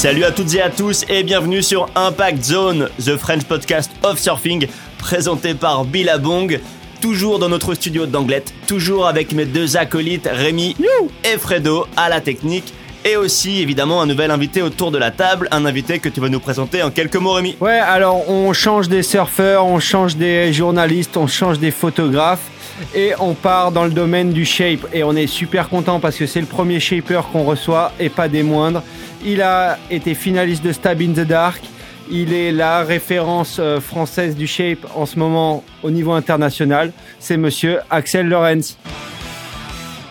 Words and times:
Salut 0.00 0.24
à 0.24 0.30
toutes 0.30 0.54
et 0.54 0.62
à 0.62 0.70
tous 0.70 1.04
et 1.10 1.22
bienvenue 1.22 1.62
sur 1.62 1.86
Impact 1.94 2.42
Zone, 2.42 2.88
the 3.04 3.18
French 3.18 3.44
podcast 3.44 3.90
of 4.02 4.18
surfing, 4.18 4.66
présenté 4.96 5.52
par 5.52 5.84
Billabong. 5.84 6.58
Toujours 7.02 7.38
dans 7.38 7.50
notre 7.50 7.74
studio 7.74 8.06
d'Anglette, 8.06 8.54
toujours 8.66 9.06
avec 9.06 9.32
mes 9.32 9.44
deux 9.44 9.76
acolytes 9.76 10.26
Rémi 10.32 10.74
et 11.22 11.36
Fredo 11.36 11.86
à 11.98 12.08
la 12.08 12.22
technique. 12.22 12.72
Et 13.04 13.16
aussi 13.16 13.60
évidemment 13.60 14.00
un 14.00 14.06
nouvel 14.06 14.30
invité 14.30 14.62
autour 14.62 14.90
de 14.90 14.96
la 14.96 15.10
table, 15.10 15.48
un 15.50 15.66
invité 15.66 15.98
que 15.98 16.08
tu 16.08 16.18
vas 16.18 16.30
nous 16.30 16.40
présenter 16.40 16.82
en 16.82 16.90
quelques 16.90 17.16
mots 17.16 17.34
Rémi. 17.34 17.58
Ouais, 17.60 17.78
alors 17.78 18.26
on 18.30 18.54
change 18.54 18.88
des 18.88 19.02
surfeurs, 19.02 19.66
on 19.66 19.80
change 19.80 20.16
des 20.16 20.50
journalistes, 20.54 21.18
on 21.18 21.26
change 21.26 21.58
des 21.58 21.70
photographes 21.70 22.48
et 22.94 23.12
on 23.18 23.34
part 23.34 23.72
dans 23.72 23.84
le 23.84 23.90
domaine 23.90 24.32
du 24.32 24.44
shape 24.44 24.86
et 24.92 25.04
on 25.04 25.14
est 25.14 25.26
super 25.26 25.68
content 25.68 26.00
parce 26.00 26.16
que 26.16 26.26
c'est 26.26 26.40
le 26.40 26.46
premier 26.46 26.80
shaper 26.80 27.22
qu'on 27.32 27.44
reçoit 27.44 27.92
et 27.98 28.08
pas 28.08 28.28
des 28.28 28.42
moindres. 28.42 28.82
Il 29.24 29.42
a 29.42 29.78
été 29.90 30.14
finaliste 30.14 30.64
de 30.64 30.72
Stab 30.72 31.00
in 31.00 31.12
the 31.12 31.26
Dark. 31.26 31.62
Il 32.10 32.32
est 32.32 32.50
la 32.50 32.82
référence 32.82 33.58
euh, 33.60 33.80
française 33.80 34.34
du 34.34 34.46
shape 34.46 34.84
en 34.96 35.06
ce 35.06 35.18
moment 35.18 35.62
au 35.82 35.90
niveau 35.90 36.12
international. 36.12 36.92
C'est 37.18 37.36
monsieur 37.36 37.80
Axel 37.88 38.28
Lorenz. 38.28 38.76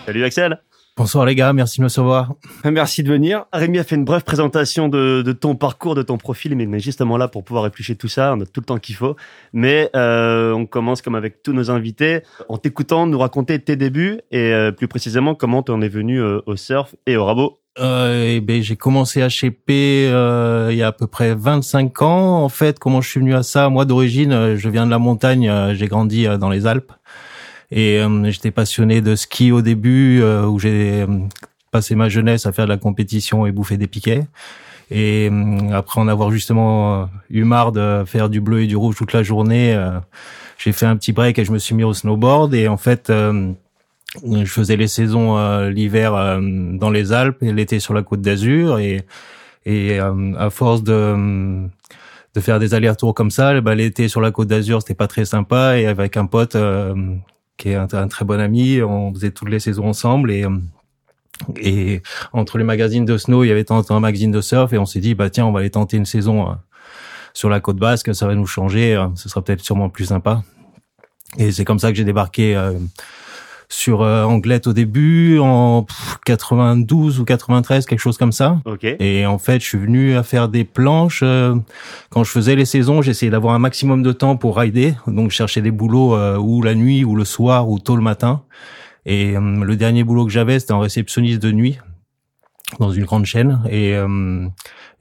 Salut 0.05 0.23
Axel. 0.23 0.59
Bonsoir 0.99 1.25
les 1.25 1.33
gars, 1.33 1.53
merci 1.53 1.77
de 1.77 1.83
me 1.83 1.85
recevoir. 1.85 2.33
Merci 2.65 3.03
de 3.03 3.09
venir. 3.09 3.45
Rémi 3.53 3.79
a 3.79 3.85
fait 3.85 3.95
une 3.95 4.03
brève 4.03 4.25
présentation 4.25 4.89
de, 4.89 5.21
de 5.21 5.31
ton 5.31 5.55
parcours, 5.55 5.95
de 5.95 6.01
ton 6.01 6.17
profil, 6.17 6.57
mais 6.57 6.67
on 6.67 6.73
est 6.73 6.79
justement 6.79 7.15
là 7.15 7.29
pour 7.29 7.45
pouvoir 7.45 7.65
éplucher 7.65 7.95
tout 7.95 8.09
ça. 8.09 8.33
On 8.35 8.41
a 8.41 8.45
tout 8.45 8.59
le 8.59 8.65
temps 8.65 8.79
qu'il 8.79 8.95
faut. 8.95 9.15
Mais 9.53 9.89
euh, 9.95 10.51
on 10.51 10.65
commence 10.65 11.01
comme 11.01 11.15
avec 11.15 11.41
tous 11.41 11.53
nos 11.53 11.71
invités, 11.71 12.23
en 12.49 12.57
t'écoutant 12.57 13.07
nous 13.07 13.17
raconter 13.17 13.59
tes 13.59 13.77
débuts 13.77 14.19
et 14.31 14.51
euh, 14.51 14.73
plus 14.73 14.89
précisément 14.89 15.35
comment 15.35 15.63
tu 15.63 15.71
en 15.71 15.79
es 15.79 15.87
venu 15.87 16.21
euh, 16.21 16.41
au 16.47 16.57
surf 16.57 16.93
et 17.05 17.15
au 17.15 17.23
rabot. 17.23 17.59
Euh, 17.79 18.33
eh 18.35 18.41
ben, 18.41 18.61
j'ai 18.61 18.75
commencé 18.75 19.21
à 19.21 19.29
shaper 19.29 20.09
euh, 20.11 20.67
il 20.69 20.77
y 20.77 20.83
a 20.83 20.87
à 20.87 20.91
peu 20.91 21.07
près 21.07 21.33
25 21.33 22.01
ans. 22.01 22.43
En 22.43 22.49
fait, 22.49 22.77
comment 22.77 22.99
je 22.99 23.09
suis 23.09 23.21
venu 23.21 23.35
à 23.35 23.43
ça? 23.43 23.69
Moi, 23.69 23.85
d'origine, 23.85 24.57
je 24.57 24.67
viens 24.67 24.85
de 24.85 24.91
la 24.91 24.99
montagne. 24.99 25.49
j'ai 25.75 25.87
grandi 25.87 26.27
dans 26.37 26.49
les 26.49 26.67
Alpes 26.67 26.91
et 27.71 27.99
euh, 27.99 28.31
j'étais 28.31 28.51
passionné 28.51 29.01
de 29.01 29.15
ski 29.15 29.51
au 29.51 29.61
début, 29.61 30.21
euh, 30.21 30.45
où 30.45 30.59
j'ai 30.59 31.01
euh, 31.01 31.07
passé 31.71 31.95
ma 31.95 32.09
jeunesse 32.09 32.45
à 32.45 32.51
faire 32.51 32.65
de 32.65 32.69
la 32.71 32.77
compétition 32.77 33.45
et 33.45 33.51
bouffer 33.51 33.77
des 33.77 33.87
piquets. 33.87 34.25
Et 34.91 35.29
après 35.71 36.01
en 36.01 36.07
avoir 36.07 36.31
justement 36.31 37.07
eu 37.29 37.43
marre 37.43 37.71
de 37.71 38.03
faire 38.07 38.27
du 38.27 38.41
bleu 38.41 38.63
et 38.63 38.67
du 38.67 38.75
rouge 38.75 38.95
toute 38.95 39.13
la 39.13 39.21
journée, 39.21 39.79
j'ai 40.57 40.71
fait 40.71 40.87
un 40.87 40.97
petit 40.97 41.11
break 41.11 41.37
et 41.37 41.45
je 41.45 41.51
me 41.51 41.59
suis 41.59 41.75
mis 41.75 41.83
au 41.83 41.93
snowboard. 41.93 42.55
Et 42.55 42.67
en 42.67 42.77
fait, 42.77 43.11
je 43.11 44.45
faisais 44.45 44.77
les 44.77 44.87
saisons 44.87 45.37
l'hiver 45.67 46.39
dans 46.41 46.89
les 46.89 47.13
Alpes 47.13 47.43
et 47.43 47.53
l'été 47.53 47.79
sur 47.79 47.93
la 47.93 48.01
Côte 48.01 48.21
d'Azur. 48.21 48.79
Et, 48.79 49.03
et 49.67 49.99
à 49.99 50.49
force 50.49 50.81
de 50.81 51.69
de 52.35 52.41
faire 52.41 52.59
des 52.59 52.73
allers-retours 52.73 53.13
comme 53.13 53.31
ça, 53.31 53.59
bah, 53.61 53.75
l'été 53.75 54.07
sur 54.07 54.21
la 54.21 54.31
Côte 54.31 54.47
d'Azur, 54.47 54.81
c'était 54.81 54.93
pas 54.93 55.07
très 55.07 55.25
sympa. 55.25 55.77
Et 55.77 55.87
avec 55.87 56.17
un 56.17 56.25
pote 56.25 56.55
euh, 56.55 56.95
qui 57.59 57.69
est 57.69 57.75
un, 57.75 58.07
très 58.07 58.25
bon 58.25 58.39
ami, 58.39 58.81
on 58.81 59.13
faisait 59.13 59.31
toutes 59.31 59.49
les 59.49 59.59
saisons 59.59 59.87
ensemble 59.87 60.31
et 60.31 60.45
et 61.61 62.01
entre 62.33 62.57
les 62.57 62.63
magazines 62.63 63.05
de 63.05 63.17
snow, 63.17 63.43
il 63.43 63.47
y 63.47 63.51
avait 63.51 63.63
temps 63.63 63.83
un 63.89 63.99
magazine 63.99 64.31
de 64.31 64.41
surf 64.41 64.73
et 64.73 64.77
on 64.77 64.85
s'est 64.85 64.99
dit 64.99 65.15
bah 65.15 65.29
tiens, 65.29 65.45
on 65.45 65.51
va 65.51 65.59
aller 65.59 65.69
tenter 65.69 65.97
une 65.97 66.05
saison 66.05 66.49
euh, 66.49 66.53
sur 67.33 67.49
la 67.49 67.59
côte 67.59 67.77
basque, 67.77 68.13
ça 68.13 68.27
va 68.27 68.35
nous 68.35 68.45
changer, 68.45 68.95
euh, 68.95 69.07
ce 69.15 69.29
sera 69.29 69.41
peut-être 69.41 69.61
sûrement 69.61 69.89
plus 69.89 70.05
sympa. 70.05 70.43
Et 71.37 71.51
c'est 71.51 71.63
comme 71.63 71.79
ça 71.79 71.91
que 71.91 71.97
j'ai 71.97 72.03
débarqué 72.03 72.55
euh, 72.55 72.73
sur 73.71 74.01
euh, 74.01 74.23
Anglette 74.23 74.65
au 74.65 74.73
début 74.73 75.37
en 75.39 75.83
pff, 75.83 76.17
92 76.25 77.19
ou 77.19 77.25
93, 77.25 77.85
quelque 77.85 77.99
chose 77.99 78.17
comme 78.17 78.31
ça. 78.31 78.59
Ok. 78.65 78.83
Et 78.83 79.25
en 79.25 79.37
fait, 79.37 79.61
je 79.61 79.65
suis 79.65 79.77
venu 79.77 80.15
à 80.15 80.23
faire 80.23 80.49
des 80.49 80.63
planches. 80.63 81.21
euh, 81.23 81.55
quand 82.09 82.23
je 82.23 82.31
faisais 82.31 82.55
les 82.55 82.65
saisons, 82.65 83.01
j'essayais 83.01 83.31
d'avoir 83.31 83.53
un 83.53 83.59
maximum 83.59 84.01
de 84.01 84.11
temps 84.11 84.35
pour 84.37 84.57
rider. 84.57 84.95
Donc, 85.07 85.29
je 85.29 85.35
cherchais 85.35 85.61
des 85.61 85.71
boulots 85.71 86.15
euh, 86.15 86.37
ou 86.37 86.63
la 86.63 86.73
nuit, 86.73 87.03
ou 87.05 87.15
le 87.15 87.25
soir, 87.25 87.69
ou 87.69 87.79
tôt 87.79 87.95
le 87.95 88.01
matin. 88.01 88.41
Et 89.05 89.37
euh, 89.37 89.63
le 89.63 89.75
dernier 89.75 90.03
boulot 90.03 90.25
que 90.25 90.31
j'avais, 90.31 90.59
c'était 90.59 90.73
en 90.73 90.79
réceptionniste 90.79 91.41
de 91.41 91.51
nuit 91.51 91.77
dans 92.79 92.91
une 92.91 93.05
grande 93.05 93.25
chaîne. 93.25 93.61
Et 93.69 93.95
euh, 93.95 94.47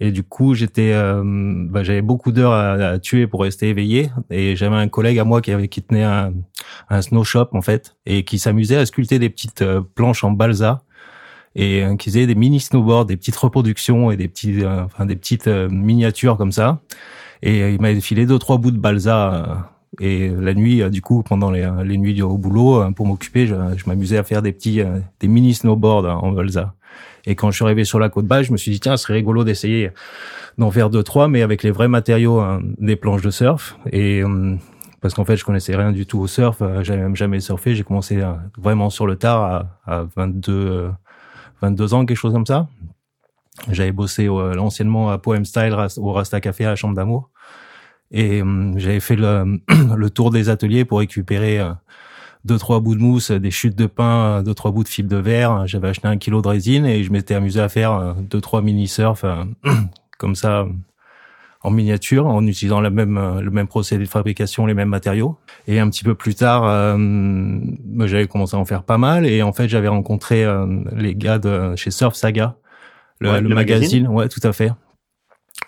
et 0.00 0.12
du 0.12 0.22
coup, 0.22 0.54
j'étais, 0.54 0.92
euh, 0.92 1.22
bah, 1.24 1.82
j'avais 1.82 2.02
beaucoup 2.02 2.30
d'heures 2.30 2.52
à, 2.52 2.98
tuer 3.00 3.26
pour 3.26 3.42
rester 3.42 3.68
éveillé. 3.68 4.10
Et 4.30 4.54
j'avais 4.54 4.76
un 4.76 4.88
collègue 4.88 5.18
à 5.18 5.24
moi 5.24 5.40
qui 5.40 5.50
avait 5.50 5.68
qui 5.68 5.82
tenait 5.82 6.04
un, 6.04 6.32
un 6.88 7.02
snow 7.02 7.24
shop 7.24 7.48
en 7.52 7.62
fait 7.62 7.96
et 8.06 8.24
qui 8.24 8.38
s'amusait 8.38 8.76
à 8.76 8.86
sculpter 8.86 9.18
des 9.18 9.30
petites 9.30 9.62
euh, 9.62 9.80
planches 9.94 10.24
en 10.24 10.30
balsa 10.30 10.82
et 11.54 11.82
euh, 11.82 11.96
qui 11.96 12.10
faisait 12.10 12.26
des 12.26 12.34
mini 12.34 12.60
snowboards, 12.60 13.06
des 13.06 13.16
petites 13.16 13.36
reproductions 13.36 14.10
et 14.10 14.16
des 14.16 14.28
petits, 14.28 14.64
euh, 14.64 14.84
enfin 14.84 15.06
des 15.06 15.16
petites 15.16 15.48
miniatures 15.48 16.36
comme 16.36 16.52
ça. 16.52 16.80
Et 17.42 17.72
il 17.72 17.80
m'avait 17.80 18.00
filé 18.00 18.26
deux 18.26 18.38
trois 18.38 18.58
bouts 18.58 18.72
de 18.72 18.78
balsa. 18.78 19.70
et 20.00 20.28
la 20.28 20.54
nuit, 20.54 20.82
du 20.90 21.02
coup, 21.02 21.22
pendant 21.22 21.50
les, 21.52 21.68
les 21.84 21.96
nuits 21.96 22.20
au 22.20 22.36
boulot, 22.36 22.92
pour 22.92 23.06
m'occuper, 23.06 23.46
je, 23.46 23.54
je 23.76 23.84
m'amusais 23.86 24.18
à 24.18 24.24
faire 24.24 24.42
des 24.42 24.52
petits, 24.52 24.82
des 25.20 25.28
mini 25.28 25.54
snowboards 25.54 26.24
en 26.24 26.32
balsa. 26.32 26.74
Et 27.28 27.34
quand 27.34 27.50
je 27.50 27.56
suis 27.56 27.64
arrivé 27.64 27.84
sur 27.84 27.98
la 27.98 28.08
côte 28.08 28.26
basse, 28.26 28.46
je 28.46 28.52
me 28.52 28.56
suis 28.56 28.70
dit 28.70 28.80
tiens, 28.80 28.96
ce 28.96 29.04
serait 29.04 29.14
rigolo 29.14 29.44
d'essayer 29.44 29.90
d'en 30.56 30.70
faire 30.70 30.90
deux 30.90 31.02
trois, 31.02 31.28
mais 31.28 31.42
avec 31.42 31.62
les 31.62 31.70
vrais 31.70 31.88
matériaux 31.88 32.40
hein, 32.40 32.60
des 32.78 32.96
planches 32.96 33.22
de 33.22 33.30
surf. 33.30 33.78
Et 33.92 34.22
euh, 34.22 34.56
parce 35.00 35.14
qu'en 35.14 35.24
fait, 35.24 35.36
je 35.36 35.44
connaissais 35.44 35.76
rien 35.76 35.92
du 35.92 36.06
tout 36.06 36.18
au 36.18 36.26
surf, 36.26 36.58
euh, 36.62 36.82
j'avais 36.82 37.02
même 37.02 37.16
jamais 37.16 37.40
surfé. 37.40 37.74
J'ai 37.74 37.84
commencé 37.84 38.16
euh, 38.16 38.32
vraiment 38.58 38.90
sur 38.90 39.06
le 39.06 39.16
tard 39.16 39.68
à, 39.86 39.98
à 40.00 40.06
22, 40.16 40.52
euh, 40.52 40.88
22 41.62 41.94
ans, 41.94 42.06
quelque 42.06 42.16
chose 42.16 42.32
comme 42.32 42.46
ça. 42.46 42.66
J'avais 43.70 43.92
bossé 43.92 44.28
euh, 44.28 44.58
anciennement 44.58 45.10
à 45.10 45.18
Poem 45.18 45.44
Style 45.44 45.74
au 45.98 46.12
Rasta 46.12 46.40
Café 46.40 46.64
à 46.64 46.70
la 46.70 46.76
Chambre 46.76 46.94
d'Amour. 46.94 47.30
Et 48.10 48.40
euh, 48.42 48.72
j'avais 48.76 49.00
fait 49.00 49.16
le, 49.16 49.60
le 49.96 50.10
tour 50.10 50.30
des 50.30 50.48
ateliers 50.48 50.84
pour 50.84 51.00
récupérer 51.00 51.58
euh, 51.58 51.72
deux 52.48 52.58
trois 52.58 52.80
bouts 52.80 52.96
de 52.96 53.00
mousse, 53.00 53.30
des 53.30 53.50
chutes 53.52 53.76
de 53.76 53.86
pain, 53.86 54.38
euh, 54.38 54.42
deux 54.42 54.54
trois 54.54 54.70
bouts 54.72 54.82
de 54.82 54.88
fibre 54.88 55.08
de 55.08 55.16
verre. 55.18 55.66
J'avais 55.66 55.88
acheté 55.88 56.08
un 56.08 56.16
kilo 56.16 56.42
de 56.42 56.48
résine 56.48 56.86
et 56.86 57.04
je 57.04 57.12
m'étais 57.12 57.34
amusé 57.34 57.60
à 57.60 57.68
faire 57.68 57.92
euh, 57.92 58.12
deux 58.18 58.40
trois 58.40 58.62
mini 58.62 58.88
surf 58.88 59.22
euh, 59.24 59.44
comme 60.18 60.34
ça 60.34 60.66
en 61.62 61.70
miniature 61.72 62.26
en 62.26 62.46
utilisant 62.46 62.80
le 62.80 62.88
même 62.88 63.18
le 63.40 63.50
même 63.50 63.66
procédé 63.66 64.04
de 64.04 64.08
fabrication, 64.08 64.64
les 64.66 64.74
mêmes 64.74 64.88
matériaux. 64.88 65.36
Et 65.66 65.80
un 65.80 65.90
petit 65.90 66.04
peu 66.04 66.14
plus 66.14 66.34
tard, 66.36 66.62
euh, 66.64 66.96
j'avais 68.06 68.26
commencé 68.28 68.56
à 68.56 68.60
en 68.60 68.64
faire 68.64 68.84
pas 68.84 68.96
mal 68.96 69.26
et 69.26 69.42
en 69.42 69.52
fait 69.52 69.68
j'avais 69.68 69.88
rencontré 69.88 70.44
euh, 70.44 70.66
les 70.96 71.14
gars 71.16 71.38
de 71.38 71.74
chez 71.76 71.90
Surf 71.90 72.14
Saga, 72.14 72.54
le, 73.20 73.30
Ouais, 73.30 73.40
le 73.40 73.48
le 73.48 73.54
magazine. 73.56 74.04
magazine. 74.04 74.08
Ouais, 74.08 74.28
tout 74.28 74.40
à 74.44 74.52
fait. 74.52 74.70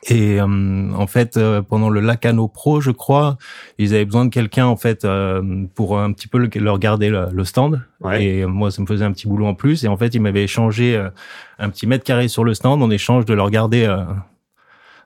Et 0.09 0.41
euh, 0.41 0.91
en 0.95 1.07
fait, 1.07 1.37
euh, 1.37 1.61
pendant 1.61 1.91
le 1.91 2.01
Lacano 2.01 2.49
Pro, 2.49 2.81
je 2.81 2.91
crois, 2.91 3.37
ils 3.77 3.95
avaient 3.95 4.07
besoin 4.07 4.25
de 4.25 4.31
quelqu'un 4.31 4.67
en 4.67 4.77
fait 4.77 5.05
euh, 5.05 5.67
pour 5.75 5.99
un 5.99 6.13
petit 6.13 6.27
peu 6.27 6.39
le- 6.39 6.49
leur 6.55 6.79
garder 6.79 7.11
le, 7.11 7.27
le 7.31 7.45
stand. 7.45 7.83
Ouais. 8.01 8.25
Et 8.25 8.43
euh, 8.43 8.47
moi, 8.49 8.71
ça 8.71 8.81
me 8.81 8.87
faisait 8.87 9.05
un 9.05 9.13
petit 9.13 9.29
boulot 9.29 9.47
en 9.47 9.55
plus. 9.55 9.85
Et 9.85 9.89
en 9.89 9.99
fait, 9.99 10.15
ils 10.15 10.21
m'avaient 10.21 10.45
échangé 10.45 10.97
euh, 10.97 11.11
un 11.59 11.69
petit 11.69 11.87
mètre 11.87 12.05
carré 12.05 12.29
sur 12.29 12.45
le 12.45 12.55
stand 12.55 12.83
en 12.83 12.91
échange 12.91 13.27
de 13.27 13.35
leur 13.35 13.51
garder, 13.51 13.85
euh, 13.85 14.05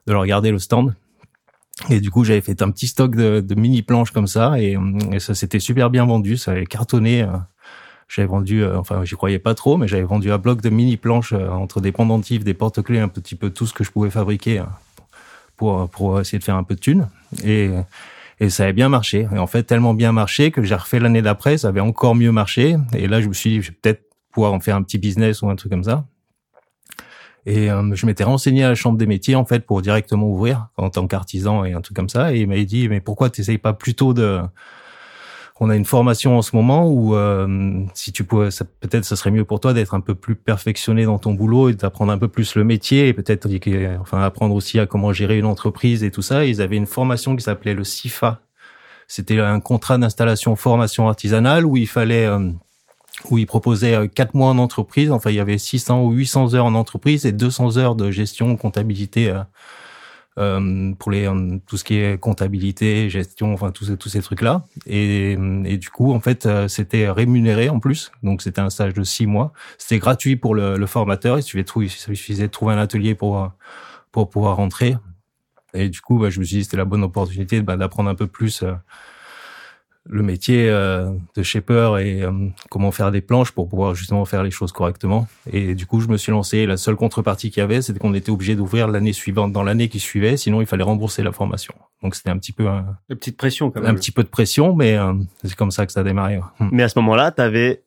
de 0.06 0.12
leur 0.12 0.26
garder 0.26 0.52
le 0.52 0.60
stand. 0.60 0.94
Et 1.90 1.98
du 1.98 2.12
coup, 2.12 2.22
j'avais 2.22 2.40
fait 2.40 2.62
un 2.62 2.70
petit 2.70 2.86
stock 2.86 3.16
de, 3.16 3.40
de 3.40 3.54
mini 3.56 3.82
planches 3.82 4.12
comme 4.12 4.28
ça, 4.28 4.60
et, 4.60 4.76
et 5.10 5.18
ça 5.18 5.34
s'était 5.34 5.58
super 5.58 5.90
bien 5.90 6.06
vendu. 6.06 6.36
Ça 6.36 6.52
avait 6.52 6.66
cartonné. 6.66 7.26
J'avais 8.08 8.28
vendu, 8.28 8.62
euh, 8.62 8.78
enfin, 8.78 9.04
j'y 9.04 9.14
croyais 9.14 9.38
pas 9.38 9.54
trop, 9.54 9.76
mais 9.76 9.88
j'avais 9.88 10.02
vendu 10.04 10.30
un 10.30 10.38
bloc 10.38 10.60
de 10.60 10.70
mini 10.70 10.96
planches 10.96 11.32
euh, 11.32 11.48
entre 11.48 11.80
des 11.80 11.92
pendentifs, 11.92 12.44
des 12.44 12.54
porte-clés, 12.54 13.00
un 13.00 13.08
petit 13.08 13.34
peu 13.34 13.50
tout 13.50 13.66
ce 13.66 13.72
que 13.72 13.84
je 13.84 13.90
pouvais 13.90 14.10
fabriquer 14.10 14.60
euh, 14.60 14.64
pour 15.56 15.88
pour 15.88 16.20
essayer 16.20 16.38
de 16.38 16.44
faire 16.44 16.56
un 16.56 16.64
peu 16.64 16.74
de 16.74 16.80
thunes. 16.80 17.08
Et 17.44 17.70
et 18.40 18.50
ça 18.50 18.64
avait 18.64 18.72
bien 18.72 18.88
marché. 18.88 19.28
Et 19.32 19.38
en 19.38 19.46
fait, 19.46 19.62
tellement 19.62 19.94
bien 19.94 20.12
marché 20.12 20.50
que 20.50 20.62
j'ai 20.62 20.74
refait 20.74 20.98
l'année 20.98 21.22
d'après, 21.22 21.58
ça 21.58 21.68
avait 21.68 21.80
encore 21.80 22.14
mieux 22.14 22.32
marché. 22.32 22.76
Et 22.92 23.06
là, 23.06 23.20
je 23.20 23.28
me 23.28 23.32
suis 23.32 23.50
dit, 23.50 23.62
je 23.62 23.70
vais 23.70 23.76
peut-être 23.80 24.02
pouvoir 24.32 24.52
en 24.52 24.60
faire 24.60 24.76
un 24.76 24.82
petit 24.82 24.98
business 24.98 25.42
ou 25.42 25.48
un 25.48 25.56
truc 25.56 25.70
comme 25.70 25.84
ça. 25.84 26.04
Et 27.46 27.70
euh, 27.70 27.94
je 27.94 28.06
m'étais 28.06 28.24
renseigné 28.24 28.64
à 28.64 28.68
la 28.70 28.74
chambre 28.74 28.96
des 28.96 29.06
métiers 29.06 29.34
en 29.34 29.44
fait 29.44 29.66
pour 29.66 29.82
directement 29.82 30.26
ouvrir 30.26 30.68
en 30.76 30.88
tant 30.88 31.06
qu'artisan 31.06 31.64
et 31.64 31.74
un 31.74 31.80
truc 31.80 31.96
comme 31.96 32.08
ça. 32.08 32.34
Et 32.34 32.40
il 32.40 32.48
m'avait 32.48 32.64
dit 32.64 32.88
mais 32.88 33.00
pourquoi 33.00 33.30
t'essayes 33.30 33.58
pas 33.58 33.74
plutôt 33.74 34.14
de 34.14 34.40
on 35.60 35.70
a 35.70 35.76
une 35.76 35.84
formation 35.84 36.36
en 36.36 36.42
ce 36.42 36.56
moment 36.56 36.90
où 36.90 37.14
euh, 37.14 37.84
si 37.94 38.12
tu 38.12 38.24
pouvais, 38.24 38.48
peut-être 38.80 39.04
ce 39.04 39.14
serait 39.14 39.30
mieux 39.30 39.44
pour 39.44 39.60
toi 39.60 39.72
d'être 39.72 39.94
un 39.94 40.00
peu 40.00 40.14
plus 40.16 40.34
perfectionné 40.34 41.04
dans 41.04 41.18
ton 41.18 41.32
boulot 41.32 41.68
et 41.68 41.74
d'apprendre 41.74 42.12
un 42.12 42.18
peu 42.18 42.26
plus 42.28 42.56
le 42.56 42.64
métier 42.64 43.08
et 43.08 43.12
peut-être 43.12 43.48
enfin 44.00 44.20
apprendre 44.22 44.54
aussi 44.54 44.80
à 44.80 44.86
comment 44.86 45.12
gérer 45.12 45.38
une 45.38 45.44
entreprise 45.44 46.02
et 46.02 46.10
tout 46.10 46.22
ça. 46.22 46.44
Ils 46.44 46.60
avaient 46.60 46.76
une 46.76 46.86
formation 46.86 47.36
qui 47.36 47.44
s'appelait 47.44 47.74
le 47.74 47.84
CIFA. 47.84 48.40
C'était 49.06 49.38
un 49.38 49.60
contrat 49.60 49.96
d'installation 49.96 50.56
formation 50.56 51.08
artisanale 51.08 51.66
où 51.66 51.76
il 51.76 51.86
fallait 51.86 52.26
euh, 52.26 52.50
où 53.30 53.38
ils 53.38 53.46
proposaient 53.46 53.94
euh, 53.94 54.06
quatre 54.06 54.34
mois 54.34 54.48
en 54.48 54.58
entreprise. 54.58 55.10
Enfin, 55.10 55.30
il 55.30 55.36
y 55.36 55.40
avait 55.40 55.58
600 55.58 56.02
ou 56.02 56.12
800 56.12 56.54
heures 56.54 56.66
en 56.66 56.74
entreprise 56.74 57.26
et 57.26 57.32
200 57.32 57.76
heures 57.76 57.94
de 57.94 58.10
gestion, 58.10 58.56
comptabilité 58.56 59.28
euh, 59.28 59.40
pour 60.36 61.12
les 61.12 61.28
euh, 61.28 61.58
tout 61.66 61.76
ce 61.76 61.84
qui 61.84 61.96
est 61.96 62.18
comptabilité, 62.18 63.08
gestion, 63.08 63.52
enfin 63.52 63.70
tous 63.70 63.84
ces 63.86 63.96
tous 63.96 64.08
ces 64.08 64.20
trucs 64.20 64.42
là. 64.42 64.64
Et, 64.86 65.36
du 65.36 65.90
coup, 65.90 66.12
en 66.12 66.20
fait, 66.20 66.46
euh, 66.46 66.68
c'était 66.68 67.08
rémunéré 67.08 67.68
en 67.68 67.78
plus. 67.78 68.10
Donc 68.22 68.42
c'était 68.42 68.60
un 68.60 68.70
stage 68.70 68.94
de 68.94 69.04
six 69.04 69.26
mois. 69.26 69.52
C'était 69.78 69.98
gratuit 69.98 70.36
pour 70.36 70.54
le, 70.54 70.76
le 70.76 70.86
formateur. 70.86 71.38
Il 71.38 71.42
suffisait, 71.42 71.66
il 71.84 71.90
suffisait 71.90 72.46
de 72.46 72.52
trouver 72.52 72.74
un 72.74 72.78
atelier 72.78 73.14
pour 73.14 73.40
euh, 73.40 73.48
pour 74.10 74.28
pouvoir 74.30 74.56
rentrer. 74.56 74.96
Et 75.74 75.88
du 75.88 76.00
coup, 76.00 76.18
bah, 76.18 76.30
je 76.30 76.40
me 76.40 76.44
suis 76.44 76.58
dit 76.58 76.64
c'était 76.64 76.76
la 76.76 76.84
bonne 76.84 77.02
opportunité 77.02 77.60
bah, 77.60 77.76
d'apprendre 77.76 78.08
un 78.08 78.14
peu 78.14 78.26
plus 78.26 78.62
euh, 78.62 78.72
le 80.06 80.22
métier 80.22 80.68
euh, 80.68 81.10
de 81.34 81.42
shaper 81.42 81.98
et 81.98 82.22
euh, 82.22 82.30
comment 82.70 82.90
faire 82.90 83.10
des 83.10 83.22
planches 83.22 83.52
pour 83.52 83.68
pouvoir 83.68 83.94
justement 83.94 84.24
faire 84.26 84.42
les 84.42 84.50
choses 84.50 84.70
correctement. 84.70 85.26
Et 85.50 85.74
du 85.74 85.86
coup, 85.86 86.00
je 86.00 86.08
me 86.08 86.18
suis 86.18 86.30
lancé. 86.30 86.66
La 86.66 86.76
seule 86.76 86.96
contrepartie 86.96 87.50
qu'il 87.50 87.60
y 87.60 87.64
avait, 87.64 87.80
c'était 87.80 87.98
qu'on 87.98 88.12
était 88.12 88.30
obligé 88.30 88.54
d'ouvrir 88.54 88.86
l'année 88.88 89.14
suivante 89.14 89.52
dans 89.52 89.62
l'année 89.62 89.88
qui 89.88 90.00
suivait, 90.00 90.36
sinon 90.36 90.60
il 90.60 90.66
fallait 90.66 90.84
rembourser 90.84 91.22
la 91.22 91.32
formation. 91.32 91.74
Donc 92.02 92.14
c'était 92.14 92.28
un 92.30 92.36
petit 92.36 92.52
peu 92.52 92.68
un, 92.68 92.84
Une 93.08 93.16
petite 93.16 93.38
pression 93.38 93.70
quand 93.70 93.80
même. 93.80 93.90
un 93.90 93.94
petit 93.94 94.10
peu 94.10 94.22
de 94.22 94.28
pression, 94.28 94.74
mais 94.74 94.96
euh, 94.96 95.14
c'est 95.42 95.54
comme 95.54 95.70
ça 95.70 95.86
que 95.86 95.92
ça 95.92 96.00
a 96.00 96.04
démarré. 96.04 96.38
Hmm. 96.58 96.68
Mais 96.70 96.82
à 96.82 96.88
ce 96.90 96.98
moment-là, 96.98 97.30
t'avais, 97.30 97.82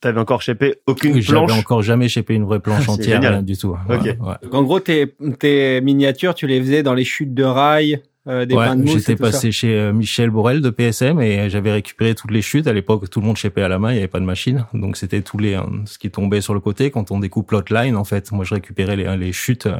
t'avais 0.00 0.18
encore 0.18 0.40
shapé 0.40 0.76
aucune 0.86 1.12
Oui, 1.12 1.20
J'avais 1.20 1.44
planche. 1.44 1.58
encore 1.60 1.82
jamais 1.82 2.08
shapé 2.08 2.32
une 2.34 2.44
vraie 2.44 2.60
planche 2.60 2.84
C'est 2.84 2.90
entière, 2.90 3.20
rien 3.20 3.42
du 3.42 3.58
tout. 3.58 3.76
Ok. 3.86 4.00
Ouais, 4.00 4.16
ouais. 4.18 4.34
Donc, 4.44 4.54
en 4.54 4.62
gros, 4.62 4.80
tes, 4.80 5.14
tes 5.38 5.82
miniatures, 5.82 6.34
tu 6.34 6.46
les 6.46 6.58
faisais 6.58 6.82
dans 6.82 6.94
les 6.94 7.04
chutes 7.04 7.34
de 7.34 7.44
rails, 7.44 8.00
euh, 8.28 8.44
des 8.44 8.54
Ouais, 8.54 8.68
j'étais 8.86 9.16
ça. 9.16 9.24
passé 9.24 9.50
chez 9.52 9.74
euh, 9.74 9.92
Michel 9.92 10.30
Borel 10.30 10.60
de 10.60 10.70
PSM 10.70 11.20
et 11.20 11.48
j'avais 11.50 11.72
récupéré 11.72 12.14
toutes 12.14 12.30
les 12.30 12.42
chutes. 12.42 12.66
À 12.66 12.72
l'époque, 12.72 13.08
tout 13.08 13.20
le 13.20 13.26
monde 13.26 13.36
chépait 13.36 13.62
à 13.62 13.68
la 13.68 13.78
main, 13.78 13.90
il 13.90 13.94
n'y 13.94 13.98
avait 14.00 14.08
pas 14.08 14.20
de 14.20 14.24
machine, 14.24 14.66
donc 14.74 14.96
c'était 14.96 15.22
tous 15.22 15.38
les 15.38 15.54
euh, 15.54 15.62
ce 15.86 15.98
qui 15.98 16.10
tombait 16.10 16.40
sur 16.40 16.54
le 16.54 16.60
côté 16.60 16.90
quand 16.90 17.10
on 17.10 17.18
découpe 17.18 17.50
l'outline. 17.50 17.96
En 17.96 18.04
fait, 18.04 18.30
moi, 18.32 18.44
je 18.44 18.54
récupérais 18.54 18.96
les, 18.96 19.16
les 19.16 19.32
chutes, 19.32 19.66
euh, 19.66 19.78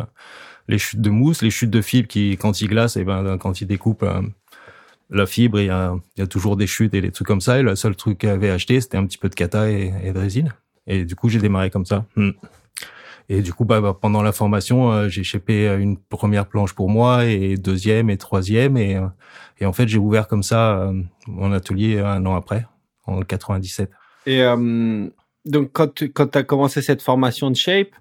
les 0.69 0.79
chutes 0.79 1.01
de 1.01 1.11
mousse, 1.11 1.43
les 1.43 1.51
chutes 1.51 1.71
de 1.71 1.83
fibre 1.83 2.09
qui, 2.09 2.37
quand 2.39 2.61
ils 2.61 2.69
glacent, 2.69 2.97
et 2.97 3.05
ben 3.05 3.37
quand 3.39 3.61
ils 3.61 3.67
découpent 3.67 4.05
euh, 4.05 4.23
la 5.11 5.27
fibre, 5.27 5.61
il 5.61 5.67
y 5.67 5.71
a, 5.71 5.95
il 6.17 6.21
y 6.21 6.23
a 6.23 6.27
toujours 6.27 6.57
des 6.57 6.67
chutes 6.67 6.95
et 6.95 7.01
des 7.01 7.11
trucs 7.11 7.27
comme 7.27 7.41
ça. 7.41 7.59
Et 7.59 7.63
le 7.63 7.77
seul 7.77 7.97
truc 7.97 8.19
que 8.19 8.29
j'avais 8.29 8.51
acheté, 8.51 8.81
c'était 8.81 8.97
un 8.97 9.05
petit 9.07 9.19
peu 9.19 9.29
de 9.29 9.35
kata 9.35 9.71
et, 9.71 9.93
et 10.05 10.13
de 10.13 10.19
résine. 10.19 10.53
Et 10.87 11.05
du 11.05 11.15
coup, 11.15 11.29
j'ai 11.29 11.41
démarré 11.41 11.69
comme 11.71 11.85
ça. 11.85 12.05
Hmm. 12.17 12.31
Et 13.33 13.43
du 13.43 13.55
coup, 13.55 13.65
bah, 13.65 13.81
bah, 13.81 13.97
pendant 13.99 14.23
la 14.23 14.33
formation, 14.33 14.91
euh, 14.91 15.09
j'ai 15.09 15.23
chépé 15.23 15.69
une 15.79 15.97
première 15.97 16.47
planche 16.47 16.73
pour 16.73 16.91
moi 16.91 17.27
et 17.27 17.57
deuxième 17.57 18.11
et 18.11 18.17
troisième. 18.17 18.77
Et, 18.77 18.97
euh, 18.97 19.07
en 19.65 19.73
fait, 19.73 19.87
j'ai 19.87 19.99
ouvert 19.99 20.27
comme 20.27 20.43
ça 20.43 20.81
euh, 20.81 21.01
mon 21.29 21.53
atelier 21.53 22.01
un 22.01 22.27
an 22.27 22.35
après, 22.35 22.67
en 23.07 23.23
97. 23.23 23.89
Et 24.27 24.43
euh, 24.43 25.09
donc, 25.45 25.71
quand 25.73 25.95
tu 25.95 26.11
quand 26.11 26.35
as 26.35 26.43
commencé 26.43 26.83
cette 26.83 27.03
formation 27.03 27.53
de 27.53 27.57
shape, 27.57 27.95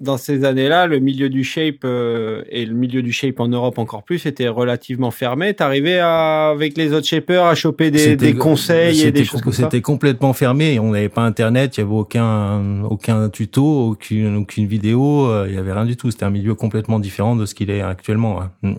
dans 0.00 0.16
ces 0.16 0.44
années-là, 0.44 0.86
le 0.86 0.98
milieu 0.98 1.28
du 1.28 1.44
shape 1.44 1.84
euh, 1.84 2.42
et 2.48 2.66
le 2.66 2.74
milieu 2.74 3.00
du 3.00 3.12
shape 3.12 3.38
en 3.38 3.48
Europe 3.48 3.78
encore 3.78 4.02
plus 4.02 4.26
était 4.26 4.48
relativement 4.48 5.10
fermé. 5.10 5.54
T'arrivais 5.54 5.98
à, 6.00 6.48
avec 6.48 6.76
les 6.76 6.92
autres 6.92 7.06
shapers 7.06 7.44
à 7.44 7.54
choper 7.54 7.90
des, 7.90 8.16
des 8.16 8.34
conseils 8.34 9.02
et 9.02 9.12
des 9.12 9.24
choses 9.24 9.40
comme 9.40 9.52
ça? 9.52 9.64
C'était 9.64 9.80
complètement 9.80 10.32
fermé. 10.32 10.78
On 10.80 10.90
n'avait 10.90 11.08
pas 11.08 11.22
Internet, 11.22 11.76
il 11.76 11.80
y 11.80 11.82
avait 11.84 11.92
aucun 11.92 12.82
aucun 12.82 13.28
tuto, 13.28 13.90
aucune 13.90 14.36
aucune 14.36 14.66
vidéo, 14.66 15.28
euh, 15.28 15.46
il 15.48 15.54
y 15.54 15.58
avait 15.58 15.72
rien 15.72 15.86
du 15.86 15.96
tout. 15.96 16.10
C'était 16.10 16.24
un 16.24 16.30
milieu 16.30 16.54
complètement 16.54 16.98
différent 16.98 17.36
de 17.36 17.46
ce 17.46 17.54
qu'il 17.54 17.70
est 17.70 17.80
actuellement. 17.80 18.38
ouais. 18.38 18.70
Mm. 18.70 18.74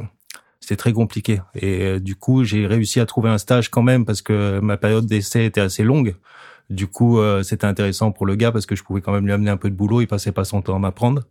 C'était 0.60 0.78
très 0.78 0.94
compliqué. 0.94 1.42
Et 1.54 1.82
euh, 1.82 2.00
du 2.00 2.16
coup, 2.16 2.44
j'ai 2.44 2.66
réussi 2.66 3.00
à 3.00 3.06
trouver 3.06 3.30
un 3.30 3.38
stage 3.38 3.70
quand 3.70 3.84
même 3.84 4.04
parce 4.04 4.24
que 4.24 4.60
ma 4.62 4.78
période 4.78 5.06
d'essai 5.06 5.46
était 5.46 5.62
assez 5.62 5.84
longue. 5.84 6.16
Du 6.70 6.88
coup, 6.88 7.20
euh, 7.20 7.44
c'était 7.44 7.68
intéressant 7.68 8.12
pour 8.12 8.26
le 8.26 8.36
gars 8.36 8.52
parce 8.52 8.66
que 8.66 8.76
je 8.76 8.84
pouvais 8.84 9.02
quand 9.02 9.12
même 9.12 9.26
lui 9.26 9.34
amener 9.34 9.52
un 9.52 9.58
peu 9.58 9.70
de 9.70 9.76
boulot. 9.76 10.02
Il 10.02 10.08
passait 10.08 10.32
pas 10.32 10.46
son 10.46 10.62
temps 10.62 10.76
à 10.76 10.80
m'apprendre. 10.80 11.24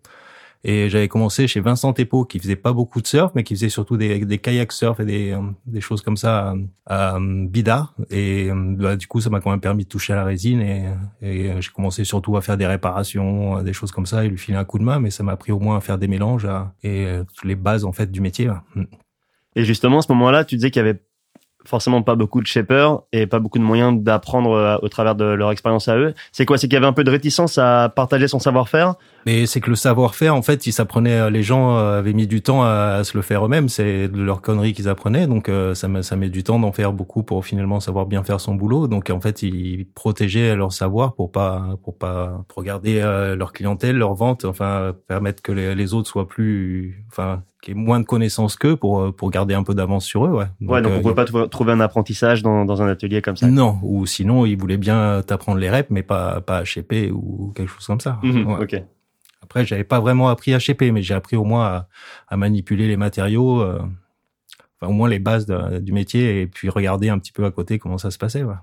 Et 0.67 0.89
j'avais 0.89 1.09
commencé 1.09 1.47
chez 1.47 1.61
Vincent 1.61 1.93
Tepo, 1.93 2.25
qui 2.25 2.39
faisait 2.39 2.57
pas 2.57 2.73
beaucoup 2.73 3.03
de 3.03 3.07
surf, 3.07 3.33
mais 3.35 3.45
qui 3.45 3.55
faisait 3.55 3.69
surtout 3.69 3.99
des, 3.99 4.25
des 4.25 4.39
kayaks 4.39 4.73
surf 4.73 4.99
et 4.99 5.05
des, 5.05 5.33
euh, 5.33 5.41
des 5.67 5.83
choses 5.83 6.01
comme 6.01 6.17
ça 6.17 6.55
à. 6.87 7.19
Et 8.11 8.51
euh, 8.51 8.55
bah, 8.55 8.97
du 8.97 9.07
coup, 9.07 9.21
ça 9.21 9.29
m'a 9.29 9.41
quand 9.41 9.51
même 9.51 9.61
permis 9.61 9.85
de 9.85 9.89
toucher 9.91 10.15
à 10.15 10.17
la 10.17 10.25
résine. 10.25 10.63
Et, 10.63 10.87
et 11.21 11.51
euh, 11.51 11.61
j'ai 11.61 11.71
commencé 11.71 12.05
surtout 12.05 12.39
à 12.39 12.41
faire 12.41 12.57
des 12.57 12.67
réparations, 12.67 13.63
des 13.63 13.75
choses 13.75 13.93
comme 13.93 14.07
ça, 14.07 14.25
et 14.25 14.29
lui 14.29 14.39
filer 14.39 14.57
un 14.57 14.65
coup 14.65 14.79
de 14.79 14.85
main. 14.85 15.01
Mais 15.01 15.11
ça 15.11 15.23
m'a 15.23 15.33
appris 15.33 15.53
au 15.53 15.61
moins 15.61 15.77
à 15.77 15.81
faire 15.81 15.99
des 15.99 16.09
mélanges 16.09 16.47
à- 16.47 16.73
et 16.83 17.07
les 17.43 17.57
bases 17.57 17.85
en 17.85 17.93
fait 17.93 18.11
du 18.11 18.23
métier. 18.23 18.49
Mm. 18.75 18.85
Et 19.57 19.65
justement, 19.65 19.99
à 19.99 20.03
ce 20.03 20.11
moment-là, 20.13 20.47
tu 20.47 20.55
disais 20.57 20.71
qu'il 20.71 20.81
y 20.81 20.89
avait 20.89 21.03
forcément 21.67 22.03
pas 22.03 22.15
beaucoup 22.15 22.41
de 22.41 22.47
shapers 22.47 23.01
et 23.13 23.27
pas 23.27 23.39
beaucoup 23.39 23.59
de 23.59 23.65
moyens 23.65 24.01
d'apprendre 24.01 24.53
euh, 24.53 24.77
au 24.83 24.89
travers 24.89 25.15
de 25.15 25.25
leur 25.25 25.51
expérience 25.51 25.89
à 25.89 25.97
eux. 25.97 26.15
C'est 26.33 26.45
quoi? 26.45 26.59
C'est 26.59 26.67
qu'il 26.67 26.75
y 26.75 26.77
avait 26.77 26.87
un 26.87 26.93
peu 26.93 27.05
de 27.05 27.11
réticence 27.11 27.59
à 27.59 27.89
partager 27.95 28.29
son 28.29 28.39
savoir-faire 28.39 28.95
Mais 29.27 29.47
c'est 29.47 29.61
que 29.61 29.71
le 29.71 29.77
savoir-faire, 29.77 30.35
en 30.35 30.43
fait, 30.43 30.67
ils 30.67 30.73
s'apprenaient, 30.73 31.31
les 31.31 31.43
gens 31.43 31.77
euh, 31.77 31.99
avaient 31.99 32.13
mis 32.13 32.27
du 32.27 32.43
temps 32.43 32.63
à, 32.63 32.97
à 32.99 33.05
se 33.05 33.17
le 33.17 33.23
faire 33.23 33.45
eux-mêmes. 33.47 33.69
C'est 33.69 34.09
de 34.09 34.23
leur 34.23 34.43
connerie 34.43 34.73
qu'ils 34.73 34.89
apprenaient. 34.89 35.27
Donc, 35.27 35.49
euh, 35.49 35.75
ça, 35.75 35.89
met, 35.89 36.03
ça 36.03 36.17
met 36.17 36.29
du 36.29 36.43
temps 36.45 36.59
d'en 36.59 36.73
faire 36.73 36.93
beaucoup 36.93 37.23
pour 37.23 37.45
finalement 37.45 37.81
savoir 37.81 38.07
bien 38.07 38.23
faire 38.23 38.41
son 38.41 38.55
boulot. 38.55 38.87
Donc, 38.89 39.11
en 39.11 39.21
fait, 39.21 39.43
ils 39.43 39.87
protégeaient 39.95 40.55
leur 40.57 40.73
savoir 40.73 41.15
pour 41.15 41.33
pas, 41.33 41.65
pour 41.83 41.97
pas, 41.97 42.45
pour 42.49 42.63
garder 42.63 43.01
euh, 43.01 43.35
leur 43.37 43.53
clientèle, 43.53 43.97
leur 43.97 44.15
vente, 44.15 44.45
enfin, 44.45 44.93
permettre 45.09 45.43
que 45.43 45.53
les, 45.53 45.75
les 45.75 45.95
autres 45.95 46.09
soient 46.09 46.29
plus, 46.29 47.05
enfin, 47.11 47.43
qu'il 47.63 47.75
y 47.77 47.81
ait 47.81 47.83
moins 47.83 48.01
de 48.01 48.05
connaissances 48.05 48.57
qu'eux 48.57 48.77
pour, 48.77 49.01
euh, 49.01 49.11
pour 49.11 49.31
garder 49.31 49.55
un 49.55 49.63
peu 49.63 49.75
d'avance 49.75 50.05
sur 50.05 50.27
eux, 50.27 50.31
ouais. 50.31 50.45
Ouais, 50.61 50.83
donc 50.83 50.93
euh, 50.93 50.97
on 50.99 51.01
pouvait 51.01 51.15
pas 51.15 51.25
trou- 51.25 51.47
trouver 51.47 51.73
un 51.73 51.81
apprentissage 51.81 52.43
dans, 52.43 52.65
dans 52.67 52.83
un 52.83 52.89
atelier 52.89 53.23
comme 53.23 53.37
ça. 53.37 53.47
non, 53.47 53.79
ou 53.83 54.05
sinon, 54.05 54.45
ils 54.45 54.57
voulaient 54.59 54.77
bien 54.77 55.23
t'apprendre 55.27 55.59
les 55.59 55.71
reps, 55.71 55.89
mais 55.91 56.03
pas, 56.03 56.43
pas 56.43 56.63
shaper 56.65 57.11
ou 57.11 57.53
quelque 57.57 57.71
chose 57.71 57.87
comme 57.87 58.01
ça. 58.01 58.19
Ouais. 58.23 58.57
Ok. 58.61 58.83
Après, 59.55 59.65
j'avais 59.65 59.85
pas 59.85 60.01
vraiment 60.01 60.29
appris 60.31 60.53
à 60.53 60.59
shaper, 60.59 60.91
mais 60.91 61.01
j'ai 61.01 61.15
appris 61.15 61.37
au 61.37 61.45
moins 61.45 61.87
à, 62.29 62.37
manipuler 62.37 62.89
les 62.89 62.97
matériaux, 62.97 63.61
euh, 63.61 63.79
enfin 64.81 64.91
au 64.91 64.93
moins 64.93 65.09
les 65.09 65.21
bases 65.21 65.47
du 65.47 65.93
métier, 65.93 66.41
et 66.41 66.49
puis 66.49 66.69
regarder 66.69 67.09
un 67.09 67.21
petit 67.21 67.31
peu 67.31 67.45
à 67.45 67.53
côté 67.53 67.79
comment 67.79 67.97
ça 67.97 68.11
se 68.11 68.19
passait. 68.19 68.43
Ouais. 68.43 68.57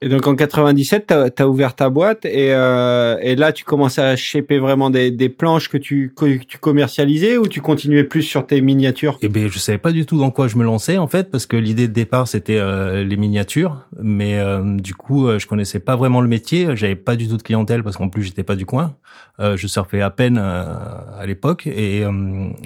Et 0.00 0.08
donc 0.08 0.28
en 0.28 0.36
97, 0.36 1.06
t'as 1.08 1.28
as 1.36 1.48
ouvert 1.48 1.74
ta 1.74 1.90
boîte 1.90 2.24
et, 2.24 2.54
euh, 2.54 3.18
et 3.20 3.34
là 3.34 3.52
tu 3.52 3.64
commençais 3.64 4.00
à 4.00 4.14
shaper 4.14 4.58
vraiment 4.60 4.90
des, 4.90 5.10
des 5.10 5.28
planches 5.28 5.68
que 5.68 5.76
tu, 5.76 6.12
que 6.16 6.38
tu 6.38 6.56
commercialisais 6.58 7.36
ou 7.36 7.48
tu 7.48 7.60
continuais 7.60 8.04
plus 8.04 8.22
sur 8.22 8.46
tes 8.46 8.60
miniatures? 8.60 9.18
Et 9.22 9.28
ben, 9.28 9.48
je 9.48 9.58
savais 9.58 9.78
pas 9.78 9.90
du 9.90 10.06
tout 10.06 10.16
dans 10.16 10.30
quoi 10.30 10.46
je 10.46 10.56
me 10.56 10.62
lançais 10.62 10.98
en 10.98 11.08
fait, 11.08 11.32
parce 11.32 11.46
que 11.46 11.56
l'idée 11.56 11.88
de 11.88 11.92
départ 11.92 12.28
c'était 12.28 12.58
euh, 12.58 13.02
les 13.02 13.16
miniatures, 13.16 13.86
mais 14.00 14.38
euh, 14.38 14.76
du 14.76 14.94
coup 14.94 15.26
euh, 15.26 15.40
je 15.40 15.48
connaissais 15.48 15.80
pas 15.80 15.96
vraiment 15.96 16.20
le 16.20 16.28
métier, 16.28 16.76
j'avais 16.76 16.94
pas 16.94 17.16
du 17.16 17.26
tout 17.26 17.36
de 17.36 17.42
clientèle 17.42 17.82
parce 17.82 17.96
qu'en 17.96 18.08
plus 18.08 18.22
j'étais 18.22 18.44
pas 18.44 18.54
du 18.54 18.66
coin, 18.66 18.94
euh, 19.40 19.56
je 19.56 19.66
surfais 19.66 20.00
à 20.00 20.10
peine 20.10 20.38
euh, 20.40 20.74
à 21.18 21.26
l'époque. 21.26 21.66
Et, 21.66 22.04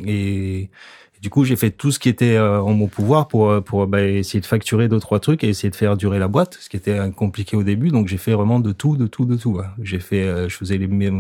et 0.07 0.71
du 1.23 1.31
coup 1.31 1.45
j'ai 1.45 1.57
fait 1.57 1.71
tout 1.71 1.91
ce 1.93 1.99
qui 1.99 2.09
était 2.11 2.37
euh, 2.37 2.61
en 2.61 2.75
mon 2.75 2.89
pouvoir 2.89 3.29
pour 3.29 3.49
euh, 3.49 3.61
pour 3.63 3.87
bah, 3.87 4.03
essayer 4.03 4.41
de 4.41 4.47
facturer 4.47 4.89
deux 4.89 5.01
trois 5.01 5.21
trucs 5.21 5.43
et 5.45 5.49
essayer 5.49 5.71
de 5.71 5.77
faire 5.77 5.97
durer 5.97 6.19
la 6.19 6.29
boîte, 6.29 6.59
ce 6.61 6.69
qui 6.69 6.77
était 6.77 6.99
euh, 6.99 7.11
compliqué 7.11 7.57
au 7.57 7.63
début, 7.63 7.89
donc 7.91 8.09
j'ai 8.09 8.19
fait 8.19 8.33
vraiment 8.35 8.61
de 8.61 8.73
tout, 8.73 8.97
de 8.97 9.07
tout, 9.07 9.25
de 9.25 9.37
tout. 9.37 9.53
ouais. 9.53 9.65
J'ai 9.83 10.01
fait, 10.01 10.49
je 10.49 10.55
faisais 10.57 10.77
les 10.77 10.87
mes, 10.89 11.11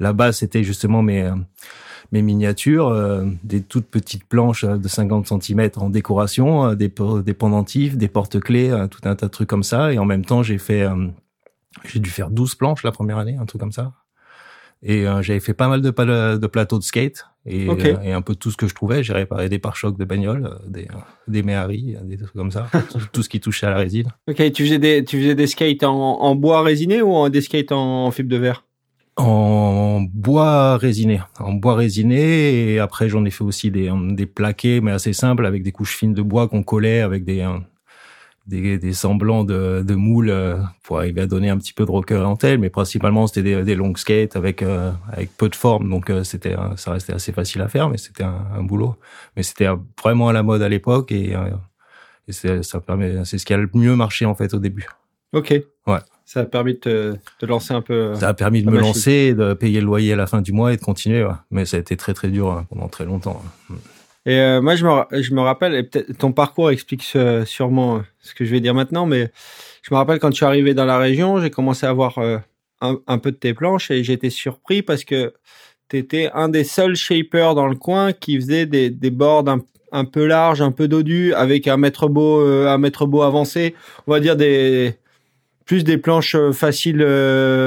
la 0.00 0.12
base 0.14 0.38
c'était 0.38 0.64
justement 0.64 1.02
mes 1.02 1.30
mes 2.12 2.20
miniatures, 2.22 2.94
des 3.42 3.62
toutes 3.62 3.86
petites 3.86 4.24
planches 4.24 4.66
de 4.66 4.86
50 4.88 5.26
cm 5.42 5.70
en 5.76 5.88
décoration, 5.88 6.74
des, 6.74 6.90
pe- 6.90 7.22
des 7.22 7.32
pendentifs, 7.32 7.96
des 7.96 8.08
porte-clés, 8.08 8.86
tout 8.90 9.00
un 9.08 9.14
tas 9.16 9.26
de 9.26 9.30
trucs 9.30 9.48
comme 9.48 9.62
ça. 9.62 9.94
Et 9.94 9.98
en 9.98 10.04
même 10.04 10.22
temps, 10.22 10.42
j'ai 10.42 10.58
fait, 10.58 10.86
j'ai 11.86 12.00
dû 12.00 12.10
faire 12.10 12.28
12 12.28 12.54
planches 12.54 12.82
la 12.82 12.92
première 12.92 13.16
année, 13.16 13.36
un 13.40 13.46
truc 13.46 13.60
comme 13.62 13.72
ça. 13.72 13.92
Et 14.84 15.06
euh, 15.06 15.22
j'avais 15.22 15.40
fait 15.40 15.54
pas 15.54 15.68
mal 15.68 15.80
de, 15.80 15.90
pal- 15.90 16.38
de 16.40 16.46
plateaux 16.48 16.78
de 16.78 16.82
skate 16.82 17.24
et, 17.46 17.68
Ok. 17.68 17.84
euh, 17.84 18.00
et 18.02 18.12
un 18.12 18.20
peu 18.22 18.34
tout 18.34 18.50
ce 18.50 18.56
que 18.56 18.66
je 18.66 18.74
trouvais. 18.74 19.02
J'ai 19.04 19.12
réparé 19.12 19.48
des 19.48 19.58
pare-chocs 19.60 19.96
de 19.96 20.04
bagnole, 20.04 20.58
des, 20.66 20.82
euh, 20.84 20.98
des 21.28 21.42
Méhari, 21.42 21.94
euh, 21.96 22.04
des 22.04 22.16
trucs 22.16 22.32
comme 22.32 22.50
ça, 22.50 22.66
tout, 23.12 23.22
ce 23.22 23.28
qui 23.28 23.38
touchait 23.40 23.66
à 23.66 23.70
la 23.70 23.76
résine. 23.76 24.08
Ok, 24.28 24.50
tu 24.52 24.64
faisais 24.64 24.78
des, 24.80 25.04
tu 25.04 25.18
faisais 25.20 25.34
des 25.36 25.46
skates 25.46 25.84
en, 25.84 26.20
en 26.20 26.34
bois 26.34 26.62
résiné 26.62 27.00
ou 27.00 27.12
en, 27.12 27.28
des 27.28 27.40
skates 27.42 27.70
en, 27.72 28.06
en 28.06 28.10
fibre 28.10 28.28
de 28.30 28.36
verre? 28.36 28.64
En 29.16 30.00
bois 30.10 30.78
résiné, 30.78 31.20
en 31.38 31.52
bois 31.52 31.74
résiné 31.74 32.72
et 32.72 32.78
après 32.78 33.10
j'en 33.10 33.26
ai 33.26 33.30
fait 33.30 33.44
aussi 33.44 33.70
des 33.70 33.90
des 34.12 34.24
plaqués 34.24 34.80
mais 34.80 34.90
assez 34.90 35.12
simples 35.12 35.44
avec 35.44 35.62
des 35.62 35.70
couches 35.70 35.98
fines 35.98 36.14
de 36.14 36.22
bois 36.22 36.48
qu'on 36.48 36.62
collait 36.62 37.02
avec 37.02 37.22
des 37.26 37.46
des, 38.46 38.76
des 38.78 38.92
semblants 38.92 39.44
de, 39.44 39.84
de 39.86 39.94
moules 39.94 40.30
euh, 40.30 40.56
pour 40.82 40.98
arriver 40.98 41.20
à 41.20 41.26
donner 41.26 41.48
un 41.48 41.58
petit 41.58 41.72
peu 41.72 41.84
de 41.86 41.90
rocker 41.90 42.16
en 42.24 42.36
tel 42.36 42.58
mais 42.58 42.70
principalement 42.70 43.26
c'était 43.26 43.42
des, 43.42 43.62
des 43.62 43.74
long 43.74 43.94
skates 43.94 44.34
avec 44.36 44.62
euh, 44.62 44.90
avec 45.12 45.36
peu 45.36 45.48
de 45.48 45.54
forme 45.54 45.88
donc 45.88 46.10
euh, 46.10 46.24
c'était 46.24 46.56
ça 46.76 46.92
restait 46.92 47.12
assez 47.14 47.32
facile 47.32 47.60
à 47.62 47.68
faire 47.68 47.88
mais 47.88 47.98
c'était 47.98 48.24
un, 48.24 48.44
un 48.56 48.62
boulot 48.62 48.96
mais 49.36 49.42
c'était 49.42 49.68
vraiment 50.02 50.28
à 50.28 50.32
la 50.32 50.42
mode 50.42 50.62
à 50.62 50.68
l'époque 50.68 51.12
et, 51.12 51.36
euh, 51.36 51.50
et 52.26 52.32
c'est 52.32 52.62
ça 52.62 52.80
permet 52.80 53.24
c'est 53.24 53.38
ce 53.38 53.46
qui 53.46 53.54
a 53.54 53.56
le 53.58 53.68
mieux 53.74 53.94
marché 53.94 54.24
en 54.26 54.34
fait 54.34 54.52
au 54.54 54.58
début 54.58 54.86
Ok. 55.34 55.54
Ouais. 55.86 55.96
Ça 56.26 56.40
a 56.40 56.44
permis 56.44 56.74
de 56.74 56.78
te, 56.78 57.16
de 57.40 57.46
lancer 57.46 57.72
un 57.72 57.80
peu. 57.80 58.14
Ça 58.16 58.28
a 58.28 58.34
permis 58.34 58.62
de 58.62 58.66
me 58.66 58.72
machine. 58.72 58.86
lancer, 58.88 59.34
de 59.34 59.54
payer 59.54 59.80
le 59.80 59.86
loyer 59.86 60.12
à 60.12 60.16
la 60.16 60.26
fin 60.26 60.42
du 60.42 60.52
mois 60.52 60.74
et 60.74 60.76
de 60.76 60.82
continuer. 60.82 61.24
ouais. 61.24 61.32
Mais 61.50 61.64
ça 61.64 61.78
a 61.78 61.80
été 61.80 61.96
très 61.96 62.12
très 62.12 62.28
dur 62.28 62.50
hein, 62.50 62.66
pendant 62.68 62.88
très 62.88 63.06
longtemps. 63.06 63.42
Et 64.24 64.38
euh, 64.38 64.62
moi, 64.62 64.76
je 64.76 64.86
me, 64.86 65.22
je 65.22 65.34
me 65.34 65.40
rappelle, 65.40 65.74
et 65.74 65.82
peut-être 65.82 66.16
ton 66.16 66.32
parcours 66.32 66.70
explique 66.70 67.02
sûrement 67.44 67.96
euh, 67.96 68.00
ce 68.20 68.34
que 68.34 68.44
je 68.44 68.50
vais 68.52 68.60
dire 68.60 68.74
maintenant, 68.74 69.04
mais 69.06 69.30
je 69.82 69.92
me 69.92 69.96
rappelle 69.96 70.20
quand 70.20 70.30
je 70.30 70.36
suis 70.36 70.44
arrivé 70.44 70.74
dans 70.74 70.84
la 70.84 70.98
région, 70.98 71.40
j'ai 71.40 71.50
commencé 71.50 71.86
à 71.86 71.92
voir 71.92 72.18
euh, 72.18 72.38
un, 72.80 73.18
peu 73.18 73.32
de 73.32 73.36
tes 73.36 73.52
planches 73.52 73.90
et 73.90 74.04
j'étais 74.04 74.30
surpris 74.30 74.82
parce 74.82 75.04
que 75.04 75.34
tu 75.88 75.98
étais 75.98 76.30
un 76.34 76.48
des 76.48 76.64
seuls 76.64 76.94
shapers 76.94 77.54
dans 77.54 77.66
le 77.66 77.74
coin 77.74 78.12
qui 78.12 78.36
faisait 78.36 78.64
des, 78.66 78.90
des 78.90 79.10
boards 79.10 79.48
un, 79.48 79.58
un 79.90 80.04
peu 80.04 80.24
larges, 80.26 80.62
un 80.62 80.70
peu 80.70 80.86
dodus, 80.86 81.34
avec 81.34 81.66
un 81.66 81.76
mètre 81.76 82.08
beau, 82.08 82.40
euh, 82.40 82.68
un 82.68 82.78
mètre 82.78 83.06
beau 83.06 83.22
avancé, 83.22 83.74
on 84.06 84.12
va 84.12 84.20
dire 84.20 84.36
des 84.36 84.94
plus 85.66 85.84
des 85.84 85.98
planches 85.98 86.36
euh, 86.36 86.52
faciles, 86.52 87.04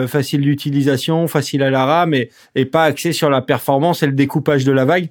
faciles 0.08 0.42
d'utilisation, 0.42 1.28
faciles 1.28 1.64
à 1.64 1.70
la 1.70 1.86
rame 1.86 2.14
et, 2.14 2.30
et 2.56 2.66
pas 2.66 2.86
axées 2.86 3.14
sur 3.14 3.30
la 3.30 3.42
performance 3.42 4.04
et 4.04 4.06
le 4.06 4.14
découpage 4.14 4.64
de 4.64 4.72
la 4.72 4.86
vague. 4.86 5.10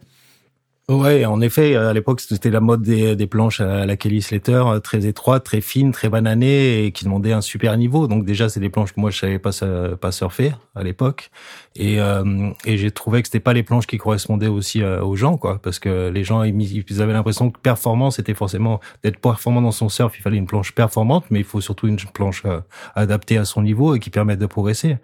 Ouais, 0.91 1.25
en 1.25 1.41
effet, 1.41 1.77
à 1.77 1.95
l'époque, 1.95 2.21
c'était 2.21 2.51
la 2.51 2.61
mode 2.61 2.83
des, 2.83 3.17
des 3.17 3.27
planches 3.27 3.63
à 3.63 3.87
la 3.87 3.97
Kelly 3.97 4.21
Slater, 4.21 4.63
euh, 4.67 4.81
très 4.81 5.07
étroites, 5.07 5.43
très 5.43 5.63
fines, 5.63 5.93
très 5.93 6.11
bananées 6.11 6.85
et 6.85 6.93
qui 6.93 7.05
demandaient 7.05 7.33
un 7.33 7.41
super 7.41 7.79
niveau. 7.79 8.07
Donc 8.07 8.27
déjà, 8.27 8.51
c'est 8.51 8.61
des 8.61 8.69
planches 8.69 8.93
que 8.93 9.01
moi 9.01 9.11
je 9.11 9.19
savais 9.19 9.39
pas 9.39 9.53
pas 9.99 10.13
surfer 10.13 10.53
à 10.75 10.83
l'époque, 10.83 11.31
et, 11.75 12.01
euh, 12.01 12.51
et 12.67 12.77
j'ai 12.77 12.91
trouvé 12.91 13.23
que 13.23 13.29
c'était 13.29 13.41
pas 13.41 13.55
les 13.55 13.63
planches 13.63 13.87
qui 13.87 13.97
correspondaient 13.97 14.47
aussi 14.49 14.83
euh, 14.83 15.03
aux 15.03 15.17
gens, 15.17 15.39
quoi, 15.39 15.59
parce 15.63 15.79
que 15.79 16.11
les 16.11 16.23
gens 16.23 16.43
ils, 16.43 16.85
avaient 17.01 17.15
l'impression 17.15 17.51
que 17.51 17.59
performance 17.61 18.17
c'était 18.17 18.35
forcément 18.35 18.81
d'être 19.03 19.19
performant 19.19 19.63
dans 19.63 19.73
son 19.73 19.89
surf, 19.89 20.15
il 20.19 20.21
fallait 20.21 20.37
une 20.37 20.47
planche 20.47 20.73
performante, 20.73 21.25
mais 21.31 21.39
il 21.39 21.47
faut 21.47 21.63
surtout 21.63 21.87
une 21.87 21.97
planche 21.97 22.43
adaptée 22.95 23.39
à 23.39 23.47
son 23.47 23.63
niveau 23.63 23.95
et 23.95 24.01
qui 24.01 24.11
permette 24.11 24.39
de 24.39 24.47
progresser. 24.47 24.97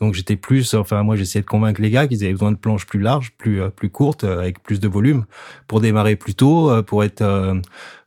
Donc 0.00 0.14
j'étais 0.14 0.36
plus, 0.36 0.74
enfin 0.74 1.02
moi 1.02 1.16
j'essayais 1.16 1.42
de 1.42 1.46
convaincre 1.46 1.82
les 1.82 1.90
gars 1.90 2.06
qu'ils 2.06 2.22
avaient 2.22 2.32
besoin 2.32 2.52
de 2.52 2.56
planches 2.56 2.86
plus 2.86 3.00
larges, 3.00 3.32
plus 3.36 3.60
euh, 3.60 3.68
plus 3.68 3.90
courtes, 3.90 4.22
euh, 4.22 4.38
avec 4.38 4.62
plus 4.62 4.78
de 4.78 4.86
volume, 4.86 5.24
pour 5.66 5.80
démarrer 5.80 6.14
plus 6.14 6.34
tôt, 6.34 6.70
euh, 6.70 6.82
pour 6.82 7.02
être 7.02 7.60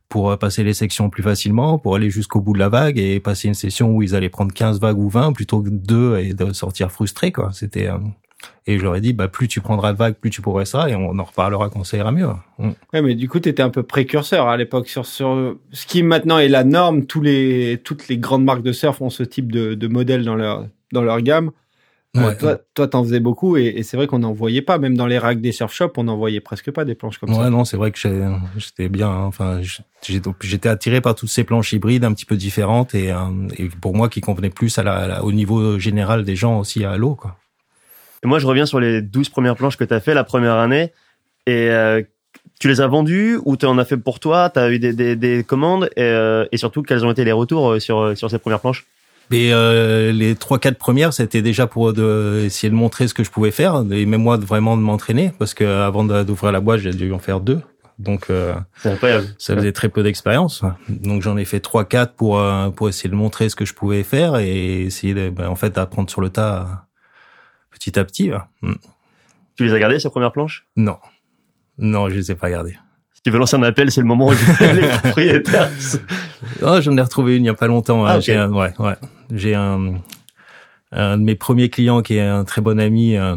pour 0.08 0.38
passer 0.38 0.64
les 0.64 0.74
sections 0.74 1.10
plus 1.10 1.24
facilement, 1.24 1.78
pour 1.80 1.96
aller 1.96 2.10
jusqu'au 2.10 2.42
bout 2.42 2.54
de 2.54 2.60
la 2.60 2.68
vague 2.68 2.98
et 2.98 3.22
passer 3.22 3.48
une 3.48 3.54
session 3.54 3.92
où 3.92 4.04
ils 4.04 4.14
allaient 4.14 4.30
prendre 4.30 4.54
15 4.54 4.82
vagues 4.82 4.98
ou 4.98 5.08
20 5.08 5.32
plutôt 5.32 5.62
que 5.62 5.70
deux 5.70 6.18
et 6.18 6.34
de 6.34 6.52
sortir 6.52 6.92
frustrés 6.92 7.32
quoi. 7.32 7.52
C'était 7.54 7.90
et 8.68 8.78
je 8.78 8.84
leur 8.84 8.96
ai 8.96 9.02
dit 9.02 9.14
bah 9.14 9.28
plus 9.28 9.48
tu 9.48 9.62
prendras 9.62 9.94
de 9.94 9.98
vagues, 9.98 10.16
plus 10.16 10.30
tu 10.30 10.42
progresseras 10.42 10.90
et 10.90 10.96
on 10.96 11.18
en 11.18 11.24
reparlera 11.24 11.70
quand 11.70 11.84
ça 11.86 11.98
ira 11.98 12.12
mieux. 12.12 12.28
Mm. 12.58 12.70
Ouais, 12.94 13.02
mais 13.02 13.16
du 13.16 13.30
coup 13.30 13.40
tu 13.40 13.50
étais 13.50 13.64
un 13.64 13.70
peu 13.70 13.84
précurseur 13.84 14.48
à 14.48 14.58
l'époque 14.58 14.88
sur 14.88 15.06
sur 15.06 15.58
ce 15.72 15.86
qui 15.86 16.04
maintenant 16.04 16.40
est 16.40 16.50
la 16.50 16.64
norme. 16.64 17.06
Tous 17.06 17.22
les 17.22 17.80
toutes 17.84 18.08
les 18.08 18.18
grandes 18.18 18.44
marques 18.44 18.64
de 18.64 18.74
surf 18.74 19.02
ont 19.02 19.10
ce 19.10 19.24
type 19.24 19.52
de, 19.52 19.76
de 19.76 19.88
modèle 19.88 20.26
dans 20.26 20.36
leur 20.36 20.68
dans 20.92 21.04
leur 21.04 21.22
gamme. 21.22 21.52
Ouais. 22.14 22.36
toi, 22.36 22.58
toi, 22.74 22.90
t'en 22.90 23.04
faisais 23.06 23.22
beaucoup 23.22 23.56
et, 23.56 23.68
et 23.68 23.84
c'est 23.84 23.96
vrai 23.96 24.06
qu'on 24.06 24.20
n'en 24.20 24.34
voyait 24.34 24.62
pas, 24.62 24.78
même 24.78 24.98
dans 24.98 25.08
les 25.08 25.18
racks 25.18 25.40
des 25.40 25.54
surf 25.54 25.74
shops, 25.74 25.94
on 25.96 26.04
n'en 26.04 26.18
voyait 26.18 26.42
presque 26.42 26.70
pas 26.70 26.84
des 26.84 26.94
planches 26.94 27.18
comme 27.20 27.34
ça. 27.34 27.40
Ouais, 27.40 27.50
non, 27.50 27.64
c'est 27.64 27.78
vrai 27.78 27.92
que 27.92 28.00
j'étais 28.58 28.90
bien. 28.90 29.10
Hein. 29.10 29.24
Enfin, 29.28 29.62
j'étais 30.42 30.68
attiré 30.68 31.00
par 31.00 31.16
toutes 31.16 31.30
ces 31.30 31.46
planches 31.46 31.72
hybrides 31.72 32.04
un 32.04 32.12
petit 32.12 32.26
peu 32.26 32.36
différentes 32.36 32.96
et, 32.96 33.14
euh, 33.14 33.18
et 33.58 33.70
pour 33.70 33.96
moi 33.96 34.10
qui 34.10 34.20
convenaient 34.20 34.50
plus 34.50 34.78
à 34.78 34.84
la, 34.84 35.24
au 35.24 35.32
niveau 35.32 35.80
général 35.80 36.26
des 36.26 36.36
gens 36.36 36.60
aussi 36.60 36.84
à 36.84 36.98
l'eau, 36.98 37.16
quoi. 37.16 37.38
Et 38.24 38.28
moi, 38.28 38.40
je 38.40 38.46
reviens 38.46 38.66
sur 38.66 38.82
les 38.82 39.02
12 39.02 39.30
premières 39.30 39.56
planches 39.56 39.78
que 39.78 39.86
tu 39.86 39.94
as 39.94 40.02
fait 40.02 40.14
la 40.14 40.26
première 40.26 40.56
année 40.56 40.92
et 41.48 41.70
euh, 41.72 42.02
tu 42.60 42.68
les 42.68 42.82
as 42.82 42.88
vendues 42.88 43.40
ou 43.46 43.56
tu 43.56 43.66
en 43.66 43.78
as 43.78 43.86
fait 43.86 43.98
pour 43.98 44.20
toi? 44.20 44.50
Tu 44.50 44.60
as 44.60 44.70
eu 44.70 44.80
des, 44.80 44.94
des, 44.94 45.16
des 45.16 45.44
commandes 45.46 45.90
et, 45.96 46.04
euh, 46.04 46.46
et 46.52 46.58
surtout 46.58 46.84
quels 46.84 47.06
ont 47.06 47.12
été 47.12 47.24
les 47.24 47.32
retours 47.32 47.82
sur 47.82 48.16
sur 48.18 48.30
ces 48.30 48.38
premières 48.38 48.60
planches? 48.60 48.86
Mais 49.30 49.52
euh, 49.54 50.12
les 50.12 50.36
trois 50.36 50.60
quatre 50.60 50.78
premières, 50.78 51.14
c'était 51.14 51.42
déjà 51.42 51.68
pour 51.68 51.94
de, 51.94 52.44
essayer 52.46 52.70
de 52.70 52.76
montrer 52.76 53.08
ce 53.08 53.14
que 53.14 53.24
je 53.24 53.32
pouvais 53.32 53.52
faire 53.52 53.84
et 53.92 54.06
même 54.06 54.22
moi 54.22 54.38
vraiment 54.38 54.76
de 54.76 54.82
m'entraîner 54.82 55.32
parce 55.40 55.54
que 55.54 55.64
avant 55.64 56.04
d'ouvrir 56.04 56.52
la 56.52 56.60
boîte, 56.60 56.80
j'ai 56.82 56.92
dû 56.92 57.12
en 57.14 57.20
faire 57.20 57.40
deux. 57.40 57.62
Donc 58.00 58.30
euh, 58.30 58.56
incroyable. 58.84 59.28
ça 59.38 59.56
faisait 59.56 59.72
très 59.72 59.90
peu 59.90 60.02
d'expérience. 60.02 60.64
Donc 60.90 61.22
j'en 61.22 61.38
ai 61.38 61.46
fait 61.46 61.60
trois 61.60 61.86
quatre 61.86 62.16
pour 62.16 62.40
euh, 62.40 62.70
pour 62.70 62.90
essayer 62.90 63.10
de 63.10 63.16
montrer 63.16 63.48
ce 63.48 63.56
que 63.56 63.64
je 63.64 63.74
pouvais 63.74 64.04
faire 64.04 64.38
et 64.38 64.82
essayer 64.82 65.14
de, 65.14 65.30
ben, 65.30 65.48
en 65.48 65.56
fait 65.56 65.76
d'apprendre 65.76 66.10
sur 66.10 66.20
le 66.20 66.30
tas 66.30 66.88
petit 67.70 68.00
à 68.00 68.04
petit. 68.04 68.32
Mm. 68.62 68.74
Tu 69.56 69.66
les 69.66 69.74
as 69.74 69.80
gardées 69.80 70.00
ces 70.00 70.10
premières 70.10 70.32
planches? 70.32 70.66
Non, 70.76 70.98
non, 71.78 72.10
je 72.10 72.16
les 72.16 72.32
ai 72.32 72.36
pas 72.36 72.50
gardées. 72.50 72.78
Tu 73.24 73.30
veux 73.30 73.38
lancer 73.38 73.56
un 73.56 73.64
appel, 73.64 73.92
c'est 73.92 74.02
le 74.02 74.08
moment 74.08 74.28
où 74.28 74.32
les 74.62 74.88
propriétaires. 74.88 75.70
oh, 76.64 76.82
j'en 76.82 76.98
ai 76.98 77.02
retrouvé 77.02 77.38
une 77.38 77.44
il 77.44 77.48
y 77.48 77.50
a 77.50 77.54
pas 77.54 77.68
longtemps. 77.68 78.06
Hein. 78.06 78.14
Ah, 78.16 78.20
j'ai 78.20 78.40
ouais, 78.44 78.74
ouais. 78.80 78.96
J'ai 79.32 79.54
un, 79.56 79.96
un 80.92 81.18
de 81.18 81.24
mes 81.24 81.36
premiers 81.36 81.70
clients 81.70 82.02
qui 82.02 82.16
est 82.18 82.22
un 82.28 82.44
très 82.46 82.62
bon 82.62 82.80
ami, 82.80 83.16
euh, 83.18 83.36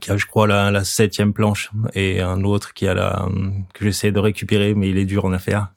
qui 0.00 0.10
a, 0.10 0.16
je 0.18 0.26
crois, 0.26 0.46
la, 0.46 0.70
la 0.70 0.84
septième 0.84 1.32
planche, 1.32 1.70
et 1.94 2.20
un 2.20 2.44
autre 2.44 2.74
qui 2.74 2.86
a 2.86 2.94
la 2.94 3.26
que 3.72 3.84
j'essaie 3.86 4.12
de 4.12 4.18
récupérer, 4.20 4.74
mais 4.74 4.90
il 4.90 4.98
est 4.98 5.06
dur 5.06 5.24
en 5.24 5.32
affaires, 5.32 5.68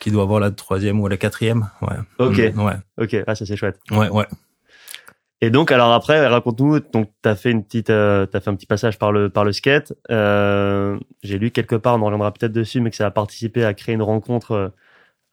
qui 0.00 0.10
doit 0.10 0.22
avoir 0.22 0.40
la 0.40 0.50
troisième 0.50 1.00
ou 1.00 1.06
la 1.08 1.18
quatrième. 1.18 1.68
Ouais. 1.82 1.96
Ok. 2.18 2.36
Ouais. 2.56 2.74
Ok. 2.98 3.16
Ah, 3.26 3.34
ça 3.34 3.44
c'est 3.44 3.56
chouette. 3.56 3.78
Ouais, 3.90 4.08
ouais. 4.08 4.26
Et 5.44 5.50
donc, 5.50 5.70
alors 5.70 5.92
après, 5.92 6.26
raconte-nous. 6.26 6.80
Donc, 6.80 7.10
t'as 7.20 7.34
fait 7.34 7.50
une 7.50 7.62
petite, 7.62 7.90
euh, 7.90 8.24
t'as 8.24 8.40
fait 8.40 8.48
un 8.48 8.54
petit 8.54 8.64
passage 8.64 8.98
par 8.98 9.12
le 9.12 9.28
par 9.28 9.44
le 9.44 9.52
skate. 9.52 9.92
Euh, 10.10 10.98
J'ai 11.22 11.38
lu 11.38 11.50
quelque 11.50 11.76
part, 11.76 11.96
on 11.96 12.00
en 12.00 12.06
reviendra 12.06 12.32
peut-être 12.32 12.52
dessus, 12.52 12.80
mais 12.80 12.88
que 12.88 12.96
ça 12.96 13.06
a 13.06 13.10
participé 13.10 13.62
à 13.62 13.74
créer 13.74 13.94
une 13.94 14.02
rencontre 14.02 14.52
euh, 14.52 14.68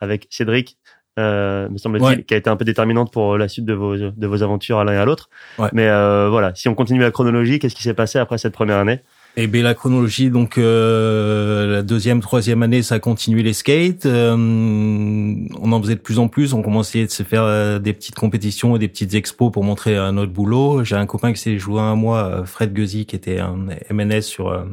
avec 0.02 0.28
Cédric, 0.30 0.78
euh, 1.18 1.70
me 1.70 1.78
semble-t-il, 1.78 2.26
qui 2.26 2.34
a 2.34 2.38
été 2.38 2.50
un 2.50 2.58
peu 2.58 2.66
déterminante 2.66 3.14
pour 3.14 3.38
la 3.38 3.48
suite 3.48 3.66
de 3.66 3.74
vos 3.74 3.96
de 3.96 4.28
vos 4.28 4.44
aventures 4.44 4.80
à 4.80 4.84
l'un 4.84 4.94
et 4.94 4.98
à 4.98 5.06
l'autre. 5.06 5.30
Ouais. 5.58 5.70
Mais 5.72 5.88
euh, 5.88 6.28
voilà, 6.30 6.54
si 6.56 6.68
on 6.68 6.76
continue 6.76 7.00
la 7.00 7.12
chronologie, 7.12 7.60
qu'est-ce 7.60 7.76
qui 7.76 7.84
s'est 7.84 7.94
passé 7.94 8.20
après 8.20 8.38
cette 8.38 8.54
première 8.54 8.80
année? 8.80 9.00
Et 9.38 9.44
eh 9.44 9.48
bien 9.48 9.64
la 9.64 9.74
chronologie, 9.74 10.30
donc 10.30 10.58
euh, 10.58 11.66
la 11.72 11.84
deuxième, 11.84 12.20
troisième 12.20 12.64
année, 12.64 12.82
ça 12.82 12.96
a 12.96 13.00
continué 13.00 13.44
les 13.44 13.54
skates. 13.54 14.06
Euh, 14.06 14.36
on 14.36 15.72
en 15.72 15.82
faisait 15.82 15.96
de 15.96 16.02
plus 16.02 16.20
en 16.20 16.28
plus. 16.28 16.54
On 16.54 16.62
commençait 16.62 17.06
de 17.06 17.12
se 17.12 17.24
faire 17.24 17.44
euh, 17.44 17.80
des 17.80 17.94
petites 17.94 18.16
compétitions 18.16 18.76
et 18.76 18.80
des 18.80 18.90
petites 18.90 19.14
expos 19.14 19.50
pour 19.50 19.64
montrer 19.64 19.96
notre 20.12 20.34
boulot. 20.34 20.84
J'ai 20.84 20.98
un 20.98 21.06
copain 21.06 21.32
qui 21.32 21.40
s'est 21.40 21.58
joué 21.58 21.80
un 21.80 21.96
mois, 21.96 22.46
Fred 22.46 22.74
Guzy, 22.74 23.06
qui 23.06 23.16
était 23.16 23.40
un 23.40 23.56
MNS 23.90 24.22
sur 24.22 24.66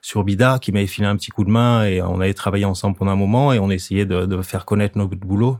sur 0.00 0.24
Bida, 0.24 0.58
qui 0.58 0.72
m'avait 0.72 0.86
filé 0.86 1.06
un 1.06 1.16
petit 1.16 1.30
coup 1.30 1.44
de 1.44 1.50
main 1.50 1.84
et 1.84 2.00
on 2.00 2.20
avait 2.20 2.32
travaillé 2.32 2.64
ensemble 2.64 2.96
pendant 2.96 3.12
un 3.12 3.16
moment 3.16 3.52
et 3.52 3.58
on 3.58 3.70
essayait 3.70 4.06
de, 4.06 4.24
de 4.24 4.40
faire 4.40 4.64
connaître 4.64 4.96
notre 4.96 5.14
boulot. 5.14 5.58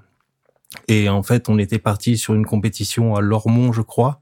Et 0.89 1.11
en 1.11 1.23
fait, 1.23 1.51
on 1.51 1.59
était 1.59 1.79
parti 1.79 2.17
sur 2.17 2.33
une 2.33 2.47
compétition 2.47 3.17
à 3.17 3.21
Lormont, 3.21 3.73
je 3.75 3.83
crois 3.83 4.21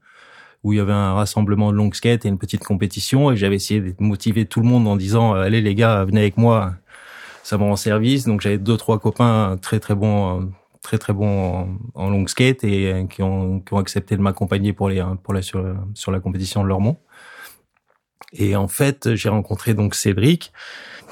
où 0.63 0.73
il 0.73 0.77
y 0.77 0.79
avait 0.79 0.93
un 0.93 1.13
rassemblement 1.13 1.71
de 1.71 1.77
long 1.77 1.91
skate 1.91 2.25
et 2.25 2.29
une 2.29 2.37
petite 2.37 2.63
compétition 2.63 3.31
et 3.31 3.37
j'avais 3.37 3.55
essayé 3.55 3.81
de 3.81 3.95
motiver 3.99 4.45
tout 4.45 4.61
le 4.61 4.67
monde 4.67 4.87
en 4.87 4.95
disant 4.95 5.33
allez 5.33 5.61
les 5.61 5.75
gars 5.75 6.05
venez 6.05 6.21
avec 6.21 6.37
moi 6.37 6.75
ça 7.43 7.57
va 7.57 7.65
en 7.65 7.75
service. 7.75 8.25
Donc 8.25 8.41
j'avais 8.41 8.57
deux 8.57 8.77
trois 8.77 8.99
copains 8.99 9.57
très 9.61 9.79
très 9.79 9.95
bons 9.95 10.51
très 10.81 10.97
très 10.97 11.13
bons 11.13 11.77
en, 11.93 12.09
long 12.09 12.27
skate 12.27 12.63
et 12.63 13.05
qui 13.09 13.21
ont, 13.21 13.59
qui 13.61 13.73
ont 13.73 13.77
accepté 13.77 14.17
de 14.17 14.21
m'accompagner 14.21 14.73
pour 14.73 14.89
les 14.89 15.03
pour 15.23 15.33
la 15.33 15.41
sur, 15.41 15.63
sur 15.93 16.11
la 16.11 16.19
compétition 16.19 16.63
de 16.63 16.69
Lormont. 16.69 16.97
Et 18.31 18.55
en 18.55 18.67
fait 18.67 19.15
j'ai 19.15 19.29
rencontré 19.29 19.73
donc 19.73 19.95
Cédric 19.95 20.53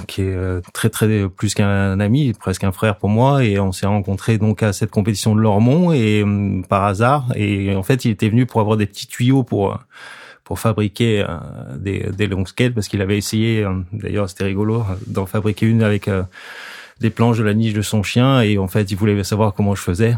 qui 0.07 0.21
est 0.21 0.33
euh, 0.33 0.61
très 0.73 0.89
très 0.89 1.27
plus 1.29 1.53
qu'un 1.53 1.99
ami, 1.99 2.33
presque 2.33 2.63
un 2.63 2.71
frère 2.71 2.97
pour 2.97 3.09
moi, 3.09 3.43
et 3.43 3.59
on 3.59 3.71
s'est 3.71 3.85
rencontrés 3.85 4.37
donc 4.37 4.63
à 4.63 4.73
cette 4.73 4.91
compétition 4.91 5.35
de 5.35 5.41
Lormont. 5.41 5.91
Et 5.91 6.23
hum, 6.23 6.65
par 6.67 6.83
hasard. 6.85 7.27
Et 7.35 7.75
en 7.75 7.83
fait, 7.83 8.05
il 8.05 8.11
était 8.11 8.29
venu 8.29 8.45
pour 8.45 8.61
avoir 8.61 8.77
des 8.77 8.85
petits 8.85 9.07
tuyaux 9.07 9.43
pour 9.43 9.77
pour 10.43 10.59
fabriquer 10.59 11.23
euh, 11.27 11.37
des, 11.77 12.09
des 12.11 12.27
long 12.27 12.45
skates 12.45 12.73
parce 12.73 12.87
qu'il 12.87 13.01
avait 13.01 13.17
essayé, 13.17 13.63
euh, 13.63 13.73
d'ailleurs 13.93 14.29
c'était 14.29 14.43
rigolo, 14.43 14.83
d'en 15.07 15.25
fabriquer 15.25 15.65
une 15.65 15.81
avec 15.81 16.09
des 16.99 17.09
planches 17.09 17.37
de 17.37 17.43
la 17.43 17.53
niche 17.53 17.73
de 17.73 17.81
son 17.81 18.03
chien. 18.03 18.41
Et 18.41 18.57
en 18.57 18.67
fait 18.67 18.91
il 18.91 18.97
voulait 18.97 19.23
savoir 19.23 19.53
comment 19.53 19.75
je 19.75 19.81
faisais 19.81 20.15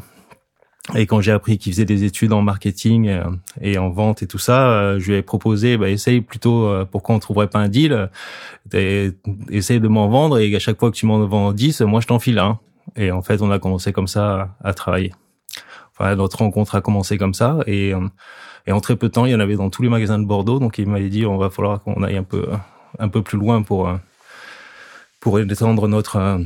et 0.95 1.05
quand 1.05 1.21
j'ai 1.21 1.31
appris 1.31 1.57
qu'il 1.57 1.71
faisait 1.71 1.85
des 1.85 2.03
études 2.03 2.33
en 2.33 2.41
marketing 2.41 3.07
euh, 3.07 3.23
et 3.61 3.77
en 3.77 3.89
vente 3.89 4.21
et 4.21 4.27
tout 4.27 4.37
ça, 4.37 4.69
euh, 4.69 4.99
je 4.99 5.11
lui 5.11 5.17
ai 5.17 5.21
proposé, 5.21 5.77
bah, 5.77 5.89
essaye 5.89 6.19
plutôt, 6.19 6.67
euh, 6.67 6.83
pourquoi 6.83 7.15
on 7.15 7.19
trouverait 7.19 7.47
pas 7.47 7.59
un 7.59 7.69
deal, 7.69 8.09
essaye 9.49 9.79
de 9.79 9.87
m'en 9.87 10.09
vendre 10.09 10.39
et 10.39 10.53
à 10.53 10.59
chaque 10.59 10.77
fois 10.77 10.91
que 10.91 10.95
tu 10.95 11.05
m'en 11.05 11.25
vends 11.25 11.53
10, 11.53 11.81
moi 11.81 12.01
je 12.01 12.07
t'en 12.07 12.19
file 12.19 12.39
un. 12.39 12.59
Et 12.97 13.11
en 13.11 13.21
fait, 13.21 13.41
on 13.41 13.49
a 13.49 13.59
commencé 13.59 13.93
comme 13.93 14.07
ça 14.07 14.55
à 14.61 14.73
travailler. 14.73 15.13
Enfin, 15.93 16.15
notre 16.15 16.39
rencontre 16.39 16.75
a 16.75 16.81
commencé 16.81 17.17
comme 17.17 17.33
ça 17.33 17.59
et, 17.65 17.93
et 18.67 18.71
en 18.71 18.81
très 18.81 18.97
peu 18.97 19.07
de 19.07 19.13
temps, 19.13 19.25
il 19.25 19.31
y 19.31 19.35
en 19.35 19.39
avait 19.39 19.55
dans 19.55 19.69
tous 19.69 19.83
les 19.83 19.89
magasins 19.89 20.19
de 20.19 20.25
Bordeaux. 20.25 20.59
Donc 20.59 20.79
il 20.79 20.89
m'avait 20.89 21.09
dit, 21.09 21.25
on 21.25 21.37
va 21.37 21.49
falloir 21.49 21.81
qu'on 21.81 22.03
aille 22.03 22.17
un 22.17 22.23
peu, 22.23 22.45
un 22.99 23.07
peu 23.07 23.21
plus 23.21 23.37
loin 23.37 23.61
pour, 23.61 23.89
pour 25.21 25.39
étendre 25.39 25.87
notre 25.87 26.41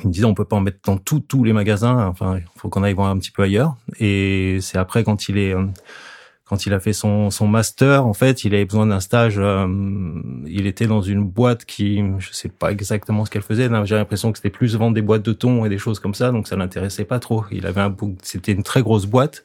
il 0.00 0.08
me 0.08 0.12
disait 0.12 0.24
on 0.24 0.34
peut 0.34 0.44
pas 0.44 0.56
en 0.56 0.60
mettre 0.60 0.78
dans 0.84 0.96
tous 0.96 1.20
tous 1.20 1.44
les 1.44 1.52
magasins. 1.52 2.06
Enfin, 2.06 2.38
il 2.38 2.60
faut 2.60 2.68
qu'on 2.68 2.82
aille 2.82 2.94
voir 2.94 3.08
un 3.08 3.18
petit 3.18 3.30
peu 3.30 3.42
ailleurs. 3.42 3.76
Et 3.98 4.58
c'est 4.60 4.78
après 4.78 5.04
quand 5.04 5.28
il 5.28 5.38
est 5.38 5.54
quand 6.44 6.66
il 6.66 6.74
a 6.74 6.80
fait 6.80 6.92
son 6.92 7.30
son 7.30 7.46
master, 7.46 8.06
en 8.06 8.12
fait, 8.12 8.44
il 8.44 8.54
avait 8.54 8.64
besoin 8.64 8.86
d'un 8.86 9.00
stage. 9.00 9.36
Euh, 9.38 9.66
il 10.46 10.66
était 10.66 10.86
dans 10.86 11.02
une 11.02 11.24
boîte 11.24 11.64
qui, 11.64 12.02
je 12.18 12.32
sais 12.32 12.48
pas 12.48 12.72
exactement 12.72 13.24
ce 13.24 13.30
qu'elle 13.30 13.42
faisait. 13.42 13.68
J'ai 13.84 13.94
l'impression 13.94 14.32
que 14.32 14.38
c'était 14.38 14.50
plus 14.50 14.76
vendre 14.76 14.94
des 14.94 15.02
boîtes 15.02 15.22
de 15.22 15.32
thon 15.32 15.64
et 15.64 15.68
des 15.68 15.78
choses 15.78 15.98
comme 15.98 16.14
ça, 16.14 16.30
donc 16.30 16.48
ça 16.48 16.56
l'intéressait 16.56 17.04
pas 17.04 17.20
trop. 17.20 17.44
Il 17.50 17.66
avait 17.66 17.80
un, 17.80 17.94
c'était 18.22 18.52
une 18.52 18.62
très 18.62 18.82
grosse 18.82 19.06
boîte. 19.06 19.44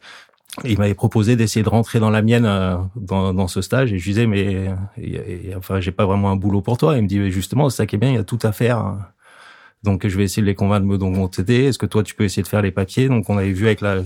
Et 0.64 0.72
il 0.72 0.80
m'avait 0.80 0.96
proposé 0.96 1.36
d'essayer 1.36 1.62
de 1.62 1.70
rentrer 1.70 2.00
dans 2.00 2.10
la 2.10 2.22
mienne 2.24 2.46
euh, 2.46 2.78
dans, 2.96 3.34
dans 3.34 3.48
ce 3.48 3.62
stage 3.62 3.94
et 3.94 4.00
je 4.00 4.04
disais 4.04 4.26
mais 4.26 4.70
enfin 5.56 5.80
j'ai 5.80 5.92
pas 5.92 6.06
vraiment 6.06 6.32
un 6.32 6.36
boulot 6.36 6.62
pour 6.62 6.78
toi. 6.78 6.98
Il 6.98 7.04
me 7.04 7.08
dit 7.08 7.32
justement 7.32 7.70
c'est 7.70 7.78
ça 7.78 7.86
qui 7.86 7.96
est 7.96 8.00
bien, 8.00 8.10
il 8.10 8.16
y 8.16 8.18
a 8.18 8.24
tout 8.24 8.40
à 8.42 8.52
faire 8.52 8.96
donc 9.84 10.08
je 10.08 10.18
vais 10.18 10.24
essayer 10.24 10.42
de 10.42 10.48
les 10.48 10.56
convaincre 10.56 10.82
de 10.86 10.88
me 10.88 10.98
donc 10.98 11.32
t'aider. 11.32 11.66
Est-ce 11.66 11.78
que 11.78 11.86
toi 11.86 12.04
tu 12.04 12.16
peux 12.16 12.24
essayer 12.24 12.44
de 12.44 12.48
faire 12.48 12.62
les 12.62 12.72
papiers? 12.72 13.08
Donc 13.08 13.30
on 13.30 13.38
avait 13.38 13.52
vu 13.52 13.66
avec 13.68 13.82
la 13.82 13.98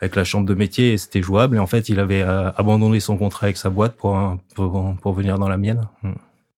avec 0.00 0.14
la 0.14 0.24
chambre 0.24 0.46
de 0.46 0.54
métier 0.54 0.92
et 0.92 0.98
c'était 0.98 1.22
jouable. 1.22 1.56
Et 1.56 1.58
en 1.58 1.66
fait 1.66 1.88
il 1.88 1.98
avait 2.00 2.22
euh, 2.22 2.50
abandonné 2.56 3.00
son 3.00 3.16
contrat 3.16 3.46
avec 3.46 3.56
sa 3.56 3.70
boîte 3.70 3.96
pour 3.96 4.36
pour, 4.54 4.94
pour 5.02 5.12
venir 5.12 5.38
dans 5.38 5.48
la 5.48 5.56
mienne. 5.56 5.88
Hmm. 6.02 6.12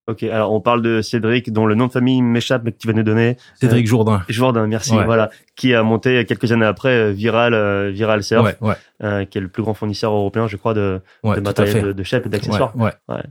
Ok, 0.06 0.24
alors 0.24 0.52
on 0.52 0.60
parle 0.60 0.82
de 0.82 1.02
Cédric, 1.02 1.52
dont 1.52 1.66
le 1.66 1.76
nom 1.76 1.86
de 1.86 1.92
famille 1.92 2.20
m'échappe, 2.20 2.62
mais 2.64 2.72
que 2.72 2.78
tu 2.78 2.88
vas 2.88 2.94
nous 2.94 3.04
donner. 3.04 3.36
Cédric 3.60 3.86
Jourdain. 3.86 4.22
Jourdain, 4.28 4.66
merci. 4.66 4.92
Ouais. 4.92 5.04
Voilà, 5.04 5.30
qui 5.54 5.72
a 5.72 5.84
monté 5.84 6.24
quelques 6.24 6.50
années 6.50 6.66
après 6.66 6.88
euh, 6.88 7.10
Viral, 7.12 7.54
euh, 7.54 7.90
Viral 7.92 8.24
Surf, 8.24 8.44
Ouais, 8.44 8.56
ouais, 8.60 8.74
euh, 9.04 9.24
qui 9.24 9.38
est 9.38 9.40
le 9.40 9.46
plus 9.46 9.62
grand 9.62 9.72
fournisseur 9.74 10.12
européen, 10.12 10.48
je 10.48 10.56
crois, 10.56 10.74
de, 10.74 11.00
de 11.22 11.40
matériel 11.40 11.84
de, 11.84 11.92
de 11.92 12.02
shape 12.02 12.26
et 12.26 12.28
d'accessoires. 12.28 12.74
Ouais, 12.76 12.90
ouais. 13.08 13.22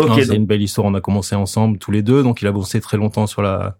Ok, 0.00 0.10
c'est 0.16 0.26
donc- 0.26 0.36
une 0.38 0.46
belle 0.46 0.62
histoire. 0.62 0.88
On 0.88 0.94
a 0.94 1.00
commencé 1.00 1.36
ensemble 1.36 1.78
tous 1.78 1.92
les 1.92 2.02
deux, 2.02 2.24
donc 2.24 2.42
il 2.42 2.48
a 2.48 2.52
bossé 2.52 2.80
très 2.80 2.96
longtemps 2.96 3.28
sur 3.28 3.40
la 3.42 3.76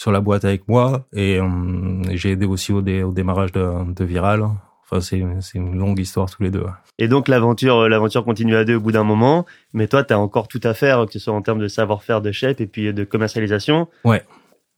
sur 0.00 0.12
la 0.12 0.20
boîte 0.20 0.46
avec 0.46 0.66
moi 0.66 1.06
et 1.12 1.38
hum, 1.40 2.02
j'ai 2.12 2.30
aidé 2.30 2.46
aussi 2.46 2.72
au, 2.72 2.80
dé- 2.80 3.02
au 3.02 3.12
démarrage 3.12 3.52
de, 3.52 3.92
de 3.94 4.04
Viral. 4.04 4.42
Enfin, 4.90 5.00
c'est 5.02 5.18
une 5.58 5.78
longue 5.78 6.00
histoire 6.00 6.30
tous 6.30 6.42
les 6.42 6.50
deux. 6.50 6.64
Et 6.98 7.06
donc 7.06 7.28
l'aventure, 7.28 7.76
euh, 7.80 7.88
l'aventure 7.88 8.24
continue 8.24 8.56
à 8.56 8.64
deux 8.64 8.76
au 8.76 8.80
bout 8.80 8.92
d'un 8.92 9.04
moment, 9.04 9.44
mais 9.74 9.88
toi, 9.88 10.02
tu 10.02 10.14
as 10.14 10.18
encore 10.18 10.48
tout 10.48 10.60
à 10.64 10.72
faire, 10.72 11.04
que 11.04 11.12
ce 11.12 11.18
soit 11.18 11.34
en 11.34 11.42
termes 11.42 11.58
de 11.60 11.68
savoir-faire 11.68 12.22
de 12.22 12.32
shape 12.32 12.62
et 12.62 12.66
puis 12.66 12.92
de 12.94 13.04
commercialisation. 13.04 13.88
Ouais. 14.04 14.22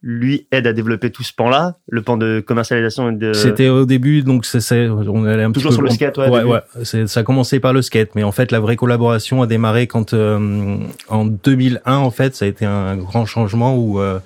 Lui 0.01 0.45
aide 0.51 0.67
à 0.67 0.73
développer 0.73 1.09
tout 1.09 1.23
ce 1.23 1.33
pan-là, 1.33 1.77
le 1.87 2.01
pan 2.01 2.17
de 2.17 2.43
commercialisation 2.45 3.09
et 3.09 3.15
de. 3.15 3.31
C'était 3.31 3.69
au 3.69 3.85
début, 3.85 4.21
donc 4.23 4.45
c'est 4.45 4.59
c'est- 4.59 4.89
on 4.89 5.23
allait 5.23 5.43
un 5.43 5.53
Toujours 5.53 5.69
petit 5.69 5.75
sur 5.75 5.83
peu 5.83 5.87
le 5.87 5.93
skate, 5.93 6.17
ouais, 6.17 6.29
ouais, 6.29 6.43
ouais. 6.83 7.07
Ça 7.07 7.21
a 7.21 7.23
commencé 7.23 7.61
par 7.61 7.71
le 7.71 7.81
skate, 7.81 8.13
mais 8.15 8.23
en 8.23 8.33
fait 8.33 8.51
la 8.51 8.59
vraie 8.59 8.75
collaboration 8.75 9.41
a 9.41 9.47
démarré 9.47 9.87
quand 9.87 10.13
euh, 10.13 10.77
en 11.07 11.23
2001 11.25 11.95
en 11.95 12.11
fait 12.11 12.35
ça 12.35 12.43
a 12.43 12.49
été 12.49 12.65
un 12.65 12.97
grand 12.97 13.25
changement 13.25 13.77
où 13.77 13.99
euh, 14.01 14.19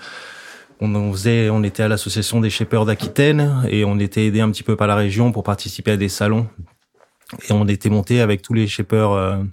on, 0.81 1.11
faisait, 1.11 1.49
on 1.49 1.63
était 1.63 1.83
à 1.83 1.87
l'association 1.87 2.39
des 2.39 2.49
shapers 2.49 2.85
d'Aquitaine 2.85 3.63
et 3.69 3.85
on 3.85 3.99
était 3.99 4.25
aidé 4.25 4.41
un 4.41 4.51
petit 4.51 4.63
peu 4.63 4.75
par 4.75 4.87
la 4.87 4.95
région 4.95 5.31
pour 5.31 5.43
participer 5.43 5.91
à 5.91 5.97
des 5.97 6.09
salons. 6.09 6.47
Et 7.49 7.51
on 7.51 7.67
était 7.67 7.89
monté 7.89 8.21
avec 8.21 8.41
tous 8.41 8.53
les 8.53 8.67
shapers. 8.67 9.11
euh, 9.11 9.43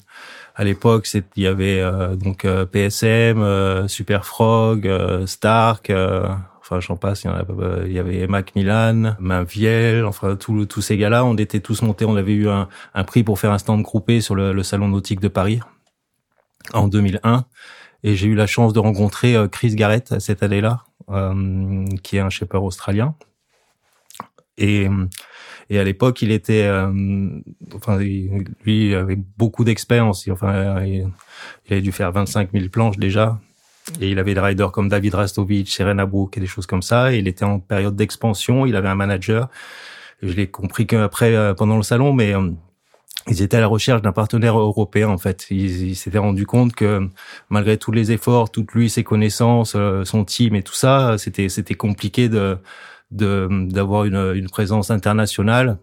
à 0.57 0.63
l'époque, 0.63 1.09
il 1.37 1.43
y 1.43 1.47
avait 1.47 1.81
euh, 1.81 2.15
donc 2.15 2.45
euh, 2.45 2.65
PSM, 2.65 3.43
euh, 3.43 3.89
Super 3.89 4.25
Frog, 4.25 4.87
euh, 4.87 5.27
Stark, 5.27 5.91
euh, 5.91 6.29
enfin 6.61 6.79
j'en 6.79 6.97
passe, 6.97 7.25
il 7.25 7.27
y, 7.27 7.31
en 7.31 7.35
a, 7.35 7.87
y 7.87 7.99
avait 7.99 8.27
Macmillan, 8.29 9.17
Mainviel, 9.19 10.05
enfin 10.05 10.37
tous 10.37 10.65
tous 10.67 10.81
ces 10.81 10.97
gars-là, 10.97 11.25
on 11.25 11.37
était 11.37 11.59
tous 11.59 11.83
montés, 11.83 12.05
on 12.05 12.15
avait 12.15 12.35
eu 12.35 12.49
un, 12.49 12.69
un 12.95 13.05
prix 13.05 13.25
pour 13.25 13.41
faire 13.41 13.51
un 13.51 13.59
stand 13.59 13.83
groupé 13.83 14.21
sur 14.21 14.37
le, 14.37 14.53
le 14.53 14.63
salon 14.63 14.87
nautique 14.87 15.21
de 15.21 15.29
Paris 15.29 15.59
en 16.73 16.87
2001 16.87 17.45
et 18.05 18.15
j'ai 18.15 18.29
eu 18.29 18.37
la 18.37 18.47
chance 18.47 18.73
de 18.73 18.79
rencontrer 18.79 19.35
euh, 19.35 19.49
Chris 19.49 19.75
Garrett 19.75 20.21
cette 20.21 20.45
année-là, 20.45 20.85
euh, 21.11 21.85
qui 22.05 22.17
est 22.17 22.21
un 22.21 22.31
shaper 22.31 22.63
australien. 22.63 23.17
Et, 24.57 24.89
et 25.69 25.79
à 25.81 25.85
l'époque, 25.85 26.23
il 26.23 26.31
était, 26.31 26.63
euh, 26.63 27.29
enfin, 27.75 27.99
lui 27.99 28.31
il 28.67 28.95
avait 28.95 29.17
beaucoup 29.17 29.65
d'expérience. 29.65 30.29
Enfin, 30.29 30.85
il, 30.85 31.11
avait 31.69 31.81
dû 31.81 31.91
faire 31.91 32.13
25 32.13 32.53
000 32.53 32.69
planches 32.69 32.99
déjà. 32.99 33.41
Et 34.01 34.11
il 34.11 34.19
avait 34.19 34.35
des 34.35 34.41
riders 34.41 34.73
comme 34.73 34.89
David 34.89 35.15
Rastovic, 35.15 35.69
Serena 35.69 36.07
Brook 36.07 36.37
et 36.37 36.41
des 36.41 36.47
choses 36.47 36.67
comme 36.67 36.83
ça. 36.83 37.13
Et 37.13 37.19
il 37.19 37.29
était 37.29 37.45
en 37.45 37.59
période 37.59 37.97
d'expansion. 37.97 38.65
Il 38.65 38.77
avait 38.77 38.89
un 38.89 38.95
manager. 38.95 39.49
Je 40.23 40.33
l'ai 40.33 40.47
compris 40.47 40.87
qu'après, 40.87 41.35
euh, 41.35 41.55
pendant 41.55 41.77
le 41.77 41.83
salon, 41.83 42.13
mais 42.13 42.35
euh, 42.35 42.51
ils 43.27 43.43
étaient 43.43 43.57
à 43.57 43.61
la 43.61 43.67
recherche 43.67 44.03
d'un 44.03 44.13
partenaire 44.13 44.59
européen 44.59 45.09
en 45.09 45.19
fait. 45.19 45.47
Ils 45.51 45.89
il 45.89 45.97
s'étaient 45.97 46.19
rendu 46.19 46.47
compte 46.47 46.75
que 46.75 47.09
malgré 47.49 47.79
tous 47.79 47.93
les 47.93 48.13
efforts, 48.13 48.51
toutes 48.51 48.73
lui, 48.73 48.91
ses 48.91 49.05
connaissances, 49.05 49.75
euh, 49.77 50.05
son 50.05 50.25
team 50.25 50.55
et 50.55 50.63
tout 50.63 50.75
ça, 50.75 51.17
c'était 51.19 51.49
c'était 51.49 51.75
compliqué 51.75 52.29
de 52.29 52.59
d'avoir 53.11 54.05
une, 54.05 54.33
une 54.35 54.51
présence 54.51 54.91
internationale 54.91 55.79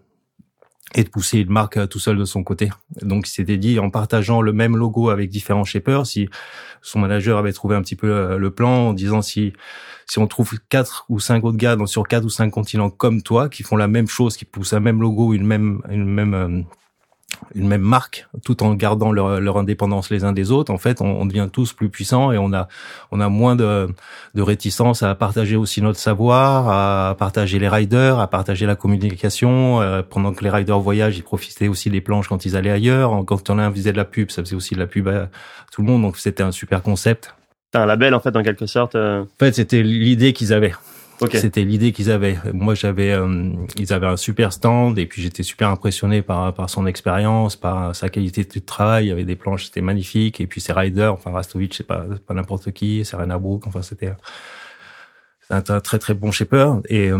et 0.94 1.04
de 1.04 1.08
pousser 1.08 1.38
une 1.38 1.50
marque 1.50 1.78
euh, 1.78 1.86
tout 1.86 1.98
seul 1.98 2.18
de 2.18 2.24
son 2.24 2.44
côté. 2.44 2.70
Donc 3.00 3.26
il 3.26 3.30
s'était 3.30 3.56
dit 3.56 3.78
en 3.78 3.90
partageant 3.90 4.42
le 4.42 4.52
même 4.52 4.76
logo 4.76 5.08
avec 5.08 5.30
différents 5.30 5.64
shapers, 5.64 6.06
si 6.06 6.28
son 6.82 6.98
manager 6.98 7.38
avait 7.38 7.52
trouvé 7.52 7.74
un 7.74 7.82
petit 7.82 7.96
peu 7.96 8.12
euh, 8.12 8.36
le 8.36 8.50
plan 8.50 8.88
en 8.88 8.92
disant 8.92 9.22
si 9.22 9.52
si 10.06 10.18
on 10.18 10.26
trouve 10.26 10.58
quatre 10.68 11.06
ou 11.08 11.20
cinq 11.20 11.44
autres 11.44 11.56
gars 11.56 11.76
dans, 11.76 11.86
sur 11.86 12.06
quatre 12.06 12.24
ou 12.24 12.28
cinq 12.28 12.50
continents 12.50 12.90
comme 12.90 13.22
toi 13.22 13.48
qui 13.48 13.62
font 13.62 13.76
la 13.76 13.88
même 13.88 14.08
chose, 14.08 14.36
qui 14.36 14.44
poussent 14.44 14.74
un 14.74 14.80
même 14.80 15.00
logo, 15.00 15.32
une 15.32 15.46
même 15.46 15.80
une 15.88 16.04
même 16.04 16.66
une 17.54 17.68
même 17.68 17.82
marque, 17.82 18.26
tout 18.44 18.62
en 18.62 18.74
gardant 18.74 19.12
leur, 19.12 19.40
leur 19.40 19.56
indépendance 19.58 20.10
les 20.10 20.24
uns 20.24 20.32
des 20.32 20.50
autres, 20.50 20.72
en 20.72 20.78
fait, 20.78 21.00
on, 21.00 21.20
on 21.20 21.26
devient 21.26 21.48
tous 21.52 21.72
plus 21.72 21.88
puissants 21.88 22.32
et 22.32 22.38
on 22.38 22.52
a 22.52 22.68
on 23.10 23.20
a 23.20 23.28
moins 23.28 23.56
de, 23.56 23.88
de 24.34 24.42
réticence 24.42 25.02
à 25.02 25.14
partager 25.14 25.56
aussi 25.56 25.82
notre 25.82 25.98
savoir, 25.98 26.68
à 26.68 27.14
partager 27.16 27.58
les 27.58 27.68
riders, 27.68 28.18
à 28.20 28.26
partager 28.28 28.66
la 28.66 28.76
communication. 28.76 29.80
euh, 29.82 30.02
pendant 30.08 30.32
que 30.32 30.44
les 30.44 30.50
riders 30.50 30.78
voyagent, 30.78 31.18
ils 31.18 31.22
profitaient 31.22 31.68
aussi 31.68 31.90
des 31.90 32.00
planches 32.00 32.28
quand 32.28 32.44
ils 32.46 32.56
allaient 32.56 32.70
ailleurs. 32.70 33.24
Quand 33.26 33.50
on 33.50 33.58
a 33.58 33.70
faisait 33.70 33.92
de 33.92 33.96
la 33.96 34.04
pub, 34.04 34.30
ça 34.30 34.42
faisait 34.42 34.56
aussi 34.56 34.74
de 34.74 34.80
la 34.80 34.86
pub 34.86 35.08
à 35.08 35.28
tout 35.72 35.82
le 35.82 35.86
monde, 35.88 36.02
donc 36.02 36.16
c'était 36.18 36.42
un 36.42 36.52
super 36.52 36.82
concept. 36.82 37.34
Un 37.74 37.86
label 37.86 38.14
en 38.14 38.20
fait 38.20 38.36
en 38.36 38.42
quelque 38.42 38.66
sorte. 38.66 38.94
euh, 38.94 39.22
En 39.22 39.26
fait, 39.38 39.54
c'était 39.54 39.82
l'idée 39.82 40.32
qu'ils 40.32 40.52
avaient. 40.52 40.74
Ok. 41.20 41.36
C'était 41.36 41.64
l'idée 41.64 41.92
qu'ils 41.92 42.10
avaient. 42.10 42.36
Moi, 42.52 42.74
j'avais, 42.74 43.12
euh, 43.12 43.52
ils 43.78 43.92
avaient 43.92 44.08
un 44.08 44.16
super 44.16 44.52
stand 44.52 44.98
et 44.98 45.06
puis 45.06 45.22
j'étais 45.22 45.42
super 45.42 45.68
impressionné 45.68 46.22
par 46.22 46.52
par 46.52 46.68
son 46.68 46.86
expérience, 46.86 47.54
par 47.54 47.94
sa 47.94 48.08
qualité 48.08 48.44
de 48.44 48.58
travail. 48.60 49.06
Il 49.06 49.08
y 49.08 49.12
avait 49.12 49.24
des 49.24 49.36
planches, 49.36 49.66
c'était 49.66 49.82
magnifique. 49.82 50.40
Et 50.40 50.46
puis 50.46 50.60
ses 50.60 50.72
riders, 50.72 51.12
enfin 51.12 51.30
Rastovic, 51.30 51.74
c'est 51.74 51.86
pas 51.86 52.04
pas 52.26 52.34
n'importe 52.34 52.72
qui, 52.72 53.04
Serena 53.04 53.38
Brook, 53.38 53.66
enfin 53.66 53.82
c'était 53.82 54.12
un, 55.50 55.60
très 55.80 55.98
très 55.98 56.14
bon 56.14 56.30
shaper 56.30 56.80
et 56.88 57.10
euh, 57.10 57.18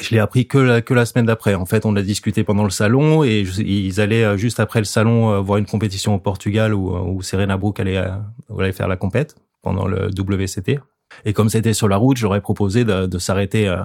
je 0.00 0.10
l'ai 0.10 0.18
appris 0.18 0.46
que 0.46 0.58
la, 0.58 0.82
que 0.82 0.92
la 0.92 1.06
semaine 1.06 1.26
d'après. 1.26 1.54
En 1.54 1.64
fait, 1.64 1.86
on 1.86 1.96
a 1.96 2.02
discuté 2.02 2.44
pendant 2.44 2.64
le 2.64 2.70
salon 2.70 3.24
et 3.24 3.40
ils 3.58 4.00
allaient 4.00 4.24
euh, 4.24 4.36
juste 4.36 4.60
après 4.60 4.80
le 4.80 4.84
salon 4.84 5.32
euh, 5.32 5.40
voir 5.40 5.58
une 5.58 5.66
compétition 5.66 6.14
au 6.14 6.18
Portugal 6.18 6.74
où, 6.74 6.94
où 6.94 7.22
Serena 7.22 7.56
Brook 7.56 7.80
allait, 7.80 7.96
euh, 7.96 8.10
allait 8.58 8.72
faire 8.72 8.88
la 8.88 8.96
compète 8.96 9.36
pendant 9.62 9.86
le 9.86 10.10
WCT. 10.16 10.78
Et 11.24 11.32
comme 11.32 11.48
c'était 11.48 11.74
sur 11.74 11.88
la 11.88 11.96
route, 11.96 12.16
j'aurais 12.16 12.40
proposé 12.40 12.84
de, 12.84 13.06
de 13.06 13.18
s'arrêter 13.18 13.68
euh, 13.68 13.82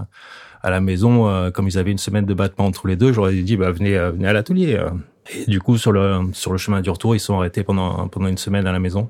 à 0.61 0.69
la 0.69 0.81
maison, 0.81 1.27
euh, 1.27 1.51
comme 1.51 1.67
ils 1.67 1.77
avaient 1.77 1.91
une 1.91 1.97
semaine 1.97 2.25
de 2.25 2.33
battement 2.33 2.65
entre 2.65 2.87
les 2.87 2.95
deux. 2.95 3.13
J'aurais 3.13 3.33
dit, 3.33 3.57
bah, 3.57 3.71
venez, 3.71 3.97
euh, 3.97 4.11
venez 4.11 4.27
à 4.27 4.33
l'atelier. 4.33 4.79
Et 5.35 5.45
du 5.49 5.59
coup, 5.59 5.77
sur 5.77 5.91
le 5.91 6.29
sur 6.33 6.51
le 6.51 6.57
chemin 6.57 6.81
du 6.81 6.89
retour, 6.89 7.15
ils 7.15 7.19
sont 7.19 7.37
arrêtés 7.37 7.63
pendant 7.63 8.07
pendant 8.09 8.27
une 8.27 8.37
semaine 8.37 8.67
à 8.67 8.71
la 8.71 8.79
maison. 8.79 9.09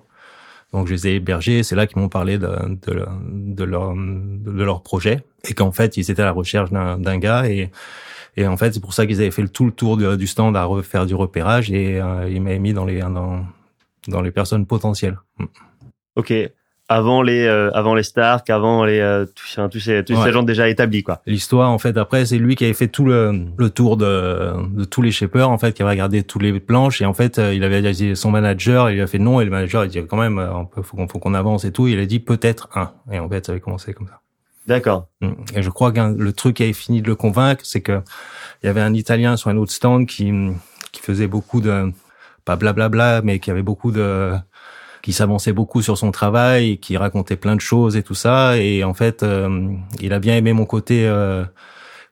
Donc, 0.72 0.88
je 0.88 0.94
les 0.94 1.08
ai 1.08 1.16
hébergés. 1.16 1.64
C'est 1.64 1.76
là 1.76 1.88
qu'ils 1.88 2.00
m'ont 2.00 2.10
parlé 2.10 2.38
de 2.38 2.50
de, 2.68 3.64
leur 3.64 3.94
de 3.96 4.64
leur 4.64 4.84
projet 4.84 5.24
et 5.48 5.54
qu'en 5.54 5.72
fait, 5.72 5.98
ils 5.98 6.12
étaient 6.12 6.22
à 6.22 6.26
la 6.26 6.32
recherche 6.32 6.72
d'un 6.72 7.18
gars 7.18 7.48
et 7.48 7.72
et 8.36 8.48
en 8.48 8.58
fait, 8.58 8.74
c'est 8.74 8.80
pour 8.80 8.94
ça 8.94 9.06
qu'ils 9.06 9.22
avaient 9.22 9.32
fait 9.32 9.48
tout 9.48 9.66
le 9.66 9.72
tour 9.72 9.98
du 10.18 10.28
stand 10.28 10.58
à 10.58 10.66
refaire 10.66 11.06
du 11.06 11.14
repérage 11.14 11.72
et 11.72 12.02
euh, 12.02 12.28
ils 12.30 12.42
m'avaient 12.42 12.60
mis 12.60 12.74
dans 12.74 12.86
les 12.86 13.00
dans 13.00 13.46
dans 14.08 14.22
les 14.22 14.32
personnes 14.32 14.66
potentielles. 14.66 15.20
Ok. 16.16 16.34
Avant 16.90 17.22
les 17.22 17.46
euh, 17.46 17.72
avant 17.74 17.96
les 17.96 18.04
Stark, 18.04 18.50
avant 18.50 18.84
les 18.84 19.00
euh, 19.00 19.26
tous, 19.26 19.80
ces 19.80 20.04
tous 20.04 20.14
Ouais. 20.14 20.26
ces 20.26 20.32
gens 20.34 20.44
déjà 20.44 20.68
établis 20.68 21.02
quoi. 21.02 21.22
L'histoire, 21.26 21.72
en 21.72 21.80
fait, 21.80 21.98
après, 21.98 22.26
c'est 22.26 22.38
lui 22.38 22.56
qui 22.56 22.66
avait 22.66 22.74
fait 22.74 22.90
tout 22.90 23.06
le, 23.06 23.46
le 23.58 23.70
tour 23.70 23.96
de, 23.96 24.52
de 24.70 24.84
tous 24.84 25.02
les 25.02 25.12
shapers, 25.12 25.50
en 25.50 25.58
fait, 25.58 25.72
qui 25.74 25.82
avait 25.82 25.92
regardé 25.92 26.24
tous 26.24 26.40
les 26.40 26.60
planches, 26.60 27.02
et 27.02 27.06
en 27.06 27.14
fait, 27.14 27.40
euh, 27.40 27.54
il 27.54 27.64
avait 27.64 27.82
dit 27.94 28.16
son 28.18 28.32
manager, 28.32 28.90
il 28.90 28.96
lui 28.96 29.02
a 29.02 29.08
fait 29.08 29.18
non, 29.18 29.40
et 29.40 29.46
le 29.46 29.50
manager, 29.52 29.86
il 29.86 29.92
dit 29.92 30.06
quand 30.06 30.18
même, 30.18 30.38
euh, 30.38 30.50
faut 30.84 30.98
qu'on, 30.98 31.08
faut 31.08 31.20
qu'on 31.20 31.34
avance 31.34 31.64
et 31.64 31.72
tout, 31.72 31.88
il 31.88 31.98
a 32.00 32.06
dit 32.06 32.20
peut-être 32.20 32.68
un. 32.76 32.92
Et 33.12 33.20
en 33.20 33.30
fait, 33.30 33.46
ça 33.46 33.54
avait 33.54 33.62
commencé 33.62 33.94
comme 33.94 34.08
ça. 34.08 34.20
D'accord. 34.68 35.08
Mm. 35.22 35.32
Et 35.56 35.64
je 35.64 35.70
crois 35.70 35.94
que 35.94 36.02
le 36.02 36.34
truc 36.34 36.58
qui 36.58 36.64
avait 36.64 36.74
fini 36.74 37.02
de 37.02 37.08
le 37.08 37.16
convaincre, 37.16 37.62
c'est 37.66 37.82
que 37.82 38.02
il 38.62 38.68
y 38.68 38.70
avait 38.70 38.82
un 38.82 38.94
Italien 38.94 39.38
sur 39.38 39.50
un 39.50 39.58
autre 39.58 39.72
stand 39.72 40.06
qui, 40.06 40.32
qui 40.92 41.02
faisait 41.02 41.28
beaucoup 41.28 41.62
de, 41.62 41.92
pas 42.44 42.58
blablabla, 42.58 43.22
mais 43.24 43.40
qui 43.40 43.52
avait 43.52 43.62
beaucoup 43.62 43.92
de, 43.92 44.34
qui 45.04 45.12
s'avançait 45.12 45.52
beaucoup 45.52 45.82
sur 45.82 45.98
son 45.98 46.12
travail, 46.12 46.78
qui 46.78 46.96
racontait 46.96 47.36
plein 47.36 47.56
de 47.56 47.62
choses 47.62 47.98
et 47.98 48.04
tout 48.04 48.16
ça. 48.16 48.58
Et 48.58 48.86
en 48.86 48.94
fait, 48.94 49.22
euh, 49.22 49.70
il 50.02 50.14
a 50.14 50.20
bien 50.20 50.38
aimé 50.38 50.54
mon 50.54 50.66
côté, 50.66 51.06
euh, 51.06 51.44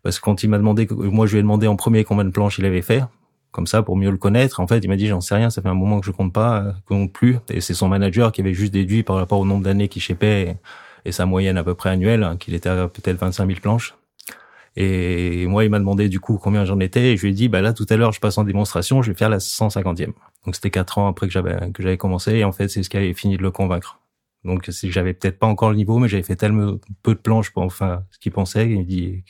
parce 0.04 0.20
que 0.20 0.26
quand 0.26 0.44
il 0.44 0.50
m'a 0.50 0.58
demandé, 0.58 0.88
moi 0.92 1.26
je 1.26 1.32
lui 1.32 1.40
ai 1.40 1.42
demandé 1.42 1.68
en 1.68 1.78
premier 1.78 2.04
combien 2.04 2.26
de 2.26 2.32
planches 2.32 2.60
il 2.60 2.66
avait 2.66 2.82
fait, 2.82 3.02
comme 3.52 3.66
ça 3.66 3.82
pour 3.82 3.96
mieux 3.96 4.12
le 4.12 4.18
connaître. 4.18 4.60
En 4.60 4.68
fait, 4.68 4.80
il 4.80 4.90
m'a 4.90 4.98
dit 4.98 5.08
j'en 5.08 5.22
sais 5.22 5.36
rien, 5.36 5.50
ça 5.50 5.62
fait 5.62 5.70
un 5.70 5.74
moment 5.74 6.02
que 6.02 6.06
je 6.06 6.12
compte 6.12 6.34
pas, 6.34 6.58
euh, 6.60 6.72
compte 6.86 7.14
plus. 7.14 7.38
Et 7.50 7.62
c'est 7.62 7.74
son 7.74 7.88
manager 7.88 8.34
qui 8.34 8.42
avait 8.42 8.54
juste 8.54 8.74
déduit 8.74 9.04
par 9.04 9.16
rapport 9.16 9.40
au 9.40 9.46
nombre 9.46 9.64
d'années 9.64 9.88
qu'il 9.88 10.02
chépait 10.02 10.42
et, 11.06 11.10
et 11.10 11.12
sa 11.14 11.26
moyenne 11.26 11.58
à 11.58 11.64
peu 11.64 11.76
près 11.76 11.92
annuelle, 11.92 12.24
hein, 12.24 12.36
qu'il 12.36 12.54
était 12.56 12.70
à 12.70 12.90
peut-être 12.90 13.18
25 13.18 13.48
000 13.48 13.60
planches. 13.62 13.96
Et 14.78 15.46
moi, 15.48 15.64
il 15.66 15.70
m'a 15.70 15.80
demandé 15.80 16.08
du 16.10 16.20
coup 16.20 16.38
combien 16.38 16.64
j'en 16.66 16.80
étais, 16.80 17.12
et 17.14 17.18
je 17.18 17.24
lui 17.24 17.32
ai 17.32 17.34
dit, 17.34 17.50
bah 17.50 17.62
là, 17.62 17.74
tout 17.74 17.86
à 17.90 17.98
l'heure, 17.98 18.14
je 18.14 18.20
passe 18.22 18.38
en 18.38 18.44
démonstration, 18.46 19.02
je 19.02 19.12
vais 19.12 19.18
faire 19.18 19.30
la 19.30 19.40
150e. 19.40 20.14
Donc 20.46 20.56
c'était 20.56 20.70
quatre 20.70 20.98
ans 20.98 21.08
après 21.08 21.28
que 21.28 21.34
j'avais 21.34 21.72
que 21.72 21.84
j'avais 21.84 21.98
commencé, 21.98 22.32
et 22.36 22.44
en 22.44 22.52
fait, 22.52 22.68
c'est 22.70 22.82
ce 22.84 22.90
qui 22.90 22.98
avait 22.98 23.14
fini 23.14 23.38
de 23.38 23.42
le 23.42 23.52
convaincre. 23.52 24.00
Donc 24.44 24.66
si 24.70 24.92
j'avais 24.92 25.14
peut-être 25.14 25.38
pas 25.38 25.46
encore 25.48 25.70
le 25.70 25.76
niveau, 25.76 26.00
mais 26.00 26.08
j'avais 26.08 26.24
fait 26.24 26.36
tellement 26.36 26.78
peu 27.04 27.14
de 27.14 27.20
planches 27.20 27.52
pour 27.52 27.64
enfin 27.64 28.04
ce 28.12 28.18
qu'il 28.18 28.32
pensait, 28.32 28.68
il 28.70 28.80
me 28.80 28.84
dit 28.84 29.24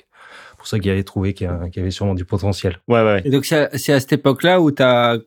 pour 0.57 0.67
ça 0.67 0.79
qu'il 0.79 0.89
avait 0.91 1.03
trouvé 1.03 1.33
qu'il 1.33 1.47
y 1.75 1.79
avait 1.79 1.91
sûrement 1.91 2.13
du 2.13 2.23
potentiel. 2.23 2.79
Ouais 2.87 3.03
ouais. 3.03 3.21
Et 3.25 3.29
donc 3.31 3.43
c'est 3.45 3.57
à- 3.57 3.69
à 3.73 3.77
cette 3.99 4.13
époque-là 4.13 4.61
où 4.61 4.71
t'as 4.71 5.15
as 5.15 5.17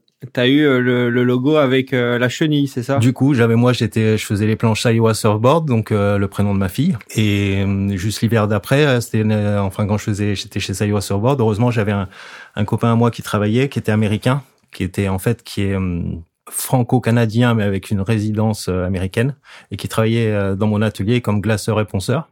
eu 0.46 0.60
euh, 0.60 0.80
le, 0.80 1.10
le 1.10 1.24
logo 1.24 1.56
avec 1.56 1.92
euh, 1.92 2.18
la 2.18 2.28
chenille, 2.28 2.68
c'est 2.68 2.82
ça? 2.82 2.98
Du 2.98 3.12
coup, 3.12 3.34
j'avais 3.34 3.56
moi, 3.56 3.72
j'étais, 3.72 4.16
je 4.16 4.24
faisais 4.24 4.46
les 4.46 4.56
planches 4.56 4.84
Iowa 4.84 5.14
Surfboard, 5.14 5.66
donc 5.66 5.92
euh, 5.92 6.18
le 6.18 6.28
prénom 6.28 6.54
de 6.54 6.58
ma 6.58 6.68
fille. 6.68 6.96
Et 7.14 7.62
euh, 7.62 7.96
juste 7.96 8.22
l'hiver 8.22 8.48
d'après, 8.48 8.86
euh, 8.86 9.00
c'était, 9.00 9.24
euh, 9.24 9.60
enfin 9.60 9.86
quand 9.86 9.98
je 9.98 10.04
faisais, 10.04 10.34
j'étais 10.34 10.60
chez 10.60 10.72
Iowa 10.84 11.00
Surfboard. 11.00 11.40
Heureusement, 11.40 11.70
j'avais 11.70 11.92
un, 11.92 12.08
un 12.54 12.64
copain 12.64 12.92
à 12.92 12.94
moi 12.94 13.10
qui 13.10 13.22
travaillait, 13.22 13.68
qui 13.68 13.78
était 13.78 13.92
américain, 13.92 14.42
qui 14.72 14.82
était 14.84 15.08
en 15.08 15.18
fait, 15.18 15.42
qui 15.42 15.62
est, 15.62 15.74
euh, 15.74 16.02
franco-canadien, 16.50 17.54
mais 17.54 17.64
avec 17.64 17.90
une 17.90 18.02
résidence 18.02 18.68
américaine, 18.68 19.34
et 19.70 19.76
qui 19.76 19.88
travaillait 19.88 20.54
dans 20.56 20.66
mon 20.66 20.82
atelier 20.82 21.22
comme 21.22 21.40
glaceur 21.40 21.80
et 21.80 21.86
ponceur. 21.86 22.28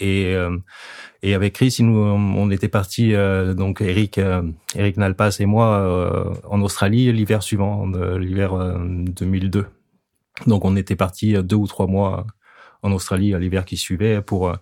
Et, 0.00 0.34
et 1.22 1.34
avec 1.34 1.54
Chris, 1.54 1.76
nous, 1.80 1.96
on 1.96 2.50
était 2.50 2.68
parti 2.68 3.12
donc 3.56 3.80
Eric, 3.80 4.20
Eric 4.74 4.96
Nalpas 4.96 5.36
et 5.38 5.46
moi 5.46 6.32
en 6.48 6.60
Australie 6.62 7.12
l'hiver 7.12 7.42
suivant, 7.42 7.86
l'hiver 8.18 8.56
2002. 8.80 9.66
Donc 10.46 10.64
on 10.64 10.74
était 10.76 10.96
parti 10.96 11.34
deux 11.34 11.56
ou 11.56 11.66
trois 11.66 11.86
mois 11.86 12.26
en 12.82 12.90
Australie 12.90 13.34
l'hiver 13.38 13.64
qui 13.64 13.76
suivait 13.76 14.20
pour 14.20 14.52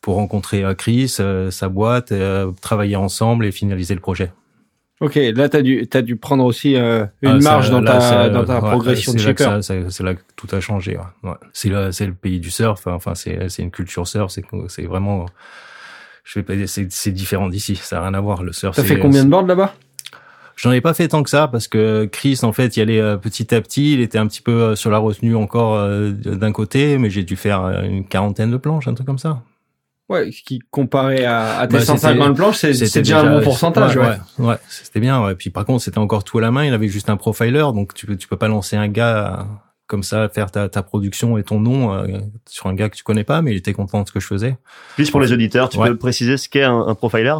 pour 0.00 0.16
rencontrer 0.16 0.64
Chris, 0.76 1.16
sa 1.50 1.68
boîte, 1.68 2.12
travailler 2.60 2.96
ensemble 2.96 3.46
et 3.46 3.52
finaliser 3.52 3.94
le 3.94 4.00
projet. 4.00 4.32
Ok, 5.00 5.14
là 5.14 5.48
tu 5.48 5.56
as 5.56 5.62
dû 5.62 5.88
as 5.90 6.02
dû 6.02 6.16
prendre 6.16 6.44
aussi 6.44 6.74
une 6.74 7.08
ah, 7.24 7.34
marge 7.38 7.70
dans, 7.70 7.82
ta, 7.82 8.28
dans 8.28 8.44
ta 8.44 8.60
progression 8.60 9.14
de 9.14 9.18
shaper. 9.18 9.60
C'est 9.62 10.02
là 10.02 10.14
que 10.14 10.20
tout 10.36 10.48
a 10.52 10.60
changé. 10.60 10.98
Ouais. 11.22 11.30
C'est 11.54 11.70
le 11.70 11.90
c'est 11.90 12.06
le 12.06 12.12
pays 12.12 12.38
du 12.38 12.50
surf. 12.50 12.86
Enfin 12.86 13.14
c'est 13.14 13.48
c'est 13.48 13.62
une 13.62 13.70
culture 13.70 14.06
surf. 14.06 14.30
C'est 14.30 14.44
c'est 14.68 14.84
vraiment 14.84 15.24
je 16.30 16.38
vais 16.38 16.44
pas 16.44 16.54
c'est 16.68 16.86
c'est 16.92 17.10
différent 17.10 17.48
d'ici. 17.48 17.74
Ça 17.74 17.98
a 17.98 18.02
rien 18.02 18.14
à 18.14 18.20
voir 18.20 18.44
le 18.44 18.52
surf. 18.52 18.76
T'as 18.76 18.84
fait 18.84 19.00
combien 19.00 19.24
de 19.24 19.28
boards 19.28 19.46
là-bas? 19.46 19.74
J'en 20.54 20.70
ai 20.70 20.80
pas 20.80 20.94
fait 20.94 21.08
tant 21.08 21.24
que 21.24 21.30
ça 21.30 21.48
parce 21.48 21.66
que 21.66 22.04
Chris 22.04 22.38
en 22.44 22.52
fait 22.52 22.76
il 22.76 22.82
allait 22.82 23.00
euh, 23.00 23.16
petit 23.16 23.52
à 23.52 23.60
petit, 23.60 23.94
il 23.94 24.00
était 24.00 24.18
un 24.18 24.28
petit 24.28 24.40
peu 24.40 24.52
euh, 24.52 24.76
sur 24.76 24.90
la 24.90 24.98
retenue 24.98 25.34
encore 25.34 25.74
euh, 25.74 26.12
d'un 26.12 26.52
côté, 26.52 26.98
mais 26.98 27.10
j'ai 27.10 27.24
dû 27.24 27.34
faire 27.34 27.64
une 27.82 28.06
quarantaine 28.06 28.52
de 28.52 28.58
planches, 28.58 28.86
un 28.86 28.94
truc 28.94 29.08
comme 29.08 29.18
ça. 29.18 29.42
Ouais, 30.08 30.30
ce 30.30 30.42
qui 30.44 30.60
comparé 30.70 31.24
à, 31.24 31.58
à 31.58 31.66
tes 31.66 31.80
150 31.80 32.36
planches, 32.36 32.58
c'est 32.58 32.94
déjà, 32.94 33.22
un 33.22 33.38
bon 33.38 33.42
pourcentage. 33.42 33.96
Ouais, 33.96 34.18
ouais, 34.38 34.56
c'était 34.68 35.00
bien. 35.00 35.24
Ouais. 35.24 35.34
Puis 35.34 35.50
par 35.50 35.64
contre, 35.64 35.82
c'était 35.82 35.98
encore 35.98 36.22
tout 36.22 36.38
à 36.38 36.42
la 36.42 36.52
main. 36.52 36.64
Il 36.64 36.74
avait 36.74 36.88
juste 36.88 37.10
un 37.10 37.16
profiler, 37.16 37.70
donc 37.74 37.94
tu 37.94 38.06
peux 38.06 38.16
tu 38.16 38.28
peux 38.28 38.36
pas 38.36 38.48
lancer 38.48 38.76
un 38.76 38.88
gars 38.88 39.46
comme 39.90 40.04
ça, 40.04 40.28
faire 40.28 40.50
ta, 40.52 40.68
ta 40.68 40.82
production 40.82 41.36
et 41.36 41.42
ton 41.42 41.58
nom 41.60 42.06
sur 42.46 42.68
un 42.68 42.74
gars 42.74 42.88
que 42.88 42.96
tu 42.96 43.02
connais 43.02 43.24
pas, 43.24 43.42
mais 43.42 43.50
il 43.50 43.56
était 43.56 43.74
content 43.74 44.02
de 44.02 44.06
ce 44.08 44.12
que 44.12 44.20
je 44.20 44.26
faisais. 44.26 44.56
Juste 44.96 45.10
pour 45.10 45.20
les 45.20 45.32
auditeurs, 45.32 45.68
tu 45.68 45.78
peux 45.78 45.96
préciser 45.96 46.36
ce 46.36 46.48
qu'est 46.48 46.62
un, 46.62 46.86
un 46.86 46.94
profiler? 46.94 47.34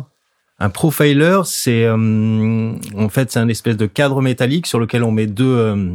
Un 0.58 0.68
profiler, 0.68 1.40
c'est 1.44 1.84
euh, 1.84 2.74
en 2.94 3.08
fait 3.08 3.30
c'est 3.30 3.38
un 3.38 3.48
espèce 3.48 3.78
de 3.78 3.86
cadre 3.86 4.20
métallique 4.20 4.66
sur 4.66 4.78
lequel 4.78 5.04
on 5.04 5.10
met 5.10 5.26
deux 5.26 5.56
euh, 5.56 5.94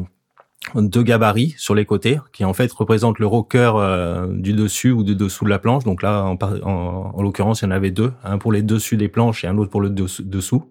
deux 0.74 1.04
gabarits 1.04 1.54
sur 1.60 1.76
les 1.76 1.86
côtés, 1.86 2.18
qui 2.34 2.44
en 2.44 2.54
fait 2.54 2.72
représentent 2.72 3.20
le 3.20 3.28
rocker 3.28 3.74
euh, 3.76 4.26
du 4.28 4.54
dessus 4.54 4.92
ou 4.92 5.04
du 5.04 5.16
dessous 5.16 5.46
de 5.46 5.52
la 5.52 5.60
planche. 5.60 5.84
Donc 5.84 6.02
là, 6.02 6.24
en, 6.24 6.36
en, 6.64 7.22
l'occurrence, 7.22 7.62
il 7.62 7.66
y 7.66 7.68
en 7.68 7.72
avait 7.72 7.92
deux, 7.92 8.12
un 8.24 8.40
pour 8.40 8.52
les 8.52 8.64
dessus 8.64 8.98
des 8.98 9.08
planches 9.08 9.44
et 9.44 9.48
un 9.48 9.58
autre 9.60 9.70
pour 9.70 9.82
le 9.82 9.92
dessous. 9.92 10.64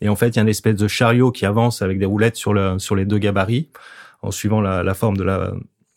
Et 0.00 0.08
en 0.08 0.16
fait, 0.16 0.28
il 0.28 0.36
y 0.36 0.38
a 0.38 0.42
une 0.42 0.48
espèce 0.48 0.76
de 0.76 0.88
chariot 0.88 1.30
qui 1.30 1.44
avance 1.44 1.82
avec 1.82 1.98
des 1.98 2.06
roulettes 2.06 2.36
sur 2.36 2.54
le 2.54 2.78
sur 2.78 2.96
les 2.96 3.04
deux 3.04 3.18
gabarits, 3.18 3.68
en 4.22 4.30
suivant 4.30 4.60
la, 4.60 4.82
la 4.82 4.94
forme 4.94 5.16
de 5.16 5.24
la 5.24 5.52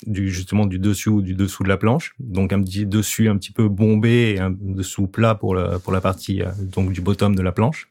du 0.06 0.30
justement 0.30 0.66
du 0.66 0.80
dessus 0.80 1.10
ou 1.10 1.22
du 1.22 1.36
dessous 1.36 1.64
de 1.64 1.70
la 1.70 1.78
planche. 1.78 2.14
Donc 2.20 2.54
un 2.54 2.62
petit 2.62 2.86
dessus 2.86 3.30
un 3.30 3.38
petit 3.38 3.52
peu 3.52 3.68
bombé 3.68 4.36
et 4.36 4.40
un 4.40 4.52
dessous 4.52 5.08
plat 5.08 5.36
pour 5.36 5.56
la 5.56 5.80
pour 5.80 5.94
la 5.94 6.02
partie 6.02 6.42
euh, 6.42 6.52
donc 6.62 6.92
du 6.92 7.02
bottom 7.02 7.36
de 7.36 7.42
la 7.42 7.52
planche 7.52 7.90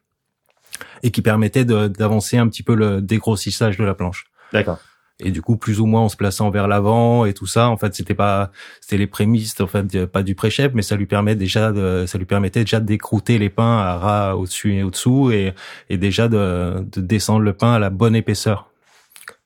et 1.03 1.11
qui 1.11 1.23
permettait 1.23 1.65
d'avancer 1.65 2.39
un 2.39 2.49
petit 2.49 2.63
peu 2.63 2.75
le 2.75 3.03
dégrossissage 3.03 3.77
de 3.77 3.85
la 3.85 3.95
planche. 3.95 4.27
D'accord. 4.53 4.79
Et 5.21 5.33
du 5.33 5.43
coup, 5.43 5.57
plus 5.57 5.81
ou 5.81 5.87
moins 5.87 6.03
en 6.03 6.09
se 6.09 6.17
plaçant 6.17 6.49
vers 6.51 6.69
l'avant 6.69 7.25
et 7.25 7.35
tout 7.35 7.47
ça, 7.47 7.69
en 7.69 7.77
fait, 7.77 7.93
c'était 7.93 8.15
pas, 8.15 8.53
c'était 8.81 8.99
les 8.99 9.09
prémices, 9.09 9.61
en 9.61 9.67
fait, 9.67 10.07
pas 10.07 10.23
du 10.23 10.37
pré 10.37 10.49
mais 10.73 10.83
ça 10.83 10.95
lui 10.95 11.07
permet 11.07 11.35
déjà 11.35 11.73
de, 11.73 12.05
ça 12.07 12.19
lui 12.19 12.25
permettait 12.25 12.61
déjà 12.61 12.79
décrouter 12.79 13.39
les 13.39 13.49
pains 13.51 13.79
à 13.79 13.97
ras 13.97 14.37
au-dessus 14.37 14.75
et 14.75 14.85
au-dessous 14.85 15.33
et, 15.33 15.55
et 15.91 15.97
déjà 15.97 16.29
de, 16.29 16.87
de 16.93 17.01
descendre 17.01 17.41
le 17.41 17.53
pain 17.53 17.73
à 17.73 17.79
la 17.81 17.91
bonne 17.91 18.15
épaisseur 18.15 18.71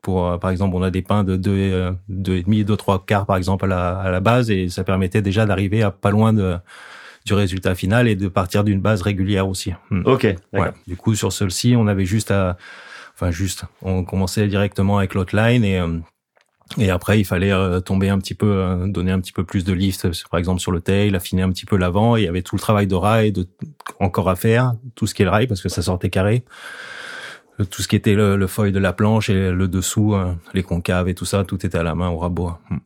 pour 0.02 0.26
euh, 0.26 0.36
par 0.36 0.50
exemple 0.50 0.76
on 0.76 0.82
a 0.82 0.90
des 0.90 1.00
pains 1.00 1.24
de 1.24 1.36
deux 1.36 1.56
euh, 1.56 1.92
deux 2.08 2.34
et 2.34 2.42
demi 2.42 2.64
deux 2.64 2.76
trois 2.76 3.04
quarts 3.06 3.24
par 3.24 3.36
exemple 3.36 3.64
à 3.64 3.68
la, 3.68 3.98
à 3.98 4.10
la 4.10 4.20
base 4.20 4.50
et 4.50 4.68
ça 4.68 4.84
permettait 4.84 5.22
déjà 5.22 5.46
d'arriver 5.46 5.82
à 5.82 5.90
pas 5.90 6.10
loin 6.10 6.32
de 6.32 6.56
du 7.24 7.34
résultat 7.34 7.76
final 7.76 8.08
et 8.08 8.16
de 8.16 8.26
partir 8.26 8.64
d'une 8.64 8.80
base 8.80 9.00
régulière 9.00 9.46
aussi. 9.46 9.72
Hmm. 9.90 10.02
Ok. 10.06 10.26
Ouais. 10.52 10.72
Du 10.88 10.96
coup 10.96 11.14
sur 11.14 11.32
celle-ci 11.32 11.74
on 11.78 11.86
avait 11.86 12.04
juste 12.04 12.32
à 12.32 12.56
enfin 13.14 13.30
juste 13.30 13.64
on 13.80 14.04
commençait 14.04 14.48
directement 14.48 14.98
avec 14.98 15.14
l'outline 15.14 15.64
et 15.64 15.78
euh, 15.78 15.98
et 16.78 16.88
après, 16.88 17.20
il 17.20 17.24
fallait 17.24 17.52
tomber 17.82 18.08
un 18.08 18.16
petit 18.16 18.32
peu, 18.32 18.86
donner 18.86 19.10
un 19.10 19.20
petit 19.20 19.32
peu 19.32 19.44
plus 19.44 19.62
de 19.62 19.74
lift, 19.74 20.08
par 20.30 20.38
exemple 20.38 20.58
sur 20.58 20.72
le 20.72 20.80
tail, 20.80 21.14
affiner 21.14 21.42
un 21.42 21.50
petit 21.50 21.66
peu 21.66 21.76
l'avant. 21.76 22.16
Il 22.16 22.24
y 22.24 22.28
avait 22.28 22.40
tout 22.40 22.56
le 22.56 22.60
travail 22.60 22.86
de 22.86 22.94
rail 22.94 23.30
de, 23.30 23.46
encore 24.00 24.30
à 24.30 24.36
faire, 24.36 24.72
tout 24.94 25.06
ce 25.06 25.12
qui 25.12 25.20
est 25.20 25.26
le 25.26 25.30
rail 25.30 25.46
parce 25.46 25.60
que 25.60 25.68
ça 25.68 25.82
sortait 25.82 26.08
carré 26.08 26.44
tout 27.70 27.82
ce 27.82 27.88
qui 27.88 27.96
était 27.96 28.14
le, 28.14 28.36
le 28.36 28.46
feuille 28.46 28.72
de 28.72 28.78
la 28.78 28.92
planche 28.92 29.30
et 29.30 29.50
le 29.50 29.68
dessous, 29.68 30.14
hein, 30.14 30.38
les 30.54 30.62
concaves 30.62 31.08
et 31.08 31.14
tout 31.14 31.24
ça, 31.24 31.44
tout 31.44 31.64
était 31.64 31.78
à 31.78 31.82
la 31.82 31.94
main 31.94 32.08
au 32.08 32.18
rabot. 32.18 32.52
Hmm. 32.70 32.78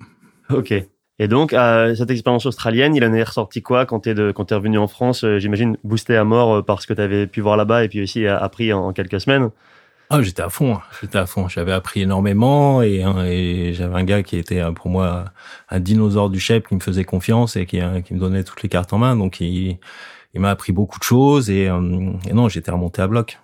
Ok. 0.55 0.75
Et 1.19 1.29
donc, 1.29 1.55
euh, 1.55 1.95
cette 1.95 2.11
expérience 2.11 2.45
australienne, 2.45 2.95
il 2.95 3.05
en 3.05 3.13
est 3.15 3.23
ressorti 3.23 3.63
quoi 3.63 3.87
quand 3.87 4.07
de, 4.07 4.33
quand 4.33 4.47
t'es 4.47 4.55
revenu 4.55 4.79
en 4.79 4.87
France 4.87 5.25
euh, 5.25 5.39
J'imagine 5.39 5.79
boosté 5.83 6.15
à 6.15 6.25
mort 6.25 6.57
euh, 6.57 6.63
parce 6.63 6.85
que 6.85 6.93
t'avais 6.93 7.27
pu 7.27 7.41
voir 7.41 7.57
là-bas 7.57 7.85
et 7.85 7.89
puis 7.89 8.03
aussi 8.03 8.27
appris 8.27 8.73
en, 8.73 8.93
quelques 8.93 9.21
semaines? 9.21 9.51
Ah, 10.11 10.23
j'étais 10.23 10.43
à 10.43 10.51
fond, 10.51 10.75
hein. 10.75 10.83
j'étais 11.01 11.19
à 11.19 11.27
fond. 11.27 11.49
J'avais 11.49 11.73
appris 11.73 12.03
énormément 12.03 12.83
et, 12.83 13.03
hein, 13.03 13.25
et 13.25 13.73
j'avais 13.73 13.95
un 13.95 14.05
gars 14.05 14.23
qui 14.23 14.37
était 14.37 14.63
pour 14.73 14.89
moi 14.89 15.25
un 15.71 15.81
dinosaure 15.81 16.31
du 16.31 16.39
chef 16.39 16.65
qui 16.65 16.75
me 16.75 16.81
faisait 16.81 17.05
confiance 17.05 17.57
et 17.57 17.67
qui, 17.67 17.81
qui 18.05 18.15
me 18.15 18.21
donnait 18.21 18.45
toutes 18.45 18.63
les 18.63 18.69
cartes 18.69 18.93
en 18.93 18.99
main. 18.99 19.17
Donc 19.17 19.41
il, 19.41 19.79
il 20.35 20.41
m'a 20.41 20.51
appris 20.51 20.73
beaucoup 20.73 20.99
de 20.99 21.05
choses 21.05 21.51
et, 21.51 21.65
et 21.65 22.33
non, 22.35 22.49
j'étais 22.49 22.71
remonté 22.71 23.03
à 23.03 23.09
bloc. 23.09 23.41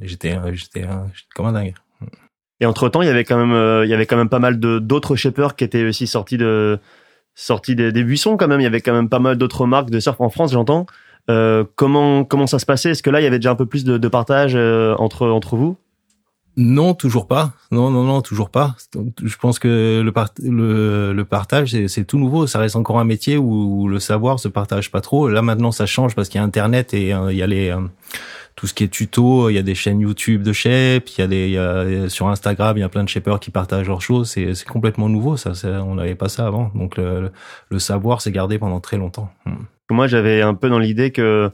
J'étais, 0.00 0.38
j'étais, 0.52 0.86
comme 1.34 1.46
un 1.46 1.52
dingue. 1.52 1.74
Et 2.60 2.66
entre 2.66 2.88
temps, 2.88 3.02
il 3.02 3.06
y 3.06 3.10
avait 3.10 3.24
quand 3.24 3.38
même, 3.38 3.52
euh, 3.52 3.84
il 3.84 3.90
y 3.90 3.94
avait 3.94 4.06
quand 4.06 4.16
même 4.16 4.28
pas 4.28 4.38
mal 4.38 4.60
de 4.60 4.78
d'autres 4.78 5.16
shapers 5.16 5.56
qui 5.56 5.64
étaient 5.64 5.84
aussi 5.84 6.06
sortis 6.06 6.36
de 6.36 6.78
sortis 7.34 7.74
des, 7.74 7.90
des, 7.90 8.04
buissons 8.04 8.36
quand 8.36 8.48
même. 8.48 8.60
Il 8.60 8.64
y 8.64 8.66
avait 8.66 8.82
quand 8.82 8.92
même 8.92 9.08
pas 9.08 9.18
mal 9.18 9.36
d'autres 9.36 9.66
marques 9.66 9.90
de 9.90 9.98
surf 9.98 10.20
en 10.20 10.28
France, 10.28 10.52
j'entends. 10.52 10.86
Euh, 11.30 11.64
comment 11.76 12.24
comment 12.24 12.46
ça 12.46 12.58
se 12.58 12.66
passait? 12.66 12.90
Est-ce 12.90 13.02
que 13.02 13.10
là, 13.10 13.20
il 13.20 13.24
y 13.24 13.26
avait 13.26 13.38
déjà 13.38 13.50
un 13.50 13.56
peu 13.56 13.66
plus 13.66 13.84
de, 13.84 13.96
de 13.96 14.08
partage 14.08 14.52
euh, 14.54 14.94
entre 14.98 15.26
entre 15.26 15.56
vous? 15.56 15.76
Non, 16.56 16.92
toujours 16.92 17.26
pas. 17.26 17.52
Non, 17.70 17.90
non, 17.90 18.04
non, 18.04 18.20
toujours 18.20 18.50
pas. 18.50 18.74
Je 19.22 19.36
pense 19.36 19.58
que 19.58 20.02
le, 20.04 20.12
le, 20.50 21.12
le 21.14 21.24
partage, 21.24 21.74
c'est 21.86 22.04
tout 22.04 22.18
nouveau. 22.18 22.46
Ça 22.46 22.58
reste 22.58 22.76
encore 22.76 22.98
un 22.98 23.04
métier 23.04 23.38
où, 23.38 23.88
le 23.88 24.00
savoir 24.00 24.38
se 24.40 24.48
partage 24.48 24.90
pas 24.90 25.00
trop. 25.00 25.28
Là, 25.28 25.40
maintenant, 25.40 25.72
ça 25.72 25.86
change 25.86 26.14
parce 26.14 26.28
qu'il 26.28 26.38
y 26.38 26.42
a 26.42 26.44
Internet 26.44 26.92
et 26.92 27.10
il 27.10 27.36
y 27.36 27.42
a 27.42 27.46
les 27.46 27.74
tout 28.60 28.66
ce 28.66 28.74
qui 28.74 28.84
est 28.84 28.88
tuto, 28.88 29.48
il 29.48 29.54
y 29.54 29.58
a 29.58 29.62
des 29.62 29.74
chaînes 29.74 30.00
YouTube 30.00 30.42
de 30.42 30.52
shape, 30.52 31.08
il 31.08 31.18
y 31.18 31.24
a 31.24 31.26
des 31.26 31.46
il 31.46 31.52
y 31.52 31.56
a, 31.56 32.10
sur 32.10 32.28
Instagram, 32.28 32.76
il 32.76 32.80
y 32.80 32.82
a 32.82 32.90
plein 32.90 33.04
de 33.04 33.08
shapers 33.08 33.40
qui 33.40 33.50
partagent 33.50 33.88
leurs 33.88 34.02
choses, 34.02 34.28
c'est 34.28 34.54
c'est 34.54 34.68
complètement 34.68 35.08
nouveau 35.08 35.38
ça, 35.38 35.52
on 35.82 35.94
n'avait 35.94 36.14
pas 36.14 36.28
ça 36.28 36.46
avant. 36.46 36.70
Donc 36.74 36.98
le, 36.98 37.30
savoir 37.78 38.20
s'est 38.20 38.32
gardé 38.32 38.58
pendant 38.58 38.78
très 38.78 38.98
longtemps. 38.98 39.30
Hmm. 39.46 39.64
Moi, 39.90 40.08
j'avais 40.08 40.42
un 40.42 40.52
peu 40.52 40.68
dans 40.68 40.78
l'idée 40.78 41.10
que 41.10 41.50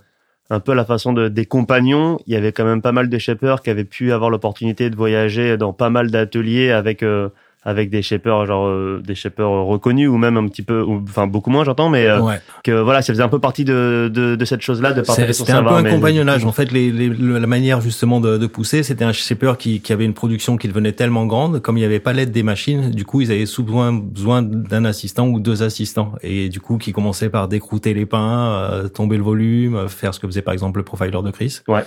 un 0.51 0.59
peu 0.59 0.75
la 0.75 0.85
façon 0.85 1.13
de 1.13 1.29
des 1.29 1.47
compagnons, 1.47 2.19
il 2.27 2.33
y 2.33 2.37
avait 2.37 2.51
quand 2.51 2.65
même 2.65 2.83
pas 2.83 2.91
mal 2.91 3.09
de 3.09 3.19
shapers 3.19 3.63
qui 3.63 3.71
avaient 3.71 3.85
pu 3.85 4.11
avoir 4.11 4.29
l'opportunité 4.29 4.91
de 4.91 4.97
voyager 4.97 5.57
dans 5.57 5.73
pas 5.73 5.91
mal 5.91 6.11
d'ateliers 6.11 6.73
avec 6.73 7.05
euh, 7.05 7.29
avec 7.67 7.91
des 7.91 8.01
shapers 8.01 8.47
genre 8.47 8.69
euh, 8.69 9.03
des 9.05 9.17
shapers 9.17 9.51
reconnus 9.51 10.09
ou 10.09 10.17
même 10.17 10.37
un 10.37 10.47
petit 10.47 10.63
peu 10.63 10.87
enfin 11.03 11.27
beaucoup 11.27 11.51
moins 11.51 11.65
j'entends 11.65 11.89
mais 11.89 12.07
euh, 12.07 12.21
que 12.63 12.71
voilà 12.71 13.03
ça 13.03 13.13
faisait 13.13 13.25
un 13.25 13.29
peu 13.29 13.41
partie 13.41 13.65
de 13.65 14.09
de, 14.13 14.37
de 14.37 14.45
cette 14.45 14.63
chose 14.63 14.81
là 14.81 14.93
de 14.93 15.03
partager 15.03 15.33
son 15.33 15.45
savoir 15.45 15.75
c'était 15.75 15.79
un 15.79 15.83
peu 15.83 15.89
un 15.89 15.93
compagnonnage. 15.93 16.45
en 16.45 16.53
fait 16.53 16.71
les, 16.71 16.93
les, 16.93 17.09
la 17.09 17.47
manière 17.49 17.81
justement 17.81 18.21
de, 18.21 18.39
de 18.39 18.47
pousser 18.47 18.85
c'était 18.85 19.05
un 19.05 19.13
shaper 19.13 19.59
qui, 19.59 19.81
qui 19.81 19.93
avait 19.93 20.05
une 20.05 20.15
production 20.15 20.57
qui 20.57 20.69
devenait 20.69 20.93
tellement 20.93 21.27
grande 21.27 21.61
comme 21.61 21.77
il 21.77 21.81
n'y 21.81 21.87
avait 21.87 21.99
pas 21.99 22.13
l'aide 22.13 22.31
des 22.31 22.45
machines 22.45 22.93
du 22.93 23.05
coup 23.05 23.21
ils 23.21 23.33
avaient 23.33 23.47
souvent 23.47 23.93
besoin 23.93 24.43
d'un 24.43 24.85
assistant 24.85 25.27
ou 25.27 25.41
deux 25.41 25.65
assistants. 25.65 26.13
Et 26.23 26.49
du 26.49 26.61
coup 26.61 26.79
qui 26.79 26.93
commençaient 26.93 27.31
par 27.31 27.49
décrouter 27.49 27.95
les 27.95 28.07
pains 28.07 28.71
euh, 28.71 28.89
tomber 28.89 29.17
le 29.17 29.25
volume 29.25 29.89
faire 29.89 30.15
ce 30.15 30.21
que 30.21 30.29
faisait 30.29 30.43
par 30.43 30.55
exemple 30.55 30.79
le 30.79 30.85
profiler 30.85 31.11
de 31.11 31.31
Chris. 31.33 31.61
Ouais 31.67 31.83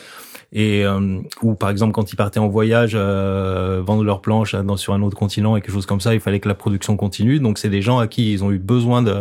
et 0.51 0.83
euh, 0.83 1.21
ou 1.41 1.53
par 1.53 1.69
exemple 1.69 1.93
quand 1.93 2.11
ils 2.11 2.15
partaient 2.15 2.39
en 2.39 2.47
voyage 2.47 2.93
euh, 2.95 3.81
vendre 3.85 4.03
leurs 4.03 4.21
planches 4.21 4.55
dans, 4.55 4.77
sur 4.77 4.93
un 4.93 5.01
autre 5.01 5.15
continent 5.15 5.55
et 5.55 5.61
quelque 5.61 5.73
chose 5.73 5.85
comme 5.85 6.01
ça 6.01 6.13
il 6.13 6.19
fallait 6.19 6.39
que 6.39 6.47
la 6.47 6.55
production 6.55 6.97
continue 6.97 7.39
donc 7.39 7.59
c'est 7.59 7.69
des 7.69 7.81
gens 7.81 7.99
à 7.99 8.07
qui 8.07 8.33
ils 8.33 8.43
ont 8.43 8.51
eu 8.51 8.57
besoin 8.57 9.03
de 9.03 9.15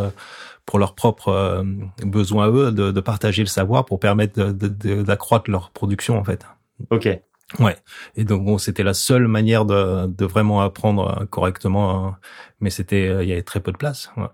pour 0.65 0.79
leurs 0.79 0.95
propres 0.95 1.29
euh, 1.29 1.63
besoins 2.03 2.47
à 2.47 2.51
eux 2.51 2.73
de, 2.73 2.93
de, 2.93 3.01
partager 3.01 3.43
le 3.43 3.49
savoir 3.49 3.85
pour 3.85 4.01
permettre 4.01 4.53
d'accroître 4.53 5.51
leur 5.51 5.71
production 5.71 6.19
en 6.19 6.25
fait 6.25 6.47
ok 6.91 7.21
ouais 7.61 7.77
et 8.17 8.25
donc 8.25 8.45
bon 8.45 8.57
c'était 8.57 8.83
la 8.83 8.95
seule 8.95 9.29
manière 9.29 9.67
de, 9.67 10.07
de 10.07 10.25
vraiment 10.25 10.63
apprendre 10.63 11.27
correctement 11.29 12.07
hein. 12.07 12.17
mais 12.61 12.71
c'était 12.71 13.23
il 13.23 13.29
y 13.29 13.33
avait 13.33 13.43
très 13.43 13.61
peu 13.61 13.73
de 13.73 13.77
place 13.77 14.11
ouais. 14.17 14.29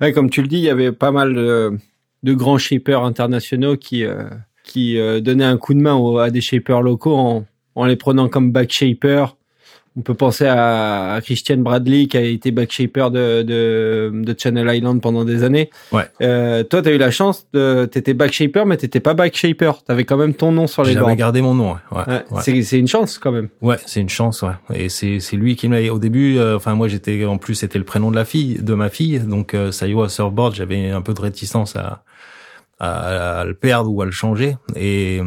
ouais. 0.00 0.12
comme 0.12 0.28
tu 0.28 0.42
le 0.42 0.48
dis 0.48 0.56
il 0.56 0.64
y 0.64 0.70
avait 0.70 0.92
pas 0.92 1.12
mal 1.12 1.34
de, 1.34 1.78
de 2.24 2.34
grands 2.34 2.58
shippers 2.58 3.04
internationaux 3.04 3.76
qui 3.76 4.04
qui 4.66 4.98
euh, 4.98 5.20
donnait 5.20 5.44
un 5.44 5.56
coup 5.56 5.72
de 5.74 5.80
main 5.80 5.96
à 6.20 6.30
des 6.30 6.42
shapers 6.42 6.82
locaux 6.82 7.14
en, 7.16 7.44
en 7.74 7.84
les 7.86 7.96
prenant 7.96 8.28
comme 8.28 8.52
back 8.52 8.70
shaper 8.72 9.36
On 9.98 10.02
peut 10.02 10.12
penser 10.14 10.44
à, 10.44 11.14
à 11.14 11.20
Christian 11.22 11.56
Bradley 11.56 12.06
qui 12.06 12.18
a 12.18 12.20
été 12.20 12.50
backshaper 12.50 13.10
de, 13.10 13.42
de, 13.42 14.10
de 14.12 14.34
Channel 14.38 14.68
Island 14.76 15.00
pendant 15.00 15.24
des 15.24 15.42
années. 15.42 15.70
Ouais. 15.90 16.02
Euh, 16.20 16.62
toi, 16.64 16.82
tu 16.82 16.90
as 16.90 16.92
eu 16.92 16.98
la 16.98 17.10
chance 17.10 17.46
de, 17.54 17.86
t'étais 17.86 18.12
backshaper, 18.12 18.66
mais 18.66 18.76
t'étais 18.76 19.00
pas 19.00 19.14
backshaper. 19.14 19.72
T'avais 19.86 20.04
quand 20.04 20.18
même 20.18 20.34
ton 20.34 20.52
nom 20.52 20.66
sur 20.66 20.82
les 20.84 20.92
J'avais 20.92 21.06
bords. 21.06 21.16
gardé 21.16 21.40
mon 21.40 21.54
nom. 21.54 21.76
Ouais. 21.92 22.02
Ouais. 22.08 22.20
C'est, 22.42 22.60
c'est 22.62 22.78
une 22.78 22.88
chance 22.88 23.16
quand 23.18 23.32
même. 23.32 23.48
Ouais, 23.62 23.78
c'est 23.86 24.02
une 24.02 24.10
chance, 24.10 24.42
ouais. 24.42 24.52
Et 24.74 24.90
c'est 24.90 25.18
c'est 25.20 25.36
lui 25.38 25.56
qui 25.56 25.66
m'a 25.68 25.80
au 25.90 25.98
début. 25.98 26.36
euh, 26.36 26.56
Enfin, 26.56 26.74
moi, 26.74 26.88
j'étais 26.88 27.24
en 27.24 27.38
plus, 27.38 27.54
c'était 27.54 27.78
le 27.78 27.84
prénom 27.86 28.10
de 28.10 28.16
la 28.16 28.26
fille, 28.26 28.58
de 28.60 28.74
ma 28.74 28.90
fille. 28.90 29.20
Donc, 29.20 29.54
euh, 29.54 29.72
Sayo 29.72 30.06
surfboard, 30.08 30.54
j'avais 30.54 30.90
un 30.90 31.00
peu 31.00 31.14
de 31.14 31.22
réticence 31.22 31.74
à, 31.74 32.02
à 32.78 33.40
à 33.40 33.44
le 33.44 33.54
perdre 33.54 33.90
ou 33.90 34.02
à 34.02 34.04
le 34.04 34.10
changer. 34.10 34.56
Et 34.74 35.20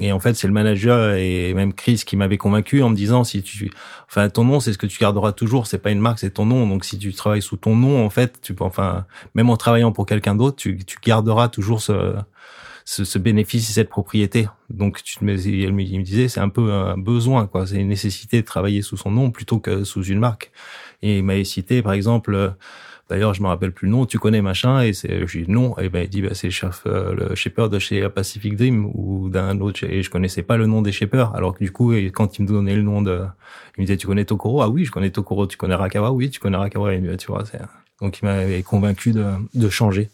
et 0.00 0.12
en 0.12 0.20
fait, 0.20 0.34
c'est 0.34 0.46
le 0.46 0.52
manager 0.52 1.14
et 1.14 1.54
même 1.54 1.72
Chris 1.72 2.02
qui 2.06 2.16
m'avait 2.16 2.36
convaincu 2.38 2.82
en 2.82 2.90
me 2.90 2.96
disant 2.96 3.24
si 3.24 3.42
tu, 3.42 3.70
enfin, 4.08 4.28
ton 4.28 4.44
nom, 4.44 4.60
c'est 4.60 4.72
ce 4.72 4.78
que 4.78 4.86
tu 4.86 4.98
garderas 4.98 5.32
toujours. 5.32 5.66
C'est 5.66 5.78
pas 5.78 5.90
une 5.90 6.00
marque, 6.00 6.18
c'est 6.18 6.30
ton 6.30 6.46
nom. 6.46 6.66
Donc, 6.66 6.84
si 6.84 6.98
tu 6.98 7.12
travailles 7.12 7.42
sous 7.42 7.56
ton 7.56 7.76
nom, 7.76 8.04
en 8.04 8.10
fait, 8.10 8.40
tu 8.42 8.54
peux, 8.54 8.64
enfin, 8.64 9.06
même 9.34 9.50
en 9.50 9.56
travaillant 9.56 9.92
pour 9.92 10.06
quelqu'un 10.06 10.34
d'autre, 10.34 10.56
tu 10.56 10.78
tu 10.84 10.98
garderas 11.02 11.48
toujours 11.48 11.80
ce 11.80 12.14
ce, 12.84 13.04
ce 13.04 13.18
bénéfice 13.18 13.70
et 13.70 13.72
cette 13.72 13.88
propriété. 13.88 14.46
Donc, 14.70 15.02
tu 15.02 15.18
il 15.20 15.72
me 15.72 16.02
disait, 16.02 16.28
c'est 16.28 16.40
un 16.40 16.48
peu 16.50 16.72
un 16.72 16.98
besoin, 16.98 17.46
quoi. 17.46 17.66
C'est 17.66 17.76
une 17.76 17.88
nécessité 17.88 18.40
de 18.40 18.46
travailler 18.46 18.82
sous 18.82 18.96
son 18.96 19.10
nom 19.10 19.30
plutôt 19.30 19.58
que 19.58 19.84
sous 19.84 20.04
une 20.04 20.18
marque. 20.18 20.52
Et 21.02 21.18
il 21.18 21.24
m'avait 21.24 21.44
cité, 21.44 21.82
par 21.82 21.92
exemple, 21.92 22.54
d'ailleurs, 23.08 23.34
je 23.34 23.42
me 23.42 23.48
rappelle 23.48 23.72
plus 23.72 23.86
le 23.86 23.92
nom, 23.92 24.06
tu 24.06 24.18
connais 24.18 24.42
machin, 24.42 24.82
et 24.82 24.92
c'est, 24.92 25.26
j'ai 25.26 25.42
dit 25.42 25.50
non, 25.50 25.76
et 25.78 25.88
ben, 25.88 26.04
il 26.04 26.08
dit, 26.08 26.22
bah, 26.22 26.34
c'est 26.34 26.48
le 26.48 26.52
chef, 26.52 26.82
euh, 26.86 27.14
le 27.14 27.34
shaper 27.34 27.68
de 27.68 27.78
chez 27.78 28.08
Pacific 28.08 28.56
Dream 28.56 28.90
ou 28.94 29.28
d'un 29.28 29.60
autre, 29.60 29.84
et 29.84 30.02
je 30.02 30.10
connaissais 30.10 30.42
pas 30.42 30.56
le 30.56 30.66
nom 30.66 30.82
des 30.82 30.92
shippers. 30.92 31.34
Alors 31.34 31.54
que 31.54 31.64
du 31.64 31.72
coup, 31.72 31.92
quand 32.12 32.38
il 32.38 32.42
me 32.42 32.48
donnait 32.48 32.76
le 32.76 32.82
nom 32.82 33.02
de, 33.02 33.20
il 33.76 33.80
me 33.80 33.86
disait, 33.86 33.96
tu 33.96 34.06
connais 34.06 34.24
Tokoro? 34.24 34.62
Ah 34.62 34.68
oui, 34.68 34.84
je 34.84 34.92
connais 34.92 35.10
Tokoro. 35.10 35.46
Tu 35.46 35.56
connais 35.56 35.74
Rakawa? 35.74 36.12
Oui, 36.12 36.30
tu 36.30 36.40
connais 36.40 36.56
Rakawa. 36.56 36.94
Et, 36.94 37.16
tu 37.16 37.26
vois, 37.26 37.44
c'est, 37.44 37.60
donc 38.00 38.20
il 38.20 38.24
m'avait 38.24 38.62
convaincu 38.62 39.12
de, 39.12 39.24
de 39.54 39.68
changer 39.68 40.10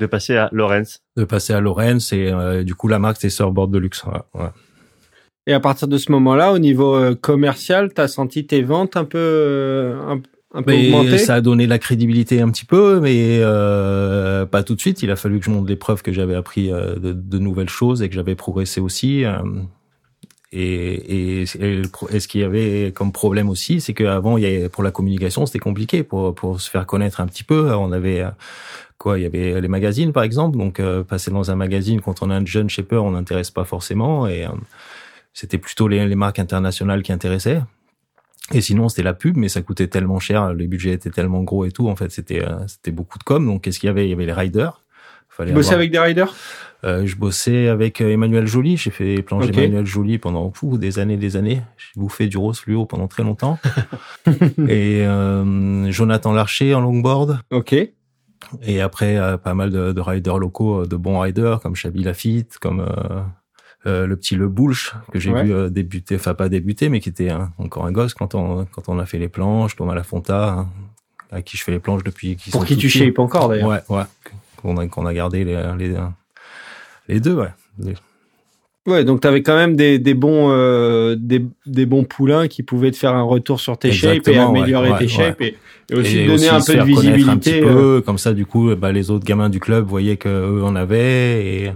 De 0.00 0.06
passer 0.06 0.36
à 0.36 0.48
Lorenz. 0.52 1.00
de 1.16 1.24
passer 1.24 1.52
à 1.52 1.60
Lorenz 1.60 2.12
et 2.12 2.30
euh, 2.32 2.62
du 2.62 2.76
coup 2.76 2.86
la 2.86 3.00
marque 3.00 3.16
c'est 3.20 3.30
Surfboard 3.30 3.70
de 3.72 3.78
luxe. 3.78 4.04
Ouais, 4.04 4.20
ouais. 4.40 4.50
Et 5.48 5.52
à 5.54 5.60
partir 5.60 5.88
de 5.88 5.98
ce 5.98 6.12
moment-là, 6.12 6.52
au 6.52 6.58
niveau 6.58 6.94
euh, 6.94 7.14
commercial, 7.14 7.92
t'as 7.92 8.06
senti 8.06 8.46
tes 8.46 8.62
ventes 8.62 8.96
un 8.96 9.04
peu, 9.04 9.18
euh, 9.18 10.00
un, 10.06 10.20
un 10.54 10.62
peu 10.62 10.70
Mais 10.72 10.90
ça 11.18 11.34
a 11.34 11.40
donné 11.40 11.66
la 11.66 11.78
crédibilité 11.78 12.40
un 12.40 12.48
petit 12.50 12.64
peu, 12.64 13.00
mais 13.00 13.38
euh, 13.42 14.46
pas 14.46 14.62
tout 14.62 14.74
de 14.74 14.80
suite. 14.80 15.02
Il 15.02 15.10
a 15.10 15.16
fallu 15.16 15.38
que 15.40 15.44
je 15.44 15.50
montre 15.50 15.68
les 15.68 15.76
preuves 15.76 16.02
que 16.02 16.12
j'avais 16.12 16.34
appris 16.34 16.72
euh, 16.72 16.96
de, 16.96 17.12
de 17.12 17.38
nouvelles 17.38 17.68
choses 17.68 18.00
et 18.02 18.08
que 18.08 18.14
j'avais 18.14 18.34
progressé 18.34 18.80
aussi. 18.80 19.24
euh, 19.24 19.36
et, 20.50 21.40
et, 21.40 21.44
et, 21.60 21.76
le 21.76 21.88
pro- 21.88 22.08
et 22.08 22.20
ce 22.20 22.26
qu'il 22.28 22.40
y 22.40 22.44
avait 22.44 22.90
comme 22.94 23.12
problème 23.12 23.50
aussi, 23.50 23.82
c'est 23.82 23.92
qu'avant, 23.92 24.38
il 24.38 24.44
y 24.44 24.46
avait, 24.46 24.68
pour 24.70 24.82
la 24.82 24.90
communication, 24.90 25.44
c'était 25.44 25.58
compliqué 25.58 26.02
pour 26.02 26.34
pour 26.34 26.58
se 26.60 26.70
faire 26.70 26.86
connaître 26.86 27.20
un 27.20 27.26
petit 27.26 27.44
peu. 27.44 27.70
On 27.74 27.92
avait 27.92 28.22
euh, 28.22 28.30
quoi 28.96 29.18
Il 29.18 29.24
y 29.24 29.26
avait 29.26 29.60
les 29.60 29.68
magazines, 29.68 30.12
par 30.12 30.22
exemple. 30.22 30.56
Donc, 30.56 30.80
passer 31.06 31.30
dans 31.30 31.50
un 31.50 31.56
magazine 31.56 32.00
quand 32.00 32.22
on 32.22 32.30
est 32.30 32.34
un 32.34 32.46
jeune 32.46 32.70
shaper, 32.70 33.04
on 33.04 33.10
n'intéresse 33.10 33.50
pas 33.50 33.64
forcément. 33.64 34.26
Et 34.26 34.46
c'était 35.34 35.58
plutôt 35.58 35.86
les, 35.86 36.06
les 36.08 36.14
marques 36.14 36.38
internationales 36.38 37.02
qui 37.02 37.12
intéressaient. 37.12 37.60
Et 38.52 38.60
sinon, 38.62 38.88
c'était 38.88 39.02
la 39.02 39.12
pub, 39.14 39.36
mais 39.36 39.48
ça 39.48 39.60
coûtait 39.62 39.88
tellement 39.88 40.18
cher, 40.18 40.54
les 40.54 40.66
budgets 40.66 40.92
étaient 40.92 41.10
tellement 41.10 41.42
gros 41.42 41.64
et 41.66 41.70
tout. 41.70 41.88
En 41.88 41.96
fait, 41.96 42.10
c'était 42.10 42.42
euh, 42.42 42.66
c'était 42.66 42.90
beaucoup 42.92 43.18
de 43.18 43.24
com. 43.24 43.44
Donc, 43.44 43.62
qu'est-ce 43.62 43.78
qu'il 43.78 43.88
y 43.88 43.90
avait? 43.90 44.06
Il 44.06 44.10
y 44.10 44.12
avait 44.14 44.26
les 44.26 44.32
riders. 44.32 44.82
Fallait 45.28 45.50
Tu 45.50 45.54
bossais 45.54 45.68
avoir- 45.68 45.78
avec 45.80 45.90
des 45.92 45.98
riders? 45.98 46.34
Euh, 46.84 47.04
je 47.06 47.16
bossais 47.16 47.68
avec 47.68 48.00
euh, 48.00 48.10
Emmanuel 48.12 48.46
Joly. 48.46 48.76
J'ai 48.76 48.90
fait 48.90 49.18
Ok. 49.30 49.50
d'Emmanuel 49.50 49.84
Joly 49.84 50.18
pendant 50.18 50.52
des 50.62 50.98
années, 50.98 51.16
des 51.16 51.36
années. 51.36 51.60
J'ai 51.76 52.00
bouffé 52.00 52.26
du 52.28 52.38
rose 52.38 52.58
fluo 52.60 52.86
pendant 52.86 53.06
très 53.08 53.22
longtemps. 53.22 53.58
et 54.68 55.04
euh, 55.04 55.90
Jonathan 55.90 56.32
Larcher 56.32 56.74
en 56.74 56.80
longboard. 56.80 57.40
Ok. 57.50 57.74
Et 58.62 58.80
après, 58.80 59.16
euh, 59.16 59.36
pas 59.36 59.54
mal 59.54 59.70
de, 59.70 59.92
de 59.92 60.00
riders 60.00 60.38
locaux, 60.38 60.86
de 60.86 60.96
bons 60.96 61.18
riders 61.18 61.60
comme 61.60 61.74
Chabi 61.74 62.02
Lafitte, 62.04 62.58
comme 62.58 62.80
euh, 62.80 63.20
euh, 63.86 64.06
le 64.06 64.16
petit 64.16 64.34
Le 64.34 64.48
Boulch 64.48 64.92
que 65.12 65.18
j'ai 65.20 65.30
Ouais. 65.30 65.44
vu 65.44 65.52
euh, 65.54 65.68
débuter, 65.70 66.16
enfin 66.16 66.34
pas 66.34 66.48
débuter, 66.48 66.88
mais 66.88 67.00
qui 67.00 67.08
était 67.08 67.30
hein, 67.30 67.52
encore 67.58 67.86
un 67.86 67.92
gosse 67.92 68.14
quand 68.14 68.34
on 68.34 68.64
quand 68.66 68.88
on 68.88 68.98
a 68.98 69.06
fait 69.06 69.18
les 69.18 69.28
planches. 69.28 69.76
Thomas 69.76 69.94
Lafonta, 69.94 70.48
hein, 70.50 70.68
à 71.30 71.42
qui 71.42 71.56
je 71.56 71.64
fais 71.64 71.72
les 71.72 71.78
planches 71.78 72.02
depuis. 72.04 72.36
qu'ils 72.36 72.52
Pour 72.52 72.64
qui 72.64 72.76
tu 72.76 72.88
shapes 72.88 73.18
encore 73.18 73.48
d'ailleurs. 73.48 73.68
Ouais, 73.68 73.80
ouais. 73.88 74.02
Qu'on 74.56 74.76
a 74.78 74.86
qu'on 74.88 75.06
a 75.06 75.14
gardé 75.14 75.44
les 75.44 75.56
les 75.78 75.94
les 77.08 77.20
deux, 77.20 77.34
ouais. 77.34 77.48
Les- 77.78 77.94
Ouais, 78.86 79.04
donc 79.04 79.20
t'avais 79.20 79.42
quand 79.42 79.54
même 79.56 79.76
des, 79.76 79.98
des 79.98 80.14
bons 80.14 80.48
euh, 80.50 81.14
des, 81.14 81.44
des 81.66 81.84
bons 81.84 82.04
poulains 82.04 82.48
qui 82.48 82.62
pouvaient 82.62 82.90
te 82.90 82.96
faire 82.96 83.14
un 83.14 83.22
retour 83.22 83.60
sur 83.60 83.76
tes 83.78 83.92
shapes 83.92 84.26
et 84.28 84.30
ouais, 84.30 84.38
améliorer 84.38 84.92
ouais, 84.92 84.98
tes 84.98 85.08
shapes 85.08 85.42
et, 85.42 85.58
et 85.90 85.94
aussi 85.94 86.18
et 86.20 86.26
donner 86.26 86.48
un 86.48 86.58
peu 86.62 86.72
de 86.74 86.78
connaître 86.94 87.28
un 87.28 87.36
petit 87.36 87.50
visibilité. 87.50 87.62
euh, 87.64 87.74
peu, 87.74 88.00
comme 88.00 88.16
ça, 88.16 88.32
du 88.32 88.46
coup, 88.46 88.74
bah, 88.76 88.90
les 88.90 89.10
autres 89.10 89.26
gamins 89.26 89.50
du 89.50 89.60
club 89.60 89.84
voyaient 89.86 90.16
que 90.16 90.30
eux 90.30 90.64
en 90.64 90.74
avaient 90.74 91.44
et, 91.44 91.72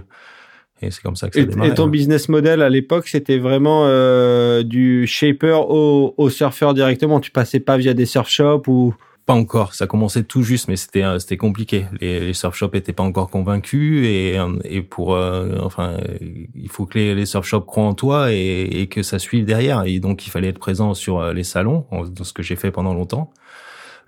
et 0.83 0.91
c'est 0.91 1.01
comme 1.01 1.15
ça 1.15 1.29
que 1.29 1.35
ça 1.35 1.41
Et, 1.41 1.45
démarrait. 1.45 1.69
et 1.69 1.73
ton 1.73 1.87
business 1.87 2.29
model 2.29 2.61
à 2.61 2.69
l'époque, 2.69 3.07
c'était 3.07 3.37
vraiment 3.39 3.83
euh, 3.85 4.63
du 4.63 5.07
shaper 5.07 5.59
au, 5.69 6.13
au 6.17 6.29
surfeur 6.29 6.73
directement? 6.73 7.19
Tu 7.19 7.31
passais 7.31 7.59
pas 7.59 7.77
via 7.77 7.93
des 7.93 8.05
surf 8.05 8.29
shops 8.29 8.67
ou? 8.67 8.93
Pas 9.25 9.33
encore, 9.33 9.73
ça 9.73 9.87
commençait 9.87 10.23
tout 10.23 10.43
juste, 10.43 10.67
mais 10.67 10.75
c'était 10.75 11.03
euh, 11.03 11.17
c'était 11.17 11.37
compliqué. 11.37 11.85
Les, 12.01 12.19
les 12.19 12.33
surf 12.33 12.57
shops 12.57 12.75
étaient 12.75 12.91
pas 12.91 13.03
encore 13.03 13.29
convaincus 13.29 14.05
et 14.05 14.37
euh, 14.37 14.49
et 14.65 14.81
pour 14.81 15.15
euh, 15.15 15.59
enfin 15.61 15.95
il 16.19 16.67
faut 16.67 16.85
que 16.85 16.99
les, 16.99 17.15
les 17.15 17.25
surf 17.25 17.47
shops 17.47 17.65
croient 17.65 17.85
en 17.85 17.93
toi 17.93 18.33
et, 18.33 18.63
et 18.81 18.87
que 18.87 19.01
ça 19.01 19.19
suive 19.19 19.45
derrière. 19.45 19.83
Et 19.85 20.01
donc 20.01 20.27
il 20.27 20.29
fallait 20.29 20.49
être 20.49 20.59
présent 20.59 20.93
sur 20.93 21.21
euh, 21.21 21.31
les 21.31 21.45
salons, 21.45 21.85
ce 22.21 22.33
que 22.33 22.43
j'ai 22.43 22.57
fait 22.57 22.71
pendant 22.71 22.93
longtemps. 22.93 23.31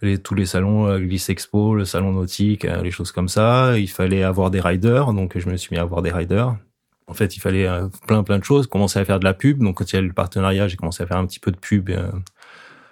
Les, 0.01 0.17
tous 0.17 0.35
les 0.35 0.45
salons, 0.45 0.87
euh, 0.87 0.99
Glisse 0.99 1.29
Expo, 1.29 1.75
le 1.75 1.85
salon 1.85 2.11
nautique, 2.11 2.65
euh, 2.65 2.81
les 2.81 2.91
choses 2.91 3.11
comme 3.11 3.27
ça. 3.27 3.77
Il 3.77 3.89
fallait 3.89 4.23
avoir 4.23 4.51
des 4.51 4.59
riders, 4.59 5.13
donc 5.13 5.37
je 5.37 5.49
me 5.49 5.57
suis 5.57 5.73
mis 5.73 5.79
à 5.79 5.83
avoir 5.83 6.01
des 6.01 6.11
riders. 6.11 6.55
En 7.07 7.13
fait, 7.13 7.35
il 7.35 7.39
fallait 7.39 7.67
euh, 7.67 7.87
plein 8.07 8.23
plein 8.23 8.39
de 8.39 8.43
choses. 8.43 8.67
Commencer 8.67 8.99
à 8.99 9.05
faire 9.05 9.19
de 9.19 9.25
la 9.25 9.33
pub. 9.33 9.63
Donc 9.63 9.77
quand 9.77 9.91
il 9.91 9.95
y 9.95 9.99
a 9.99 10.01
le 10.01 10.13
partenariat, 10.13 10.67
j'ai 10.67 10.77
commencé 10.77 11.03
à 11.03 11.07
faire 11.07 11.17
un 11.17 11.25
petit 11.25 11.39
peu 11.39 11.51
de 11.51 11.57
pub. 11.57 11.91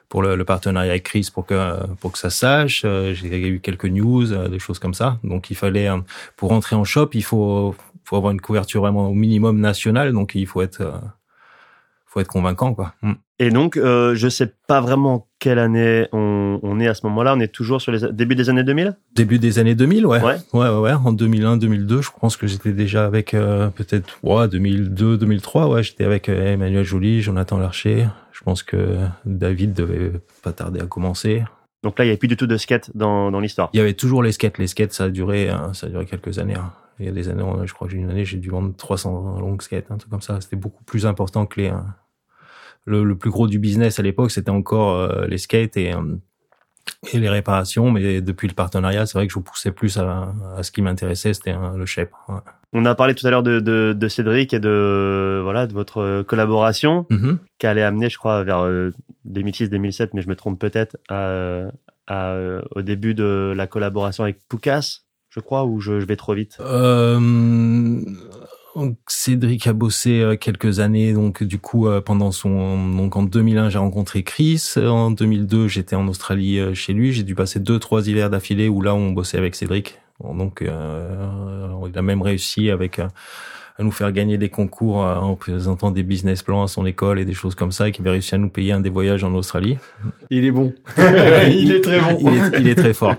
pour 0.09 0.21
le, 0.21 0.35
le 0.35 0.45
partenariat 0.45 0.91
avec 0.91 1.03
Chris 1.03 1.29
pour 1.33 1.45
que 1.45 1.85
pour 1.95 2.11
que 2.11 2.19
ça 2.19 2.29
sache. 2.29 2.85
J'ai 3.13 3.47
eu 3.47 3.59
quelques 3.59 3.85
news, 3.85 4.25
des 4.47 4.59
choses 4.59 4.79
comme 4.79 4.93
ça. 4.93 5.19
Donc 5.23 5.49
il 5.49 5.55
fallait 5.55 5.89
pour 6.37 6.49
rentrer 6.49 6.75
en 6.75 6.83
shop, 6.83 7.09
il 7.13 7.23
faut 7.23 7.75
faut 8.03 8.17
avoir 8.17 8.31
une 8.31 8.41
couverture 8.41 8.81
vraiment 8.81 9.09
au 9.09 9.13
minimum 9.13 9.59
nationale. 9.59 10.13
Donc 10.13 10.35
il 10.35 10.45
faut 10.45 10.61
être 10.61 11.01
faut 12.05 12.19
être 12.19 12.27
convaincant 12.27 12.75
quoi. 12.75 12.93
Mm. 13.01 13.13
Et 13.39 13.49
donc, 13.49 13.77
euh, 13.77 14.15
je 14.15 14.29
sais 14.29 14.53
pas 14.67 14.79
vraiment 14.79 15.27
quelle 15.43 15.59
année 15.59 16.07
on, 16.13 16.57
on 16.63 16.79
est 16.79 16.87
à 16.87 16.93
ce 16.93 17.05
moment-là? 17.07 17.33
On 17.35 17.39
est 17.41 17.49
toujours 17.49 17.81
sur 17.81 17.91
les 17.91 17.99
début 18.13 18.33
des 18.35 18.49
années 18.49 18.63
2000 18.63 18.95
Début 19.13 19.39
des 19.39 19.59
années 19.59 19.75
2000, 19.75 20.05
ouais. 20.05 20.21
Ouais. 20.21 20.35
Ouais, 20.53 20.69
ouais, 20.69 20.79
ouais. 20.79 20.93
En 20.93 21.11
2001, 21.11 21.57
2002, 21.57 22.01
je 22.01 22.09
pense 22.17 22.37
que 22.37 22.47
j'étais 22.47 22.71
déjà 22.71 23.05
avec 23.05 23.33
euh, 23.33 23.67
peut-être 23.69 24.17
ouais, 24.23 24.47
2002, 24.47 25.17
2003. 25.17 25.67
Ouais, 25.67 25.83
j'étais 25.83 26.05
avec 26.05 26.29
euh, 26.29 26.53
Emmanuel 26.53 26.85
Joly, 26.85 27.21
Jonathan 27.21 27.57
Larcher. 27.57 28.07
Je 28.31 28.41
pense 28.43 28.63
que 28.63 28.95
David 29.25 29.73
devait 29.73 30.13
pas 30.43 30.53
tarder 30.53 30.79
à 30.79 30.85
commencer. 30.85 31.43
Donc 31.83 31.99
là, 31.99 32.05
il 32.05 32.07
n'y 32.07 32.11
avait 32.11 32.17
plus 32.17 32.29
du 32.29 32.37
tout 32.37 32.47
de 32.47 32.55
skate 32.55 32.89
dans, 32.95 33.29
dans 33.29 33.41
l'histoire. 33.41 33.69
Il 33.73 33.77
y 33.77 33.81
avait 33.81 33.93
toujours 33.95 34.23
les 34.23 34.31
skates. 34.31 34.57
Les 34.59 34.67
skates, 34.67 34.93
ça 34.93 35.03
a 35.03 35.09
duré, 35.09 35.49
hein, 35.49 35.71
ça 35.73 35.87
a 35.87 35.89
duré 35.89 36.05
quelques 36.05 36.39
années. 36.39 36.55
hein. 36.55 36.71
Il 36.99 37.05
y 37.07 37.09
a 37.09 37.11
des 37.11 37.27
années, 37.27 37.43
je 37.65 37.73
crois 37.73 37.87
que 37.87 37.93
j'ai 37.93 37.99
une 37.99 38.09
année, 38.09 38.23
j'ai 38.23 38.37
dû 38.37 38.49
vendre 38.49 38.73
300 38.77 39.39
longues 39.39 39.61
skates, 39.61 39.87
un 39.89 39.97
truc 39.97 40.09
comme 40.09 40.21
ça. 40.21 40.39
C'était 40.39 40.55
beaucoup 40.55 40.83
plus 40.85 41.05
important 41.05 41.45
que 41.45 41.59
les. 41.59 41.67
euh, 41.69 41.77
le, 42.85 43.03
le 43.03 43.17
plus 43.17 43.29
gros 43.29 43.47
du 43.47 43.59
business 43.59 43.99
à 43.99 44.03
l'époque, 44.03 44.31
c'était 44.31 44.49
encore 44.51 44.93
euh, 44.97 45.25
les 45.27 45.37
skates 45.37 45.77
et, 45.77 45.93
euh, 45.93 46.15
et 47.13 47.19
les 47.19 47.29
réparations. 47.29 47.91
Mais 47.91 48.21
depuis 48.21 48.47
le 48.47 48.53
partenariat, 48.53 49.05
c'est 49.05 49.17
vrai 49.17 49.25
que 49.27 49.31
je 49.33 49.35
vous 49.39 49.43
poussais 49.43 49.71
plus 49.71 49.97
à, 49.97 50.33
à 50.57 50.63
ce 50.63 50.71
qui 50.71 50.81
m'intéressait, 50.81 51.33
c'était 51.33 51.51
hein, 51.51 51.73
le 51.77 51.85
shape. 51.85 52.11
ouais. 52.29 52.35
On 52.75 52.85
a 52.85 52.95
parlé 52.95 53.13
tout 53.13 53.27
à 53.27 53.29
l'heure 53.29 53.43
de, 53.43 53.59
de, 53.59 53.93
de 53.95 54.07
Cédric 54.07 54.51
et 54.53 54.59
de 54.59 55.39
voilà 55.43 55.67
de 55.67 55.73
votre 55.73 55.99
euh, 55.99 56.23
collaboration 56.23 57.05
Mhm. 57.11 57.37
qui 57.59 57.67
allait 57.67 57.83
amener, 57.83 58.09
je 58.09 58.17
crois, 58.17 58.43
vers 58.43 58.65
euh, 58.65 58.89
2006-2007, 59.29 60.09
mais 60.13 60.23
je 60.23 60.27
me 60.27 60.35
trompe 60.35 60.59
peut-être, 60.59 60.97
à, 61.07 61.67
à, 62.07 62.35
au 62.75 62.81
début 62.81 63.13
de 63.13 63.53
la 63.55 63.67
collaboration 63.67 64.23
avec 64.23 64.39
Poucas, 64.49 65.01
je 65.29 65.39
crois, 65.39 65.65
ou 65.65 65.79
je, 65.79 65.99
je 65.99 66.05
vais 66.07 66.15
trop 66.15 66.33
vite? 66.33 66.57
Euh, 66.61 67.99
Cédric 69.07 69.67
a 69.67 69.73
bossé 69.73 70.21
euh, 70.21 70.35
quelques 70.35 70.79
années, 70.79 71.13
donc 71.13 71.43
du 71.43 71.59
coup 71.59 71.87
euh, 71.87 72.01
pendant 72.01 72.31
son 72.31 72.89
donc 72.89 73.15
en 73.15 73.23
2001 73.23 73.69
j'ai 73.69 73.77
rencontré 73.77 74.23
Chris, 74.23 74.61
en 74.77 75.11
2002 75.11 75.67
j'étais 75.67 75.95
en 75.95 76.07
Australie 76.07 76.59
euh, 76.59 76.73
chez 76.73 76.93
lui, 76.93 77.13
j'ai 77.13 77.23
dû 77.23 77.35
passer 77.35 77.59
deux 77.59 77.79
trois 77.79 78.07
hivers 78.07 78.29
d'affilée 78.29 78.69
où 78.69 78.81
là 78.81 78.95
on 78.95 79.11
bossait 79.11 79.37
avec 79.37 79.55
Cédric, 79.55 79.99
donc 80.23 80.61
euh, 80.61 81.67
il 81.87 81.97
a 81.97 82.01
même 82.01 82.21
réussi 82.21 82.69
avec 82.69 82.99
euh, 82.99 83.07
à 83.77 83.83
nous 83.83 83.91
faire 83.91 84.11
gagner 84.11 84.37
des 84.37 84.49
concours 84.49 85.03
euh, 85.03 85.15
en 85.15 85.35
présentant 85.35 85.91
des 85.91 86.03
business 86.03 86.43
plans 86.43 86.63
à 86.63 86.67
son 86.67 86.85
école 86.85 87.19
et 87.19 87.25
des 87.25 87.33
choses 87.33 87.55
comme 87.55 87.71
ça, 87.71 87.87
et 87.87 87.91
qui 87.91 88.01
avait 88.01 88.11
réussi 88.11 88.35
à 88.35 88.37
nous 88.37 88.49
payer 88.49 88.71
un 88.71 88.79
des 88.79 88.89
voyages 88.89 89.23
en 89.23 89.33
Australie. 89.33 89.77
il 90.29 90.45
est 90.45 90.51
bon. 90.51 90.73
il 90.97 91.71
est 91.71 91.81
très 91.81 91.99
bon. 91.99 92.17
il, 92.19 92.27
est, 92.27 92.59
il 92.59 92.67
est 92.67 92.75
très 92.75 92.93
fort. 92.93 93.15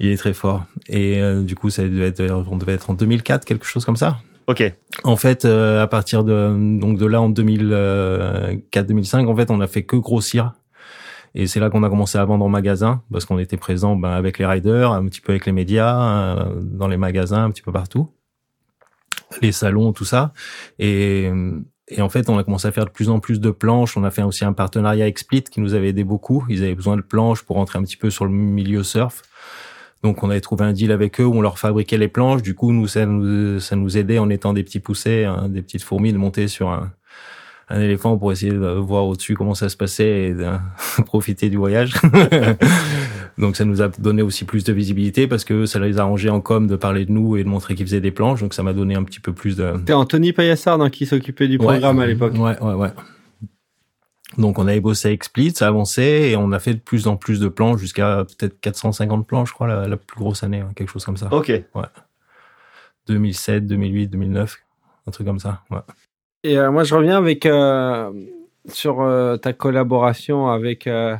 Il 0.00 0.08
est 0.08 0.16
très 0.16 0.32
fort. 0.32 0.64
Et 0.88 1.20
euh, 1.20 1.42
du 1.42 1.54
coup, 1.54 1.70
ça 1.70 1.84
devait 1.84 2.08
être, 2.08 2.44
on 2.50 2.56
devait 2.56 2.72
être 2.72 2.90
en 2.90 2.94
2004, 2.94 3.44
quelque 3.44 3.66
chose 3.66 3.84
comme 3.84 3.96
ça. 3.96 4.18
Ok. 4.46 4.62
En 5.04 5.16
fait, 5.16 5.44
euh, 5.44 5.82
à 5.82 5.86
partir 5.86 6.24
de 6.24 6.78
donc 6.80 6.98
de 6.98 7.06
là 7.06 7.20
en 7.20 7.30
2004-2005, 7.30 9.26
en 9.26 9.36
fait, 9.36 9.50
on 9.50 9.60
a 9.60 9.66
fait 9.66 9.84
que 9.84 9.96
grossir. 9.96 10.52
Et 11.34 11.46
c'est 11.46 11.60
là 11.60 11.70
qu'on 11.70 11.82
a 11.82 11.88
commencé 11.88 12.18
à 12.18 12.24
vendre 12.24 12.44
en 12.44 12.48
magasin 12.48 13.02
parce 13.10 13.24
qu'on 13.24 13.38
était 13.38 13.56
présent 13.56 13.96
ben, 13.96 14.10
avec 14.10 14.38
les 14.38 14.44
riders, 14.44 14.92
un 14.92 15.06
petit 15.06 15.20
peu 15.20 15.32
avec 15.32 15.46
les 15.46 15.52
médias, 15.52 16.36
euh, 16.36 16.60
dans 16.60 16.88
les 16.88 16.98
magasins, 16.98 17.44
un 17.44 17.50
petit 17.50 17.62
peu 17.62 17.72
partout, 17.72 18.10
les 19.40 19.52
salons, 19.52 19.92
tout 19.92 20.04
ça. 20.04 20.34
Et, 20.78 21.30
et 21.88 22.02
en 22.02 22.08
fait, 22.10 22.28
on 22.28 22.36
a 22.36 22.44
commencé 22.44 22.68
à 22.68 22.72
faire 22.72 22.84
de 22.84 22.90
plus 22.90 23.08
en 23.08 23.18
plus 23.18 23.40
de 23.40 23.50
planches. 23.50 23.96
On 23.96 24.04
a 24.04 24.10
fait 24.10 24.22
aussi 24.22 24.44
un 24.44 24.52
partenariat 24.52 25.04
avec 25.04 25.18
Split 25.18 25.44
qui 25.44 25.60
nous 25.60 25.74
avait 25.74 25.88
aidé 25.88 26.04
beaucoup. 26.04 26.44
Ils 26.50 26.62
avaient 26.62 26.74
besoin 26.74 26.96
de 26.96 27.02
planches 27.02 27.42
pour 27.42 27.56
rentrer 27.56 27.78
un 27.78 27.82
petit 27.82 27.96
peu 27.96 28.10
sur 28.10 28.26
le 28.26 28.30
milieu 28.30 28.82
surf. 28.82 29.22
Donc 30.02 30.22
on 30.22 30.30
avait 30.30 30.40
trouvé 30.40 30.64
un 30.64 30.72
deal 30.72 30.90
avec 30.90 31.20
eux 31.20 31.24
où 31.24 31.34
on 31.34 31.40
leur 31.40 31.58
fabriquait 31.58 31.98
les 31.98 32.08
planches. 32.08 32.42
Du 32.42 32.54
coup, 32.54 32.72
nous 32.72 32.88
ça 32.88 33.06
nous, 33.06 33.60
ça 33.60 33.76
nous 33.76 33.96
aidait 33.96 34.18
en 34.18 34.30
étant 34.30 34.52
des 34.52 34.62
petits 34.62 34.80
poussets, 34.80 35.24
hein, 35.24 35.48
des 35.48 35.62
petites 35.62 35.82
fourmis, 35.82 36.12
de 36.12 36.18
monter 36.18 36.48
sur 36.48 36.70
un, 36.70 36.92
un 37.68 37.80
éléphant 37.80 38.18
pour 38.18 38.32
essayer 38.32 38.52
de 38.52 38.58
voir 38.58 39.06
au-dessus 39.06 39.34
comment 39.34 39.54
ça 39.54 39.68
se 39.68 39.76
passait 39.76 40.24
et 40.24 40.34
de 40.34 40.46
profiter 41.06 41.48
du 41.48 41.56
voyage. 41.56 41.94
donc 43.38 43.56
ça 43.56 43.64
nous 43.64 43.80
a 43.80 43.88
donné 43.88 44.22
aussi 44.22 44.44
plus 44.44 44.64
de 44.64 44.72
visibilité 44.72 45.26
parce 45.26 45.44
que 45.44 45.66
ça 45.66 45.78
les 45.78 45.98
a 45.98 46.02
arrangés 46.02 46.30
en 46.30 46.40
com 46.40 46.66
de 46.66 46.76
parler 46.76 47.06
de 47.06 47.12
nous 47.12 47.36
et 47.36 47.44
de 47.44 47.48
montrer 47.48 47.74
qu'ils 47.74 47.86
faisaient 47.86 48.00
des 48.00 48.10
planches. 48.10 48.40
Donc 48.40 48.54
ça 48.54 48.62
m'a 48.62 48.72
donné 48.72 48.94
un 48.94 49.04
petit 49.04 49.20
peu 49.20 49.32
plus 49.32 49.56
de... 49.56 49.72
C'était 49.78 49.92
Anthony 49.92 50.32
Payassard 50.32 50.80
hein, 50.80 50.90
qui 50.90 51.06
s'occupait 51.06 51.48
du 51.48 51.58
programme 51.58 52.00
à 52.00 52.06
l'époque. 52.06 52.34
Ouais, 52.34 52.60
ouais, 52.60 52.74
ouais. 52.74 52.90
Donc 54.38 54.58
on 54.58 54.66
avait 54.66 54.80
bossé 54.80 55.08
avec 55.08 55.24
Split, 55.24 55.52
ça 55.52 55.68
avançait 55.68 56.30
et 56.30 56.36
on 56.36 56.52
a 56.52 56.58
fait 56.58 56.74
de 56.74 56.80
plus 56.80 57.06
en 57.06 57.16
plus 57.16 57.40
de 57.40 57.48
planches 57.48 57.80
jusqu'à 57.80 58.24
peut-être 58.24 58.60
450 58.60 59.26
planches, 59.26 59.50
je 59.50 59.54
crois, 59.54 59.66
la, 59.66 59.86
la 59.86 59.96
plus 59.96 60.18
grosse 60.18 60.42
année, 60.42 60.60
hein, 60.60 60.70
quelque 60.74 60.90
chose 60.90 61.04
comme 61.04 61.16
ça. 61.16 61.28
Ok. 61.32 61.48
Ouais. 61.48 61.82
2007, 63.06 63.66
2008, 63.66 64.08
2009, 64.08 64.58
un 65.06 65.10
truc 65.10 65.26
comme 65.26 65.38
ça. 65.38 65.62
Ouais. 65.70 65.80
Et 66.44 66.58
euh, 66.58 66.70
moi, 66.70 66.84
je 66.84 66.94
reviens 66.94 67.18
avec 67.18 67.46
euh, 67.46 68.10
sur 68.68 69.00
euh, 69.00 69.36
ta 69.36 69.52
collaboration 69.52 70.48
avec 70.48 70.86
euh, 70.86 71.16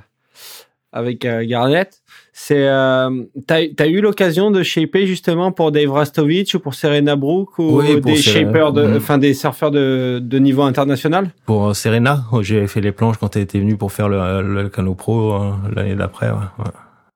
avec 0.93 1.25
euh, 1.25 1.45
Garnett. 1.47 2.03
C'est 2.35 2.67
euh, 2.69 3.25
t'as 3.47 3.61
as 3.79 3.87
eu 3.87 4.01
l'occasion 4.01 4.51
de 4.51 4.63
shaper 4.63 5.07
justement 5.07 5.53
pour 5.53 5.73
Dave 5.73 5.91
Rastovich 5.91 6.55
ou 6.55 6.61
pour 6.61 6.75
Serena 6.75 7.17
Brook 7.17 7.59
ou 7.59 7.79
Oui, 7.81 8.01
des 8.01 8.17
shapers 8.17 8.73
de 8.73 8.83
Mhm. 8.87 8.97
enfin 8.97 9.19
des 9.19 9.35
surfeurs 9.35 9.71
de 9.71 10.19
de 10.23 10.39
niveau 10.39 10.63
international? 10.63 11.31
Pour 11.47 11.69
euh, 11.69 11.75
Serena, 11.75 12.25
j'ai 12.43 12.67
fait 12.67 12.81
les 12.81 12.93
planches 12.93 13.17
quand 13.19 13.37
elle 13.37 13.43
était 13.43 13.59
venue 13.59 13.77
pour 13.77 13.93
faire 13.93 14.09
le, 14.09 14.43
le 14.43 14.69
Cano 14.69 14.95
Pro 14.95 15.33
euh, 15.35 15.51
l'année 15.75 15.95
d'après. 15.95 16.29
Ouais, 16.31 16.37
ouais. 16.59 16.71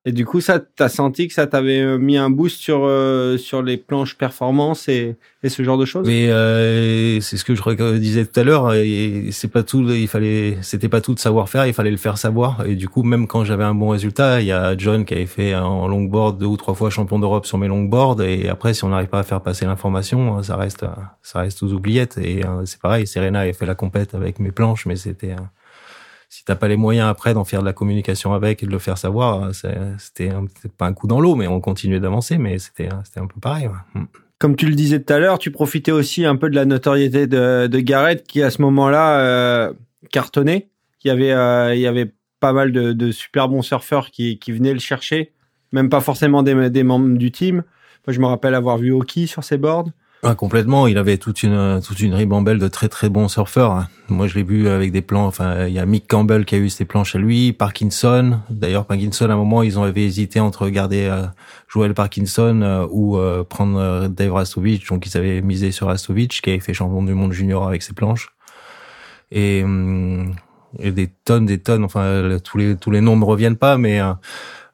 Et 0.09 0.13
du 0.13 0.25
coup, 0.25 0.41
ça, 0.41 0.61
t'as 0.61 0.89
senti 0.89 1.27
que 1.27 1.35
ça 1.35 1.49
t'avait 1.49 1.81
euh, 1.81 1.99
mis 1.99 2.17
un 2.17 2.31
boost 2.31 2.59
sur 2.61 2.85
euh, 2.85 3.37
sur 3.39 3.61
les 3.61 3.77
planches 3.77 4.17
performance 4.17 4.89
et, 4.89 5.17
et 5.43 5.49
ce 5.49 5.65
genre 5.65 5.79
de 5.79 5.85
choses? 5.85 6.07
Mais 6.07 6.29
euh, 6.31 7.21
c'est 7.21 7.37
ce 7.37 7.45
que 7.45 7.57
je 7.57 7.63
re- 7.63 7.99
disais 7.99 8.25
tout 8.25 8.39
à 8.39 8.45
l'heure. 8.45 8.73
et 8.75 9.31
C'est 9.33 9.49
pas 9.49 9.65
tout. 9.65 9.83
Il 9.91 10.07
fallait. 10.07 10.59
C'était 10.63 10.89
pas 10.89 11.01
tout 11.01 11.13
de 11.13 11.19
savoir 11.19 11.49
faire. 11.49 11.67
Il 11.67 11.73
fallait 11.75 11.91
le 11.91 11.97
faire 11.97 12.19
savoir. 12.19 12.65
Et 12.67 12.77
du 12.77 12.89
coup, 12.89 13.03
même 13.03 13.27
quand 13.27 13.45
j'avais 13.45 13.65
un 13.65 13.75
bon 13.75 13.89
résultat, 13.89 14.41
il 14.41 14.47
y 14.47 14.53
a 14.53 14.77
John 14.79 15.05
qui 15.05 15.15
avait 15.15 15.27
fait 15.27 15.57
en 15.57 15.89
longboard 15.89 16.39
deux 16.39 16.47
ou 16.47 16.57
trois 16.57 16.75
fois 16.75 16.89
champion 16.89 17.19
d'Europe 17.19 17.45
sur 17.45 17.59
mes 17.59 17.67
longboards. 17.67 18.23
Et 18.23 18.49
après, 18.49 18.75
si 18.75 18.85
on 18.85 18.91
n'arrive 18.91 19.09
pas 19.09 19.19
à 19.19 19.25
faire 19.25 19.41
passer 19.41 19.65
l'information, 19.67 20.41
ça 20.45 20.57
reste 20.57 20.87
ça 21.23 21.41
reste 21.41 21.65
aux 21.65 21.73
oubliettes. 21.73 22.17
Et 22.23 22.47
euh, 22.47 22.65
c'est 22.65 22.81
pareil. 22.81 23.09
Serena 23.09 23.41
avait 23.41 23.53
fait 23.55 23.67
la 23.67 23.75
compète 23.75 24.15
avec 24.15 24.39
mes 24.39 24.53
planches, 24.53 24.87
mais 24.87 24.95
c'était 24.95 25.33
euh, 25.33 25.43
si 26.29 26.45
t'as 26.45 26.57
pas 26.57 26.69
les 26.69 26.77
moyens 26.77 27.09
après 27.09 27.35
d'en 27.35 27.45
faire 27.45 27.61
de 27.61 27.67
la 27.67 27.73
communication 27.73 28.33
avec 28.33 28.63
et 28.63 28.67
de 28.67 28.71
le 28.71 28.79
faire 28.79 28.99
savoir, 28.99 29.55
c'est- 29.55 29.79
c'était 29.99 30.33
pas 30.77 30.87
un 30.87 30.93
coup 30.93 31.07
dans 31.07 31.21
l'eau, 31.21 31.35
mais 31.35 31.47
on 31.47 31.61
continuait 31.61 32.01
d'avancer, 32.01 32.39
mais 32.39 32.59
c'était 32.59 32.89
c'était 33.05 33.21
un 33.21 33.27
peu 33.27 33.41
pareil. 33.41 33.69
ouais. 33.69 34.01
Mm. 34.01 34.07
Comme 34.39 34.55
tu 34.55 34.67
le 34.67 34.75
disais 34.75 35.03
tout 35.03 35.13
à 35.15 35.19
l'heure, 35.19 35.39
tu 35.39 35.51
profitais 35.51 35.93
aussi 35.93 36.27
un 36.27 36.37
peu 36.37 36.51
de 36.51 36.55
la 36.55 36.67
notoriété 36.67 37.27
de, 37.27 37.69
de 37.69 37.81
Garrett 37.81 38.27
qui 38.27 38.43
à 38.43 38.51
ce 38.51 38.61
moment-là 38.63 39.21
euh, 39.21 39.73
cartonnait. 40.13 40.69
Il 41.05 41.09
y 41.09 41.11
avait 41.11 41.33
euh, 41.33 41.75
il 41.75 41.81
y 41.81 41.87
avait 41.87 42.13
pas 42.41 42.53
mal 42.53 42.73
de, 42.73 43.11
super 43.13 43.49
bons 43.49 43.63
surfeurs 43.63 44.11
qui, 44.11 44.39
qui 44.39 44.53
venaient 44.53 44.73
le 44.73 44.79
chercher, 44.79 45.33
même 45.73 45.89
pas 45.89 46.01
forcément 46.01 46.43
des, 46.43 46.83
membres 46.83 47.17
du 47.17 47.31
team. 47.31 47.63
Moi, 48.07 48.13
je 48.13 48.21
me 48.21 48.27
rappelle 48.27 48.55
avoir 48.55 48.77
vu 48.77 48.93
Oki 48.93 49.27
sur 49.27 49.43
ses 49.43 49.57
boards. 49.57 49.89
Ah, 50.23 50.35
complètement. 50.35 50.87
Il 50.87 50.99
avait 50.99 51.19
toute 51.19 51.43
une 51.43 51.81
toute 51.85 52.01
une 52.01 52.15
ribambelle 52.15 52.59
de 52.59 52.69
très 52.69 52.89
très 52.89 53.09
bons 53.09 53.29
surfeurs. 53.29 53.87
Moi, 54.09 54.27
je 54.27 54.35
l'ai 54.35 54.43
vu 54.43 54.69
avec 54.69 54.91
des 54.91 55.03
plans. 55.03 55.27
Enfin, 55.27 55.67
il 55.67 55.75
y 55.75 55.79
a 55.79 55.87
Mick 55.87 56.09
Campbell 56.09 56.45
qui 56.45 56.55
a 56.55 56.59
eu 56.59 56.71
ses 56.71 56.85
planches 56.85 57.15
à 57.15 57.19
lui, 57.19 57.53
Parkinson. 57.53 58.41
D'ailleurs, 58.51 58.87
Parkinson, 58.87 59.29
à 59.29 59.35
un 59.35 59.37
moment, 59.37 59.63
ils 59.63 59.79
ont 59.79 59.87
hésité 59.87 60.41
entre 60.41 60.69
garder 60.69 61.05
euh, 61.05 61.27
Joel 61.69 61.95
Parkinson 61.95 62.61
euh, 62.63 62.87
ou 62.91 63.19
euh, 63.19 63.45
prendre 63.45 63.79
euh, 63.79 64.09
Dave 64.09 64.33
Rastovich. 64.33 64.89
Donc, 64.89 65.07
ils 65.07 65.17
avaient 65.17 65.43
misé 65.43 65.71
sur 65.71 65.89
Rastovich, 65.89 66.41
qui 66.41 66.51
avait 66.51 66.61
fait 66.61 66.75
champion 66.75 67.03
du 67.03 67.15
monde 67.15 67.33
junior 67.33 67.67
avec 67.69 67.83
ses 67.83 67.93
planches. 67.93 68.31
Et, 69.31 69.63
hum, 69.65 70.35
et 70.79 70.93
des 70.93 71.09
tonnes, 71.09 71.47
des 71.47 71.59
tonnes. 71.59 71.85
Enfin, 71.85 72.39
tous 72.43 72.59
les 72.59 72.77
tous 72.77 72.91
les 72.91 73.01
noms 73.01 73.17
ne 73.17 73.21
me 73.21 73.27
reviennent 73.27 73.57
pas, 73.57 73.77
mais 73.77 74.01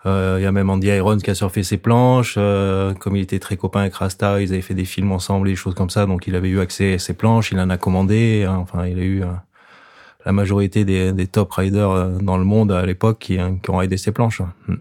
Il 0.05 0.43
y 0.43 0.47
a 0.47 0.53
même 0.53 0.69
Andy 0.69 0.89
Irons 0.89 1.19
qui 1.19 1.31
a 1.31 1.35
surfé 1.35 1.63
ses 1.63 1.79
planches. 1.79 2.35
euh, 2.37 2.93
comme 2.95 3.15
il 3.15 3.23
était 3.23 3.39
très 3.39 3.57
copain 3.57 3.83
avec 3.83 3.95
Rasta, 3.95 4.41
ils 4.41 4.53
avaient 4.53 4.63
fait 4.63 4.75
des 4.75 4.85
films 4.85 5.13
ensemble, 5.13 5.49
et 5.49 5.53
des 5.53 5.57
choses 5.57 5.75
comme 5.75 5.91
ça. 5.91 6.07
Donc 6.07 6.27
il 6.27 6.35
avait 6.35 6.49
eu 6.49 6.59
accès 6.59 6.95
à 6.95 6.99
ses 6.99 7.15
planches, 7.15 7.53
il 7.53 7.61
en 7.61 7.71
a 7.71 7.77
commandé. 7.77 8.45
hein, 8.49 8.57
enfin, 8.57 8.87
il 8.87 8.99
a 8.99 9.03
eu 9.03 9.23
euh, 9.23 9.27
la 10.27 10.33
majorité 10.33 10.85
des, 10.85 11.13
des 11.13 11.27
top 11.27 11.53
riders 11.53 11.91
euh, 11.91 12.19
dans 12.21 12.37
le 12.37 12.45
monde 12.45 12.73
à 12.73 12.85
l'époque 12.85 13.19
qui, 13.21 13.39
hein, 13.39 13.59
qui 13.63 13.71
ont 13.71 13.81
aidé 13.81 13.97
ses 13.97 14.13
planches. 14.13 14.41
ouais. 14.41 14.47
Mm. 14.67 14.77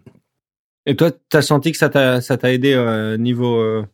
Et 0.88 0.96
toi, 0.96 1.12
t'as 1.30 1.44
senti 1.44 1.72
que 1.72 1.78
ça 1.78 1.90
t'a 1.90 2.52
aidé 2.52 2.74
euh, 2.74 3.16
niveau 3.16 3.60
euh, 3.60 3.86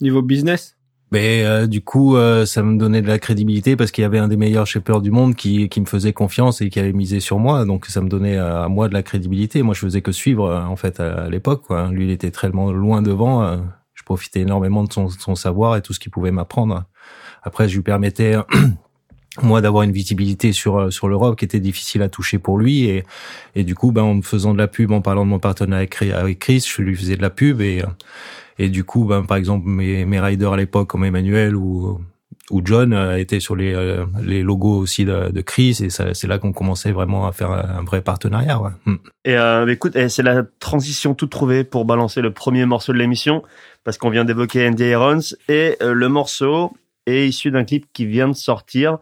niveau 0.00 0.22
business? 0.22 0.76
Mais 1.12 1.44
euh, 1.44 1.66
du 1.66 1.82
coup, 1.82 2.16
euh, 2.16 2.46
ça 2.46 2.62
me 2.62 2.78
donnait 2.78 3.02
de 3.02 3.06
la 3.06 3.18
crédibilité 3.18 3.76
parce 3.76 3.90
qu'il 3.90 4.00
y 4.00 4.04
avait 4.06 4.18
un 4.18 4.28
des 4.28 4.38
meilleurs 4.38 4.66
shapers 4.66 5.02
du 5.02 5.10
monde 5.10 5.34
qui, 5.36 5.68
qui 5.68 5.80
me 5.82 5.86
faisait 5.86 6.14
confiance 6.14 6.62
et 6.62 6.70
qui 6.70 6.80
avait 6.80 6.94
misé 6.94 7.20
sur 7.20 7.38
moi. 7.38 7.66
Donc 7.66 7.84
ça 7.86 8.00
me 8.00 8.08
donnait 8.08 8.38
euh, 8.38 8.64
à 8.64 8.68
moi 8.68 8.88
de 8.88 8.94
la 8.94 9.02
crédibilité. 9.02 9.62
Moi, 9.62 9.74
je 9.74 9.80
faisais 9.80 10.00
que 10.00 10.10
suivre 10.12 10.46
euh, 10.48 10.62
en 10.62 10.76
fait 10.76 11.00
à, 11.00 11.24
à 11.24 11.28
l'époque. 11.28 11.64
Lui, 11.90 12.04
il 12.06 12.10
était 12.10 12.30
très 12.30 12.48
loin 12.48 13.02
devant. 13.02 13.44
euh, 13.44 13.58
je 13.94 14.02
profitais 14.04 14.40
énormément 14.40 14.84
de 14.84 14.92
son, 14.92 15.10
son 15.10 15.34
savoir 15.34 15.76
et 15.76 15.82
tout 15.82 15.92
ce 15.92 16.00
qu'il 16.00 16.10
pouvait 16.10 16.30
m'apprendre. 16.32 16.84
Après, 17.42 17.68
je 17.68 17.74
lui 17.76 17.82
permettais 17.82 18.34
moi 19.42 19.60
d'avoir 19.60 19.82
une 19.84 19.92
visibilité 19.92 20.52
sur 20.52 20.92
sur 20.92 21.08
l'Europe 21.08 21.38
qui 21.38 21.44
était 21.44 21.60
difficile 21.60 22.02
à 22.02 22.08
toucher 22.08 22.38
pour 22.38 22.58
lui 22.58 22.84
et 22.84 23.04
et 23.54 23.64
du 23.64 23.74
coup 23.74 23.92
ben 23.92 24.02
en 24.02 24.14
me 24.16 24.22
faisant 24.22 24.52
de 24.54 24.58
la 24.58 24.68
pub 24.68 24.92
en 24.92 25.00
parlant 25.00 25.24
de 25.24 25.30
mon 25.30 25.38
partenariat 25.38 25.88
avec 26.14 26.38
Chris- 26.38 26.66
je 26.76 26.82
lui 26.82 26.96
faisais 26.96 27.16
de 27.16 27.22
la 27.22 27.30
pub 27.30 27.60
et 27.62 27.82
et 28.62 28.68
du 28.68 28.84
coup 28.84 29.04
ben 29.04 29.24
par 29.24 29.36
exemple 29.36 29.66
mes 29.66 30.20
riders 30.20 30.52
à 30.52 30.56
l'époque 30.56 30.88
comme 30.88 31.04
Emmanuel 31.04 31.54
ou 31.56 32.60
John 32.64 32.92
euh, 32.92 33.18
étaient 33.18 33.40
sur 33.40 33.56
les 33.56 33.74
euh, 33.74 34.04
les 34.22 34.42
logos 34.42 34.78
aussi 34.78 35.04
de, 35.04 35.40
Chris 35.40 35.78
et 35.82 35.90
c'est 35.90 36.26
là 36.26 36.38
qu'on 36.38 36.52
commençait 36.52 36.92
vraiment 36.92 37.26
à 37.26 37.32
faire 37.32 37.50
un 37.50 37.82
vrai 37.84 38.02
partenariat 38.02 38.60
ouais. 38.60 38.70
Mm. 38.84 38.96
Et 39.24 39.36
euh, 39.36 39.66
écoute, 39.68 39.96
eh, 39.96 40.08
c'est 40.08 40.22
la 40.22 40.42
transition 40.60 41.14
toute 41.14 41.30
trouvée 41.30 41.64
pour 41.64 41.84
balancer 41.84 42.20
le 42.20 42.32
premier 42.32 42.66
morceau 42.66 42.92
de 42.92 42.98
l'émission, 42.98 43.42
parce 43.84 43.98
qu'on 43.98 44.10
vient 44.10 44.24
d'évoquer 44.24 44.66
Andy 44.66 44.84
Irons, 44.84 45.20
et 45.48 45.76
le 45.80 46.08
morceau 46.08 46.72
est 47.06 47.28
issu 47.28 47.50
d'un 47.50 47.64
clip 47.64 47.86
qui 47.92 48.06
vient 48.06 48.28
de 48.28 48.34
sortir, 48.34 48.98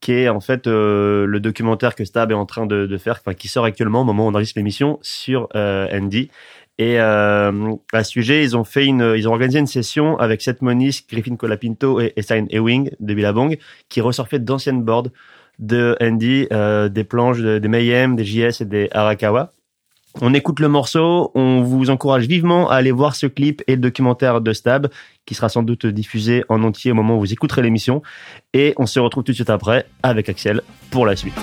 qui 0.00 0.12
est 0.12 0.28
en 0.28 0.40
fait 0.40 0.66
le 0.66 1.38
documentaire 1.38 1.96
que 1.96 2.04
Stab 2.04 2.30
est 2.30 2.34
en 2.34 2.46
train 2.46 2.66
de, 2.66 2.98
faire, 2.98 3.18
enfin 3.20 3.34
qui 3.34 3.48
sort 3.48 3.64
actuellement 3.64 4.02
au 4.02 4.04
moment 4.04 4.26
où 4.26 4.30
on 4.30 4.34
enregistre 4.34 4.58
l'émission 4.58 4.98
sur 5.02 5.48
Andy. 5.54 6.30
Et 6.78 6.98
euh, 6.98 7.74
à 7.92 8.02
ce 8.02 8.10
sujet, 8.10 8.42
ils 8.42 8.56
ont 8.56 8.64
fait 8.64 8.84
une, 8.84 9.14
ils 9.16 9.28
ont 9.28 9.32
organisé 9.32 9.60
une 9.60 9.66
session 9.68 10.18
avec 10.18 10.42
Seth 10.42 10.60
Moniz, 10.60 11.02
Griffin 11.08 11.36
Colapinto 11.36 12.00
et 12.00 12.12
Stein 12.20 12.46
Ewing 12.50 12.90
de 12.98 13.14
Billabong, 13.14 13.56
qui 13.88 14.00
ressortaient 14.00 14.40
d'anciennes 14.40 14.82
boards 14.82 15.08
de 15.60 15.96
Andy, 16.00 16.48
euh, 16.52 16.88
des 16.88 17.04
planches 17.04 17.38
de- 17.38 17.58
des 17.58 17.68
Mayhem, 17.68 18.16
des 18.16 18.24
JS 18.24 18.60
et 18.60 18.64
des 18.64 18.88
Arakawa. 18.90 19.52
On 20.20 20.32
écoute 20.34 20.58
le 20.60 20.68
morceau, 20.68 21.30
on 21.34 21.62
vous 21.62 21.90
encourage 21.90 22.26
vivement 22.26 22.70
à 22.70 22.74
aller 22.76 22.92
voir 22.92 23.14
ce 23.16 23.26
clip 23.26 23.62
et 23.66 23.74
le 23.76 23.80
documentaire 23.80 24.40
de 24.40 24.52
Stab, 24.52 24.88
qui 25.26 25.34
sera 25.34 25.48
sans 25.48 25.62
doute 25.64 25.86
diffusé 25.86 26.44
en 26.48 26.62
entier 26.64 26.90
au 26.92 26.94
moment 26.94 27.16
où 27.16 27.20
vous 27.20 27.32
écouterez 27.32 27.62
l'émission. 27.62 28.02
Et 28.52 28.74
on 28.78 28.86
se 28.86 28.98
retrouve 29.00 29.24
tout 29.24 29.32
de 29.32 29.36
suite 29.36 29.50
après 29.50 29.86
avec 30.04 30.28
Axel 30.28 30.60
pour 30.90 31.06
la 31.06 31.14
suite. 31.16 31.34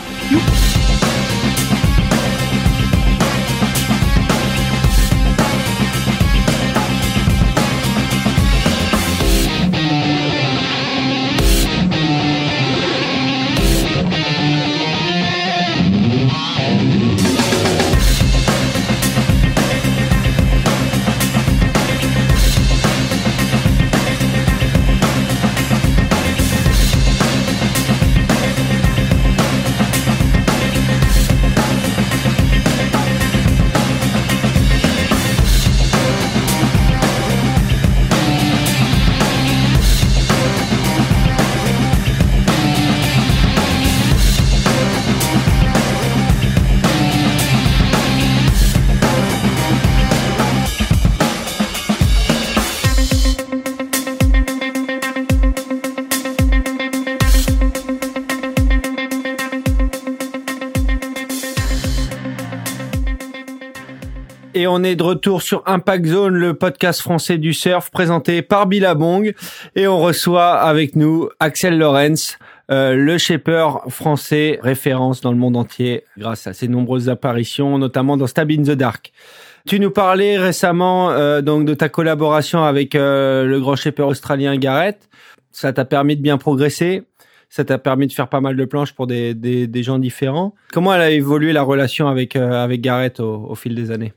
Est 64.91 64.95
de 64.97 65.03
retour 65.03 65.41
sur 65.41 65.63
Impact 65.67 66.05
Zone, 66.05 66.33
le 66.33 66.53
podcast 66.53 66.99
français 66.99 67.37
du 67.37 67.53
surf 67.53 67.91
présenté 67.91 68.41
par 68.41 68.67
Billabong 68.67 69.33
et 69.77 69.87
on 69.87 69.99
reçoit 69.99 70.55
avec 70.55 70.97
nous 70.97 71.29
Axel 71.39 71.77
Lorenz, 71.77 72.37
euh, 72.69 72.93
le 72.95 73.17
shaper 73.17 73.79
français 73.87 74.59
référence 74.61 75.21
dans 75.21 75.31
le 75.31 75.37
monde 75.37 75.55
entier 75.55 76.03
grâce 76.17 76.45
à 76.45 76.53
ses 76.53 76.67
nombreuses 76.67 77.07
apparitions, 77.07 77.77
notamment 77.77 78.17
dans 78.17 78.27
Stab 78.27 78.51
in 78.51 78.63
the 78.63 78.71
Dark. 78.71 79.13
Tu 79.65 79.79
nous 79.79 79.91
parlais 79.91 80.37
récemment 80.37 81.11
euh, 81.11 81.41
donc 81.41 81.65
de 81.65 81.73
ta 81.73 81.87
collaboration 81.87 82.65
avec 82.65 82.93
euh, 82.93 83.45
le 83.45 83.61
grand 83.61 83.77
shaper 83.77 84.05
australien 84.05 84.57
Garrett. 84.57 85.09
Ça 85.53 85.71
t'a 85.71 85.85
permis 85.85 86.17
de 86.17 86.21
bien 86.21 86.37
progresser. 86.37 87.03
Ça 87.47 87.63
t'a 87.63 87.77
permis 87.77 88.07
de 88.07 88.13
faire 88.13 88.27
pas 88.27 88.41
mal 88.41 88.57
de 88.57 88.65
planches 88.65 88.91
pour 88.91 89.07
des, 89.07 89.33
des, 89.35 89.67
des 89.67 89.83
gens 89.83 89.99
différents. 89.99 90.53
Comment 90.73 90.93
elle 90.93 91.01
a 91.01 91.11
évolué 91.11 91.53
la 91.53 91.61
relation 91.61 92.09
avec 92.09 92.35
avec 92.35 92.81
Garrett 92.81 93.21
au, 93.21 93.47
au 93.49 93.55
fil 93.55 93.73
des 93.73 93.91
années? 93.91 94.11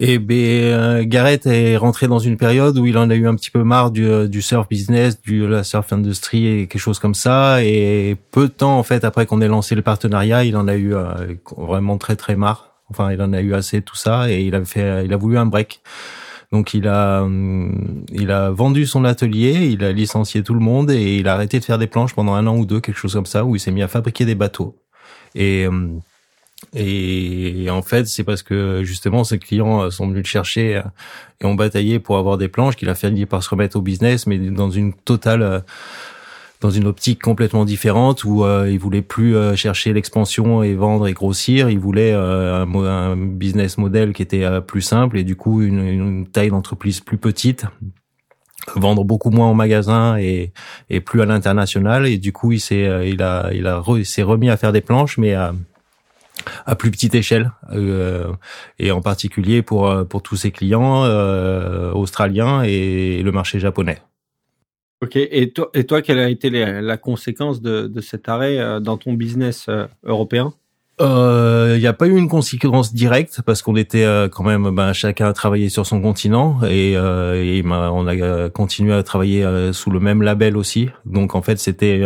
Et 0.00 0.18
ben, 0.18 0.34
euh, 0.36 1.04
Garrett 1.06 1.46
est 1.46 1.76
rentré 1.76 2.08
dans 2.08 2.18
une 2.18 2.36
période 2.36 2.76
où 2.78 2.86
il 2.86 2.98
en 2.98 3.10
a 3.10 3.14
eu 3.14 3.28
un 3.28 3.34
petit 3.36 3.52
peu 3.52 3.62
marre 3.62 3.92
du, 3.92 4.04
euh, 4.04 4.26
du 4.26 4.42
surf 4.42 4.68
business, 4.68 5.22
du 5.22 5.46
la 5.46 5.62
surf 5.62 5.92
industry 5.92 6.46
et 6.48 6.66
quelque 6.66 6.80
chose 6.80 6.98
comme 6.98 7.14
ça. 7.14 7.62
Et 7.62 8.16
peu 8.32 8.48
de 8.48 8.52
temps 8.52 8.76
en 8.76 8.82
fait 8.82 9.04
après 9.04 9.26
qu'on 9.26 9.40
ait 9.40 9.48
lancé 9.48 9.76
le 9.76 9.82
partenariat, 9.82 10.44
il 10.44 10.56
en 10.56 10.66
a 10.66 10.74
eu 10.74 10.94
euh, 10.94 11.34
vraiment 11.56 11.96
très 11.96 12.16
très 12.16 12.34
marre. 12.34 12.72
Enfin, 12.90 13.12
il 13.12 13.22
en 13.22 13.32
a 13.32 13.40
eu 13.40 13.54
assez 13.54 13.82
tout 13.82 13.96
ça 13.96 14.30
et 14.30 14.42
il 14.42 14.54
a 14.56 14.64
fait, 14.64 15.04
il 15.04 15.12
a 15.12 15.16
voulu 15.16 15.38
un 15.38 15.46
break. 15.46 15.80
Donc 16.50 16.74
il 16.74 16.88
a, 16.88 17.22
hum, 17.22 18.04
il 18.12 18.30
a 18.32 18.50
vendu 18.50 18.86
son 18.86 19.04
atelier, 19.04 19.66
il 19.66 19.84
a 19.84 19.92
licencié 19.92 20.42
tout 20.42 20.54
le 20.54 20.60
monde 20.60 20.90
et 20.90 21.16
il 21.16 21.28
a 21.28 21.34
arrêté 21.34 21.60
de 21.60 21.64
faire 21.64 21.78
des 21.78 21.86
planches 21.86 22.14
pendant 22.14 22.34
un 22.34 22.46
an 22.48 22.56
ou 22.56 22.66
deux, 22.66 22.80
quelque 22.80 22.98
chose 22.98 23.14
comme 23.14 23.26
ça, 23.26 23.44
où 23.44 23.56
il 23.56 23.60
s'est 23.60 23.72
mis 23.72 23.82
à 23.82 23.88
fabriquer 23.88 24.24
des 24.24 24.34
bateaux. 24.34 24.76
Et 25.34 25.66
hum, 25.68 26.00
et 26.72 27.68
en 27.70 27.82
fait, 27.82 28.06
c'est 28.06 28.24
parce 28.24 28.42
que 28.42 28.82
justement 28.84 29.24
ses 29.24 29.38
clients 29.38 29.82
euh, 29.82 29.90
sont 29.90 30.06
venus 30.08 30.24
le 30.24 30.28
chercher 30.28 30.76
euh, 30.76 30.82
et 31.40 31.44
ont 31.44 31.54
bataillé 31.54 31.98
pour 31.98 32.18
avoir 32.18 32.38
des 32.38 32.48
planches 32.48 32.76
qu'il 32.76 32.88
a 32.88 32.94
fini 32.94 33.26
par 33.26 33.42
se 33.42 33.50
remettre 33.50 33.76
au 33.76 33.80
business, 33.80 34.26
mais 34.26 34.38
dans 34.38 34.70
une 34.70 34.92
totale, 34.92 35.42
euh, 35.42 35.60
dans 36.60 36.70
une 36.70 36.86
optique 36.86 37.20
complètement 37.20 37.64
différente 37.64 38.24
où 38.24 38.46
il 38.46 38.78
voulait 38.78 39.02
plus 39.02 39.36
chercher 39.54 39.92
l'expansion 39.92 40.62
et 40.62 40.72
vendre 40.72 41.06
et 41.06 41.12
grossir. 41.12 41.68
Il 41.68 41.78
voulait 41.78 42.14
un, 42.14 43.16
business 43.16 43.76
model 43.76 44.14
qui 44.14 44.22
était 44.22 44.62
plus 44.62 44.80
simple 44.80 45.18
et 45.18 45.24
du 45.24 45.36
coup 45.36 45.60
une, 45.60 45.86
une 45.86 46.26
taille 46.26 46.48
d'entreprise 46.48 47.00
plus 47.00 47.18
petite 47.18 47.66
vendre 48.76 49.04
beaucoup 49.04 49.28
moins 49.28 49.48
en 49.48 49.52
magasin 49.52 50.16
et, 50.16 50.54
et 50.88 51.00
plus 51.00 51.20
à 51.20 51.26
l'international 51.26 52.06
et 52.06 52.16
du 52.16 52.32
coup 52.32 52.52
il 52.52 52.60
s'est 52.60 53.10
il 53.10 53.20
a 53.20 53.50
il 53.52 53.66
a 53.66 53.82
s'est 54.04 54.22
remis 54.22 54.48
à 54.48 54.56
faire 54.56 54.72
des 54.72 54.80
planches 54.80 55.18
mais 55.18 55.34
à 55.34 55.52
à 56.66 56.76
plus 56.76 56.90
petite 56.90 57.14
échelle 57.14 57.52
euh, 57.72 58.32
et 58.78 58.90
en 58.90 59.00
particulier 59.00 59.62
pour 59.62 59.88
euh, 59.88 60.04
pour 60.04 60.22
tous 60.22 60.36
ses 60.36 60.50
clients 60.50 61.04
euh, 61.04 61.92
australiens 61.92 62.62
et 62.62 63.22
le 63.22 63.32
marché 63.32 63.60
japonais. 63.60 63.98
Ok. 65.02 65.16
Et 65.16 65.52
toi, 65.52 65.70
et 65.74 65.84
toi, 65.84 66.02
quelle 66.02 66.18
a 66.18 66.28
été 66.28 66.48
la, 66.50 66.96
conséquence 66.96 67.60
de, 67.60 67.86
de 67.86 68.00
cet 68.00 68.28
arrêt 68.28 68.80
dans 68.80 68.96
ton 68.96 69.12
business 69.12 69.68
européen? 70.02 70.54
Il 71.00 71.04
euh, 71.06 71.76
n'y 71.76 71.88
a 71.88 71.92
pas 71.92 72.06
eu 72.06 72.16
une 72.16 72.28
conséquence 72.28 72.94
directe 72.94 73.42
parce 73.44 73.62
qu'on 73.62 73.74
était 73.74 74.04
euh, 74.04 74.28
quand 74.28 74.44
même 74.44 74.70
ben, 74.70 74.92
chacun 74.92 75.26
a 75.26 75.32
travaillé 75.32 75.68
sur 75.68 75.86
son 75.86 76.00
continent 76.00 76.60
et, 76.62 76.96
euh, 76.96 77.42
et 77.42 77.62
ben, 77.62 77.90
on 77.92 78.06
a 78.06 78.48
continué 78.50 78.94
à 78.94 79.02
travailler 79.02 79.44
sous 79.72 79.90
le 79.90 79.98
même 79.98 80.22
label 80.22 80.56
aussi. 80.56 80.90
Donc 81.04 81.34
en 81.34 81.42
fait 81.42 81.58
c'était 81.58 82.04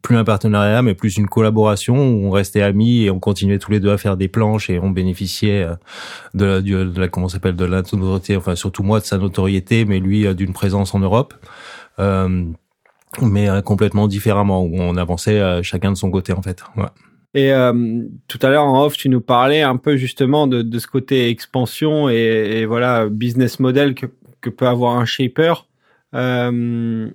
plus 0.00 0.16
un 0.16 0.22
partenariat 0.22 0.80
mais 0.82 0.94
plus 0.94 1.16
une 1.16 1.26
collaboration 1.26 1.96
où 1.96 2.26
on 2.26 2.30
restait 2.30 2.62
amis 2.62 3.02
et 3.02 3.10
on 3.10 3.18
continuait 3.18 3.58
tous 3.58 3.72
les 3.72 3.80
deux 3.80 3.90
à 3.90 3.98
faire 3.98 4.16
des 4.16 4.28
planches 4.28 4.70
et 4.70 4.78
on 4.78 4.90
bénéficiait 4.90 5.66
de 6.34 6.44
la, 6.44 6.60
de 6.60 7.00
la 7.00 7.08
comment 7.08 7.28
s'appelle 7.28 7.56
de 7.56 7.64
la 7.64 7.78
notoriété, 7.78 8.36
enfin 8.36 8.54
surtout 8.54 8.84
moi 8.84 9.00
de 9.00 9.04
sa 9.04 9.18
notoriété 9.18 9.86
mais 9.86 9.98
lui 9.98 10.32
d'une 10.36 10.52
présence 10.52 10.94
en 10.94 11.00
Europe. 11.00 11.34
mais 11.98 13.48
complètement 13.64 14.06
différemment 14.06 14.62
où 14.62 14.76
on 14.78 14.96
avançait 14.96 15.64
chacun 15.64 15.90
de 15.90 15.96
son 15.96 16.12
côté 16.12 16.32
en 16.32 16.42
fait. 16.42 16.62
Ouais. 16.76 16.84
Et 17.34 17.52
euh, 17.52 18.02
tout 18.28 18.38
à 18.42 18.50
l'heure 18.50 18.64
en 18.64 18.84
off, 18.84 18.96
tu 18.96 19.08
nous 19.08 19.22
parlais 19.22 19.62
un 19.62 19.76
peu 19.76 19.96
justement 19.96 20.46
de, 20.46 20.62
de 20.62 20.78
ce 20.78 20.86
côté 20.86 21.28
expansion 21.28 22.10
et, 22.10 22.14
et, 22.14 22.66
voilà 22.66 23.08
business 23.08 23.58
model 23.58 23.94
que, 23.94 24.06
que 24.40 24.50
peut 24.50 24.66
avoir 24.66 24.98
un 24.98 25.06
shaper. 25.06 25.66
Euh, 26.14 27.08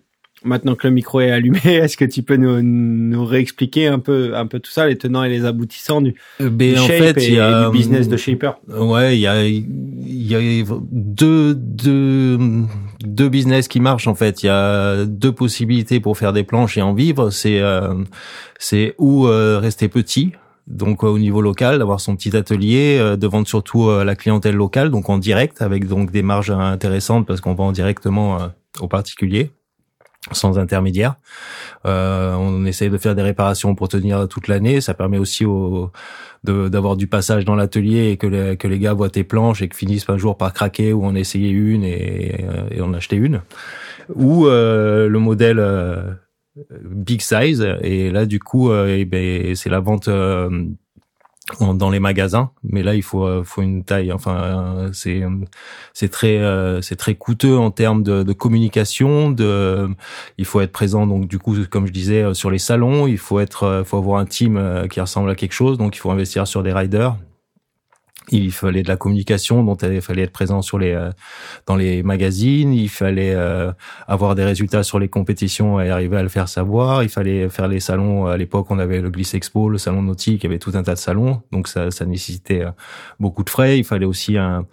maintenant 0.43 0.75
que 0.75 0.87
le 0.87 0.93
micro 0.93 1.21
est 1.21 1.29
allumé, 1.29 1.59
est-ce 1.65 1.97
que 1.97 2.05
tu 2.05 2.23
peux 2.23 2.35
nous, 2.35 2.61
nous 2.63 3.25
réexpliquer 3.25 3.87
un 3.87 3.99
peu, 3.99 4.35
un 4.35 4.47
peu 4.47 4.59
tout 4.59 4.71
ça, 4.71 4.87
les 4.87 4.97
tenants 4.97 5.23
et 5.23 5.29
les 5.29 5.45
aboutissants 5.45 6.01
du, 6.01 6.15
euh, 6.41 6.49
ben, 6.49 6.73
du 6.73 6.79
en 6.79 6.87
shape 6.87 6.97
fait, 6.97 7.17
et, 7.23 7.33
y 7.33 7.39
a, 7.39 7.61
et 7.61 7.65
du 7.65 7.77
business 7.77 8.07
de 8.07 8.17
shaper? 8.17 8.53
Ouais, 8.67 9.17
il 9.17 9.21
y 9.21 9.27
a, 9.27 9.45
il 9.45 10.27
y 10.27 10.35
a 10.35 10.63
deux, 10.91 11.53
deux, 11.53 12.39
deux 13.01 13.29
business 13.29 13.67
qui 13.67 13.79
marchent 13.79 14.07
en 14.07 14.15
fait. 14.15 14.43
Il 14.43 14.47
y 14.47 14.49
a 14.49 15.05
deux 15.05 15.31
possibilités 15.31 15.99
pour 15.99 16.17
faire 16.17 16.33
des 16.33 16.43
planches 16.43 16.77
et 16.77 16.81
en 16.81 16.93
vivre. 16.93 17.29
C'est, 17.29 17.59
euh, 17.59 17.93
c'est 18.59 18.95
ou 18.97 19.27
euh, 19.27 19.59
rester 19.59 19.87
petit, 19.87 20.31
donc 20.67 21.03
au 21.03 21.17
niveau 21.19 21.41
local, 21.41 21.79
d'avoir 21.79 21.99
son 21.99 22.15
petit 22.15 22.35
atelier, 22.35 22.99
de 23.17 23.27
vendre 23.27 23.47
surtout 23.47 23.89
à 23.89 24.03
la 24.03 24.15
clientèle 24.15 24.55
locale, 24.55 24.89
donc 24.89 25.09
en 25.09 25.17
direct, 25.17 25.61
avec 25.61 25.87
donc 25.87 26.11
des 26.11 26.23
marges 26.23 26.51
intéressantes 26.51 27.25
parce 27.25 27.41
qu'on 27.41 27.53
vend 27.53 27.71
directement 27.71 28.37
aux 28.79 28.87
particuliers 28.87 29.51
sans 30.31 30.59
intermédiaire. 30.59 31.15
Euh, 31.85 32.33
on 32.35 32.65
essaye 32.65 32.89
de 32.89 32.97
faire 32.97 33.15
des 33.15 33.21
réparations 33.21 33.75
pour 33.75 33.87
tenir 33.87 34.27
toute 34.27 34.47
l'année. 34.47 34.81
Ça 34.81 34.93
permet 34.93 35.17
aussi 35.17 35.45
au, 35.45 35.91
d'avoir 36.43 36.95
du 36.97 37.07
passage 37.07 37.45
dans 37.45 37.55
l'atelier 37.55 38.09
et 38.11 38.17
que 38.17 38.27
les, 38.27 38.57
que 38.57 38.67
les 38.67 38.79
gars 38.79 38.93
voient 38.93 39.09
tes 39.09 39.23
planches 39.23 39.61
et 39.61 39.67
que 39.67 39.75
finissent 39.75 40.09
un 40.09 40.17
jour 40.17 40.37
par 40.37 40.53
craquer 40.53 40.93
ou 40.93 41.05
en 41.05 41.15
essayer 41.15 41.49
une 41.49 41.83
et, 41.83 42.45
et 42.71 42.81
en 42.81 42.93
acheter 42.93 43.15
une. 43.15 43.41
Ou 44.15 44.47
euh, 44.47 45.09
le 45.09 45.19
modèle 45.19 45.59
euh, 45.59 46.13
big 46.81 47.21
size 47.21 47.65
et 47.81 48.09
là 48.09 48.25
du 48.25 48.39
coup 48.39 48.71
euh, 48.71 48.95
eh 48.97 49.05
ben, 49.05 49.55
c'est 49.55 49.69
la 49.69 49.79
vente 49.79 50.09
dans 51.59 51.89
les 51.89 51.99
magasins 51.99 52.51
mais 52.63 52.83
là 52.83 52.95
il 52.95 53.03
faut 53.03 53.25
euh, 53.25 53.43
faut 53.43 53.61
une 53.61 53.83
taille. 53.83 54.11
Enfin 54.11 54.35
euh, 54.35 54.89
c'est 54.93 55.23
c'est 55.93 56.09
très 56.09 56.37
euh, 56.37 56.81
c'est 56.81 56.95
très 56.95 57.15
coûteux 57.15 57.57
en 57.57 57.71
termes 57.71 58.03
de, 58.03 58.23
de, 58.23 58.33
communication 58.33 59.31
de 59.31 59.89
il 60.37 60.45
faut 60.45 60.61
être 60.61 60.71
présent 60.71 61.07
donc 61.07 61.27
du 61.27 61.39
coup 61.39 61.55
comme 61.69 61.87
je 61.87 61.93
disais 61.93 62.33
sur 62.33 62.51
les 62.51 62.59
salons 62.59 63.07
il 63.07 63.17
faut 63.17 63.39
être 63.39 63.83
faut 63.85 63.97
avoir 63.97 64.19
un 64.19 64.25
team 64.25 64.87
qui 64.89 64.99
ressemble 64.99 65.29
à 65.29 65.35
quelque 65.35 65.53
chose 65.53 65.77
donc 65.77 65.95
il 65.95 65.99
faut 65.99 66.11
investir 66.11 66.47
sur 66.47 66.63
des 66.63 66.73
riders 66.73 67.15
il 68.29 68.51
fallait 68.51 68.83
de 68.83 68.87
la 68.87 68.97
communication 68.97 69.63
dont 69.63 69.75
il 69.75 70.01
fallait 70.01 70.23
être 70.23 70.31
présent 70.31 70.61
sur 70.61 70.77
les 70.79 70.91
euh, 70.91 71.11
dans 71.65 71.75
les 71.75 72.03
magazines, 72.03 72.73
il 72.73 72.89
fallait 72.89 73.33
euh, 73.33 73.71
avoir 74.07 74.35
des 74.35 74.43
résultats 74.43 74.83
sur 74.83 74.99
les 74.99 75.07
compétitions 75.07 75.79
et 75.79 75.89
arriver 75.89 76.17
à 76.17 76.23
le 76.23 76.29
faire 76.29 76.49
savoir, 76.49 77.03
il 77.03 77.09
fallait 77.09 77.49
faire 77.49 77.67
les 77.67 77.79
salons. 77.79 78.27
À 78.27 78.37
l'époque 78.37 78.67
on 78.69 78.79
avait 78.79 79.01
le 79.01 79.09
Gliss 79.09 79.33
Expo, 79.33 79.69
le 79.69 79.77
salon 79.77 80.01
nautique, 80.01 80.43
il 80.43 80.47
y 80.47 80.49
avait 80.49 80.59
tout 80.59 80.71
un 80.75 80.83
tas 80.83 80.93
de 80.93 80.99
salons, 80.99 81.41
donc 81.51 81.67
ça, 81.67 81.91
ça 81.91 82.05
nécessitait 82.05 82.63
euh, 82.63 82.71
beaucoup 83.19 83.43
de 83.43 83.49
frais, 83.49 83.77
il 83.79 83.83
fallait 83.83 84.05
aussi 84.05 84.37
un, 84.37 84.65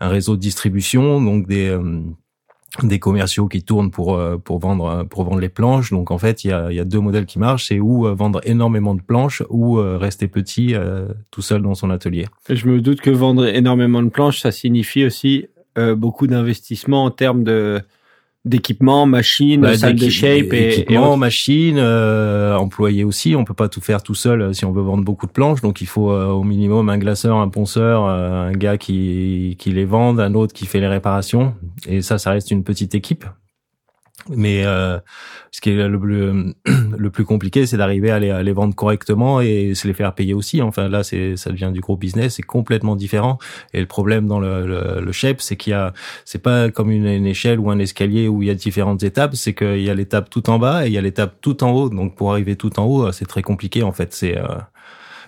un 0.00 0.08
réseau 0.08 0.36
de 0.36 0.40
distribution, 0.40 1.20
donc 1.20 1.46
des 1.46 1.76
des 2.82 2.98
commerciaux 2.98 3.48
qui 3.48 3.62
tournent 3.62 3.90
pour 3.90 4.14
euh, 4.14 4.36
pour 4.36 4.58
vendre 4.58 4.84
euh, 4.86 5.04
pour 5.04 5.24
vendre 5.24 5.40
les 5.40 5.48
planches. 5.48 5.90
Donc 5.90 6.10
en 6.10 6.18
fait, 6.18 6.44
il 6.44 6.50
y 6.50 6.52
a, 6.52 6.72
y 6.72 6.80
a 6.80 6.84
deux 6.84 7.00
modèles 7.00 7.26
qui 7.26 7.38
marchent, 7.38 7.66
c'est 7.68 7.80
ou 7.80 8.06
euh, 8.06 8.14
vendre 8.14 8.40
énormément 8.44 8.94
de 8.94 9.02
planches 9.02 9.42
ou 9.50 9.76
rester 9.76 10.28
petit 10.28 10.74
tout 11.30 11.42
seul 11.42 11.62
dans 11.62 11.74
son 11.74 11.90
atelier. 11.90 12.26
Je 12.48 12.66
me 12.66 12.80
doute 12.80 13.00
que 13.00 13.10
vendre 13.10 13.46
énormément 13.46 14.02
de 14.02 14.08
planches, 14.08 14.40
ça 14.40 14.52
signifie 14.52 15.04
aussi 15.04 15.46
beaucoup 15.96 16.26
d'investissement 16.26 17.04
en 17.04 17.10
termes 17.10 17.44
de 17.44 17.80
d'équipement, 18.44 19.04
machines, 19.06 19.60
bah, 19.60 19.76
salle 19.76 19.96
de 19.96 20.08
shape 20.08 20.52
et 20.52 20.68
équipement, 20.68 21.16
machines, 21.16 21.78
euh, 21.78 22.56
employés 22.56 23.04
aussi. 23.04 23.36
On 23.36 23.44
peut 23.44 23.54
pas 23.54 23.68
tout 23.68 23.80
faire 23.80 24.02
tout 24.02 24.14
seul 24.14 24.40
euh, 24.40 24.52
si 24.52 24.64
on 24.64 24.72
veut 24.72 24.82
vendre 24.82 25.04
beaucoup 25.04 25.26
de 25.26 25.32
planches. 25.32 25.60
Donc 25.60 25.80
il 25.80 25.86
faut 25.86 26.10
euh, 26.10 26.26
au 26.26 26.42
minimum 26.42 26.88
un 26.88 26.98
glaceur, 26.98 27.36
un 27.36 27.48
ponceur, 27.48 28.06
euh, 28.06 28.48
un 28.48 28.52
gars 28.52 28.78
qui 28.78 29.56
qui 29.58 29.70
les 29.70 29.84
vende, 29.84 30.20
un 30.20 30.34
autre 30.34 30.54
qui 30.54 30.66
fait 30.66 30.80
les 30.80 30.88
réparations. 30.88 31.54
Et 31.86 32.00
ça, 32.02 32.18
ça 32.18 32.30
reste 32.30 32.50
une 32.50 32.64
petite 32.64 32.94
équipe. 32.94 33.24
Mais 34.28 34.64
euh, 34.64 34.98
ce 35.50 35.60
qui 35.60 35.70
est 35.70 35.88
le 35.88 35.98
plus, 35.98 36.54
le 36.98 37.10
plus 37.10 37.24
compliqué, 37.24 37.66
c'est 37.66 37.76
d'arriver 37.76 38.10
à 38.10 38.18
les, 38.18 38.52
vendre 38.52 38.74
correctement 38.74 39.40
et 39.40 39.74
se 39.74 39.88
les 39.88 39.94
faire 39.94 40.14
payer 40.14 40.34
aussi. 40.34 40.60
Enfin 40.62 40.88
là, 40.88 41.02
c'est 41.02 41.36
ça 41.36 41.50
devient 41.50 41.70
du 41.72 41.80
gros 41.80 41.96
business, 41.96 42.34
c'est 42.36 42.42
complètement 42.42 42.96
différent. 42.96 43.38
Et 43.72 43.80
le 43.80 43.86
problème 43.86 44.26
dans 44.26 44.40
le, 44.40 44.66
le, 44.66 45.00
le 45.00 45.12
shape, 45.12 45.40
c'est 45.40 45.56
qu'il 45.56 45.72
y 45.72 45.74
a, 45.74 45.92
c'est 46.24 46.42
pas 46.42 46.70
comme 46.70 46.90
une, 46.90 47.26
échelle 47.26 47.58
ou 47.58 47.70
un 47.70 47.78
escalier 47.78 48.28
où 48.28 48.42
il 48.42 48.48
y 48.48 48.50
a 48.50 48.54
différentes 48.54 49.02
étapes. 49.02 49.34
C'est 49.34 49.54
qu'il 49.54 49.82
y 49.82 49.90
a 49.90 49.94
l'étape 49.94 50.30
tout 50.30 50.50
en 50.50 50.58
bas 50.58 50.84
et 50.84 50.88
il 50.88 50.92
y 50.92 50.98
a 50.98 51.02
l'étape 51.02 51.40
tout 51.40 51.64
en 51.64 51.70
haut. 51.70 51.88
Donc 51.88 52.16
pour 52.16 52.32
arriver 52.32 52.56
tout 52.56 52.78
en 52.78 52.84
haut, 52.84 53.12
c'est 53.12 53.26
très 53.26 53.42
compliqué 53.42 53.82
en 53.82 53.92
fait. 53.92 54.12
C'est 54.12 54.36
euh, 54.36 54.58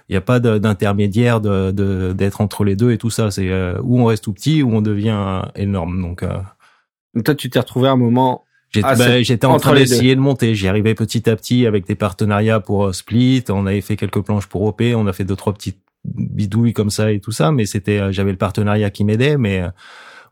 il 0.08 0.12
n'y 0.12 0.18
a 0.18 0.22
pas 0.22 0.40
d'intermédiaire 0.40 1.40
de 1.40 1.70
d'être 1.70 2.38
de, 2.38 2.42
entre 2.42 2.64
les 2.64 2.76
deux 2.76 2.90
et 2.90 2.98
tout 2.98 3.10
ça. 3.10 3.30
C'est 3.30 3.48
euh, 3.50 3.78
où 3.82 4.00
on 4.00 4.06
reste 4.06 4.24
tout 4.24 4.32
petit, 4.32 4.62
ou 4.62 4.74
on 4.74 4.82
devient 4.82 5.42
énorme. 5.54 6.02
Donc, 6.02 6.22
euh... 6.22 6.38
Toi, 7.24 7.34
tu 7.34 7.50
t'es 7.50 7.58
retrouvé 7.58 7.88
à 7.88 7.92
un 7.92 7.96
moment 7.96 8.44
ah, 8.82 8.94
bah, 8.94 9.22
j'étais 9.22 9.46
en 9.46 9.58
train 9.58 9.74
d'essayer 9.74 10.14
de 10.14 10.20
monter. 10.20 10.54
J'y 10.54 10.68
arrivais 10.68 10.94
petit 10.94 11.28
à 11.28 11.36
petit 11.36 11.66
avec 11.66 11.86
des 11.86 11.94
partenariats 11.94 12.60
pour 12.60 12.86
euh, 12.86 12.92
Split. 12.92 13.44
On 13.48 13.66
avait 13.66 13.80
fait 13.80 13.96
quelques 13.96 14.20
planches 14.20 14.46
pour 14.46 14.62
OP. 14.62 14.82
On 14.94 15.06
a 15.06 15.12
fait 15.12 15.24
deux 15.24 15.36
trois 15.36 15.52
petites 15.52 15.80
bidouilles 16.04 16.72
comme 16.72 16.90
ça 16.90 17.12
et 17.12 17.20
tout 17.20 17.32
ça, 17.32 17.52
mais 17.52 17.66
c'était, 17.66 18.12
j'avais 18.12 18.32
le 18.32 18.38
partenariat 18.38 18.90
qui 18.90 19.04
m'aidait, 19.04 19.36
mais 19.36 19.62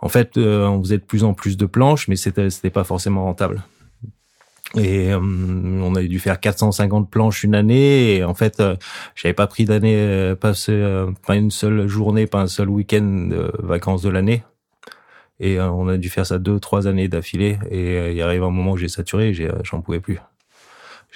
en 0.01 0.09
fait, 0.09 0.37
on 0.37 0.83
faisait 0.83 0.99
de 0.99 1.05
plus 1.05 1.23
en 1.23 1.33
plus 1.33 1.57
de 1.57 1.65
planches, 1.65 2.09
mais 2.09 2.17
c'était, 2.17 2.51
c'était 2.51 2.71
pas 2.71 2.83
forcément 2.83 3.23
rentable. 3.23 3.63
Et 4.77 5.15
on 5.15 5.95
avait 5.95 6.09
dû 6.09 6.19
faire 6.19 6.41
450 6.41 7.09
planches 7.09 7.45
une 7.45 7.55
année. 7.55 8.17
Et 8.17 8.25
en 8.25 8.35
fait, 8.35 8.61
j'avais 9.15 9.33
pas 9.33 9.47
pris 9.47 9.65
d'année, 9.65 10.35
pas, 10.41 10.55
pas 11.25 11.37
une 11.37 11.53
seule 11.53 11.87
journée, 11.87 12.27
pas 12.27 12.41
un 12.41 12.49
seul 12.49 12.69
week-end 12.69 13.29
de 13.31 13.53
vacances 13.61 14.03
de 14.03 14.11
l'année. 14.11 14.43
Et 15.41 15.59
euh, 15.59 15.71
on 15.71 15.89
a 15.89 15.97
dû 15.97 16.11
faire 16.11 16.27
ça 16.27 16.39
deux, 16.39 16.61
trois 16.61 16.87
années 16.87 17.09
d'affilée. 17.09 17.59
Et 17.71 17.97
euh, 17.97 18.13
il 18.13 18.21
arrive 18.23 18.43
un 18.43 18.51
moment 18.51 18.73
où 18.73 18.77
j'ai 18.77 18.89
saturé, 18.89 19.35
euh, 19.41 19.53
j'en 19.65 19.81
pouvais 19.81 20.01
plus. 20.01 20.19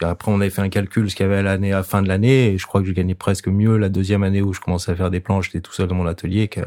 Après, 0.00 0.32
on 0.32 0.40
avait 0.40 0.50
fait 0.50 0.62
un 0.62 0.70
calcul 0.70 1.08
ce 1.08 1.14
qu'il 1.14 1.24
y 1.24 1.28
avait 1.28 1.38
à 1.38 1.42
l'année, 1.42 1.72
à 1.72 1.76
la 1.76 1.82
fin 1.84 2.02
de 2.02 2.08
l'année, 2.08 2.52
et 2.52 2.58
je 2.58 2.66
crois 2.66 2.80
que 2.80 2.86
je 2.88 2.92
gagnais 2.92 3.14
presque 3.14 3.46
mieux 3.46 3.76
la 3.76 3.88
deuxième 3.88 4.24
année 4.24 4.42
où 4.42 4.52
je 4.52 4.60
commençais 4.60 4.90
à 4.90 4.96
faire 4.96 5.10
des 5.10 5.20
planches, 5.20 5.46
j'étais 5.46 5.60
tout 5.60 5.72
seul 5.72 5.86
dans 5.86 5.94
mon 5.94 6.06
atelier, 6.06 6.48
que, 6.48 6.60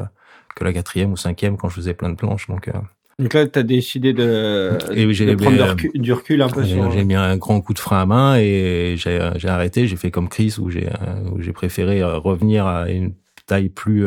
que 0.56 0.64
la 0.64 0.72
quatrième 0.72 1.12
ou 1.12 1.16
cinquième 1.16 1.58
quand 1.58 1.68
je 1.68 1.74
faisais 1.74 1.92
plein 1.92 2.08
de 2.08 2.14
planches. 2.14 2.46
Donc, 2.48 2.70
donc 3.18 3.34
là, 3.34 3.46
tu 3.46 3.58
as 3.58 3.64
décidé 3.64 4.12
de, 4.12 4.78
de 4.88 5.34
prendre 5.34 5.74
du 5.94 6.12
recul, 6.12 6.40
un 6.40 6.48
peu 6.48 6.64
sur... 6.64 6.90
J'ai 6.90 7.04
mis 7.04 7.16
un 7.16 7.36
grand 7.36 7.60
coup 7.60 7.74
de 7.74 7.80
frein 7.80 8.02
à 8.02 8.06
main 8.06 8.36
et 8.38 8.94
j'ai 8.96 9.48
arrêté. 9.48 9.86
J'ai 9.88 9.96
fait 9.96 10.10
comme 10.10 10.28
Chris 10.28 10.54
où 10.58 10.70
j'ai 10.70 10.88
j'ai 11.40 11.52
préféré 11.52 12.02
revenir 12.02 12.66
à 12.66 12.88
une 12.88 13.12
taille 13.46 13.68
plus 13.68 14.06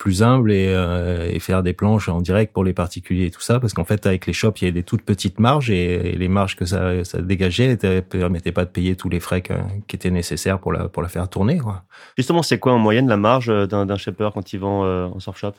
plus 0.00 0.22
humble 0.22 0.50
et, 0.50 0.68
euh, 0.68 1.28
et, 1.30 1.38
faire 1.40 1.62
des 1.62 1.74
planches 1.74 2.08
en 2.08 2.22
direct 2.22 2.54
pour 2.54 2.64
les 2.64 2.72
particuliers 2.72 3.26
et 3.26 3.30
tout 3.30 3.42
ça 3.42 3.60
parce 3.60 3.74
qu'en 3.74 3.84
fait 3.84 4.06
avec 4.06 4.26
les 4.26 4.32
shops 4.32 4.62
il 4.62 4.64
y 4.64 4.66
avait 4.68 4.72
des 4.72 4.82
toutes 4.82 5.02
petites 5.02 5.38
marges 5.38 5.70
et, 5.70 6.16
les 6.16 6.28
marges 6.28 6.56
que 6.56 6.64
ça, 6.64 7.04
ça 7.04 7.20
dégageait 7.20 7.68
ne 7.82 8.00
permettaient 8.00 8.50
pas 8.50 8.64
de 8.64 8.70
payer 8.70 8.96
tous 8.96 9.10
les 9.10 9.20
frais 9.20 9.42
qui 9.42 9.96
étaient 9.96 10.10
nécessaires 10.10 10.58
pour 10.58 10.72
la 10.72 10.88
pour 10.88 11.02
la 11.02 11.10
faire 11.10 11.28
tourner 11.28 11.58
quoi. 11.58 11.84
Justement 12.16 12.42
c'est 12.42 12.58
quoi 12.58 12.72
en 12.72 12.78
moyenne 12.78 13.08
la 13.08 13.18
marge 13.18 13.48
d'un 13.68 13.96
shaper 13.96 14.30
quand 14.32 14.54
il 14.54 14.60
vend 14.60 14.86
euh, 14.86 15.06
en 15.06 15.20
surf 15.20 15.38
shop? 15.38 15.52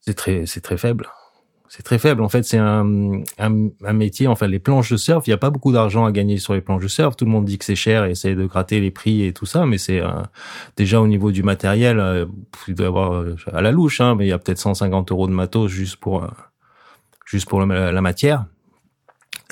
C'est 0.00 0.14
très 0.14 0.46
c'est 0.46 0.62
très 0.62 0.76
faible 0.76 1.06
c'est 1.70 1.84
très 1.84 2.00
faible. 2.00 2.20
En 2.24 2.28
fait, 2.28 2.42
c'est 2.42 2.58
un, 2.58 3.22
un, 3.38 3.68
un, 3.84 3.92
métier. 3.92 4.26
Enfin, 4.26 4.48
les 4.48 4.58
planches 4.58 4.90
de 4.90 4.96
surf, 4.96 5.24
il 5.28 5.30
n'y 5.30 5.34
a 5.34 5.38
pas 5.38 5.50
beaucoup 5.50 5.70
d'argent 5.70 6.04
à 6.04 6.10
gagner 6.10 6.38
sur 6.38 6.52
les 6.52 6.60
planches 6.60 6.82
de 6.82 6.88
surf. 6.88 7.14
Tout 7.14 7.26
le 7.26 7.30
monde 7.30 7.44
dit 7.44 7.58
que 7.58 7.64
c'est 7.64 7.76
cher 7.76 8.06
et 8.06 8.10
essaie 8.10 8.34
de 8.34 8.44
gratter 8.44 8.80
les 8.80 8.90
prix 8.90 9.24
et 9.24 9.32
tout 9.32 9.46
ça, 9.46 9.66
mais 9.66 9.78
c'est 9.78 10.00
euh, 10.00 10.08
déjà 10.76 11.00
au 11.00 11.06
niveau 11.06 11.30
du 11.30 11.44
matériel, 11.44 12.00
euh, 12.00 12.26
il 12.66 12.74
doit 12.74 12.86
y 12.86 12.88
avoir 12.88 13.12
euh, 13.14 13.36
à 13.52 13.60
la 13.62 13.70
louche, 13.70 14.00
hein, 14.00 14.16
mais 14.16 14.26
il 14.26 14.30
y 14.30 14.32
a 14.32 14.38
peut-être 14.38 14.58
150 14.58 15.12
euros 15.12 15.28
de 15.28 15.32
matos 15.32 15.70
juste 15.70 15.94
pour 15.94 16.26
juste 17.24 17.48
pour 17.48 17.64
la 17.64 18.00
matière. 18.00 18.46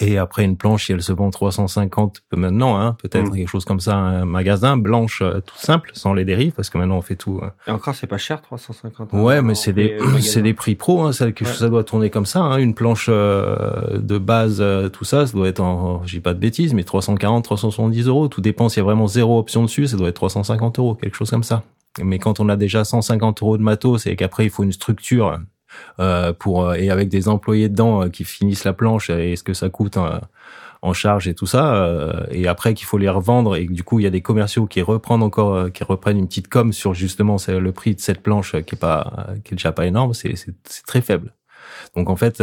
Et 0.01 0.19
après 0.19 0.45
une 0.45 0.57
planche, 0.57 0.91
elle 0.91 1.03
se 1.03 1.13
vend 1.13 1.31
350 1.31 2.23
maintenant, 2.37 2.79
hein, 2.79 2.97
peut-être 3.03 3.31
mm. 3.31 3.35
quelque 3.37 3.49
chose 3.49 3.65
comme 3.65 3.81
ça, 3.81 3.97
un 3.97 4.25
magasin 4.25 4.77
blanche 4.77 5.21
euh, 5.23 5.41
tout 5.41 5.57
simple, 5.57 5.91
sans 5.95 6.15
les 6.15 6.25
dérives, 6.25 6.53
parce 6.53 6.71
que 6.71 6.79
maintenant 6.79 6.99
on 6.99 7.03
fait 7.03 7.17
tout. 7.17 7.41
Euh. 7.43 7.51
Et 7.67 7.71
encore, 7.71 7.95
c'est 7.95 8.07
pas 8.07 8.19
cher, 8.19 8.41
350. 8.41 9.13
Ouais, 9.13 9.43
mais 9.43 9.55
c'est 9.55 9.73
des 9.73 9.99
c'est 10.21 10.43
des 10.43 10.55
prix 10.55 10.75
pro, 10.75 11.03
hein, 11.03 11.13
ça, 11.13 11.27
ça 11.45 11.69
doit 11.69 11.85
tourner 11.85 12.11
comme 12.11 12.27
ça. 12.27 12.41
Hein, 12.41 12.59
une 12.59 12.75
planche 12.75 13.07
euh, 13.09 13.99
de 13.99 14.19
base, 14.19 14.63
tout 14.93 15.05
ça, 15.05 15.27
ça 15.27 15.33
doit 15.33 15.49
être 15.49 15.61
en, 15.61 16.05
j'ai 16.05 16.21
pas 16.21 16.35
de 16.35 16.39
bêtises, 16.39 16.75
mais 16.75 16.85
340, 16.85 17.45
370 17.45 18.07
euros. 18.07 18.29
Tout 18.29 18.41
dépend 18.41 18.69
s'il 18.69 18.79
y 18.79 18.83
a 18.83 18.85
vraiment 18.85 19.07
zéro 19.07 19.39
option 19.39 19.63
dessus, 19.63 19.89
ça 19.89 19.97
doit 19.97 20.09
être 20.09 20.17
350 20.17 20.79
euros, 20.79 20.95
quelque 20.95 21.17
chose 21.17 21.31
comme 21.31 21.43
ça. 21.43 21.63
Mais 22.03 22.19
quand 22.19 22.41
on 22.41 22.49
a 22.49 22.57
déjà 22.57 22.85
150 22.85 23.43
euros 23.43 23.59
de 23.59 23.63
matos 23.63 24.07
et 24.07 24.17
qu'après 24.17 24.45
il 24.45 24.51
faut 24.51 24.63
une 24.63 24.73
structure 24.73 25.29
euh, 25.29 25.39
pour 26.39 26.65
euh, 26.65 26.75
et 26.75 26.91
avec 26.91 27.09
des 27.09 27.29
employés 27.29 27.69
dedans 27.69 28.05
euh, 28.05 28.09
qui 28.09 28.25
finissent 28.25 28.65
la 28.65 28.73
planche 28.73 29.11
et 29.11 29.37
ce 29.37 29.43
que 29.43 29.55
ça 29.55 29.69
coûte 29.69 29.99
en 30.81 30.93
charge 30.93 31.27
et 31.29 31.35
tout 31.35 31.47
ça 31.47 32.23
et 32.31 32.47
après 32.47 32.75
qu'il 32.75 32.87
faut 32.87 32.99
les 32.99 33.09
revendre 33.09 33.57
et 33.57 33.65
du 33.65 33.83
coup 33.83 33.99
il 33.99 34.05
y 34.05 34.07
a 34.07 34.11
des 34.11 34.21
commerciaux 34.21 34.67
qui 34.67 34.81
reprennent 34.81 35.23
encore 35.23 35.73
qui 35.73 35.83
reprennent 35.83 36.19
une 36.19 36.29
petite 36.29 36.49
com 36.49 36.73
sur 36.73 36.95
justement 36.95 37.37
le 37.49 37.73
prix 37.73 37.95
de 37.95 38.01
cette 38.01 38.23
planche 38.23 38.53
qui 38.63 38.75
est 38.75 38.79
pas 38.79 39.27
qui 39.45 39.55
est 39.55 39.57
déjà 39.57 39.73
pas 39.73 39.87
énorme 39.87 40.15
c'est 40.15 40.35
c'est 40.37 40.87
très 40.87 41.01
faible. 41.01 41.35
Donc 41.97 42.09
en 42.11 42.17
fait 42.17 42.43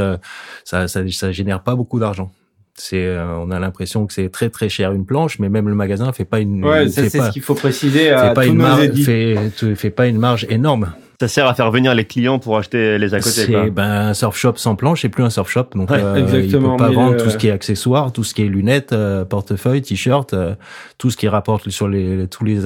ça 0.65 0.87
ça, 0.87 1.03
ça 1.09 1.31
génère 1.31 1.63
pas 1.63 1.75
beaucoup 1.75 1.99
d'argent. 1.99 2.31
C'est 2.73 3.17
on 3.17 3.51
a 3.51 3.59
l'impression 3.59 4.05
que 4.05 4.11
c'est 4.11 4.29
très 4.29 4.49
très 4.49 4.67
cher 4.67 4.91
une 4.91 5.05
planche 5.05 5.39
mais 5.39 5.47
même 5.47 5.69
le 5.69 5.75
magasin 5.75 6.11
fait 6.11 6.25
pas 6.25 6.41
une 6.41 6.65
ouais 6.65 6.89
c'est 6.89 7.09
ce 7.09 7.31
qu'il 7.31 7.41
faut 7.41 7.55
préciser 7.55 8.09
à 8.09 8.31
pas 8.31 8.45
une 8.45 8.57
marge 8.57 8.91
fait, 9.03 9.49
fait 9.75 9.91
pas 9.91 10.07
une 10.07 10.17
marge 10.17 10.45
énorme 10.49 10.93
ça 11.19 11.27
sert 11.27 11.47
à 11.47 11.53
faire 11.53 11.71
venir 11.71 11.93
les 11.93 12.05
clients 12.05 12.39
pour 12.39 12.57
acheter 12.57 12.97
les 12.97 13.13
à 13.13 13.19
côté. 13.19 13.29
C'est 13.29 13.69
ben 13.71 14.07
un 14.07 14.13
surf 14.13 14.35
shop 14.35 14.53
sans 14.57 14.75
planche, 14.75 15.01
c'est 15.01 15.09
plus 15.09 15.23
un 15.23 15.29
surf 15.29 15.49
shop. 15.49 15.67
Donc 15.73 15.91
euh, 15.91 16.15
exactement, 16.15 16.73
il 16.73 16.77
peut 16.77 16.83
pas 16.83 16.91
vendre 16.91 17.17
tout 17.17 17.29
ce 17.29 17.37
qui 17.37 17.47
est 17.47 17.51
accessoires, 17.51 18.11
tout 18.11 18.23
ce 18.23 18.33
qui 18.33 18.43
est 18.43 18.47
lunettes, 18.47 18.91
euh, 18.91 19.23
portefeuille, 19.23 19.81
t-shirt, 19.81 20.33
euh, 20.33 20.55
tout 20.97 21.09
ce 21.09 21.17
qui 21.17 21.27
rapporte 21.27 21.69
sur 21.69 21.87
les 21.87 22.27
tous 22.27 22.43
les 22.43 22.59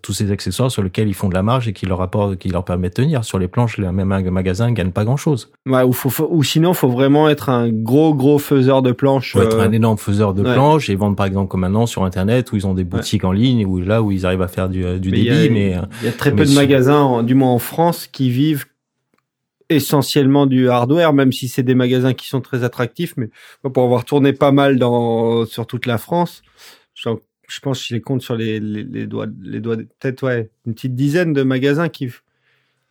tous 0.00 0.12
ces 0.12 0.30
accessoires 0.30 0.70
sur 0.70 0.82
lesquels 0.82 1.08
ils 1.08 1.14
font 1.14 1.28
de 1.28 1.34
la 1.34 1.42
marge 1.42 1.68
et 1.68 1.72
qui 1.72 1.86
leur 1.86 1.98
rapporte, 1.98 2.36
qui 2.36 2.48
leur 2.48 2.64
permet 2.64 2.88
de 2.88 2.94
tenir. 2.94 3.24
Sur 3.24 3.38
les 3.38 3.48
planches, 3.48 3.78
même 3.78 4.08
magasin 4.30 4.72
gagne 4.72 4.90
pas 4.90 5.04
grand 5.04 5.16
chose. 5.16 5.50
Ouais, 5.66 5.82
ou, 5.82 5.92
faut, 5.92 6.28
ou 6.30 6.42
sinon 6.42 6.74
faut 6.74 6.88
vraiment 6.88 7.28
être 7.28 7.50
un 7.50 7.68
gros 7.68 8.14
gros 8.14 8.38
faiseur 8.38 8.82
de 8.82 8.92
planches. 8.92 9.32
Faut 9.32 9.42
être 9.42 9.60
un 9.60 9.72
énorme 9.72 9.98
faiseur 9.98 10.32
de 10.32 10.42
planches 10.42 10.88
et 10.88 10.94
vendre 10.94 11.16
par 11.16 11.26
exemple 11.26 11.48
comme 11.48 11.60
maintenant 11.60 11.86
sur 11.86 12.04
internet 12.04 12.52
où 12.52 12.56
ils 12.56 12.66
ont 12.66 12.74
des 12.74 12.84
boutiques 12.84 13.24
en 13.24 13.32
ligne 13.32 13.66
où 13.66 13.80
là 13.80 14.02
où 14.02 14.10
ils 14.10 14.24
arrivent 14.24 14.42
à 14.42 14.48
faire 14.48 14.68
du, 14.68 14.82
du 14.98 15.10
débit. 15.10 15.50
mais 15.50 15.76
il 16.00 16.06
y 16.06 16.08
a 16.08 16.12
très 16.12 16.32
peu 16.32 16.44
de 16.44 16.54
magasins, 16.54 17.22
du 17.22 17.34
moins 17.34 17.50
en 17.50 17.58
France 17.58 17.81
qui 18.12 18.30
vivent 18.30 18.66
essentiellement 19.68 20.46
du 20.46 20.68
hardware, 20.68 21.12
même 21.12 21.32
si 21.32 21.48
c'est 21.48 21.62
des 21.62 21.74
magasins 21.74 22.14
qui 22.14 22.28
sont 22.28 22.40
très 22.40 22.62
attractifs, 22.62 23.14
mais 23.16 23.30
pour 23.62 23.84
avoir 23.84 24.04
tourné 24.04 24.32
pas 24.32 24.52
mal 24.52 24.78
dans 24.78 25.46
sur 25.46 25.66
toute 25.66 25.86
la 25.86 25.98
France, 25.98 26.42
je, 26.94 27.08
pense 27.60 27.80
que 27.80 27.86
je 27.88 27.94
les 27.94 28.00
compte 28.00 28.22
sur 28.22 28.36
les, 28.36 28.60
les, 28.60 29.06
doigts, 29.06 29.26
les 29.40 29.60
doigts, 29.60 29.76
peut-être 29.76 30.22
ouais, 30.24 30.50
une 30.66 30.74
petite 30.74 30.94
dizaine 30.94 31.32
de 31.32 31.42
magasins 31.42 31.88
qui 31.88 32.10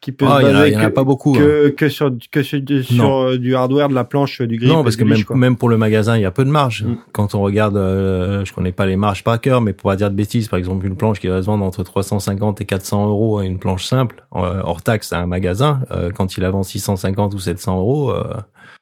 qui 0.01 0.11
peut 0.11 0.25
ah, 0.27 0.39
se 0.39 0.45
baser 0.45 0.73
que, 0.73 0.87
pas 0.87 1.03
beaucoup, 1.03 1.33
que, 1.33 1.67
hein. 1.67 1.73
que 1.77 1.87
sur 1.87 2.11
que 2.31 2.41
sur, 2.41 2.59
sur 2.83 3.39
du 3.39 3.55
hardware 3.55 3.87
de 3.87 3.93
la 3.93 4.03
planche 4.03 4.41
du 4.41 4.57
grip 4.57 4.69
non 4.69 4.83
parce 4.83 4.95
que 4.95 5.03
même 5.03 5.23
même 5.35 5.55
pour 5.55 5.69
le 5.69 5.77
magasin 5.77 6.17
il 6.17 6.23
y 6.23 6.25
a 6.25 6.31
peu 6.31 6.43
de 6.43 6.49
marge 6.49 6.83
mm. 6.83 6.97
quand 7.11 7.35
on 7.35 7.41
regarde 7.41 7.77
euh, 7.77 8.43
je 8.43 8.51
connais 8.51 8.71
pas 8.71 8.87
les 8.87 8.95
marges 8.95 9.23
par 9.23 9.39
cœur 9.39 9.61
mais 9.61 9.73
pour 9.73 9.91
pas 9.91 9.95
dire 9.95 10.09
de 10.09 10.15
bêtises 10.15 10.47
par 10.47 10.57
exemple 10.57 10.87
une 10.87 10.95
planche 10.95 11.19
qui 11.19 11.27
va 11.27 11.41
se 11.41 11.45
vendre 11.45 11.63
entre 11.63 11.83
350 11.83 12.61
et 12.61 12.65
400 12.65 13.07
euros 13.07 13.37
à 13.37 13.45
une 13.45 13.59
planche 13.59 13.85
simple 13.85 14.25
euh, 14.35 14.61
hors 14.63 14.81
taxe 14.81 15.13
à 15.13 15.19
un 15.19 15.27
magasin 15.27 15.81
euh, 15.91 16.09
quand 16.09 16.35
il 16.35 16.45
vend 16.47 16.63
650 16.63 17.35
ou 17.35 17.39
700 17.39 17.77
euros 17.77 18.13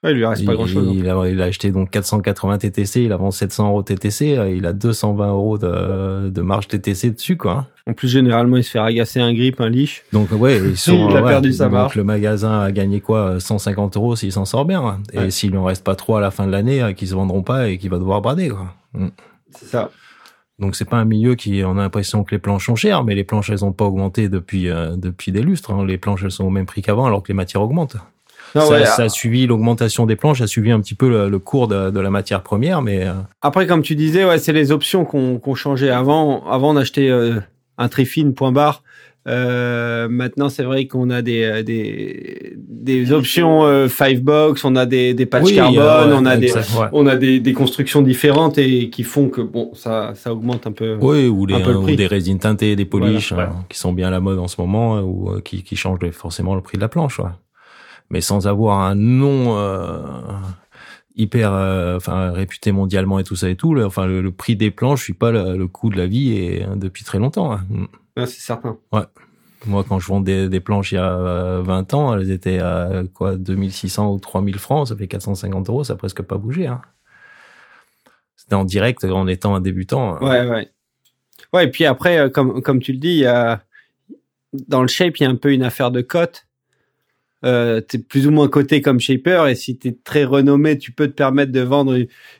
Ouais, 0.01 0.11
il 0.11 0.17
lui 0.17 0.25
reste 0.25 0.45
pas 0.45 0.53
grand 0.53 0.65
chose. 0.65 0.89
Il 0.93 1.09
a, 1.09 1.27
il 1.27 1.41
a, 1.41 1.45
acheté 1.45 1.71
donc 1.71 1.91
480 1.91 2.57
TTC, 2.59 3.03
il 3.03 3.11
a 3.11 3.17
vendu 3.17 3.35
700 3.35 3.67
euros 3.67 3.83
TTC, 3.83 4.39
il 4.55 4.65
a 4.65 4.71
220 4.71 5.29
euros 5.29 5.57
de, 5.57 6.29
de 6.29 6.41
marge 6.41 6.69
TTC 6.69 7.11
dessus, 7.11 7.35
quoi. 7.35 7.67
En 7.85 7.93
plus, 7.93 8.07
généralement, 8.07 8.55
il 8.55 8.63
se 8.63 8.71
fait 8.71 8.79
agacer 8.79 9.19
un 9.19 9.33
grip, 9.33 9.59
un 9.59 9.67
leash. 9.67 10.03
Donc, 10.13 10.31
ouais, 10.31 10.57
ils 10.69 10.77
sont, 10.77 11.09
il 11.09 11.17
a 11.17 11.21
perdu 11.21 11.51
sa 11.51 11.67
marge. 11.67 11.95
le 11.95 12.05
magasin 12.05 12.61
a 12.61 12.71
gagné 12.71 13.01
quoi? 13.01 13.41
150 13.41 13.97
euros 13.97 14.15
s'il 14.15 14.31
s'en 14.31 14.45
sort 14.45 14.63
bien. 14.63 14.99
Et 15.11 15.31
s'il 15.31 15.57
en 15.57 15.65
reste 15.65 15.83
pas 15.83 15.95
trop 15.95 16.15
à 16.15 16.21
la 16.21 16.31
fin 16.31 16.47
de 16.47 16.51
l'année, 16.51 16.81
euh, 16.81 16.93
qu'ils 16.93 17.09
se 17.09 17.15
vendront 17.15 17.43
pas 17.43 17.67
et 17.67 17.77
qu'il 17.77 17.89
va 17.89 17.97
devoir 17.97 18.21
brader, 18.21 18.49
quoi. 18.49 18.73
Mm. 18.93 19.07
C'est 19.51 19.65
ça. 19.65 19.91
Donc 20.59 20.75
c'est 20.75 20.85
pas 20.85 20.97
un 20.97 21.05
milieu 21.05 21.35
qui 21.35 21.63
on 21.65 21.77
a 21.77 21.81
l'impression 21.81 22.23
que 22.23 22.35
les 22.35 22.39
planches 22.39 22.65
sont 22.65 22.75
chères, 22.75 23.03
mais 23.03 23.15
les 23.15 23.23
planches 23.23 23.49
elles 23.49 23.63
ont 23.63 23.71
pas 23.71 23.85
augmenté 23.85 24.27
depuis 24.27 24.69
euh, 24.69 24.97
depuis 24.97 25.31
des 25.31 25.41
lustres. 25.41 25.71
Hein. 25.71 25.85
Les 25.85 25.97
planches 25.97 26.23
elles 26.23 26.31
sont 26.31 26.43
au 26.43 26.49
même 26.49 26.65
prix 26.65 26.81
qu'avant 26.81 27.05
alors 27.05 27.23
que 27.23 27.29
les 27.29 27.33
matières 27.33 27.61
augmentent 27.61 27.95
ça, 28.53 29.03
a 29.03 29.09
suivi 29.09 29.47
l'augmentation 29.47 30.05
des 30.05 30.15
planches, 30.15 30.41
a 30.41 30.47
suivi 30.47 30.71
un 30.71 30.79
petit 30.79 30.95
peu 30.95 31.27
le, 31.27 31.39
cours 31.39 31.67
de, 31.67 31.99
la 31.99 32.09
matière 32.09 32.41
première, 32.41 32.81
mais 32.81 33.05
euh, 33.05 33.13
après, 33.41 33.67
comme 33.67 33.81
tu 33.81 33.95
disais, 33.95 34.25
ouais, 34.25 34.37
c'est 34.37 34.53
les 34.53 34.71
options 34.71 35.05
qu'on 35.05 35.39
qu'on 35.39 35.55
changeait 35.55 35.89
avant. 35.89 36.45
Avant 36.49 36.73
d'acheter 36.73 37.09
euh, 37.09 37.39
un 37.77 37.87
trifine 37.87 38.33
point 38.33 38.51
barre. 38.51 38.83
Euh, 39.27 40.07
maintenant, 40.09 40.49
c'est 40.49 40.63
vrai 40.63 40.87
qu'on 40.87 41.09
a 41.09 41.21
des 41.21 41.43
euh, 41.43 41.61
des, 41.61 42.55
des 42.57 43.11
options 43.11 43.63
euh, 43.63 43.87
five 43.87 44.21
box, 44.21 44.63
on 44.63 44.75
a 44.75 44.85
des 44.85 45.13
des 45.13 45.25
patchs 45.25 45.53
carbone, 45.53 46.13
on 46.13 46.25
a 46.25 46.37
des 46.37 46.53
on 46.93 47.05
a 47.05 47.15
des, 47.15 47.39
des 47.39 47.53
constructions 47.53 48.01
différentes 48.01 48.57
et 48.57 48.89
qui 48.89 49.03
font 49.03 49.27
que 49.27 49.41
bon, 49.41 49.71
ça 49.73 50.13
ça 50.15 50.31
augmente 50.31 50.65
un 50.67 50.71
peu. 50.71 50.97
Oui, 51.01 51.27
ou, 51.27 51.45
les, 51.45 51.55
ou 51.55 51.95
des 51.95 52.07
résines 52.07 52.39
teintées, 52.39 52.75
des 52.75 52.85
polish 52.85 53.33
hein, 53.33 53.49
qui 53.67 53.77
sont 53.77 53.91
bien 53.91 54.07
à 54.07 54.11
la 54.11 54.21
mode 54.21 54.39
en 54.39 54.47
ce 54.47 54.59
moment 54.59 55.01
ou 55.01 55.39
qui 55.41 55.63
qui 55.63 55.75
changent 55.75 55.99
forcément 56.11 56.55
le 56.55 56.61
prix 56.61 56.77
de 56.77 56.81
la 56.81 56.89
planche. 56.89 57.19
Ouais 57.19 57.25
mais 58.09 58.21
sans 58.21 58.47
avoir 58.47 58.79
un 58.81 58.95
nom 58.95 59.57
euh, 59.57 60.01
hyper, 61.15 61.53
euh, 61.53 61.97
enfin 61.97 62.31
réputé 62.31 62.71
mondialement 62.71 63.19
et 63.19 63.23
tout 63.23 63.35
ça 63.35 63.49
et 63.49 63.55
tout. 63.55 63.77
enfin, 63.79 64.07
le, 64.07 64.31
prix 64.31 64.55
des 64.55 64.71
planches, 64.71 64.99
je 64.99 65.03
suis 65.05 65.13
pas 65.13 65.31
le, 65.31 65.67
coût 65.67 65.89
de 65.89 65.97
la 65.97 66.07
vie 66.07 66.31
et 66.33 66.63
hein, 66.63 66.75
depuis 66.75 67.03
très 67.03 67.19
longtemps. 67.19 67.51
Hein. 67.51 67.65
Mm. 67.69 67.85
Ah, 68.15 68.25
c'est 68.25 68.41
certain. 68.41 68.77
Ouais. 68.91 69.03
Moi, 69.65 69.83
quand 69.87 69.99
je 69.99 70.07
vendais 70.07 70.47
des 70.47 70.61
planches 70.61 70.93
il 70.93 70.95
y 70.95 70.99
a 70.99 71.59
20 71.61 71.93
euh, 71.93 71.97
ans, 71.97 72.13
elles 72.15 72.31
étaient 72.31 72.59
à 72.59 73.03
quoi 73.13 73.35
2600 73.35 74.13
ou 74.13 74.19
3000 74.19 74.57
francs, 74.57 74.87
ça 74.87 74.95
fait 74.95 75.07
450 75.07 75.69
euros, 75.69 75.83
ça 75.83 75.93
a 75.93 75.95
presque 75.97 76.21
pas 76.21 76.37
bougé. 76.37 76.67
Hein. 76.67 76.81
C'était 78.37 78.55
en 78.55 78.63
direct 78.63 79.03
en 79.03 79.27
étant 79.27 79.55
un 79.55 79.61
débutant. 79.61 80.15
Hein. 80.15 80.19
Ouais, 80.21 80.49
ouais. 80.49 80.69
Ouais, 81.51 81.65
et 81.65 81.67
puis 81.67 81.85
après, 81.85 82.31
comme, 82.31 82.61
comme 82.61 82.79
tu 82.79 82.93
le 82.93 82.99
dis, 82.99 83.09
il 83.09 83.19
y 83.19 83.25
a, 83.25 83.63
dans 84.67 84.81
le 84.81 84.87
shape, 84.87 85.17
il 85.17 85.23
y 85.23 85.25
a 85.25 85.29
un 85.29 85.35
peu 85.35 85.51
une 85.51 85.63
affaire 85.63 85.91
de 85.91 86.01
cote 86.01 86.47
euh, 87.45 87.79
t'es 87.81 87.99
plus 87.99 88.27
ou 88.27 88.31
moins 88.31 88.47
coté 88.49 88.81
comme 88.81 88.99
shaper 88.99 89.47
et 89.49 89.55
si 89.55 89.77
t'es 89.77 89.95
très 90.03 90.25
renommé, 90.25 90.77
tu 90.77 90.91
peux 90.91 91.07
te 91.07 91.13
permettre 91.13 91.51
de 91.51 91.61
vendre 91.61 91.97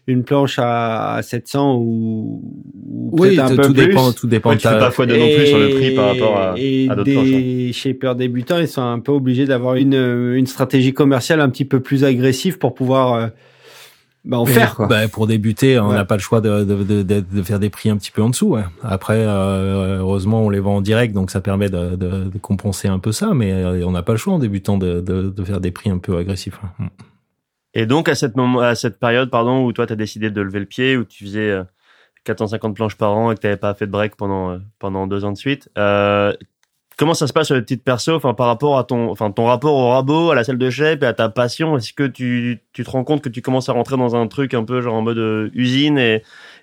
une 0.08 0.24
planche 0.24 0.58
à 0.60 1.20
700 1.24 1.78
ou, 1.78 2.42
ou 2.86 3.10
Oui, 3.14 3.30
peut-être 3.36 3.40
un 3.40 3.50
tout 3.50 3.56
peu 3.56 3.74
plus. 3.74 3.88
dépend, 3.88 4.12
tout 4.12 4.28
dépend 4.28 4.50
Ouais, 4.50 4.56
de 4.56 4.62
tu 4.62 4.68
fais 4.68 4.78
pas 4.80 4.92
fois 4.92 5.06
deux 5.06 5.18
non 5.18 5.30
plus 5.30 5.48
sur 5.48 5.58
le 5.58 5.70
prix 5.70 5.92
par 5.96 6.08
rapport 6.08 6.38
à, 6.38 6.56
et 6.60 6.90
à 6.90 6.96
d'autres 6.96 7.12
planches. 7.12 7.28
hein. 7.34 7.40
des 7.40 7.72
shapers 7.74 8.16
débutants, 8.16 8.58
ils 8.60 8.68
sont 8.68 8.82
un 8.82 9.00
peu 9.00 9.12
obligés 9.14 9.46
d'avoir 9.46 9.76
une, 9.76 9.94
une 10.36 10.48
stratégie 10.48 10.94
commerciale 10.94 11.40
un 11.42 11.50
petit 11.50 11.66
peu 11.66 11.80
plus 11.80 12.04
agressive 12.04 12.58
pour 12.58 12.74
pouvoir 12.74 13.14
euh, 13.14 13.28
bah, 14.26 14.38
en 14.38 14.46
faire 14.46 14.76
quoi. 14.76 14.88
bah, 14.88 15.08
pour 15.08 15.28
débuter, 15.28 15.80
on 15.80 15.90
Ouais. 15.90 15.96
n'a 15.96 16.06
pas 16.06 16.16
le 16.16 16.22
choix 16.22 16.42
de, 16.42 16.64
de, 16.64 16.84
de, 16.84 17.04
de- 17.04 17.20
de 17.22 17.42
faire 17.44 17.60
des 17.60 17.70
prix 17.70 17.90
un 17.90 17.98
petit 17.98 18.12
peu 18.12 18.22
en 18.22 18.30
dessous. 18.30 18.50
ouais. 18.50 18.64
Après, 18.84 19.18
euh, 19.20 20.00
heureusement, 20.00 20.42
on 20.44 20.50
les 20.50 20.60
vend 20.60 20.78
en 20.78 20.82
direct, 20.82 21.14
donc 21.14 21.32
ça 21.32 21.42
permet 21.42 21.70
de, 21.70 21.96
de, 21.96 22.26
de 22.30 22.38
compenser 22.40 22.88
un 22.88 23.00
peu 23.00 23.12
ça, 23.12 23.34
mais 23.34 23.52
euh, 23.52 23.86
on 23.86 23.92
n'a 23.92 24.04
pas 24.04 24.12
le 24.14 24.18
choix 24.18 24.34
en 24.34 24.40
débutant 24.40 24.78
de, 24.78 25.00
de, 25.02 25.30
de 25.30 25.44
faire 25.44 25.62
des 25.62 25.72
prix 25.72 25.90
un 25.90 25.98
peu 26.00 26.18
agressifs. 26.18 26.60
ouais. 26.62 26.86
Mm. 26.86 26.90
Et 27.76 27.86
donc 27.86 28.10
à 28.10 28.16
cette 28.16 28.36
moment, 28.36 28.62
à 28.62 28.74
cette 28.76 29.00
période, 29.00 29.30
pardon, 29.30 29.64
où 29.66 29.72
toi 29.74 29.86
t'as 29.86 29.96
décidé 29.96 30.32
de 30.32 30.42
lever 30.42 30.60
le 30.60 30.66
pied, 30.66 30.98
où 30.98 31.06
tu 31.06 31.24
faisais 31.26 31.52
euh, 31.52 31.64
450 32.26 32.76
planches 32.76 32.96
par 32.96 33.16
an 33.16 33.32
et 33.32 33.36
que 33.36 33.42
t'avais 33.42 33.58
pas 33.58 33.74
fait 33.76 33.86
de 33.86 33.92
break 33.92 34.16
pendant 34.16 34.50
euh, 34.52 34.58
pendant 34.80 35.06
deux 35.08 35.24
ans 35.24 35.32
de 35.32 35.38
suite. 35.38 35.70
Euh, 35.78 36.34
comment 37.00 37.14
ça 37.16 37.26
se 37.28 37.34
passe 37.34 37.48
sur 37.48 37.56
le 37.56 37.64
titre 37.66 37.84
perso, 37.84 38.14
enfin 38.14 38.34
par 38.36 38.48
rapport 38.48 38.78
à 38.78 38.84
ton, 38.84 39.10
enfin 39.10 39.32
ton 39.32 39.46
rapport 39.46 39.74
au 39.74 39.90
rabot, 39.90 40.32
à 40.32 40.36
la 40.36 40.44
salle 40.44 40.58
de 40.60 40.70
shape 40.70 41.02
et 41.02 41.06
à 41.08 41.14
ta 41.14 41.30
passion. 41.30 41.78
Est-ce 41.78 41.94
que 41.94 42.04
tu 42.06 42.60
tu 42.74 42.84
te 42.84 42.90
rends 42.92 43.04
compte 43.06 43.22
que 43.22 43.30
tu 43.30 43.42
commences 43.42 43.70
à 43.70 43.74
rentrer 43.74 43.98
dans 43.98 44.16
un 44.16 44.28
truc 44.28 44.54
un 44.54 44.64
peu 44.66 44.82
genre 44.82 44.94
en 44.96 45.02
mode 45.02 45.18
euh, 45.18 45.50
usine 45.54 45.98
et 45.98 46.22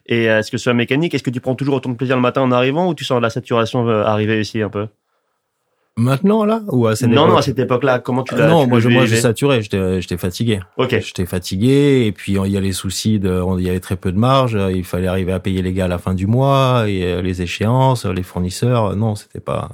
et 0.09 0.24
est-ce 0.26 0.51
que 0.53 0.59
c'est 0.59 0.72
mécanique? 0.74 1.14
Est-ce 1.14 1.22
que 1.24 1.30
tu 1.30 1.41
prends 1.41 1.57
toujours 1.57 1.74
autant 1.76 1.91
de 1.91 1.97
plaisir 1.97 2.14
le 2.16 2.22
matin 2.22 2.43
en 2.43 2.53
arrivant 2.53 2.87
ou 2.89 2.95
tu 2.95 3.05
sens 3.05 3.16
de 3.18 3.22
la 3.22 3.30
saturation 3.30 3.89
euh, 3.89 4.05
arriver 4.05 4.41
ici 4.41 4.61
un 4.62 4.68
peu? 4.68 4.87
Maintenant, 5.99 6.45
là? 6.45 6.61
Ou 6.68 6.87
à 6.87 6.95
cette 6.95 7.09
Non, 7.09 7.22
époque? 7.22 7.28
non, 7.30 7.37
à 7.39 7.43
cette 7.43 7.59
époque-là, 7.59 8.01
comment 8.01 8.22
tu 8.22 8.34
Euh, 8.34 8.39
l'as 8.39 8.49
Non, 8.49 8.64
tu 8.64 8.68
moi, 8.68 8.80
je, 8.80 8.89
moi, 8.91 9.07
j'ai 9.07 9.16
saturé, 9.16 9.62
j'étais 9.62 10.03
j'étais 10.03 10.18
fatigué. 10.18 10.61
Ok. 10.76 10.91
J'étais 11.01 11.24
fatigué 11.24 12.05
et 12.07 12.12
puis 12.12 12.32
il 12.34 12.51
y 12.53 12.57
a 12.59 12.61
les 12.61 12.72
soucis 12.72 13.18
de, 13.18 13.41
il 13.59 13.64
y 13.64 13.70
avait 13.70 13.80
très 13.80 13.97
peu 13.97 14.12
de 14.12 14.18
marge. 14.18 14.59
Il 14.74 14.84
fallait 14.84 15.07
arriver 15.07 15.32
à 15.32 15.41
payer 15.41 15.62
les 15.62 15.72
gars 15.72 15.87
à 15.87 15.89
la 15.89 15.97
fin 15.97 16.12
du 16.12 16.26
mois 16.26 16.84
et 16.87 17.03
euh, 17.05 17.22
les 17.22 17.41
échéances, 17.41 18.05
les 18.05 18.22
fournisseurs. 18.22 18.95
Non, 18.95 19.14
c'était 19.14 19.41
pas, 19.41 19.70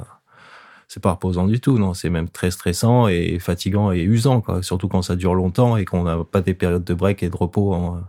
c'est 0.93 1.01
pas 1.01 1.13
reposant 1.13 1.47
du 1.47 1.59
tout. 1.59 1.79
Non, 1.79 1.95
c'est 1.95 2.11
même 2.11 2.29
très 2.29 2.51
stressant 2.51 3.09
et 3.09 3.39
fatigant 3.39 3.93
et 3.93 4.03
usant 4.03 4.43
quoi. 4.43 4.63
Surtout 4.63 4.89
quand 4.89 5.01
ça 5.01 5.17
dure 5.17 5.35
longtemps 5.35 5.79
et 5.79 5.87
qu'on 5.87 6.03
n'a 6.03 6.23
pas 6.23 6.43
des 6.43 6.53
périodes 6.53 6.85
de 6.85 6.93
break 6.93 7.23
et 7.23 7.31
de 7.31 7.37
repos 7.37 7.73
en- 7.73 8.03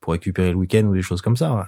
pour 0.00 0.12
récupérer 0.12 0.50
le 0.50 0.56
week-end 0.56 0.84
ou 0.84 0.94
des 0.94 1.02
choses 1.02 1.22
comme 1.22 1.36
ça. 1.36 1.52
ouais. 1.52 1.64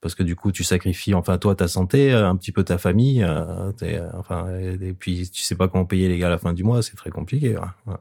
Parce 0.00 0.14
que 0.14 0.22
du 0.22 0.36
coup, 0.36 0.52
tu 0.52 0.62
sacrifies 0.62 1.14
enfin 1.14 1.36
toi 1.36 1.56
ta 1.56 1.66
santé, 1.66 2.12
euh, 2.12 2.28
un 2.28 2.36
petit 2.36 2.52
peu 2.52 2.62
ta 2.62 2.78
famille, 2.78 3.24
euh, 3.24 3.72
t'es, 3.72 3.96
euh, 3.96 4.08
enfin 4.16 4.46
et, 4.80 4.92
puis 4.92 5.28
tu 5.30 5.42
sais 5.42 5.56
pas 5.56 5.66
comment 5.66 5.84
payer 5.84 6.08
les 6.08 6.16
gars 6.16 6.28
à 6.28 6.30
la 6.30 6.38
fin 6.38 6.52
du 6.52 6.62
mois, 6.62 6.80
c'est 6.82 6.94
très 6.96 7.10
compliqué. 7.10 7.56
ouais. 7.56 7.94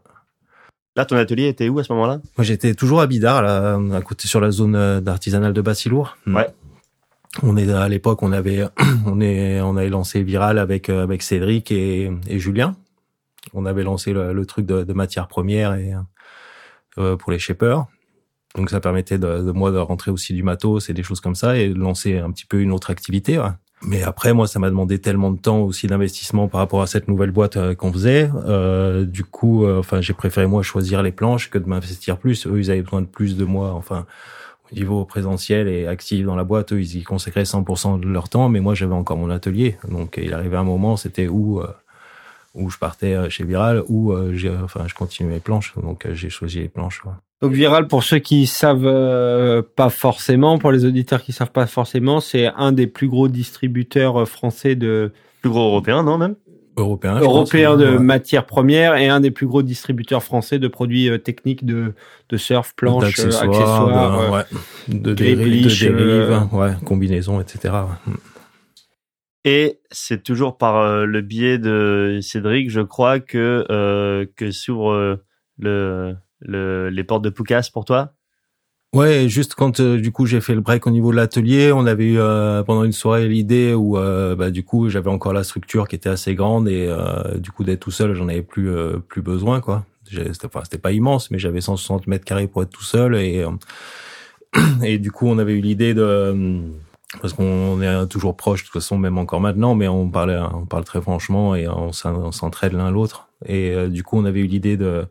Là, 0.95 1.05
ton 1.05 1.15
atelier 1.15 1.47
était 1.47 1.67
où 1.67 1.79
à 1.79 1.84
ce 1.84 1.91
moment-là? 1.93 2.19
Moi, 2.38 2.43
j'étais 2.43 2.75
toujours 2.75 3.01
à 3.01 3.07
Bidart, 3.07 3.41
là, 3.41 3.79
à 3.93 4.01
côté 4.01 4.27
sur 4.27 4.39
la 4.41 4.51
zone 4.51 4.75
euh, 4.75 4.99
d'artisanale 5.01 5.53
de 5.53 5.61
Bassilour. 5.61 6.17
Ouais. 6.27 6.47
On 7.43 7.55
est 7.57 7.71
à 7.71 7.88
l'époque, 7.88 8.23
on 8.23 8.32
avait, 8.32 8.65
on 9.05 9.21
est, 9.21 9.61
on 9.61 9.77
avait 9.77 9.89
lancé 9.89 10.23
Viral 10.23 10.59
avec 10.59 10.89
euh, 10.89 11.03
avec 11.03 11.21
Cédric 11.21 11.71
et, 11.71 12.11
et 12.27 12.39
Julien. 12.39 12.75
On 13.53 13.65
avait 13.65 13.84
lancé 13.84 14.13
le, 14.13 14.34
le 14.34 14.45
truc 14.45 14.65
de, 14.65 14.84
de 14.84 14.93
matières 14.93 15.27
premières 15.27 15.73
et 15.73 15.93
euh, 16.97 17.15
pour 17.15 17.32
les 17.32 17.39
shapers. 17.39 17.86
Donc 18.55 18.69
ça 18.69 18.79
permettait 18.82 19.17
de, 19.17 19.43
de 19.43 19.51
moi 19.51 19.71
de 19.71 19.77
rentrer 19.77 20.11
aussi 20.11 20.34
du 20.34 20.43
matos 20.43 20.89
et 20.89 20.93
des 20.93 21.03
choses 21.03 21.21
comme 21.21 21.36
ça 21.36 21.57
et 21.57 21.69
de 21.69 21.79
lancer 21.79 22.17
un 22.17 22.32
petit 22.32 22.45
peu 22.45 22.59
une 22.59 22.71
autre 22.71 22.89
activité. 22.91 23.39
ouais. 23.39 23.51
Mais 23.84 24.03
après, 24.03 24.34
moi, 24.34 24.47
ça 24.47 24.59
m'a 24.59 24.69
demandé 24.69 24.99
tellement 24.99 25.32
de 25.32 25.39
temps 25.39 25.59
aussi 25.61 25.88
d'investissement 25.88 26.47
par 26.47 26.59
rapport 26.59 26.84
à 26.84 26.88
cette 26.88 27.07
nouvelle 27.07 27.32
boîte 27.32 27.57
euh, 27.57 27.73
qu'on 27.73 27.91
faisait. 27.91 28.29
Euh, 28.45 29.05
du 29.05 29.23
coup, 29.23 29.65
euh, 29.65 29.79
enfin, 29.79 30.01
j'ai 30.01 30.13
préféré 30.13 30.45
moi 30.45 30.61
choisir 30.61 31.01
les 31.01 31.11
planches 31.11 31.49
que 31.49 31.57
de 31.57 31.67
m'investir 31.67 32.17
plus. 32.17 32.45
Eux, 32.45 32.59
ils 32.59 32.69
avaient 32.69 32.84
besoin 32.84 33.01
de 33.01 33.07
plus 33.07 33.36
de 33.38 33.43
moi. 33.43 33.73
Enfin, 33.73 34.05
niveau 34.74 35.05
présentiel 35.05 35.67
et 35.67 35.88
actif 35.88 36.26
dans 36.26 36.36
la 36.36 36.43
boîte, 36.43 36.74
eux, 36.74 36.82
ils 36.82 36.97
y 36.97 37.03
consacraient 37.03 37.43
100% 37.43 37.99
de 37.99 38.07
leur 38.07 38.30
temps. 38.30 38.49
Mais 38.49 38.59
moi, 38.59 38.74
j'avais 38.76 38.93
encore 38.93 39.17
mon 39.17 39.30
atelier. 39.30 39.78
Donc, 39.88 40.19
il 40.22 40.34
arrivait 40.34 40.57
un 40.57 40.63
moment, 40.63 40.97
c'était 40.97 41.28
où 41.28 41.59
euh, 41.59 41.67
où 42.53 42.69
je 42.69 42.78
partais 42.78 43.13
euh, 43.13 43.30
chez 43.30 43.43
Viral, 43.43 43.84
où 43.88 44.11
euh, 44.11 44.34
j'ai, 44.34 44.49
enfin, 44.49 44.86
je 44.88 44.93
continuais 44.93 45.36
les 45.36 45.39
planches. 45.39 45.74
Donc, 45.82 46.05
euh, 46.05 46.13
j'ai 46.13 46.30
choisi 46.30 46.59
les 46.59 46.67
planches. 46.67 47.03
ouais. 47.05 47.11
Donc 47.41 47.53
Viral, 47.53 47.88
pour 47.88 48.03
ceux 48.03 48.19
qui 48.19 48.45
savent 48.45 48.86
euh, 48.86 49.63
pas 49.76 49.89
forcément, 49.89 50.59
pour 50.59 50.72
les 50.72 50.86
auditeurs 50.86 51.24
qui 51.24 51.32
savent 51.32 51.51
pas 51.51 51.65
forcément, 51.65 52.19
c'est 52.19 52.47
un 52.55 52.72
des 52.72 52.86
plus 52.86 53.07
gros 53.07 53.30
distributeurs 53.30 54.28
français 54.28 54.76
de 54.76 55.11
Plus 55.41 55.49
gros 55.49 55.65
européen, 55.65 56.03
non 56.03 56.19
même? 56.19 56.36
Européen. 56.78 57.19
pense, 57.19 57.51
de 57.51 57.91
ouais. 57.91 57.99
matières 57.99 58.45
premières 58.45 58.95
et 58.95 59.07
un 59.09 59.19
des 59.19 59.32
plus 59.32 59.47
gros 59.47 59.61
distributeurs 59.61 60.24
français 60.24 60.59
de 60.59 60.67
produits 60.67 61.09
euh, 61.09 61.17
techniques 61.17 61.65
de 61.65 61.93
de 62.30 62.38
surf, 62.38 62.74
planches, 62.76 63.19
euh, 63.19 63.26
accessoires. 63.26 64.19
de, 64.19 64.26
euh, 64.26 64.32
ouais, 64.32 64.43
de, 64.88 65.13
grille, 65.13 65.36
dérives, 65.36 65.91
euh, 65.91 66.39
ouais, 66.51 66.74
combinaisons, 66.86 67.41
etc. 67.41 67.74
Et 69.43 69.80
c'est 69.89 70.24
toujours 70.24 70.57
par 70.57 70.78
euh, 70.78 71.05
le 71.05 71.22
biais 71.22 71.57
de 71.57 72.19
Cédric, 72.22 72.69
je 72.69 72.82
crois, 72.82 73.19
que 73.19 73.65
euh, 73.72 74.26
que 74.36 74.51
s'ouvre 74.51 74.91
euh, 74.91 75.15
le, 75.57 76.15
le 76.39 76.89
les 76.89 77.03
portes 77.03 77.24
de 77.24 77.30
Poucas 77.30 77.67
pour 77.74 77.86
toi? 77.86 78.13
Ouais, 78.93 79.29
juste 79.29 79.55
quand 79.55 79.79
euh, 79.79 79.97
du 80.01 80.11
coup 80.11 80.25
j'ai 80.25 80.41
fait 80.41 80.53
le 80.53 80.59
break 80.59 80.85
au 80.85 80.89
niveau 80.89 81.11
de 81.11 81.15
l'atelier, 81.15 81.71
on 81.71 81.85
avait 81.85 82.03
eu 82.05 82.19
euh, 82.19 82.61
pendant 82.61 82.83
une 82.83 82.91
soirée 82.91 83.25
l'idée 83.29 83.73
où 83.73 83.97
euh, 83.97 84.35
bah, 84.35 84.51
du 84.51 84.65
coup 84.65 84.89
j'avais 84.89 85.09
encore 85.09 85.31
la 85.31 85.45
structure 85.45 85.87
qui 85.87 85.95
était 85.95 86.09
assez 86.09 86.35
grande 86.35 86.67
et 86.67 86.87
euh, 86.89 87.37
du 87.37 87.51
coup 87.51 87.63
d'être 87.63 87.79
tout 87.79 87.91
seul, 87.91 88.13
j'en 88.15 88.27
avais 88.27 88.41
plus 88.41 88.69
euh, 88.69 88.97
plus 89.07 89.21
besoin 89.21 89.61
quoi. 89.61 89.85
C'était 90.11 90.45
enfin, 90.45 90.59
c'était 90.65 90.77
pas 90.77 90.91
immense, 90.91 91.31
mais 91.31 91.39
j'avais 91.39 91.61
160 91.61 92.05
mètres 92.07 92.25
carrés 92.25 92.47
pour 92.47 92.63
être 92.63 92.69
tout 92.69 92.83
seul 92.83 93.15
et 93.15 93.39
euh, 93.39 93.49
et 94.83 94.97
du 94.99 95.09
coup 95.11 95.27
on 95.27 95.37
avait 95.37 95.53
eu 95.53 95.61
l'idée 95.61 95.93
de 95.93 96.59
parce 97.21 97.31
qu'on 97.33 97.81
est 97.81 98.07
toujours 98.07 98.35
proche 98.35 98.61
de 98.63 98.65
toute 98.67 98.73
façon 98.73 98.97
même 98.97 99.17
encore 99.17 99.39
maintenant, 99.39 99.73
mais 99.73 99.87
on 99.87 100.09
parlait 100.09 100.37
on 100.53 100.65
parle 100.65 100.83
très 100.83 101.01
franchement 101.01 101.55
et 101.55 101.67
on 101.69 101.93
s'en- 101.93 102.15
on 102.15 102.31
s'entraide 102.33 102.73
l'un 102.73 102.91
l'autre 102.91 103.29
et 103.45 103.87
du 103.87 104.03
coup 104.03 104.17
on 104.17 104.25
avait 104.25 104.41
eu 104.41 104.47
l'idée 104.47 104.75
de 104.75 105.05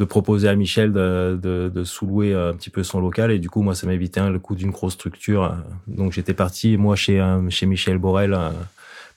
de 0.00 0.04
proposer 0.06 0.48
à 0.48 0.56
Michel 0.56 0.92
de, 0.92 1.38
de, 1.40 1.70
de 1.72 1.84
sous-louer 1.84 2.32
un 2.32 2.54
petit 2.54 2.70
peu 2.70 2.82
son 2.82 3.00
local. 3.00 3.30
Et 3.30 3.38
du 3.38 3.50
coup 3.50 3.60
moi 3.60 3.74
ça 3.74 3.86
m'évitait 3.86 4.28
le 4.28 4.38
coût 4.38 4.54
d'une 4.54 4.70
grosse 4.70 4.94
structure. 4.94 5.44
Euh, 5.44 5.50
donc 5.86 6.12
j'étais 6.12 6.32
parti 6.32 6.78
moi 6.78 6.96
chez 6.96 7.20
euh, 7.20 7.48
chez 7.50 7.66
Michel 7.66 7.98
Borel 7.98 8.32
euh, 8.32 8.48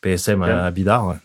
PSM 0.02 0.44
à, 0.44 0.66
à 0.66 0.72
Bidart 0.72 1.08
ouais. 1.08 1.16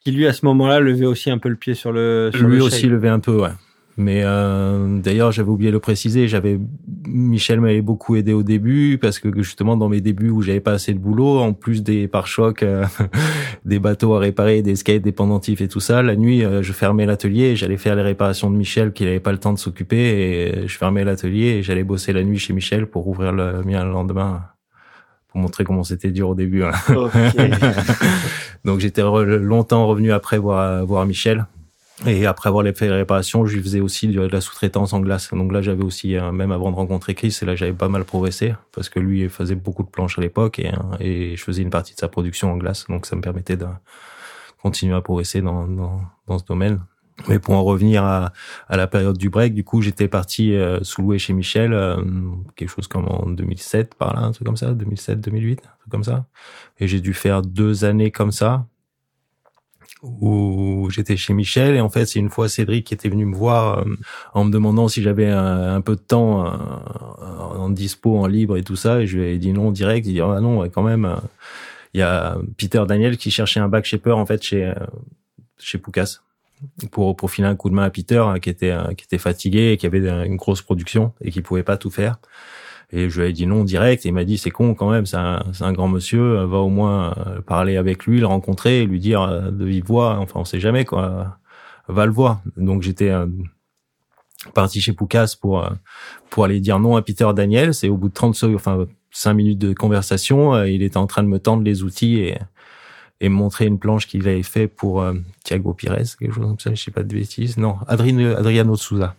qui 0.00 0.10
lui 0.10 0.26
à 0.26 0.32
ce 0.32 0.46
moment-là 0.46 0.80
levait 0.80 1.04
aussi 1.04 1.30
un 1.30 1.36
peu 1.36 1.50
le 1.50 1.56
pied 1.56 1.74
sur 1.74 1.92
le 1.92 2.30
sur 2.34 2.48
lui 2.48 2.56
le 2.56 2.64
aussi 2.64 2.86
levé 2.86 3.10
un 3.10 3.20
peu 3.20 3.38
ouais 3.42 3.50
mais 3.96 4.22
euh, 4.24 4.98
d'ailleurs 4.98 5.30
j'avais 5.30 5.48
oublié 5.48 5.70
de 5.70 5.76
le 5.76 5.80
préciser 5.80 6.26
j'avais 6.26 6.58
Michel 7.06 7.60
m'avait 7.60 7.80
beaucoup 7.80 8.16
aidé 8.16 8.32
au 8.32 8.42
début 8.42 8.98
parce 9.00 9.20
que 9.20 9.28
justement 9.42 9.76
dans 9.76 9.88
mes 9.88 10.00
débuts 10.00 10.30
où 10.30 10.42
j'avais 10.42 10.60
pas 10.60 10.72
assez 10.72 10.92
de 10.94 10.98
boulot 10.98 11.38
en 11.38 11.52
plus 11.52 11.82
des 11.84 12.08
pare-chocs 12.08 12.62
euh, 12.64 12.84
des 13.64 13.78
bateaux 13.78 14.14
à 14.14 14.18
réparer 14.18 14.62
des 14.62 14.74
skates 14.74 15.02
des 15.02 15.12
pendentifs 15.12 15.60
et 15.60 15.68
tout 15.68 15.78
ça 15.80 16.02
la 16.02 16.16
nuit 16.16 16.44
euh, 16.44 16.60
je 16.62 16.72
fermais 16.72 17.06
l'atelier 17.06 17.44
et 17.50 17.56
j'allais 17.56 17.76
faire 17.76 17.94
les 17.94 18.02
réparations 18.02 18.50
de 18.50 18.56
Michel 18.56 18.92
qui 18.92 19.04
n'avait 19.04 19.20
pas 19.20 19.32
le 19.32 19.38
temps 19.38 19.52
de 19.52 19.58
s'occuper 19.58 19.96
et 19.96 20.66
je 20.66 20.76
fermais 20.76 21.04
l'atelier 21.04 21.46
et 21.58 21.62
j'allais 21.62 21.84
bosser 21.84 22.12
la 22.12 22.24
nuit 22.24 22.38
chez 22.38 22.52
Michel 22.52 22.86
pour 22.86 23.06
ouvrir 23.06 23.32
le 23.32 23.62
mien 23.62 23.84
le 23.84 23.92
lendemain 23.92 24.42
pour 25.28 25.40
montrer 25.40 25.62
comment 25.64 25.84
c'était 25.84 26.10
dur 26.10 26.30
au 26.30 26.34
début 26.34 26.64
hein. 26.64 26.72
Donc 28.64 28.80
j'étais 28.80 29.02
re- 29.02 29.24
longtemps 29.24 29.86
revenu 29.86 30.10
après 30.12 30.38
voir, 30.38 30.84
voir 30.86 31.04
Michel. 31.06 31.46
Et 32.06 32.26
après 32.26 32.48
avoir 32.48 32.64
fait 32.74 32.88
les 32.88 32.94
réparations, 32.94 33.46
je 33.46 33.56
lui 33.56 33.62
faisais 33.62 33.80
aussi 33.80 34.08
de 34.08 34.20
la 34.20 34.40
sous-traitance 34.40 34.92
en 34.92 35.00
glace. 35.00 35.30
Donc 35.32 35.52
là, 35.52 35.62
j'avais 35.62 35.84
aussi, 35.84 36.16
euh, 36.16 36.32
même 36.32 36.50
avant 36.50 36.70
de 36.70 36.76
rencontrer 36.76 37.14
Chris, 37.14 37.36
et 37.40 37.44
là, 37.44 37.54
j'avais 37.54 37.72
pas 37.72 37.88
mal 37.88 38.04
progressé 38.04 38.54
parce 38.72 38.88
que 38.88 38.98
lui 38.98 39.28
faisait 39.28 39.54
beaucoup 39.54 39.84
de 39.84 39.88
planches 39.88 40.18
à 40.18 40.22
l'époque 40.22 40.58
et, 40.58 40.68
euh, 40.68 40.96
et 40.98 41.36
je 41.36 41.42
faisais 41.42 41.62
une 41.62 41.70
partie 41.70 41.94
de 41.94 42.00
sa 42.00 42.08
production 42.08 42.52
en 42.52 42.56
glace. 42.56 42.86
Donc 42.88 43.06
ça 43.06 43.14
me 43.14 43.20
permettait 43.20 43.56
de 43.56 43.66
continuer 44.60 44.94
à 44.94 45.00
progresser 45.02 45.40
dans, 45.40 45.68
dans, 45.68 46.00
dans 46.26 46.38
ce 46.38 46.44
domaine. 46.44 46.80
Mais 47.28 47.38
pour 47.38 47.54
en 47.54 47.62
revenir 47.62 48.02
à, 48.02 48.32
à 48.68 48.76
la 48.76 48.88
période 48.88 49.16
du 49.16 49.30
break, 49.30 49.54
du 49.54 49.62
coup, 49.62 49.80
j'étais 49.80 50.08
parti 50.08 50.52
euh, 50.52 50.80
sous-louer 50.82 51.20
chez 51.20 51.32
Michel, 51.32 51.70
quelque 52.56 52.70
chose 52.70 52.88
comme 52.88 53.06
en 53.06 53.26
2007, 53.26 53.94
par 53.94 54.14
là, 54.14 54.22
un 54.22 54.32
truc 54.32 54.44
comme 54.44 54.56
ça, 54.56 54.72
2007, 54.72 55.20
2008, 55.20 55.60
un 55.60 55.78
truc 55.78 55.92
comme 55.92 56.02
ça. 56.02 56.26
Et 56.80 56.88
j'ai 56.88 57.00
dû 57.00 57.14
faire 57.14 57.42
deux 57.42 57.84
années 57.84 58.10
comme 58.10 58.32
ça, 58.32 58.66
où 60.20 60.88
j'étais 60.90 61.16
chez 61.16 61.32
Michel. 61.34 61.74
Et 61.76 61.80
en 61.80 61.88
fait, 61.88 62.06
c'est 62.06 62.18
une 62.18 62.30
fois 62.30 62.48
Cédric 62.48 62.86
qui 62.86 62.94
était 62.94 63.08
venu 63.08 63.24
me 63.24 63.34
voir 63.34 63.78
euh, 63.78 63.84
en 64.34 64.44
me 64.44 64.50
demandant 64.52 64.88
si 64.88 65.02
j'avais 65.02 65.28
un, 65.30 65.80
peu 65.80 65.96
de 65.96 66.00
temps 66.00 66.46
euh, 66.46 66.50
en 67.58 67.70
dispo, 67.70 68.18
en 68.18 68.26
libre 68.26 68.56
et 68.56 68.62
tout 68.62 68.76
ça. 68.76 69.00
Et 69.00 69.06
je 69.06 69.18
lui 69.18 69.30
ai 69.30 69.38
dit 69.38 69.52
non 69.52 69.70
direct. 69.72 70.06
Il 70.06 70.12
dit 70.12 70.20
ah 70.20 70.40
non, 70.40 70.68
quand 70.68 70.82
même. 70.82 71.04
euh, 71.06 71.16
Il 71.94 72.00
y 72.00 72.02
a 72.02 72.36
Peter 72.58 72.82
Daniel 72.88 73.16
qui 73.16 73.30
cherchait 73.30 73.60
un 73.60 73.68
back 73.68 73.84
shaper 73.84 74.16
en 74.18 74.26
fait 74.26 74.42
chez 74.42 74.64
euh, 74.64 74.74
chez 75.58 75.78
Poucas 75.78 76.18
pour 76.90 77.14
pour 77.16 77.30
filer 77.30 77.46
un 77.48 77.56
coup 77.56 77.70
de 77.70 77.74
main 77.74 77.84
à 77.84 77.90
Peter 77.90 78.18
hein, 78.18 78.40
qui 78.40 78.50
était 78.50 78.72
euh, 78.72 78.94
qui 78.94 79.04
était 79.04 79.18
fatigué 79.18 79.72
et 79.72 79.76
qui 79.76 79.86
avait 79.86 80.00
euh, 80.00 80.24
une 80.24 80.36
grosse 80.36 80.60
production 80.62 81.12
et 81.20 81.30
qui 81.30 81.40
pouvait 81.40 81.62
pas 81.62 81.76
tout 81.76 81.90
faire. 81.90 82.16
Et 82.90 83.08
je 83.08 83.20
lui 83.20 83.28
ai 83.28 83.32
dit 83.32 83.46
non 83.46 83.64
direct. 83.64 84.04
Et 84.04 84.10
il 84.10 84.12
m'a 84.14 84.24
dit 84.24 84.38
c'est 84.38 84.50
con 84.50 84.74
quand 84.74 84.90
même, 84.90 85.06
c'est 85.06 85.16
un, 85.16 85.42
un 85.60 85.72
grand 85.72 85.88
monsieur. 85.88 86.44
Va 86.44 86.58
au 86.58 86.68
moins 86.68 87.14
euh, 87.26 87.40
parler 87.40 87.76
avec 87.76 88.06
lui, 88.06 88.20
le 88.20 88.26
rencontrer 88.26 88.84
lui 88.86 89.00
dire 89.00 89.22
euh, 89.22 89.50
de 89.50 89.64
vive 89.64 89.84
voix. 89.84 90.18
Enfin, 90.18 90.40
on 90.40 90.44
sait 90.44 90.60
jamais 90.60 90.84
quoi. 90.84 91.38
va 91.88 92.06
le 92.06 92.12
voir. 92.12 92.40
Donc 92.56 92.82
j'étais 92.82 93.10
euh, 93.10 93.26
parti 94.54 94.80
chez 94.80 94.92
Poucas 94.92 95.36
pour 95.40 95.68
pour 96.30 96.44
aller 96.44 96.60
dire 96.60 96.78
non 96.78 96.96
à 96.96 97.02
Peter 97.02 97.28
Daniel. 97.34 97.74
C'est 97.74 97.88
au 97.88 97.96
bout 97.96 98.08
de 98.08 98.14
30 98.14 98.34
secondes, 98.34 98.56
enfin 98.56 98.86
5 99.10 99.34
minutes 99.34 99.58
de 99.58 99.72
conversation, 99.72 100.64
il 100.64 100.82
était 100.82 100.96
en 100.96 101.06
train 101.06 101.22
de 101.22 101.28
me 101.28 101.38
tendre 101.38 101.62
les 101.62 101.82
outils 101.82 102.18
et 102.18 102.38
et 103.20 103.28
montrer 103.28 103.66
une 103.66 103.78
planche 103.78 104.08
qu'il 104.08 104.28
avait 104.28 104.42
fait 104.42 104.66
pour 104.66 105.04
Thiago 105.44 105.72
Pires, 105.72 105.96
quelque 106.18 106.32
chose 106.34 106.44
comme 106.44 106.58
ça, 106.58 106.74
je 106.74 106.82
sais 106.82 106.90
pas 106.90 107.04
de 107.04 107.14
bêtises. 107.14 107.56
Non, 107.56 107.76
Adriano 107.86 108.76
Souza. 108.76 109.14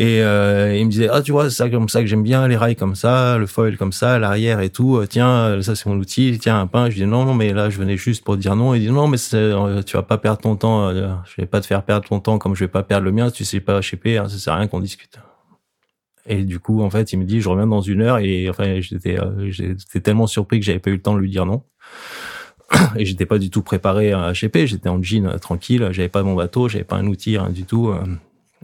Et 0.00 0.22
euh, 0.22 0.74
il 0.78 0.86
me 0.86 0.90
disait 0.90 1.10
ah 1.12 1.20
tu 1.20 1.30
vois 1.30 1.50
c'est 1.50 1.56
ça 1.56 1.68
comme 1.68 1.90
ça 1.90 2.00
que 2.00 2.06
j'aime 2.06 2.22
bien 2.22 2.48
les 2.48 2.56
rails 2.56 2.74
comme 2.74 2.94
ça, 2.94 3.36
le 3.36 3.46
foil 3.46 3.76
comme 3.76 3.92
ça, 3.92 4.18
l'arrière 4.18 4.60
et 4.60 4.70
tout. 4.70 5.04
Tiens 5.10 5.60
ça 5.60 5.76
c'est 5.76 5.84
mon 5.90 5.96
outil. 5.96 6.38
Tiens 6.40 6.58
un 6.58 6.66
pain. 6.66 6.88
Je 6.88 6.94
dis 6.94 7.04
non 7.04 7.26
non 7.26 7.34
mais 7.34 7.52
là 7.52 7.68
je 7.68 7.76
venais 7.76 7.98
juste 7.98 8.24
pour 8.24 8.38
dire 8.38 8.56
non. 8.56 8.72
Il 8.72 8.80
dit 8.80 8.90
non 8.90 9.08
mais 9.08 9.18
euh, 9.34 9.82
tu 9.82 9.98
vas 9.98 10.02
pas 10.02 10.16
perdre 10.16 10.40
ton 10.40 10.56
temps. 10.56 10.88
Euh, 10.88 11.10
je 11.26 11.42
vais 11.42 11.46
pas 11.46 11.60
te 11.60 11.66
faire 11.66 11.82
perdre 11.82 12.08
ton 12.08 12.18
temps 12.18 12.38
comme 12.38 12.54
je 12.54 12.64
vais 12.64 12.68
pas 12.68 12.82
perdre 12.82 13.04
le 13.04 13.12
mien. 13.12 13.30
Tu 13.30 13.44
sais 13.44 13.60
pas 13.60 13.80
HP, 13.80 14.16
hein, 14.16 14.26
ça 14.26 14.38
sert 14.38 14.54
à 14.54 14.56
rien 14.56 14.68
qu'on 14.68 14.80
discute. 14.80 15.18
Et 16.24 16.44
du 16.44 16.60
coup 16.60 16.80
en 16.80 16.88
fait 16.88 17.12
il 17.12 17.18
me 17.18 17.24
dit 17.24 17.42
je 17.42 17.50
reviens 17.50 17.66
dans 17.66 17.82
une 17.82 18.00
heure 18.00 18.16
et 18.20 18.48
enfin 18.48 18.80
j'étais 18.80 19.18
j'étais 19.48 20.00
tellement 20.00 20.26
surpris 20.26 20.60
que 20.60 20.64
j'avais 20.64 20.78
pas 20.78 20.88
eu 20.88 20.94
le 20.94 21.02
temps 21.02 21.14
de 21.14 21.20
lui 21.20 21.30
dire 21.30 21.44
non. 21.44 21.62
Et 22.96 23.04
j'étais 23.04 23.26
pas 23.26 23.38
du 23.38 23.50
tout 23.50 23.62
préparé 23.62 24.12
à 24.12 24.32
HP. 24.32 24.64
J'étais 24.64 24.88
en 24.88 25.02
jean 25.02 25.38
tranquille. 25.40 25.88
J'avais 25.90 26.08
pas 26.08 26.22
mon 26.22 26.36
bateau. 26.36 26.68
J'avais 26.68 26.84
pas 26.84 26.96
un 26.96 27.06
outil 27.06 27.36
rien 27.36 27.50
du 27.50 27.64
tout. 27.64 27.92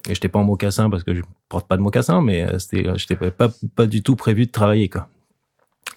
Et 0.09 0.14
j'étais 0.14 0.28
pas 0.28 0.38
en 0.38 0.44
mocassin 0.44 0.90
parce 0.90 1.03
que 1.03 1.14
je 1.14 1.22
porte 1.49 1.66
pas 1.66 1.76
de 1.76 1.82
mocassin, 1.82 2.20
mais 2.20 2.42
euh, 2.42 2.59
c'était, 2.59 2.86
euh, 2.86 2.97
j'étais 2.97 3.16
pas, 3.16 3.49
pas 3.74 3.86
du 3.86 4.03
tout 4.03 4.16
prévu 4.16 4.47
de 4.47 4.51
travailler, 4.51 4.88
quoi. 4.88 5.09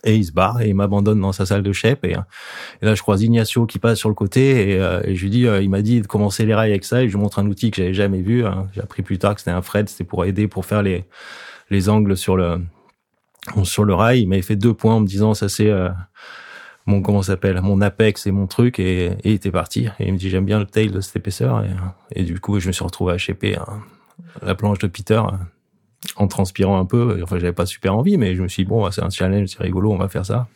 Et 0.06 0.16
il 0.16 0.24
se 0.24 0.32
barre 0.32 0.62
et 0.62 0.70
il 0.70 0.76
m'abandonne 0.76 1.20
dans 1.20 1.34
sa 1.34 1.46
salle 1.46 1.62
de 1.62 1.74
chef 1.74 2.00
et, 2.04 2.12
et, 2.12 2.86
là 2.86 2.96
je 2.96 3.02
croise 3.02 3.22
Ignacio 3.22 3.66
qui 3.66 3.80
passe 3.80 3.98
sur 3.98 4.08
le 4.08 4.16
côté 4.16 4.70
et, 4.70 4.80
euh, 4.80 5.02
et 5.04 5.16
je 5.16 5.24
lui 5.24 5.30
dis 5.30 5.42
il 5.42 5.70
m'a 5.70 5.82
dit 5.82 6.00
de 6.00 6.08
commencer 6.08 6.46
les 6.46 6.56
rails 6.56 6.70
avec 6.70 6.86
ça 6.86 7.04
et 7.04 7.10
je 7.10 7.16
lui 7.16 7.22
montre 7.22 7.40
un 7.40 7.46
outil 7.48 7.70
que 7.70 7.78
j'avais 7.78 7.94
jamais 7.94 8.22
vu 8.22 8.46
hein. 8.46 8.68
j'ai 8.72 8.80
appris 8.80 9.02
plus 9.02 9.18
tard 9.18 9.36
que 9.36 9.42
c'était 9.42 9.52
un 9.52 9.62
Fred 9.62 9.90
c'était 9.90 10.06
pour 10.06 10.24
aider 10.24 10.48
pour 10.48 10.66
faire 10.66 10.84
les 10.84 11.04
les 11.70 11.90
angles 11.90 12.16
sur 12.16 12.38
le 12.38 12.62
sur 13.64 13.84
le 13.84 13.94
rail 13.94 14.22
il 14.22 14.28
m'avait 14.28 14.42
fait 14.42 14.56
deux 14.56 14.74
points 14.74 14.96
en 14.96 15.00
me 15.02 15.08
disant 15.08 15.34
ça 15.34 15.50
c'est 15.50 15.70
mon 16.86 17.02
comment 17.02 17.22
s'appelle 17.22 17.62
mon 17.62 17.82
apex 17.82 18.26
et 18.28 18.32
mon 18.32 18.48
truc 18.48 18.80
et, 18.80 19.06
et 19.06 19.16
il 19.26 19.34
était 19.34 19.52
parti. 19.52 19.88
Et 20.00 20.08
il 20.08 20.14
me 20.14 20.18
dit 20.18 20.30
j'aime 20.30 20.46
bien 20.46 20.60
le 20.60 20.66
tail 20.66 20.90
de 20.90 21.02
cette 21.02 21.16
épaisseur. 21.16 21.64
Et, 21.64 22.22
et 22.22 22.24
du 22.24 22.40
coup 22.40 22.60
je 22.60 22.68
me 22.68 22.72
suis 22.72 22.84
retrouvé 22.84 23.14
à 23.14 23.18
HP 23.18 23.58
hein, 23.58 23.82
la 24.42 24.56
planche 24.56 24.80
de 24.80 24.88
Peter 24.88 25.22
en 26.16 26.28
transpirant 26.28 26.80
un 26.80 26.86
peu. 26.86 27.20
Enfin 27.24 27.38
j'avais 27.38 27.54
pas 27.54 27.66
super 27.66 27.96
envie 27.96 28.18
mais 28.18 28.36
je 28.36 28.42
me 28.42 28.48
suis 28.48 28.64
dit 28.64 28.70
bon 28.70 28.90
c'est 28.92 29.04
un 29.04 29.10
challenge 29.10 29.50
c'est 29.50 29.64
rigolo 29.64 29.92
on 29.92 29.98
va 29.98 30.10
faire 30.10 30.26
ça. 30.26 30.48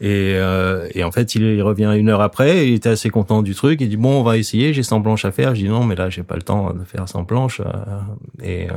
Et, 0.00 0.34
euh, 0.36 0.88
et 0.94 1.02
en 1.02 1.10
fait 1.10 1.34
il, 1.34 1.60
revient 1.60 1.92
une 1.96 2.08
heure 2.08 2.20
après 2.20 2.68
il 2.68 2.74
était 2.74 2.88
assez 2.88 3.10
content 3.10 3.42
du 3.42 3.54
truc. 3.54 3.80
Il 3.80 3.88
dit 3.88 3.96
bon 3.96 4.20
on 4.20 4.22
va 4.22 4.36
essayer 4.36 4.72
j'ai 4.72 4.82
100 4.82 5.02
planches 5.02 5.24
à 5.24 5.32
faire. 5.32 5.54
Je 5.54 5.62
dis 5.62 5.68
non 5.68 5.84
mais 5.84 5.94
là 5.94 6.10
j'ai 6.10 6.22
pas 6.22 6.36
le 6.36 6.42
temps 6.42 6.72
de 6.72 6.84
faire 6.84 7.08
100 7.08 7.24
planches 7.24 7.60
euh, 7.60 8.00
et, 8.42 8.70
euh, 8.70 8.74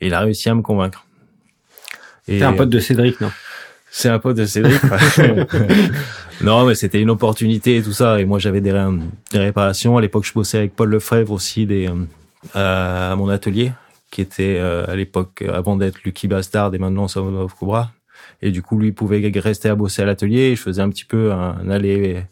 et 0.00 0.08
il 0.08 0.14
a 0.14 0.20
réussi 0.20 0.48
à 0.48 0.54
me 0.54 0.62
convaincre. 0.62 1.06
Et 2.28 2.42
un 2.42 2.54
pote 2.54 2.70
de 2.70 2.80
Cédric 2.80 3.20
non? 3.20 3.30
C'est 3.96 4.10
un 4.10 4.18
pote 4.18 4.36
de 4.36 4.44
Cédric. 4.44 4.78
non, 6.42 6.66
mais 6.66 6.74
c'était 6.74 7.00
une 7.00 7.08
opportunité 7.08 7.78
et 7.78 7.82
tout 7.82 7.94
ça. 7.94 8.20
Et 8.20 8.26
moi, 8.26 8.38
j'avais 8.38 8.60
des, 8.60 8.72
des, 9.32 9.38
réparations. 9.38 9.96
À 9.96 10.02
l'époque, 10.02 10.26
je 10.26 10.34
bossais 10.34 10.58
avec 10.58 10.76
Paul 10.76 10.90
Lefebvre 10.90 11.32
aussi 11.32 11.64
des, 11.64 11.88
euh, 12.54 13.12
à 13.12 13.16
mon 13.16 13.30
atelier, 13.30 13.72
qui 14.10 14.20
était 14.20 14.58
euh, 14.58 14.84
à 14.86 14.96
l'époque, 14.96 15.42
avant 15.50 15.76
d'être 15.76 16.04
Lucky 16.04 16.28
Bastard 16.28 16.74
et 16.74 16.78
maintenant 16.78 17.08
Son 17.08 17.34
of 17.36 17.54
Cobra. 17.54 17.90
Et 18.42 18.50
du 18.50 18.60
coup, 18.60 18.78
lui 18.78 18.92
pouvait 18.92 19.32
rester 19.36 19.70
à 19.70 19.74
bosser 19.74 20.02
à 20.02 20.04
l'atelier. 20.04 20.54
Je 20.56 20.60
faisais 20.60 20.82
un 20.82 20.90
petit 20.90 21.06
peu 21.06 21.32
un 21.32 21.70
aller, 21.70 22.22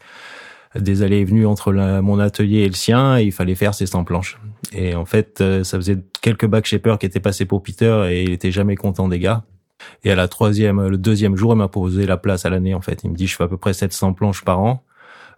des 0.78 1.02
allées 1.02 1.20
et 1.20 1.24
venues 1.24 1.46
entre 1.46 1.72
mon 1.72 2.18
atelier 2.18 2.58
et 2.58 2.68
le 2.68 2.74
sien. 2.74 3.16
Et 3.16 3.22
il 3.22 3.32
fallait 3.32 3.54
faire 3.54 3.72
ses 3.72 3.86
100 3.86 4.04
planches. 4.04 4.38
Et 4.74 4.94
en 4.94 5.06
fait, 5.06 5.40
euh, 5.40 5.64
ça 5.64 5.78
faisait 5.78 5.96
quelques 6.20 6.46
back 6.46 6.66
shapers 6.66 6.98
qui 6.98 7.06
étaient 7.06 7.20
passés 7.20 7.46
pour 7.46 7.62
Peter 7.62 8.06
et 8.10 8.24
il 8.24 8.32
était 8.32 8.50
jamais 8.50 8.76
content 8.76 9.08
des 9.08 9.18
gars. 9.18 9.44
Et 10.04 10.10
à 10.10 10.14
la 10.14 10.28
troisième, 10.28 10.86
le 10.86 10.98
deuxième 10.98 11.36
jour, 11.36 11.52
il 11.52 11.56
m'a 11.56 11.68
proposé 11.68 12.06
la 12.06 12.16
place 12.16 12.44
à 12.44 12.50
l'année, 12.50 12.74
en 12.74 12.80
fait. 12.80 13.02
Il 13.04 13.10
me 13.10 13.16
dit, 13.16 13.26
je 13.26 13.36
fais 13.36 13.44
à 13.44 13.48
peu 13.48 13.56
près 13.56 13.72
700 13.72 14.12
planches 14.12 14.44
par 14.44 14.60
an. 14.60 14.82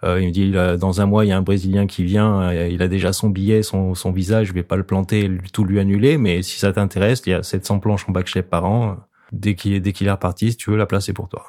Euh, 0.04 0.20
il 0.20 0.28
me 0.28 0.32
dit, 0.32 0.52
dans 0.78 1.00
un 1.00 1.06
mois, 1.06 1.24
il 1.24 1.28
y 1.28 1.32
a 1.32 1.36
un 1.36 1.42
Brésilien 1.42 1.86
qui 1.86 2.04
vient, 2.04 2.42
euh, 2.42 2.68
il 2.68 2.82
a 2.82 2.88
déjà 2.88 3.12
son 3.12 3.30
billet, 3.30 3.62
son, 3.62 3.94
son 3.94 4.12
visa, 4.12 4.44
je 4.44 4.52
vais 4.52 4.62
pas 4.62 4.76
le 4.76 4.82
planter, 4.82 5.30
tout 5.52 5.64
lui 5.64 5.80
annuler, 5.80 6.18
mais 6.18 6.42
si 6.42 6.58
ça 6.58 6.72
t'intéresse, 6.72 7.22
il 7.26 7.30
y 7.30 7.34
a 7.34 7.42
700 7.42 7.80
planches 7.80 8.08
en 8.08 8.12
backshape 8.12 8.48
par 8.48 8.64
an. 8.66 8.96
Dès 9.32 9.54
qu'il 9.54 9.80
dès 9.82 9.92
qu'il 9.92 10.06
est 10.06 10.12
reparti, 10.12 10.52
si 10.52 10.56
tu 10.56 10.70
veux, 10.70 10.76
la 10.76 10.86
place 10.86 11.08
est 11.08 11.12
pour 11.12 11.28
toi. 11.28 11.44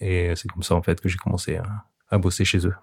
Et 0.00 0.32
c'est 0.36 0.48
comme 0.48 0.62
ça, 0.62 0.74
en 0.74 0.82
fait, 0.82 1.00
que 1.00 1.08
j'ai 1.08 1.18
commencé 1.18 1.58
à 2.10 2.18
bosser 2.18 2.44
chez 2.44 2.66
eux. 2.66 2.74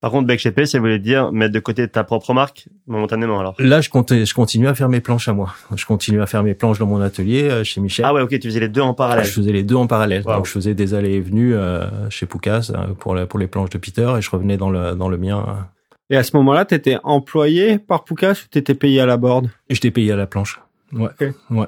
Par 0.00 0.10
contre, 0.10 0.26
backshaper, 0.26 0.64
ça 0.64 0.78
voulait 0.78 0.98
dire 0.98 1.30
mettre 1.30 1.52
de 1.52 1.60
côté 1.60 1.86
ta 1.86 2.04
propre 2.04 2.32
marque 2.32 2.68
momentanément 2.86 3.38
alors. 3.38 3.54
Là, 3.58 3.82
je 3.82 3.90
comptais, 3.90 4.24
je 4.24 4.34
continue 4.34 4.66
à 4.66 4.74
faire 4.74 4.88
mes 4.88 5.00
planches 5.00 5.28
à 5.28 5.34
moi. 5.34 5.54
Je 5.76 5.84
continue 5.84 6.22
à 6.22 6.26
faire 6.26 6.42
mes 6.42 6.54
planches 6.54 6.78
dans 6.78 6.86
mon 6.86 7.02
atelier 7.02 7.42
euh, 7.42 7.64
chez 7.64 7.82
Michel. 7.82 8.06
Ah 8.08 8.14
ouais, 8.14 8.22
ok, 8.22 8.30
tu 8.30 8.48
faisais 8.48 8.60
les 8.60 8.70
deux 8.70 8.80
en 8.80 8.94
parallèle. 8.94 9.26
Je 9.26 9.30
faisais 9.30 9.52
les 9.52 9.62
deux 9.62 9.74
en 9.74 9.86
parallèle. 9.86 10.22
Donc 10.22 10.46
je 10.46 10.52
faisais 10.52 10.74
des 10.74 10.94
allées 10.94 11.14
et 11.14 11.20
venues 11.20 11.54
euh, 11.54 12.08
chez 12.08 12.24
Poucas 12.24 12.70
euh, 12.74 12.94
pour 12.94 13.14
pour 13.28 13.38
les 13.38 13.46
planches 13.46 13.70
de 13.70 13.78
Peter 13.78 14.10
et 14.16 14.22
je 14.22 14.30
revenais 14.30 14.56
dans 14.56 14.70
le 14.70 14.94
dans 14.94 15.10
le 15.10 15.18
mien. 15.18 15.68
Et 16.08 16.16
à 16.16 16.22
ce 16.22 16.34
moment-là, 16.38 16.64
tu 16.64 16.74
étais 16.74 16.96
employé 17.04 17.78
par 17.78 18.04
Poucas 18.04 18.32
ou 18.32 18.48
t'étais 18.50 18.74
payé 18.74 19.00
à 19.00 19.06
la 19.06 19.18
board? 19.18 19.50
J'étais 19.68 19.90
payé 19.90 20.12
à 20.12 20.16
la 20.16 20.26
planche. 20.26 20.60
Ouais. 20.92 21.10
Ouais. 21.50 21.66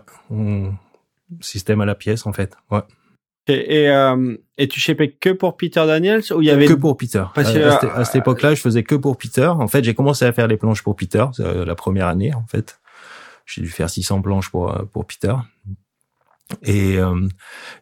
Système 1.41 1.81
à 1.83 1.87
la 1.87 1.95
pièce 1.95 2.27
en 2.27 2.33
fait. 2.33 2.57
Ouais. 2.71 2.81
Et, 3.49 3.83
et, 3.83 3.91
euh, 3.91 4.37
et 4.57 4.69
tu 4.69 4.79
shapais 4.79 5.11
que 5.11 5.31
pour 5.31 5.57
Peter 5.57 5.85
Daniels 5.85 6.23
ou 6.33 6.41
il 6.43 6.47
y 6.47 6.51
avait 6.51 6.67
que 6.67 6.75
pour 6.75 6.97
Peter. 6.97 7.25
Parce 7.35 7.55
à, 7.55 7.79
à, 7.79 7.99
à, 7.99 8.05
cette 8.05 8.17
époque-là, 8.17 8.55
je 8.55 8.61
faisais 8.61 8.85
que 8.85 8.95
pour 8.95 9.17
Peter. 9.17 9.47
En 9.47 9.67
fait, 9.67 9.83
j'ai 9.83 9.95
commencé 9.95 10.25
à 10.25 10.33
faire 10.33 10.47
les 10.47 10.57
planches 10.57 10.83
pour 10.83 10.95
Peter 10.95 11.25
euh, 11.41 11.65
la 11.65 11.75
première 11.75 12.07
année. 12.07 12.33
En 12.35 12.47
fait, 12.47 12.79
j'ai 13.47 13.61
dû 13.61 13.69
faire 13.69 13.91
600 13.91 14.23
planches 14.23 14.51
pour 14.51 14.71
euh, 14.71 14.85
pour 14.93 15.07
Peter. 15.07 15.35
Et 16.63 16.99
euh, 16.99 17.27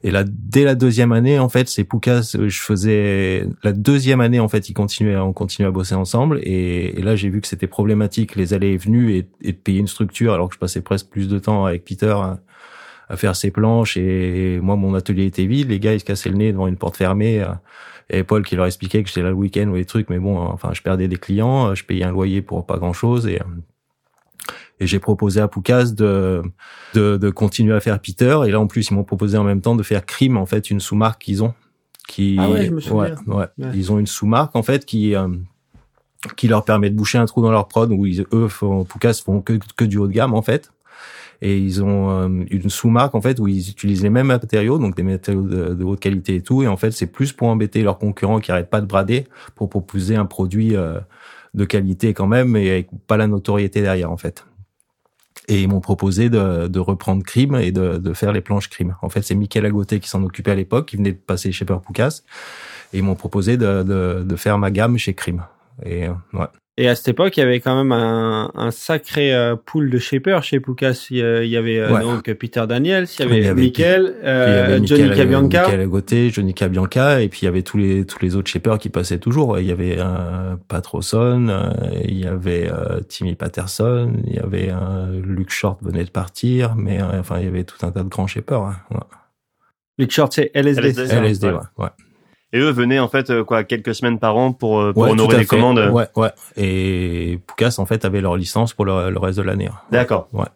et 0.02 0.10
là, 0.10 0.24
dès 0.26 0.64
la 0.64 0.74
deuxième 0.74 1.12
année, 1.12 1.38
en 1.38 1.50
fait, 1.50 1.68
c'est 1.68 1.84
Poucas. 1.84 2.34
Je 2.38 2.60
faisais 2.60 3.46
la 3.62 3.72
deuxième 3.72 4.22
année. 4.22 4.40
En 4.40 4.48
fait, 4.48 4.70
ils 4.70 4.74
continuaient, 4.74 5.16
on 5.16 5.34
continuait 5.34 5.68
à 5.68 5.72
bosser 5.72 5.94
ensemble. 5.94 6.40
Et, 6.42 6.98
et 6.98 7.02
là, 7.02 7.16
j'ai 7.16 7.28
vu 7.28 7.42
que 7.42 7.48
c'était 7.48 7.66
problématique 7.66 8.34
les 8.36 8.54
allées 8.54 8.72
et 8.72 8.76
venues 8.78 9.12
et, 9.12 9.28
et, 9.42 9.52
de 9.52 9.58
payer 9.58 9.80
une 9.80 9.88
structure, 9.88 10.32
alors 10.32 10.48
que 10.48 10.54
je 10.54 10.60
passais 10.60 10.80
presque 10.80 11.08
plus 11.08 11.28
de 11.28 11.38
temps 11.38 11.66
avec 11.66 11.84
Peter 11.84 12.14
à 13.10 13.16
faire 13.16 13.36
ses 13.36 13.50
planches 13.50 13.96
et 13.96 14.58
moi 14.62 14.76
mon 14.76 14.94
atelier 14.94 15.26
était 15.26 15.44
vide 15.44 15.68
les 15.68 15.80
gars 15.80 15.92
ils 15.92 16.00
se 16.00 16.04
cassaient 16.04 16.30
le 16.30 16.36
nez 16.36 16.52
devant 16.52 16.68
une 16.68 16.76
porte 16.76 16.96
fermée 16.96 17.44
et 18.08 18.22
Paul 18.22 18.44
qui 18.44 18.56
leur 18.56 18.66
expliquait 18.66 19.02
que 19.02 19.08
j'étais 19.08 19.22
là 19.22 19.30
le 19.30 19.34
week-end 19.34 19.68
ou 19.68 19.74
des 19.74 19.84
trucs 19.84 20.08
mais 20.08 20.18
bon 20.18 20.38
enfin 20.38 20.70
je 20.72 20.80
perdais 20.80 21.08
des 21.08 21.16
clients 21.16 21.74
je 21.74 21.84
payais 21.84 22.04
un 22.04 22.12
loyer 22.12 22.40
pour 22.40 22.64
pas 22.64 22.78
grand 22.78 22.92
chose 22.92 23.26
et 23.26 23.40
et 24.80 24.86
j'ai 24.86 24.98
proposé 24.98 25.40
à 25.40 25.48
Poucas 25.48 25.90
de, 25.90 26.42
de, 26.94 27.16
de 27.16 27.30
continuer 27.30 27.74
à 27.74 27.80
faire 27.80 28.00
Peter 28.00 28.38
et 28.46 28.50
là 28.50 28.60
en 28.60 28.66
plus 28.66 28.90
ils 28.90 28.94
m'ont 28.94 29.04
proposé 29.04 29.36
en 29.36 29.44
même 29.44 29.60
temps 29.60 29.76
de 29.76 29.82
faire 29.82 30.06
Crime 30.06 30.36
en 30.36 30.46
fait 30.46 30.70
une 30.70 30.80
sous-marque 30.80 31.20
qu'ils 31.22 31.44
ont 31.44 31.54
qui 32.08 32.36
ah 32.40 32.48
ouais, 32.48 32.66
je 32.66 32.70
me 32.72 32.80
souviens. 32.80 33.14
Ouais, 33.26 33.46
ouais. 33.58 33.70
ils 33.74 33.92
ont 33.92 33.98
une 33.98 34.06
sous-marque 34.06 34.56
en 34.56 34.62
fait 34.62 34.84
qui 34.84 35.14
euh, 35.14 35.28
qui 36.36 36.48
leur 36.48 36.64
permet 36.64 36.90
de 36.90 36.96
boucher 36.96 37.18
un 37.18 37.26
trou 37.26 37.42
dans 37.42 37.50
leur 37.50 37.68
prod 37.68 37.90
où 37.90 38.04
ils, 38.06 38.26
eux 38.32 38.48
font, 38.48 38.84
Poucas 38.84 39.20
font 39.24 39.40
que, 39.40 39.58
que 39.76 39.84
du 39.84 39.98
haut 39.98 40.06
de 40.06 40.12
gamme 40.12 40.34
en 40.34 40.42
fait 40.42 40.72
et 41.42 41.58
ils 41.58 41.82
ont 41.82 42.10
euh, 42.10 42.44
une 42.50 42.68
sous-marque 42.68 43.14
en 43.14 43.20
fait 43.20 43.40
où 43.40 43.48
ils 43.48 43.70
utilisent 43.70 44.02
les 44.02 44.10
mêmes 44.10 44.26
matériaux, 44.26 44.78
donc 44.78 44.96
des 44.96 45.02
matériaux 45.02 45.42
de, 45.42 45.84
haute 45.84 46.00
qualité 46.00 46.36
et 46.36 46.42
tout, 46.42 46.62
et 46.62 46.68
en 46.68 46.76
fait 46.76 46.90
c'est 46.90 47.06
plus 47.06 47.32
pour 47.32 47.48
embêter 47.48 47.82
leurs 47.82 47.98
concurrents 47.98 48.40
qui 48.40 48.52
arrêtent 48.52 48.70
pas 48.70 48.80
de 48.80 48.86
brader 48.86 49.26
pour 49.54 49.70
proposer 49.70 50.16
un 50.16 50.26
produit 50.26 50.76
euh, 50.76 50.98
de 51.54 51.64
qualité 51.64 52.12
quand 52.12 52.26
même, 52.26 52.48
mais 52.48 52.70
avec 52.70 52.88
pas 53.06 53.16
la 53.16 53.26
notoriété 53.26 53.80
derrière 53.82 54.10
en 54.10 54.16
fait. 54.16 54.44
Et 55.48 55.62
ils 55.62 55.68
m'ont 55.68 55.80
proposé 55.80 56.28
de, 56.28 56.68
de, 56.68 56.78
reprendre 56.78 57.24
Crime 57.24 57.56
et 57.56 57.72
de, 57.72 57.96
de, 57.96 58.12
faire 58.12 58.32
les 58.32 58.40
planches 58.40 58.68
Crime. 58.68 58.94
En 59.02 59.08
fait, 59.08 59.22
c'est 59.22 59.34
Michael 59.34 59.66
Agoté 59.66 59.98
qui 59.98 60.08
s'en 60.08 60.22
occupait 60.22 60.52
à 60.52 60.54
l'époque, 60.54 60.86
qui 60.86 60.96
venait 60.96 61.10
de 61.12 61.18
passer 61.18 61.50
chez 61.50 61.64
Peur 61.64 61.80
Poucas, 61.80 62.22
et 62.92 62.98
ils 62.98 63.02
m'ont 63.02 63.16
proposé 63.16 63.56
de, 63.56 63.82
de, 63.82 64.36
faire 64.36 64.58
ma 64.58 64.70
gamme 64.70 64.96
chez 64.96 65.14
Crime. 65.14 65.42
Et 65.84 66.08
ouais. 66.34 66.46
Et 66.80 66.88
à 66.88 66.94
cette 66.94 67.08
époque, 67.08 67.36
il 67.36 67.40
y 67.40 67.42
avait 67.42 67.60
quand 67.60 67.76
même 67.76 67.92
un, 67.92 68.50
un 68.54 68.70
sacré 68.70 69.34
euh, 69.34 69.54
pool 69.54 69.90
de 69.90 69.98
shapers 69.98 70.42
chez 70.42 70.60
Poucas. 70.60 71.08
Il 71.10 71.18
y 71.18 71.56
avait 71.58 71.78
euh, 71.78 72.00
donc 72.00 72.32
Peter 72.32 72.64
Daniels, 72.66 73.06
il 73.18 73.22
y 73.22 73.28
avait, 73.28 73.36
il 73.36 73.44
y 73.44 73.48
avait 73.48 73.60
Michael, 73.60 74.14
euh, 74.24 74.80
Johnny 74.82 75.14
Cabianca, 75.14 75.64
Michael 75.64 75.88
Gauthier, 75.88 76.30
Johnny 76.30 76.54
Cabianca, 76.54 77.20
et 77.20 77.28
puis 77.28 77.40
il 77.42 77.44
y 77.44 77.48
avait 77.48 77.60
tous 77.60 77.76
les 77.76 78.06
tous 78.06 78.22
les 78.22 78.34
autres 78.34 78.50
shapers 78.50 78.78
qui 78.78 78.88
passaient 78.88 79.18
toujours. 79.18 79.58
Il 79.58 79.66
y 79.66 79.72
avait 79.72 79.96
euh, 79.98 80.56
Patroson, 80.68 81.70
il 82.02 82.18
y 82.18 82.26
avait 82.26 82.70
Timmy 83.08 83.34
Patterson, 83.34 84.14
il 84.26 84.36
y 84.36 84.38
avait 84.38 84.72
Luke 85.22 85.50
Short 85.50 85.82
venait 85.82 86.04
de 86.04 86.10
partir, 86.10 86.76
mais 86.76 87.02
enfin 87.02 87.40
il 87.40 87.44
y 87.44 87.48
avait 87.48 87.64
tout 87.64 87.84
un 87.84 87.90
tas 87.90 88.02
de 88.02 88.08
grands 88.08 88.26
shapers. 88.26 88.62
Hein, 88.62 88.76
ouais. 88.90 89.00
Luke 89.98 90.12
Short, 90.12 90.32
c'est 90.32 90.50
LSD. 90.54 90.80
LSD, 90.80 91.14
LSD 91.14 91.46
ouais. 91.48 91.58
ouais. 91.76 91.88
Et 92.52 92.58
eux 92.58 92.70
venaient 92.70 92.98
en 92.98 93.08
fait 93.08 93.30
euh, 93.30 93.44
quoi 93.44 93.62
quelques 93.64 93.94
semaines 93.94 94.18
par 94.18 94.36
an 94.36 94.52
pour, 94.52 94.80
euh, 94.80 94.92
pour 94.92 95.04
honorer 95.04 95.38
les 95.38 95.46
commandes. 95.46 95.78
Ouais, 95.92 96.08
ouais. 96.16 96.30
Et 96.56 97.38
Poucas 97.46 97.76
en 97.78 97.86
fait 97.86 98.04
avait 98.04 98.20
leur 98.20 98.36
licence 98.36 98.74
pour 98.74 98.84
le, 98.84 99.10
le 99.10 99.18
reste 99.18 99.38
de 99.38 99.42
l'année. 99.42 99.68
D'accord. 99.90 100.28
Ouais. 100.32 100.46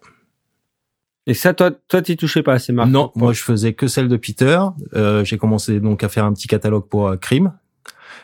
Et 1.27 1.33
ça, 1.33 1.53
toi, 1.53 1.71
toi, 1.87 2.01
t'y 2.01 2.17
touchais 2.17 2.43
pas, 2.43 2.59
c'est 2.59 2.71
marrant. 2.73 2.89
Non, 2.89 3.11
moi, 3.15 3.33
je 3.33 3.41
faisais 3.41 3.73
que 3.73 3.87
celle 3.87 4.09
de 4.09 4.17
Peter. 4.17 4.59
Euh, 4.93 5.23
j'ai 5.23 5.37
commencé 5.37 5.79
donc 5.79 6.03
à 6.03 6.09
faire 6.09 6.25
un 6.25 6.33
petit 6.33 6.47
catalogue 6.47 6.87
pour 6.87 7.07
euh, 7.07 7.15
Crime. 7.15 7.53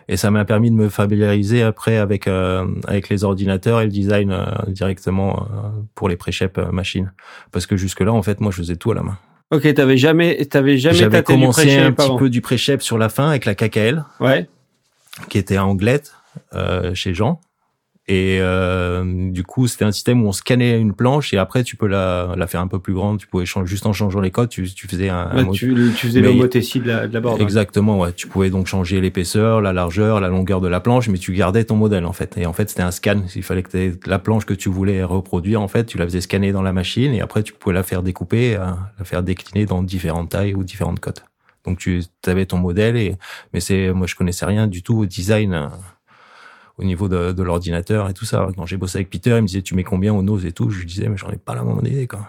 Et 0.07 0.17
ça 0.17 0.30
m'a 0.30 0.45
permis 0.45 0.69
de 0.69 0.76
me 0.76 0.89
familiariser 0.89 1.63
après 1.63 1.97
avec 1.97 2.28
euh, 2.28 2.67
avec 2.88 3.09
les 3.09 3.24
ordinateurs 3.24 3.82
et 3.82 3.86
le 3.86 3.91
design 3.91 4.32
euh, 4.32 4.45
directement 4.67 5.43
euh, 5.43 5.69
pour 5.95 6.09
les 6.09 6.17
pré-shapes 6.17 6.59
machines. 6.72 7.13
Parce 7.51 7.65
que 7.65 7.78
jusque 7.78 8.01
là, 8.01 8.11
en 8.11 8.22
fait, 8.22 8.39
moi, 8.41 8.51
je 8.51 8.57
faisais 8.57 8.76
tout 8.76 8.91
à 8.91 8.95
la 8.95 9.03
main. 9.03 9.17
Ok, 9.51 9.73
t'avais 9.73 9.97
jamais, 9.97 10.45
t'avais 10.45 10.77
jamais 10.77 10.95
J'avais 10.95 11.23
commencé 11.23 11.75
un 11.77 11.91
petit 11.91 12.15
peu 12.17 12.29
du 12.29 12.41
pré-shape 12.41 12.81
sur 12.81 12.97
la 12.97 13.09
fin 13.09 13.29
avec 13.29 13.45
la 13.45 13.53
KKL, 13.55 14.03
Ouais. 14.19 14.47
qui 15.29 15.37
était 15.37 15.57
à 15.57 15.65
Anglette 15.65 16.13
euh, 16.55 16.93
chez 16.95 17.13
Jean. 17.13 17.41
Et 18.07 18.39
euh, 18.41 19.29
du 19.31 19.43
coup, 19.43 19.67
c'était 19.67 19.85
un 19.85 19.91
système 19.91 20.23
où 20.23 20.27
on 20.27 20.31
scannait 20.31 20.77
une 20.79 20.93
planche 20.93 21.33
et 21.33 21.37
après, 21.37 21.63
tu 21.63 21.75
peux 21.75 21.85
la, 21.87 22.33
la 22.35 22.47
faire 22.47 22.59
un 22.59 22.67
peu 22.67 22.79
plus 22.79 22.93
grande. 22.93 23.19
Tu 23.19 23.27
pouvais 23.27 23.45
changer, 23.45 23.67
juste 23.69 23.85
en 23.85 23.93
changeant 23.93 24.19
les 24.19 24.31
codes, 24.31 24.49
tu, 24.49 24.63
tu 24.73 24.87
faisais 24.87 25.07
un, 25.09 25.29
un 25.31 25.35
Ouais, 25.37 25.43
mode- 25.45 25.53
tu, 25.53 25.73
tu 25.95 26.07
faisais 26.07 26.19
l'homothétie 26.19 26.79
de 26.79 26.87
la, 26.87 27.07
de 27.07 27.13
la 27.13 27.19
ouais. 27.21 27.41
Exactement, 27.41 27.99
ouais. 27.99 28.11
Tu 28.11 28.27
pouvais 28.27 28.49
donc 28.49 28.65
changer 28.67 28.99
l'épaisseur, 29.01 29.61
la 29.61 29.71
largeur, 29.71 30.19
la 30.19 30.29
longueur 30.29 30.61
de 30.61 30.67
la 30.67 30.79
planche, 30.79 31.09
mais 31.09 31.19
tu 31.19 31.31
gardais 31.33 31.63
ton 31.63 31.75
modèle 31.75 32.05
en 32.05 32.11
fait. 32.13 32.37
Et 32.37 32.45
en 32.47 32.53
fait, 32.53 32.69
c'était 32.69 32.81
un 32.81 32.91
scan. 32.91 33.21
Il 33.35 33.43
fallait 33.43 33.63
que 33.63 33.91
la 34.07 34.19
planche 34.19 34.45
que 34.45 34.55
tu 34.55 34.67
voulais 34.67 35.03
reproduire, 35.03 35.61
en 35.61 35.67
fait, 35.67 35.85
tu 35.85 35.97
la 35.99 36.05
faisais 36.05 36.21
scanner 36.21 36.51
dans 36.51 36.63
la 36.63 36.73
machine 36.73 37.13
et 37.13 37.21
après 37.21 37.43
tu 37.43 37.53
pouvais 37.53 37.75
la 37.75 37.83
faire 37.83 38.01
découper, 38.03 38.55
euh, 38.55 38.65
la 38.97 39.05
faire 39.05 39.21
décliner 39.23 39.65
dans 39.67 39.83
différentes 39.83 40.29
tailles 40.31 40.55
ou 40.55 40.63
différentes 40.63 40.99
cotes. 40.99 41.23
Donc 41.65 41.77
tu 41.77 42.01
avais 42.25 42.47
ton 42.47 42.57
modèle 42.57 42.97
et 42.97 43.15
mais 43.53 43.59
c'est 43.59 43.93
moi 43.93 44.07
je 44.07 44.15
connaissais 44.15 44.45
rien 44.47 44.65
du 44.65 44.81
tout 44.81 44.97
au 44.97 45.05
design 45.05 45.53
euh, 45.53 45.67
au 46.78 46.84
niveau 46.84 47.07
de, 47.07 47.32
de 47.32 47.43
l'ordinateur 47.43 48.09
et 48.09 48.13
tout 48.13 48.26
ça. 48.26 48.47
Quand 48.55 48.65
j'ai 48.65 48.78
bossé 48.78 48.97
avec 48.97 49.09
Peter, 49.09 49.32
il 49.32 49.41
me 49.41 49.47
disait 49.47 49.61
tu 49.61 49.76
mets 49.76 49.84
combien 49.84 50.13
au 50.13 50.22
nose 50.22 50.45
et 50.45 50.51
tout, 50.51 50.69
je 50.69 50.80
lui 50.80 50.86
disais 50.86 51.07
mais 51.07 51.17
j'en 51.17 51.30
ai 51.30 51.38
pas 51.38 51.55
la 51.55 51.63
moindre 51.63 51.88
idée 51.88 52.07
quoi. 52.07 52.28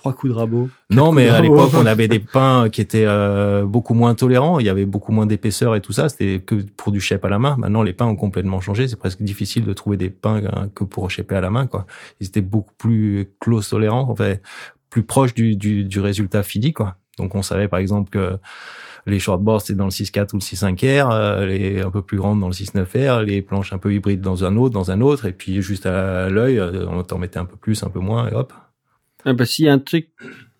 Trois 0.00 0.14
coups 0.14 0.32
de 0.32 0.38
rabot. 0.38 0.70
Non, 0.88 1.12
mais 1.12 1.28
à 1.28 1.42
l'époque, 1.42 1.72
on 1.74 1.84
avait 1.84 2.08
des 2.08 2.20
pains 2.20 2.70
qui 2.70 2.80
étaient 2.80 3.04
euh, 3.06 3.66
beaucoup 3.66 3.92
moins 3.92 4.14
tolérants. 4.14 4.58
Il 4.58 4.64
y 4.64 4.70
avait 4.70 4.86
beaucoup 4.86 5.12
moins 5.12 5.26
d'épaisseur 5.26 5.76
et 5.76 5.82
tout 5.82 5.92
ça. 5.92 6.08
C'était 6.08 6.40
que 6.40 6.54
pour 6.54 6.90
du 6.90 7.02
shape 7.02 7.22
à 7.26 7.28
la 7.28 7.38
main. 7.38 7.56
Maintenant, 7.58 7.82
les 7.82 7.92
pains 7.92 8.06
ont 8.06 8.16
complètement 8.16 8.62
changé. 8.62 8.88
C'est 8.88 8.96
presque 8.96 9.20
difficile 9.20 9.66
de 9.66 9.74
trouver 9.74 9.98
des 9.98 10.08
pains 10.08 10.42
euh, 10.42 10.68
que 10.74 10.84
pour 10.84 11.10
shaper 11.10 11.36
à 11.36 11.42
la 11.42 11.50
main, 11.50 11.66
quoi. 11.66 11.84
Ils 12.18 12.28
étaient 12.28 12.40
beaucoup 12.40 12.72
plus 12.78 13.28
close 13.40 13.68
tolérants, 13.68 14.08
en 14.08 14.16
fait, 14.16 14.40
plus 14.88 15.02
proches 15.02 15.34
du, 15.34 15.54
du, 15.54 15.84
du 15.84 16.00
résultat 16.00 16.42
fini, 16.42 16.72
quoi. 16.72 16.96
Donc, 17.18 17.34
on 17.34 17.42
savait, 17.42 17.68
par 17.68 17.78
exemple, 17.78 18.08
que 18.08 18.38
les 19.06 19.18
shortboards, 19.18 19.62
c'est 19.62 19.74
dans 19.74 19.84
le 19.84 19.90
6.4 19.90 20.34
ou 20.34 20.36
le 20.36 20.40
6.5R, 20.40 21.10
euh, 21.12 21.46
les 21.46 21.80
un 21.80 21.90
peu 21.90 22.02
plus 22.02 22.18
grandes 22.18 22.40
dans 22.40 22.48
le 22.48 22.52
6.9R, 22.52 23.22
les 23.22 23.42
planches 23.42 23.72
un 23.72 23.78
peu 23.78 23.92
hybrides 23.92 24.20
dans 24.20 24.44
un 24.44 24.56
autre, 24.56 24.74
dans 24.74 24.90
un 24.90 25.00
autre, 25.00 25.26
et 25.26 25.32
puis 25.32 25.62
juste 25.62 25.86
à 25.86 26.28
l'œil, 26.28 26.58
euh, 26.58 26.86
on 26.88 27.02
t'en 27.02 27.18
mettait 27.18 27.38
un 27.38 27.44
peu 27.44 27.56
plus, 27.56 27.82
un 27.82 27.90
peu 27.90 28.00
moins, 28.00 28.28
et 28.28 28.34
hop. 28.34 28.52
Ah 29.24 29.32
bah, 29.32 29.44
s'il 29.44 29.66
y 29.66 29.68
a 29.68 29.72
un 29.72 29.78
truc 29.78 30.08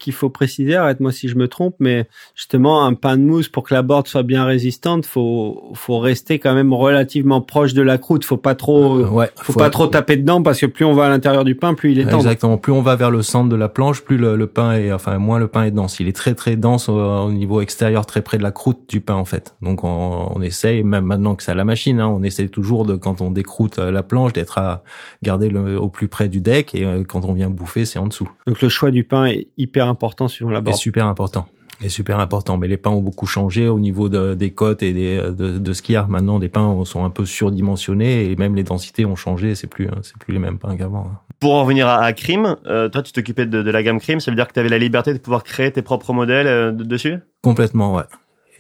qu'il 0.01 0.13
faut 0.13 0.31
préciser, 0.31 0.75
arrête-moi 0.75 1.13
si 1.13 1.29
je 1.29 1.37
me 1.37 1.47
trompe, 1.47 1.77
mais 1.79 2.09
justement, 2.35 2.85
un 2.85 2.95
pain 2.95 3.17
de 3.17 3.23
mousse 3.23 3.49
pour 3.49 3.63
que 3.63 3.75
la 3.75 3.83
board 3.83 4.09
soit 4.09 4.25
bien 4.25 4.45
résistante, 4.45 5.07
faut, 5.07 5.71
faut 5.75 6.01
rester 6.01 6.41
quand 6.41 6.55
même 6.55 6.73
relativement 6.73 7.41
proche 7.41 7.75
de 7.75 7.83
la 7.83 7.99
croûte. 7.99 8.25
Faut 8.25 8.37
pas 8.37 8.55
trop, 8.55 9.05
ouais. 9.05 9.31
faut, 9.37 9.53
pas 9.53 9.71
trop 9.71 9.87
taper 9.87 10.17
dedans 10.17 10.43
parce 10.43 10.59
que 10.59 10.67
plus 10.67 10.85
on 10.85 10.95
va 10.95 11.07
à 11.07 11.09
l'intérieur 11.11 11.45
du 11.45 11.55
pain, 11.55 11.75
plus 11.75 11.93
il 11.93 12.01
est 12.01 12.05
tendre. 12.05 12.17
Exactement. 12.17 12.59
Plus 12.59 12.73
on 12.73 12.83
va 12.83 12.97
vers 12.97 13.11
le 13.11 13.23
centre 13.23 13.49
de 13.49 13.57
la 13.57 13.69
planche, 13.69 14.01
plus 14.01 14.17
le, 14.17 14.35
le 14.37 14.47
pain 14.47 14.73
est, 14.73 14.91
enfin, 14.93 15.19
moins 15.19 15.39
le 15.39 15.49
pain 15.49 15.65
est 15.65 15.71
dense. 15.71 16.01
Il 16.01 16.09
est 16.09 16.17
très 16.17 16.35
très 16.35 16.57
dense 16.57 16.89
au, 16.89 16.99
au 16.99 17.31
niveau 17.31 17.61
extérieur, 17.61 18.07
très 18.07 18.23
près 18.23 18.39
de 18.39 18.43
la 18.43 18.51
croûte 18.51 18.81
du 18.89 19.01
pain 19.01 19.15
en 19.15 19.27
fait. 19.27 19.55
Donc 19.61 19.85
on, 19.85 20.33
on 20.35 20.41
essaye, 20.41 20.83
même 20.83 21.05
maintenant 21.05 21.35
que 21.35 21.43
c'est 21.43 21.53
à 21.53 21.55
la 21.55 21.65
machine, 21.65 22.01
hein, 22.01 22.09
on 22.09 22.23
essaie 22.23 22.49
toujours 22.49 22.87
de 22.87 22.97
quand 22.97 23.21
on 23.21 23.31
décroute 23.31 23.79
euh, 23.79 23.91
la 23.91 24.03
planche 24.03 24.33
d'être 24.33 24.57
à 24.57 24.83
garder 25.23 25.51
le, 25.51 25.79
au 25.79 25.89
plus 25.89 26.09
près 26.09 26.29
du 26.29 26.41
deck 26.41 26.75
et 26.75 26.87
euh, 26.87 27.05
quand 27.05 27.27
on 27.27 27.35
vient 27.35 27.51
bouffer, 27.51 27.85
c'est 27.85 27.99
en 27.99 28.07
dessous. 28.07 28.31
Donc 28.47 28.63
le 28.63 28.69
choix 28.71 28.91
du 28.91 29.05
pain 29.05 29.27
est 29.27 29.49
hyper 29.59 29.90
important 29.91 30.29
suivant 30.29 30.51
la 30.51 30.73
super 30.73 31.07
important. 31.07 31.47
est 31.83 31.89
super 31.91 32.19
important. 32.21 32.57
Mais 32.57 32.69
les 32.69 32.77
pains 32.79 32.91
ont 32.91 33.03
beaucoup 33.03 33.27
changé 33.27 33.69
au 33.69 33.79
niveau 33.79 34.09
de, 34.09 34.35
des 34.35 34.51
cotes 34.53 34.83
et 34.83 34.93
des, 34.93 35.17
de, 35.19 35.59
de 35.59 35.73
ce 35.73 35.83
qu'il 35.83 35.95
y 35.95 35.97
a. 35.97 36.07
Maintenant, 36.09 36.39
les 36.39 36.49
pains 36.49 36.83
sont 36.85 37.05
un 37.05 37.11
peu 37.11 37.25
surdimensionnés 37.27 38.31
et 38.31 38.37
même 38.37 38.55
les 38.55 38.65
densités 38.65 39.05
ont 39.05 39.17
changé. 39.17 39.55
C'est 39.55 39.67
plus, 39.67 39.89
c'est 40.03 40.17
plus 40.19 40.33
les 40.33 40.39
mêmes 40.39 40.59
pains 40.59 40.77
qu'avant. 40.77 41.07
hein. 41.13 41.19
Pour 41.41 41.55
en 41.55 41.63
revenir 41.63 41.89
à, 41.89 42.03
à 42.03 42.13
Crime, 42.13 42.57
euh, 42.67 42.89
toi 42.91 43.03
tu 43.03 43.13
t'occupais 43.13 43.47
de, 43.47 43.63
de 43.63 43.71
la 43.71 43.83
gamme 43.83 43.99
Crime, 43.99 44.21
ça 44.21 44.31
veut 44.31 44.35
dire 44.37 44.47
que 44.47 44.53
tu 44.53 44.61
avais 44.61 44.69
la 44.69 44.77
liberté 44.79 45.15
de 45.15 45.19
pouvoir 45.19 45.43
créer 45.43 45.71
tes 45.73 45.81
propres 45.81 46.13
modèles 46.13 46.47
euh, 46.47 46.71
de- 46.71 46.85
dessus? 46.85 47.17
Complètement, 47.43 47.95
ouais. 47.95 48.03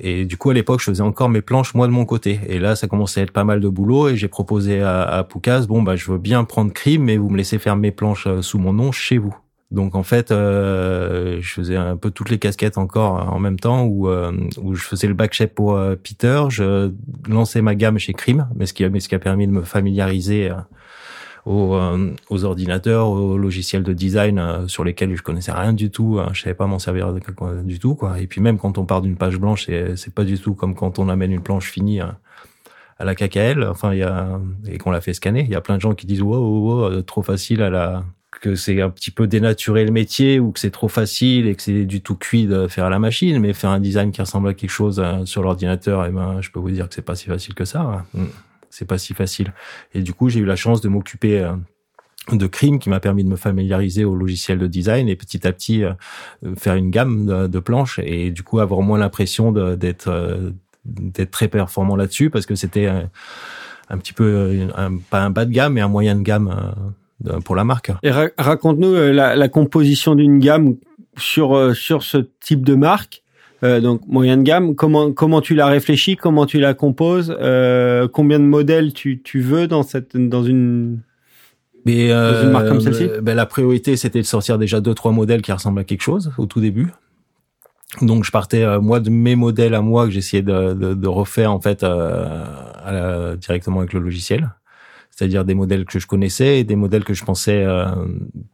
Et 0.02 0.24
du 0.24 0.38
coup, 0.38 0.48
à 0.48 0.54
l'époque, 0.54 0.80
je 0.80 0.86
faisais 0.86 1.02
encore 1.02 1.28
mes 1.28 1.42
planches 1.42 1.74
moi 1.74 1.86
de 1.86 1.92
mon 1.92 2.06
côté. 2.06 2.40
Et 2.48 2.58
là, 2.58 2.74
ça 2.74 2.86
commençait 2.88 3.20
à 3.20 3.24
être 3.24 3.32
pas 3.32 3.44
mal 3.44 3.60
de 3.60 3.68
boulot. 3.68 4.08
Et 4.08 4.16
j'ai 4.16 4.28
proposé 4.28 4.80
à, 4.80 5.02
à 5.02 5.24
Poucas, 5.24 5.66
bon, 5.68 5.82
bah, 5.82 5.94
je 5.94 6.10
veux 6.10 6.16
bien 6.16 6.42
prendre 6.44 6.72
Crime, 6.72 7.04
mais 7.04 7.18
vous 7.18 7.28
me 7.28 7.36
laissez 7.36 7.58
faire 7.58 7.76
mes 7.76 7.90
planches 7.90 8.26
euh, 8.26 8.40
sous 8.40 8.58
mon 8.58 8.72
nom 8.72 8.92
chez 8.92 9.18
vous. 9.18 9.36
Donc 9.70 9.94
en 9.94 10.02
fait, 10.02 10.32
euh, 10.32 11.38
je 11.40 11.52
faisais 11.52 11.76
un 11.76 11.96
peu 11.96 12.10
toutes 12.10 12.30
les 12.30 12.38
casquettes 12.38 12.76
encore 12.76 13.32
en 13.32 13.38
même 13.38 13.58
temps, 13.58 13.84
où, 13.84 14.08
euh, 14.08 14.32
où 14.60 14.74
je 14.74 14.82
faisais 14.82 15.06
le 15.06 15.14
back 15.14 15.40
pour 15.54 15.76
euh, 15.76 15.94
Peter, 15.94 16.44
je 16.48 16.90
lançais 17.28 17.62
ma 17.62 17.74
gamme 17.76 17.98
chez 17.98 18.12
Crime, 18.12 18.48
mais 18.56 18.66
ce 18.66 18.74
qui 18.74 18.84
a, 18.84 18.90
mais 18.90 18.98
ce 18.98 19.08
qui 19.08 19.14
a 19.14 19.20
permis 19.20 19.46
de 19.46 19.52
me 19.52 19.62
familiariser 19.62 20.50
euh, 20.50 20.54
aux, 21.46 21.74
euh, 21.74 22.10
aux 22.30 22.44
ordinateurs, 22.44 23.08
aux 23.08 23.38
logiciels 23.38 23.84
de 23.84 23.92
design 23.92 24.38
euh, 24.40 24.66
sur 24.66 24.82
lesquels 24.82 25.14
je 25.14 25.22
connaissais 25.22 25.52
rien 25.52 25.72
du 25.72 25.90
tout, 25.90 26.18
hein, 26.18 26.30
je 26.32 26.42
savais 26.42 26.54
pas 26.54 26.66
m'en 26.66 26.80
servir 26.80 27.14
du 27.62 27.78
tout 27.78 27.94
quoi. 27.94 28.20
Et 28.20 28.26
puis 28.26 28.40
même 28.40 28.58
quand 28.58 28.76
on 28.76 28.84
part 28.84 29.02
d'une 29.02 29.16
page 29.16 29.38
blanche, 29.38 29.66
c'est 29.94 30.14
pas 30.14 30.24
du 30.24 30.38
tout 30.38 30.54
comme 30.54 30.74
quand 30.74 30.98
on 30.98 31.08
amène 31.08 31.30
une 31.30 31.42
planche 31.42 31.70
finie 31.70 32.00
à, 32.00 32.18
à 32.98 33.04
la 33.04 33.14
KKL. 33.14 33.64
Enfin, 33.64 33.94
il 33.94 33.98
y 33.98 34.02
a 34.02 34.38
et 34.68 34.78
qu'on 34.78 34.90
l'a 34.90 35.00
fait 35.00 35.14
scanner, 35.14 35.42
il 35.42 35.50
y 35.50 35.54
a 35.54 35.60
plein 35.60 35.76
de 35.76 35.80
gens 35.80 35.94
qui 35.94 36.06
disent 36.06 36.22
wow, 36.22 36.38
wow, 36.38 36.60
wow, 36.60 36.84
euh, 36.90 37.02
trop 37.02 37.22
facile 37.22 37.62
à 37.62 37.70
la 37.70 38.04
que 38.30 38.54
c'est 38.54 38.80
un 38.80 38.90
petit 38.90 39.10
peu 39.10 39.26
dénaturer 39.26 39.84
le 39.84 39.90
métier 39.90 40.38
ou 40.38 40.52
que 40.52 40.60
c'est 40.60 40.70
trop 40.70 40.88
facile 40.88 41.46
et 41.46 41.54
que 41.54 41.62
c'est 41.62 41.84
du 41.84 42.00
tout 42.00 42.16
cuit 42.16 42.46
de 42.46 42.68
faire 42.68 42.86
à 42.86 42.90
la 42.90 42.98
machine, 42.98 43.38
mais 43.40 43.52
faire 43.52 43.70
un 43.70 43.80
design 43.80 44.12
qui 44.12 44.20
ressemble 44.20 44.48
à 44.48 44.54
quelque 44.54 44.70
chose 44.70 45.00
euh, 45.00 45.24
sur 45.24 45.42
l'ordinateur, 45.42 46.06
eh 46.06 46.10
ben, 46.10 46.40
je 46.40 46.50
peux 46.50 46.60
vous 46.60 46.70
dire 46.70 46.88
que 46.88 46.94
c'est 46.94 47.02
pas 47.02 47.16
si 47.16 47.26
facile 47.26 47.54
que 47.54 47.64
ça. 47.64 47.80
hein. 47.80 48.04
Mm. 48.14 48.26
C'est 48.72 48.84
pas 48.84 48.98
si 48.98 49.14
facile. 49.14 49.52
Et 49.94 50.02
du 50.02 50.14
coup, 50.14 50.28
j'ai 50.28 50.38
eu 50.38 50.44
la 50.44 50.54
chance 50.54 50.80
de 50.80 50.88
m'occuper 50.88 51.40
euh, 51.40 51.52
de 52.30 52.46
Crime 52.46 52.78
qui 52.78 52.88
m'a 52.88 53.00
permis 53.00 53.24
de 53.24 53.28
me 53.28 53.34
familiariser 53.36 54.04
au 54.04 54.14
logiciel 54.14 54.58
de 54.58 54.68
design 54.68 55.08
et 55.08 55.16
petit 55.16 55.44
à 55.44 55.52
petit 55.52 55.82
euh, 55.82 55.92
faire 56.56 56.76
une 56.76 56.90
gamme 56.90 57.48
de, 57.48 57.58
planches 57.58 57.98
et 57.98 58.30
du 58.30 58.44
coup 58.44 58.60
avoir 58.60 58.80
moins 58.82 58.98
l'impression 58.98 59.50
d'être 59.52 60.52
d'être 60.84 61.30
très 61.30 61.48
performant 61.48 61.96
là-dessus 61.96 62.30
parce 62.30 62.46
que 62.46 62.54
c'était 62.54 62.86
un 62.86 63.98
petit 63.98 64.12
peu 64.12 64.68
pas 65.10 65.22
un 65.22 65.30
bas 65.30 65.44
de 65.44 65.50
gamme 65.52 65.74
mais 65.74 65.80
un 65.80 65.88
moyen 65.88 66.14
de 66.14 66.22
gamme 66.22 66.74
pour 67.44 67.54
la 67.56 67.64
marque. 67.64 67.90
Et 68.02 68.10
ra- 68.10 68.28
raconte-nous 68.38 68.94
euh, 68.94 69.12
la, 69.12 69.36
la 69.36 69.48
composition 69.48 70.14
d'une 70.14 70.38
gamme 70.38 70.76
sur 71.18 71.54
euh, 71.56 71.74
sur 71.74 72.02
ce 72.02 72.18
type 72.40 72.64
de 72.64 72.74
marque. 72.74 73.22
Euh, 73.62 73.80
donc 73.80 74.00
moyenne 74.06 74.42
gamme, 74.42 74.74
comment 74.74 75.12
comment 75.12 75.42
tu 75.42 75.54
la 75.54 75.66
réfléchis, 75.66 76.16
comment 76.16 76.46
tu 76.46 76.60
la 76.60 76.72
composes, 76.72 77.36
euh, 77.40 78.08
combien 78.08 78.38
de 78.38 78.44
modèles 78.44 78.94
tu, 78.94 79.20
tu 79.22 79.40
veux 79.40 79.66
dans 79.66 79.82
cette 79.82 80.16
dans 80.16 80.42
une 80.42 81.00
Mais 81.84 82.08
Dans 82.08 82.40
une 82.42 82.50
marque 82.52 82.68
comme 82.68 82.80
celle-ci? 82.80 83.08
ben, 83.20 83.34
la 83.36 83.44
priorité 83.44 83.96
c'était 83.96 84.20
de 84.22 84.26
sortir 84.26 84.56
déjà 84.56 84.80
deux 84.80 84.94
trois 84.94 85.12
modèles 85.12 85.42
qui 85.42 85.52
ressemblent 85.52 85.80
à 85.80 85.84
quelque 85.84 86.00
chose 86.02 86.32
au 86.38 86.46
tout 86.46 86.60
début. 86.60 86.88
Donc 88.00 88.24
je 88.24 88.30
partais 88.30 88.62
euh, 88.62 88.80
moi 88.80 88.98
de 89.00 89.10
mes 89.10 89.36
modèles 89.36 89.74
à 89.74 89.82
moi 89.82 90.06
que 90.06 90.10
j'essayais 90.12 90.42
de, 90.42 90.72
de, 90.72 90.94
de 90.94 91.08
refaire 91.08 91.52
en 91.52 91.60
fait 91.60 91.82
euh, 91.82 92.44
à 92.82 92.92
la- 92.92 93.36
directement 93.36 93.80
avec 93.80 93.92
le 93.92 94.00
logiciel. 94.00 94.48
C'est-à-dire 95.20 95.44
des 95.44 95.52
modèles 95.52 95.84
que 95.84 95.98
je 95.98 96.06
connaissais 96.06 96.60
et 96.60 96.64
des 96.64 96.76
modèles 96.76 97.04
que 97.04 97.12
je 97.12 97.26
pensais 97.26 97.62
euh, 97.62 97.84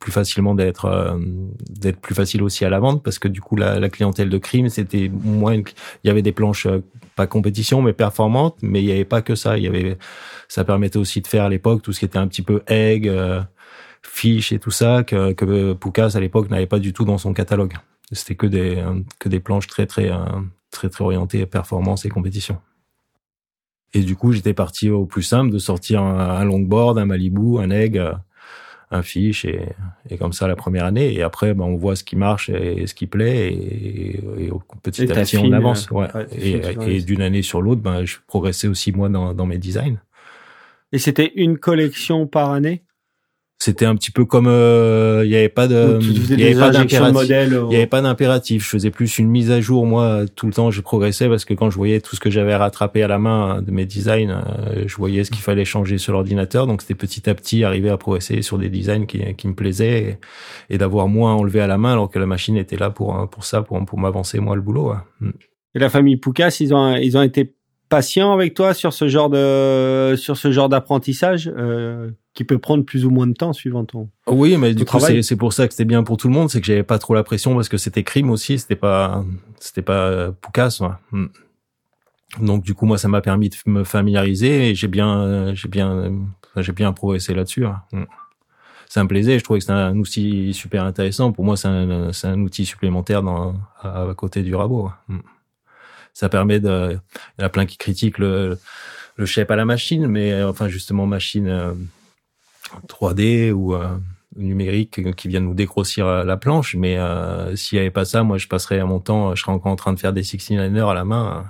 plus 0.00 0.10
facilement 0.10 0.52
d'être 0.56 0.86
euh, 0.86 1.16
d'être 1.70 2.00
plus 2.00 2.16
facile 2.16 2.42
aussi 2.42 2.64
à 2.64 2.68
la 2.68 2.80
vente 2.80 3.04
parce 3.04 3.20
que 3.20 3.28
du 3.28 3.40
coup 3.40 3.54
la, 3.54 3.78
la 3.78 3.88
clientèle 3.88 4.28
de 4.28 4.36
crime 4.36 4.68
c'était 4.68 5.08
moins 5.08 5.54
il 5.54 5.64
y 6.02 6.10
avait 6.10 6.22
des 6.22 6.32
planches 6.32 6.66
euh, 6.66 6.82
pas 7.14 7.28
compétition 7.28 7.82
mais 7.82 7.92
performantes 7.92 8.56
mais 8.62 8.82
il 8.82 8.86
y 8.86 8.90
avait 8.90 9.04
pas 9.04 9.22
que 9.22 9.36
ça. 9.36 9.56
Il 9.58 9.62
y 9.62 9.68
avait 9.68 9.96
ça 10.48 10.64
permettait 10.64 10.96
aussi 10.96 11.20
de 11.20 11.28
faire 11.28 11.44
à 11.44 11.48
l'époque 11.48 11.82
tout 11.82 11.92
ce 11.92 12.00
qui 12.00 12.04
était 12.04 12.18
un 12.18 12.26
petit 12.26 12.42
peu 12.42 12.64
egg 12.66 13.06
euh, 13.06 13.40
fiche 14.02 14.50
et 14.50 14.58
tout 14.58 14.72
ça 14.72 15.04
que 15.04 15.34
que 15.34 16.16
à 16.16 16.20
l'époque 16.20 16.50
n'avait 16.50 16.66
pas 16.66 16.80
du 16.80 16.92
tout 16.92 17.04
dans 17.04 17.18
son 17.18 17.32
catalogue. 17.32 17.74
C'était 18.10 18.34
que 18.34 18.48
des 18.48 18.74
euh, 18.74 19.02
que 19.20 19.28
des 19.28 19.38
planches 19.38 19.68
très 19.68 19.86
très 19.86 20.10
très 20.72 20.88
très 20.88 21.04
orientées 21.04 21.46
performance 21.46 22.04
et 22.06 22.08
compétition 22.08 22.58
et 23.96 24.02
du 24.02 24.14
coup 24.14 24.32
j'étais 24.32 24.54
parti 24.54 24.90
au 24.90 25.06
plus 25.06 25.22
simple 25.22 25.50
de 25.50 25.58
sortir 25.58 26.02
un, 26.02 26.40
un 26.40 26.44
longboard 26.44 26.98
un 26.98 27.06
Malibu 27.06 27.58
un 27.58 27.70
egg 27.70 27.96
euh, 27.98 28.12
un 28.92 29.02
fiche 29.02 29.44
et, 29.44 29.60
et 30.10 30.16
comme 30.16 30.32
ça 30.32 30.46
la 30.46 30.54
première 30.54 30.84
année. 30.84 31.12
Et 31.12 31.22
après 31.22 31.54
ben, 31.54 31.64
on 31.64 31.76
voit 31.76 31.96
ce 31.96 32.04
qui 32.04 32.14
marche 32.14 32.50
et 32.50 32.86
ce 32.86 32.94
qui 32.94 33.08
plaît 33.08 33.52
et, 33.52 34.20
et 34.44 34.50
petit 34.82 35.02
Et 35.02 35.10
à 35.10 35.14
petit 35.14 35.38
on 35.38 35.52
avance. 35.52 35.90
Ouais. 35.90 36.06
et, 36.30 36.60
et 36.86 37.02
d'une 37.02 37.22
année 37.22 37.42
sur 37.42 37.60
l'autre 37.62 37.82
ben 37.82 38.04
je 38.04 38.18
progressais 38.28 38.68
aussi 38.68 38.92
moi 38.92 39.08
dans, 39.08 39.34
dans 39.34 39.46
mes 39.46 39.58
designs. 39.58 39.98
Et 40.92 40.98
c'était 40.98 41.32
une 41.34 41.58
collection 41.58 42.28
par 42.28 42.52
année? 42.52 42.84
C'était 43.58 43.86
un 43.86 43.96
petit 43.96 44.10
peu 44.10 44.26
comme 44.26 44.46
euh, 44.48 45.22
il 45.24 45.30
y 45.30 45.36
avait 45.36 45.48
pas 45.48 45.66
de 45.66 45.98
il 46.02 46.38
y 46.38 46.44
avait 46.44 46.54
pas 46.54 46.70
d'impératif 46.70 47.16
au- 47.16 47.22
il 47.70 47.72
y 47.72 47.76
avait 47.76 47.86
pas 47.86 48.02
d'impératif 48.02 48.64
je 48.64 48.68
faisais 48.68 48.90
plus 48.90 49.18
une 49.18 49.28
mise 49.28 49.50
à 49.50 49.60
jour 49.62 49.86
moi 49.86 50.24
tout 50.34 50.46
le 50.46 50.52
temps 50.52 50.70
je 50.70 50.82
progressais 50.82 51.26
parce 51.28 51.46
que 51.46 51.54
quand 51.54 51.70
je 51.70 51.76
voyais 51.76 52.00
tout 52.00 52.14
ce 52.16 52.20
que 52.20 52.30
j'avais 52.30 52.54
rattrapé 52.54 53.02
à 53.02 53.08
la 53.08 53.18
main 53.18 53.62
de 53.62 53.70
mes 53.70 53.86
designs 53.86 54.30
euh, 54.30 54.84
je 54.86 54.94
voyais 54.96 55.24
ce 55.24 55.30
qu'il 55.30 55.40
fallait 55.40 55.64
changer 55.64 55.96
sur 55.96 56.12
l'ordinateur 56.12 56.66
donc 56.66 56.82
c'était 56.82 56.94
petit 56.94 57.28
à 57.30 57.34
petit 57.34 57.64
arriver 57.64 57.88
à 57.88 57.96
progresser 57.96 58.42
sur 58.42 58.58
des 58.58 58.68
designs 58.68 59.06
qui, 59.06 59.22
qui 59.36 59.48
me 59.48 59.54
plaisaient 59.54 60.18
et, 60.68 60.74
et 60.74 60.78
d'avoir 60.78 61.08
moins 61.08 61.32
enlevé 61.34 61.60
à 61.60 61.66
la 61.66 61.78
main 61.78 61.92
alors 61.92 62.10
que 62.10 62.18
la 62.18 62.26
machine 62.26 62.58
était 62.58 62.76
là 62.76 62.90
pour 62.90 63.28
pour 63.30 63.44
ça 63.44 63.62
pour 63.62 63.82
pour 63.86 63.98
m'avancer 63.98 64.38
moi 64.38 64.54
le 64.54 64.62
boulot 64.62 64.90
ouais. 64.90 64.96
Mm. 65.20 65.30
Et 65.74 65.78
la 65.78 65.90
famille 65.90 66.16
Poucas, 66.16 66.56
ils 66.60 66.72
ont 66.74 66.94
ils 66.96 67.18
ont 67.18 67.22
été 67.22 67.52
patient 67.88 68.32
avec 68.32 68.54
toi 68.54 68.74
sur 68.74 68.92
ce 68.92 69.08
genre 69.08 69.30
de 69.30 70.14
sur 70.16 70.36
ce 70.36 70.50
genre 70.50 70.68
d'apprentissage 70.68 71.50
euh, 71.56 72.10
qui 72.34 72.44
peut 72.44 72.58
prendre 72.58 72.84
plus 72.84 73.04
ou 73.06 73.10
moins 73.10 73.26
de 73.26 73.32
temps 73.32 73.52
suivant 73.52 73.84
ton. 73.84 74.08
Oui, 74.26 74.56
mais 74.56 74.74
du 74.74 74.84
coup 74.84 74.98
c'est 75.00 75.22
c'est 75.22 75.36
pour 75.36 75.52
ça 75.52 75.66
que 75.66 75.72
c'était 75.74 75.84
bien 75.84 76.02
pour 76.02 76.16
tout 76.16 76.28
le 76.28 76.34
monde, 76.34 76.50
c'est 76.50 76.60
que 76.60 76.66
j'avais 76.66 76.82
pas 76.82 76.98
trop 76.98 77.14
la 77.14 77.22
pression 77.22 77.54
parce 77.54 77.68
que 77.68 77.76
c'était 77.76 78.02
crime 78.02 78.30
aussi, 78.30 78.58
c'était 78.58 78.76
pas 78.76 79.24
c'était 79.60 79.82
pas 79.82 80.06
euh, 80.08 80.32
Poucas. 80.40 80.78
ouais. 80.80 80.88
Hmm. 81.12 81.26
Donc 82.40 82.64
du 82.64 82.74
coup 82.74 82.86
moi 82.86 82.98
ça 82.98 83.08
m'a 83.08 83.20
permis 83.20 83.48
de 83.50 83.56
me 83.66 83.84
familiariser 83.84 84.70
et 84.70 84.74
j'ai 84.74 84.88
bien 84.88 85.20
euh, 85.20 85.54
j'ai 85.54 85.68
bien 85.68 85.90
euh, 85.92 86.10
j'ai 86.56 86.72
bien 86.72 86.92
progressé 86.92 87.34
là-dessus. 87.34 87.66
hein. 87.66 87.82
Hmm. 87.92 88.04
Ça 88.88 89.02
me 89.02 89.08
plaisait, 89.08 89.38
je 89.38 89.44
trouvais 89.44 89.58
que 89.58 89.64
c'était 89.64 89.72
un 89.78 89.96
outil 89.98 90.54
super 90.54 90.84
intéressant. 90.84 91.32
Pour 91.32 91.44
moi 91.44 91.56
c'est 91.56 91.68
un 91.68 92.12
c'est 92.12 92.26
un 92.28 92.40
outil 92.40 92.64
supplémentaire 92.66 93.22
dans 93.22 93.54
à, 93.80 94.02
à 94.10 94.14
côté 94.14 94.42
du 94.42 94.54
rabot. 94.54 94.90
ouais. 95.08 95.16
Ça 96.16 96.28
permet 96.28 96.60
de 96.60 96.98
il 97.38 97.40
y 97.40 97.44
en 97.44 97.46
a 97.46 97.50
plein 97.50 97.66
qui 97.66 97.76
critiquent 97.76 98.18
le 98.18 98.58
le 99.16 99.26
shape 99.26 99.50
à 99.50 99.56
la 99.56 99.64
machine, 99.64 100.06
mais 100.06 100.32
euh, 100.32 100.48
enfin 100.48 100.68
justement 100.68 101.06
machine 101.06 101.48
euh, 101.48 101.72
3D 102.88 103.52
ou 103.52 103.74
euh, 103.74 103.96
numérique 104.36 104.98
euh, 104.98 105.12
qui 105.12 105.28
viennent 105.28 105.44
nous 105.44 105.54
dégrossir 105.54 106.06
euh, 106.06 106.24
la 106.24 106.36
planche. 106.36 106.74
Mais 106.74 106.98
euh, 106.98 107.54
s'il 107.56 107.76
n'y 107.76 107.80
avait 107.80 107.90
pas 107.90 108.04
ça, 108.04 108.22
moi, 108.22 108.38
je 108.38 108.48
passerais 108.48 108.82
mon 108.84 109.00
temps, 109.00 109.34
je 109.34 109.42
serais 109.42 109.52
encore 109.52 109.72
en 109.72 109.76
train 109.76 109.92
de 109.92 109.98
faire 109.98 110.12
des 110.12 110.22
69 110.22 110.88
à 110.88 110.94
la 110.94 111.04
main, 111.04 111.46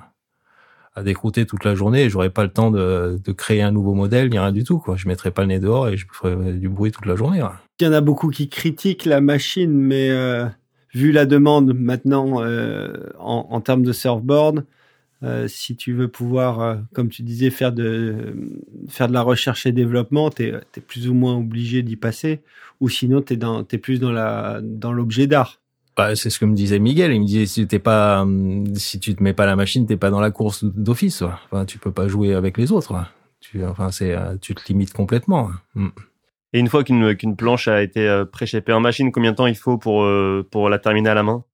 à, 0.94 1.02
décrouter 1.02 1.46
toute 1.46 1.64
la 1.64 1.74
journée. 1.74 2.04
Et 2.04 2.10
j'aurais 2.10 2.30
pas 2.30 2.42
le 2.42 2.50
temps 2.50 2.70
de, 2.70 3.20
de 3.22 3.32
créer 3.32 3.62
un 3.62 3.72
nouveau 3.72 3.94
modèle, 3.94 4.30
ni 4.30 4.38
rien 4.38 4.52
du 4.52 4.64
tout. 4.64 4.78
Quoi. 4.78 4.96
Je 4.96 5.08
mettrais 5.08 5.30
pas 5.30 5.42
le 5.42 5.48
nez 5.48 5.58
dehors 5.58 5.88
et 5.88 5.96
je 5.96 6.06
ferais 6.10 6.52
du 6.54 6.68
bruit 6.68 6.90
toute 6.90 7.06
la 7.06 7.16
journée. 7.16 7.42
Il 7.80 7.84
y 7.84 7.88
en 7.88 7.92
a 7.92 8.00
beaucoup 8.00 8.30
qui 8.30 8.48
critiquent 8.48 9.04
la 9.04 9.20
machine, 9.20 9.72
mais 9.72 10.10
euh, 10.10 10.46
vu 10.92 11.12
la 11.12 11.26
demande 11.26 11.74
maintenant 11.74 12.42
euh, 12.42 12.92
en, 13.18 13.46
en 13.50 13.60
termes 13.60 13.82
de 13.82 13.92
surfboard, 13.92 14.64
euh, 15.22 15.48
si 15.48 15.76
tu 15.76 15.92
veux 15.94 16.08
pouvoir, 16.08 16.60
euh, 16.60 16.76
comme 16.92 17.08
tu 17.08 17.22
disais, 17.22 17.50
faire 17.50 17.72
de 17.72 18.34
faire 18.88 19.08
de 19.08 19.14
la 19.14 19.22
recherche 19.22 19.64
et 19.66 19.72
développement, 19.72 20.30
tu 20.30 20.44
es, 20.44 20.80
plus 20.86 21.08
ou 21.08 21.14
moins 21.14 21.36
obligé 21.36 21.82
d'y 21.82 21.96
passer, 21.96 22.40
ou 22.80 22.88
sinon 22.88 23.22
tu 23.22 23.34
es, 23.34 23.38
es 23.72 23.78
plus 23.78 23.98
dans 23.98 24.12
la 24.12 24.60
dans 24.62 24.92
l'objet 24.92 25.26
d'art. 25.26 25.60
Bah, 25.96 26.14
c'est 26.14 26.28
ce 26.28 26.38
que 26.38 26.44
me 26.44 26.54
disait 26.54 26.78
Miguel. 26.78 27.12
Il 27.12 27.22
me 27.22 27.26
disait 27.26 27.46
si 27.46 27.66
t'es 27.66 27.78
pas, 27.78 28.20
hum, 28.20 28.66
si 28.76 29.00
tu 29.00 29.14
te 29.14 29.22
mets 29.22 29.32
pas 29.32 29.46
la 29.46 29.56
machine, 29.56 29.86
t'es 29.86 29.96
pas 29.96 30.10
dans 30.10 30.20
la 30.20 30.30
course 30.30 30.64
d'office. 30.64 31.22
Enfin, 31.22 31.64
tu 31.64 31.78
peux 31.78 31.92
pas 31.92 32.06
jouer 32.06 32.34
avec 32.34 32.58
les 32.58 32.70
autres. 32.70 32.94
Tu, 33.40 33.64
enfin, 33.64 33.88
euh, 34.02 34.36
tu 34.40 34.54
te 34.54 34.62
limites 34.68 34.92
complètement. 34.92 35.50
Hum. 35.74 35.92
Et 36.52 36.58
une 36.60 36.68
fois 36.68 36.84
qu'une 36.84 37.16
qu'une 37.16 37.36
planche 37.36 37.68
a 37.68 37.82
été 37.82 38.08
euh, 38.08 38.24
pré-shapée 38.24 38.72
en 38.72 38.80
machine, 38.80 39.12
combien 39.12 39.32
de 39.32 39.36
temps 39.36 39.46
il 39.46 39.56
faut 39.56 39.78
pour 39.78 40.04
euh, 40.04 40.46
pour 40.50 40.68
la 40.68 40.78
terminer 40.78 41.10
à 41.10 41.14
la 41.14 41.22
main? 41.22 41.44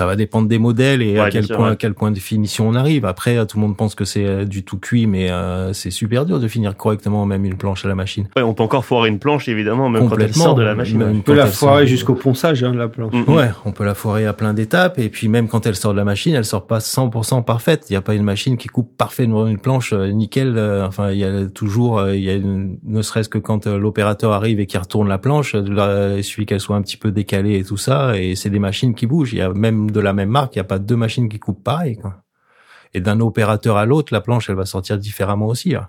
Ça 0.00 0.06
va 0.06 0.16
dépendre 0.16 0.48
des 0.48 0.58
modèles 0.58 1.02
et 1.02 1.12
Ouais, 1.12 1.20
à 1.20 1.30
quel 1.30 1.44
sûr, 1.44 1.56
point, 1.56 1.66
ouais. 1.66 1.72
à 1.72 1.76
quel 1.76 1.92
point 1.92 2.10
de 2.10 2.18
finition 2.18 2.66
on 2.66 2.74
arrive. 2.74 3.04
Après, 3.04 3.44
tout 3.44 3.58
le 3.58 3.60
monde 3.60 3.76
pense 3.76 3.94
que 3.94 4.06
c'est 4.06 4.24
euh, 4.24 4.44
du 4.46 4.62
tout 4.62 4.78
cuit, 4.78 5.06
mais 5.06 5.30
euh, 5.30 5.74
c'est 5.74 5.90
super 5.90 6.24
dur 6.24 6.40
de 6.40 6.48
finir 6.48 6.74
correctement 6.74 7.26
même 7.26 7.44
une 7.44 7.56
planche 7.58 7.84
à 7.84 7.88
la 7.88 7.94
machine. 7.94 8.26
Ouais, 8.34 8.40
on 8.42 8.54
peut 8.54 8.62
encore 8.62 8.86
foirer 8.86 9.10
une 9.10 9.18
planche 9.18 9.46
évidemment, 9.50 9.90
même 9.90 10.08
quand 10.08 10.16
elle 10.18 10.32
sort 10.34 10.54
de 10.54 10.62
la 10.62 10.74
machine. 10.74 11.02
On 11.02 11.20
peut 11.20 11.34
la 11.34 11.44
foirer 11.44 11.86
jusqu'au 11.86 12.14
ponçage, 12.14 12.64
hein, 12.64 12.72
la 12.74 12.88
planche. 12.88 13.12
Mm, 13.12 13.24
mm. 13.30 13.34
Ouais, 13.34 13.50
on 13.66 13.72
peut 13.72 13.84
la 13.84 13.92
foirer 13.92 14.24
à 14.24 14.32
plein 14.32 14.54
d'étapes 14.54 14.98
et 14.98 15.10
puis 15.10 15.28
même 15.28 15.48
quand 15.48 15.66
elle 15.66 15.76
sort 15.76 15.92
de 15.92 15.98
la 15.98 16.04
machine, 16.04 16.34
elle 16.34 16.46
sort 16.46 16.66
pas 16.66 16.78
100% 16.78 17.44
parfaite. 17.44 17.84
Il 17.90 17.92
n'y 17.92 17.96
a 17.98 18.00
pas 18.00 18.14
une 18.14 18.22
machine 18.24 18.56
qui 18.56 18.68
coupe 18.68 18.96
parfaitement 18.96 19.46
une 19.46 19.58
planche 19.58 19.92
euh, 19.92 20.06
nickel. 20.12 20.54
euh, 20.56 20.86
enfin, 20.86 21.10
il 21.10 21.18
y 21.18 21.24
a 21.24 21.44
toujours, 21.46 22.08
il 22.08 22.22
y 22.22 22.30
a 22.30 22.34
une- 22.36 22.78
ne 22.84 23.02
serait-ce 23.02 23.28
que 23.28 23.36
quand 23.36 23.66
l'opérateur 23.66 24.32
arrive 24.32 24.60
et 24.60 24.66
qu'il 24.66 24.80
retourne 24.80 25.08
la 25.08 25.18
planche, 25.18 25.54
là, 25.54 26.16
il 26.16 26.24
suffit 26.24 26.46
qu'elle 26.46 26.60
soit 26.60 26.76
un 26.76 26.80
petit 26.82 26.96
peu 26.96 27.10
décalée 27.10 27.58
et 27.58 27.64
tout 27.64 27.76
ça. 27.76 28.16
Et 28.18 28.34
c'est 28.34 28.48
des 28.48 28.58
machines 28.58 28.94
qui 28.94 29.04
bougent. 29.06 29.34
Il 29.34 29.38
y 29.40 29.42
a 29.42 29.50
même 29.52 29.89
de 29.90 30.00
la 30.00 30.12
même 30.12 30.28
marque, 30.30 30.56
il 30.56 30.58
y 30.58 30.60
a 30.60 30.64
pas 30.64 30.78
deux 30.78 30.96
machines 30.96 31.28
qui 31.28 31.38
coupent 31.38 31.62
pareil. 31.64 32.00
Et 32.94 33.00
d'un 33.00 33.20
opérateur 33.20 33.76
à 33.76 33.84
l'autre, 33.86 34.12
la 34.12 34.20
planche, 34.20 34.48
elle 34.50 34.56
va 34.56 34.66
sortir 34.66 34.98
différemment 34.98 35.46
aussi. 35.46 35.74
hein. 35.74 35.88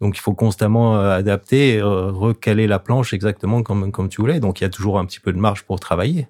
Donc 0.00 0.16
il 0.16 0.20
faut 0.20 0.34
constamment 0.34 0.96
euh, 0.98 1.10
adapter, 1.16 1.78
euh, 1.80 2.10
recaler 2.10 2.66
la 2.66 2.78
planche 2.78 3.12
exactement 3.14 3.62
comme 3.62 3.90
comme 3.92 4.08
tu 4.08 4.20
voulais. 4.20 4.40
Donc 4.40 4.60
il 4.60 4.64
y 4.64 4.66
a 4.66 4.70
toujours 4.70 4.98
un 4.98 5.06
petit 5.06 5.20
peu 5.20 5.32
de 5.32 5.38
marge 5.38 5.62
pour 5.64 5.80
travailler. 5.80 6.28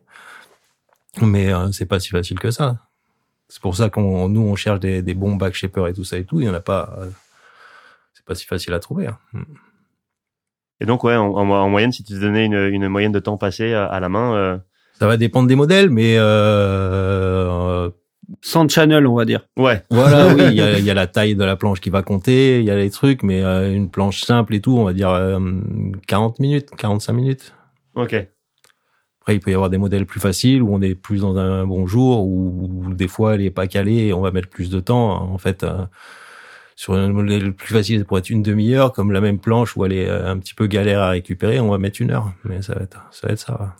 Mais 1.20 1.52
euh, 1.52 1.72
c'est 1.72 1.86
pas 1.86 1.98
si 2.00 2.08
facile 2.10 2.38
que 2.38 2.50
ça. 2.50 2.78
C'est 3.48 3.60
pour 3.60 3.76
ça 3.76 3.90
qu'on 3.90 4.28
nous 4.28 4.40
on 4.42 4.54
cherche 4.56 4.80
des, 4.80 5.02
bons 5.14 5.36
back 5.36 5.54
shapers 5.54 5.88
et 5.88 5.92
tout 5.92 6.04
ça 6.04 6.16
et 6.18 6.24
tout. 6.24 6.40
Il 6.40 6.46
y 6.46 6.48
en 6.48 6.54
a 6.54 6.60
pas. 6.60 6.94
euh, 6.98 7.10
c'est 8.14 8.24
pas 8.24 8.34
si 8.34 8.46
facile 8.46 8.72
à 8.74 8.78
trouver. 8.80 9.06
hein. 9.08 9.18
Mm. 9.32 9.42
Et 10.80 10.86
donc 10.86 11.04
ouais, 11.04 11.16
en, 11.16 11.26
en- 11.32 11.50
en 11.50 11.68
moyenne, 11.70 11.92
si 11.92 12.04
tu 12.04 12.12
te 12.14 12.18
donnais 12.20 12.44
une, 12.44 12.54
une 12.54 12.88
moyenne 12.88 13.12
de 13.12 13.18
temps 13.18 13.36
passé 13.38 13.72
à, 13.74 13.86
à 13.86 13.98
la 14.00 14.08
main, 14.08 14.34
euh, 14.34 14.58
Ça 14.98 15.06
va 15.06 15.16
dépendre 15.16 15.46
des 15.48 15.56
modèles, 15.56 15.90
mais 15.90 16.16
euh, 16.18 17.90
Sans 18.40 18.68
channel, 18.68 19.06
on 19.06 19.14
va 19.14 19.24
dire. 19.24 19.46
ouais, 19.56 19.82
voilà, 19.90 20.34
oui, 20.34 20.42
il 20.48 20.54
y 20.54 20.60
a, 20.62 20.78
il 20.78 20.84
y 20.84 20.90
a 20.90 20.94
la 20.94 21.06
taille 21.06 21.34
de 21.34 21.44
la 21.44 21.56
planche 21.56 21.80
qui 21.80 21.90
va 21.90 22.02
compter, 22.02 22.58
il 22.60 22.64
y 22.64 22.70
a 22.70 22.76
les 22.76 22.90
trucs, 22.90 23.22
mais 23.22 23.42
euh, 23.42 23.72
une 23.72 23.90
planche 23.90 24.22
simple 24.22 24.54
et 24.54 24.60
tout, 24.60 24.76
on 24.76 24.84
va 24.84 24.92
dire 24.92 25.10
euh, 25.10 25.38
40 26.06 26.38
minutes, 26.40 26.70
45 26.76 27.12
minutes. 27.12 27.52
ok. 27.94 28.26
Après, 29.20 29.34
il 29.34 29.40
peut 29.40 29.50
y 29.50 29.54
avoir 29.54 29.70
des 29.70 29.78
modèles 29.78 30.06
plus 30.06 30.20
faciles 30.20 30.62
où 30.62 30.72
on 30.72 30.80
est 30.80 30.94
plus 30.94 31.22
dans 31.22 31.36
un 31.36 31.66
bon 31.66 31.84
jour, 31.88 32.24
ou 32.24 32.70
ou 32.86 32.94
des 32.94 33.08
fois 33.08 33.34
elle 33.34 33.42
est 33.42 33.50
pas 33.50 33.66
calée 33.66 34.06
et 34.06 34.12
on 34.12 34.20
va 34.20 34.30
mettre 34.30 34.48
plus 34.48 34.70
de 34.70 34.78
temps. 34.78 35.20
En 35.20 35.36
fait, 35.36 35.64
euh, 35.64 35.78
sur 36.76 36.92
un 36.94 37.08
modèle 37.08 37.52
plus 37.52 37.74
facile, 37.74 37.98
ça 37.98 38.04
pourrait 38.04 38.20
être 38.20 38.30
une 38.30 38.44
demi-heure, 38.44 38.92
comme 38.92 39.10
la 39.10 39.20
même 39.20 39.40
planche 39.40 39.76
où 39.76 39.84
elle 39.84 39.94
est 39.94 40.08
euh, 40.08 40.30
un 40.30 40.38
petit 40.38 40.54
peu 40.54 40.68
galère 40.68 41.00
à 41.02 41.10
récupérer, 41.10 41.58
on 41.58 41.70
va 41.70 41.78
mettre 41.78 42.00
une 42.00 42.12
heure. 42.12 42.34
Mais 42.44 42.62
ça 42.62 42.74
va 42.76 42.82
être 42.82 43.00
ça. 43.10 43.26
Va 43.26 43.32
être 43.32 43.40
ça 43.40 43.74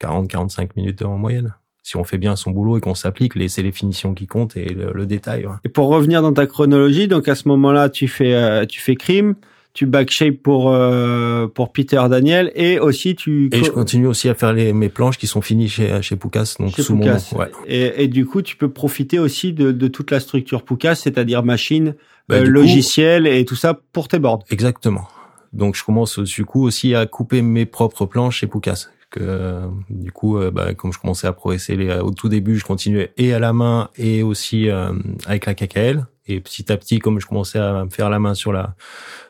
40-45 0.00 0.70
minutes 0.76 1.02
en 1.02 1.16
moyenne. 1.18 1.54
Si 1.82 1.96
on 1.96 2.04
fait 2.04 2.18
bien 2.18 2.36
son 2.36 2.50
boulot 2.50 2.76
et 2.78 2.80
qu'on 2.80 2.94
s'applique, 2.94 3.32
c'est 3.48 3.62
les 3.62 3.72
finitions 3.72 4.14
qui 4.14 4.26
comptent 4.26 4.56
et 4.56 4.66
le, 4.66 4.92
le 4.92 5.06
détail. 5.06 5.46
ouais. 5.46 5.54
Et 5.64 5.68
pour 5.68 5.88
revenir 5.88 6.22
dans 6.22 6.32
ta 6.32 6.46
chronologie, 6.46 7.08
donc 7.08 7.26
à 7.28 7.34
ce 7.34 7.48
moment-là, 7.48 7.88
tu 7.88 8.06
fais 8.06 8.34
euh, 8.34 8.66
tu 8.66 8.80
fais 8.80 8.96
crime, 8.96 9.34
tu 9.72 9.86
backshape 9.86 10.36
pour 10.42 10.70
euh, 10.70 11.46
pour 11.48 11.72
Peter 11.72 12.00
Daniel 12.10 12.52
et 12.54 12.78
aussi 12.78 13.16
tu 13.16 13.48
Et 13.52 13.64
je 13.64 13.70
continue 13.70 14.06
aussi 14.06 14.28
à 14.28 14.34
faire 14.34 14.52
les, 14.52 14.72
mes 14.74 14.90
planches 14.90 15.16
qui 15.16 15.26
sont 15.26 15.40
finies 15.40 15.68
chez, 15.70 16.02
chez 16.02 16.16
Poucas, 16.16 16.54
donc 16.60 16.76
chez 16.76 16.82
sous 16.82 16.94
mon 16.94 17.06
nom. 17.06 17.16
Ouais. 17.36 17.50
Et, 17.66 18.04
et 18.04 18.08
du 18.08 18.26
coup, 18.26 18.42
tu 18.42 18.56
peux 18.56 18.68
profiter 18.70 19.18
aussi 19.18 19.52
de, 19.54 19.72
de 19.72 19.88
toute 19.88 20.10
la 20.10 20.20
structure 20.20 20.62
Poucas, 20.64 20.96
c'est-à-dire 20.96 21.42
machine, 21.42 21.94
Bah, 22.28 22.36
euh, 22.36 22.44
coup- 22.44 22.50
logiciel 22.50 23.26
et 23.26 23.44
tout 23.46 23.56
ça 23.56 23.80
pour 23.92 24.06
tes 24.08 24.18
boards. 24.18 24.44
Exactement. 24.50 25.08
Donc 25.54 25.74
je 25.76 25.82
commence 25.82 26.18
du 26.20 26.44
coup 26.44 26.62
aussi 26.62 26.94
à 26.94 27.06
couper 27.06 27.40
mes 27.42 27.64
propres 27.66 28.04
planches 28.06 28.40
chez 28.40 28.46
Poucas. 28.46 28.88
Que 29.10 29.20
euh, 29.22 29.66
du 29.88 30.12
coup, 30.12 30.38
euh, 30.38 30.50
bah, 30.50 30.74
comme 30.74 30.92
je 30.92 30.98
commençais 30.98 31.26
à 31.26 31.32
progresser 31.32 31.76
les, 31.76 31.92
au 31.98 32.12
tout 32.12 32.28
début, 32.28 32.56
je 32.56 32.64
continuais 32.64 33.12
et 33.16 33.34
à 33.34 33.40
la 33.40 33.52
main 33.52 33.90
et 33.98 34.22
aussi 34.22 34.68
euh, 34.68 34.92
avec 35.26 35.46
la 35.46 35.54
KKL. 35.54 36.06
Et 36.26 36.38
petit 36.38 36.70
à 36.70 36.76
petit, 36.76 37.00
comme 37.00 37.20
je 37.20 37.26
commençais 37.26 37.58
à 37.58 37.84
me 37.84 37.90
faire 37.90 38.08
la 38.08 38.20
main 38.20 38.34
sur 38.34 38.52
la 38.52 38.76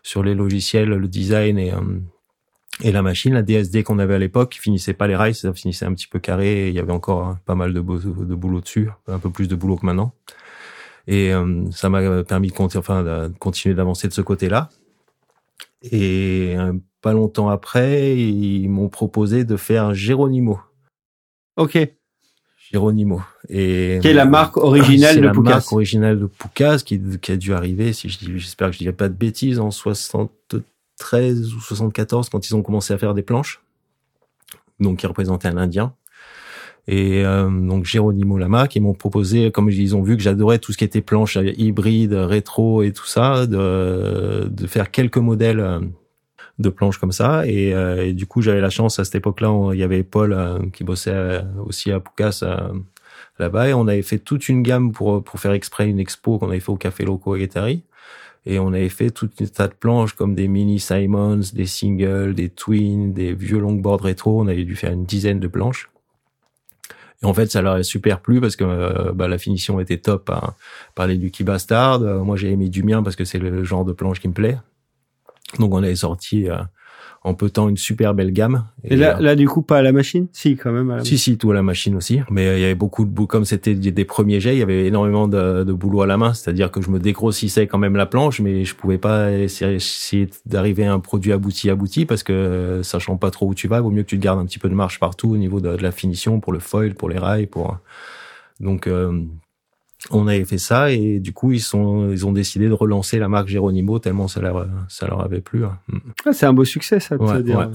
sur 0.02 0.22
les 0.22 0.34
logiciels, 0.34 0.88
le 0.88 1.08
design 1.08 1.58
et 1.58 1.72
euh, 1.72 1.80
et 2.82 2.92
la 2.92 3.02
machine, 3.02 3.34
la 3.34 3.42
DSD 3.42 3.82
qu'on 3.82 3.98
avait 3.98 4.14
à 4.14 4.18
l'époque, 4.18 4.58
finissait 4.60 4.94
pas 4.94 5.06
les 5.06 5.16
rails, 5.16 5.34
ça 5.34 5.52
finissait 5.52 5.84
un 5.84 5.92
petit 5.92 6.06
peu 6.06 6.18
carré. 6.18 6.66
Et 6.66 6.68
il 6.68 6.74
y 6.74 6.78
avait 6.78 6.92
encore 6.92 7.24
hein, 7.24 7.38
pas 7.44 7.54
mal 7.54 7.74
de, 7.74 7.80
boulot 7.80 8.60
dessus, 8.60 8.88
un 9.06 9.18
peu 9.18 9.30
plus 9.30 9.48
de 9.48 9.54
boulot 9.54 9.76
que 9.76 9.84
maintenant. 9.84 10.14
Et 11.06 11.32
euh, 11.32 11.64
ça 11.72 11.88
m'a 11.88 12.22
permis 12.24 12.48
de, 12.48 12.78
enfin, 12.78 13.02
de 13.02 13.32
continuer 13.38 13.74
d'avancer 13.74 14.08
de 14.08 14.12
ce 14.12 14.22
côté-là. 14.22 14.70
Et 15.82 16.54
euh, 16.56 16.72
pas 17.00 17.12
longtemps 17.12 17.48
après, 17.48 18.16
ils 18.18 18.68
m'ont 18.68 18.88
proposé 18.88 19.44
de 19.44 19.56
faire 19.56 19.94
Geronimo. 19.94 20.60
Ok. 21.56 21.78
Geronimo. 22.72 23.22
Et 23.48 23.98
Qui 24.00 24.08
est 24.08 24.12
la 24.12 24.24
marque 24.26 24.56
originale 24.56 25.16
de 25.16 25.22
la 25.22 25.32
Poucas. 25.32 25.50
marque 25.50 25.72
originale 25.72 26.20
de 26.20 26.26
Poucas 26.26 26.78
qui, 26.78 27.00
qui 27.20 27.32
a 27.32 27.36
dû 27.36 27.52
arriver, 27.52 27.92
si 27.92 28.08
je 28.08 28.18
dis, 28.18 28.38
j'espère 28.38 28.68
que 28.68 28.74
je 28.74 28.78
dirai 28.78 28.92
pas 28.92 29.08
de 29.08 29.14
bêtises, 29.14 29.58
en 29.58 29.70
73 29.70 31.54
ou 31.54 31.60
74 31.60 32.28
quand 32.28 32.48
ils 32.48 32.54
ont 32.54 32.62
commencé 32.62 32.94
à 32.94 32.98
faire 32.98 33.14
des 33.14 33.22
planches. 33.22 33.60
Donc, 34.78 34.98
qui 34.98 35.06
représentait 35.06 35.48
un 35.48 35.56
Indien. 35.56 35.94
Et 36.88 37.24
euh, 37.24 37.48
donc 37.48 37.84
Geronimo 37.84 38.38
la 38.38 38.48
marque, 38.48 38.74
ils 38.76 38.82
m'ont 38.82 38.94
proposé, 38.94 39.50
comme 39.50 39.70
ils 39.70 39.94
ont 39.94 40.02
vu 40.02 40.16
que 40.16 40.22
j'adorais 40.22 40.58
tout 40.58 40.72
ce 40.72 40.78
qui 40.78 40.84
était 40.84 41.02
planche 41.02 41.36
euh, 41.36 41.52
hybride, 41.56 42.14
rétro 42.14 42.82
et 42.82 42.92
tout 42.92 43.06
ça, 43.06 43.46
de, 43.46 44.48
de 44.48 44.66
faire 44.66 44.90
quelques 44.90 45.18
modèles 45.18 45.60
euh, 45.60 45.80
de 46.58 46.68
planches 46.68 46.98
comme 46.98 47.12
ça. 47.12 47.46
Et, 47.46 47.74
euh, 47.74 48.12
du 48.12 48.26
coup, 48.26 48.42
j'avais 48.42 48.60
la 48.60 48.70
chance 48.70 48.98
à 48.98 49.04
cette 49.04 49.14
époque-là, 49.14 49.70
il 49.72 49.78
y 49.78 49.82
avait 49.82 50.02
Paul 50.02 50.32
euh, 50.32 50.58
qui 50.72 50.84
bossait 50.84 51.42
aussi 51.64 51.92
à 51.92 52.00
Poucas 52.00 52.42
là-bas, 53.38 53.68
et 53.68 53.74
on 53.74 53.86
avait 53.88 54.02
fait 54.02 54.18
toute 54.18 54.48
une 54.48 54.62
gamme 54.62 54.92
pour 54.92 55.22
pour 55.24 55.40
faire 55.40 55.52
exprès 55.52 55.88
une 55.88 55.98
expo 55.98 56.38
qu'on 56.38 56.50
avait 56.50 56.60
fait 56.60 56.72
au 56.72 56.76
Café 56.76 57.04
Loco 57.04 57.34
à 57.34 57.38
Guétari. 57.38 57.82
Et 58.46 58.58
on 58.58 58.68
avait 58.68 58.88
fait 58.88 59.10
tout 59.10 59.28
un 59.40 59.46
tas 59.46 59.68
de 59.68 59.74
planches 59.74 60.14
comme 60.14 60.34
des 60.34 60.48
mini 60.48 60.80
Simons, 60.80 61.40
des 61.52 61.66
singles, 61.66 62.34
des 62.34 62.48
twins, 62.48 63.12
des 63.12 63.34
vieux 63.34 63.58
longboards 63.58 64.00
rétro. 64.00 64.40
On 64.40 64.48
avait 64.48 64.64
dû 64.64 64.76
faire 64.76 64.92
une 64.92 65.04
dizaine 65.04 65.40
de 65.40 65.48
planches. 65.48 65.90
Et 67.22 67.26
en 67.26 67.34
fait, 67.34 67.50
ça 67.50 67.60
leur 67.60 67.74
a 67.74 67.82
super 67.82 68.20
plu 68.20 68.40
parce 68.40 68.56
que 68.56 68.64
euh, 68.64 69.12
bah, 69.12 69.28
la 69.28 69.38
finition 69.38 69.78
était 69.80 69.98
top 69.98 70.30
par, 70.94 71.06
les 71.06 71.16
Lucky 71.16 71.44
Bastard. 71.44 72.02
Euh, 72.02 72.20
moi, 72.20 72.36
j'ai 72.36 72.50
aimé 72.50 72.68
du 72.68 72.82
mien 72.82 73.02
parce 73.02 73.16
que 73.16 73.24
c'est 73.24 73.38
le 73.38 73.62
genre 73.64 73.84
de 73.84 73.92
planche 73.92 74.20
qui 74.20 74.28
me 74.28 74.32
plaît. 74.32 74.58
Donc, 75.58 75.74
on 75.74 75.82
avait 75.82 75.96
sorti, 75.96 76.48
euh, 76.48 76.58
en 77.22 77.34
petant 77.34 77.68
une 77.68 77.76
super 77.76 78.14
belle 78.14 78.32
gamme. 78.32 78.64
Et, 78.82 78.96
là, 78.96 79.20
là, 79.20 79.36
du 79.36 79.46
coup, 79.46 79.60
pas 79.60 79.78
à 79.78 79.82
la 79.82 79.92
machine? 79.92 80.28
Si, 80.32 80.56
quand 80.56 80.72
même. 80.72 80.90
À 80.90 80.96
la 80.96 81.04
si, 81.04 81.18
si, 81.18 81.36
tout 81.36 81.50
à 81.50 81.54
la 81.54 81.62
machine 81.62 81.94
aussi. 81.94 82.20
Mais 82.30 82.46
euh, 82.46 82.56
il 82.56 82.62
y 82.62 82.64
avait 82.64 82.74
beaucoup 82.74 83.04
de. 83.04 83.24
Comme 83.26 83.44
c'était 83.44 83.74
des 83.74 84.04
premiers 84.06 84.40
jets, 84.40 84.56
il 84.56 84.58
y 84.58 84.62
avait 84.62 84.86
énormément 84.86 85.28
de, 85.28 85.62
de 85.62 85.72
boulot 85.72 86.00
à 86.00 86.06
la 86.06 86.16
main. 86.16 86.32
C'est-à-dire 86.32 86.70
que 86.70 86.80
je 86.80 86.90
me 86.90 86.98
dégrossissais 86.98 87.66
quand 87.66 87.78
même 87.78 87.94
la 87.94 88.06
planche, 88.06 88.40
mais 88.40 88.64
je 88.64 88.74
pouvais 88.74 88.96
pas 88.96 89.32
essayer 89.32 90.30
d'arriver 90.46 90.86
à 90.86 90.94
un 90.94 91.00
produit 91.00 91.32
abouti, 91.32 91.68
abouti, 91.68 92.06
parce 92.06 92.22
que 92.22 92.32
euh, 92.32 92.82
sachant 92.82 93.18
pas 93.18 93.30
trop 93.30 93.48
où 93.48 93.54
tu 93.54 93.68
vas, 93.68 93.78
il 93.78 93.82
vaut 93.82 93.90
mieux 93.90 94.02
que 94.02 94.08
tu 94.08 94.18
te 94.18 94.22
gardes 94.22 94.40
un 94.40 94.46
petit 94.46 94.58
peu 94.58 94.70
de 94.70 94.74
marge 94.74 94.98
partout 94.98 95.30
au 95.30 95.36
niveau 95.36 95.60
de, 95.60 95.76
de 95.76 95.82
la 95.82 95.92
finition, 95.92 96.40
pour 96.40 96.54
le 96.54 96.58
foil, 96.58 96.94
pour 96.94 97.10
les 97.10 97.18
rails, 97.18 97.46
pour... 97.46 97.76
Donc... 98.60 98.86
Euh, 98.86 99.24
on 100.10 100.26
avait 100.26 100.44
fait 100.44 100.58
ça 100.58 100.90
et 100.90 101.18
du 101.18 101.32
coup 101.32 101.52
ils 101.52 101.60
sont 101.60 102.10
ils 102.10 102.26
ont 102.26 102.32
décidé 102.32 102.68
de 102.68 102.72
relancer 102.72 103.18
la 103.18 103.28
marque 103.28 103.48
Geronimo 103.48 103.98
tellement 103.98 104.28
ça 104.28 104.40
leur 104.40 104.66
ça 104.88 105.06
leur 105.06 105.20
avait 105.22 105.40
plu. 105.40 105.64
Hein. 105.64 105.78
Mm. 105.88 105.98
Ah, 106.26 106.32
c'est 106.32 106.46
un 106.46 106.52
beau 106.52 106.64
succès 106.64 107.00
ça. 107.00 107.16
Ouais, 107.16 107.42
dire. 107.42 107.70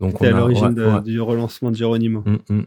Donc 0.00 0.20
on 0.20 0.24
à 0.24 0.30
l'origine 0.30 1.02
du 1.04 1.20
relancement 1.20 1.70
de 1.70 1.76
Geronimo. 1.76 2.24
Mm, 2.48 2.60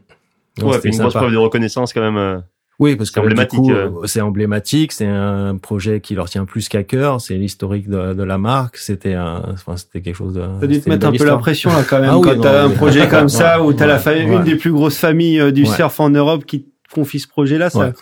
ouais, 0.62 0.80
une 0.84 0.96
grosse 0.96 1.14
preuve 1.14 1.32
de 1.32 1.36
reconnaissance 1.36 1.92
quand 1.92 2.00
même. 2.00 2.16
Euh, 2.16 2.38
oui, 2.78 2.96
parce 2.96 3.10
que 3.10 3.20
emblématique. 3.20 3.70
Euh. 3.70 3.90
C'est 4.04 4.20
emblématique, 4.20 4.92
c'est 4.92 5.06
un 5.06 5.56
projet 5.56 6.00
qui 6.00 6.14
leur 6.14 6.28
tient 6.28 6.44
plus 6.44 6.68
qu'à 6.68 6.82
cœur, 6.82 7.20
c'est 7.20 7.34
l'historique 7.34 7.88
de, 7.88 8.12
de, 8.12 8.22
la 8.22 8.36
marque, 8.36 8.76
c'était 8.76 9.14
un, 9.14 9.42
enfin, 9.50 9.76
c'était 9.76 10.02
quelque 10.02 10.16
chose 10.16 10.34
de. 10.34 10.42
Ça 10.60 10.66
dû 10.66 10.80
te 10.80 10.88
mettre 10.88 11.06
un 11.06 11.12
peu 11.12 11.24
la 11.24 11.38
pression 11.38 11.70
là 11.70 11.84
quand 11.88 12.00
même 12.00 12.10
ah, 12.12 12.20
quand 12.22 12.40
t'as 12.40 12.64
un 12.64 12.70
projet 12.76 13.08
comme 13.08 13.28
ça 13.28 13.62
où 13.62 13.72
t'as 13.72 13.86
la 13.86 13.98
famille, 13.98 14.24
une 14.24 14.44
des 14.44 14.56
plus 14.56 14.72
grosses 14.72 14.98
familles 14.98 15.40
euh, 15.40 15.52
du 15.52 15.64
surf 15.64 15.98
en 16.00 16.10
Europe 16.10 16.44
qui 16.44 16.66
confie 16.92 17.18
ce 17.18 17.28
projet-là, 17.28 17.70
ça, 17.70 17.92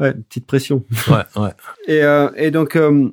ouais, 0.00 0.14
petite 0.14 0.46
pression. 0.46 0.84
Ouais, 1.08 1.42
ouais. 1.42 1.50
et, 1.88 2.02
euh, 2.02 2.30
et 2.36 2.50
donc, 2.50 2.76
euh, 2.76 3.10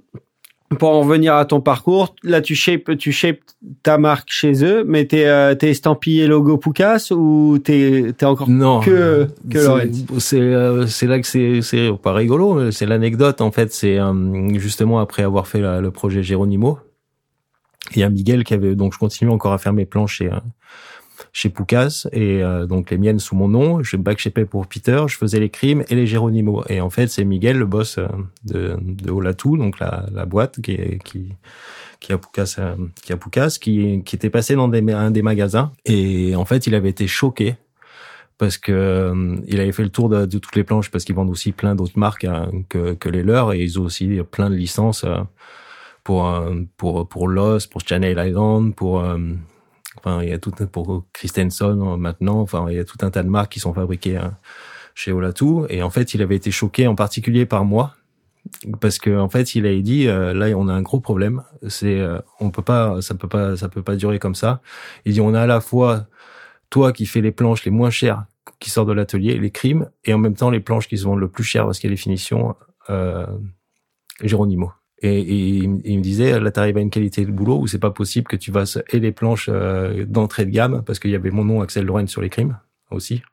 pour 0.78 0.90
en 0.90 1.02
revenir 1.02 1.36
à 1.36 1.46
ton 1.46 1.62
parcours, 1.62 2.16
là 2.24 2.42
tu 2.42 2.56
shapes, 2.56 2.98
tu 2.98 3.12
shapes 3.12 3.42
ta 3.84 3.98
marque 3.98 4.30
chez 4.32 4.64
eux, 4.64 4.84
mais 4.86 5.06
t'es 5.06 5.26
euh, 5.26 5.54
t'es 5.54 5.70
estampillé 5.70 6.28
logo 6.28 6.58
Poucas 6.58 7.10
ou 7.12 7.60
t'es 7.60 8.14
t'es 8.18 8.26
encore 8.26 8.50
non, 8.50 8.80
que 8.80 9.28
que 9.50 9.90
C'est 10.20 10.40
euh, 10.40 10.88
c'est 10.88 11.08
là 11.08 11.20
que 11.20 11.28
c'est 11.28 11.62
c'est 11.62 11.90
pas 12.02 12.14
rigolo, 12.14 12.72
c'est 12.72 12.86
l'anecdote 12.86 13.42
en 13.42 13.52
fait. 13.52 13.74
C'est 13.74 14.00
euh, 14.00 14.58
justement 14.58 15.00
après 15.00 15.24
avoir 15.24 15.48
fait 15.48 15.60
le 15.60 15.92
projet 15.92 16.24
Geronimo, 16.24 16.80
il 17.96 18.00
y 18.00 18.04
a 18.04 18.10
Miguel 18.10 18.44
qui 18.44 18.54
avait 18.54 18.76
donc 18.76 18.94
je 18.94 19.00
continue 19.00 19.32
encore 19.32 19.54
à 19.54 19.58
faire 19.58 19.74
mes 19.74 19.86
planches 19.86 20.18
chez 20.18 20.30
chez 21.34 21.50
Poucas 21.50 22.08
et 22.12 22.44
euh, 22.44 22.66
donc 22.66 22.92
les 22.92 22.98
miennes 22.98 23.20
sous 23.20 23.36
mon 23.36 23.48
nom. 23.48 23.82
Je 23.84 23.96
backshapais 23.98 24.46
pour 24.46 24.68
Peter, 24.68 25.04
je 25.08 25.18
faisais 25.18 25.40
les 25.40 25.50
crimes 25.50 25.84
et 25.90 25.96
les 25.96 26.06
Géronimo. 26.06 26.64
Et 26.68 26.82
en 26.82 26.90
fait, 26.90 27.08
c'est 27.08 27.24
Miguel, 27.24 27.58
le 27.58 27.66
boss 27.66 27.98
euh, 27.98 28.08
de, 28.44 28.78
de 28.82 29.12
Olatou, 29.12 29.58
donc 29.58 29.80
la, 29.80 30.06
la 30.12 30.26
boîte 30.26 30.62
qui 30.62 31.00
qui 31.04 31.34
qui 32.00 32.14
a 32.14 32.18
Poucas, 32.18 32.56
euh, 32.60 32.76
qui 33.04 33.14
a 33.14 33.18
Poucas, 33.18 33.58
qui, 33.62 34.02
qui 34.04 34.16
était 34.16 34.32
passé 34.32 34.56
dans 34.56 34.68
des, 34.68 34.82
un 34.92 35.12
des 35.12 35.22
magasins 35.22 35.72
et 35.86 36.36
en 36.36 36.46
fait, 36.46 36.68
il 36.68 36.76
avait 36.76 36.90
été 36.90 37.08
choqué 37.08 37.56
parce 38.38 38.58
que 38.58 39.14
il 39.48 39.60
avait 39.60 39.72
fait 39.72 39.84
le 39.84 39.90
tour 39.90 40.10
de, 40.10 40.26
toutes 40.26 40.56
les 40.56 40.64
planches 40.64 40.90
parce 40.90 41.04
qu'ils 41.04 41.16
vendent 41.16 41.30
aussi 41.30 41.52
plein 41.52 41.76
d'autres 41.76 42.00
marques 42.00 42.26
hein, 42.26 42.50
que, 42.70 42.94
que 42.94 43.08
les 43.08 43.22
leurs 43.22 43.54
et 43.54 43.62
ils 43.62 43.80
ont 43.80 43.84
aussi 43.84 44.20
plein 44.32 44.50
de 44.50 44.56
licences 44.56 45.06
pour 46.04 46.44
pour 46.76 47.08
pour 47.08 47.28
Lost, 47.28 47.72
pour 47.72 47.82
Channel 47.88 48.18
Island, 48.28 48.74
pour 48.74 49.06
Enfin, 49.98 50.24
il 50.24 50.30
y 50.30 50.34
a 50.34 50.40
tout 50.40 50.52
pour 50.72 51.06
Christensen 51.14 51.98
maintenant. 51.98 52.40
Enfin, 52.42 52.66
il 52.70 52.76
y 52.76 52.80
a 52.80 52.86
tout 52.86 52.98
un 53.02 53.10
tas 53.10 53.24
de 53.24 53.30
marques 53.30 53.52
qui 53.52 53.60
sont 53.60 53.74
fabriquées 53.74 54.18
hein, 54.18 54.38
chez 54.96 55.12
Olatou. 55.12 55.66
Et 55.70 55.84
en 55.84 55.90
fait, 55.90 56.14
il 56.14 56.22
avait 56.22 56.36
été 56.36 56.52
choqué 56.52 56.88
en 56.88 56.96
particulier 56.96 57.46
par 57.46 57.66
moi 57.66 57.94
parce 58.80 58.98
que 58.98 59.18
en 59.18 59.30
fait, 59.30 59.56
il 59.56 59.66
avait 59.66 59.82
dit 59.82 60.08
euh, 60.08 60.34
là, 60.34 60.48
on 60.58 60.68
a 60.68 60.74
un 60.74 60.82
gros 60.82 61.00
problème. 61.00 61.44
C'est 61.68 62.00
euh, 62.00 62.20
on 62.40 62.52
peut 62.52 62.62
pas, 62.62 63.02
ça 63.02 63.16
peut 63.16 63.28
pas, 63.28 63.56
ça 63.56 63.70
peut 63.70 63.84
pas 63.84 63.96
durer 63.96 64.20
comme 64.20 64.36
ça. 64.36 64.62
Il 65.06 65.14
dit 65.14 65.22
on 65.22 65.34
a 65.34 65.42
à 65.42 65.48
la 65.48 65.62
fois 65.62 66.08
toi 66.70 66.94
qui 66.94 67.06
fais 67.06 67.22
les 67.22 67.32
planches 67.32 67.66
les 67.66 67.72
moins 67.72 67.90
chères 67.90 68.26
qui 68.60 68.70
sortent 68.70 68.88
de 68.88 68.94
l'atelier, 68.94 69.38
les 69.38 69.52
crimes, 69.52 69.90
et 70.06 70.14
en 70.14 70.18
même 70.18 70.36
temps 70.36 70.50
les 70.50 70.60
planches 70.60 70.88
qui 70.88 70.98
se 70.98 71.04
vendent 71.04 71.20
le 71.20 71.28
plus 71.28 71.44
cher 71.44 71.66
parce 71.66 71.80
qu'il 71.80 71.90
y 71.90 71.92
a 71.92 71.96
les 71.96 71.98
finitions. 71.98 72.56
Euh, 72.90 73.26
Géronimo. 74.24 74.72
Et, 75.04 75.20
il, 75.22 75.98
me 75.98 76.02
disait, 76.02 76.40
là, 76.40 76.52
t'arrives 76.52 76.78
à 76.78 76.82
une 76.82 76.92
qualité 76.92 77.26
de 77.26 77.32
boulot 77.32 77.58
où 77.60 77.68
c'est 77.68 77.80
pas 77.80 77.90
possible 77.90 78.28
que 78.28 78.36
tu 78.36 78.52
fasses 78.52 78.78
et 78.92 79.00
les 79.00 79.12
planches 79.12 79.50
euh, 79.52 80.06
d'entrée 80.06 80.46
de 80.46 80.52
gamme, 80.52 80.84
parce 80.86 81.00
qu'il 81.00 81.10
y 81.10 81.16
avait 81.16 81.32
mon 81.32 81.44
nom 81.44 81.62
Axel 81.62 81.86
Lorraine 81.86 82.08
sur 82.08 82.22
les 82.22 82.30
crimes 82.30 82.58
aussi, 82.92 83.24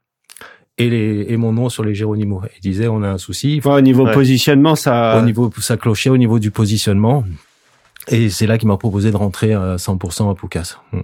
et, 0.78 0.88
les, 0.88 1.26
et 1.28 1.36
mon 1.36 1.52
nom 1.52 1.68
sur 1.68 1.84
les 1.84 1.94
Géronimo. 1.94 2.40
Il 2.56 2.60
disait, 2.62 2.88
on 2.88 3.02
a 3.02 3.08
un 3.08 3.18
souci. 3.18 3.60
au 3.64 3.80
niveau 3.82 4.06
positionnement, 4.06 4.76
ça... 4.76 5.18
Au 5.20 5.24
niveau, 5.24 5.50
ça 5.58 5.76
clochait 5.76 6.10
au 6.10 6.16
niveau 6.16 6.38
du 6.38 6.50
positionnement. 6.50 7.24
Et 8.06 8.30
c'est 8.30 8.46
là 8.46 8.56
qu'il 8.56 8.68
m'a 8.68 8.78
proposé 8.78 9.10
de 9.10 9.16
rentrer 9.16 9.52
à 9.52 9.76
100% 9.76 10.30
à 10.30 10.34
Poucas. 10.34 10.78
Mm. 10.92 11.00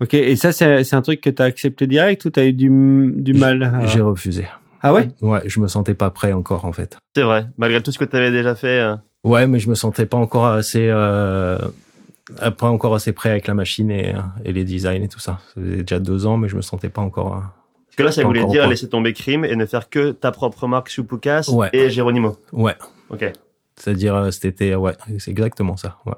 Ok, 0.00 0.14
et 0.14 0.36
ça, 0.36 0.52
c'est 0.52 0.94
un 0.94 1.02
truc 1.02 1.20
que 1.20 1.30
tu 1.30 1.42
as 1.42 1.46
accepté 1.46 1.86
direct 1.86 2.24
ou 2.24 2.30
tu 2.30 2.38
as 2.38 2.46
eu 2.46 2.52
du, 2.52 3.12
du 3.16 3.32
mal 3.32 3.80
J'ai 3.86 4.00
refusé. 4.00 4.46
Ah 4.80 4.92
ouais? 4.92 5.08
Ouais, 5.20 5.40
je 5.46 5.58
me 5.58 5.66
sentais 5.66 5.94
pas 5.94 6.10
prêt 6.10 6.32
encore 6.32 6.64
en 6.64 6.72
fait. 6.72 6.98
C'est 7.16 7.22
vrai, 7.22 7.48
malgré 7.56 7.82
tout 7.82 7.90
ce 7.90 7.98
que 7.98 8.04
tu 8.04 8.16
avais 8.16 8.30
déjà 8.30 8.54
fait. 8.54 8.80
Euh, 8.80 8.96
Ouais, 9.24 9.46
mais 9.46 9.58
je 9.58 9.68
me 9.68 9.74
sentais 9.74 10.06
pas 10.06 10.16
encore 10.16 10.46
assez, 10.46 10.88
euh, 10.88 11.58
pas 12.56 12.68
encore 12.68 12.94
assez 12.94 13.12
prêt 13.12 13.30
avec 13.30 13.46
la 13.46 13.54
machine 13.54 13.90
et, 13.90 14.14
et 14.44 14.52
les 14.52 14.64
designs 14.64 15.02
et 15.02 15.08
tout 15.08 15.18
ça. 15.18 15.40
Ça 15.54 15.60
faisait 15.60 15.82
déjà 15.82 15.98
deux 15.98 16.26
ans, 16.26 16.36
mais 16.36 16.48
je 16.48 16.56
me 16.56 16.62
sentais 16.62 16.88
pas 16.88 17.02
encore. 17.02 17.42
Parce 17.86 17.96
que 17.96 18.02
là, 18.02 18.12
ça 18.12 18.22
voulait 18.22 18.44
dire 18.46 18.68
laisser 18.68 18.88
tomber 18.88 19.12
Crime 19.12 19.44
et 19.44 19.56
ne 19.56 19.66
faire 19.66 19.88
que 19.90 20.12
ta 20.12 20.30
propre 20.30 20.66
marque 20.66 20.88
sous 20.88 21.06
ouais. 21.48 21.70
et 21.72 21.90
Geronimo. 21.90 22.36
Ouais. 22.52 22.76
Ok. 23.10 23.32
C'est-à-dire, 23.76 24.14
euh, 24.14 24.30
c'était, 24.30 24.74
ouais, 24.74 24.92
c'est 25.18 25.30
exactement 25.30 25.76
ça. 25.76 25.98
Ouais. 26.06 26.14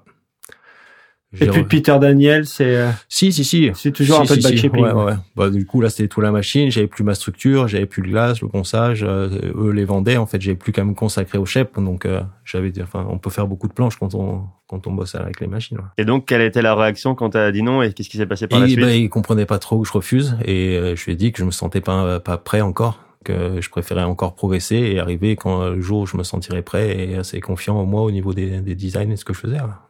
Et 1.39 1.47
puis 1.47 1.63
Peter 1.63 1.97
Daniel, 2.01 2.45
c'est 2.45 2.77
euh, 2.77 2.91
si 3.09 3.33
si 3.33 3.45
si, 3.45 3.71
c'est 3.75 3.93
toujours 3.93 4.21
un 4.21 4.27
peu 4.27 4.37
de 4.37 4.43
backshaping. 4.43 4.83
Ouais, 4.83 4.93
ouais. 4.93 5.13
Bah 5.37 5.49
du 5.49 5.65
coup 5.65 5.81
là 5.81 5.89
c'était 5.89 6.09
tout 6.09 6.21
la 6.21 6.33
machine, 6.33 6.73
j'avais 6.73 6.89
plus 6.89 7.05
ma 7.05 7.15
structure, 7.15 7.69
j'avais 7.69 7.87
plus 7.87 8.03
le 8.03 8.11
glace, 8.11 8.41
le 8.41 8.49
ponçage, 8.49 9.05
euh, 9.05 9.29
eux 9.57 9.71
les 9.71 9.85
vendaient 9.85 10.17
en 10.17 10.27
fait, 10.27 10.41
j'avais 10.41 10.57
plus 10.57 10.73
qu'à 10.73 10.83
me 10.83 10.93
consacrer 10.93 11.39
au 11.39 11.47
shape 11.47 11.79
donc 11.79 12.05
euh, 12.05 12.21
j'avais 12.45 12.73
enfin 12.83 13.07
on 13.09 13.19
peut 13.19 13.31
faire 13.31 13.47
beaucoup 13.47 13.69
de 13.69 13.73
planches 13.73 13.97
quand 13.97 14.15
on 14.15 14.43
quand 14.67 14.89
on 14.89 14.93
bosse 14.93 15.15
avec 15.15 15.41
les 15.41 15.47
machines. 15.47 15.79
Ouais. 15.79 15.85
Et 15.99 16.05
donc 16.05 16.27
quelle 16.27 16.43
était 16.43 16.63
la 16.63 16.75
réaction 16.75 17.15
quand 17.15 17.31
tu 17.31 17.39
as 17.39 17.53
dit 17.53 17.63
non 17.63 17.81
et 17.83 17.93
qu'est-ce 17.93 18.09
qui 18.09 18.17
s'est 18.17 18.27
passé 18.27 18.49
par 18.49 18.59
la 18.59 18.67
suite? 18.67 18.81
bah, 18.81 18.93
il 18.93 19.09
comprenait 19.09 19.47
pas 19.47 19.61
trop 19.61 19.81
que 19.81 19.87
je 19.87 19.93
refuse 19.93 20.37
et 20.45 20.95
je 20.97 21.05
lui 21.05 21.13
ai 21.13 21.17
dit 21.17 21.31
que 21.31 21.39
je 21.39 21.45
me 21.45 21.53
sentais 21.53 21.81
pas 21.81 22.19
pas 22.19 22.39
prêt 22.39 22.61
encore 22.61 23.05
que 23.25 23.61
je 23.61 23.71
préférais 23.71 24.03
encore 24.03 24.35
progresser 24.35 24.77
et 24.77 24.99
arriver 24.99 25.37
quand 25.37 25.69
le 25.69 25.81
jour 25.81 26.01
où 26.01 26.07
je 26.07 26.17
me 26.17 26.25
sentirais 26.25 26.63
prêt 26.63 26.99
et 26.99 27.17
assez 27.17 27.41
confiant 27.41 27.77
en 27.77 27.85
moi 27.85 28.03
au 28.03 28.11
niveau 28.11 28.33
des, 28.33 28.61
des 28.61 28.75
designs 28.75 29.11
et 29.11 29.17
ce 29.17 29.27
que 29.27 29.35
je 29.35 29.41
faisais. 29.41 29.57
Là. 29.57 29.90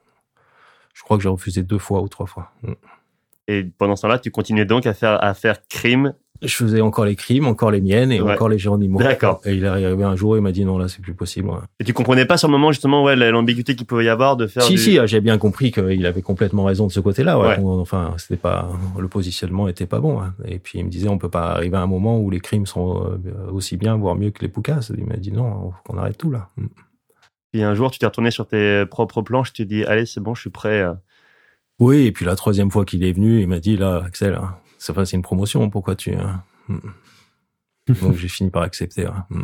Je 0.95 1.03
crois 1.03 1.16
que 1.16 1.22
j'ai 1.22 1.28
refusé 1.28 1.62
deux 1.62 1.78
fois 1.78 2.03
ou 2.03 2.09
trois 2.09 2.26
fois. 2.26 2.53
Mm. 2.62 2.72
Et 3.49 3.64
pendant 3.78 3.97
ce 3.97 4.03
temps-là, 4.03 4.20
tu 4.20 4.30
continuais 4.30 4.64
donc 4.64 4.86
à 4.86 4.95
faire, 4.95 5.22
à 5.24 5.34
faire 5.34 5.66
crime 5.68 6.14
Je 6.41 6.55
faisais 6.55 6.80
encore 6.80 7.05
les 7.05 7.16
crimes, 7.16 7.49
encore 7.49 7.72
les 7.72 7.80
miennes 7.80 8.12
et 8.12 8.20
encore 8.20 8.49
les 8.49 8.59
Géronimo. 8.59 9.01
D'accord. 9.01 9.41
Et 9.45 9.55
il 9.55 9.64
est 9.64 9.66
arrivé 9.66 10.05
un 10.05 10.14
jour, 10.14 10.36
il 10.36 10.41
m'a 10.41 10.53
dit 10.53 10.64
non, 10.64 10.78
là, 10.78 10.86
c'est 10.86 11.03
plus 11.03 11.14
possible. 11.14 11.51
Et 11.80 11.84
tu 11.84 11.93
comprenais 11.93 12.26
pas 12.26 12.36
sur 12.36 12.47
le 12.47 12.53
moment, 12.53 12.70
justement, 12.70 13.03
ouais, 13.03 13.16
l'ambiguïté 13.16 13.74
qu'il 13.74 13.86
pouvait 13.86 14.05
y 14.05 14.09
avoir 14.09 14.36
de 14.36 14.47
faire 14.47 14.62
Si, 14.62 14.78
si, 14.78 15.01
ah, 15.01 15.07
j'ai 15.07 15.20
bien 15.20 15.36
compris 15.36 15.72
qu'il 15.72 16.07
avait 16.07 16.22
complètement 16.22 16.62
raison 16.62 16.86
de 16.86 16.93
ce 16.93 17.01
côté-là. 17.01 17.41
Ouais. 17.41 17.59
Enfin, 17.61 18.14
c'était 18.18 18.36
pas, 18.36 18.70
le 18.97 19.09
positionnement 19.09 19.66
était 19.66 19.86
pas 19.86 19.99
bon. 19.99 20.20
Hein. 20.20 20.34
Et 20.45 20.61
puis, 20.61 20.78
il 20.78 20.84
me 20.84 20.91
disait, 20.91 21.09
on 21.09 21.18
peut 21.18 21.28
pas 21.28 21.51
arriver 21.51 21.76
à 21.76 21.80
un 21.80 21.88
moment 21.88 22.20
où 22.20 22.30
les 22.30 22.41
crimes 22.41 22.66
sont 22.66 23.03
euh, 23.05 23.51
aussi 23.51 23.76
bien, 23.76 23.97
voire 23.97 24.14
mieux 24.14 24.30
que 24.30 24.43
les 24.43 24.49
poucas. 24.49 24.88
Il 24.97 25.07
m'a 25.07 25.16
dit 25.16 25.32
non, 25.32 25.72
on 25.88 25.99
arrête 25.99 26.18
tout, 26.18 26.30
là. 26.30 26.51
Et 27.52 27.62
un 27.62 27.74
jour, 27.74 27.90
tu 27.90 27.98
t'es 27.98 28.06
retourné 28.06 28.31
sur 28.31 28.47
tes 28.47 28.85
propres 28.86 29.22
planches, 29.22 29.52
tu 29.52 29.62
t'es 29.62 29.74
dit, 29.74 29.85
allez, 29.85 30.06
c'est 30.06 30.20
bon, 30.20 30.35
je 30.35 30.43
suis 30.43 30.51
prêt. 30.51 30.85
Oui, 31.78 32.06
et 32.06 32.12
puis 32.12 32.24
la 32.24 32.36
troisième 32.36 32.70
fois 32.70 32.85
qu'il 32.85 33.02
est 33.05 33.12
venu, 33.12 33.40
il 33.40 33.48
m'a 33.48 33.59
dit, 33.59 33.77
là, 33.77 34.02
Axel, 34.06 34.35
hein, 34.35 34.56
c'est 34.78 34.94
c'est 35.05 35.16
une 35.16 35.22
promotion, 35.22 35.68
pourquoi 35.70 35.97
tu... 35.97 36.14
Hein, 36.14 36.43
hmm. 36.68 36.78
Donc 38.02 38.16
j'ai 38.16 38.28
fini 38.28 38.51
par 38.51 38.62
accepter. 38.62 39.09
Hmm. 39.31 39.43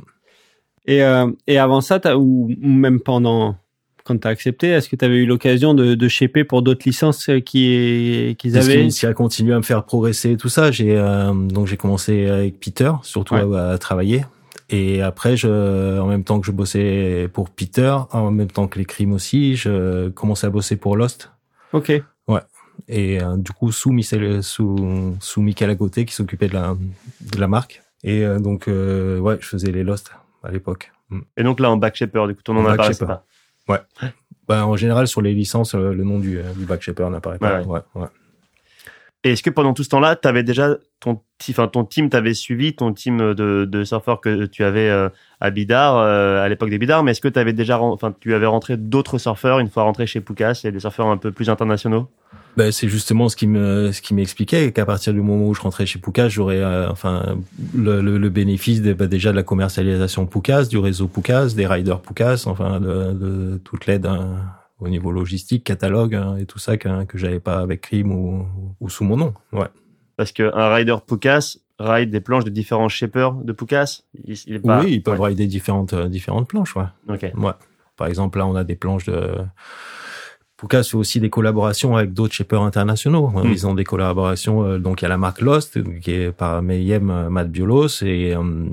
Et, 0.87 1.03
euh, 1.03 1.31
et 1.47 1.59
avant 1.59 1.81
ça, 1.81 2.01
as, 2.05 2.17
ou 2.17 2.53
même 2.61 3.01
pendant 3.01 3.57
quand 4.05 4.17
tu 4.19 4.29
as 4.29 4.31
accepté, 4.31 4.69
est-ce 4.69 4.89
que 4.89 4.95
tu 4.95 5.05
avais 5.05 5.17
eu 5.17 5.27
l'occasion 5.27 5.75
de, 5.75 5.97
de 5.97 6.09
shaper 6.09 6.45
pour 6.45 6.63
d'autres 6.63 6.87
licences 6.87 7.29
euh, 7.29 7.41
qui 7.41 8.37
qu'ils 8.39 8.57
avaient? 8.57 8.89
Ce 8.89 9.01
qui 9.01 9.07
a 9.07 9.15
continué 9.15 9.53
à 9.53 9.57
me 9.57 9.63
faire 9.63 9.85
progresser 9.85 10.33
et 10.33 10.37
tout 10.37 10.49
ça, 10.49 10.71
j'ai 10.71 10.97
euh, 10.97 11.33
donc 11.35 11.67
j'ai 11.67 11.77
commencé 11.77 12.27
avec 12.27 12.61
Peter, 12.61 12.93
surtout 13.03 13.35
à, 13.35 13.77
travailler. 13.79 14.25
Et 14.69 15.01
après, 15.01 15.37
je, 15.37 16.01
en 16.01 16.07
même 16.07 16.25
temps 16.25 16.41
que 16.41 16.47
je 16.47 16.53
bossais 16.53 17.29
pour 17.33 17.51
Peter, 17.51 17.97
en 18.11 18.31
même 18.31 18.51
temps 18.51 18.67
que 18.67 18.79
les 18.79 18.85
crimes 18.85 19.13
aussi, 19.13 19.55
je 19.55 20.09
commençais 20.09 20.49
à 20.49 20.51
bosser 20.51 20.77
pour 20.77 20.97
Lost. 20.97 21.31
Ok. 21.73 21.93
Ouais. 22.27 22.41
Et 22.89 23.23
euh, 23.23 23.37
du 23.37 23.53
coup, 23.53 23.71
sous 23.71 23.93
Michel, 23.93 24.43
sous, 24.43 25.15
sous 25.21 25.41
Michael 25.41 25.71
à 25.71 25.77
côté, 25.77 26.05
qui 26.05 26.15
s'occupait 26.15 26.49
de 26.49 26.55
la, 26.55 26.77
de 27.21 27.41
la 27.41 27.47
marque. 27.47 27.83
Et 28.03 28.25
euh, 28.25 28.39
donc, 28.39 28.69
euh, 28.69 29.19
ouais, 29.21 29.39
je 29.41 29.47
faisais 29.47 29.71
les 29.71 29.85
Lost 29.85 30.11
à 30.43 30.51
l'époque. 30.51 30.93
Mm. 31.11 31.21
Et 31.37 31.43
donc 31.45 31.61
là, 31.61 31.71
en 31.71 31.77
backshaper, 31.77 32.27
du 32.27 32.35
coup, 32.35 32.43
ton 32.43 32.55
nom 32.55 32.63
n'apparaît 32.63 32.95
pas. 32.95 33.25
Ouais. 33.69 33.79
Bah, 34.49 34.67
en 34.67 34.77
général, 34.77 35.07
sur 35.07 35.23
les 35.23 35.33
licences, 35.33 35.75
le 35.75 36.05
nom 36.05 36.19
du, 36.19 36.41
du 36.57 36.65
backshaper 36.67 37.09
n'apparaît 37.11 37.39
pas. 37.39 37.63
Ouais, 37.63 37.81
ouais. 37.95 38.07
Et 39.25 39.33
est-ce 39.33 39.43
que 39.43 39.51
pendant 39.51 39.75
tout 39.75 39.83
ce 39.83 39.89
temps-là, 39.89 40.15
tu 40.15 40.29
avais 40.29 40.43
déjà 40.43 40.77
ton, 41.01 41.21
enfin, 41.51 41.67
ton 41.69 41.85
team 41.85 42.09
t'avait 42.09 42.35
suivi, 42.35 42.75
ton 42.75 42.93
team 42.93 43.35
de, 43.35 43.85
surfeurs 43.85 44.21
que 44.21 44.47
tu 44.47 44.63
avais 44.63 44.89
euh, 44.89 45.09
à 45.41 45.51
Bidar, 45.51 45.97
euh, 45.97 46.43
à 46.43 46.49
l'époque 46.49 46.71
des 46.71 46.79
Bidar, 46.79 47.03
mais 47.03 47.11
est-ce 47.11 47.21
que 47.21 47.29
tu 47.29 47.39
avais 47.39 47.53
déjà, 47.53 47.81
enfin, 47.81 48.15
tu 48.21 48.35
avais 48.35 48.47
rentré 48.47 48.77
d'autres 48.77 49.19
surfeurs 49.19 49.59
une 49.59 49.69
fois 49.69 49.83
rentré 49.83 50.07
chez 50.07 50.21
Poucas 50.21 50.61
et 50.65 50.71
des 50.71 50.81
surfeurs 50.81 51.09
un 51.09 51.17
peu 51.17 51.33
plus 51.33 51.51
internationaux? 51.51 52.09
Ben, 52.57 52.73
c'est 52.73 52.89
justement 52.89 53.29
ce 53.29 53.37
qui 53.37 53.47
me 53.47 53.93
ce 53.93 54.01
qui 54.01 54.15
m'expliquait 54.15 54.73
qu'à 54.73 54.87
partir 54.87 55.13
du 55.13 55.21
moment 55.21 55.47
où 55.47 55.55
je 55.55 55.61
rentrais 55.61 55.85
chez 55.85 55.99
Poucas, 55.99 56.31
j'aurais 56.31 56.61
euh, 56.61 56.89
enfin 56.89 57.37
le, 57.75 58.29
bénéfice 58.31 58.81
ben, 58.81 59.07
déjà 59.07 59.31
de 59.31 59.37
la 59.37 59.43
commercialisation 59.43 60.25
Poucas, 60.25 60.65
du 60.65 60.79
réseau 60.79 61.07
Poucas, 61.07 61.49
des 61.55 61.67
riders 61.67 62.01
Poucas, 62.01 62.45
enfin 62.47 62.81
de, 62.81 63.13
de 63.13 63.61
toute 63.63 63.87
l'aide 63.87 64.07
hein, 64.07 64.37
au 64.81 64.89
niveau 64.89 65.11
logistique, 65.13 65.65
catalogue 65.65 66.15
hein, 66.15 66.37
et 66.37 66.47
tout 66.47 66.59
ça 66.59 66.77
que, 66.77 67.05
que 67.05 67.19
j'avais 67.19 67.41
pas 67.41 67.59
avec 67.59 67.81
Crime 67.83 68.13
ou, 68.13 68.47
ou, 68.81 68.89
sous 68.89 69.05
mon 69.05 69.17
nom. 69.17 69.35
Ouais. 69.53 69.69
Parce 70.17 70.33
qu'un 70.33 70.75
rider 70.75 70.97
Poucas 71.07 71.57
ride 71.79 72.11
des 72.11 72.21
planches 72.21 72.45
de 72.45 72.51
différents 72.51 72.89
shapers 72.89 73.35
de 73.35 73.53
Poucas. 73.53 74.03
Il, 74.25 74.37
il 74.47 74.63
pas... 74.63 74.83
Oui, 74.83 74.93
ils 74.93 75.03
peuvent 75.03 75.21
ouais. 75.21 75.29
rider 75.29 75.47
différentes 75.47 75.95
différentes 75.95 76.49
planches. 76.49 76.75
Ouais. 76.77 76.87
Ok. 77.09 77.23
Ouais. 77.37 77.53
Par 77.97 78.07
exemple, 78.07 78.39
là, 78.39 78.47
on 78.47 78.55
a 78.55 78.65
des 78.65 78.77
planches 78.77 79.07
de 79.07 79.35
Poucas 80.57 80.85
fait 80.85 80.97
aussi 80.97 81.21
des 81.21 81.29
collaborations 81.29 81.97
avec 81.97 82.15
d'autres 82.15 82.33
shippers 82.33 82.63
internationaux. 82.63 83.29
Mm. 83.29 83.51
Ils 83.51 83.67
ont 83.67 83.75
des 83.75 83.85
collaborations, 83.85 84.65
euh, 84.65 84.79
donc 84.79 85.03
il 85.03 85.05
y 85.05 85.07
a 85.07 85.09
la 85.11 85.19
marque 85.19 85.43
Lost, 85.43 85.79
qui 86.01 86.13
est 86.13 86.33
par 86.33 86.63
Mayhem 86.63 87.11
euh, 87.11 87.29
Matt 87.29 87.51
Biolos, 87.51 88.03
et 88.03 88.35
euh, 88.35 88.67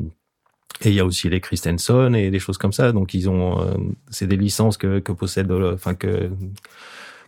et 0.82 0.90
il 0.90 0.96
y 0.96 1.00
a 1.00 1.06
aussi 1.06 1.30
les 1.30 1.40
Christensen 1.40 2.16
et 2.16 2.30
des 2.32 2.40
choses 2.40 2.58
comme 2.58 2.74
ça. 2.74 2.92
Donc 2.92 3.14
ils 3.14 3.30
ont, 3.30 3.62
euh, 3.62 3.74
c'est 4.10 4.28
des 4.28 4.38
licences 4.38 4.78
que, 4.78 5.00
que 5.00 5.12
possède, 5.12 5.52
enfin 5.52 5.96
que 5.96 6.30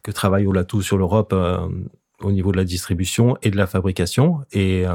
que 0.04 0.12
travaille 0.12 0.46
Olatou 0.46 0.82
sur 0.82 0.98
l'Europe 0.98 1.34
au 2.22 2.32
niveau 2.32 2.52
de 2.52 2.58
la 2.58 2.64
distribution 2.64 3.38
et 3.42 3.50
de 3.50 3.58
la 3.58 3.66
fabrication. 3.66 4.42
Et 4.52 4.86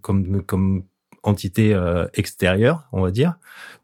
comme 0.00 0.42
comme 0.42 0.84
entité 1.22 1.72
euh, 1.74 2.06
extérieure, 2.14 2.88
on 2.92 3.02
va 3.02 3.10
dire. 3.10 3.34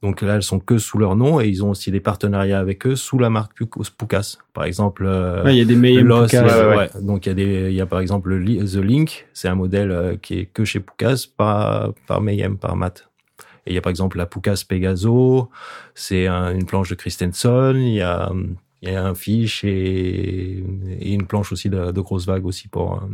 Donc 0.03 0.23
là, 0.23 0.35
elles 0.35 0.43
sont 0.43 0.59
que 0.59 0.79
sous 0.79 0.99
leur 0.99 1.17
nom 1.17 1.41
et 1.41 1.49
ils 1.49 1.65
ont 1.65 1.71
aussi 1.71 1.91
des 1.91 2.01
partenariats 2.01 2.59
avec 2.59 2.87
eux 2.87 2.97
sous 2.97 3.19
la 3.19 3.31
marque 3.31 3.65
Poucas. 3.65 4.37
Par 4.53 4.65
exemple, 4.65 5.05
euh, 5.07 5.43
il 5.47 5.57
y 5.57 5.61
a 5.61 5.65
des 5.65 5.77
meilleurs 5.77 6.33
ouais, 6.33 6.77
ouais. 6.77 6.91
Donc 7.01 7.27
il 7.27 7.29
y 7.29 7.33
a 7.33 7.35
des, 7.35 7.71
il 7.71 7.75
y 7.75 7.81
a 7.81 7.87
par 7.87 8.01
exemple 8.01 8.35
le, 8.35 8.65
The 8.65 8.77
Link, 8.77 9.27
c'est 9.33 9.49
un 9.49 9.55
modèle 9.55 9.91
euh, 9.91 10.17
qui 10.17 10.41
est 10.41 10.47
que 10.47 10.65
chez 10.65 10.81
Poucas, 10.81 11.27
par 11.37 11.93
par 12.07 12.21
Mayhem, 12.21 12.59
par 12.59 12.77
Matt. 12.77 13.08
Et 13.69 13.73
il 13.73 13.75
y 13.75 13.79
a 13.79 13.81
par 13.81 13.91
exemple 13.91 14.19
la 14.19 14.27
Poucas 14.27 14.65
Pegaso, 14.69 15.51
c'est 15.95 16.27
un, 16.27 16.53
une 16.55 16.67
planche 16.67 16.91
de 16.91 16.97
Christensen. 16.97 17.77
Il 17.77 17.95
y 17.95 18.03
a 18.03 18.33
il 18.83 18.91
y 18.91 18.95
a 18.95 19.05
un 19.05 19.15
fiche 19.15 19.65
et, 19.65 20.65
et 21.01 21.13
une 21.13 21.27
planche 21.27 21.53
aussi 21.53 21.69
de, 21.69 21.91
de 21.91 22.01
grosses 22.01 22.27
vagues 22.27 22.47
aussi 22.47 22.69
pour, 22.69 22.95
euh, 22.95 23.07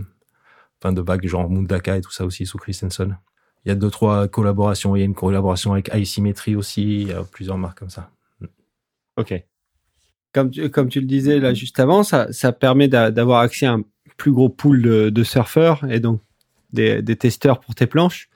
enfin 0.81 0.93
de 0.93 1.01
vagues 1.01 1.27
genre 1.27 1.49
Mundaka 1.49 1.97
et 1.97 2.01
tout 2.03 2.11
ça 2.11 2.27
aussi 2.27 2.45
sous 2.47 2.59
Christensen 2.59 3.17
il 3.65 3.71
y 3.71 3.73
a 3.73 3.75
deux 3.75 3.91
trois 3.91 4.29
collaborations. 4.29 4.95
Il 4.95 5.01
y 5.01 5.03
a 5.03 5.07
une 5.07 5.15
collaboration 5.15 5.73
avec 5.73 5.89
Asymmetry 5.91 6.55
aussi. 6.55 6.83
Il 6.83 7.09
y 7.09 7.13
a 7.13 7.25
plusieurs 7.25 7.59
marques 7.59 7.79
comme 7.79 7.91
ça. 7.91 8.11
Ok. 9.17 9.35
Comme 10.33 10.51
tu, 10.51 10.69
comme 10.71 10.89
tu 10.89 11.01
le 11.01 11.07
disais 11.07 11.39
là 11.39 11.55
juste 11.55 11.79
avant, 11.79 12.03
ça, 12.03 12.33
ça 12.33 12.53
permet 12.53 12.89
d'avoir 12.89 13.41
accès 13.41 13.67
à 13.67 13.73
un 13.73 13.83
plus 14.17 14.33
gros 14.33 14.49
pool 14.49 14.83
de, 14.83 15.11
de 15.11 15.25
surfeurs 15.25 15.85
et 15.91 16.01
donc 16.01 16.21
des, 16.73 17.03
des, 17.03 17.17
testeurs 17.17 17.61
pour 17.61 17.75
tes 17.75 17.87
planches. 17.87 18.29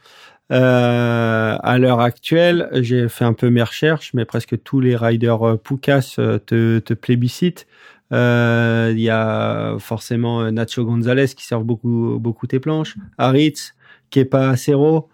Euh, 0.50 1.58
à 1.60 1.78
l'heure 1.78 2.00
actuelle, 2.00 2.68
j'ai 2.72 3.08
fait 3.08 3.24
un 3.24 3.34
peu 3.34 3.50
mes 3.50 3.62
recherches, 3.62 4.12
mais 4.14 4.24
presque 4.24 4.62
tous 4.62 4.80
les 4.80 4.96
riders 4.96 5.46
euh, 5.46 5.56
Poucas 5.56 6.14
euh, 6.18 6.38
te, 6.38 6.78
te 6.78 6.94
plébiscitent. 6.94 7.66
Euh, 8.12 8.90
il 8.94 9.00
y 9.00 9.10
a 9.10 9.76
forcément 9.78 10.50
Nacho 10.50 10.84
Gonzalez 10.84 11.26
qui 11.28 11.44
sert 11.44 11.60
beaucoup 11.60 12.18
beaucoup 12.18 12.46
tes 12.46 12.58
planches, 12.60 12.96
Aritz, 13.18 13.74
Kepa 14.10 14.48
Acero, 14.50 15.10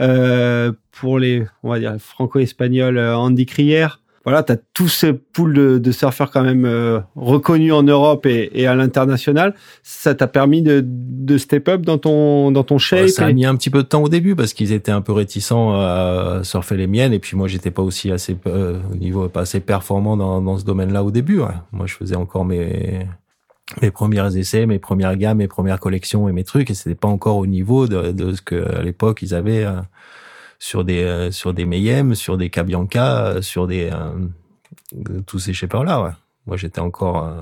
euh, 0.00 0.72
pour 0.92 1.18
les, 1.18 1.46
on 1.64 1.70
va 1.70 1.80
dire, 1.80 1.96
franco-espagnols, 1.98 2.98
Andy 2.98 3.46
Crier. 3.46 3.88
Voilà, 4.24 4.42
tu 4.42 4.52
as 4.52 4.56
tout 4.74 4.88
ce 4.88 5.06
pool 5.06 5.54
de, 5.54 5.78
de 5.78 5.92
surfeurs 5.92 6.30
quand 6.30 6.42
même 6.42 6.64
euh, 6.64 7.00
reconnus 7.16 7.72
en 7.72 7.82
Europe 7.82 8.26
et, 8.26 8.50
et 8.52 8.66
à 8.66 8.74
l'international. 8.74 9.54
Ça 9.82 10.14
t'a 10.14 10.26
permis 10.26 10.62
de, 10.62 10.84
de 10.84 11.38
step 11.38 11.68
up 11.68 11.82
dans 11.82 11.98
ton 11.98 12.50
dans 12.50 12.64
ton 12.64 12.78
shape. 12.78 13.08
ça 13.08 13.26
a 13.26 13.32
mis 13.32 13.46
un 13.46 13.56
petit 13.56 13.70
peu 13.70 13.82
de 13.82 13.88
temps 13.88 14.02
au 14.02 14.08
début 14.08 14.34
parce 14.34 14.52
qu'ils 14.52 14.72
étaient 14.72 14.92
un 14.92 15.00
peu 15.00 15.12
réticents 15.12 15.72
à 15.72 16.40
surfer 16.42 16.76
les 16.76 16.86
miennes 16.86 17.12
et 17.12 17.18
puis 17.18 17.36
moi 17.36 17.48
j'étais 17.48 17.70
pas 17.70 17.82
aussi 17.82 18.10
assez 18.10 18.36
euh, 18.46 18.78
au 18.92 18.96
niveau 18.96 19.28
pas 19.28 19.40
assez 19.42 19.60
performant 19.60 20.16
dans, 20.16 20.42
dans 20.42 20.58
ce 20.58 20.64
domaine-là 20.64 21.04
au 21.04 21.10
début. 21.10 21.40
Ouais. 21.40 21.46
Moi 21.72 21.86
je 21.86 21.94
faisais 21.94 22.16
encore 22.16 22.44
mes 22.44 23.06
mes 23.82 23.90
premiers 23.90 24.36
essais, 24.36 24.66
mes 24.66 24.78
premières 24.78 25.16
gammes, 25.16 25.38
mes 25.38 25.48
premières 25.48 25.78
collections 25.80 26.28
et 26.28 26.32
mes 26.32 26.44
trucs, 26.44 26.70
et 26.70 26.74
c'était 26.74 26.94
pas 26.94 27.08
encore 27.08 27.36
au 27.36 27.46
niveau 27.46 27.86
de, 27.86 28.12
de 28.12 28.32
ce 28.32 28.42
que 28.42 28.76
à 28.76 28.82
l'époque 28.82 29.20
ils 29.22 29.34
avaient 29.34 29.64
euh, 29.64 29.80
sur 30.58 30.84
des 30.84 31.02
euh, 31.02 31.30
sur 31.30 31.54
des 31.54 31.64
Mayhem, 31.64 32.14
sur 32.14 32.36
des 32.36 32.50
Cabianca, 32.50 33.26
euh, 33.26 33.42
sur 33.42 33.66
des 33.66 33.90
tous 35.26 35.38
ces 35.38 35.52
shapers 35.52 35.84
là. 35.84 36.02
Ouais. 36.02 36.10
Moi 36.46 36.56
j'étais 36.56 36.80
encore 36.80 37.32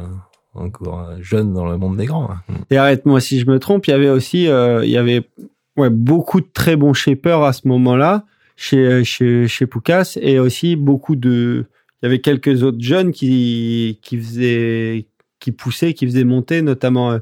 encore 0.55 1.11
jeune 1.21 1.53
dans 1.53 1.67
le 1.67 1.77
monde 1.77 1.97
des 1.97 2.07
grands. 2.07 2.29
Ouais. 2.29 2.55
Et 2.71 2.77
arrête-moi 2.77 3.21
si 3.21 3.41
je 3.41 3.47
me 3.47 3.59
trompe, 3.59 3.87
il 3.87 3.91
y 3.91 3.95
avait 3.95 4.11
aussi 4.11 4.45
il 4.45 4.91
y 4.91 4.97
avait 4.97 5.29
ouais 5.77 5.91
beaucoup 5.91 6.41
de 6.41 6.49
très 6.53 6.77
bons 6.77 6.95
shapers 6.95 7.43
à 7.43 7.53
ce 7.53 7.69
moment-là 7.69 8.25
chez 8.57 9.05
chez 9.05 9.47
chez 9.49 9.67
Poucas 9.67 10.17
et 10.21 10.39
aussi 10.39 10.77
beaucoup 10.77 11.15
de 11.15 11.67
il 12.03 12.07
y 12.07 12.09
avait 12.09 12.21
quelques 12.21 12.63
autres 12.63 12.81
jeunes 12.81 13.13
qui 13.13 13.99
qui 14.03 14.19
faisaient 14.19 15.07
qui 15.47 15.53
poussait, 15.53 15.95
qui 15.95 16.07
faisait 16.07 16.25
monter, 16.25 16.63
notamment, 16.63 17.13
euh, 17.13 17.19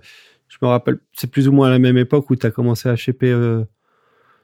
je 0.48 0.56
me 0.62 0.68
rappelle, 0.68 0.98
c'est 1.12 1.30
plus 1.30 1.48
ou 1.48 1.52
moins 1.52 1.68
à 1.68 1.70
la 1.70 1.78
même 1.78 1.98
époque 1.98 2.30
où 2.30 2.36
tu 2.36 2.46
as 2.46 2.50
commencé 2.50 2.88
à 2.88 2.96
choper 2.96 3.30
euh, 3.30 3.64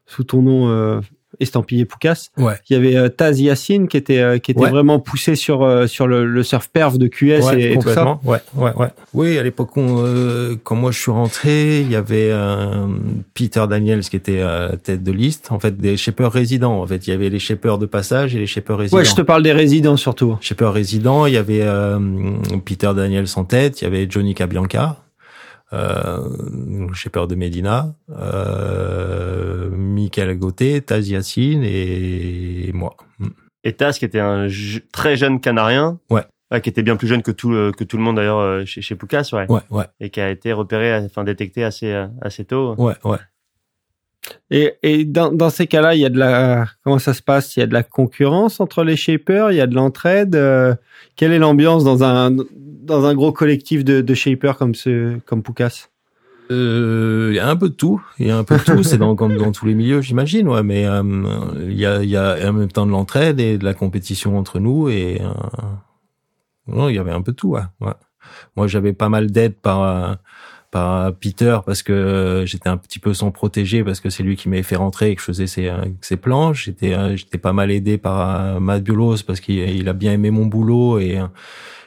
sous 0.06 0.24
ton 0.24 0.42
nom 0.42 0.68
euh, 0.68 1.00
estampillé 1.38 1.84
Poucas. 1.84 2.28
Ouais. 2.36 2.54
Il 2.68 2.72
y 2.74 2.76
avait 2.76 2.96
euh, 2.96 3.08
Taz 3.08 3.40
Yassine 3.40 3.86
qui 3.88 3.96
était 3.96 4.18
euh, 4.18 4.38
qui 4.38 4.50
était 4.50 4.60
Ouais. 4.60 4.70
vraiment 4.70 4.98
poussé 4.98 5.36
sur 5.36 5.62
euh, 5.62 5.86
sur 5.86 6.06
le, 6.06 6.26
le 6.26 6.42
surf 6.42 6.68
perf 6.68 6.98
de 6.98 7.06
QS 7.06 7.22
Ouais, 7.44 7.60
et, 7.60 7.72
et 7.72 7.78
tout 7.78 7.88
ça. 7.88 8.02
complètement. 8.04 8.20
Ouais, 8.24 8.38
ouais, 8.56 8.72
ouais. 8.76 8.88
Oui, 9.14 9.38
à 9.38 9.42
l'époque, 9.42 9.70
euh, 9.78 10.56
quand 10.64 10.74
moi 10.76 10.90
je 10.90 10.98
suis 10.98 11.10
rentré, 11.10 11.80
il 11.80 11.90
y 11.90 11.96
avait 11.96 12.30
euh, 12.32 12.86
Peter 13.34 13.64
Daniels 13.68 14.00
qui 14.02 14.16
était 14.16 14.40
à 14.40 14.68
la 14.72 14.76
tête 14.76 15.02
de 15.04 15.12
liste. 15.12 15.48
En 15.52 15.58
fait, 15.60 15.76
des 15.76 15.96
shippers 15.96 16.32
résidents. 16.32 16.80
En 16.80 16.86
fait, 16.86 17.06
il 17.06 17.10
y 17.10 17.12
avait 17.12 17.28
les 17.30 17.38
shippers 17.38 17.78
de 17.78 17.86
passage 17.86 18.34
et 18.34 18.38
les 18.38 18.46
shippers 18.46 18.76
résidents. 18.78 18.98
Ouais, 18.98 19.04
je 19.04 19.14
te 19.14 19.22
parle 19.22 19.42
des 19.42 19.52
résidents 19.52 19.96
surtout. 19.96 20.36
Shipper 20.40 20.66
résident, 20.72 21.26
il 21.26 21.34
y 21.34 21.36
avait 21.36 21.62
euh, 21.62 21.98
Peter 22.64 22.90
Daniels 22.96 23.26
en 23.36 23.44
tête, 23.44 23.80
il 23.80 23.84
y 23.84 23.86
avait 23.86 24.06
Johnny 24.10 24.34
Cabianca, 24.34 24.96
euh, 25.72 26.92
shipper 26.94 27.26
de 27.28 27.34
Medina, 27.34 27.94
euh, 28.10 29.70
Michael 29.70 30.36
Gauthier, 30.38 30.80
Taz 30.82 31.08
Yassine 31.08 31.62
et 31.64 32.70
moi. 32.74 32.96
Mm. 33.18 33.28
Et 33.64 33.72
Taz, 33.74 33.98
qui 33.98 34.04
était 34.04 34.20
un 34.20 34.48
très 34.92 35.16
jeune 35.16 35.40
Canarien. 35.40 35.98
Ouais. 36.10 36.22
qui 36.62 36.68
était 36.68 36.82
bien 36.82 36.96
plus 36.96 37.06
jeune 37.06 37.22
que 37.22 37.30
tout 37.30 37.50
le, 37.50 37.70
que 37.72 37.84
tout 37.84 37.96
le 37.96 38.02
monde 38.02 38.16
d'ailleurs 38.16 38.38
euh, 38.38 38.64
chez, 38.64 38.82
chez 38.82 38.96
Poucas, 38.96 39.28
ouais. 39.32 39.46
Ouais, 39.48 39.60
ouais, 39.70 39.84
Et 40.00 40.10
qui 40.10 40.20
a 40.20 40.30
été 40.30 40.52
repéré, 40.52 40.96
enfin 41.04 41.22
détecté 41.24 41.62
assez, 41.62 41.92
euh, 41.92 42.06
assez 42.22 42.44
tôt. 42.44 42.74
ouais, 42.76 42.94
ouais. 43.04 43.18
Et, 44.50 45.04
dans, 45.04 45.50
ces 45.50 45.66
cas-là, 45.66 45.94
il 45.94 46.00
y 46.00 46.04
a 46.04 46.08
de 46.08 46.18
la 46.18 46.66
comment 46.84 46.98
ça 46.98 47.14
se 47.14 47.22
passe? 47.22 47.56
Il 47.56 47.60
y 47.60 47.62
a 47.62 47.66
de 47.66 47.72
la 47.72 47.82
concurrence 47.82 48.60
entre 48.60 48.84
les 48.84 48.96
shapers, 48.96 49.52
il 49.52 49.56
y 49.56 49.60
a 49.60 49.66
de 49.66 49.74
l'entraide? 49.74 50.34
euh, 50.34 50.74
quelle 51.16 51.32
est 51.32 51.38
l'ambiance 51.38 51.84
dans 51.84 52.02
un 52.02 52.30
dans 52.30 53.04
un 53.04 53.14
gros 53.14 53.32
collectif 53.32 53.84
de, 53.84 54.14
shapers 54.14 54.56
comme 54.56 54.74
ce 54.74 55.18
comme 55.26 55.42
Poucas 55.42 55.88
Euh, 56.50 57.28
Il 57.30 57.36
y 57.36 57.38
a 57.38 57.48
un 57.48 57.56
peu 57.56 57.68
de 57.68 57.74
tout. 57.74 58.02
Il 58.18 58.26
y 58.26 58.30
a 58.30 58.36
un 58.36 58.44
peu 58.44 58.56
de 58.56 58.62
tout. 58.62 58.82
C'est 58.82 58.98
dans, 58.98 59.14
comme 59.14 59.36
dans 59.36 59.52
tous 59.52 59.66
les 59.66 59.74
milieux, 59.74 60.00
j'imagine. 60.00 60.48
Ouais, 60.48 60.62
mais 60.62 60.86
euh, 60.86 61.02
il 61.62 61.78
y 61.78 61.86
a, 61.86 62.02
il 62.02 62.10
y 62.10 62.16
a 62.16 62.36
en 62.48 62.52
même 62.52 62.72
temps 62.72 62.86
de 62.86 62.90
l'entraide 62.90 63.38
et 63.40 63.58
de 63.58 63.64
la 63.64 63.74
compétition 63.74 64.36
entre 64.36 64.58
nous. 64.58 64.88
Et 64.88 65.20
non, 66.66 66.88
il 66.88 66.96
y 66.96 66.98
avait 66.98 67.12
un 67.12 67.22
peu 67.22 67.32
de 67.32 67.36
tout. 67.36 67.56
Moi, 68.56 68.66
j'avais 68.66 68.92
pas 68.92 69.08
mal 69.08 69.30
d'aide 69.30 69.54
par 69.54 70.18
par 70.70 71.12
Peter 71.14 71.58
parce 71.66 71.82
que 71.82 71.92
euh, 71.92 72.46
j'étais 72.46 72.68
un 72.68 72.76
petit 72.76 72.98
peu 72.98 73.12
sans 73.14 73.30
protéger 73.32 73.82
parce 73.82 74.00
que 74.00 74.08
c'est 74.10 74.22
lui 74.22 74.36
qui 74.36 74.48
m'avait 74.48 74.62
fait 74.62 74.76
rentrer 74.76 75.10
et 75.10 75.14
que 75.16 75.20
je 75.20 75.26
faisais 75.26 75.46
ses, 75.46 75.68
euh, 75.68 75.84
ses 76.00 76.16
planches. 76.16 76.66
J'étais 76.66 76.94
euh, 76.94 77.16
j'étais 77.16 77.38
pas 77.38 77.52
mal 77.52 77.70
aidé 77.70 77.98
par 77.98 78.40
euh, 78.40 78.60
Matt 78.60 78.84
parce 79.26 79.40
qu'il 79.40 79.56
il 79.58 79.88
a 79.88 79.92
bien 79.92 80.12
aimé 80.12 80.30
mon 80.30 80.46
boulot 80.46 80.98
et 80.98 81.18
euh, 81.18 81.26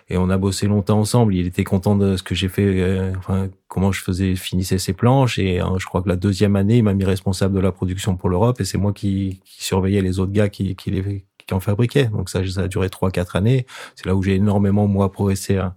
et 0.09 0.17
on 0.17 0.29
a 0.29 0.37
bossé 0.37 0.67
longtemps 0.67 0.99
ensemble. 0.99 1.33
Il 1.33 1.47
était 1.47 1.63
content 1.63 1.95
de 1.95 2.17
ce 2.17 2.23
que 2.23 2.35
j'ai 2.35 2.49
fait, 2.49 2.65
euh, 2.65 3.13
enfin 3.17 3.49
comment 3.67 3.91
je 3.91 4.01
faisais, 4.03 4.35
finissais 4.35 4.77
ses 4.77 4.93
planches. 4.93 5.39
Et 5.39 5.61
euh, 5.61 5.77
je 5.79 5.85
crois 5.85 6.01
que 6.01 6.09
la 6.09 6.17
deuxième 6.17 6.55
année, 6.55 6.77
il 6.77 6.83
m'a 6.83 6.93
mis 6.93 7.05
responsable 7.05 7.55
de 7.55 7.59
la 7.61 7.71
production 7.71 8.15
pour 8.17 8.29
l'Europe 8.29 8.59
et 8.59 8.65
c'est 8.65 8.77
moi 8.77 8.93
qui, 8.93 9.41
qui 9.45 9.63
surveillais 9.63 10.01
les 10.01 10.19
autres 10.19 10.33
gars 10.33 10.49
qui, 10.49 10.75
qui 10.75 10.91
les 10.91 11.25
qui 11.47 11.53
en 11.53 11.59
fabriquaient. 11.59 12.05
Donc 12.05 12.29
ça, 12.29 12.45
ça 12.45 12.61
a 12.61 12.67
duré 12.67 12.89
trois 12.89 13.11
quatre 13.11 13.35
années. 13.35 13.65
C'est 13.95 14.05
là 14.05 14.15
où 14.15 14.21
j'ai 14.23 14.35
énormément 14.35 14.87
moi 14.87 15.11
progressé. 15.11 15.57
hein, 15.57 15.73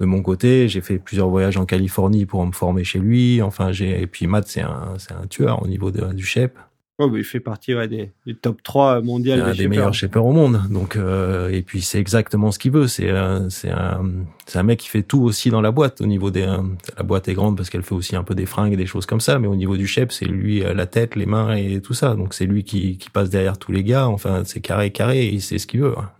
de 0.00 0.06
mon 0.06 0.22
côté, 0.22 0.68
j'ai 0.68 0.80
fait 0.80 0.98
plusieurs 0.98 1.28
voyages 1.28 1.56
en 1.56 1.64
Californie 1.64 2.26
pour 2.26 2.44
me 2.44 2.52
former 2.52 2.84
chez 2.84 2.98
lui. 2.98 3.40
Enfin, 3.42 3.72
j'ai 3.72 4.02
et 4.02 4.06
puis 4.06 4.26
Matt, 4.26 4.48
c'est 4.48 4.62
un 4.62 4.94
c'est 4.98 5.12
un 5.12 5.26
tueur 5.26 5.62
au 5.62 5.68
niveau 5.68 5.90
de, 5.90 6.12
du 6.12 6.24
shape. 6.24 6.58
Oh, 6.98 7.08
bah, 7.08 7.18
il 7.18 7.24
fait 7.24 7.40
partie 7.40 7.74
ouais, 7.74 7.88
des, 7.88 8.12
top 8.42 8.62
3 8.62 9.00
mondial 9.00 9.40
un 9.40 9.52
des 9.52 9.58
des 9.58 9.68
meilleurs 9.68 9.94
shapers 9.94 10.24
au 10.24 10.32
monde. 10.32 10.60
Donc 10.70 10.96
euh, 10.96 11.48
et 11.48 11.62
puis 11.62 11.80
c'est 11.80 11.98
exactement 11.98 12.50
ce 12.50 12.58
qu'il 12.58 12.70
veut. 12.70 12.86
C'est 12.86 13.08
euh, 13.08 13.48
c'est 13.48 13.70
un 13.70 14.04
c'est 14.46 14.58
un 14.58 14.62
mec 14.62 14.78
qui 14.78 14.88
fait 14.88 15.02
tout 15.02 15.22
aussi 15.22 15.48
dans 15.48 15.62
la 15.62 15.70
boîte. 15.70 16.02
Au 16.02 16.06
niveau 16.06 16.30
des 16.30 16.42
euh, 16.42 16.58
la 16.96 17.02
boîte 17.02 17.28
est 17.28 17.34
grande 17.34 17.56
parce 17.56 17.70
qu'elle 17.70 17.82
fait 17.82 17.94
aussi 17.94 18.14
un 18.14 18.22
peu 18.24 18.34
des 18.34 18.44
fringues 18.44 18.74
et 18.74 18.76
des 18.76 18.84
choses 18.86 19.06
comme 19.06 19.20
ça. 19.20 19.38
Mais 19.38 19.48
au 19.48 19.56
niveau 19.56 19.78
du 19.78 19.86
shape, 19.86 20.12
c'est 20.12 20.26
lui 20.26 20.60
la 20.60 20.86
tête, 20.86 21.16
les 21.16 21.24
mains 21.24 21.54
et 21.56 21.80
tout 21.80 21.94
ça. 21.94 22.14
Donc 22.14 22.34
c'est 22.34 22.46
lui 22.46 22.62
qui 22.62 22.98
qui 22.98 23.08
passe 23.08 23.30
derrière 23.30 23.58
tous 23.58 23.72
les 23.72 23.84
gars. 23.84 24.06
Enfin 24.06 24.42
c'est 24.44 24.60
carré 24.60 24.92
carré. 24.92 25.24
Et 25.24 25.32
il 25.32 25.40
sait 25.40 25.58
ce 25.58 25.66
qu'il 25.66 25.80
veut. 25.80 25.94
hein. 25.98 26.10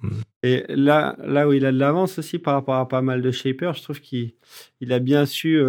Et 0.43 0.65
là, 0.71 1.17
là 1.23 1.47
où 1.47 1.53
il 1.53 1.67
a 1.67 1.71
de 1.71 1.79
l'avance 1.79 2.19
aussi 2.19 2.39
par 2.39 2.55
rapport 2.55 2.77
à 2.77 2.89
pas 2.89 3.03
mal 3.03 3.21
de 3.21 3.31
shapers, 3.31 3.75
je 3.75 3.83
trouve 3.83 4.01
qu'il 4.01 4.33
il 4.81 4.93
a 4.93 5.01
bien 5.01 5.27
su 5.27 5.63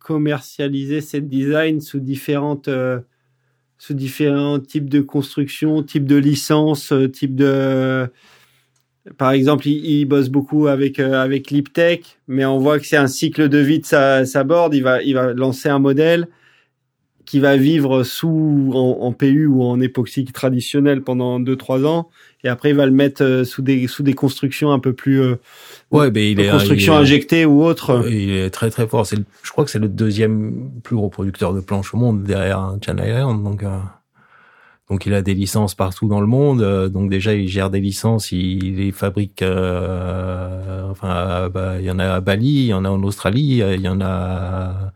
commercialiser 0.00 1.00
cette 1.00 1.28
design 1.28 1.80
sous 1.80 2.00
différentes 2.00 2.68
sous 3.84 3.92
différents 3.92 4.60
types 4.60 4.88
de 4.88 5.02
construction, 5.02 5.82
types 5.82 6.06
de 6.06 6.16
licences, 6.16 6.90
euh, 6.90 7.06
types 7.06 7.34
de 7.34 8.08
par 9.18 9.32
exemple, 9.32 9.68
il, 9.68 9.84
il 9.84 10.04
bosse 10.06 10.30
beaucoup 10.30 10.68
avec 10.68 10.98
euh, 10.98 11.22
avec 11.22 11.50
Liptech, 11.50 12.18
mais 12.26 12.46
on 12.46 12.56
voit 12.56 12.78
que 12.78 12.86
c'est 12.86 12.96
un 12.96 13.08
cycle 13.08 13.50
de 13.50 13.58
vie 13.58 13.80
de 13.80 13.84
sa, 13.84 14.24
sa 14.24 14.42
board. 14.42 14.72
Il 14.72 14.82
va 14.82 15.02
il 15.02 15.12
va 15.12 15.34
lancer 15.34 15.68
un 15.68 15.78
modèle 15.78 16.28
qui 17.26 17.40
va 17.40 17.58
vivre 17.58 18.04
sous 18.04 18.70
en, 18.72 19.02
en 19.02 19.12
PU 19.12 19.46
ou 19.46 19.62
en 19.62 19.78
époxy 19.80 20.24
traditionnel 20.24 21.02
pendant 21.02 21.38
2-3 21.38 21.84
ans, 21.84 22.08
et 22.44 22.48
après 22.48 22.70
il 22.70 22.76
va 22.76 22.86
le 22.86 22.92
mettre 22.92 23.24
euh, 23.24 23.44
sous 23.44 23.62
des 23.62 23.86
sous 23.88 24.02
des 24.02 24.12
constructions 24.14 24.70
un 24.70 24.78
peu 24.78 24.92
plus 24.92 25.20
euh, 25.20 25.36
Ouais, 25.90 26.10
ben 26.10 26.22
il 26.22 26.38
est 26.40 26.48
construction 26.50 26.92
il 26.94 26.96
est- 26.96 27.00
injectée 27.00 27.44
ou 27.46 27.64
autre. 27.64 28.04
Il 28.08 28.30
est 28.30 28.50
très 28.50 28.70
très 28.70 28.86
fort. 28.86 29.06
C'est, 29.06 29.16
je 29.42 29.50
crois 29.50 29.64
que 29.64 29.70
c'est 29.70 29.78
le 29.78 29.88
deuxième 29.88 30.70
plus 30.82 30.94
gros 30.96 31.08
producteur 31.08 31.52
de 31.54 31.60
planches 31.60 31.92
au 31.94 31.96
monde 31.96 32.22
derrière 32.22 32.76
Channel 32.84 33.08
Island. 33.08 33.42
Donc, 33.42 33.62
euh, 33.62 33.78
donc 34.90 35.06
il 35.06 35.14
a 35.14 35.22
des 35.22 35.34
licences 35.34 35.74
partout 35.74 36.08
dans 36.08 36.20
le 36.20 36.26
monde. 36.26 36.60
euh, 36.62 36.88
donc 36.88 37.08
déjà 37.10 37.32
il 37.34 37.48
gère 37.48 37.70
des 37.70 37.80
licences, 37.80 38.32
il 38.32 38.76
les 38.76 38.92
fabrique. 38.92 39.40
euh, 39.42 40.90
enfin, 40.90 41.48
bah, 41.48 41.74
il 41.80 41.84
y 41.86 41.90
en 41.90 41.98
a 41.98 42.06
à 42.14 42.20
Bali, 42.20 42.46
il 42.48 42.66
y 42.66 42.74
en 42.74 42.84
a 42.84 42.90
en 42.90 43.02
Australie, 43.02 43.62
il 43.62 43.80
y 43.80 43.88
en 43.88 44.00
a. 44.00 44.92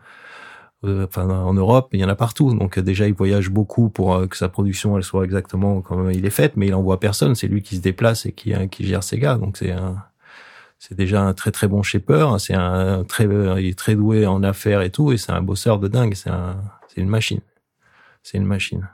euh, 0.84 1.06
Enfin, 1.06 1.28
en 1.28 1.54
Europe, 1.54 1.90
il 1.92 2.00
y 2.00 2.04
en 2.04 2.08
a 2.08 2.14
partout. 2.14 2.54
Donc 2.54 2.78
déjà, 2.78 3.06
il 3.06 3.14
voyage 3.14 3.50
beaucoup 3.50 3.90
pour 3.90 4.14
euh, 4.14 4.26
que 4.26 4.36
sa 4.36 4.48
production 4.48 4.96
elle 4.96 5.04
soit 5.04 5.24
exactement 5.24 5.80
comme 5.80 6.10
il 6.10 6.24
est 6.26 6.30
faite, 6.30 6.56
mais 6.56 6.68
il 6.68 6.74
envoie 6.74 7.00
personne. 7.00 7.34
C'est 7.34 7.48
lui 7.48 7.62
qui 7.62 7.76
se 7.76 7.80
déplace 7.80 8.26
et 8.26 8.32
qui, 8.32 8.54
euh, 8.54 8.66
qui 8.66 8.86
gère 8.86 9.02
ses 9.02 9.18
gars. 9.18 9.36
Donc 9.36 9.56
c'est 9.56 9.72
un, 9.72 9.96
c'est 10.78 10.96
déjà 10.96 11.22
un 11.22 11.34
très 11.34 11.50
très 11.50 11.68
bon 11.68 11.82
shaper. 11.82 12.38
C'est 12.38 12.54
un 12.54 13.04
très, 13.04 13.24
il 13.24 13.66
est 13.66 13.78
très 13.78 13.94
doué 13.96 14.26
en 14.26 14.42
affaires 14.42 14.82
et 14.82 14.90
tout, 14.90 15.12
et 15.12 15.16
c'est 15.18 15.32
un 15.32 15.42
bosseur 15.42 15.78
de 15.78 15.88
dingue. 15.88 16.14
C'est 16.14 16.30
un, 16.30 16.56
c'est 16.88 17.00
une 17.00 17.08
machine. 17.08 17.40
C'est 18.22 18.38
une 18.38 18.46
machine. 18.46 18.88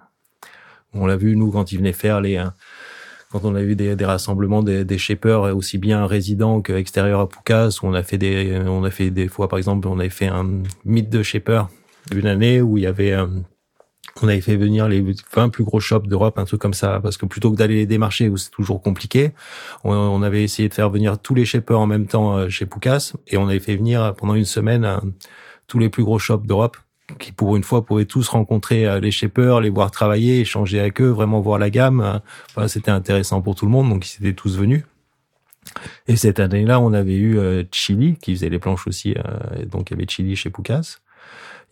On 0.94 1.06
l'a 1.06 1.16
vu 1.16 1.36
nous 1.36 1.50
quand 1.50 1.72
il 1.72 1.78
venait 1.78 1.92
faire 1.92 2.20
les, 2.20 2.42
quand 3.30 3.44
on 3.44 3.54
a 3.54 3.62
eu 3.62 3.74
des, 3.74 3.96
des 3.96 4.04
rassemblements 4.04 4.62
des, 4.62 4.84
des 4.84 4.98
shapers 4.98 5.56
aussi 5.56 5.78
bien 5.78 6.06
résidents 6.06 6.60
qu'extérieurs 6.60 7.20
à 7.20 7.28
Poucas, 7.28 7.78
où 7.82 7.86
on 7.86 7.94
a 7.94 8.02
fait 8.02 8.18
des, 8.18 8.62
on 8.66 8.84
a 8.84 8.90
fait 8.90 9.10
des 9.10 9.28
fois 9.28 9.48
par 9.48 9.58
exemple, 9.58 9.88
on 9.88 9.98
avait 9.98 10.08
fait 10.08 10.28
un 10.28 10.62
mythe 10.84 11.10
de 11.10 11.22
shaper 11.22 11.64
une 12.12 12.26
année 12.26 12.60
où 12.60 12.76
il 12.76 12.84
y 12.84 12.86
avait 12.86 13.12
euh, 13.12 13.26
on 14.22 14.28
avait 14.28 14.40
fait 14.40 14.56
venir 14.56 14.88
les 14.88 15.04
20 15.34 15.48
plus 15.48 15.64
gros 15.64 15.80
shops 15.80 16.06
d'Europe, 16.06 16.38
un 16.38 16.44
truc 16.44 16.60
comme 16.60 16.74
ça, 16.74 17.00
parce 17.02 17.16
que 17.16 17.26
plutôt 17.26 17.50
que 17.50 17.56
d'aller 17.56 17.76
les 17.76 17.86
démarcher 17.86 18.28
où 18.28 18.36
c'est 18.36 18.50
toujours 18.50 18.80
compliqué, 18.80 19.32
on, 19.82 20.22
avait 20.22 20.44
essayé 20.44 20.68
de 20.68 20.74
faire 20.74 20.90
venir 20.90 21.18
tous 21.18 21.34
les 21.34 21.44
shapers 21.44 21.78
en 21.78 21.86
même 21.86 22.06
temps 22.06 22.36
euh, 22.36 22.48
chez 22.48 22.66
Poucas, 22.66 23.14
et 23.26 23.36
on 23.36 23.48
avait 23.48 23.60
fait 23.60 23.76
venir 23.76 24.14
pendant 24.16 24.34
une 24.34 24.44
semaine 24.44 24.84
euh, 24.84 24.98
tous 25.66 25.78
les 25.78 25.88
plus 25.88 26.04
gros 26.04 26.18
shops 26.18 26.46
d'Europe, 26.46 26.76
qui 27.18 27.32
pour 27.32 27.56
une 27.56 27.62
fois 27.62 27.84
pouvaient 27.84 28.06
tous 28.06 28.28
rencontrer 28.28 28.86
euh, 28.86 29.00
les 29.00 29.10
shapers, 29.10 29.60
les 29.60 29.70
voir 29.70 29.90
travailler, 29.90 30.40
échanger 30.40 30.80
avec 30.80 31.00
eux, 31.00 31.08
vraiment 31.08 31.40
voir 31.40 31.58
la 31.58 31.70
gamme. 31.70 32.00
euh. 32.00 32.18
Enfin, 32.50 32.68
c'était 32.68 32.90
intéressant 32.90 33.42
pour 33.42 33.54
tout 33.54 33.66
le 33.66 33.72
monde, 33.72 33.88
donc 33.88 34.08
ils 34.08 34.24
étaient 34.24 34.34
tous 34.34 34.56
venus. 34.58 34.84
Et 36.06 36.16
cette 36.16 36.40
année-là, 36.40 36.80
on 36.80 36.92
avait 36.92 37.16
eu 37.16 37.38
euh, 37.38 37.64
Chili, 37.72 38.16
qui 38.16 38.34
faisait 38.34 38.50
les 38.50 38.58
planches 38.58 38.86
aussi, 38.86 39.14
euh, 39.16 39.62
et 39.62 39.66
donc 39.66 39.90
il 39.90 39.94
y 39.94 39.96
avait 39.96 40.06
Chili 40.08 40.36
chez 40.36 40.50
Poucas. 40.50 40.98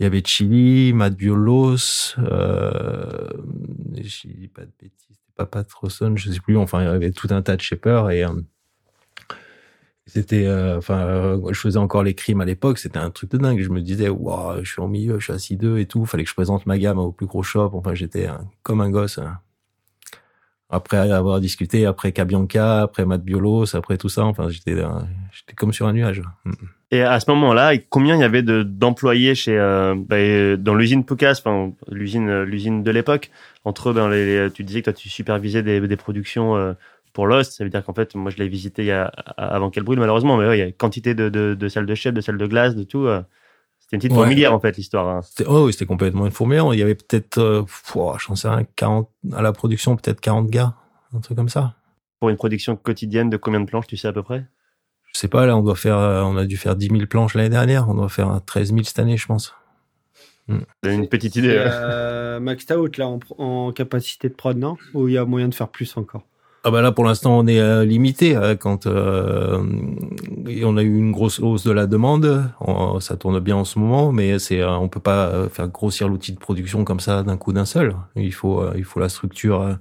Il 0.01 0.05
y 0.05 0.07
avait 0.07 0.23
Chili, 0.25 0.93
Matt 0.95 1.15
Biolos, 1.15 2.17
euh, 2.19 3.29
pas 4.55 4.63
de 4.63 4.73
bêtises, 4.81 5.07
c'était 5.11 5.33
pas 5.37 5.47
Patrosson, 5.47 6.17
je 6.17 6.31
sais 6.31 6.41
plus. 6.41 6.57
Enfin, 6.57 6.83
il 6.83 6.87
y 6.87 6.89
avait 6.89 7.13
tout 7.13 7.29
un 7.31 7.43
tas 7.43 7.57
de 7.57 7.61
shapers 7.61 8.11
et 8.11 8.25
euh, 8.25 8.31
c'était, 10.07 10.47
euh, 10.47 10.79
enfin, 10.79 10.99
euh, 10.99 11.53
je 11.53 11.59
faisais 11.61 11.79
encore 11.79 12.03
les 12.03 12.15
crimes 12.15 12.41
à 12.41 12.45
l'époque. 12.45 12.79
C'était 12.79 12.99
un 12.99 13.11
truc 13.11 13.31
de 13.31 13.39
dingue. 13.39 13.61
Je 13.61 13.69
me 13.71 13.81
disais, 13.81 14.09
waouh, 14.09 14.65
je 14.65 14.71
suis 14.73 14.83
en 14.83 14.89
milieu, 14.89 15.19
je 15.19 15.25
suis 15.25 15.33
assis 15.33 15.57
deux 15.57 15.79
et 15.79 15.87
tout. 15.87 16.05
Fallait 16.07 16.25
que 16.25 16.31
je 16.31 16.35
présente 16.35 16.67
ma 16.67 16.79
gamme 16.79 16.99
au 16.99 17.13
plus 17.13 17.27
gros 17.27 17.43
shop. 17.43 17.71
Enfin, 17.75 17.95
j'étais 17.95 18.29
comme 18.63 18.81
un 18.81 18.91
gosse. 18.91 19.19
hein. 19.19 19.39
Après 20.75 20.97
avoir 20.97 21.39
discuté, 21.39 21.85
après 21.85 22.13
Cabianca, 22.13 22.81
après 22.81 23.05
Matt 23.05 23.23
Biolos, 23.23 23.77
après 23.77 23.99
tout 23.99 24.09
ça, 24.09 24.25
enfin, 24.25 24.49
j'étais, 24.49 24.75
j'étais 24.75 25.53
comme 25.55 25.71
sur 25.73 25.87
un 25.87 25.93
nuage. 25.93 26.23
Mm. 26.47 26.53
Et 26.93 27.03
à 27.03 27.21
ce 27.21 27.31
moment-là, 27.31 27.73
combien 27.91 28.17
il 28.17 28.21
y 28.21 28.25
avait 28.25 28.43
de 28.43 28.63
d'employés 28.63 29.35
chez 29.35 29.59
euh, 29.59 29.95
bah, 29.95 30.57
dans 30.57 30.75
l'usine 30.75 31.05
Poucas, 31.05 31.39
enfin 31.45 31.73
l'usine 31.91 32.43
l'usine 32.43 32.83
de 32.83 32.91
l'époque? 32.91 33.31
Entre 33.65 33.93
ben, 33.93 34.09
les- 34.09 34.49
tu 34.53 34.65
disais 34.65 34.81
que 34.81 34.85
toi 34.87 34.93
tu 34.95 35.09
supervisais 35.11 35.63
des, 35.63 35.81
des 35.87 35.97
productions 35.97 36.57
euh, 36.57 36.73
pour 37.13 37.27
Lost. 37.27 37.53
Ça 37.53 37.65
veut 37.65 37.71
dire 37.71 37.85
qu'en 37.85 37.95
fait, 37.95 38.15
moi 38.15 38.31
je 38.31 38.37
l'ai 38.39 38.49
visité 38.49 38.83
il 38.83 38.87
y 38.89 38.93
a, 38.93 39.05
avant 39.37 39.71
qu'elle 39.71 39.83
brûle 39.85 39.99
malheureusement, 40.01 40.37
mais 40.37 40.47
ouais, 40.47 40.59
il 40.59 40.61
y 40.61 40.65
a 40.69 40.73
quantité 40.73 41.15
de, 41.15 41.29
de, 41.29 41.55
de 41.55 41.69
salles 41.69 41.87
de 41.87 41.95
chef, 41.95 42.15
de 42.15 42.21
salles 42.21 42.39
de 42.39 42.47
glace, 42.47 42.75
de 42.75 42.85
tout. 42.85 43.07
euh. 43.07 43.23
C'était 43.81 43.97
une 43.97 44.01
petite 44.01 44.13
Ouais. 44.13 44.19
fourmilière 44.19 44.55
en 44.55 44.61
fait 44.61 44.77
l'histoire. 44.77 45.09
hein. 45.09 45.21
C'était, 45.23 45.45
oh 45.49 45.67
oui, 45.67 45.73
c'était 45.73 45.87
complètement 45.87 46.25
une 46.27 46.33
fourmilière. 46.33 46.73
Il 46.73 46.79
y 46.81 46.83
avait 46.83 46.95
peut-être, 46.95 47.39
euh, 47.39 47.63
j'en 48.19 48.35
sais 48.37 48.49
rien, 48.49 48.65
40, 48.77 49.09
à 49.33 49.43
la 49.43 49.53
production, 49.53 49.97
peut-être 49.97 50.21
40 50.21 50.49
gars. 50.49 50.75
Un 51.15 51.21
truc 51.21 51.37
comme 51.37 51.49
ça. 51.51 51.75
Pour 52.21 52.31
une 52.31 52.37
production 52.37 52.77
quotidienne 52.77 53.29
de 53.29 53.37
combien 53.37 53.61
de 53.61 53.67
planches, 53.67 53.87
tu 53.89 53.97
sais 53.97 54.09
à 54.09 54.13
peu 54.13 54.23
près? 54.23 54.47
Je 55.13 55.19
sais 55.19 55.29
pas, 55.29 55.45
là, 55.45 55.57
on 55.59 55.63
doit 55.63 55.75
faire, 55.75 55.99
euh, 55.99 56.23
on 56.23 56.39
a 56.39 56.47
dû 56.47 56.57
faire 56.57 56.75
10 56.75 56.89
000 56.89 57.07
planches 57.07 57.35
l'année 57.35 57.51
dernière. 57.51 57.91
On 57.91 57.95
doit 57.95 58.09
faire 58.09 58.29
un 58.29 58.41
13 58.41 58.69
000 58.73 58.83
cette 58.85 58.99
année, 58.99 59.19
je 59.19 59.27
pense. 59.27 59.55
T'as 60.81 60.93
une 60.93 61.09
petite 61.09 61.37
idée. 61.37 61.51
Euh. 61.57 61.69
euh, 61.69 62.41
max 62.41 62.65
out 62.71 62.97
là 62.97 63.09
en, 63.09 63.19
en 63.39 63.73
capacité 63.73 64.29
de 64.29 64.35
prod, 64.35 64.57
non? 64.57 64.77
Ou 64.95 65.09
il 65.09 65.15
y 65.15 65.19
a 65.19 65.25
moyen 65.27 65.49
de 65.49 65.55
faire 65.55 65.69
plus 65.69 65.95
encore? 65.97 66.23
Ah 66.65 66.71
bah 66.71 66.81
là, 66.81 66.93
pour 66.93 67.05
l'instant, 67.05 67.37
on 67.39 67.47
est 67.49 67.59
euh, 67.59 67.85
limité. 67.85 68.37
euh, 68.37 68.55
quand 68.55 68.87
euh, 68.87 69.59
on 70.65 70.77
a 70.77 70.83
eu 70.83 70.97
une 70.97 71.11
grosse 71.11 71.41
hausse 71.41 71.65
de 71.65 71.73
la 71.73 71.87
demande, 71.89 72.45
On- 72.61 73.01
ça 73.01 73.17
tourne 73.17 73.41
bien 73.41 73.57
en 73.57 73.65
ce 73.65 73.79
moment, 73.81 74.13
mais 74.13 74.39
c'est, 74.39 74.61
euh, 74.61 74.71
on 74.77 74.89
peut 74.89 75.01
pas 75.01 75.27
euh, 75.27 75.49
faire 75.49 75.67
grossir 75.69 76.09
l'outil 76.09 76.33
de 76.33 76.39
production 76.39 76.85
comme 76.85 77.01
ça 77.01 77.25
d'un 77.25 77.37
coup 77.37 77.53
d'un 77.53 77.65
seul. 77.65 77.97
Il 78.15 78.33
faut, 78.33 78.63
il 78.77 78.85
faut 78.85 79.01
la 79.01 79.09
structure. 79.09 79.77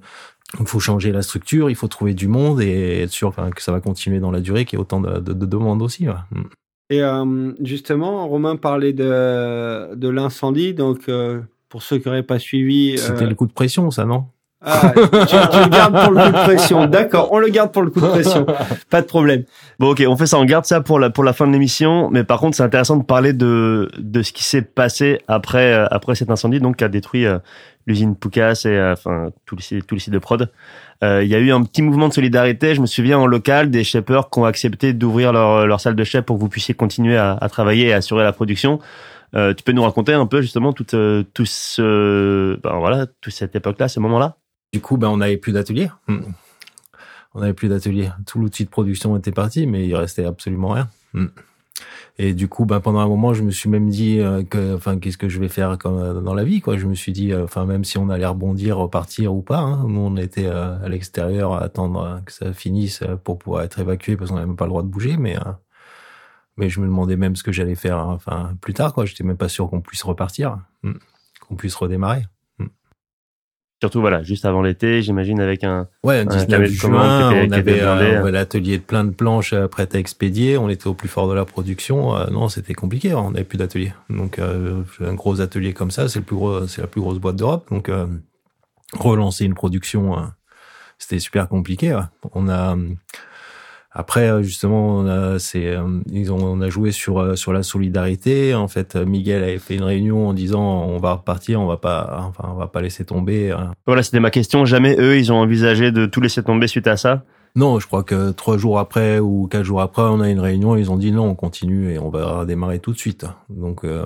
il 0.59 0.65
faut 0.65 0.79
changer 0.79 1.11
la 1.11 1.21
structure, 1.21 1.69
il 1.69 1.75
faut 1.75 1.87
trouver 1.87 2.13
du 2.15 2.27
monde 2.27 2.61
et 2.61 3.03
être 3.03 3.11
sûr 3.11 3.27
enfin, 3.29 3.51
que 3.51 3.61
ça 3.61 3.71
va 3.71 3.79
continuer 3.79 4.19
dans 4.19 4.31
la 4.31 4.41
durée, 4.41 4.65
qu'il 4.65 4.77
y 4.77 4.79
ait 4.79 4.83
autant 4.83 4.99
de, 5.01 5.19
de, 5.19 5.33
de 5.33 5.45
demandes 5.45 5.81
aussi. 5.83 6.07
ouais. 6.09 6.15
Mm. 6.31 6.41
Et 6.89 7.01
euh, 7.03 7.53
justement, 7.63 8.27
Romain 8.27 8.57
parlait 8.57 8.91
de, 8.91 9.95
de 9.95 10.09
l'incendie. 10.09 10.73
Donc, 10.73 11.07
euh, 11.07 11.39
pour 11.69 11.83
ceux 11.83 11.99
qui 11.99 12.07
n'auraient 12.09 12.21
pas 12.23 12.37
suivi. 12.39 12.97
C'était 12.97 13.27
le 13.27 13.33
coup 13.35 13.47
de 13.47 13.53
pression, 13.53 13.91
ça, 13.91 14.03
non? 14.03 14.25
Ah, 14.63 14.91
tu, 14.93 15.01
tu 15.01 15.57
le 15.59 15.69
gardes 15.69 15.99
pour 16.03 16.11
le 16.13 16.21
coup 16.23 16.31
de 16.31 16.43
pression. 16.43 16.85
D'accord, 16.85 17.29
on 17.31 17.39
le 17.39 17.47
garde 17.47 17.71
pour 17.71 17.81
le 17.81 17.89
coup 17.89 17.99
de 17.99 18.05
pression. 18.07 18.45
Pas 18.91 19.01
de 19.01 19.07
problème. 19.07 19.43
Bon, 19.79 19.89
ok, 19.89 20.03
on 20.07 20.15
fait 20.15 20.27
ça, 20.27 20.37
on 20.37 20.45
garde 20.45 20.65
ça 20.65 20.81
pour 20.81 20.99
la 20.99 21.09
pour 21.09 21.23
la 21.23 21.33
fin 21.33 21.47
de 21.47 21.51
l'émission. 21.51 22.09
Mais 22.11 22.23
par 22.23 22.39
contre, 22.39 22.55
c'est 22.57 22.63
intéressant 22.63 22.97
de 22.97 23.03
parler 23.03 23.33
de 23.33 23.89
de 23.97 24.21
ce 24.21 24.31
qui 24.31 24.43
s'est 24.43 24.61
passé 24.61 25.19
après 25.27 25.73
euh, 25.73 25.87
après 25.89 26.13
cet 26.13 26.29
incendie, 26.29 26.59
donc 26.59 26.75
qui 26.77 26.83
a 26.83 26.89
détruit 26.89 27.25
euh, 27.25 27.39
l'usine 27.87 28.15
Poucas 28.15 28.61
et 28.65 28.67
euh, 28.67 28.93
enfin 28.93 29.29
tout 29.47 29.55
le 29.55 29.61
site 29.63 29.87
tout 29.87 29.95
le 29.95 29.99
site 29.99 30.13
de 30.13 30.19
prod. 30.19 30.51
Euh, 31.03 31.23
Il 31.23 31.29
y 31.29 31.33
a 31.33 31.39
eu 31.39 31.51
un 31.51 31.63
petit 31.63 31.81
mouvement 31.81 32.07
de 32.07 32.13
solidarité. 32.13 32.75
Je 32.75 32.81
me 32.81 32.85
souviens 32.85 33.17
en 33.17 33.25
local 33.25 33.71
des 33.71 33.83
shapers 33.83 34.29
qui 34.29 34.37
ont 34.37 34.45
accepté 34.45 34.93
d'ouvrir 34.93 35.33
leur 35.33 35.65
leur 35.65 35.81
salle 35.81 35.95
de 35.95 36.03
chef 36.03 36.23
pour 36.23 36.35
que 36.35 36.41
vous 36.41 36.49
puissiez 36.49 36.75
continuer 36.75 37.17
à, 37.17 37.35
à 37.41 37.49
travailler 37.49 37.87
et 37.87 37.93
assurer 37.93 38.23
la 38.23 38.31
production. 38.31 38.79
Tu 39.33 39.63
peux 39.65 39.71
nous 39.71 39.81
raconter 39.83 40.13
un 40.13 40.27
peu 40.27 40.41
justement 40.41 40.71
toute 40.73 40.93
tout 41.33 41.45
ce 41.45 42.59
ben 42.61 42.75
voilà 42.77 43.07
toute 43.21 43.33
cette 43.33 43.55
époque-là, 43.55 43.87
ce 43.87 43.99
moment-là? 44.01 44.35
Du 44.73 44.79
coup, 44.81 44.97
ben, 44.97 45.09
on 45.09 45.17
n'avait 45.17 45.37
plus 45.37 45.51
d'atelier. 45.51 45.89
Mm. 46.07 46.19
On 47.33 47.39
n'avait 47.41 47.53
plus 47.53 47.69
d'atelier. 47.69 48.09
Tout 48.25 48.39
l'outil 48.39 48.65
de 48.65 48.69
production 48.69 49.15
était 49.17 49.31
parti, 49.31 49.67
mais 49.67 49.87
il 49.87 49.95
restait 49.95 50.25
absolument 50.25 50.69
rien. 50.69 50.89
Mm. 51.13 51.27
Et 52.17 52.33
du 52.33 52.47
coup, 52.47 52.65
ben, 52.65 52.79
pendant 52.79 52.99
un 52.99 53.07
moment, 53.07 53.33
je 53.33 53.41
me 53.41 53.51
suis 53.51 53.69
même 53.69 53.89
dit 53.89 54.19
euh, 54.19 54.43
que, 54.43 54.75
enfin, 54.75 54.99
qu'est-ce 54.99 55.17
que 55.17 55.29
je 55.29 55.39
vais 55.39 55.47
faire 55.47 55.77
euh, 55.85 56.21
dans 56.21 56.33
la 56.33 56.43
vie, 56.43 56.61
quoi. 56.61 56.77
Je 56.77 56.85
me 56.85 56.93
suis 56.93 57.11
dit, 57.11 57.31
euh, 57.31 57.45
enfin, 57.45 57.65
même 57.65 57.83
si 57.83 57.97
on 57.97 58.09
allait 58.09 58.25
rebondir, 58.25 58.77
repartir 58.77 59.33
ou 59.33 59.41
pas, 59.41 59.59
hein, 59.59 59.85
nous, 59.87 59.99
on 59.99 60.15
était 60.17 60.47
à 60.47 60.87
l'extérieur 60.87 61.53
à 61.53 61.63
attendre 61.63 62.21
que 62.25 62.31
ça 62.31 62.53
finisse 62.53 63.03
pour 63.23 63.39
pouvoir 63.39 63.63
être 63.63 63.79
évacué 63.79 64.17
parce 64.17 64.29
qu'on 64.29 64.35
n'avait 64.35 64.47
même 64.47 64.55
pas 64.55 64.65
le 64.65 64.69
droit 64.69 64.83
de 64.83 64.87
bouger, 64.87 65.17
mais, 65.17 65.37
mais 66.57 66.69
je 66.69 66.79
me 66.79 66.85
demandais 66.85 67.15
même 67.15 67.35
ce 67.35 67.43
que 67.43 67.51
j'allais 67.51 67.75
faire, 67.75 67.97
hein, 67.97 68.13
enfin, 68.13 68.53
plus 68.61 68.73
tard, 68.73 68.93
quoi. 68.93 69.05
J'étais 69.05 69.23
même 69.23 69.37
pas 69.37 69.49
sûr 69.49 69.69
qu'on 69.69 69.81
puisse 69.81 70.03
repartir, 70.03 70.59
mm. 70.83 70.93
qu'on 71.47 71.55
puisse 71.55 71.75
redémarrer. 71.75 72.23
Surtout 73.81 73.99
voilà, 73.99 74.21
juste 74.21 74.45
avant 74.45 74.61
l'été, 74.61 75.01
j'imagine 75.01 75.39
avec 75.41 75.63
un 75.63 75.87
Ouais, 76.03 76.23
le 76.23 76.29
Ouais, 76.29 76.35
19 76.37 76.47
t'avais 76.47 76.67
le 76.67 76.71
juin, 76.73 77.31
était- 77.31 77.47
on 77.47 77.51
avait, 77.51 77.81
euh, 77.81 77.91
hein. 77.93 78.15
on 78.17 78.21
avait 78.21 78.31
l'atelier 78.31 78.77
de 78.77 78.83
plein 78.83 79.03
de 79.03 79.09
planches 79.09 79.53
euh, 79.53 79.67
prêtes 79.67 79.95
à 79.95 79.99
expédier. 79.99 80.55
On 80.57 80.69
était 80.69 80.85
au 80.87 80.93
plus 80.93 81.09
fort 81.09 81.27
de 81.27 81.33
la 81.33 81.45
production. 81.45 82.15
Euh, 82.15 82.27
non, 82.29 82.47
c'était 82.47 82.75
compliqué. 82.75 83.11
hein, 83.11 83.23
On 83.25 83.31
n'avait 83.31 83.43
plus 83.43 83.57
d'atelier. 83.57 83.91
Donc, 84.11 84.37
euh, 84.37 84.83
un 85.03 85.13
gros 85.15 85.41
atelier 85.41 85.73
comme 85.73 85.89
ça, 85.89 86.07
c'est 86.09 86.19
le 86.19 86.25
plus 86.25 86.35
gros, 86.35 86.67
c'est 86.67 86.81
la 86.81 86.87
plus 86.87 87.01
grosse 87.01 87.17
boîte 87.17 87.37
d'Europe. 87.37 87.67
Donc, 87.71 87.89
euh, 87.89 88.05
relancer 88.93 89.45
une 89.45 89.55
production, 89.55 90.17
euh, 90.17 90.21
c'était 90.99 91.19
super 91.19 91.47
compliqué. 91.47 91.95
ouais. 91.95 92.01
On 92.35 92.49
a 92.49 92.75
euh, 92.75 92.89
après 93.91 94.29
euh, 94.29 94.41
justement, 94.41 94.95
on 94.97 95.07
a, 95.07 95.37
c'est, 95.39 95.67
euh, 95.67 95.83
ils 96.11 96.31
ont, 96.31 96.39
on 96.41 96.61
a 96.61 96.69
joué 96.69 96.91
sur 96.91 97.19
euh, 97.19 97.35
sur 97.35 97.51
la 97.51 97.61
solidarité. 97.61 98.55
En 98.55 98.67
fait, 98.67 98.95
Miguel 98.95 99.43
avait 99.43 99.59
fait 99.59 99.75
une 99.75 99.83
réunion 99.83 100.29
en 100.29 100.33
disant 100.33 100.61
on 100.61 100.97
va 100.97 101.13
repartir, 101.13 101.59
on 101.59 101.67
va 101.67 101.77
pas, 101.77 102.25
enfin, 102.29 102.49
on 102.53 102.55
va 102.55 102.67
pas 102.67 102.81
laisser 102.81 103.03
tomber. 103.03 103.53
Voilà, 103.85 104.03
c'était 104.03 104.21
ma 104.21 104.31
question. 104.31 104.65
Jamais 104.65 104.95
eux, 104.97 105.17
ils 105.17 105.31
ont 105.31 105.37
envisagé 105.37 105.91
de 105.91 106.05
tout 106.05 106.21
laisser 106.21 106.41
tomber 106.41 106.67
suite 106.67 106.87
à 106.87 106.95
ça? 106.95 107.23
Non, 107.55 107.79
je 107.79 107.87
crois 107.87 108.03
que 108.03 108.31
trois 108.31 108.57
jours 108.57 108.79
après 108.79 109.19
ou 109.19 109.47
quatre 109.47 109.63
jours 109.65 109.81
après, 109.81 110.03
on 110.03 110.21
a 110.21 110.29
une 110.29 110.39
réunion. 110.39 110.77
Ils 110.77 110.89
ont 110.89 110.97
dit 110.97 111.11
non, 111.11 111.25
on 111.25 111.35
continue 111.35 111.91
et 111.91 111.99
on 111.99 112.09
va 112.09 112.45
démarrer 112.45 112.79
tout 112.79 112.93
de 112.93 112.97
suite. 112.97 113.25
Donc 113.49 113.83
euh, 113.83 114.05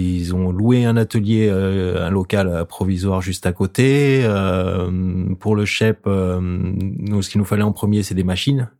ils 0.00 0.34
ont 0.34 0.50
loué 0.50 0.84
un 0.84 0.96
atelier, 0.96 1.48
euh, 1.50 2.06
un 2.06 2.10
local 2.10 2.64
provisoire 2.68 3.20
juste 3.20 3.46
à 3.46 3.52
côté. 3.52 4.22
Euh, 4.24 5.34
pour 5.38 5.56
le 5.56 5.64
chef, 5.64 5.96
nous, 6.06 7.22
ce 7.22 7.30
qu'il 7.30 7.38
nous 7.40 7.44
fallait 7.44 7.62
en 7.62 7.72
premier, 7.72 8.02
c'est 8.02 8.14
des 8.14 8.24
machines 8.24 8.70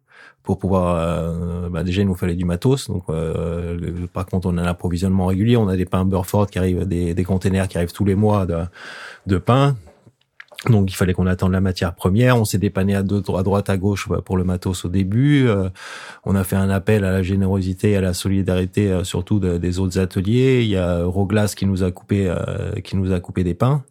pour 0.43 0.59
pouvoir. 0.59 1.71
bah 1.71 1.85
déjà, 1.85 2.03
il 2.03 2.09
nous 2.09 2.17
fallait 2.17 2.35
du 2.35 2.45
matos. 2.45 2.89
Donc, 2.89 3.05
par 4.13 4.27
contre, 4.27 4.49
on 4.49 4.59
a 4.59 4.63
un 4.63 4.67
approvisionnement 4.67 5.27
régulier. 5.27 5.57
On 5.57 5.69
a 5.69 5.77
des 5.77 5.85
pains 5.85 6.05
Burford 6.05 6.49
qui 6.49 6.59
arrivent, 6.59 6.85
des, 6.85 7.15
des 7.15 7.25
containers 7.25 7.69
qui 7.69 7.77
arrivent 7.77 7.93
tous 7.93 8.05
les 8.05 8.17
mois 8.17 8.45
de, 8.45 8.59
de 9.27 9.39
pain. 9.39 9.77
Donc 10.69 10.93
il 10.93 10.95
fallait 10.95 11.13
qu'on 11.13 11.27
attende 11.27 11.53
la 11.53 11.61
matière 11.61 11.95
première. 11.95 12.39
On 12.39 12.45
s'est 12.45 12.59
dépanné 12.59 12.95
à, 12.95 13.03
droite, 13.03 13.69
à 13.69 13.77
gauche 13.77 14.09
pour 14.25 14.37
le 14.37 14.45
matos 14.45 14.85
au 14.85 14.89
début. 14.89 15.49
Euh, 15.49 15.69
on 16.25 16.37
a 16.37 16.45
fait 16.45 16.57
un 16.57 16.71
appel 16.71 17.05
à 17.05 17.11
la 17.11 17.23
générosité 17.23 17.97
à 17.97 18.01
la 18.01 18.15
solidarité, 18.15 18.91
euh, 18.91 19.05
surtout 19.05 19.41
des 19.41 19.79
autres 19.81 19.99
ateliers. 19.99 20.63
Il 20.63 20.69
y 20.69 20.77
a 20.77 21.05
Roglas 21.05 21.55
qui 21.57 21.67
nous 21.67 21.83
a 21.83 21.91
coupé, 21.91 22.29
euh, 22.29 22.73
qui 22.85 22.97
nous 22.97 23.13
a 23.13 23.21
coupé 23.21 23.43
des 23.45 23.55
pains 23.55 23.85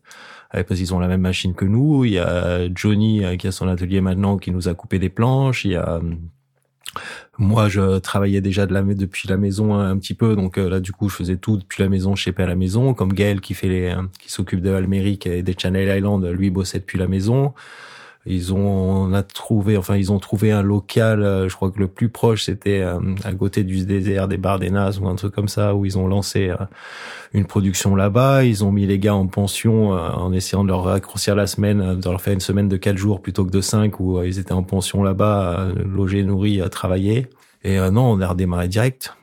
parce 0.53 0.76
qu'ils 0.76 0.93
ont 0.93 0.99
la 0.99 1.07
même 1.07 1.22
machine 1.22 1.53
que 1.53 1.64
nous. 1.64 2.03
Il 2.03 2.11
y 2.11 2.19
a 2.19 2.68
Johnny 2.76 3.23
qui 3.38 3.48
a 3.48 3.53
son 3.53 3.69
atelier 3.69 4.02
maintenant 4.02 4.38
qui 4.38 4.52
nous 4.52 4.68
a 4.68 4.73
coupé 4.73 4.99
des 4.99 5.07
planches. 5.07 5.64
Il 5.64 5.72
y 5.72 5.76
a 5.77 6.02
moi, 7.38 7.69
je 7.69 7.99
travaillais 7.99 8.41
déjà 8.41 8.65
de 8.65 8.73
la, 8.73 8.81
depuis 8.81 9.27
la 9.27 9.38
maison 9.38 9.73
un, 9.73 9.97
petit 9.97 10.13
peu, 10.13 10.35
donc 10.35 10.57
euh, 10.57 10.69
là, 10.69 10.80
du 10.80 10.91
coup, 10.91 11.09
je 11.09 11.15
faisais 11.15 11.38
tout 11.38 11.57
depuis 11.57 11.81
la 11.81 11.89
maison, 11.89 12.15
je 12.15 12.30
à 12.38 12.45
la 12.45 12.55
maison, 12.55 12.93
comme 12.93 13.13
Gaël 13.13 13.41
qui 13.41 13.53
fait 13.53 13.68
les, 13.68 13.95
qui 14.19 14.31
s'occupe 14.31 14.61
de 14.61 14.73
Almérique 14.73 15.27
et 15.27 15.43
des 15.43 15.55
Channel 15.57 15.97
Island, 15.97 16.26
lui 16.26 16.49
bossait 16.49 16.80
depuis 16.80 16.99
la 16.99 17.07
maison. 17.07 17.53
Ils 18.27 18.53
ont 18.53 18.60
on 18.60 19.14
a 19.14 19.23
trouvé, 19.23 19.77
enfin 19.77 19.95
ils 19.95 20.11
ont 20.11 20.19
trouvé 20.19 20.52
un 20.52 20.61
local. 20.61 21.23
Euh, 21.23 21.49
je 21.49 21.56
crois 21.56 21.72
que 21.72 21.80
le 21.80 21.88
plus 21.88 22.10
proche 22.10 22.43
c'était 22.43 22.81
euh, 22.81 22.99
à 23.23 23.34
côté 23.34 23.64
du 23.64 23.84
désert 23.84 24.27
des 24.27 24.38
Bardenas 24.38 24.99
ou 25.02 25.07
un 25.07 25.15
truc 25.15 25.34
comme 25.34 25.48
ça 25.48 25.73
où 25.73 25.85
ils 25.85 25.98
ont 25.98 26.07
lancé 26.07 26.49
euh, 26.49 26.57
une 27.34 27.45
production 27.45 27.95
là-bas. 27.95 28.43
Ils 28.43 28.64
ont 28.64 28.72
mis 28.72 28.85
les 28.85 28.99
gars 28.99 29.15
en 29.15 29.26
pension 29.26 29.89
en 29.91 30.31
essayant 30.34 30.64
de 30.64 30.69
leur 30.69 30.84
raccourcir 30.84 31.35
la 31.35 31.48
semaine, 31.48 31.99
de 31.99 32.10
leur 32.10 32.22
faire 32.22 32.34
une 32.34 32.41
semaine 32.41 32.69
de 32.69 32.77
quatre 32.77 32.98
jours 32.98 33.22
plutôt 33.22 33.43
que 33.43 33.52
de 33.52 33.61
cinq 33.61 33.99
où 33.99 34.22
ils 34.22 34.38
étaient 34.38 34.52
en 34.52 34.64
pension 34.64 35.02
là-bas, 35.02 35.69
logés, 35.85 36.23
nourris, 36.23 36.61
à 36.61 36.69
travailler. 36.69 37.27
Et 37.64 37.77
non, 37.91 38.11
on 38.11 38.22
a 38.22 38.27
redémarré 38.27 38.68
direct. 38.68 39.15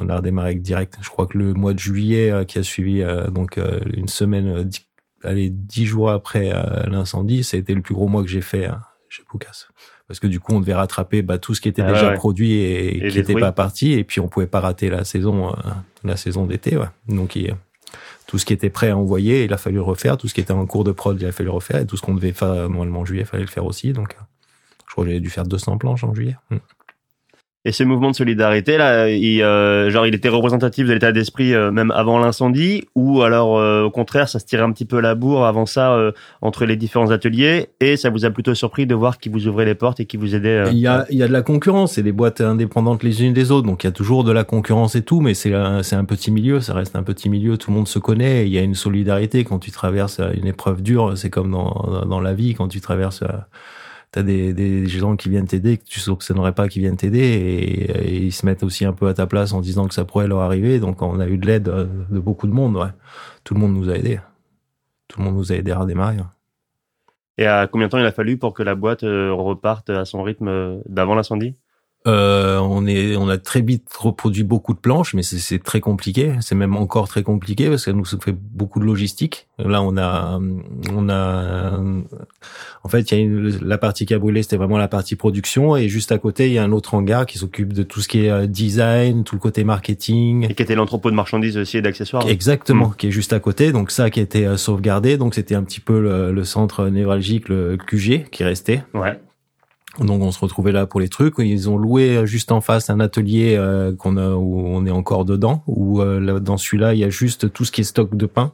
On 0.00 0.08
a 0.08 0.16
redémarré 0.16 0.54
direct. 0.54 0.96
Je 1.02 1.10
crois 1.10 1.26
que 1.26 1.36
le 1.36 1.52
mois 1.52 1.74
de 1.74 1.78
juillet 1.78 2.44
qui 2.48 2.58
a 2.58 2.62
suivi, 2.62 3.04
donc 3.30 3.60
une 3.92 4.08
semaine 4.08 4.68
allez, 5.24 5.50
dix 5.50 5.86
jours 5.86 6.10
après 6.10 6.52
euh, 6.52 6.86
l'incendie, 6.86 7.44
ça 7.44 7.56
a 7.56 7.60
été 7.60 7.74
le 7.74 7.82
plus 7.82 7.94
gros 7.94 8.08
mois 8.08 8.22
que 8.22 8.28
j'ai 8.28 8.40
fait 8.40 8.66
hein, 8.66 8.80
chez 9.08 9.22
Poucas. 9.24 9.66
Parce 10.08 10.18
que 10.18 10.26
du 10.26 10.40
coup, 10.40 10.54
on 10.54 10.60
devait 10.60 10.74
rattraper 10.74 11.22
bah, 11.22 11.38
tout 11.38 11.54
ce 11.54 11.60
qui 11.60 11.68
était 11.68 11.82
ah 11.82 11.92
déjà 11.92 12.12
produit 12.12 12.54
et, 12.54 13.08
qui 13.10 13.18
n'était 13.18 13.34
pas 13.34 13.52
parti, 13.52 13.92
et 13.92 14.02
puis 14.02 14.20
on 14.20 14.28
pouvait 14.28 14.48
pas 14.48 14.60
rater 14.60 14.90
la 14.90 15.04
saison, 15.04 15.50
euh, 15.50 15.56
la 16.02 16.16
saison 16.16 16.46
d'été. 16.46 16.76
Ouais. 16.76 16.88
Donc 17.08 17.38
tout 18.26 18.38
ce 18.38 18.44
qui 18.44 18.52
était 18.52 18.70
prêt 18.70 18.90
à 18.90 18.96
envoyer, 18.96 19.44
il 19.44 19.52
a 19.52 19.56
fallu 19.56 19.76
le 19.76 19.82
refaire. 19.82 20.16
Tout 20.16 20.28
ce 20.28 20.34
qui 20.34 20.40
était 20.40 20.52
en 20.52 20.66
cours 20.66 20.84
de 20.84 20.92
prod, 20.92 21.20
il 21.20 21.26
a 21.26 21.32
fallu 21.32 21.48
le 21.48 21.54
refaire. 21.54 21.80
Et 21.80 21.86
tout 21.86 21.96
ce 21.96 22.02
qu'on 22.02 22.14
devait 22.14 22.32
faire 22.32 22.68
normalement 22.68 23.00
en 23.00 23.04
juillet, 23.04 23.22
il 23.22 23.26
fallait 23.26 23.42
le 23.42 23.48
faire 23.48 23.64
aussi. 23.64 23.92
Donc, 23.92 24.16
je 24.86 24.92
crois 24.92 25.04
que 25.04 25.10
j'avais 25.10 25.20
dû 25.20 25.30
faire 25.30 25.44
200 25.44 25.78
planches 25.78 26.02
en 26.02 26.14
juillet. 26.14 26.36
Et 27.66 27.72
ce 27.72 27.84
mouvement 27.84 28.10
de 28.10 28.16
solidarité 28.16 28.78
là, 28.78 29.10
il, 29.10 29.42
euh, 29.42 29.90
genre 29.90 30.06
il 30.06 30.14
était 30.14 30.30
représentatif 30.30 30.86
de 30.86 30.94
l'état 30.94 31.12
d'esprit 31.12 31.52
euh, 31.52 31.70
même 31.70 31.90
avant 31.90 32.18
l'incendie, 32.18 32.84
ou 32.94 33.20
alors 33.20 33.58
euh, 33.58 33.82
au 33.82 33.90
contraire 33.90 34.30
ça 34.30 34.38
se 34.38 34.46
tirait 34.46 34.62
un 34.62 34.72
petit 34.72 34.86
peu 34.86 34.98
la 34.98 35.14
bourre 35.14 35.44
avant 35.44 35.66
ça 35.66 35.94
entre 36.40 36.64
les 36.64 36.76
différents 36.76 37.10
ateliers, 37.10 37.68
et 37.80 37.98
ça 37.98 38.08
vous 38.08 38.24
a 38.24 38.30
plutôt 38.30 38.54
surpris 38.54 38.86
de 38.86 38.94
voir 38.94 39.18
qui 39.18 39.28
vous 39.28 39.46
ouvrait 39.46 39.66
les 39.66 39.74
portes 39.74 40.00
et 40.00 40.06
qui 40.06 40.16
vous 40.16 40.34
aidait. 40.34 40.70
il 40.72 40.78
y 40.78 40.86
a 40.86 41.04
il 41.10 41.18
y 41.18 41.22
a 41.22 41.28
de 41.28 41.32
la 41.34 41.42
concurrence, 41.42 41.92
c'est 41.92 42.02
des 42.02 42.12
boîtes 42.12 42.40
indépendantes 42.40 43.02
les 43.02 43.22
unes 43.22 43.34
des 43.34 43.50
autres, 43.50 43.66
donc 43.66 43.84
il 43.84 43.88
y 43.88 43.90
a 43.90 43.92
toujours 43.92 44.24
de 44.24 44.32
la 44.32 44.44
concurrence 44.44 44.94
et 44.96 45.02
tout, 45.02 45.20
mais 45.20 45.34
c'est 45.34 45.52
c'est 45.82 45.96
un 45.96 46.06
petit 46.06 46.30
milieu, 46.30 46.60
ça 46.60 46.72
reste 46.72 46.96
un 46.96 47.02
petit 47.02 47.28
milieu, 47.28 47.58
tout 47.58 47.70
le 47.70 47.76
monde 47.76 47.88
se 47.88 47.98
connaît, 47.98 48.46
il 48.46 48.52
y 48.54 48.58
a 48.58 48.62
une 48.62 48.74
solidarité 48.74 49.44
quand 49.44 49.58
tu 49.58 49.70
traverses 49.70 50.22
une 50.34 50.46
épreuve 50.46 50.80
dure, 50.80 51.12
c'est 51.18 51.28
comme 51.28 51.50
dans 51.50 52.06
dans 52.06 52.20
la 52.20 52.32
vie 52.32 52.54
quand 52.54 52.68
tu 52.68 52.80
traverses 52.80 53.22
t'as 54.12 54.22
des, 54.22 54.86
gens 54.86 55.16
qui 55.16 55.28
viennent 55.28 55.46
t'aider 55.46 55.78
que 55.78 55.84
tu 55.84 56.00
soupçonnerais 56.00 56.52
pas 56.52 56.68
qui 56.68 56.80
viennent 56.80 56.96
t'aider 56.96 57.20
et, 57.20 58.16
ils 58.24 58.32
se 58.32 58.44
mettent 58.44 58.62
aussi 58.62 58.84
un 58.84 58.92
peu 58.92 59.08
à 59.08 59.14
ta 59.14 59.26
place 59.26 59.52
en 59.52 59.60
disant 59.60 59.86
que 59.86 59.94
ça 59.94 60.04
pourrait 60.04 60.28
leur 60.28 60.40
arriver. 60.40 60.80
Donc 60.80 61.02
on 61.02 61.20
a 61.20 61.26
eu 61.26 61.38
de 61.38 61.46
l'aide 61.46 61.64
de 61.64 62.18
beaucoup 62.18 62.46
de 62.46 62.52
monde. 62.52 62.92
Tout 63.44 63.54
le 63.54 63.60
monde 63.60 63.74
nous 63.74 63.90
a 63.90 63.96
aidés. 63.96 64.20
Tout 65.08 65.20
le 65.20 65.26
monde 65.26 65.36
nous 65.36 65.52
a 65.52 65.56
aidés 65.56 65.72
à 65.72 65.78
redémarrer. 65.78 66.18
Et 67.40 67.46
à 67.46 67.66
combien 67.66 67.86
de 67.86 67.90
temps 67.90 67.98
il 67.98 68.04
a 68.04 68.12
fallu 68.12 68.36
pour 68.36 68.52
que 68.52 68.62
la 68.62 68.74
boîte 68.74 69.02
euh, 69.02 69.32
reparte 69.32 69.88
à 69.88 70.04
son 70.04 70.22
rythme 70.22 70.48
euh, 70.48 70.80
d'avant 70.86 71.14
l'incendie? 71.14 71.56
Euh, 72.06 72.58
on 72.58 72.86
est, 72.86 73.14
on 73.16 73.28
a 73.28 73.36
très 73.36 73.60
vite 73.60 73.88
reproduit 73.98 74.42
beaucoup 74.42 74.72
de 74.72 74.78
planches, 74.78 75.12
mais 75.12 75.22
c'est 75.22 75.62
très 75.62 75.80
compliqué. 75.80 76.32
C'est 76.40 76.54
même 76.54 76.74
encore 76.76 77.08
très 77.08 77.22
compliqué 77.22 77.68
parce 77.68 77.84
que 77.84 77.90
nous 77.90 78.04
fait 78.04 78.34
beaucoup 78.34 78.80
de 78.80 78.86
logistique. 78.86 79.48
Là, 79.58 79.82
on 79.82 79.98
a, 79.98 80.40
on 80.94 81.08
a, 81.10 81.78
en 82.82 82.88
fait, 82.88 83.10
il 83.10 83.18
y 83.18 83.20
a 83.20 83.22
une, 83.22 83.58
la 83.60 83.76
partie 83.76 84.06
qui 84.06 84.14
a 84.14 84.18
brûlé, 84.18 84.42
c'était 84.42 84.56
vraiment 84.56 84.78
la 84.78 84.88
partie 84.88 85.14
production, 85.14 85.76
et 85.76 85.88
juste 85.88 86.12
à 86.12 86.18
côté, 86.18 86.46
il 86.46 86.54
y 86.54 86.58
a 86.58 86.64
un 86.64 86.72
autre 86.72 86.94
hangar 86.94 87.26
qui 87.26 87.36
s'occupe 87.36 87.74
de 87.74 87.82
tout 87.82 88.00
ce 88.00 88.08
qui 88.08 88.24
est 88.24 88.30
euh, 88.30 88.46
design, 88.46 89.24
tout 89.24 89.34
le 89.34 89.40
côté 89.40 89.64
marketing. 89.64 90.46
Et 90.50 90.54
qui 90.54 90.62
était 90.62 90.74
l'entrepôt 90.74 91.10
de 91.10 91.16
marchandises 91.16 91.58
aussi 91.58 91.76
et 91.76 91.82
d'accessoires. 91.82 92.26
Exactement, 92.26 92.88
mmh. 92.88 92.94
qui 92.96 93.06
est 93.08 93.10
juste 93.10 93.34
à 93.34 93.40
côté. 93.40 93.72
Donc 93.72 93.90
ça, 93.90 94.08
qui 94.08 94.20
a 94.20 94.22
été 94.22 94.46
euh, 94.46 94.56
sauvegardé. 94.56 95.18
Donc 95.18 95.34
c'était 95.34 95.54
un 95.54 95.62
petit 95.62 95.80
peu 95.80 96.00
le, 96.00 96.32
le 96.32 96.44
centre 96.44 96.88
névralgique, 96.88 97.50
le 97.50 97.76
QG, 97.76 98.30
qui 98.30 98.44
restait. 98.44 98.84
Ouais. 98.94 99.20
Donc 99.98 100.22
on 100.22 100.30
se 100.30 100.38
retrouvait 100.38 100.72
là 100.72 100.86
pour 100.86 101.00
les 101.00 101.08
trucs. 101.08 101.34
Ils 101.38 101.68
ont 101.68 101.76
loué 101.76 102.16
euh, 102.16 102.26
juste 102.26 102.52
en 102.52 102.60
face 102.60 102.90
un 102.90 103.00
atelier 103.00 103.56
euh, 103.56 103.94
qu'on 103.94 104.16
a 104.16 104.30
où 104.30 104.60
on 104.60 104.86
est 104.86 104.90
encore 104.90 105.24
dedans. 105.24 105.64
Où 105.66 106.00
euh, 106.00 106.38
dans 106.38 106.56
celui-là 106.56 106.94
il 106.94 107.00
y 107.00 107.04
a 107.04 107.10
juste 107.10 107.52
tout 107.52 107.64
ce 107.64 107.72
qui 107.72 107.80
est 107.80 107.84
stock 107.84 108.14
de 108.14 108.26
pain 108.26 108.52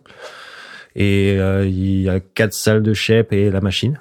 et 0.98 1.34
il 1.34 2.00
y 2.00 2.08
a 2.08 2.20
quatre 2.20 2.54
salles 2.54 2.82
de 2.82 2.94
chef 2.94 3.30
et 3.30 3.50
la 3.50 3.60
machine. 3.60 4.00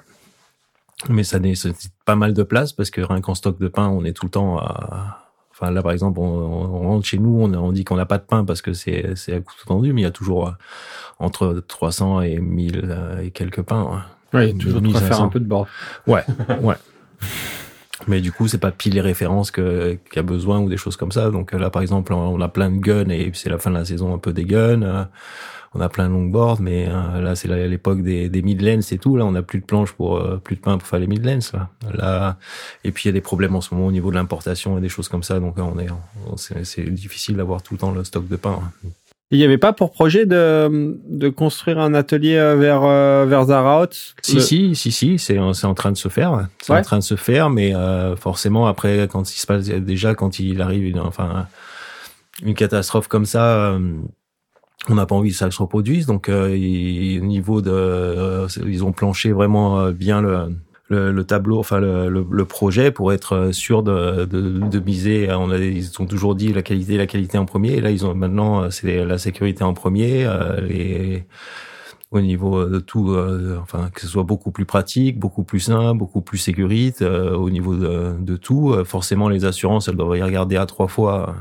Mais 1.10 1.24
ça 1.24 1.38
nécessite 1.38 1.92
pas 2.06 2.16
mal 2.16 2.32
de 2.32 2.42
place 2.42 2.72
parce 2.72 2.90
que 2.90 3.02
rien 3.02 3.20
qu'en 3.20 3.34
stock 3.34 3.60
de 3.60 3.68
pain 3.68 3.88
on 3.88 4.02
est 4.04 4.14
tout 4.14 4.26
le 4.26 4.30
temps 4.30 4.58
à 4.58 5.22
Enfin 5.52 5.70
là 5.70 5.82
par 5.82 5.92
exemple 5.92 6.20
on, 6.20 6.88
rentre 6.88 7.06
chez 7.06 7.18
nous 7.18 7.38
on, 7.40 7.52
on 7.54 7.72
dit 7.72 7.84
qu'on 7.84 7.96
n'a 7.96 8.04
pas 8.04 8.18
de 8.18 8.24
pain 8.24 8.44
parce 8.44 8.60
que 8.60 8.74
c'est 8.74 9.14
c'est 9.14 9.34
à 9.34 9.40
couteau 9.40 9.64
tendu 9.66 9.94
mais 9.94 10.02
il 10.02 10.04
y 10.04 10.06
a 10.06 10.10
toujours 10.10 10.52
entre 11.18 11.62
300 11.66 12.22
et 12.22 12.38
1000 12.38 12.96
et 13.22 13.30
quelques 13.30 13.62
pains. 13.62 13.88
Hein. 13.92 14.02
Oui, 14.32 14.56
toujours 14.56 14.82
faire 14.98 15.20
un 15.20 15.28
peu 15.28 15.40
de 15.40 15.46
bord. 15.46 15.66
Ouais, 16.06 16.24
ouais. 16.62 16.76
Mais 18.08 18.20
du 18.20 18.30
coup, 18.30 18.46
c'est 18.46 18.58
pas 18.58 18.70
pile 18.70 18.94
les 18.94 19.00
références 19.00 19.50
que 19.50 19.98
qu'il 20.10 20.18
a 20.18 20.22
besoin 20.22 20.60
ou 20.60 20.68
des 20.68 20.76
choses 20.76 20.96
comme 20.96 21.12
ça. 21.12 21.30
Donc 21.30 21.52
là, 21.52 21.70
par 21.70 21.82
exemple, 21.82 22.12
on 22.12 22.40
a 22.40 22.48
plein 22.48 22.70
de 22.70 22.78
guns 22.78 23.08
et 23.08 23.30
c'est 23.34 23.48
la 23.48 23.58
fin 23.58 23.70
de 23.70 23.76
la 23.76 23.84
saison 23.84 24.14
un 24.14 24.18
peu 24.18 24.32
des 24.32 24.44
guns. 24.44 24.82
Euh, 24.82 25.04
on 25.74 25.80
a 25.80 25.88
plein 25.88 26.08
de 26.08 26.12
longboards, 26.12 26.60
mais 26.60 26.88
euh, 26.88 27.20
là, 27.20 27.34
c'est 27.34 27.48
l'époque 27.48 28.02
des, 28.02 28.28
des 28.28 28.42
midlands 28.42 28.80
et 28.90 28.98
tout. 28.98 29.16
Là, 29.16 29.24
on 29.24 29.34
a 29.34 29.42
plus 29.42 29.60
de 29.60 29.64
planches 29.64 29.92
pour 29.92 30.16
euh, 30.16 30.36
plus 30.36 30.56
de 30.56 30.60
pain 30.60 30.78
pour 30.78 30.86
faire 30.86 31.00
les 31.00 31.06
midlands. 31.06 31.38
Là. 31.52 31.68
là, 31.94 32.36
et 32.84 32.92
puis 32.92 33.04
il 33.04 33.08
y 33.08 33.10
a 33.10 33.12
des 33.12 33.20
problèmes 33.20 33.56
en 33.56 33.60
ce 33.60 33.74
moment 33.74 33.88
au 33.88 33.92
niveau 33.92 34.10
de 34.10 34.16
l'importation 34.16 34.78
et 34.78 34.80
des 34.80 34.88
choses 34.88 35.08
comme 35.08 35.22
ça. 35.22 35.40
Donc 35.40 35.56
on 35.58 35.78
est, 35.78 35.88
c'est 36.64 36.90
difficile 36.90 37.36
d'avoir 37.36 37.62
tout 37.62 37.74
le 37.74 37.78
temps 37.78 37.92
le 37.92 38.04
stock 38.04 38.28
de 38.28 38.36
pain. 38.36 38.60
Il 39.32 39.38
n'y 39.38 39.44
avait 39.44 39.58
pas 39.58 39.72
pour 39.72 39.90
projet 39.90 40.24
de, 40.24 41.00
de 41.08 41.28
construire 41.28 41.80
un 41.80 41.94
atelier 41.94 42.36
euh, 42.36 42.54
vers 42.54 42.84
euh, 42.84 43.26
vers 43.26 43.46
Zaraut 43.46 43.86
Si 44.22 44.40
si 44.40 44.76
si 44.76 44.92
si, 44.92 45.18
c'est 45.18 45.38
c'est 45.52 45.66
en 45.66 45.74
train 45.74 45.90
de 45.90 45.96
se 45.96 46.08
faire, 46.08 46.46
c'est 46.60 46.72
en 46.72 46.82
train 46.82 46.98
de 46.98 47.02
se 47.02 47.16
faire, 47.16 47.50
mais 47.50 47.74
euh, 47.74 48.14
forcément 48.14 48.66
après 48.68 49.08
quand 49.10 49.34
il 49.34 49.38
se 49.38 49.46
passe 49.46 49.64
déjà 49.66 50.14
quand 50.14 50.38
il 50.38 50.60
arrive 50.62 50.84
une 50.84 51.00
enfin 51.00 51.48
une 52.42 52.54
catastrophe 52.54 53.08
comme 53.08 53.26
ça, 53.26 53.76
on 54.88 54.94
n'a 54.94 55.06
pas 55.06 55.16
envie 55.16 55.30
que 55.30 55.36
ça 55.36 55.50
se 55.50 55.58
reproduise, 55.60 56.06
donc 56.06 56.28
au 56.28 56.48
niveau 56.48 57.62
de 57.62 58.46
ils 58.64 58.84
ont 58.84 58.92
planché 58.92 59.32
vraiment 59.32 59.90
bien 59.90 60.20
le 60.20 60.50
le, 60.88 61.10
le, 61.10 61.24
tableau, 61.24 61.58
enfin 61.58 61.80
le, 61.80 62.08
le, 62.08 62.44
projet 62.44 62.90
pour 62.90 63.12
être 63.12 63.50
sûr 63.52 63.82
de, 63.82 64.24
de, 64.24 64.60
de, 64.60 64.78
miser. 64.78 65.28
On 65.32 65.50
a, 65.50 65.58
ils 65.58 65.90
ont 66.00 66.06
toujours 66.06 66.34
dit 66.34 66.52
la 66.52 66.62
qualité, 66.62 66.96
la 66.96 67.06
qualité 67.06 67.38
en 67.38 67.44
premier. 67.44 67.72
Et 67.72 67.80
là, 67.80 67.90
ils 67.90 68.06
ont 68.06 68.14
maintenant 68.14 68.70
c'est 68.70 69.04
la 69.04 69.18
sécurité 69.18 69.64
en 69.64 69.74
premier. 69.74 70.24
Euh, 70.24 70.60
les, 70.60 71.26
au 72.12 72.20
niveau 72.20 72.66
de 72.66 72.78
tout, 72.78 73.10
euh, 73.10 73.58
enfin 73.60 73.90
que 73.92 74.00
ce 74.00 74.06
soit 74.06 74.22
beaucoup 74.22 74.52
plus 74.52 74.64
pratique, 74.64 75.18
beaucoup 75.18 75.42
plus 75.42 75.60
simple, 75.60 75.98
beaucoup 75.98 76.22
plus 76.22 76.38
sécurite. 76.38 77.02
Euh, 77.02 77.34
au 77.34 77.50
niveau 77.50 77.74
de, 77.74 78.14
de 78.20 78.36
tout, 78.36 78.76
forcément 78.84 79.28
les 79.28 79.44
assurances, 79.44 79.88
elles 79.88 79.96
doivent 79.96 80.16
y 80.16 80.22
regarder 80.22 80.56
à 80.56 80.66
trois 80.66 80.88
fois 80.88 81.34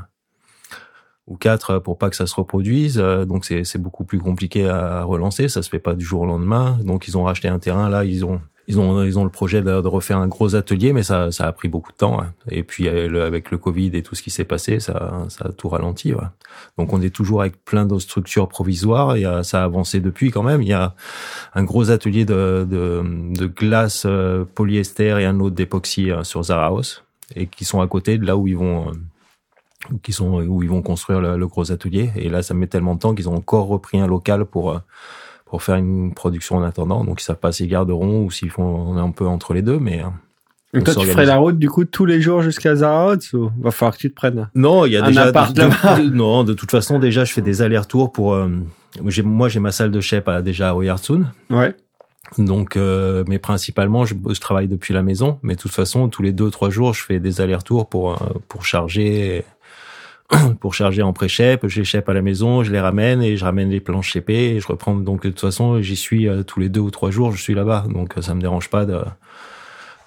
ou 1.28 1.38
quatre 1.38 1.80
pour 1.80 1.98
pas 1.98 2.10
que 2.10 2.16
ça 2.16 2.28
se 2.28 2.36
reproduise. 2.36 2.98
donc 2.98 3.46
c'est 3.46 3.78
beaucoup 3.78 4.06
plus 4.06 4.20
compliqué 4.20 4.68
à 4.68 5.04
relancer. 5.04 5.50
Ça 5.50 5.62
se 5.62 5.70
fait 5.70 5.80
pas 5.80 5.94
du 5.94 6.06
jour 6.06 6.22
au 6.22 6.26
lendemain. 6.26 6.80
Donc 6.84 7.08
ils 7.08 7.18
ont 7.18 7.24
racheté 7.24 7.48
un 7.48 7.60
terrain 7.60 7.90
là, 7.90 8.06
ils 8.06 8.26
ont 8.26 8.42
ils 8.68 8.80
ont 8.80 9.04
ils 9.04 9.20
ont 9.20 9.24
le 9.24 9.30
projet 9.30 9.62
de, 9.62 9.72
refaire 9.72 10.18
un 10.18 10.28
gros 10.28 10.56
atelier, 10.56 10.94
mais 10.94 11.04
ça 11.04 11.32
ça 11.32 11.46
a 11.48 11.52
pris 11.52 11.68
beaucoup 11.68 11.92
de 11.92 11.98
temps. 11.98 12.22
Et 12.50 12.64
puis 12.64 12.88
avec 12.88 13.52
le 13.52 13.58
Covid 13.58 13.92
et 13.94 14.02
tout 14.02 14.16
ce 14.16 14.24
qui 14.24 14.32
s'est 14.32 14.46
passé, 14.46 14.80
ça 14.80 15.26
ça 15.30 15.46
a 15.46 15.52
tout 15.52 15.70
ralenti. 15.70 16.14
Ouais. 16.14 16.24
Donc 16.78 16.94
on 16.94 17.02
est 17.02 17.10
toujours 17.10 17.42
avec 17.42 17.64
plein 17.64 17.86
de 17.86 18.00
structures 18.00 18.48
provisoires. 18.48 19.16
Et 19.16 19.24
ça 19.44 19.62
a 19.62 19.66
avancé 19.66 20.00
depuis 20.00 20.32
quand 20.32 20.44
même. 20.44 20.62
Il 20.62 20.68
y 20.68 20.74
a 20.74 20.96
un 21.54 21.64
gros 21.64 21.92
atelier 21.92 22.26
de 22.26 22.66
de, 22.70 23.04
de 23.34 23.46
glace 23.46 24.06
euh, 24.06 24.46
polyester 24.46 25.20
et 25.20 25.26
un 25.26 25.40
autre 25.40 25.56
d'époxy 25.56 26.12
euh, 26.12 26.24
sur 26.24 26.44
Zaraos 26.44 27.02
et 27.36 27.48
qui 27.48 27.66
sont 27.66 27.82
à 27.82 27.88
côté 27.88 28.18
de 28.18 28.26
là 28.26 28.38
où 28.38 28.48
ils 28.48 28.58
vont 28.58 28.90
euh, 28.90 28.92
qui 30.02 30.14
sont 30.14 30.42
où 30.42 30.64
ils 30.64 30.70
vont 30.70 30.82
construire 30.82 31.22
le, 31.22 31.48
gros 31.48 31.72
atelier. 31.72 32.12
Et 32.16 32.30
là, 32.30 32.42
ça 32.42 32.56
met 32.56 32.66
tellement 32.66 32.96
de 32.96 33.00
temps 33.00 33.14
qu'ils 33.14 33.30
ont 33.30 33.36
encore 33.36 33.68
repris 33.68 34.00
un 34.00 34.08
local 34.08 34.46
pour 34.46 34.82
pour 35.46 35.64
faire 35.64 35.76
une 35.76 36.14
production 36.14 36.58
en 36.58 36.64
attendant. 36.64 37.04
Donc 37.04 37.22
ils 37.22 37.24
savent 37.24 37.38
pas 37.38 37.52
s'ils 37.52 37.70
garderont 37.70 38.24
ou 38.24 38.32
s'ils 38.32 38.50
font 38.50 38.64
on 38.64 38.98
est 38.98 39.02
un 39.02 39.12
peu 39.12 39.26
entre 39.26 39.54
les 39.54 39.62
deux, 39.62 39.80
mais. 39.80 40.04
Donc 40.74 40.84
toi, 40.84 40.96
tu 40.96 41.08
ferais 41.08 41.26
la 41.26 41.38
route 41.38 41.58
du 41.58 41.70
coup 41.70 41.86
tous 41.86 42.06
les 42.06 42.20
jours 42.20 42.42
jusqu'à 42.42 42.76
Zaraoz 42.76 43.34
ou 43.34 43.50
va 43.62 43.72
falloir 43.72 43.96
que 43.96 44.02
tu 44.02 44.10
te 44.10 44.16
prennes 44.16 44.50
Non, 44.56 44.86
il 44.86 44.92
y 44.92 44.98
a 44.98 45.02
déjà 45.04 45.32
de, 45.32 46.10
non. 46.14 46.44
De 46.44 46.54
toute 46.54 46.72
façon, 46.72 47.00
déjà, 47.00 47.24
je 47.24 47.32
fais 47.32 47.42
des 47.42 47.62
allers-retours 47.62 48.12
pour. 48.12 48.34
Euh, 48.34 48.50
moi, 49.02 49.48
j'ai 49.50 49.60
ma 49.60 49.72
salle 49.72 49.92
de 49.92 50.02
chef 50.02 50.28
à, 50.28 50.42
déjà 50.42 50.72
à 50.72 50.76
Oyartsun. 50.76 51.32
Ouais. 51.50 51.76
Donc, 52.38 52.76
euh, 52.76 53.24
mais 53.28 53.40
principalement, 53.40 54.06
je, 54.06 54.16
je, 54.30 54.40
travaille 54.40 54.68
depuis 54.68 54.94
la 54.94 55.04
maison. 55.04 55.40
Mais 55.44 55.56
de 55.56 55.60
toute 55.60 55.72
façon, 55.72 56.10
tous 56.10 56.24
les 56.24 56.34
deux 56.34 56.50
trois 56.50 56.70
jours, 56.70 56.94
je 56.94 57.04
fais 57.04 57.20
des 57.20 57.40
allers-retours 57.40 57.88
pour 57.88 58.14
euh, 58.14 58.28
pour 58.48 58.66
charger 58.66 59.46
pour 60.60 60.74
charger 60.74 61.02
en 61.02 61.14
pré-chep, 61.14 61.68
je 61.68 61.82
les 61.82 61.96
à 61.96 62.14
la 62.14 62.22
maison, 62.22 62.64
je 62.64 62.72
les 62.72 62.80
ramène 62.80 63.22
et 63.22 63.38
je 63.38 63.46
ramène 63.46 63.70
les 63.70 63.80
planches 63.80 64.12
chépées 64.12 64.56
et 64.56 64.60
je 64.60 64.68
reprends. 64.68 64.96
Donc 64.96 65.24
de 65.24 65.30
toute 65.30 65.40
façon, 65.40 65.82
j'y 65.82 65.96
suis 65.96 66.28
euh, 66.28 66.44
tous 66.44 66.60
les 66.60 66.70
deux 66.70 66.80
ou 66.80 66.92
trois 66.92 67.12
jours, 67.12 67.32
je 67.32 67.42
suis 67.42 67.54
là-bas. 67.54 67.86
Donc 67.90 68.16
ça 68.22 68.34
me 68.34 68.42
dérange 68.42 68.70
pas 68.70 68.86
de 68.86 69.02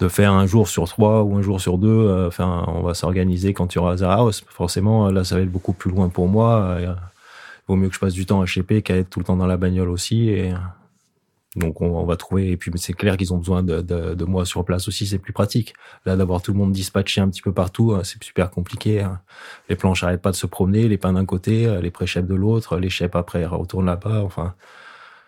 de 0.00 0.06
faire 0.06 0.32
un 0.32 0.46
jour 0.46 0.68
sur 0.68 0.88
trois 0.88 1.24
ou 1.24 1.36
un 1.36 1.42
jour 1.42 1.60
sur 1.60 1.76
deux. 1.76 1.88
Euh, 1.88 2.28
enfin, 2.28 2.64
on 2.68 2.82
va 2.82 2.94
s'organiser 2.94 3.52
quand 3.52 3.74
il 3.74 3.78
y 3.78 3.80
aura 3.80 3.96
Zaraos. 3.96 4.30
Forcément, 4.48 5.10
là, 5.10 5.24
ça 5.24 5.34
va 5.34 5.40
être 5.42 5.50
beaucoup 5.50 5.72
plus 5.72 5.90
loin 5.90 6.08
pour 6.08 6.28
moi. 6.28 6.78
Vaut 7.66 7.74
mieux 7.74 7.88
que 7.88 7.94
je 7.94 8.00
passe 8.00 8.14
du 8.14 8.24
temps 8.24 8.40
à 8.40 8.46
cheper 8.46 8.80
qu'à 8.82 8.96
être 8.96 9.10
tout 9.10 9.18
le 9.18 9.24
temps 9.24 9.36
dans 9.36 9.46
la 9.46 9.56
bagnole 9.56 9.88
aussi. 9.88 10.32
Donc 11.56 11.80
on, 11.80 12.04
va 12.04 12.16
trouver. 12.16 12.50
Et 12.50 12.56
puis 12.56 12.70
c'est 12.76 12.92
clair 12.92 13.16
qu'ils 13.16 13.32
ont 13.32 13.38
besoin 13.38 13.62
de, 13.62 14.24
moi 14.24 14.44
sur 14.44 14.64
place 14.64 14.88
aussi. 14.88 15.06
C'est 15.06 15.18
plus 15.18 15.32
pratique. 15.32 15.74
Là 16.04 16.16
d'avoir 16.16 16.42
tout 16.42 16.52
le 16.52 16.58
monde 16.58 16.72
dispatché 16.72 17.20
un 17.20 17.28
petit 17.28 17.42
peu 17.42 17.52
partout, 17.52 17.92
hein, 17.94 18.02
c'est 18.04 18.22
super 18.22 18.50
compliqué. 18.50 19.00
Hein. 19.00 19.20
Les 19.68 19.76
planches 19.76 20.02
n'arrêtent 20.02 20.22
pas 20.22 20.30
de 20.30 20.36
se 20.36 20.46
promener, 20.46 20.88
les 20.88 20.98
pains 20.98 21.12
d'un 21.14 21.24
côté, 21.24 21.66
euh, 21.66 21.80
les 21.80 21.90
pré 21.90 22.06
de 22.06 22.34
l'autre, 22.34 22.78
les 22.78 22.90
chefs 22.90 23.16
après 23.16 23.44
retournent 23.46 23.86
là-bas. 23.86 24.22
Enfin, 24.22 24.54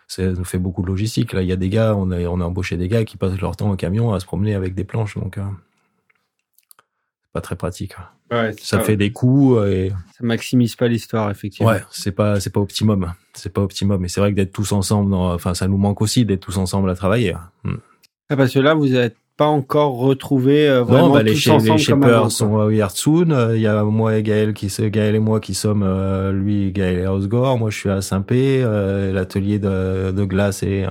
ça 0.07 0.23
nous 0.23 0.43
fait 0.43 0.59
beaucoup 0.59 0.81
de 0.83 0.87
logistique. 0.87 1.33
Là, 1.33 1.41
il 1.41 1.49
y 1.49 1.53
a 1.53 1.55
des 1.55 1.69
gars, 1.69 1.95
on 1.95 2.11
a, 2.11 2.19
on 2.21 2.39
a 2.41 2.45
embauché 2.45 2.77
des 2.77 2.87
gars 2.87 3.05
qui 3.05 3.17
passent 3.17 3.39
leur 3.39 3.55
temps 3.55 3.71
au 3.71 3.75
camion 3.75 4.13
à 4.13 4.19
se 4.19 4.25
promener 4.25 4.55
avec 4.55 4.75
des 4.75 4.83
planches. 4.83 5.17
Donc 5.17 5.37
euh, 5.37 5.43
pas 7.33 7.41
très 7.41 7.55
pratique. 7.55 7.93
Ouais, 8.31 8.53
ça 8.61 8.79
fait 8.79 8.95
des 8.95 9.11
coups 9.11 9.61
et 9.67 9.89
ça 9.89 10.25
maximise 10.25 10.75
pas 10.75 10.87
l'histoire 10.87 11.29
effectivement. 11.29 11.69
Ouais, 11.71 11.83
c'est 11.91 12.13
pas 12.13 12.39
c'est 12.39 12.49
pas 12.49 12.61
optimum, 12.61 13.13
c'est 13.33 13.51
pas 13.51 13.61
optimum. 13.61 14.05
Et 14.05 14.07
c'est 14.07 14.21
vrai 14.21 14.31
que 14.31 14.37
d'être 14.37 14.53
tous 14.53 14.71
ensemble, 14.71 15.13
enfin 15.13 15.53
ça 15.53 15.67
nous 15.67 15.77
manque 15.77 16.01
aussi 16.01 16.23
d'être 16.23 16.39
tous 16.39 16.57
ensemble 16.57 16.89
à 16.89 16.95
travailler. 16.95 17.35
Hmm. 17.65 17.75
Ah, 18.29 18.37
parce 18.37 18.53
que 18.53 18.59
là 18.59 18.73
vous 18.73 18.87
n'êtes 18.87 19.17
pas 19.35 19.47
encore 19.47 19.97
retrouvé 19.97 20.69
euh, 20.69 20.83
vraiment 20.83 21.07
non, 21.07 21.13
bah, 21.13 21.23
les, 21.23 21.33
tous 21.33 21.49
ensemble 21.49 22.07
les 22.07 22.29
sont 22.29 22.59
à 22.59 22.71
Yartsun. 22.71 23.31
Euh, 23.31 23.57
il 23.57 23.61
y 23.61 23.67
a 23.67 23.83
moi 23.83 24.17
et 24.17 24.23
Gaël 24.23 24.53
qui 24.53 24.67
Gaël 24.89 25.15
et 25.15 25.19
moi 25.19 25.41
qui 25.41 25.53
sommes 25.53 25.83
euh, 25.83 26.31
lui 26.31 26.71
Gaël 26.71 26.99
et 26.99 27.07
Osgore. 27.07 27.57
Moi 27.57 27.69
je 27.69 27.77
suis 27.77 27.89
à 27.89 28.01
Saint-Pé. 28.01 28.61
L'atelier 29.11 29.59
de, 29.59 30.11
de 30.11 30.23
glace 30.23 30.63
est 30.63 30.85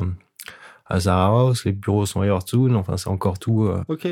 à 0.85 1.01
Zaraos. 1.01 1.55
Les 1.65 1.73
bureaux 1.73 2.05
sont 2.05 2.21
à 2.21 2.27
Yartsun. 2.27 2.75
Enfin 2.75 2.99
c'est 2.99 3.09
encore 3.09 3.39
tout. 3.39 3.71
ok 3.89 4.09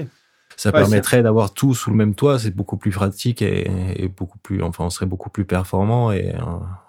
ça 0.58 0.72
permettrait 0.72 1.22
d'avoir 1.22 1.54
tout 1.54 1.72
sous 1.72 1.88
le 1.90 1.96
même 1.96 2.14
toit. 2.14 2.38
C'est 2.40 2.54
beaucoup 2.54 2.76
plus 2.76 2.90
pratique 2.90 3.42
et, 3.42 3.70
et, 3.96 4.08
beaucoup 4.08 4.38
plus, 4.38 4.60
enfin, 4.60 4.84
on 4.84 4.90
serait 4.90 5.06
beaucoup 5.06 5.30
plus 5.30 5.44
performant 5.44 6.10
et 6.10 6.34
euh, 6.34 6.40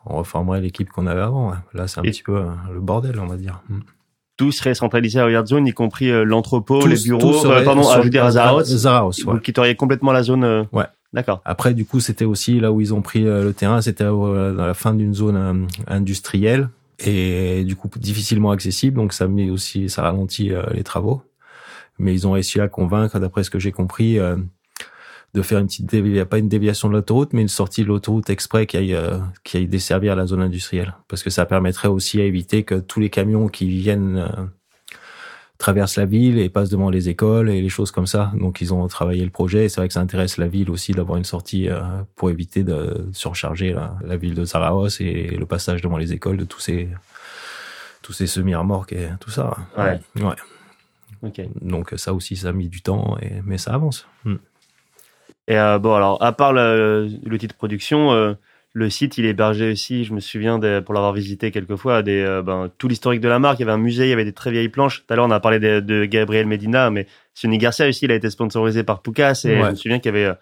on 0.07 0.17
reformerait 0.17 0.59
l'équipe 0.59 0.89
qu'on 0.89 1.05
avait 1.05 1.21
avant. 1.21 1.53
Là, 1.75 1.87
c'est 1.87 1.99
un 1.99 2.03
petit 2.03 2.23
peu 2.23 2.35
euh, 2.35 2.45
le 2.73 2.79
bordel, 2.79 3.19
on 3.19 3.27
va 3.27 3.37
dire. 3.37 3.61
Mm. 3.69 3.79
Tout 4.37 4.51
serait 4.51 4.73
centralisé 4.73 5.19
à 5.19 5.29
Yard 5.29 5.45
Zone, 5.45 5.67
y 5.67 5.73
compris 5.73 6.09
euh, 6.09 6.23
l'entrepôt, 6.23 6.83
les 6.87 6.95
bureaux, 6.95 7.43
pardon, 7.63 7.87
à, 7.87 8.01
je 8.01 8.17
à 8.17 8.31
Zaraos. 8.31 8.63
Zaraos, 8.63 9.11
ouais. 9.19 9.33
Vous 9.33 9.39
quitteriez 9.39 9.75
complètement 9.75 10.13
la 10.13 10.23
zone. 10.23 10.67
Ouais. 10.71 10.85
D'accord. 11.13 11.41
Après, 11.45 11.75
du 11.75 11.85
coup, 11.85 11.99
c'était 11.99 12.25
aussi 12.25 12.59
là 12.59 12.71
où 12.71 12.81
ils 12.81 12.93
ont 12.93 13.01
pris 13.01 13.21
le 13.21 13.53
terrain, 13.53 13.81
c'était 13.81 14.05
dans 14.05 14.33
la 14.33 14.73
fin 14.73 14.95
d'une 14.95 15.13
zone 15.13 15.67
industrielle 15.87 16.69
et 16.99 17.63
du 17.63 17.75
coup 17.75 17.89
difficilement 17.97 18.51
accessible. 18.51 18.95
Donc 18.97 19.13
ça 19.13 19.27
met 19.27 19.49
aussi, 19.49 19.89
ça 19.89 20.03
ralentit 20.03 20.51
les 20.71 20.83
travaux 20.83 21.23
mais 21.99 22.13
ils 22.13 22.27
ont 22.27 22.31
réussi 22.31 22.59
à 22.59 22.67
convaincre, 22.67 23.19
d'après 23.19 23.43
ce 23.43 23.49
que 23.49 23.59
j'ai 23.59 23.71
compris, 23.71 24.17
euh, 24.17 24.35
de 25.33 25.41
faire 25.41 25.59
une 25.59 25.67
petite 25.67 25.85
déviation, 25.85 26.25
pas 26.25 26.39
une 26.39 26.49
déviation 26.49 26.87
de 26.87 26.93
l'autoroute, 26.93 27.33
mais 27.33 27.41
une 27.41 27.47
sortie 27.47 27.83
de 27.83 27.87
l'autoroute 27.87 28.29
exprès 28.29 28.65
qui 28.65 28.77
aille, 28.77 28.95
euh, 28.95 29.19
qui 29.43 29.57
aille 29.57 29.67
desservir 29.67 30.15
la 30.15 30.25
zone 30.25 30.41
industrielle. 30.41 30.95
Parce 31.07 31.21
que 31.21 31.29
ça 31.29 31.45
permettrait 31.45 31.89
aussi 31.89 32.19
à 32.19 32.23
éviter 32.23 32.63
que 32.63 32.75
tous 32.75 32.99
les 32.99 33.09
camions 33.09 33.47
qui 33.47 33.67
viennent 33.67 34.17
euh, 34.17 34.45
traversent 35.59 35.97
la 35.97 36.05
ville 36.05 36.39
et 36.39 36.49
passent 36.49 36.69
devant 36.69 36.89
les 36.89 37.09
écoles 37.09 37.49
et 37.49 37.61
les 37.61 37.69
choses 37.69 37.91
comme 37.91 38.07
ça. 38.07 38.31
Donc 38.39 38.61
ils 38.61 38.73
ont 38.73 38.87
travaillé 38.87 39.23
le 39.23 39.29
projet 39.29 39.65
et 39.65 39.69
c'est 39.69 39.81
vrai 39.81 39.89
que 39.89 39.93
ça 39.93 39.99
intéresse 39.99 40.37
la 40.37 40.47
ville 40.47 40.71
aussi 40.71 40.93
d'avoir 40.93 41.17
une 41.17 41.25
sortie 41.25 41.67
pour 42.15 42.29
éviter 42.29 42.63
de 42.63 43.09
surcharger 43.11 43.73
la, 43.73 43.97
la, 44.01 44.15
ville 44.15 44.35
de 44.35 44.45
Zaraos 44.45 45.01
et 45.01 45.35
le 45.35 45.45
passage 45.45 45.81
devant 45.81 45.97
les 45.97 46.13
écoles 46.13 46.37
de 46.37 46.45
tous 46.45 46.61
ces 46.61 46.87
tous 48.01 48.13
ces 48.13 48.25
semi-remorques 48.25 48.93
et 48.93 49.09
tout 49.19 49.29
ça. 49.29 49.57
Ouais. 49.77 49.99
ouais. 50.15 50.35
Donc 51.61 51.93
ça 51.97 52.13
aussi, 52.13 52.35
ça 52.35 52.49
a 52.49 52.53
mis 52.53 52.69
du 52.69 52.81
temps, 52.81 53.17
et, 53.21 53.41
mais 53.45 53.57
ça 53.57 53.73
avance. 53.73 54.07
Hmm. 54.25 54.35
Et 55.49 55.57
euh, 55.57 55.79
bon, 55.79 55.95
alors, 55.95 56.21
à 56.23 56.31
part 56.31 56.53
l'outil 56.53 57.47
de 57.47 57.53
production, 57.53 58.11
euh, 58.13 58.33
le 58.73 58.89
site, 58.89 59.17
il 59.17 59.25
est 59.25 59.29
hébergé 59.29 59.71
aussi, 59.71 60.03
je 60.03 60.13
me 60.13 60.19
souviens, 60.19 60.59
pour 60.81 60.93
l'avoir 60.93 61.11
visité 61.11 61.49
quelques 61.49 61.75
fois, 61.75 62.03
des, 62.03 62.21
euh, 62.21 62.43
ben, 62.43 62.69
tout 62.77 62.87
l'historique 62.87 63.19
de 63.19 63.27
la 63.27 63.39
marque. 63.39 63.59
Il 63.59 63.63
y 63.63 63.63
avait 63.63 63.73
un 63.73 63.79
musée, 63.79 64.05
il 64.05 64.09
y 64.09 64.13
avait 64.13 64.25
des 64.25 64.33
très 64.33 64.51
vieilles 64.51 64.69
planches. 64.69 65.03
Tout 65.05 65.11
à 65.13 65.15
l'heure, 65.15 65.25
on 65.25 65.31
a 65.31 65.39
parlé 65.39 65.59
de, 65.59 66.05
Gabriel 66.05 66.45
Medina, 66.45 66.91
mais 66.91 67.07
Sonny 67.33 67.57
Garcia 67.57 67.87
aussi, 67.87 68.05
il 68.05 68.11
a 68.11 68.15
été 68.15 68.29
sponsorisé 68.29 68.83
par 68.83 69.01
Pucas. 69.01 69.41
Et 69.45 69.57
je 69.57 69.69
me 69.71 69.75
souviens 69.75 69.99
qu'il 69.99 70.13
y 70.13 70.15
avait 70.15 70.35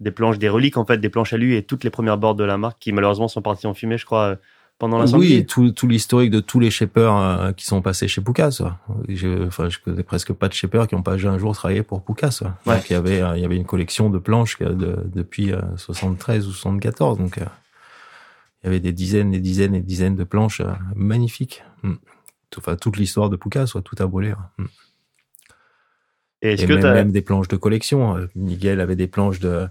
des 0.00 0.10
planches, 0.10 0.38
des 0.38 0.48
reliques, 0.48 0.78
en 0.78 0.86
fait, 0.86 0.96
des 0.96 1.10
planches 1.10 1.34
à 1.34 1.36
lui 1.36 1.54
et 1.54 1.62
toutes 1.62 1.84
les 1.84 1.90
premières 1.90 2.16
bords 2.16 2.34
de 2.34 2.44
la 2.44 2.56
marque 2.56 2.78
qui, 2.78 2.90
malheureusement, 2.92 3.28
sont 3.28 3.42
parties 3.42 3.66
en 3.66 3.74
fumée, 3.74 3.98
je 3.98 4.06
crois, 4.06 4.38
pendant 4.78 4.98
l'incendie. 4.98 5.36
Oui, 5.36 5.46
tout, 5.46 5.70
tout 5.70 5.86
l'historique 5.86 6.30
de 6.30 6.40
tous 6.40 6.60
les 6.60 6.70
shapers 6.70 7.16
euh, 7.16 7.52
qui 7.52 7.64
sont 7.64 7.82
passés 7.82 8.08
chez 8.08 8.20
Poucas. 8.20 8.62
Je, 9.08 9.46
enfin, 9.46 9.68
je 9.68 9.78
connais 9.78 10.02
presque 10.02 10.32
pas 10.32 10.48
de 10.48 10.52
shapers 10.52 10.86
qui 10.88 10.94
ont 10.94 11.02
pas 11.02 11.14
un 11.14 11.38
jour 11.38 11.54
travaillé 11.54 11.82
pour 11.82 12.02
Poucas. 12.02 12.40
Ouais. 12.66 12.76
Donc, 12.76 12.90
il 12.90 12.92
y 12.92 12.96
avait, 12.96 13.22
euh, 13.22 13.36
il 13.36 13.42
y 13.42 13.44
avait 13.44 13.56
une 13.56 13.66
collection 13.66 14.10
de 14.10 14.18
planches 14.18 14.58
de, 14.58 14.98
depuis 15.06 15.52
73 15.76 16.44
euh, 16.44 16.48
ou 16.48 16.52
74. 16.52 17.18
Donc, 17.18 17.36
il 17.38 18.64
y 18.64 18.66
avait 18.66 18.80
des 18.80 18.92
dizaines 18.92 19.32
et 19.34 19.40
dizaines 19.40 19.74
et 19.74 19.80
dizaines 19.80 20.16
de 20.16 20.24
planches 20.24 20.62
magnifiques. 20.94 21.62
Hmm. 21.82 21.94
Enfin, 22.56 22.76
toute 22.76 22.96
l'histoire 22.96 23.30
de 23.30 23.36
Poucas, 23.36 23.66
soit 23.66 23.82
tout 23.82 23.96
à 23.98 24.06
brûler. 24.06 24.34
Hmm. 24.58 24.66
Et, 26.42 26.52
est-ce 26.52 26.66
que 26.66 26.72
même, 26.74 26.94
même 26.94 27.12
des 27.12 27.22
planches 27.22 27.48
de 27.48 27.56
collection. 27.56 28.28
Miguel 28.34 28.80
avait 28.80 28.96
des 28.96 29.06
planches 29.06 29.40
de 29.40 29.66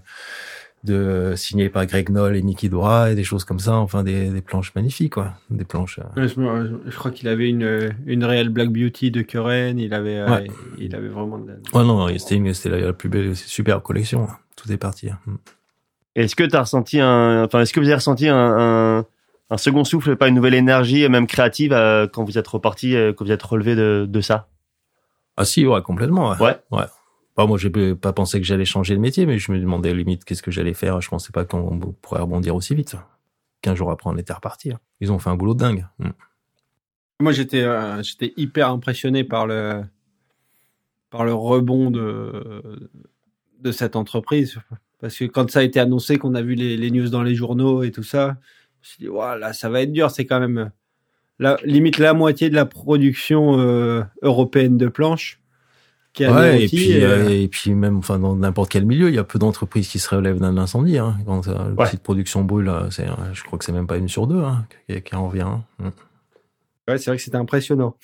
de 0.84 1.32
signé 1.36 1.70
par 1.70 1.86
Greg 1.86 2.10
Noll 2.10 2.36
et 2.36 2.42
Mickey 2.42 2.68
Dora 2.68 3.10
et 3.10 3.14
des 3.14 3.24
choses 3.24 3.44
comme 3.44 3.58
ça 3.58 3.76
enfin 3.76 4.02
des, 4.02 4.28
des 4.28 4.42
planches 4.42 4.74
magnifiques 4.74 5.14
quoi 5.14 5.34
des 5.50 5.64
planches 5.64 5.98
euh. 6.16 6.28
je, 6.28 6.96
crois 6.96 7.10
qu'il 7.10 7.26
avait 7.28 7.48
une 7.48 7.94
une 8.06 8.24
réelle 8.24 8.50
Black 8.50 8.68
Beauty 8.68 9.10
de 9.10 9.22
Curren 9.22 9.78
il 9.78 9.94
avait 9.94 10.18
euh, 10.18 10.46
il 10.78 10.94
avait 10.94 11.08
vraiment 11.08 11.38
de 11.38 11.48
la... 11.48 11.54
ouais 11.78 11.86
non 11.86 12.06
c'était 12.18 12.52
c'était 12.52 12.80
la, 12.80 12.92
plus 12.92 13.08
belle 13.08 13.34
super 13.34 13.82
collection 13.82 14.28
tout 14.56 14.70
est 14.70 14.76
parti 14.76 15.08
hein. 15.08 15.18
mm. 15.26 15.36
est-ce 16.16 16.36
que 16.36 16.44
tu 16.44 16.54
as 16.54 16.60
ressenti 16.60 17.00
un 17.00 17.44
enfin 17.44 17.62
est-ce 17.62 17.72
que 17.72 17.80
vous 17.80 17.86
avez 17.86 17.94
ressenti 17.94 18.28
un, 18.28 18.36
un, 18.36 19.06
un, 19.48 19.56
second 19.56 19.84
souffle 19.84 20.16
pas 20.16 20.28
une 20.28 20.34
nouvelle 20.34 20.54
énergie 20.54 21.08
même 21.08 21.26
créative 21.26 21.72
euh, 21.72 22.06
quand 22.06 22.24
vous 22.24 22.36
êtes 22.36 22.48
reparti 22.48 22.94
quand 23.16 23.24
vous 23.24 23.32
êtes 23.32 23.42
relevé 23.42 23.74
de, 23.74 24.06
de 24.06 24.20
ça? 24.20 24.48
Ah 25.38 25.46
si 25.46 25.66
ouais 25.66 25.80
complètement 25.80 26.32
ouais, 26.32 26.40
ouais. 26.40 26.56
ouais. 26.72 26.84
Bah, 27.36 27.46
moi, 27.46 27.58
j'ai 27.58 27.70
pas 27.70 28.12
pensé 28.12 28.40
que 28.40 28.46
j'allais 28.46 28.64
changer 28.64 28.94
de 28.94 29.00
métier, 29.00 29.26
mais 29.26 29.38
je 29.38 29.50
me 29.50 29.58
demandais 29.58 29.92
limite 29.92 30.24
qu'est-ce 30.24 30.42
que 30.42 30.50
j'allais 30.50 30.74
faire. 30.74 31.00
Je 31.00 31.08
pensais 31.08 31.32
pas 31.32 31.44
qu'on 31.44 31.78
pourrait 32.00 32.20
rebondir 32.20 32.54
aussi 32.54 32.74
vite. 32.74 32.96
Qu'un 33.60 33.74
jour 33.74 33.90
après, 33.90 34.10
on 34.10 34.16
était 34.16 34.32
reparti. 34.32 34.72
Ils 35.00 35.10
ont 35.10 35.18
fait 35.18 35.30
un 35.30 35.36
boulot 35.36 35.54
de 35.54 35.58
dingue. 35.58 35.86
Mm. 35.98 36.10
Moi, 37.20 37.32
j'étais, 37.32 37.62
euh, 37.62 38.02
j'étais 38.02 38.32
hyper 38.36 38.70
impressionné 38.70 39.24
par 39.24 39.46
le, 39.46 39.82
par 41.10 41.24
le 41.24 41.32
rebond 41.32 41.90
de, 41.90 42.90
de 43.60 43.72
cette 43.72 43.96
entreprise. 43.96 44.58
Parce 45.00 45.16
que 45.18 45.24
quand 45.24 45.50
ça 45.50 45.60
a 45.60 45.62
été 45.62 45.80
annoncé, 45.80 46.18
qu'on 46.18 46.34
a 46.34 46.42
vu 46.42 46.54
les, 46.54 46.90
news 46.90 47.08
dans 47.08 47.22
les 47.22 47.34
journaux 47.34 47.82
et 47.82 47.90
tout 47.90 48.02
ça, 48.02 48.36
je 48.80 48.88
me 48.88 48.92
suis 48.92 48.98
dit, 49.00 49.06
voilà, 49.06 49.52
ça 49.52 49.68
va 49.68 49.82
être 49.82 49.92
dur. 49.92 50.10
C'est 50.10 50.26
quand 50.26 50.40
même 50.40 50.70
la, 51.38 51.56
limite 51.64 51.98
la 51.98 52.14
moitié 52.14 52.48
de 52.48 52.54
la 52.54 52.66
production 52.66 53.58
euh, 53.58 54.02
européenne 54.22 54.78
de 54.78 54.88
planches 54.88 55.40
ouais, 56.20 56.64
et 56.64 56.68
puis, 56.68 57.02
euh, 57.02 57.28
et 57.28 57.48
puis 57.48 57.74
même 57.74 57.98
enfin 57.98 58.18
dans 58.18 58.36
n'importe 58.36 58.70
quel 58.70 58.86
milieu, 58.86 59.08
il 59.08 59.14
y 59.14 59.18
a 59.18 59.24
peu 59.24 59.38
d'entreprises 59.38 59.88
qui 59.88 59.98
se 59.98 60.14
relèvent 60.14 60.38
d'un 60.38 60.56
incendie. 60.56 60.98
Hein. 60.98 61.16
Quand 61.26 61.48
euh, 61.48 61.74
le 61.76 61.86
site 61.86 61.96
de 61.96 62.04
production 62.04 62.42
brûle, 62.44 62.70
c'est, 62.90 63.06
je 63.32 63.42
crois 63.42 63.58
que 63.58 63.64
c'est 63.64 63.72
même 63.72 63.86
pas 63.86 63.96
une 63.96 64.08
sur 64.08 64.26
deux 64.26 64.42
hein, 64.42 64.66
qui, 64.88 65.00
qui, 65.02 65.14
en 65.14 65.28
revient. 65.28 65.42
Hein. 65.42 65.92
Ouais, 66.88 66.98
c'est 66.98 67.10
vrai 67.10 67.16
que 67.16 67.22
c'était 67.22 67.36
impressionnant. 67.36 67.96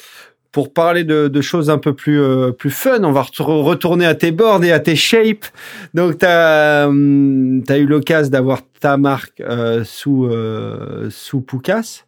pour 0.52 0.72
parler 0.72 1.04
de, 1.04 1.28
de, 1.28 1.40
choses 1.40 1.70
un 1.70 1.78
peu 1.78 1.94
plus 1.94 2.20
euh, 2.20 2.50
plus 2.50 2.70
fun, 2.70 3.04
on 3.04 3.12
va 3.12 3.22
retourner 3.22 4.06
à 4.06 4.14
tes 4.14 4.32
boards 4.32 4.64
et 4.64 4.72
à 4.72 4.80
tes 4.80 4.96
shapes. 4.96 5.46
Donc 5.94 6.18
tu 6.18 6.26
as, 6.26 6.86
hum, 6.88 7.62
eu 7.68 7.86
l'occasion 7.86 8.30
d'avoir 8.30 8.62
ta 8.80 8.96
marque 8.96 9.40
euh, 9.40 9.84
sous 9.84 10.26
euh, 10.26 11.08
sous 11.10 11.40
Poucas. 11.40 12.04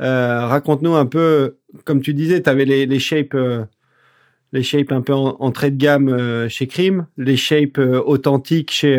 Raconte-nous 0.00 0.94
un 0.94 1.06
peu, 1.06 1.56
comme 1.84 2.00
tu 2.00 2.14
disais, 2.14 2.42
tu 2.42 2.50
avais 2.50 2.64
les, 2.64 2.84
les 2.84 2.98
shapes 2.98 3.36
les 4.54 4.62
shapes 4.62 4.92
un 4.92 5.02
peu 5.02 5.12
en, 5.12 5.36
entrée 5.40 5.70
de 5.70 5.76
gamme 5.76 6.48
chez 6.48 6.66
Crime, 6.66 7.06
les 7.18 7.36
shapes 7.36 7.78
authentiques 7.78 8.70
chez 8.70 8.98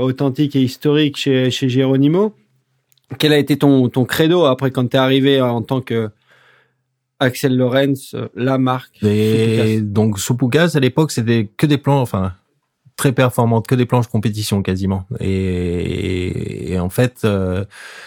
authentiques 0.00 0.56
et 0.56 0.62
historiques 0.62 1.18
chez 1.18 1.50
chez 1.50 1.68
Geronimo. 1.68 2.34
Quel 3.18 3.34
a 3.34 3.38
été 3.38 3.58
ton 3.58 3.90
ton 3.90 4.06
credo 4.06 4.46
après 4.46 4.70
quand 4.70 4.88
tu 4.88 4.96
es 4.96 5.00
arrivé 5.00 5.42
en 5.42 5.60
tant 5.60 5.82
que 5.82 6.10
Axel 7.22 7.56
Lorenz, 7.56 8.14
euh, 8.14 8.28
la 8.34 8.58
marque. 8.58 9.02
Et 9.02 9.80
donc 9.80 10.18
Soupoukas 10.18 10.72
à 10.74 10.80
l'époque 10.80 11.12
c'était 11.12 11.48
que 11.56 11.66
des 11.66 11.78
plans, 11.78 12.00
enfin 12.00 12.32
très 13.02 13.10
performantes, 13.10 13.66
que 13.66 13.74
des 13.74 13.84
planches 13.84 14.06
compétition 14.06 14.62
quasiment. 14.62 15.06
Et, 15.18 16.76
en 16.78 16.88
fait, 16.88 17.22
euh, 17.24 17.64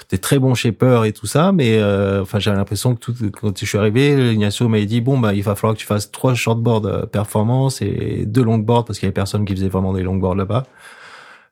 des 0.09 0.17
très 0.19 0.39
bons 0.39 0.55
shapers 0.55 1.03
et 1.03 1.11
tout 1.11 1.27
ça, 1.27 1.51
mais 1.51 1.79
euh, 1.79 2.21
enfin 2.21 2.39
j'avais 2.39 2.55
l'impression 2.55 2.95
que 2.95 2.99
tout, 3.01 3.13
quand 3.29 3.59
je 3.59 3.65
suis 3.65 3.77
arrivé, 3.77 4.33
Ignacio 4.33 4.69
m'avait 4.69 4.85
dit 4.85 5.01
bon 5.01 5.19
bah 5.19 5.33
il 5.33 5.43
va 5.43 5.55
falloir 5.55 5.73
que 5.73 5.79
tu 5.79 5.85
fasses 5.85 6.11
trois 6.11 6.33
shortboards 6.33 6.85
euh, 6.85 7.05
performance 7.05 7.81
et 7.81 8.23
deux 8.25 8.43
longboards 8.43 8.85
parce 8.85 8.97
qu'il 8.97 9.07
y 9.07 9.09
avait 9.09 9.13
personne 9.13 9.43
qui 9.43 9.53
faisait 9.53 9.67
vraiment 9.67 9.91
des 9.91 10.03
longboards 10.03 10.35
là-bas. 10.35 10.63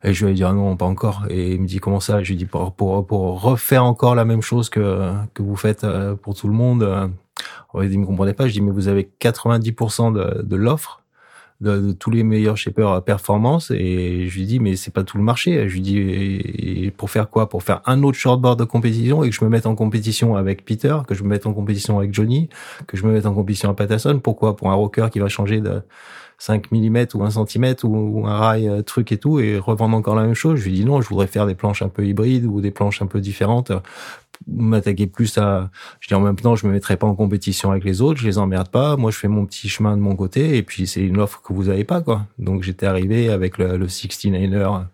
Et 0.06 0.14
je 0.14 0.26
lui 0.26 0.32
ai 0.32 0.36
dit 0.36 0.46
ah 0.46 0.54
non 0.54 0.78
pas 0.78 0.86
encore. 0.86 1.26
Et 1.30 1.56
il 1.56 1.62
me 1.62 1.68
dit 1.68 1.80
comment 1.80 2.00
ça? 2.00 2.24
Je 2.24 2.30
lui 2.30 2.36
ai 2.36 2.38
dit 2.38 2.46
pour, 2.46 2.74
pour 2.74 3.06
pour 3.06 3.42
refaire 3.42 3.84
encore 3.84 4.16
la 4.16 4.24
même 4.24 4.42
chose 4.42 4.70
que 4.70 5.12
que 5.34 5.44
vous 5.44 5.58
faites 5.58 5.86
pour 6.22 6.34
tout 6.34 6.48
le 6.48 6.54
monde 6.54 7.12
il 7.76 8.00
me 8.00 8.06
comprenait 8.06 8.34
pas. 8.34 8.48
Je 8.48 8.54
dis 8.54 8.62
mais 8.62 8.72
vous 8.72 8.88
avez 8.88 9.10
90% 9.20 10.14
de, 10.14 10.44
de 10.44 10.56
l'offre 10.56 11.03
de, 11.62 11.92
tous 11.94 12.10
les 12.10 12.24
meilleurs 12.24 12.58
shapers 12.58 12.90
à 12.90 13.04
performance 13.04 13.72
et 13.72 14.28
je 14.28 14.38
lui 14.38 14.46
dis 14.46 14.60
mais 14.60 14.76
c'est 14.76 14.94
pas 14.94 15.04
tout 15.04 15.18
le 15.18 15.24
marché. 15.24 15.68
Je 15.70 15.74
lui 15.74 15.82
dis 15.82 16.92
pour 16.98 17.10
faire 17.10 17.30
quoi? 17.30 17.50
Pour 17.50 17.64
faire 17.64 17.82
un 17.86 18.04
autre 18.04 18.18
shortboard 18.18 18.60
de 18.60 18.66
compétition 18.66 19.24
et 19.24 19.30
que 19.30 19.36
je 19.36 19.44
me 19.44 19.50
mette 19.50 19.66
en 19.66 19.76
compétition 19.76 20.36
avec 20.36 20.66
Peter, 20.66 20.98
que 21.08 21.16
je 21.16 21.24
me 21.24 21.30
mette 21.30 21.46
en 21.46 21.54
compétition 21.54 21.98
avec 21.98 22.14
Johnny, 22.14 22.50
que 22.88 22.98
je 22.98 23.06
me 23.06 23.14
mette 23.14 23.26
en 23.26 23.34
compétition 23.34 23.70
avec 23.70 23.78
Patterson. 23.78 24.20
Pourquoi? 24.22 24.56
Pour 24.56 24.72
un 24.72 24.76
rocker 24.76 25.10
qui 25.12 25.20
va 25.20 25.28
changer 25.28 25.62
de 25.62 25.82
5 26.40 26.72
mm 26.72 27.06
ou 27.14 27.24
1 27.24 27.30
cm 27.30 27.76
ou, 27.84 28.28
un 28.28 28.38
rail 28.38 28.68
euh, 28.68 28.82
truc 28.82 29.12
et 29.12 29.18
tout 29.18 29.40
et 29.40 29.58
revendre 29.58 29.96
encore 29.96 30.16
la 30.16 30.24
même 30.24 30.34
chose. 30.34 30.60
Je 30.60 30.66
lui 30.66 30.74
dis 30.74 30.86
non, 30.86 31.02
je 31.02 31.08
voudrais 31.08 31.28
faire 31.28 31.48
des 31.48 31.56
planches 31.56 31.82
un 31.82 31.90
peu 31.90 32.06
hybrides 32.06 32.46
ou 32.46 32.60
des 32.60 32.72
planches 32.72 33.02
un 33.02 33.08
peu 33.08 33.22
différentes 33.22 33.72
m'attaquer 34.48 35.08
plus 35.08 35.38
à 35.38 35.70
je 36.00 36.08
dis 36.08 36.14
en 36.14 36.22
même 36.22 36.36
temps 36.36 36.56
je 36.56 36.68
me 36.68 36.72
mettrai 36.72 36.98
pas 36.98 37.08
en 37.08 37.16
compétition 37.16 37.72
avec 37.72 37.84
les 37.84 38.02
autres 38.02 38.20
je 38.20 38.28
les 38.28 38.38
emmerde 38.38 38.70
pas 38.70 38.96
moi 38.98 39.12
je 39.12 39.18
fais 39.18 39.28
mon 39.28 39.46
petit 39.46 39.70
chemin 39.70 39.96
de 39.96 40.02
mon 40.02 40.16
côté 40.16 40.58
et 40.58 40.64
puis 40.64 40.88
c'est 40.88 41.02
une 41.02 41.20
offre 41.20 41.42
que 41.42 41.54
vous 41.54 41.70
avez 41.70 41.84
pas 41.84 42.02
quoi 42.02 42.26
donc 42.40 42.64
j'étais 42.64 42.86
arrivé 42.86 43.30
avec 43.30 43.58
le, 43.58 43.78
le 43.78 43.88
69er 43.88 44.86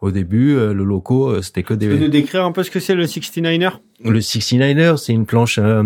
au 0.00 0.10
début 0.10 0.54
euh, 0.54 0.72
le 0.72 0.84
loco 0.84 1.28
euh, 1.28 1.42
c'était 1.42 1.62
que 1.62 1.74
des 1.74 1.86
tu 1.88 1.96
peux 1.96 2.02
nous 2.02 2.10
décrire 2.10 2.44
un 2.44 2.52
peu 2.52 2.62
ce 2.62 2.70
que 2.70 2.80
c'est 2.80 2.94
le 2.94 3.06
69er 3.06 3.72
le 4.04 4.20
69er 4.20 4.96
c'est 4.96 5.12
une 5.12 5.26
planche 5.26 5.58
euh, 5.58 5.82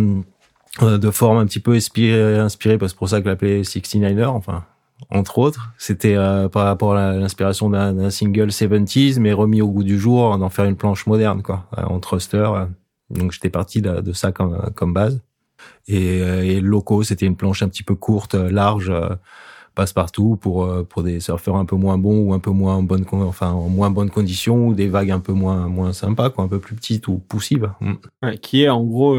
de 0.83 1.11
forme 1.11 1.39
un 1.39 1.47
petit 1.47 1.61
peu 1.61 1.75
inspirée 1.75 2.39
inspirée 2.39 2.79
parce 2.79 2.93
que 2.93 2.99
pour 2.99 3.09
ça 3.09 3.21
que 3.21 3.29
l'appelait 3.29 3.63
69er 3.63 4.27
enfin 4.27 4.65
entre 5.11 5.39
autres. 5.39 5.73
C'était 5.79 6.17
par 6.53 6.65
rapport 6.65 6.97
à 6.97 7.13
l'inspiration 7.13 7.71
d'un 7.71 8.11
single 8.11 8.49
70s, 8.49 9.21
mais 9.21 9.33
remis 9.33 9.63
au 9.63 9.69
goût 9.69 9.85
du 9.85 9.97
jour, 9.97 10.37
d'en 10.39 10.49
faire 10.49 10.65
une 10.65 10.75
planche 10.75 11.07
moderne, 11.07 11.41
quoi, 11.41 11.67
en 11.77 12.01
thruster. 12.01 12.51
Donc 13.11 13.33
j'étais 13.33 13.51
parti 13.51 13.81
de, 13.83 14.13
ça 14.13 14.33
comme, 14.33 14.71
comme 14.75 14.93
base. 14.93 15.21
Et, 15.87 16.21
euh, 16.23 16.45
et 16.45 16.61
loco, 16.61 17.03
c'était 17.03 17.27
une 17.27 17.37
planche 17.37 17.63
un 17.63 17.69
petit 17.69 17.83
peu 17.83 17.95
courte, 17.95 18.35
euh, 18.35 18.51
large, 18.51 18.91
euh, 18.91 19.09
passe-partout 19.75 20.37
pour 20.41 20.69
pour 20.89 21.05
des 21.05 21.21
surfeurs 21.21 21.55
un 21.55 21.65
peu 21.65 21.77
moins 21.77 21.99
bons 21.99 22.19
ou 22.19 22.35
un 22.35 22.41
peu 22.41 22.51
moins 22.51 22.83
bonne 22.83 23.05
enfin 23.13 23.53
en 23.53 23.69
moins 23.69 23.91
bonne 23.91 24.11
condition 24.11 24.67
ou 24.67 24.75
des 24.75 24.89
vagues 24.89 25.13
un 25.13 25.21
peu 25.21 25.33
moins 25.33 25.69
moins 25.69 25.93
sympas 25.93 26.31
quoi, 26.31 26.43
un 26.43 26.49
peu 26.49 26.59
plus 26.59 26.75
petites 26.75 27.07
ou 27.07 27.19
poussives. 27.19 27.71
Mm. 27.81 27.93
Ouais, 28.25 28.39
qui 28.39 28.65
est 28.65 28.69
en 28.69 28.83
gros 28.83 29.17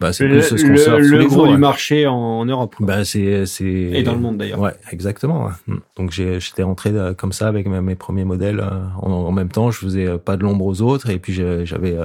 bah, 0.00 0.14
c'est 0.14 0.26
plus 0.28 0.42
ce 0.42 0.54
qu'on 0.54 0.76
surfe 0.78 0.98
le 1.00 1.26
gros 1.26 1.46
du 1.46 1.58
marché 1.58 2.06
en, 2.06 2.44
Europe. 2.46 2.76
Bah, 2.80 3.04
c'est, 3.04 3.44
c'est... 3.46 3.64
Et 3.66 4.02
dans 4.04 4.14
le 4.14 4.20
monde 4.20 4.38
d'ailleurs. 4.38 4.60
Ouais, 4.60 4.74
exactement. 4.92 5.50
Mm. 5.66 5.76
Donc 5.96 6.10
j'étais 6.10 6.62
rentré 6.62 6.92
comme 7.18 7.32
ça 7.32 7.48
avec 7.48 7.66
mes, 7.66 7.96
premiers 7.96 8.24
modèles. 8.24 8.64
En, 9.02 9.10
en, 9.10 9.32
même 9.32 9.50
temps, 9.50 9.70
je 9.70 9.78
faisais 9.78 10.16
pas 10.16 10.38
de 10.38 10.42
l'ombre 10.42 10.64
aux 10.64 10.80
autres 10.80 11.10
et 11.10 11.18
puis 11.18 11.34
j'avais 11.34 11.98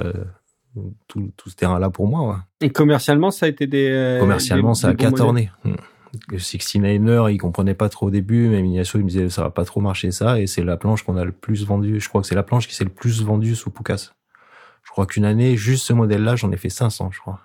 tout, 1.07 1.31
tout 1.37 1.49
ce 1.49 1.55
terrain-là 1.55 1.89
pour 1.89 2.07
moi. 2.07 2.29
Ouais. 2.29 2.67
Et 2.67 2.69
commercialement, 2.69 3.31
ça 3.31 3.45
a 3.45 3.49
été 3.49 3.67
des... 3.67 3.89
Euh, 3.89 4.19
commercialement, 4.19 4.73
ça 4.73 4.89
a 4.89 4.93
tourné. 4.93 5.51
Hmm. 5.63 5.75
Le 6.29 6.37
69er, 6.37 7.31
il 7.33 7.37
comprenait 7.37 7.73
pas 7.73 7.89
trop 7.89 8.07
au 8.07 8.11
début, 8.11 8.47
mais 8.47 8.59
Ignacio, 8.59 8.99
il 8.99 9.03
me 9.03 9.09
disait, 9.09 9.29
ça 9.29 9.41
va 9.41 9.49
pas 9.49 9.65
trop 9.65 9.81
marcher 9.81 10.11
ça, 10.11 10.39
et 10.39 10.45
c'est 10.45 10.63
la 10.63 10.77
planche 10.77 11.03
qu'on 11.03 11.17
a 11.17 11.25
le 11.25 11.31
plus 11.31 11.65
vendue. 11.65 11.99
Je 11.99 12.07
crois 12.07 12.21
que 12.21 12.27
c'est 12.27 12.35
la 12.35 12.43
planche 12.43 12.67
qui 12.67 12.75
s'est 12.75 12.83
le 12.83 12.91
plus 12.91 13.23
vendue 13.23 13.55
sous 13.55 13.71
Poucas. 13.71 14.11
Je 14.83 14.91
crois 14.91 15.07
qu'une 15.07 15.25
année, 15.25 15.57
juste 15.57 15.85
ce 15.85 15.93
modèle-là, 15.93 16.35
j'en 16.35 16.51
ai 16.51 16.57
fait 16.57 16.69
500, 16.69 17.09
je 17.11 17.19
crois. 17.19 17.39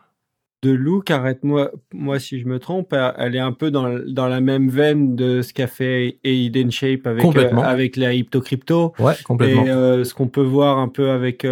De 0.62 0.72
look, 0.72 1.12
arrête-moi 1.12 1.70
moi 1.94 2.18
si 2.18 2.40
je 2.40 2.46
me 2.46 2.58
trompe, 2.58 2.92
elle 2.92 3.36
est 3.36 3.40
un 3.40 3.52
peu 3.52 3.70
dans, 3.70 3.96
dans 4.08 4.26
la 4.26 4.40
même 4.40 4.68
veine 4.68 5.14
de 5.14 5.40
ce 5.40 5.54
qu'a 5.54 5.68
fait 5.68 6.18
Aiden 6.24 6.72
Shape 6.72 7.06
avec, 7.06 7.24
euh, 7.24 7.56
avec 7.58 7.96
la 7.96 8.12
Hypto 8.12 8.40
Crypto. 8.40 8.92
Ouais, 8.98 9.14
complètement. 9.24 9.66
Et 9.66 9.70
euh, 9.70 10.02
ce 10.02 10.14
qu'on 10.14 10.26
peut 10.26 10.42
voir 10.42 10.78
un 10.78 10.88
peu 10.88 11.10
avec 11.10 11.44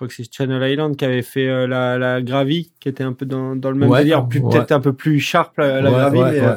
crois 0.00 0.08
que 0.08 0.14
c'est 0.14 0.32
Channel 0.32 0.70
Island 0.70 0.96
qui 0.96 1.04
avait 1.04 1.20
fait 1.20 1.46
euh, 1.46 1.66
la, 1.66 1.98
la 1.98 2.44
qui 2.44 2.70
était 2.86 3.04
un 3.04 3.12
peu 3.12 3.26
dans, 3.26 3.54
dans 3.54 3.70
le 3.70 3.76
même 3.76 3.92
délire, 3.92 4.26
peut-être 4.26 4.72
un 4.72 4.80
peu 4.80 4.94
plus 4.94 5.20
sharp 5.20 5.58
la, 5.58 5.82
la. 5.82 6.10
Euh, 6.10 6.56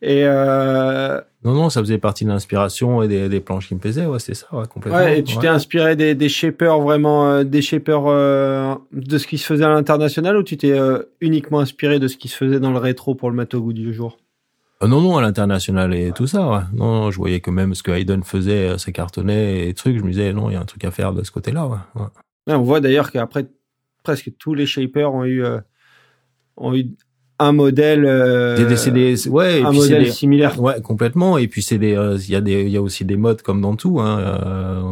et 0.00 0.22
euh... 0.22 1.20
non, 1.42 1.54
non, 1.54 1.70
ça 1.70 1.80
faisait 1.80 1.98
partie 1.98 2.24
de 2.24 2.30
l'inspiration 2.30 3.02
et 3.02 3.08
des, 3.08 3.28
des 3.28 3.40
planches 3.40 3.66
qui 3.66 3.74
me 3.74 3.80
plaisaient, 3.80 4.06
ouais, 4.06 4.20
c'est 4.20 4.34
ça, 4.34 4.46
ouais, 4.52 4.64
complètement. 4.68 5.00
Ouais, 5.00 5.18
et 5.18 5.24
tu 5.24 5.36
t'es 5.38 5.48
inspiré 5.48 5.96
des, 5.96 6.14
des 6.14 6.28
shapers 6.28 6.80
vraiment, 6.80 7.28
euh, 7.28 7.42
des 7.42 7.62
shapers 7.62 8.04
de 8.92 9.18
ce 9.18 9.26
qui 9.26 9.38
se 9.38 9.46
faisait 9.46 9.64
à 9.64 9.70
l'international 9.70 10.36
ou 10.36 10.44
tu 10.44 10.56
t'es 10.56 10.78
uniquement 11.20 11.58
inspiré 11.58 11.98
de 11.98 12.06
ce 12.06 12.16
qui 12.16 12.28
se 12.28 12.36
faisait 12.36 12.60
dans 12.60 12.70
le 12.70 12.78
rétro 12.78 13.16
pour 13.16 13.28
le 13.28 13.36
mettre 13.36 13.56
au 13.56 13.60
goût 13.60 13.72
du 13.72 13.92
jour? 13.92 14.18
Non, 14.80 15.00
non, 15.00 15.16
à 15.16 15.22
l'international 15.22 15.92
et 15.92 16.12
tout 16.12 16.28
ça. 16.28 16.48
Ouais. 16.48 16.60
Non, 16.72 16.92
non, 16.92 17.10
je 17.10 17.16
voyais 17.16 17.40
que 17.40 17.50
même 17.50 17.74
ce 17.74 17.82
que 17.82 17.90
Hayden 17.90 18.22
faisait, 18.22 18.78
ça 18.78 18.92
cartonnait 18.92 19.68
et 19.68 19.74
trucs. 19.74 19.98
Je 19.98 20.04
me 20.04 20.10
disais, 20.10 20.32
non, 20.32 20.50
il 20.50 20.52
y 20.52 20.56
a 20.56 20.60
un 20.60 20.66
truc 20.66 20.84
à 20.84 20.92
faire 20.92 21.12
de 21.12 21.24
ce 21.24 21.32
côté-là. 21.32 21.66
Ouais 21.66 22.02
on 22.54 22.62
voit 22.62 22.80
d'ailleurs 22.80 23.10
qu'après, 23.10 23.46
presque 24.02 24.32
tous 24.38 24.54
les 24.54 24.66
shapers 24.66 25.12
ont 25.12 25.24
eu, 25.24 25.44
euh, 25.44 25.60
ont 26.56 26.74
eu 26.74 26.90
un 27.40 27.52
modèle 27.52 28.04
euh, 28.04 28.56
des, 28.56 29.28
ouais, 29.28 29.62
un 29.62 29.70
modèle 29.70 30.12
similaire 30.12 30.60
ouais 30.60 30.80
complètement 30.82 31.38
et 31.38 31.46
puis 31.46 31.62
c'est 31.62 31.78
des 31.78 31.94
euh, 31.94 32.16
il 32.16 32.30
y 32.30 32.34
a 32.34 32.40
des 32.40 32.62
il 32.62 32.70
y 32.70 32.76
a 32.76 32.82
aussi 32.82 33.04
des 33.04 33.16
modes 33.16 33.42
comme 33.42 33.60
dans 33.60 33.76
tout 33.76 34.00
hein. 34.00 34.18
Euh, 34.18 34.82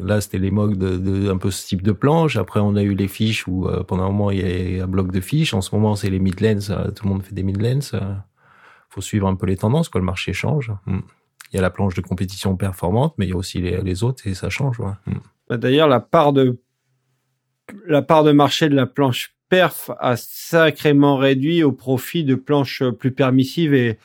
là 0.00 0.20
c'était 0.20 0.38
les 0.38 0.52
modes 0.52 0.78
de, 0.78 0.96
de, 0.96 1.30
un 1.30 1.36
peu 1.36 1.50
ce 1.50 1.66
type 1.66 1.82
de 1.82 1.90
planche 1.90 2.36
après 2.36 2.60
on 2.60 2.76
a 2.76 2.82
eu 2.82 2.94
les 2.94 3.08
fiches 3.08 3.48
où 3.48 3.68
pendant 3.88 4.04
un 4.04 4.10
moment 4.10 4.30
il 4.30 4.76
y 4.76 4.80
a 4.80 4.84
un 4.84 4.86
bloc 4.86 5.10
de 5.10 5.20
fiches 5.20 5.52
en 5.52 5.60
ce 5.60 5.74
moment 5.74 5.96
c'est 5.96 6.10
les 6.10 6.20
midlands 6.20 6.60
tout 6.94 7.04
le 7.04 7.08
monde 7.08 7.22
fait 7.24 7.34
des 7.34 7.42
midlands 7.42 7.80
faut 8.88 9.00
suivre 9.00 9.26
un 9.26 9.34
peu 9.34 9.46
les 9.46 9.56
tendances 9.56 9.88
quoi 9.88 10.00
le 10.00 10.06
marché 10.06 10.32
change 10.32 10.72
hmm. 10.86 11.00
il 11.52 11.56
y 11.56 11.58
a 11.58 11.62
la 11.62 11.70
planche 11.70 11.94
de 11.94 12.02
compétition 12.02 12.56
performante 12.56 13.14
mais 13.18 13.26
il 13.26 13.30
y 13.30 13.32
a 13.32 13.36
aussi 13.36 13.60
les, 13.60 13.80
les 13.82 14.04
autres 14.04 14.28
et 14.28 14.34
ça 14.34 14.48
change 14.48 14.78
ouais. 14.78 14.92
Hmm. 15.06 15.18
Bah, 15.48 15.56
d'ailleurs 15.56 15.88
la 15.88 15.98
part 15.98 16.32
de 16.32 16.60
la 17.86 18.02
part 18.02 18.24
de 18.24 18.32
marché 18.32 18.68
de 18.68 18.74
la 18.74 18.86
planche 18.86 19.34
perf 19.48 19.90
a 19.98 20.16
sacrément 20.16 21.16
réduit 21.16 21.62
au 21.62 21.72
profit 21.72 22.24
de 22.24 22.34
planches 22.34 22.82
plus 22.98 23.12
permissives 23.12 23.74
et, 23.74 23.98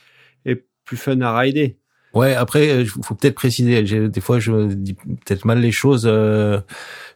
plus 0.83 0.97
fun 0.97 1.19
à 1.21 1.35
rider. 1.35 1.79
Ouais, 2.15 2.33
après, 2.33 2.67
il 2.67 2.71
euh, 2.71 2.85
faut 3.03 3.13
peut-être 3.13 3.35
préciser. 3.35 3.83
Des 3.83 4.21
fois, 4.21 4.39
je 4.39 4.73
dis 4.73 4.93
peut-être 4.93 5.43
mal 5.43 5.59
les 5.59 5.71
choses. 5.71 6.05
Euh, 6.09 6.59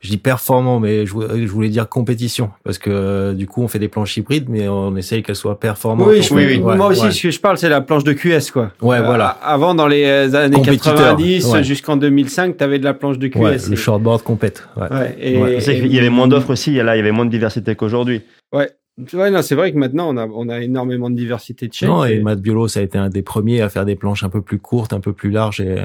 je 0.01 0.09
dis 0.09 0.17
performant, 0.17 0.79
mais 0.81 1.05
je, 1.05 1.13
voulais 1.13 1.69
dire 1.69 1.87
compétition, 1.87 2.51
parce 2.63 2.77
que 2.77 2.89
euh, 2.89 3.33
du 3.33 3.47
coup, 3.47 3.63
on 3.63 3.67
fait 3.67 3.79
des 3.79 3.87
planches 3.87 4.17
hybrides, 4.17 4.47
mais 4.49 4.67
on 4.67 4.95
essaye 4.97 5.23
qu'elles 5.23 5.35
soient 5.35 5.59
performantes. 5.59 6.07
Oui, 6.09 6.27
oui, 6.31 6.59
moi 6.59 6.87
aussi, 6.87 7.11
ce 7.11 7.23
que 7.23 7.31
je 7.31 7.39
parle, 7.39 7.57
c'est 7.57 7.69
la 7.69 7.81
planche 7.81 8.03
de 8.03 8.13
QS, 8.13 8.51
quoi. 8.51 8.71
Ouais, 8.81 9.01
voilà. 9.01 9.29
Avant, 9.41 9.73
dans 9.73 9.87
les 9.87 10.35
années 10.35 10.61
90 10.61 11.61
jusqu'en 11.61 11.95
2005, 11.95 12.57
tu 12.57 12.63
avais 12.63 12.79
de 12.79 12.83
la 12.83 12.93
planche 12.93 13.17
de 13.17 13.27
QS. 13.27 13.39
Ouais, 13.39 13.57
le 13.69 13.75
shortboard 13.75 14.21
compète. 14.23 14.67
Ouais. 14.75 15.15
et, 15.19 15.33
il 15.79 15.93
y 15.93 15.99
avait 15.99 16.09
moins 16.09 16.27
d'offres 16.27 16.51
aussi. 16.51 16.73
Là, 16.73 16.95
il 16.95 16.99
y 16.99 17.01
avait 17.01 17.11
moins 17.11 17.25
de 17.25 17.31
diversité 17.31 17.75
qu'aujourd'hui. 17.75 18.21
Ouais. 18.53 18.69
Ouais, 19.13 19.31
non, 19.31 19.41
c'est 19.41 19.55
vrai 19.55 19.71
que 19.71 19.77
maintenant 19.77 20.09
on 20.09 20.17
a 20.17 20.27
on 20.27 20.49
a 20.49 20.59
énormément 20.61 21.09
de 21.09 21.15
diversité 21.15 21.67
de 21.67 21.73
chaînes. 21.73 21.89
Non, 21.89 22.03
et, 22.05 22.19
Matt 22.19 22.41
Biolo, 22.41 22.67
ça 22.67 22.81
a 22.81 22.83
été 22.83 22.97
un 22.97 23.09
des 23.09 23.21
premiers 23.21 23.61
à 23.61 23.69
faire 23.69 23.85
des 23.85 23.95
planches 23.95 24.23
un 24.23 24.29
peu 24.29 24.41
plus 24.41 24.59
courtes, 24.59 24.93
un 24.93 24.99
peu 24.99 25.13
plus 25.13 25.31
larges 25.31 25.61
et, 25.61 25.77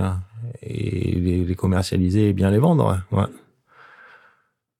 et 0.62 1.12
les, 1.12 1.44
les 1.44 1.54
commercialiser 1.54 2.30
et 2.30 2.32
bien 2.32 2.50
les 2.50 2.58
vendre. 2.58 3.00
Ouais. 3.12 3.24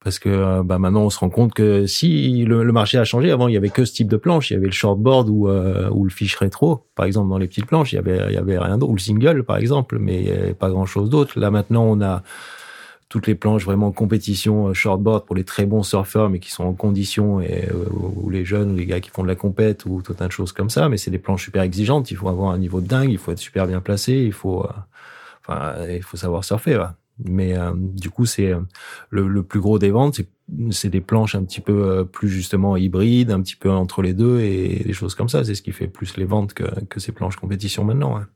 Parce 0.05 0.19
que 0.19 0.61
bah 0.63 0.79
maintenant 0.79 1.05
on 1.05 1.11
se 1.11 1.19
rend 1.19 1.31
compte 1.31 1.55
que 1.55 1.87
si 1.87 2.45
le, 2.45 2.63
marché 2.73 2.99
a 2.99 3.05
changé, 3.05 3.31
avant 3.31 3.49
il 3.49 3.55
y 3.55 3.57
avait 3.57 3.71
que 3.71 3.87
ce 3.87 3.95
type 3.95 4.09
de 4.09 4.19
planche, 4.19 4.51
il 4.51 4.55
y 4.55 4.57
avait 4.59 4.67
le 4.67 4.73
shortboard 4.73 5.31
ou 5.31 5.49
euh, 5.49 5.89
ou 5.91 6.05
le 6.05 6.11
fiche 6.11 6.37
rétro, 6.37 6.87
par 6.95 7.07
exemple 7.07 7.31
dans 7.31 7.39
les 7.39 7.47
petites 7.47 7.65
planches, 7.65 7.95
il 7.95 7.97
y 7.97 7.99
avait 7.99 8.21
il 8.29 8.35
y 8.35 8.37
avait 8.37 8.59
rien 8.59 8.77
d'autre, 8.77 8.93
ou 8.93 8.97
le 8.97 9.01
single 9.01 9.45
par 9.45 9.57
exemple, 9.57 9.99
mais 9.99 10.21
il 10.21 10.29
y 10.29 10.31
avait 10.31 10.53
pas 10.53 10.69
grand 10.69 10.85
chose 10.85 11.09
d'autre. 11.09 11.41
Là 11.41 11.51
maintenant 11.51 11.85
on 11.85 12.03
a 12.03 12.23
toutes 13.15 13.29
les 13.29 13.37
planches 13.37 13.65
vraiment 13.65 13.93
compétition 13.93 14.67
euh, 14.67 14.75
shortboard 14.75 15.25
pour 15.25 15.37
les 15.37 15.45
très 15.45 15.67
bons 15.67 15.85
surfeurs, 15.85 16.29
mais 16.31 16.41
qui 16.41 16.51
sont 16.51 16.65
en 16.65 16.73
condition 16.73 17.41
et 17.41 17.69
euh, 17.73 17.85
ou 17.93 18.29
les 18.29 18.45
jeunes 18.45 18.73
ou 18.73 18.75
les 18.75 18.87
gars 18.87 18.99
qui 18.99 19.11
font 19.11 19.23
de 19.23 19.29
la 19.29 19.37
compète 19.37 19.87
ou 19.87 20.03
tout 20.03 20.17
un 20.19 20.27
de 20.27 20.33
choses 20.33 20.51
comme 20.51 20.69
ça. 20.69 20.89
Mais 20.89 20.97
c'est 20.97 21.13
des 21.13 21.21
planches 21.21 21.45
super 21.45 21.63
exigeantes. 21.63 22.11
Il 22.11 22.17
faut 22.17 22.29
avoir 22.29 22.51
un 22.51 22.59
niveau 22.59 22.81
de 22.81 22.89
dingue. 22.89 23.13
Il 23.13 23.19
faut 23.19 23.31
être 23.31 23.39
super 23.39 23.69
bien 23.69 23.81
placé. 23.81 24.15
Il 24.15 24.33
faut, 24.33 24.67
enfin, 25.43 25.77
il 25.89 26.03
faut 26.03 26.17
savoir 26.17 26.43
surfer. 26.43 26.87
Mais 27.25 27.55
du 27.73 28.11
coup, 28.11 28.27
c'est 28.27 28.53
le, 29.11 29.29
le, 29.29 29.43
plus 29.45 29.61
gros 29.61 29.79
des 29.79 29.93
ventes, 29.93 30.21
c'est 30.73 30.89
des 30.89 31.01
planches 31.01 31.37
un 31.37 31.45
petit 31.45 31.61
peu 31.61 32.05
plus 32.05 32.29
justement 32.29 32.77
hybrides, 32.77 33.31
un 33.31 33.41
petit 33.43 33.55
peu 33.55 33.71
entre 33.71 34.03
les 34.03 34.13
deux 34.13 34.41
et 34.41 34.83
des 34.85 34.93
choses 34.93 35.15
comme 35.15 35.29
ça. 35.29 35.45
C'est 35.45 35.55
ce 35.55 35.63
qui 35.63 35.71
fait 35.71 35.87
plus 35.87 36.17
les 36.17 36.25
ventes 36.25 36.53
que, 36.53 36.65
que 36.87 36.99
ces 36.99 37.13
planches 37.13 37.37
compétition 37.37 37.85
maintenant. 37.85 38.17
Hein 38.17 38.27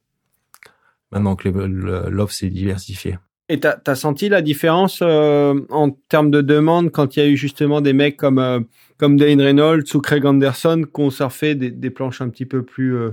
maintenant 1.10 1.36
que 1.36 1.48
l'offre 1.48 2.34
s'est 2.34 2.50
diversifiée. 2.50 3.18
Et 3.48 3.60
t'as 3.60 3.78
as 3.86 3.94
senti 3.94 4.28
la 4.28 4.42
différence 4.42 5.00
euh, 5.02 5.58
en 5.70 5.90
termes 5.90 6.30
de 6.30 6.42
demande 6.42 6.90
quand 6.90 7.16
il 7.16 7.20
y 7.20 7.22
a 7.22 7.28
eu 7.28 7.36
justement 7.36 7.80
des 7.80 7.94
mecs 7.94 8.18
comme 8.18 8.38
euh, 8.38 8.60
comme 8.98 9.16
Dane 9.16 9.40
Reynolds 9.40 9.84
ou 9.94 10.00
Craig 10.00 10.26
Anderson 10.26 10.82
qui 10.92 11.00
ont 11.00 11.10
surfé 11.10 11.54
des, 11.54 11.70
des 11.70 11.90
planches 11.90 12.20
un 12.20 12.28
petit 12.28 12.44
peu 12.44 12.62
plus 12.62 12.94
euh, 12.94 13.10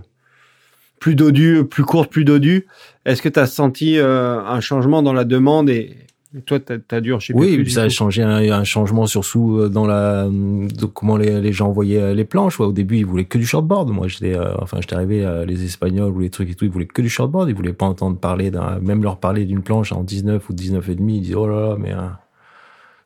plus 0.99 1.15
dodues, 1.15 1.63
plus 1.63 1.83
courtes, 1.83 2.11
plus 2.11 2.25
dodues? 2.25 2.67
Est-ce 3.05 3.21
que 3.21 3.29
tu 3.29 3.39
as 3.39 3.47
senti 3.47 3.97
un 3.99 4.59
changement 4.61 5.03
dans 5.03 5.13
la 5.13 5.25
demande 5.25 5.69
et, 5.69 6.04
toi, 6.45 6.59
t'as 6.59 6.75
as 6.91 7.01
dû, 7.01 7.13
sais 7.19 7.33
Oui, 7.33 7.55
plus, 7.55 7.69
ça 7.69 7.83
a 7.83 7.89
changé 7.89 8.23
un, 8.23 8.37
un, 8.51 8.63
changement 8.63 9.05
surtout 9.05 9.57
euh, 9.59 9.69
dans 9.69 9.85
la 9.85 10.25
de 10.25 10.85
comment 10.85 11.17
les, 11.17 11.39
les, 11.39 11.53
gens 11.53 11.71
voyaient 11.71 12.01
euh, 12.01 12.13
les 12.13 12.25
planches. 12.25 12.59
Au 12.59 12.71
début, 12.71 12.97
ils 12.97 13.05
voulaient 13.05 13.25
que 13.25 13.37
du 13.37 13.45
shortboard. 13.45 13.89
Moi, 13.89 14.07
j'étais, 14.07 14.35
euh, 14.35 14.53
enfin, 14.59 14.77
j'étais 14.81 14.95
arrivé, 14.95 15.43
les 15.47 15.63
Espagnols 15.63 16.11
ou 16.11 16.19
les 16.19 16.29
trucs 16.29 16.49
et 16.49 16.55
tout, 16.55 16.65
ils 16.65 16.71
voulaient 16.71 16.85
que 16.85 17.01
du 17.01 17.09
shortboard. 17.09 17.49
Ils 17.49 17.55
voulaient 17.55 17.73
pas 17.73 17.85
entendre 17.85 18.17
parler 18.17 18.51
d'un, 18.51 18.79
même 18.79 19.03
leur 19.03 19.19
parler 19.19 19.45
d'une 19.45 19.61
planche 19.61 19.91
en 19.91 20.03
19 20.03 20.49
ou 20.49 20.53
19 20.53 20.89
et 20.89 20.95
demi. 20.95 21.17
Ils 21.17 21.21
disaient 21.21 21.35
oh 21.35 21.47
là 21.47 21.69
là, 21.69 21.75
mais 21.79 21.93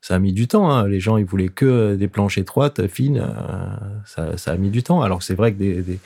ça 0.01 0.15
a 0.15 0.19
mis 0.19 0.33
du 0.33 0.47
temps. 0.47 0.71
Hein. 0.71 0.87
Les 0.87 0.99
gens, 0.99 1.17
ils 1.17 1.25
voulaient 1.25 1.49
que 1.49 1.95
des 1.95 2.07
planches 2.07 2.37
étroites, 2.37 2.87
fines. 2.87 3.23
ça, 4.05 4.37
ça 4.37 4.51
a 4.51 4.57
mis 4.57 4.69
du 4.69 4.81
temps. 4.81 5.01
Alors 5.01 5.19
que 5.19 5.23
c'est 5.25 5.35
vrai 5.35 5.53
que 5.53 5.59
des, 5.59 5.81
des 5.81 5.99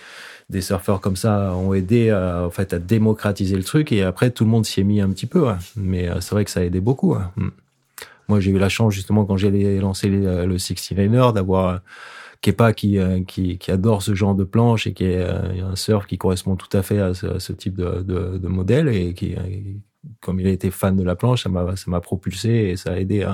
des 0.54 0.62
surfeurs 0.62 1.02
comme 1.02 1.18
ça 1.18 1.54
ont 1.56 1.74
aidé 1.74 2.12
à, 2.12 2.46
en 2.46 2.50
fait 2.50 2.72
à 2.74 2.80
démocratiser 2.80 3.58
le 3.58 3.64
truc 3.64 3.92
et 3.92 4.04
après 4.04 4.32
tout 4.32 4.46
le 4.46 4.50
monde 4.50 4.66
s'y 4.66 4.80
est 4.80 4.86
mis 4.86 5.02
un 5.02 5.10
petit 5.10 5.26
peu. 5.26 5.46
Mais 5.76 6.08
euh, 6.08 6.22
c'est 6.22 6.34
vrai 6.34 6.46
que 6.46 6.52
ça 6.52 6.62
a 6.62 6.64
aidé 6.64 6.80
beaucoup. 6.80 7.16
Hmm. 7.36 7.50
Moi, 8.30 8.40
j'ai 8.40 8.52
eu 8.52 8.58
la 8.58 8.70
chance 8.70 8.94
justement 8.94 9.26
quand 9.26 9.36
j'ai 9.36 9.80
lancé 9.80 10.10
euh, 10.10 10.46
le 10.46 10.56
69er 10.56 11.34
d'avoir 11.34 11.68
euh, 11.68 11.78
Kepa 12.40 12.72
qui, 12.72 12.98
adore 13.68 14.02
ce 14.02 14.16
genre 14.16 14.36
de 14.36 14.46
planche 14.46 14.88
et 14.88 14.94
qui 14.94 15.06
est 15.06 15.24
un 15.24 15.76
surf 15.76 16.06
qui 16.06 16.18
correspond 16.18 16.56
tout 16.56 16.78
à 16.78 16.82
fait 16.82 17.00
à 17.00 17.14
ce, 17.14 17.54
type 17.54 17.78
de, 17.78 18.48
modèle 18.48 18.90
et 18.90 19.14
qui, 19.14 19.34
comme 20.20 20.42
il 20.42 20.48
a 20.48 20.50
été 20.50 20.70
fan 20.70 20.98
de 20.98 21.04
la 21.04 21.16
planche, 21.16 21.44
ça 21.44 21.50
m'a 21.88 22.02
propulsé 22.02 22.50
et 22.50 22.76
ça 22.76 22.92
a 22.92 22.98
aidé 22.98 23.26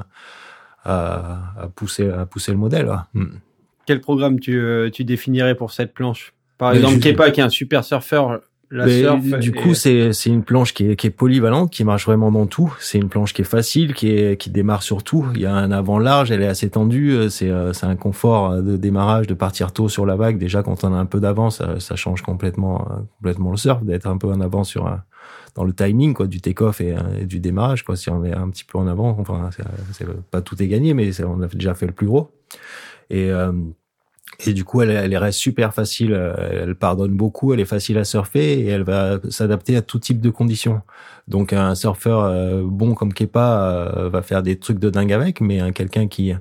à, 0.83 1.69
pousser 1.75 2.05
le 2.05 2.57
modèle. 2.57 2.91
Hmm. 3.15 3.39
Quel 3.87 3.99
programme 3.99 4.39
tu 4.39 4.91
définirais 5.03 5.55
pour 5.55 5.71
cette 5.71 5.95
planche? 5.95 6.35
Par 6.59 6.73
exemple, 6.73 6.99
Kepa 6.99 7.31
qui 7.31 7.39
est 7.39 7.43
un 7.43 7.49
super 7.49 7.83
surfeur, 7.83 8.41
la 8.71 8.87
surf 8.87 9.39
du 9.39 9.51
coup, 9.51 9.73
c'est 9.73 10.13
c'est 10.13 10.29
une 10.29 10.43
planche 10.43 10.75
qui 10.75 10.91
est 10.91 10.95
qui 10.95 11.07
est 11.07 11.11
polyvalente, 11.11 11.71
qui 11.71 11.83
marche 11.83 12.05
vraiment 12.05 12.31
dans 12.31 12.45
tout. 12.45 12.75
C'est 12.79 12.99
une 12.99 13.09
planche 13.09 13.33
qui 13.33 13.41
est 13.41 13.45
facile, 13.45 13.95
qui 13.95 14.11
est 14.11 14.37
qui 14.37 14.51
démarre 14.51 14.83
sur 14.83 15.03
tout. 15.03 15.25
Il 15.33 15.41
y 15.41 15.47
a 15.47 15.53
un 15.53 15.71
avant 15.71 15.97
large, 15.97 16.29
elle 16.31 16.43
est 16.43 16.47
assez 16.47 16.69
tendue. 16.69 17.13
Euh, 17.13 17.29
c'est 17.29 17.49
euh, 17.49 17.73
c'est 17.73 17.87
un 17.87 17.95
confort 17.95 18.51
euh, 18.51 18.61
de 18.61 18.77
démarrage, 18.77 19.25
de 19.25 19.33
partir 19.33 19.71
tôt 19.71 19.89
sur 19.89 20.05
la 20.05 20.15
vague. 20.15 20.37
Déjà, 20.37 20.61
quand 20.61 20.83
on 20.83 20.93
a 20.93 20.97
un 20.97 21.07
peu 21.07 21.19
d'avance, 21.19 21.63
ça, 21.79 21.95
change 21.95 22.21
complètement 22.21 22.87
complètement 23.17 23.51
le 23.51 23.57
surf, 23.57 23.83
d'être 23.83 24.05
un 24.05 24.17
peu 24.17 24.27
en 24.27 24.39
avant 24.39 24.63
sur 24.63 24.95
dans 25.55 25.63
le 25.63 25.73
timing 25.73 26.13
quoi 26.13 26.27
du 26.27 26.39
take-off 26.39 26.79
et, 26.79 26.95
du 27.23 27.39
démarrage 27.39 27.83
quoi. 27.83 27.95
Si 27.95 28.11
on 28.11 28.23
est 28.23 28.35
un 28.35 28.49
petit 28.49 28.65
peu 28.65 28.77
en 28.77 28.87
avant, 28.87 29.17
enfin, 29.19 29.49
c'est 29.93 30.05
pas 30.29 30.41
tout 30.41 30.61
est 30.61 30.67
gagné, 30.67 30.93
mais 30.93 31.09
on 31.23 31.41
a 31.41 31.47
déjà 31.47 31.73
fait 31.73 31.87
le 31.87 31.93
plus 31.93 32.05
gros. 32.05 32.31
Et 33.09 33.31
et 34.45 34.53
du 34.53 34.63
coup, 34.63 34.81
elle, 34.81 34.91
elle 34.91 35.17
reste 35.17 35.39
super 35.39 35.73
facile. 35.73 36.13
Euh, 36.13 36.63
elle 36.63 36.75
pardonne 36.75 37.11
beaucoup. 37.11 37.53
Elle 37.53 37.59
est 37.59 37.65
facile 37.65 37.97
à 37.97 38.05
surfer 38.05 38.59
et 38.59 38.67
elle 38.67 38.83
va 38.83 39.19
s'adapter 39.29 39.75
à 39.75 39.81
tout 39.81 39.99
type 39.99 40.21
de 40.21 40.29
conditions. 40.29 40.81
Donc, 41.27 41.51
un 41.51 41.75
surfeur 41.75 42.23
euh, 42.23 42.63
bon 42.63 42.95
comme 42.95 43.13
Kepa 43.13 43.91
euh, 43.97 44.09
va 44.09 44.21
faire 44.21 44.41
des 44.41 44.57
trucs 44.57 44.79
de 44.79 44.89
dingue 44.89 45.11
avec, 45.11 45.41
mais 45.41 45.71
quelqu'un 45.73 46.07
qui 46.07 46.33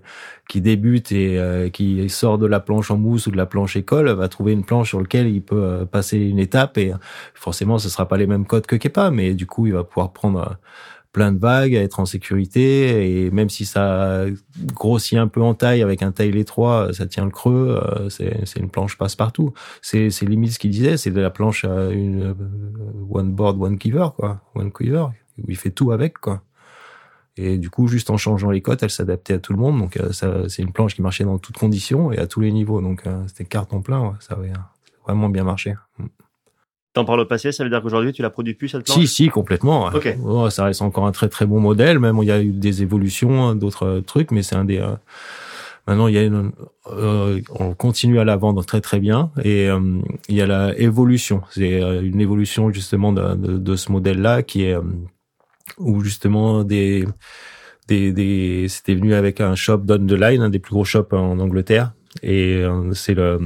qui 0.48 0.62
débute 0.62 1.12
et 1.12 1.70
qui 1.74 2.08
sort 2.08 2.38
de 2.38 2.46
la 2.46 2.58
planche 2.58 2.90
en 2.90 2.96
mousse 2.96 3.26
ou 3.26 3.30
de 3.30 3.36
la 3.36 3.44
planche 3.44 3.76
école 3.76 4.08
va 4.08 4.28
trouver 4.28 4.52
une 4.52 4.64
planche 4.64 4.88
sur 4.88 4.98
laquelle 4.98 5.28
il 5.28 5.42
peut 5.42 5.84
passer 5.84 6.16
une 6.16 6.38
étape 6.38 6.78
et 6.78 6.94
forcément, 7.34 7.76
ce 7.76 7.90
sera 7.90 8.08
pas 8.08 8.16
les 8.16 8.26
mêmes 8.26 8.46
codes 8.46 8.64
que 8.64 8.76
Kepa, 8.76 9.10
mais 9.10 9.34
du 9.34 9.44
coup, 9.44 9.66
il 9.66 9.74
va 9.74 9.84
pouvoir 9.84 10.14
prendre 10.14 10.56
plein 11.12 11.32
de 11.32 11.38
vagues, 11.38 11.74
à 11.74 11.82
être 11.82 12.00
en 12.00 12.06
sécurité. 12.06 13.24
Et 13.24 13.30
même 13.30 13.48
si 13.48 13.64
ça 13.64 14.24
grossit 14.74 15.18
un 15.18 15.28
peu 15.28 15.42
en 15.42 15.54
taille 15.54 15.82
avec 15.82 16.02
un 16.02 16.12
taille 16.12 16.36
étroit, 16.38 16.92
ça 16.92 17.06
tient 17.06 17.24
le 17.24 17.30
creux. 17.30 17.80
Euh, 17.82 18.08
c'est 18.08 18.58
une 18.58 18.70
planche 18.70 18.96
passe-partout. 18.98 19.52
C'est 19.82 20.10
limite 20.22 20.52
ce 20.52 20.58
qu'il 20.58 20.70
disait, 20.70 20.96
c'est 20.96 21.10
de 21.10 21.20
la 21.20 21.30
planche 21.30 21.64
à 21.64 21.90
une 21.90 22.22
euh, 22.22 22.34
one 23.10 23.32
board, 23.32 23.60
one 23.60 23.78
quiver, 23.78 24.08
quoi. 24.16 24.40
One 24.54 24.72
quiver, 24.72 25.06
où 25.38 25.50
il 25.50 25.56
fait 25.56 25.70
tout 25.70 25.92
avec, 25.92 26.18
quoi. 26.18 26.42
Et 27.36 27.56
du 27.56 27.70
coup, 27.70 27.86
juste 27.86 28.10
en 28.10 28.16
changeant 28.16 28.50
les 28.50 28.62
cotes, 28.62 28.82
elle 28.82 28.90
s'adaptait 28.90 29.34
à 29.34 29.38
tout 29.38 29.52
le 29.52 29.60
monde. 29.60 29.78
Donc, 29.78 29.96
euh, 29.96 30.48
c'est 30.48 30.62
une 30.62 30.72
planche 30.72 30.94
qui 30.94 31.02
marchait 31.02 31.24
dans 31.24 31.38
toutes 31.38 31.56
conditions 31.56 32.12
et 32.12 32.18
à 32.18 32.26
tous 32.26 32.40
les 32.40 32.50
niveaux. 32.50 32.80
Donc, 32.80 33.04
c'était 33.28 33.44
carton 33.44 33.80
plein. 33.80 34.16
Ça 34.20 34.34
avait 34.34 34.52
vraiment 35.04 35.28
bien 35.28 35.44
marché. 35.44 35.74
T'en 36.98 37.04
parles 37.04 37.20
au 37.20 37.26
passé, 37.26 37.52
ça 37.52 37.62
veut 37.62 37.70
dire 37.70 37.80
qu'aujourd'hui 37.80 38.12
tu 38.12 38.22
la 38.22 38.30
produis 38.30 38.54
plus 38.54 38.66
cette 38.66 38.84
planche 38.84 38.98
Si, 38.98 39.06
si, 39.06 39.28
complètement. 39.28 39.86
Ok. 39.94 40.16
ça 40.50 40.64
reste 40.64 40.82
encore 40.82 41.06
un 41.06 41.12
très 41.12 41.28
très 41.28 41.46
bon 41.46 41.60
modèle. 41.60 42.00
Même 42.00 42.18
il 42.22 42.26
y 42.26 42.32
a 42.32 42.42
eu 42.42 42.50
des 42.50 42.82
évolutions, 42.82 43.54
d'autres 43.54 43.86
euh, 43.86 44.00
trucs, 44.00 44.32
mais 44.32 44.42
c'est 44.42 44.56
un 44.56 44.64
des. 44.64 44.78
Euh, 44.78 44.96
maintenant, 45.86 46.08
il 46.08 46.16
y 46.16 46.18
a 46.18 46.24
une, 46.24 46.50
euh, 46.88 47.40
on 47.50 47.72
continue 47.74 48.18
à 48.18 48.24
la 48.24 48.36
vendre 48.36 48.64
très 48.64 48.80
très 48.80 48.98
bien 48.98 49.30
et 49.44 49.68
il 50.28 50.34
y 50.34 50.42
a 50.42 50.46
la 50.48 50.76
évolution. 50.76 51.42
C'est 51.50 51.80
une 52.02 52.20
évolution 52.20 52.72
justement 52.72 53.12
de, 53.12 53.36
de, 53.36 53.58
de 53.58 53.76
ce 53.76 53.92
modèle-là 53.92 54.42
qui 54.42 54.64
est 54.64 54.76
où 55.78 56.00
justement 56.00 56.64
des 56.64 57.04
des, 57.86 58.10
des 58.10 58.66
c'était 58.68 58.96
venu 58.96 59.14
avec 59.14 59.40
un 59.40 59.54
shop 59.54 59.78
Down 59.78 60.04
the 60.04 60.14
Line, 60.14 60.42
un 60.42 60.50
des 60.50 60.58
plus 60.58 60.72
gros 60.72 60.84
shops 60.84 61.12
en 61.12 61.38
Angleterre, 61.38 61.92
et 62.22 62.54
euh, 62.54 62.92
c'est 62.92 63.14
le, 63.14 63.38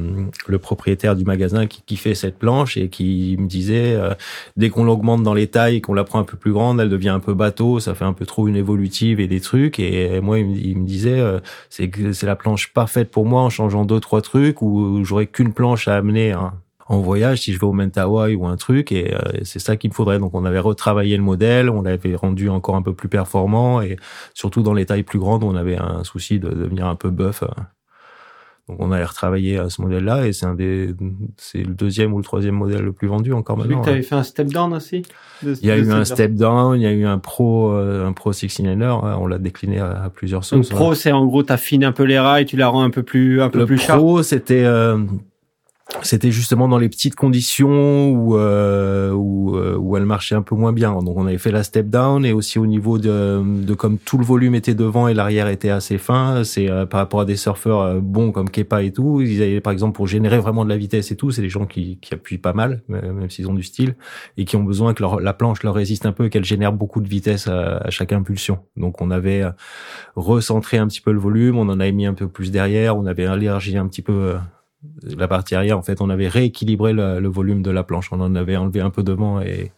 le, 0.47 0.59
propriétaire 0.59 1.17
du 1.17 1.25
magasin 1.25 1.67
qui, 1.67 1.83
qui, 1.85 1.97
fait 1.97 2.15
cette 2.15 2.39
planche 2.39 2.77
et 2.77 2.89
qui 2.89 3.37
me 3.39 3.47
disait 3.47 3.95
euh, 3.95 4.15
dès 4.57 4.71
qu'on 4.71 4.85
l'augmente 4.85 5.23
dans 5.23 5.35
les 5.35 5.47
tailles, 5.47 5.81
qu'on 5.81 5.95
la 5.95 6.05
prend 6.05 6.19
un 6.19 6.25
peu 6.25 6.37
plus 6.37 6.53
grande, 6.53 6.81
elle 6.81 6.89
devient 6.89 7.11
un 7.11 7.21
peu 7.21 7.35
bateau, 7.35 7.81
ça 7.81 7.95
fait 7.95 8.05
un 8.05 8.13
peu 8.13 8.27
trop 8.27 8.49
une 8.49 8.57
évolutive 8.57 9.21
et 9.21 9.27
des 9.27 9.41
trucs. 9.41 9.79
Et 9.79 10.21
moi, 10.21 10.39
il 10.39 10.79
me, 10.79 10.87
disait 10.87 11.21
euh, 11.21 11.41
c'est 11.71 11.91
c'est 12.13 12.27
la 12.27 12.37
planche 12.37 12.73
parfaite 12.73 13.11
pour 13.11 13.27
moi 13.27 13.43
en 13.43 13.51
changeant 13.51 13.85
deux 13.85 14.01
trois 14.01 14.23
trucs 14.23 14.63
ou 14.63 15.05
j'aurais 15.05 15.27
qu'une 15.27 15.53
planche 15.53 15.89
à 15.89 15.97
amener. 15.97 16.33
Hein, 16.33 16.55
en 16.89 16.99
voyage 16.99 17.43
si 17.43 17.53
je 17.53 17.61
vais 17.61 17.65
au 17.65 17.73
Mentawai 17.73 18.35
ou 18.35 18.45
un 18.45 18.57
truc 18.57 18.91
et 18.93 19.15
c'est 19.45 19.61
ça 19.61 19.77
qu'il 19.77 19.89
me 19.91 19.95
faudrait 19.95 20.19
donc 20.19 20.35
on 20.35 20.45
avait 20.45 20.59
retravaillé 20.59 21.17
le 21.17 21.23
modèle 21.23 21.71
on 21.71 21.83
l'avait 21.83 22.17
rendu 22.17 22.51
encore 22.51 22.75
un 22.75 22.83
peu 22.83 22.93
plus 22.93 23.09
performant 23.09 23.81
et 23.81 23.97
surtout 24.35 24.63
dans 24.63 24.75
les 24.75 24.85
tailles 24.85 25.05
plus 25.05 25.21
grandes 25.21 25.45
on 25.45 25.55
avait 25.55 25.79
un 25.79 26.03
souci 26.05 26.41
de 26.41 26.51
devenir 26.51 26.87
un 26.87 26.97
peu 26.97 27.11
buff 27.11 27.45
donc 28.69 28.79
on 28.81 28.93
a 28.93 29.05
retravaillé 29.05 29.59
à 29.59 29.69
ce 29.69 29.83
modèle-là 29.83 30.27
et 30.27 30.33
c'est 30.33 30.47
un 30.47 30.55
des, 30.55 30.95
c'est 31.37 31.65
le 31.65 31.75
deuxième 31.75 32.15
ou 32.15 32.19
le 32.19 32.23
troisième 32.23 32.55
modèle 32.55 32.83
le 32.83 32.93
plus 32.93 33.09
vendu 33.09 33.33
encore 33.33 33.59
maintenant. 33.59 33.83
Tu 33.83 33.91
avais 33.91 34.03
fait 34.03 34.15
un 34.15 34.23
step 34.23 34.49
down 34.49 34.73
aussi. 34.73 35.03
il 35.43 35.67
y 35.67 35.71
a 35.71 35.77
eu 35.77 35.91
un 35.91 36.05
step 36.05 36.35
down, 36.35 36.79
il 36.79 36.83
y 36.83 36.87
a 36.87 36.93
eu 36.93 37.05
un 37.05 37.19
pro, 37.19 37.73
euh, 37.73 38.07
un 38.07 38.13
pro 38.13 38.31
69er. 38.33 39.17
On 39.19 39.27
l'a 39.27 39.39
décliné 39.39 39.81
à, 39.81 40.11
plusieurs 40.15 40.45
sauces. 40.45 40.69
Donc 40.69 40.79
pro, 40.79 40.95
c'est 40.95 41.11
en 41.11 41.27
gros, 41.27 41.43
t'affines 41.43 41.83
un 41.83 41.91
peu 41.91 42.05
les 42.05 42.21
rails, 42.21 42.47
tu 42.47 42.57
la 42.57 42.69
rends 42.69 42.85
un 42.85 42.91
peu 42.91 43.03
plus, 43.03 43.43
un 43.43 43.49
peu 43.49 43.59
le 43.59 43.67
plus 43.67 43.85
pro, 43.85 44.23
c'était 44.23 44.63
euh, 44.63 44.99
c'était 46.01 46.31
justement 46.31 46.69
dans 46.69 46.79
les 46.79 46.89
petites 46.89 47.15
conditions 47.15 48.11
où, 48.11 48.37
euh, 48.37 49.13
où, 49.13 49.57
euh, 49.57 49.77
où 49.77 49.97
elle 49.97 50.07
marchait 50.07 50.35
un 50.35 50.43
peu 50.43 50.55
moins 50.55 50.73
bien. 50.73 50.93
Donc 51.03 51.17
on 51.17 51.27
avait 51.27 51.39
fait 51.39 51.53
la 51.53 51.63
step 51.63 51.89
down 51.89 52.25
et 52.25 52.33
aussi 52.33 52.59
au 52.59 52.67
niveau 52.67 52.99
de, 52.99 53.43
de 53.63 53.75
comme 53.75 53.99
tout 53.99 54.19
le 54.19 54.25
volume 54.25 54.55
était 54.55 54.75
devant 54.75 55.09
et 55.09 55.15
l'arrière 55.15 55.49
était 55.49 55.71
assez 55.71 55.99
fin, 55.99 56.45
c'est 56.45 56.71
euh, 56.71 56.87
par 56.87 57.01
rapport 57.01 57.21
à 57.21 57.25
des 57.25 57.37
surfeurs 57.37 57.81
euh, 57.81 58.01
bons 58.01 58.33
comme 58.33 58.51
Kepa 58.51 58.83
et 58.83 58.93
tout, 58.93 59.21
ils 59.21 59.43
avaient 59.43 59.61
par 59.61 59.73
exemple 59.73 59.95
pour 59.95 60.07
générer 60.07 60.39
vraiment 60.39 60.65
de 60.65 60.71
la 60.71 60.77
vitesse 60.77 61.11
et 61.11 61.17
tout, 61.17 61.31
c'est 61.31 61.43
des 61.43 61.49
gens 61.49 61.67
qui, 61.67 61.99
qui 62.01 62.15
appuient 62.15 62.39
pas 62.39 62.53
mal, 62.53 62.83
même 62.89 63.31
s'ils 63.31 63.49
ont 63.49 63.55
du 63.55 63.63
style 63.63 63.95
et 64.37 64.45
qui 64.45 64.57
ont 64.57 64.65
besoin 64.65 64.95
que 64.95 65.03
leur, 65.03 65.21
la 65.21 65.35
planche 65.35 65.63
leur 65.63 65.75
résiste 65.75 66.07
un 66.07 66.13
peu 66.13 66.27
et 66.27 66.31
qu'elle 66.31 66.45
génère 66.45 66.73
beaucoup 66.73 67.01
de 67.01 67.09
vitesse 67.09 67.49
à, 67.49 67.79
à, 67.79 67.91
chaque 67.91 68.13
impulsion. 68.13 68.59
Donc 68.77 69.01
on 69.01 69.11
avait 69.11 69.45
recentré 70.17 70.79
un 70.79 70.87
petit 70.87 71.01
peu 71.01 71.13
le 71.13 71.19
volume, 71.19 71.59
on 71.59 71.69
en 71.69 71.81
avait 71.81 71.93
mis 71.93 72.07
un 72.07 72.15
peu 72.15 72.29
plus 72.29 72.51
derrière, 72.51 72.97
on 72.97 73.07
avait 73.07 73.25
élargi 73.25 73.77
un 73.77 73.87
petit 73.87 74.03
peu 74.03 74.35
la 75.17 75.29
partie 75.29 75.55
arrière, 75.55 75.79
en 75.79 75.83
fait, 75.83 76.01
on 76.01 76.11
avait 76.11 76.29
rééquilibré 76.29 76.93
le, 76.93 77.29
volume 77.29 77.63
de 77.63 77.71
la 77.71 77.83
planche. 77.83 78.09
On 78.13 78.21
en 78.21 78.35
avait 78.35 78.57
enlevé 78.57 78.81
un 78.81 78.91
peu 78.91 79.03
devant 79.03 79.41
et, 79.41 79.73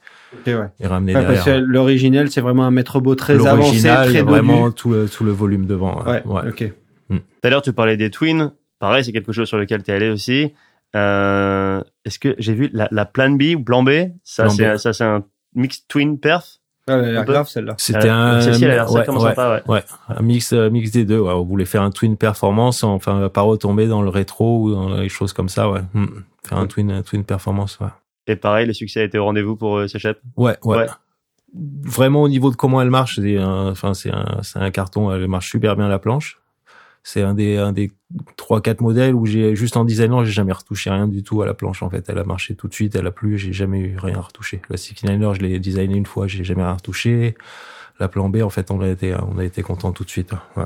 et 0.47 0.87
ramené 0.87 1.13
derrière. 1.13 1.61
l'originel, 1.61 2.31
c'est 2.31 2.41
vraiment 2.41 2.65
un 2.65 2.71
mètre 2.71 3.01
beau 3.01 3.15
très 3.15 3.47
avancé, 3.47 3.89
très 3.89 4.23
vraiment 4.23 4.71
tout 4.71 4.91
le, 4.91 5.09
tout 5.09 5.25
le 5.25 5.33
volume 5.33 5.67
devant. 5.67 6.03
Ouais, 6.05 6.23
ok. 6.25 6.73
Mm. 7.09 7.19
Tout 7.19 7.23
à 7.43 7.51
l'heure, 7.51 7.63
tu 7.63 7.73
parlais 7.73 7.97
des 7.97 8.11
twins. 8.11 8.53
Pareil, 8.79 9.05
c'est 9.05 9.13
quelque 9.13 9.33
chose 9.33 9.49
sur 9.49 9.59
lequel 9.59 9.83
tu 9.83 9.91
es 9.91 9.95
allé 9.95 10.09
aussi. 10.09 10.53
Euh, 10.97 11.83
est-ce 12.05 12.19
que 12.19 12.35
j'ai 12.39 12.55
vu 12.55 12.71
la, 12.73 12.89
la 12.91 13.05
plan 13.05 13.31
B 13.31 13.55
ou 13.57 13.63
plan 13.63 13.83
B? 13.83 13.91
Ça, 14.23 14.49
c'est 14.49 15.05
un 15.05 15.25
mixed 15.55 15.85
twin 15.89 16.19
perf. 16.19 16.61
Ah, 16.87 16.95
elle 16.99 17.05
a 17.05 17.13
l'air 17.13 17.21
Un 17.23 17.25
peu. 17.25 17.33
grave 17.33 17.49
celle-là. 17.49 17.75
C'était 17.79 18.09
un, 18.11 18.41
celle-ci, 18.43 18.65
elle 18.65 18.73
a 18.73 18.75
l'air 18.75 18.93
ouais, 18.93 18.99
sacrément 19.01 19.21
ouais, 19.23 19.29
sympa, 19.31 19.63
ouais. 19.67 19.75
ouais, 19.75 19.83
un 20.09 20.23
mix, 20.23 20.53
euh, 20.53 20.69
mix 20.71 20.91
des 20.91 21.05
deux. 21.05 21.19
Ouais. 21.19 21.33
On 21.33 21.43
voulait 21.45 21.65
faire 21.65 21.83
un 21.83 21.91
twin 21.91 22.17
performance, 22.17 22.85
enfin 22.85 23.29
pas 23.31 23.41
retomber 23.41 23.87
dans 23.87 24.03
le 24.03 24.11
rétro 24.11 24.61
ou 24.65 24.71
dans 24.73 24.89
les 24.97 25.09
choses 25.09 25.33
comme 25.33 25.49
ça. 25.49 25.71
Ouais, 25.71 25.81
Hmm. 25.95 26.07
faire 26.47 26.59
un 26.59 26.67
twin, 26.67 26.91
un 26.91 27.03
twin 27.03 27.25
performance. 27.25 27.79
Ouais. 27.81 27.89
Et 28.27 28.37
pareil, 28.37 28.67
le 28.67 28.73
succès 28.75 29.01
a 29.01 29.05
été 29.05 29.19
au 29.19 29.25
rendez-vous 29.25 29.57
pour 29.57 29.79
euh. 29.79 29.87
Ouais, 30.37 30.57
ouais. 30.65 30.77
Ouais. 30.77 30.87
Vraiment 31.85 32.23
au 32.23 32.29
niveau 32.29 32.51
de 32.51 32.57
comment 32.57 32.83
elle 32.83 32.91
marche, 32.91 33.21
c'est 33.21 33.39
un, 33.39 33.69
enfin 33.71 33.95
c'est 33.95 34.11
un, 34.11 34.41
c'est 34.43 34.59
un 34.59 34.71
carton. 34.71 35.13
Elle 35.13 35.29
marche 35.29 35.51
super 35.51 35.77
bien 35.77 35.89
la 35.89 35.99
planche. 35.99 36.39
C'est 37.07 37.21
un 37.21 37.35
des, 37.35 37.59
un 37.59 37.73
des 37.73 37.93
trois 38.37 38.63
quatre 38.63 38.81
modèles 38.81 39.15
où 39.15 39.27
j'ai 39.27 39.55
juste 39.55 39.77
en 39.77 39.85
designant, 39.85 40.25
j'ai 40.25 40.33
jamais 40.33 40.53
retouché 40.53 40.89
rien 40.89 41.07
du 41.07 41.23
tout 41.23 41.43
à 41.43 41.47
la 41.47 41.53
planche 41.53 41.83
en 41.83 41.91
fait. 41.91 42.09
Elle 42.09 42.19
a 42.19 42.25
marché 42.25 42.55
tout 42.55 42.67
de 42.67 42.73
suite, 42.73 42.97
elle 42.97 43.07
a 43.07 43.11
plu, 43.11 43.37
j'ai 43.37 43.53
jamais 43.53 43.79
eu 43.79 43.97
rien 43.99 44.17
à 44.17 44.23
retoucher. 44.23 44.63
La 44.71 44.77
69er, 44.77 45.35
je 45.35 45.41
l'ai 45.43 45.61
designé 45.61 45.97
une 45.97 46.07
fois, 46.07 46.27
j'ai 46.27 46.45
jamais 46.45 46.63
rien 46.63 46.73
retouché. 46.73 47.35
La 48.01 48.09
plan 48.09 48.31
B, 48.31 48.39
en 48.43 48.49
fait, 48.49 48.71
on 48.71 48.81
a 48.81 48.89
été, 48.89 49.15
on 49.15 49.39
a 49.39 49.45
été 49.45 49.63
content 49.63 49.93
tout 49.93 50.03
de 50.03 50.11
suite. 50.11 50.33
Ouais. 50.57 50.65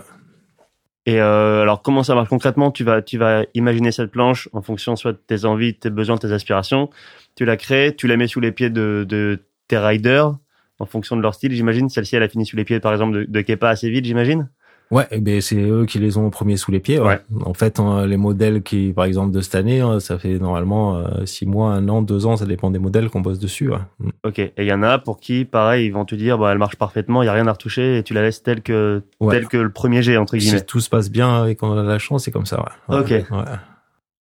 Et 1.07 1.21
euh, 1.21 1.63
alors, 1.63 1.83
comment 1.83 2.03
ça 2.03 2.15
marche 2.15 2.29
concrètement? 2.29 2.71
Tu 2.71 2.85
vas, 2.85 3.03
tu 3.03 3.19
vas 3.19 3.45
imaginer 3.55 3.91
cette 3.93 4.11
planche 4.11 4.49
en 4.53 4.63
fonction 4.63 4.95
soit 4.95 5.13
de 5.13 5.21
tes 5.27 5.45
envies, 5.45 5.75
tes 5.75 5.91
besoins, 5.91 6.19
tes 6.19 6.33
aspirations. 6.33 6.89
Tu 7.35 7.45
la 7.45 7.57
crées, 7.57 7.97
tu 7.97 8.07
la 8.07 8.17
mets 8.17 8.29
sous 8.29 8.41
les 8.41 8.53
pieds 8.53 8.71
de, 8.71 9.05
de 9.09 9.43
tes 9.67 9.79
riders 9.79 10.37
en 10.79 10.87
fonction 10.87 11.17
de 11.17 11.23
leur 11.23 11.35
style, 11.35 11.53
j'imagine. 11.53 11.89
Celle-ci, 11.89 12.15
elle 12.15 12.23
a 12.23 12.29
fini 12.29 12.47
sous 12.47 12.57
les 12.57 12.65
pieds, 12.65 12.79
par 12.79 12.93
exemple, 12.93 13.21
de, 13.21 13.25
de 13.25 13.41
Kepa 13.41 13.71
assez 13.71 13.91
vite, 13.91 14.05
j'imagine? 14.05 14.51
Ouais, 14.91 15.07
et 15.11 15.21
ben 15.21 15.39
c'est 15.43 15.61
eux 15.61 15.85
qui 15.85 15.99
les 15.99 16.17
ont 16.17 16.27
au 16.27 16.31
premier 16.31 16.57
sous 16.57 16.71
les 16.71 16.81
pieds. 16.81 16.99
Ouais. 16.99 17.21
En 17.45 17.53
fait, 17.53 17.79
hein, 17.79 18.07
les 18.07 18.17
modèles 18.17 18.63
qui, 18.63 18.95
par 18.95 19.05
exemple, 19.05 19.33
de 19.33 19.43
cette 19.43 19.55
année, 19.55 19.81
hein, 19.81 20.01
ça 20.01 20.19
fait 20.19 20.39
normalement 20.39 20.97
euh, 20.97 21.27
six 21.27 21.45
mois, 21.45 21.73
un 21.73 21.87
an, 21.91 22.01
deux 22.01 22.25
ans, 22.25 22.39
ça 22.39 22.47
dépend 22.47 22.71
des 22.71 22.79
modèles 22.79 23.11
qu'on 23.11 23.21
bosse 23.21 23.39
dessus. 23.39 23.69
Ouais. 23.71 23.79
Mm. 23.99 24.09
Ok. 24.25 24.39
Et 24.39 24.53
il 24.57 24.65
y 24.67 24.73
en 24.73 24.83
a 24.83 24.99
pour 24.99 25.21
qui, 25.21 25.45
pareil, 25.45 25.87
ils 25.87 25.91
vont 25.91 26.07
te 26.07 26.15
dire, 26.15 26.39
bah, 26.39 26.53
elle 26.53 26.59
marche 26.59 26.77
parfaitement, 26.77 27.23
il 27.23 27.27
y 27.27 27.29
a 27.29 27.35
rien 27.35 27.47
à 27.47 27.53
retoucher, 27.53 27.99
et 27.99 28.03
tu 28.03 28.15
la 28.15 28.23
laisses 28.23 28.43
telle 28.43 28.63
que, 28.63 29.03
Ouais. 29.21 29.35
telle 29.35 29.49
que 29.49 29.59
le 29.59 29.71
premier 29.71 30.03
G 30.03 30.17
entre 30.17 30.39
guillemets. 30.39 30.59
Si 30.59 30.65
tout 30.65 30.81
se 30.81 30.89
passe 30.89 31.11
bien 31.11 31.45
et 31.45 31.55
qu'on 31.55 31.77
a 31.77 31.83
la 31.83 31.99
chance, 31.99 32.25
c'est 32.25 32.31
comme 32.31 32.47
ça. 32.47 32.65
Ouais. 32.89 32.97
Ouais. 32.97 33.21
Ok. 33.21 33.25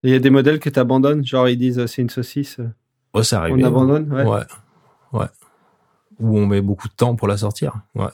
Il 0.03 0.09
y 0.11 0.15
a 0.15 0.19
des 0.19 0.29
modèles 0.29 0.59
que 0.59 0.69
tu 0.69 0.79
abandonnes, 0.79 1.25
genre 1.25 1.47
ils 1.47 1.57
disent 1.57 1.79
euh, 1.79 1.87
c'est 1.87 2.01
une 2.01 2.09
saucisse. 2.09 2.59
Oh, 3.13 3.23
c'est 3.23 3.35
arrivé. 3.37 3.63
On 3.63 3.65
abandonne, 3.67 4.11
ouais. 4.11 4.23
Ouais. 4.23 4.41
Ouais. 5.13 5.25
Où 6.19 6.37
on 6.37 6.45
met 6.45 6.61
beaucoup 6.61 6.87
de 6.89 6.93
temps 6.93 7.15
pour 7.15 7.27
la 7.29 7.37
sortir. 7.37 7.73
Ouais. 7.95 8.05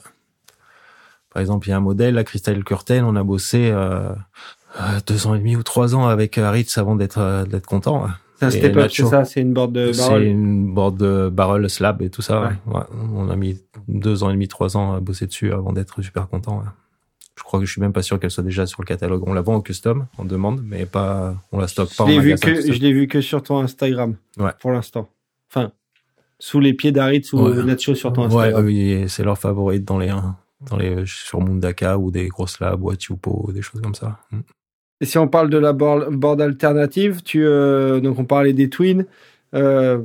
Par 1.34 1.40
exemple, 1.40 1.66
il 1.66 1.70
y 1.70 1.74
a 1.74 1.76
un 1.76 1.80
modèle, 1.80 2.14
la 2.14 2.24
Crystal 2.24 2.62
Curtain, 2.64 3.04
on 3.04 3.16
a 3.16 3.22
bossé 3.24 3.68
euh, 3.70 4.08
euh, 4.80 4.82
deux 5.06 5.26
ans 5.26 5.34
et 5.34 5.38
demi 5.38 5.56
ou 5.56 5.62
trois 5.62 5.94
ans 5.94 6.06
avec 6.06 6.38
euh, 6.38 6.50
Ritz 6.50 6.78
avant 6.78 6.96
d'être 6.96 7.18
euh, 7.18 7.44
d'être 7.44 7.66
content. 7.66 8.04
ouais. 8.04 8.10
C'est 8.40 8.46
un 8.46 8.50
step 8.50 8.76
up, 8.76 8.90
c'est 8.92 9.04
ça, 9.06 9.24
c'est 9.24 9.40
une 9.42 9.52
board 9.52 9.72
de 9.72 9.92
C'est 9.92 10.08
barrel? 10.08 10.22
une 10.24 10.72
board 10.74 10.96
de 10.96 11.28
barrel 11.32 11.68
slab 11.70 12.02
et 12.02 12.10
tout 12.10 12.22
ça. 12.22 12.40
Ouais. 12.40 12.46
ouais. 12.66 12.74
Ouais. 12.76 12.82
On 13.14 13.28
a 13.30 13.36
mis 13.36 13.60
deux 13.88 14.22
ans 14.24 14.30
et 14.30 14.32
demi, 14.32 14.48
trois 14.48 14.76
ans 14.76 14.94
à 14.94 15.00
bosser 15.00 15.26
dessus 15.26 15.52
avant 15.52 15.72
d'être 15.72 16.00
super 16.02 16.28
content. 16.28 16.58
ouais. 16.58 16.64
Je 17.36 17.42
crois 17.42 17.58
que 17.58 17.66
je 17.66 17.72
suis 17.72 17.80
même 17.80 17.92
pas 17.92 18.02
sûr 18.02 18.18
qu'elle 18.20 18.30
soit 18.30 18.44
déjà 18.44 18.64
sur 18.66 18.80
le 18.82 18.86
catalogue. 18.86 19.22
On 19.26 19.34
la 19.34 19.40
vend 19.40 19.54
en 19.56 19.60
custom, 19.60 20.06
on 20.18 20.24
demande, 20.24 20.62
mais 20.64 20.86
pas, 20.86 21.34
on 21.52 21.58
la 21.58 21.66
stocke 21.68 21.94
pas 21.96 22.06
Je 22.06 22.10
l'ai 22.12 22.20
vu 22.20 22.34
que 22.36 22.72
je 22.72 22.78
l'ai 22.80 22.92
vu 22.92 23.08
que 23.08 23.20
sur 23.20 23.42
ton 23.42 23.58
Instagram. 23.58 24.14
Ouais. 24.38 24.52
Pour 24.60 24.70
l'instant. 24.70 25.08
Enfin, 25.50 25.72
sous 26.38 26.60
les 26.60 26.74
pieds 26.74 26.92
d'Aritz 26.92 27.32
ou 27.32 27.38
Ouais. 27.40 27.62
Nacho 27.64 27.94
sur 27.96 28.12
ton 28.12 28.22
Ouais, 28.22 28.36
Instagram. 28.46 28.66
oui, 28.66 29.04
c'est 29.08 29.24
leur 29.24 29.36
favorite 29.38 29.84
dans 29.84 29.98
les, 29.98 30.10
dans 30.70 30.76
les, 30.76 31.04
sur 31.06 31.40
Mundaka 31.40 31.98
ou 31.98 32.10
des 32.10 32.28
grosses 32.28 32.60
labs 32.60 32.82
ou 32.82 32.90
Atupo, 32.90 33.50
des 33.52 33.62
choses 33.62 33.80
comme 33.80 33.94
ça. 33.94 34.18
Mm. 34.30 34.40
Et 35.00 35.06
si 35.06 35.18
on 35.18 35.28
parle 35.28 35.50
de 35.50 35.58
la 35.58 35.72
board, 35.72 36.14
board 36.14 36.40
alternative, 36.40 37.22
tu 37.22 37.44
euh, 37.44 38.00
donc 38.00 38.18
on 38.18 38.24
parlait 38.24 38.52
des 38.52 38.70
twins 38.70 39.06
euh, 39.54 40.00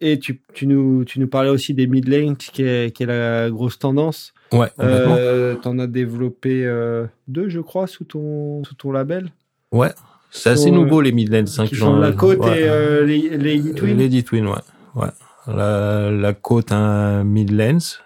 et 0.00 0.18
tu, 0.18 0.40
tu 0.54 0.66
nous 0.66 1.04
tu 1.04 1.18
nous 1.20 1.28
parlais 1.28 1.50
aussi 1.50 1.74
des 1.74 1.86
mid 1.86 2.08
lanes 2.08 2.36
qui 2.36 2.62
est 2.62 2.94
qui 2.94 3.02
est 3.02 3.06
la 3.06 3.50
grosse 3.50 3.78
tendance. 3.78 4.32
Ouais. 4.52 4.68
Euh, 4.78 5.56
T'en 5.56 5.78
as 5.80 5.88
développé 5.88 6.64
euh, 6.64 7.06
deux, 7.26 7.48
je 7.48 7.60
crois, 7.60 7.86
sous 7.88 8.04
ton 8.04 8.62
sous 8.64 8.74
ton 8.76 8.92
label. 8.92 9.30
ouais. 9.72 9.90
C'est 10.30 10.50
assez 10.50 10.70
nouveau, 10.70 11.00
les 11.00 11.12
Midlands. 11.12 11.44
hein, 11.58 11.66
qui 11.66 11.76
sont 11.76 11.96
la 11.96 12.12
côte 12.12 12.40
ouais. 12.40 12.60
et 12.62 13.06
les 13.06 13.38
les 13.38 13.72
twins. 13.72 13.96
Lady 13.96 14.22
Twin, 14.22 14.46
ouais. 14.46 14.54
ouais. 14.94 15.08
La, 15.46 16.10
la 16.10 16.32
côte, 16.34 16.72
un 16.72 17.24
mid-lens, 17.24 18.00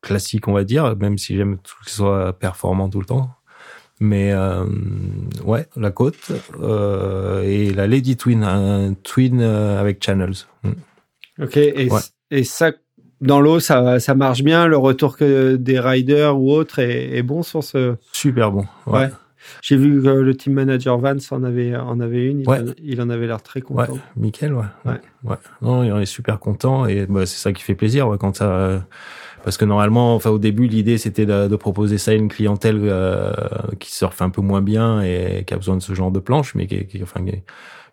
classique, 0.00 0.48
on 0.48 0.52
va 0.52 0.64
dire, 0.64 0.96
même 0.96 1.18
si 1.18 1.36
j'aime 1.36 1.58
tout 1.58 1.74
ce 1.86 1.96
soit 1.96 2.32
performant 2.38 2.88
tout 2.88 3.00
le 3.00 3.06
temps. 3.06 3.30
Mais 4.00 4.32
euh, 4.32 4.64
ouais, 5.44 5.68
la 5.76 5.90
côte 5.92 6.32
euh, 6.60 7.42
et 7.42 7.72
la 7.72 7.86
Lady 7.86 8.16
Twin, 8.16 8.42
un 8.42 8.94
twin 8.94 9.40
euh, 9.40 9.80
avec 9.80 10.04
channels. 10.04 10.34
Mm. 10.64 10.70
Ok. 11.42 11.56
Et, 11.56 11.88
Ouais. 11.90 12.00
et 12.30 12.42
ça 12.44 12.72
dans 13.20 13.40
l'eau, 13.40 13.60
ça 13.60 14.00
ça 14.00 14.14
marche 14.16 14.42
bien. 14.42 14.66
Le 14.66 14.76
retour 14.76 15.16
que 15.16 15.54
des 15.54 15.78
riders 15.78 16.36
ou 16.40 16.50
autres 16.50 16.80
est, 16.80 17.16
est 17.16 17.22
bon 17.22 17.44
sur 17.44 17.62
ce? 17.62 17.94
Super 18.12 18.50
bon. 18.50 18.66
Ouais. 18.86 19.02
Ouais. 19.02 19.10
J'ai 19.60 19.76
vu 19.76 20.02
que 20.02 20.08
le 20.08 20.36
team 20.36 20.54
manager 20.54 20.98
Vance 20.98 21.30
en 21.30 21.42
avait 21.44 21.76
en 21.76 22.00
avait 22.00 22.26
une. 22.26 22.40
Il, 22.40 22.48
Ouais. 22.48 22.60
en, 22.60 22.72
il 22.82 23.00
en 23.00 23.08
avait 23.10 23.26
l'air 23.28 23.42
très 23.42 23.60
content. 23.60 23.92
Ouais. 24.16 24.26
Ouais. 24.84 25.00
ouais. 25.24 25.36
Non, 25.60 25.84
il 25.84 25.92
en 25.92 26.00
est 26.00 26.06
super 26.06 26.40
content 26.40 26.86
et 26.86 27.06
bah, 27.06 27.26
c'est 27.26 27.38
ça 27.38 27.52
qui 27.52 27.62
fait 27.62 27.74
plaisir 27.76 28.08
quand 28.18 28.36
ça. 28.36 28.84
Euh, 29.42 29.44
Parce 29.44 29.56
que 29.56 29.64
normalement, 29.64 30.14
enfin 30.14 30.30
au 30.30 30.38
début, 30.38 30.66
l'idée 30.66 30.98
c'était 30.98 31.26
de, 31.26 31.48
de 31.48 31.56
proposer 31.56 31.98
ça 31.98 32.12
à 32.12 32.14
une 32.14 32.28
clientèle 32.28 32.80
euh, 32.82 33.32
qui 33.78 33.92
surfe 33.92 34.22
un 34.22 34.30
peu 34.30 34.42
moins 34.42 34.62
bien 34.62 35.02
et 35.02 35.44
qui 35.46 35.54
a 35.54 35.56
besoin 35.56 35.76
de 35.76 35.82
ce 35.82 35.94
genre 35.94 36.10
de 36.10 36.20
planche, 36.20 36.54
mais 36.54 36.66
qui, 36.66 36.86
qui 36.86 37.02
enfin 37.02 37.20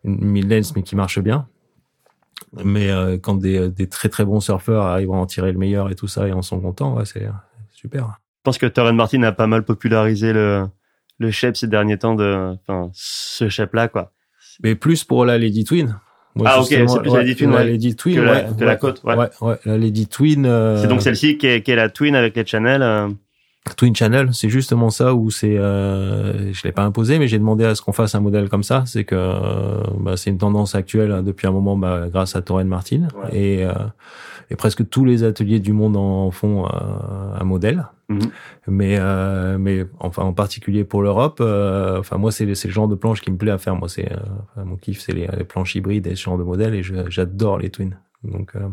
une 0.04 0.26
mid-lens 0.26 0.76
mais 0.76 0.84
qui 0.84 0.96
marche 0.96 1.20
bien. 1.20 1.48
Mais 2.64 2.90
euh, 2.90 3.18
quand 3.18 3.36
des, 3.36 3.70
des 3.70 3.88
très 3.88 4.10
très 4.10 4.26
bons 4.26 4.40
surfeurs 4.40 4.86
arrivent 4.86 5.12
à 5.12 5.16
en 5.16 5.26
tirer 5.26 5.52
le 5.52 5.58
meilleur 5.60 5.92
et 5.92 5.96
tout 5.96 6.08
ça 6.08 6.28
et 6.28 6.32
en 6.32 6.42
sont 6.42 6.60
contents, 6.60 6.96
ouais, 6.96 7.06
c'est 7.06 7.28
super. 7.74 8.20
Je 8.38 8.44
pense 8.44 8.58
que 8.58 8.66
Torren 8.66 8.96
Martin 8.96 9.22
a 9.24 9.32
pas 9.32 9.48
mal 9.48 9.66
popularisé 9.66 10.34
le, 10.34 10.66
le 11.20 11.32
shape 11.32 11.58
ces 11.58 11.68
derniers 11.68 11.98
temps 11.98 12.16
de, 12.16 12.56
enfin, 12.62 12.90
ce 12.94 13.50
shape-là, 13.50 13.90
quoi. 13.90 14.14
Mais 14.64 14.76
plus 14.76 15.04
pour 15.04 15.26
la 15.26 15.38
Lady 15.38 15.64
Twin. 15.64 16.00
Moi, 16.36 16.48
Ah, 16.50 16.60
ok, 16.62 16.68
c'est 16.70 16.84
plus 16.86 17.12
la 17.12 17.24
Lady 17.24 17.36
Twin, 17.36 17.50
la 17.52 17.56
ouais, 17.58 17.66
Lady 17.66 17.96
Twin, 17.96 18.16
que 18.16 18.22
la- 18.22 18.42
que 18.44 18.64
la 18.64 18.76
côte, 18.76 19.02
ouais. 19.04 19.16
ouais, 19.16 19.28
ouais, 19.42 19.56
la 19.66 19.78
Lady 19.78 20.08
Twin. 20.08 20.46
euh, 20.46 20.78
C'est 20.82 20.88
donc 20.88 21.02
celle-ci 21.02 21.38
qui 21.38 21.48
est, 21.48 21.62
qui 21.64 21.72
est 21.72 21.76
la 21.76 21.90
twin 21.90 22.16
avec 22.16 22.36
les 22.36 22.46
channels. 22.46 22.82
euh, 22.84 23.08
Twin 23.78 23.96
Channel, 23.96 24.30
c'est 24.34 24.50
justement 24.50 24.90
ça 24.90 25.14
où 25.14 25.30
c'est, 25.32 25.58
euh, 25.58 26.54
je 26.54 26.62
l'ai 26.64 26.72
pas 26.72 26.84
imposé, 26.84 27.20
mais 27.20 27.28
j'ai 27.28 27.38
demandé 27.38 27.66
à 27.66 27.76
ce 27.76 27.82
qu'on 27.82 27.92
fasse 27.92 28.16
un 28.16 28.20
modèle 28.20 28.48
comme 28.50 28.64
ça. 28.64 28.84
C'est 28.88 29.04
que 29.04 29.16
euh, 29.16 29.84
bah, 30.00 30.18
c'est 30.18 30.30
une 30.30 30.38
tendance 30.38 30.76
actuelle 30.76 31.12
hein, 31.12 31.22
depuis 31.24 31.46
un 31.46 31.52
moment, 31.52 31.76
bah, 31.76 32.06
grâce 32.12 32.36
à 32.36 32.42
Torren 32.42 32.68
Martin, 32.68 33.08
Ouais. 33.24 33.38
et, 33.38 33.66
euh, 33.66 33.74
et 34.50 34.56
presque 34.56 34.88
tous 34.90 35.04
les 35.06 35.24
ateliers 35.24 35.60
du 35.60 35.74
monde 35.74 35.98
en 35.98 36.32
font 36.32 36.66
euh, 36.66 36.70
un 37.40 37.44
modèle. 37.44 37.86
Mhm. 38.10 38.20
Mais 38.68 38.98
euh, 39.00 39.58
mais 39.60 39.86
enfin 40.00 40.24
en 40.24 40.34
particulier 40.34 40.84
pour 40.84 41.02
l'Europe, 41.04 41.38
euh, 41.42 42.00
enfin 42.00 42.18
moi 42.18 42.32
c'est 42.32 42.46
le 42.46 42.54
genre 42.56 42.88
de 42.88 42.96
planche 42.96 43.22
qui 43.22 43.32
me 43.32 43.38
plaît 43.38 43.52
à 43.52 43.58
faire. 43.60 43.76
Moi 43.76 43.88
c'est 43.88 44.12
euh, 44.12 44.64
mon 44.66 44.76
kiff, 44.78 45.00
c'est 45.00 45.14
les, 45.14 45.28
les 45.38 45.44
planches 45.44 45.76
hybrides 45.76 46.08
et 46.08 46.16
ce 46.16 46.24
genre 46.24 46.38
de 46.40 46.44
modèle, 46.44 46.74
et 46.74 46.82
j'adore 47.10 47.60
les 47.60 47.70
twins. 47.70 47.98
Donc 48.24 48.52
euh, 48.56 48.68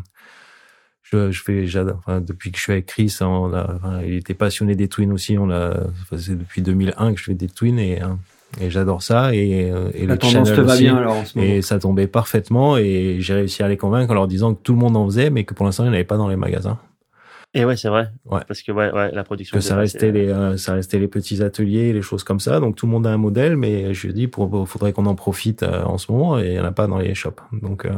je, 1.03 1.31
je 1.31 1.43
fais 1.43 1.67
j'adore 1.67 1.99
enfin, 1.99 2.21
depuis 2.21 2.51
que 2.51 2.57
je 2.59 2.63
suis 2.63 2.73
avec 2.73 2.87
Chris 2.87 3.15
on 3.21 3.53
a, 3.55 3.75
enfin, 3.77 4.01
il 4.05 4.15
était 4.15 4.35
passionné 4.35 4.75
des 4.75 4.89
twins 4.89 5.13
aussi 5.13 5.39
on 5.39 5.51
a 5.51 5.71
enfin, 6.03 6.17
c'est 6.19 6.37
depuis 6.37 6.63
2001 6.63 7.13
que 7.15 7.21
je 7.21 7.25
fais 7.25 7.35
des 7.35 7.47
twins 7.49 7.79
et 7.79 8.03
euh, 8.03 8.07
et 8.61 8.71
j'adore 8.71 9.03
ça 9.03 9.35
et, 9.35 9.71
euh, 9.71 9.91
et 9.95 10.07
La 10.07 10.17
tendance 10.17 10.49
te 10.53 10.61
va 10.61 10.73
aussi. 10.75 10.85
bien 10.85 10.97
alors 10.97 11.17
en 11.17 11.25
ce 11.25 11.39
moment. 11.39 11.51
et 11.53 11.63
ça 11.63 11.79
tombait 11.79 12.07
parfaitement 12.07 12.77
et 12.79 13.17
j'ai 13.21 13.35
réussi 13.35 13.63
à 13.63 13.69
les 13.69 13.77
convaincre 13.77 14.11
en 14.13 14.15
leur 14.15 14.27
disant 14.29 14.55
que 14.55 14.63
tout 14.63 14.73
le 14.73 14.79
monde 14.79 14.97
en 14.97 15.05
faisait 15.07 15.31
mais 15.31 15.45
que 15.45 15.53
pour 15.55 15.67
l'instant 15.67 15.83
il 15.85 15.87
n'y 15.89 15.91
en 15.91 15.95
avait 15.95 16.05
pas 16.05 16.17
dans 16.17 16.29
les 16.29 16.37
magasins 16.37 16.79
Et 17.59 17.65
ouais, 17.65 17.77
c'est 17.77 17.89
vrai. 17.89 18.11
Ouais. 18.27 18.41
Parce 18.47 18.61
que 18.63 18.71
ouais, 18.71 18.93
ouais, 18.93 19.11
la 19.13 19.25
production. 19.25 19.57
que 19.57 19.63
ça 19.63 19.77
restait 19.77 20.09
euh, 20.09 20.13
les 20.13 20.29
euh, 20.29 20.57
ça 20.57 20.75
restait 20.75 20.99
les 20.99 21.09
petits 21.09 21.43
ateliers 21.43 21.93
les 21.93 22.03
choses 22.03 22.23
comme 22.23 22.39
ça 22.41 22.61
donc 22.61 22.77
tout 22.77 22.85
le 22.87 22.93
monde 22.93 23.07
a 23.07 23.11
un 23.11 23.17
modèle 23.17 23.57
mais 23.57 23.95
je 23.95 24.09
dis 24.09 24.29
pour 24.29 24.51
pour- 24.51 24.69
faudrait 24.69 24.93
qu'on 24.93 25.07
en 25.07 25.15
profite 25.15 25.63
euh, 25.63 25.83
en 25.85 25.97
ce 25.99 26.13
moment 26.13 26.39
et 26.39 26.49
il 26.49 26.53
y 26.55 26.61
en 26.61 26.65
a 26.65 26.73
pas 26.73 26.87
dans 26.87 26.99
les 26.99 27.15
shops 27.15 27.41
donc 27.53 27.87
euh, 27.87 27.93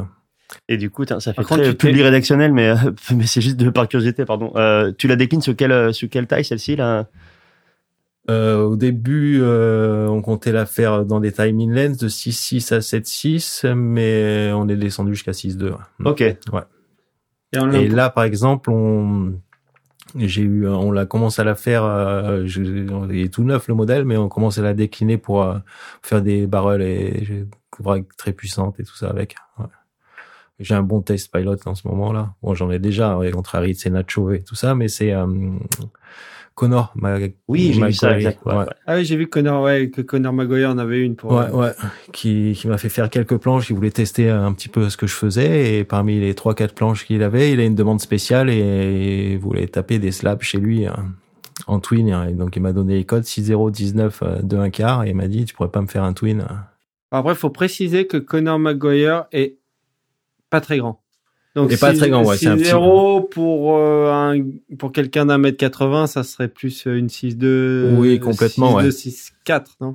Et 0.69 0.77
du 0.77 0.89
coup, 0.91 1.05
ça 1.07 1.19
fait 1.21 1.43
contre, 1.43 1.63
très 1.63 1.75
public 1.75 2.03
rédactionnel, 2.03 2.53
mais, 2.53 2.69
euh, 2.71 2.77
mais 3.17 3.27
c'est 3.27 3.41
juste 3.43 3.57
de 3.59 3.69
par 3.69 3.87
curiosité, 3.89 4.25
pardon. 4.25 4.53
Euh, 4.57 4.93
tu 4.97 5.07
la 5.09 5.17
déclines 5.17 5.43
sur 5.43 5.55
quelle, 5.57 5.93
sur 5.93 6.09
quelle 6.09 6.27
taille 6.27 6.45
celle-ci 6.45 6.77
là? 6.77 7.07
Euh, 8.31 8.63
au 8.63 8.77
début, 8.77 9.41
euh, 9.41 10.07
on 10.09 10.21
comptait 10.23 10.53
la 10.53 10.67
faire 10.67 11.05
dans 11.07 11.19
des 11.21 11.33
tailles 11.33 11.53
mid-lens 11.55 11.97
de 11.97 12.09
6.6 12.09 12.73
à 12.75 12.79
7.6, 12.81 13.67
mais 13.75 14.51
on 14.55 14.69
est 14.69 14.77
descendu 14.77 15.15
jusqu'à 15.15 15.33
6.2. 15.33 15.71
ouais. 15.71 15.77
Ok. 16.05 16.21
Et 16.23 16.37
on 17.59 17.65
l'a- 17.67 17.79
Et 17.81 17.89
là, 17.89 18.11
par 18.11 18.25
exemple, 18.25 18.71
on, 18.71 19.33
j'ai 20.17 20.43
eu, 20.43 20.67
on 20.69 20.91
l'a 20.91 21.07
commencé 21.07 21.41
à 21.43 21.45
la 21.45 21.55
faire, 21.55 21.85
euh, 21.85 22.43
je- 22.47 22.63
il 23.13 23.21
est 23.21 23.33
tout 23.33 23.45
neuf 23.45 23.69
le 23.69 23.75
modèle, 23.75 24.05
mais 24.05 24.17
on 24.17 24.29
commence 24.29 24.59
à 24.59 24.63
la 24.63 24.75
décliner 24.75 25.19
pour 25.19 25.43
euh, 25.43 25.59
faire 26.03 26.23
des 26.23 26.47
barrels 26.47 26.83
et 26.83 27.47
vrague 27.81 28.07
très 28.17 28.33
puissante 28.33 28.81
et 28.81 28.85
tout 28.85 28.97
ça 28.97 29.09
avec. 29.09 29.37
Ouais. 29.59 29.67
J'ai 30.61 30.75
un 30.75 30.83
bon 30.83 31.03
test 31.03 31.33
pilot 31.33 31.57
en 31.67 31.75
ce 31.75 31.87
moment 31.87 32.13
là. 32.13 32.35
Bon, 32.43 32.55
j'en 32.55 32.71
ai 32.71 32.79
déjà 32.81 33.17
ouais, 33.17 33.31
contre 33.31 33.55
Aritz 33.55 33.87
et 33.87 33.91
Nacho 33.91 34.33
et 34.33 34.43
tout 34.43 34.57
ça, 34.57 34.75
mais 34.75 34.89
c'est 34.89 35.13
euh, 35.13 35.27
Connor. 36.59 36.93
Ma- 36.97 37.19
Oui, 37.47 37.73
j'ai 37.73 37.87
vu 37.87 37.93
ça, 37.93 38.11
McGuire, 38.15 38.33
ouais, 38.47 38.55
ouais. 38.57 38.65
Ah 38.87 38.97
oui, 38.97 39.05
j'ai 39.05 39.17
vu 39.17 39.29
Connor, 39.29 39.63
ouais, 39.63 39.91
que 39.91 40.03
Connor 40.03 40.33
Maguire 40.33 40.71
en 40.71 40.79
avait 40.79 41.01
une 41.01 41.15
pour. 41.15 41.31
Ouais, 41.33 41.45
euh, 41.45 41.51
ouais, 41.57 41.71
qui, 42.13 42.53
qui 42.57 42.67
m'a 42.67 42.77
fait 42.79 42.89
faire 42.89 43.09
quelques 43.11 43.37
planches. 43.37 43.71
Il 43.71 43.77
voulait 43.77 43.93
tester 43.93 44.29
un 44.29 44.53
petit 44.53 44.69
peu 44.69 44.91
ce 44.91 44.97
que 44.97 45.07
je 45.07 45.15
faisais 45.15 45.79
et 45.79 45.85
parmi 45.85 46.19
les 46.19 46.35
trois 46.35 46.55
quatre 46.55 46.75
planches 46.75 47.07
qu'il 47.07 47.23
avait, 47.23 47.53
il 47.53 47.61
a 47.61 47.65
une 47.65 47.77
demande 47.77 48.01
spéciale 48.01 48.51
et 48.51 49.33
il 49.35 49.39
voulait 49.39 49.69
taper 49.69 49.99
des 50.01 50.11
slabs 50.11 50.43
chez 50.43 50.59
lui 50.59 50.87
euh, 50.87 50.91
en 51.69 51.79
twin. 51.79 52.09
Et 52.29 52.33
donc 52.33 52.57
il 52.57 52.63
m'a 52.63 52.73
donné 52.73 52.95
les 52.97 53.05
codes 53.05 53.25
6019 53.25 54.23
euh, 54.23 54.43
de 54.43 54.57
un 54.57 54.71
quart 54.71 55.05
et 55.05 55.11
il 55.11 55.15
m'a 55.17 55.29
dit 55.29 55.45
tu 55.45 55.55
pourrais 55.55 55.71
pas 55.71 55.81
me 55.81 55.87
faire 55.87 56.03
un 56.03 56.13
twin. 56.13 56.41
euh. 56.41 56.55
Après, 57.13 57.35
faut 57.35 57.51
préciser 57.51 58.07
que 58.07 58.17
Connor 58.19 58.59
Maguire 58.59 59.27
est 59.33 59.57
pas 60.51 60.61
très 60.61 60.79
grand. 60.79 61.01
Donc, 61.63 61.73
est 61.73 61.81
pas 61.81 61.93
très 61.93 62.09
grand, 62.11 62.25
ouais, 62.25 62.37
c'est 62.37 62.47
un 62.49 62.57
petit- 62.57 62.65
0 62.67 63.23
pour 63.23 63.77
euh, 63.79 64.11
un, 64.13 64.43
pour 64.79 64.93
quelqu'un 64.93 65.27
d'un 65.27 65.39
mètre 65.39 65.57
80, 65.59 66.07
ça 66.07 66.23
serait 66.23 66.49
plus 66.49 66.87
euh, 66.87 66.97
une 66.97 67.09
6-2. 67.09 67.95
Oui, 67.97 68.19
complètement, 68.21 68.75
ouais. 68.75 68.89
6-4, 68.89 69.63
non? 69.81 69.95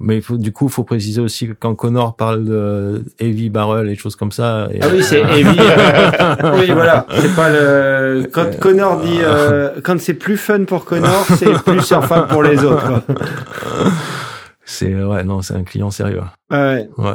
Mais 0.00 0.16
il 0.16 0.22
faut, 0.22 0.36
du 0.36 0.52
coup, 0.52 0.66
il 0.66 0.72
faut 0.72 0.82
préciser 0.82 1.20
aussi 1.20 1.46
que 1.46 1.52
quand 1.52 1.74
Connor 1.76 2.16
parle 2.16 2.44
de 2.44 3.04
heavy 3.20 3.48
barrel 3.48 3.88
et 3.88 3.94
choses 3.94 4.16
comme 4.16 4.32
ça. 4.32 4.68
et- 4.72 4.80
Ah 4.82 4.88
oui, 4.92 5.02
c'est 5.04 5.20
heavy. 5.22 5.56
euh, 5.58 6.56
oui, 6.58 6.72
voilà. 6.72 7.06
C'est 7.20 7.34
pas 7.36 7.48
le, 7.48 8.26
quand 8.32 8.58
Connor 8.58 9.00
dit, 9.00 9.18
euh, 9.22 9.70
quand 9.84 9.98
c'est 10.00 10.14
plus 10.14 10.36
fun 10.36 10.64
pour 10.64 10.84
Connor, 10.84 11.24
c'est 11.38 11.52
plus 11.62 11.80
surfable 11.80 12.26
pour 12.26 12.42
les 12.42 12.62
autres. 12.64 13.02
c'est 14.64 14.94
ouais, 14.94 15.24
non, 15.24 15.42
c'est 15.42 15.54
un 15.54 15.62
client 15.64 15.90
sérieux. 15.90 16.22
Ouais. 16.50 16.88
Ouais. 16.98 17.14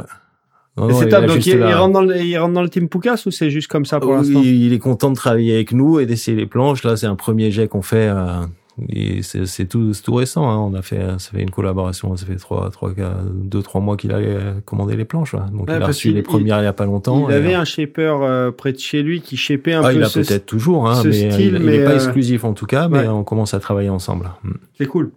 Non, 0.88 0.94
c'est 0.98 1.06
il 1.06 1.10
top. 1.10 1.26
Donc, 1.26 1.46
il, 1.46 1.64
rentre 1.64 1.92
dans 1.92 2.02
le, 2.02 2.16
il 2.16 2.38
rentre 2.38 2.54
dans 2.54 2.62
le 2.62 2.68
team 2.68 2.88
Poucas 2.88 3.22
ou 3.26 3.30
c'est 3.30 3.50
juste 3.50 3.68
comme 3.68 3.84
ça 3.84 4.00
pour 4.00 4.10
Oui, 4.10 4.16
l'instant? 4.16 4.40
il 4.42 4.72
est 4.72 4.78
content 4.78 5.10
de 5.10 5.16
travailler 5.16 5.54
avec 5.54 5.72
nous 5.72 6.00
et 6.00 6.06
d'essayer 6.06 6.36
les 6.36 6.46
planches. 6.46 6.82
Là, 6.84 6.96
c'est 6.96 7.06
un 7.06 7.16
premier 7.16 7.50
jet 7.50 7.68
qu'on 7.68 7.82
fait. 7.82 8.08
euh, 8.08 8.44
et 8.88 9.22
c'est 9.22 9.46
c'est 9.46 9.66
tout, 9.66 9.92
c'est 9.92 10.02
tout 10.02 10.14
récent. 10.14 10.48
Hein. 10.48 10.56
On 10.58 10.74
a 10.74 10.82
fait, 10.82 11.00
ça 11.18 11.30
fait 11.32 11.42
une 11.42 11.50
collaboration. 11.50 12.16
Ça 12.16 12.26
fait 12.26 12.36
trois, 12.36 12.70
trois, 12.70 12.92
deux, 13.32 13.62
trois 13.62 13.80
mois 13.80 13.96
qu'il 13.96 14.12
a 14.12 14.16
euh, 14.16 14.54
commandé 14.64 14.96
les 14.96 15.04
planches. 15.04 15.34
Là. 15.34 15.46
Donc 15.52 15.68
Ouais, 15.68 15.76
il 15.76 15.82
a 15.82 15.86
reçu 15.86 16.12
les 16.12 16.22
premières 16.22 16.60
il 16.60 16.64
y 16.64 16.66
a 16.66 16.72
pas 16.72 16.86
longtemps. 16.86 17.28
Il 17.28 17.34
avait 17.34 17.54
euh, 17.54 17.60
un 17.60 17.64
shaper 17.64 18.18
euh, 18.22 18.50
près 18.50 18.72
de 18.72 18.78
chez 18.78 19.02
lui 19.02 19.20
qui 19.20 19.36
shapait 19.36 19.74
un 19.74 19.82
ah, 19.84 19.90
peu 19.90 19.96
il 19.96 20.02
a 20.02 20.06
ce 20.08 20.20
peut-être 20.20 20.46
toujours, 20.46 20.88
hein, 20.88 20.94
ce 21.02 21.08
mais 21.08 21.30
style, 21.30 21.54
il, 21.54 21.54
il 21.56 21.62
mais, 21.62 21.76
est 21.76 21.84
pas 21.84 21.94
exclusif 21.94 22.44
en 22.44 22.54
tout 22.54 22.66
cas. 22.66 22.88
Mais 22.88 23.00
ouais. 23.00 23.08
on 23.08 23.24
commence 23.24 23.54
à 23.54 23.60
travailler 23.60 23.90
ensemble. 23.90 24.30
Mm. 24.42 24.50
C'est 24.78 24.86
cool. 24.86 25.10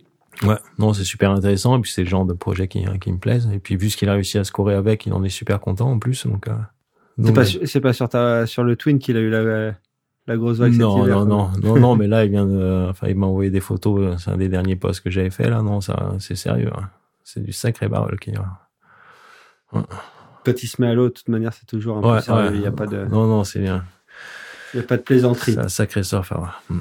Ouais, 0.44 0.58
non, 0.78 0.94
c'est 0.94 1.04
super 1.04 1.32
intéressant. 1.32 1.78
Et 1.78 1.82
puis 1.82 1.92
c'est 1.92 2.04
le 2.04 2.10
genre 2.10 2.26
de 2.26 2.34
projet 2.34 2.68
qui, 2.68 2.86
qui 3.00 3.12
me 3.12 3.18
plaise. 3.18 3.50
Et 3.54 3.60
puis 3.60 3.76
vu 3.78 3.90
ce 3.90 3.98
qu'il 3.98 4.10
a 4.10 4.14
réussi 4.14 4.38
à 4.38 4.44
scorer 4.44 4.76
avec, 4.76 5.06
il 5.06 5.14
en 5.14 5.24
est 5.24 5.30
super 5.30 5.60
content 5.60 5.90
en 5.92 6.00
plus. 6.00 6.26
Donc, 6.28 6.48
euh, 6.48 6.54
C'est 7.24 7.34
pas, 7.34 7.46
su- 7.46 7.66
c'est 7.68 7.82
pas 7.82 7.94
sur 7.94 8.10
ta, 8.10 8.46
sur 8.46 8.64
le 8.64 8.76
Twin 8.76 9.00
qu'il 9.00 9.16
a 9.18 9.20
eu 9.20 9.30
la, 9.30 9.74
la 10.28 10.38
grosse 10.38 10.58
vague 10.58 10.72
cet 10.74 10.82
non, 10.82 11.04
hiver, 11.06 11.26
non, 11.26 11.50
non, 11.50 11.52
non, 11.62 11.80
non, 11.80 11.96
mais 11.96 12.08
là, 12.14 12.26
il 12.26 12.32
vient 12.32 12.46
de, 12.46 12.88
enfin, 12.90 13.08
il 13.08 13.16
m'a 13.16 13.28
envoyé 13.28 13.50
des 13.52 13.60
photos. 13.60 14.00
euh, 14.02 14.18
C'est 14.18 14.32
un 14.32 14.38
des 14.38 14.50
derniers 14.50 14.76
posts 14.76 15.02
que 15.02 15.10
j'avais 15.10 15.30
fait, 15.30 15.50
là. 15.50 15.62
Non, 15.62 15.80
ça, 15.82 16.14
c'est 16.20 16.36
sérieux. 16.36 16.72
hein. 16.76 16.90
C'est 17.24 17.42
du 17.44 17.52
sacré 17.54 17.88
barrel 17.88 18.20
qui 18.20 18.32
Quand 19.72 20.62
il 20.64 20.68
se 20.68 20.82
met 20.82 20.88
à 20.88 20.94
l'eau, 20.94 21.06
de 21.08 21.14
toute 21.14 21.30
manière, 21.30 21.54
c'est 21.54 21.66
toujours 21.66 21.98
un 21.98 22.02
peu 22.02 22.20
sérieux. 22.22 22.50
ouais. 22.50 22.56
Il 22.56 22.60
n'y 22.62 22.68
a 22.68 22.72
pas 22.72 22.86
de, 22.88 23.06
Non, 23.06 23.28
non, 23.28 23.44
c'est 23.44 23.60
bien. 23.60 23.84
il 24.74 24.78
y 24.78 24.80
a 24.82 24.86
pas 24.86 24.98
de 24.98 25.02
plaisanterie. 25.04 25.54
C'est 25.54 25.60
un 25.60 25.70
sacré 25.70 26.04
surfeur. 26.04 26.62
Mm. 26.70 26.80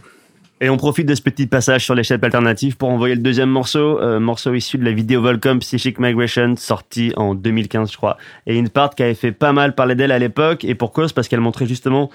Et 0.65 0.71
on 0.71 0.77
profite 0.77 1.09
de 1.09 1.15
ce 1.17 1.23
petit 1.23 1.49
passage 1.49 1.85
sur 1.85 1.97
l'échelle 1.97 2.21
alternative 2.23 2.77
pour 2.77 2.89
envoyer 2.89 3.17
le 3.17 3.21
deuxième 3.21 3.51
morceau, 3.51 4.01
euh, 4.01 4.21
morceau 4.21 4.55
issu 4.55 4.79
de 4.79 4.85
la 4.85 4.93
vidéo 4.93 5.21
Volcom 5.21 5.59
Psychic 5.59 5.99
Migration, 5.99 6.55
sorti 6.57 7.13
en 7.17 7.35
2015, 7.35 7.91
je 7.91 7.97
crois. 7.97 8.17
Et 8.47 8.57
une 8.57 8.69
part 8.69 8.95
qui 8.95 9.03
avait 9.03 9.15
fait 9.15 9.33
pas 9.33 9.53
mal 9.53 9.75
parler 9.75 9.97
d'elle 9.97 10.13
à 10.13 10.21
l'époque, 10.21 10.63
et 10.65 10.77
pour 10.77 10.93
cause, 10.93 11.13
parce 11.13 11.27
qu'elle 11.27 11.41
montrait 11.41 11.67
justement 11.67 12.11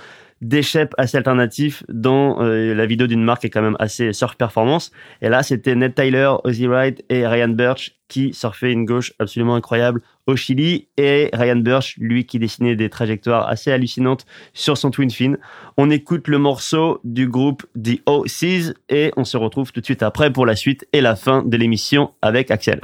shapes 0.62 0.94
assez 0.98 1.18
alternatifs 1.18 1.84
dans 1.90 2.42
euh, 2.42 2.74
la 2.74 2.86
vidéo 2.86 3.08
d'une 3.08 3.24
marque 3.24 3.46
est 3.46 3.50
quand 3.50 3.62
même 3.62 3.78
assez 3.80 4.14
surf 4.14 4.36
performance. 4.36 4.92
Et 5.22 5.30
là, 5.30 5.44
c'était 5.44 5.76
Ned 5.76 5.96
Tyler, 5.96 6.32
Ozzy 6.44 6.68
Wright 6.68 7.04
et 7.10 7.28
Ryan 7.28 7.50
Birch 7.50 7.94
qui 8.08 8.34
surfaient 8.34 8.72
une 8.72 8.86
gauche 8.86 9.14
absolument 9.20 9.56
incroyable 9.56 10.02
au 10.28 10.36
Chili 10.36 10.88
et 10.98 11.30
Ryan 11.34 11.58
Birch, 11.58 11.96
lui, 11.98 12.26
qui 12.26 12.40
dessinait 12.40 12.76
des 12.76 12.90
trajectoires 12.90 13.48
assez 13.48 13.72
hallucinantes 13.72 14.26
sur 14.54 14.78
son 14.78 14.92
twin 14.92 15.10
fin. 15.10 15.34
On 15.78 15.90
écoute 15.90 16.28
le 16.28 16.38
morceau 16.38 17.00
du 17.04 17.28
groupe 17.28 17.66
The 17.82 18.02
O-Seas 18.06 18.74
et 18.90 19.12
on 19.18 19.26
se 19.26 19.38
retrouve 19.38 19.72
tout 19.72 19.82
de 19.82 19.86
suite 19.86 20.04
après 20.04 20.32
pour 20.32 20.46
la 20.46 20.56
suite 20.56 20.88
et 20.94 21.02
la 21.02 21.16
fin 21.16 21.44
de 21.44 21.58
l'émission 21.58 22.12
avec 22.22 22.52
Axel. 22.52 22.80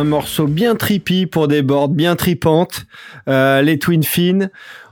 Un 0.00 0.04
morceau 0.04 0.46
bien 0.46 0.76
trippy 0.76 1.26
pour 1.26 1.46
des 1.46 1.60
boards 1.60 1.90
bien 1.90 2.16
tripantes, 2.16 2.86
euh, 3.28 3.60
les 3.60 3.78
Twin 3.78 4.02
Fin. 4.02 4.48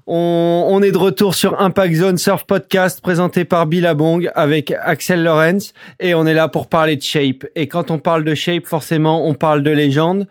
On, 0.06 0.66
on, 0.70 0.82
est 0.82 0.92
de 0.92 0.98
retour 0.98 1.34
sur 1.34 1.58
Impact 1.62 1.94
Zone 1.94 2.18
Surf 2.18 2.44
Podcast 2.44 3.00
présenté 3.00 3.46
par 3.46 3.66
Billabong 3.66 4.30
avec 4.34 4.70
Axel 4.82 5.24
Lorenz 5.24 5.72
et 5.98 6.14
on 6.14 6.26
est 6.26 6.34
là 6.34 6.48
pour 6.48 6.66
parler 6.68 6.96
de 6.96 7.02
shape. 7.02 7.46
Et 7.54 7.68
quand 7.68 7.90
on 7.90 7.98
parle 7.98 8.22
de 8.22 8.34
shape, 8.34 8.66
forcément, 8.66 9.26
on 9.26 9.32
parle 9.32 9.62
de 9.62 9.70
légende. 9.70 10.26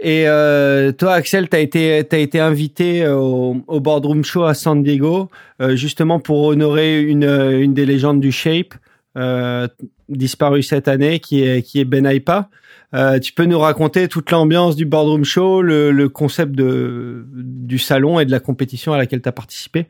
Et 0.00 0.26
euh, 0.26 0.90
toi, 0.92 1.12
Axel, 1.12 1.50
t'as 1.50 1.60
été 1.60 2.02
t'as 2.08 2.18
été 2.18 2.40
invité 2.40 3.06
au, 3.06 3.56
au, 3.66 3.80
Boardroom 3.80 4.24
Show 4.24 4.44
à 4.44 4.54
San 4.54 4.82
Diego, 4.82 5.28
euh, 5.60 5.76
justement 5.76 6.18
pour 6.18 6.44
honorer 6.44 7.02
une 7.02 7.24
une 7.24 7.74
des 7.74 7.84
légendes 7.84 8.20
du 8.20 8.32
shape 8.32 8.74
euh, 9.18 9.68
disparu 10.08 10.62
cette 10.62 10.88
année, 10.88 11.20
qui 11.20 11.42
est 11.42 11.62
qui 11.62 11.80
est 11.80 11.84
Ben 11.84 12.06
Aipa. 12.06 12.48
Euh, 12.94 13.18
tu 13.18 13.32
peux 13.32 13.44
nous 13.44 13.58
raconter 13.58 14.08
toute 14.08 14.30
l'ambiance 14.30 14.76
du 14.76 14.86
Boardroom 14.86 15.24
Show, 15.24 15.62
le, 15.62 15.90
le, 15.90 16.08
concept 16.08 16.52
de, 16.52 17.26
du 17.34 17.78
salon 17.78 18.20
et 18.20 18.24
de 18.24 18.30
la 18.30 18.40
compétition 18.40 18.92
à 18.92 18.98
laquelle 18.98 19.20
tu 19.20 19.28
as 19.28 19.32
participé? 19.32 19.88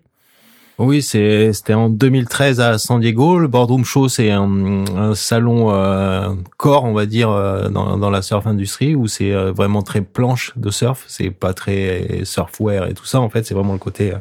Oui, 0.78 1.02
c'était 1.02 1.74
en 1.74 1.88
2013 1.88 2.60
à 2.60 2.78
San 2.78 3.00
Diego. 3.00 3.38
Le 3.38 3.46
Boardroom 3.46 3.84
Show, 3.84 4.08
c'est 4.08 4.32
un, 4.32 4.84
un, 4.96 5.14
salon 5.14 5.70
euh, 5.70 6.34
corps, 6.56 6.82
on 6.82 6.92
va 6.92 7.06
dire, 7.06 7.30
euh, 7.30 7.68
dans, 7.68 7.96
dans 7.96 8.10
la 8.10 8.22
surf 8.22 8.44
industrie, 8.48 8.96
où 8.96 9.06
c'est 9.06 9.32
euh, 9.32 9.52
vraiment 9.52 9.82
très 9.82 10.00
planche 10.00 10.52
de 10.56 10.70
surf. 10.70 11.04
C'est 11.06 11.30
pas 11.30 11.54
très 11.54 12.22
surfwear 12.24 12.88
et 12.88 12.94
tout 12.94 13.04
ça. 13.04 13.20
En 13.20 13.30
fait, 13.30 13.46
c'est 13.46 13.54
vraiment 13.54 13.72
le 13.72 13.78
côté 13.78 14.14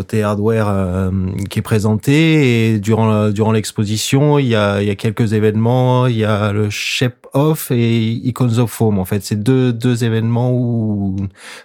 côté 0.00 0.22
hardware 0.22 0.68
euh, 0.68 1.10
qui 1.50 1.58
est 1.58 1.62
présenté. 1.62 2.72
Et 2.72 2.78
durant 2.78 3.28
durant 3.30 3.52
l'exposition 3.52 4.38
il 4.38 4.46
y 4.46 4.56
a 4.56 4.80
il 4.80 4.88
y 4.88 4.90
a 4.90 4.94
quelques 4.94 5.34
événements. 5.34 6.06
Il 6.06 6.16
y 6.16 6.24
a 6.24 6.52
le 6.52 6.70
Shape 6.70 7.26
Off 7.34 7.70
et 7.70 8.10
Icons 8.30 8.58
of 8.58 8.70
Foam 8.70 8.98
en 8.98 9.04
fait. 9.04 9.22
C'est 9.22 9.42
deux 9.42 9.72
deux 9.72 10.04
événements 10.04 10.52
où 10.52 11.16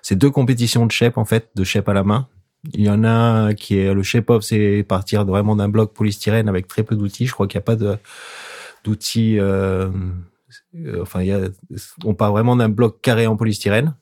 c'est 0.02 0.18
deux 0.18 0.32
compétitions 0.32 0.86
de 0.86 0.92
shape 0.92 1.18
en 1.18 1.26
fait 1.26 1.50
de 1.56 1.64
shape 1.64 1.88
à 1.88 1.94
la 1.94 2.04
main. 2.04 2.28
Il 2.74 2.84
y 2.84 2.90
en 2.90 3.04
a 3.06 3.54
qui 3.54 3.78
est 3.80 3.94
le 3.94 4.04
shape 4.04 4.30
off 4.30 4.44
c'est 4.44 4.84
partir 4.88 5.24
vraiment 5.26 5.56
d'un 5.56 5.70
bloc 5.70 5.94
polystyrène 5.94 6.50
avec 6.50 6.68
très 6.68 6.84
peu 6.84 6.96
d'outils. 6.96 7.28
Je 7.28 7.34
crois 7.34 7.48
qu'il 7.48 7.58
n'y 7.58 7.64
a 7.64 7.70
pas 7.72 7.78
de 7.78 7.98
d'outils 8.84 9.40
euh, 9.40 9.90
euh, 10.76 11.02
enfin 11.02 11.22
il 11.22 11.28
y 11.28 11.32
a 11.32 11.40
on 12.04 12.14
part 12.14 12.32
vraiment 12.32 12.56
d'un 12.58 12.70
bloc 12.70 13.00
carré 13.02 13.28
en 13.28 13.38
polystyrène 13.38 13.96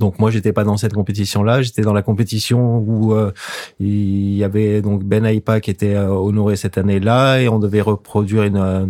donc 0.00 0.18
moi 0.18 0.32
j'étais 0.32 0.52
pas 0.52 0.64
dans 0.64 0.76
cette 0.76 0.94
compétition 0.94 1.44
là, 1.44 1.62
j'étais 1.62 1.82
dans 1.82 1.92
la 1.92 2.02
compétition 2.02 2.78
où 2.78 3.14
euh, 3.14 3.30
il 3.78 4.34
y 4.34 4.42
avait 4.42 4.82
donc 4.82 5.04
Ben 5.04 5.24
Aipa 5.24 5.60
qui 5.60 5.70
était 5.70 5.94
euh, 5.94 6.08
honoré 6.08 6.56
cette 6.56 6.76
année-là 6.76 7.38
et 7.38 7.48
on 7.48 7.60
devait 7.60 7.82
reproduire 7.82 8.42
une 8.42 8.56
euh, 8.56 8.86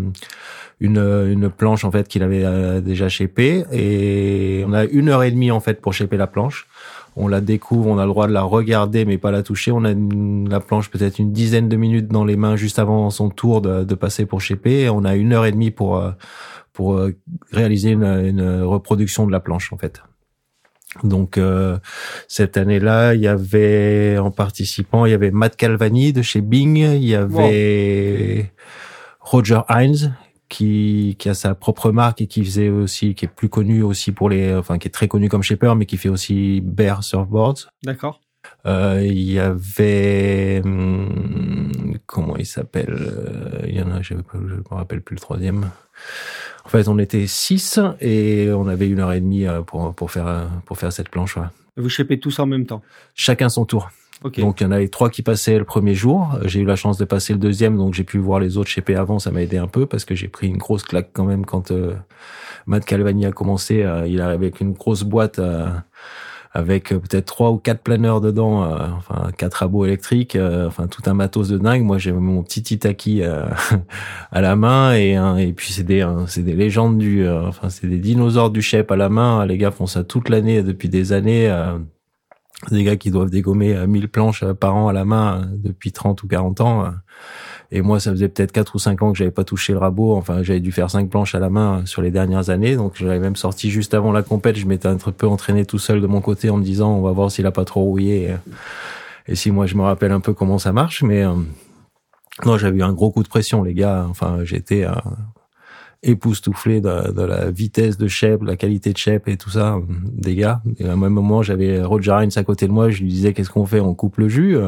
une, 0.80 0.98
une 0.98 1.50
planche 1.50 1.84
en 1.84 1.90
fait 1.90 2.08
qu'il 2.08 2.22
avait 2.22 2.82
déjà 2.82 3.08
shapé 3.08 3.64
et 3.72 4.62
on 4.66 4.74
a 4.74 4.84
une 4.84 5.08
heure 5.08 5.22
et 5.22 5.30
demie 5.30 5.50
en 5.50 5.60
fait 5.60 5.80
pour 5.80 5.94
shaper 5.94 6.18
la 6.18 6.26
planche. 6.26 6.66
On 7.16 7.28
la 7.28 7.40
découvre, 7.40 7.88
on 7.88 7.96
a 7.96 8.04
le 8.04 8.10
droit 8.10 8.26
de 8.26 8.32
la 8.34 8.42
regarder 8.42 9.06
mais 9.06 9.16
pas 9.16 9.30
la 9.30 9.42
toucher. 9.42 9.72
On 9.72 9.84
a 9.86 9.94
la 9.94 10.60
planche 10.60 10.90
peut-être 10.90 11.18
une 11.18 11.32
dizaine 11.32 11.70
de 11.70 11.76
minutes 11.76 12.08
dans 12.08 12.26
les 12.26 12.36
mains 12.36 12.56
juste 12.56 12.78
avant 12.78 13.08
son 13.08 13.30
tour 13.30 13.62
de, 13.62 13.84
de 13.84 13.94
passer 13.94 14.26
pour 14.26 14.42
shaper. 14.42 14.82
Et 14.82 14.90
on 14.90 15.04
a 15.06 15.16
une 15.16 15.32
heure 15.32 15.46
et 15.46 15.52
demie 15.52 15.70
pour 15.70 16.02
pour 16.74 17.00
réaliser 17.52 17.92
une, 17.92 18.04
une 18.04 18.62
reproduction 18.62 19.26
de 19.26 19.32
la 19.32 19.40
planche 19.40 19.72
en 19.72 19.78
fait. 19.78 20.02
Donc 21.04 21.38
euh, 21.38 21.78
cette 22.28 22.56
année-là, 22.56 23.14
il 23.14 23.20
y 23.20 23.28
avait 23.28 24.18
en 24.18 24.30
participant, 24.30 25.06
il 25.06 25.10
y 25.10 25.14
avait 25.14 25.30
Matt 25.30 25.56
Calvani 25.56 26.12
de 26.12 26.22
chez 26.22 26.40
Bing, 26.40 26.76
il 26.76 27.04
y 27.04 27.14
avait 27.14 28.52
Roger 29.20 29.60
Hines 29.68 30.14
qui 30.48 31.16
qui 31.18 31.28
a 31.28 31.34
sa 31.34 31.54
propre 31.54 31.90
marque 31.90 32.20
et 32.20 32.26
qui 32.26 32.44
faisait 32.44 32.68
aussi 32.68 33.14
qui 33.14 33.24
est 33.24 33.28
plus 33.28 33.48
connu 33.48 33.82
aussi 33.82 34.12
pour 34.12 34.30
les 34.30 34.54
enfin 34.54 34.78
qui 34.78 34.86
est 34.86 34.92
très 34.92 35.08
connu 35.08 35.28
comme 35.28 35.42
shaper 35.42 35.74
mais 35.74 35.86
qui 35.86 35.96
fait 35.96 36.08
aussi 36.08 36.60
Bear 36.60 37.02
surfboards. 37.02 37.68
D'accord. 37.82 38.20
Euh, 38.66 39.00
il 39.04 39.30
y 39.30 39.38
avait 39.38 40.60
hum, 40.64 41.98
comment 42.06 42.36
il 42.36 42.46
s'appelle 42.46 42.96
euh, 42.98 43.66
Il 43.68 43.76
y 43.76 43.82
en 43.82 43.90
a, 43.92 44.02
je, 44.02 44.14
me 44.14 44.22
rappelle 44.70 45.02
plus 45.02 45.14
le 45.14 45.20
troisième. 45.20 45.70
En 46.64 46.68
fait, 46.68 46.88
on 46.88 46.98
était 46.98 47.26
six 47.26 47.78
et 48.00 48.50
on 48.52 48.66
avait 48.66 48.88
une 48.88 49.00
heure 49.00 49.12
et 49.12 49.20
demie 49.20 49.46
euh, 49.46 49.62
pour 49.62 49.94
pour 49.94 50.10
faire 50.10 50.48
pour 50.64 50.78
faire 50.78 50.92
cette 50.92 51.10
planche. 51.10 51.38
Vous 51.76 51.88
chépez 51.88 52.18
tous 52.18 52.38
en 52.38 52.46
même 52.46 52.66
temps? 52.66 52.82
Chacun 53.14 53.48
son 53.48 53.66
tour. 53.66 53.90
Okay. 54.24 54.40
Donc 54.40 54.60
il 54.60 54.64
y 54.64 54.66
en 54.66 54.70
avait 54.70 54.88
trois 54.88 55.10
qui 55.10 55.22
passaient 55.22 55.58
le 55.58 55.64
premier 55.64 55.94
jour. 55.94 56.38
J'ai 56.44 56.60
eu 56.60 56.64
la 56.64 56.76
chance 56.76 56.96
de 56.96 57.04
passer 57.04 57.34
le 57.34 57.38
deuxième, 57.38 57.76
donc 57.76 57.94
j'ai 57.94 58.04
pu 58.04 58.18
voir 58.18 58.40
les 58.40 58.56
autres 58.56 58.70
chéper 58.70 58.94
avant. 58.94 59.18
Ça 59.18 59.30
m'a 59.30 59.42
aidé 59.42 59.58
un 59.58 59.66
peu 59.66 59.86
parce 59.86 60.04
que 60.04 60.14
j'ai 60.14 60.28
pris 60.28 60.48
une 60.48 60.56
grosse 60.56 60.82
claque 60.82 61.10
quand 61.12 61.24
même 61.24 61.44
quand 61.44 61.70
euh, 61.70 61.94
Matt 62.66 62.84
Calvani 62.86 63.26
a 63.26 63.32
commencé. 63.32 63.82
Euh, 63.82 64.06
il 64.06 64.20
arrivait 64.20 64.46
avec 64.46 64.60
une 64.60 64.72
grosse 64.72 65.02
boîte. 65.02 65.38
Euh, 65.38 65.68
avec 66.56 66.90
euh, 66.90 66.98
peut-être 66.98 67.26
trois 67.26 67.50
ou 67.50 67.58
quatre 67.58 67.82
planeurs 67.82 68.22
dedans, 68.22 68.64
euh, 68.64 68.86
enfin 68.96 69.30
quatre 69.36 69.56
rabots 69.56 69.84
électriques, 69.84 70.36
euh, 70.36 70.66
enfin 70.66 70.86
tout 70.86 71.02
un 71.04 71.12
matos 71.12 71.48
de 71.48 71.58
dingue. 71.58 71.82
Moi, 71.82 71.98
j'ai 71.98 72.12
mon 72.12 72.42
petit 72.42 72.74
Itaki 72.74 73.22
à 74.32 74.40
la 74.40 74.56
main 74.56 74.94
et 74.94 75.16
et 75.38 75.52
puis 75.52 75.72
c'est 75.72 75.82
des 75.82 76.06
c'est 76.26 76.42
des 76.42 76.54
légendes 76.54 76.98
du, 76.98 77.28
enfin 77.28 77.68
c'est 77.68 77.86
des 77.86 77.98
dinosaures 77.98 78.50
du 78.50 78.62
chef 78.62 78.90
à 78.90 78.96
la 78.96 79.08
main. 79.08 79.44
Les 79.44 79.58
gars 79.58 79.70
font 79.70 79.86
ça 79.86 80.02
toute 80.02 80.30
l'année 80.30 80.62
depuis 80.62 80.88
des 80.88 81.12
années. 81.12 81.54
des 82.70 82.84
gars 82.84 82.96
qui 82.96 83.10
doivent 83.10 83.30
dégommer 83.30 83.86
1000 83.86 84.08
planches 84.08 84.44
par 84.54 84.74
an 84.76 84.88
à 84.88 84.92
la 84.92 85.04
main 85.04 85.46
depuis 85.52 85.92
30 85.92 86.22
ou 86.22 86.28
40 86.28 86.60
ans. 86.62 86.84
Et 87.72 87.82
moi, 87.82 87.98
ça 87.98 88.12
faisait 88.12 88.28
peut-être 88.28 88.52
quatre 88.52 88.76
ou 88.76 88.78
cinq 88.78 89.02
ans 89.02 89.12
que 89.12 89.18
j'avais 89.18 89.30
pas 89.30 89.44
touché 89.44 89.72
le 89.72 89.78
rabot. 89.78 90.14
Enfin, 90.14 90.42
j'avais 90.42 90.60
dû 90.60 90.70
faire 90.70 90.90
cinq 90.90 91.10
planches 91.10 91.34
à 91.34 91.40
la 91.40 91.50
main 91.50 91.84
sur 91.84 92.00
les 92.00 92.10
dernières 92.10 92.50
années. 92.50 92.76
Donc, 92.76 92.94
j'avais 92.96 93.18
même 93.18 93.36
sorti 93.36 93.70
juste 93.70 93.94
avant 93.94 94.12
la 94.12 94.22
compète. 94.22 94.56
Je 94.56 94.66
m'étais 94.66 94.88
un 94.88 94.96
peu 94.96 95.26
entraîné 95.26 95.64
tout 95.64 95.78
seul 95.78 96.00
de 96.00 96.06
mon 96.06 96.20
côté 96.20 96.48
en 96.50 96.58
me 96.58 96.64
disant, 96.64 96.92
on 96.92 97.02
va 97.02 97.10
voir 97.10 97.30
s'il 97.30 97.46
a 97.46 97.50
pas 97.50 97.64
trop 97.64 97.82
rouillé. 97.82 98.34
Et, 99.26 99.34
si 99.34 99.50
moi, 99.50 99.66
je 99.66 99.74
me 99.74 99.82
rappelle 99.82 100.12
un 100.12 100.20
peu 100.20 100.32
comment 100.32 100.58
ça 100.58 100.72
marche. 100.72 101.02
Mais 101.02 101.24
euh, 101.24 101.32
non, 102.44 102.56
j'avais 102.56 102.78
eu 102.78 102.82
un 102.82 102.92
gros 102.92 103.10
coup 103.10 103.24
de 103.24 103.28
pression, 103.28 103.64
les 103.64 103.74
gars. 103.74 104.06
Enfin, 104.08 104.38
j'étais 104.44 104.84
euh, 104.84 104.92
époustouflé 106.04 106.80
de, 106.80 107.10
de, 107.10 107.22
la 107.22 107.50
vitesse 107.50 107.98
de 107.98 108.06
Shep, 108.06 108.44
la 108.44 108.54
qualité 108.54 108.92
de 108.92 108.98
Shep 108.98 109.26
et 109.26 109.36
tout 109.36 109.50
ça 109.50 109.76
des 110.12 110.36
gars. 110.36 110.62
Et 110.78 110.86
à 110.86 110.92
un 110.92 110.96
même 110.96 111.12
moment, 111.12 111.42
j'avais 111.42 111.82
Roger 111.82 112.16
Hines 112.22 112.30
à 112.36 112.44
côté 112.44 112.68
de 112.68 112.72
moi. 112.72 112.90
Je 112.90 113.02
lui 113.02 113.08
disais, 113.08 113.32
qu'est-ce 113.32 113.50
qu'on 113.50 113.66
fait? 113.66 113.80
On 113.80 113.94
coupe 113.94 114.18
le 114.18 114.28
jus 114.28 114.56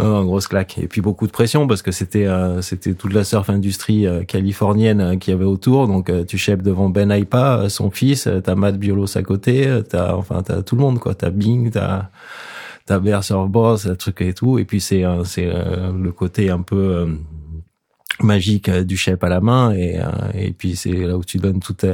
Oh, 0.00 0.22
grosse 0.24 0.46
claque. 0.46 0.78
Et 0.78 0.86
puis 0.86 1.00
beaucoup 1.00 1.26
de 1.26 1.32
pression 1.32 1.66
parce 1.66 1.82
que 1.82 1.90
c'était 1.90 2.26
euh, 2.26 2.62
c'était 2.62 2.94
toute 2.94 3.12
la 3.12 3.24
surf 3.24 3.50
industrie 3.50 4.06
euh, 4.06 4.22
californienne 4.22 5.00
euh, 5.00 5.16
qui 5.16 5.32
avait 5.32 5.44
autour. 5.44 5.88
Donc 5.88 6.12
tu 6.26 6.38
chèpes 6.38 6.62
devant 6.62 6.88
Ben 6.88 7.10
Aipa, 7.10 7.68
son 7.68 7.90
fils, 7.90 8.28
t'as 8.44 8.54
Matt 8.54 8.78
Biolos 8.78 9.18
à 9.18 9.22
côté, 9.22 9.68
t'as 9.88 10.14
enfin 10.14 10.42
t'as 10.42 10.62
tout 10.62 10.76
le 10.76 10.82
monde 10.82 11.00
quoi. 11.00 11.14
T'as 11.16 11.30
Bing, 11.30 11.70
t'as 11.70 12.10
t'as 12.86 13.00
Bear 13.00 13.24
Surfboard, 13.24 13.80
le 13.86 13.96
truc 13.96 14.20
et 14.20 14.32
tout. 14.34 14.60
Et 14.60 14.64
puis 14.64 14.80
c'est 14.80 15.04
c'est 15.24 15.46
le 15.46 16.12
côté 16.12 16.50
un 16.50 16.62
peu 16.62 17.18
magique 18.20 18.70
du 18.70 18.96
chef 18.96 19.22
à 19.24 19.28
la 19.28 19.40
main 19.40 19.74
et 19.74 19.98
et 20.34 20.52
puis 20.52 20.76
c'est 20.76 20.92
là 20.92 21.16
où 21.16 21.24
tu 21.24 21.38
donnes 21.38 21.60
toute 21.60 21.84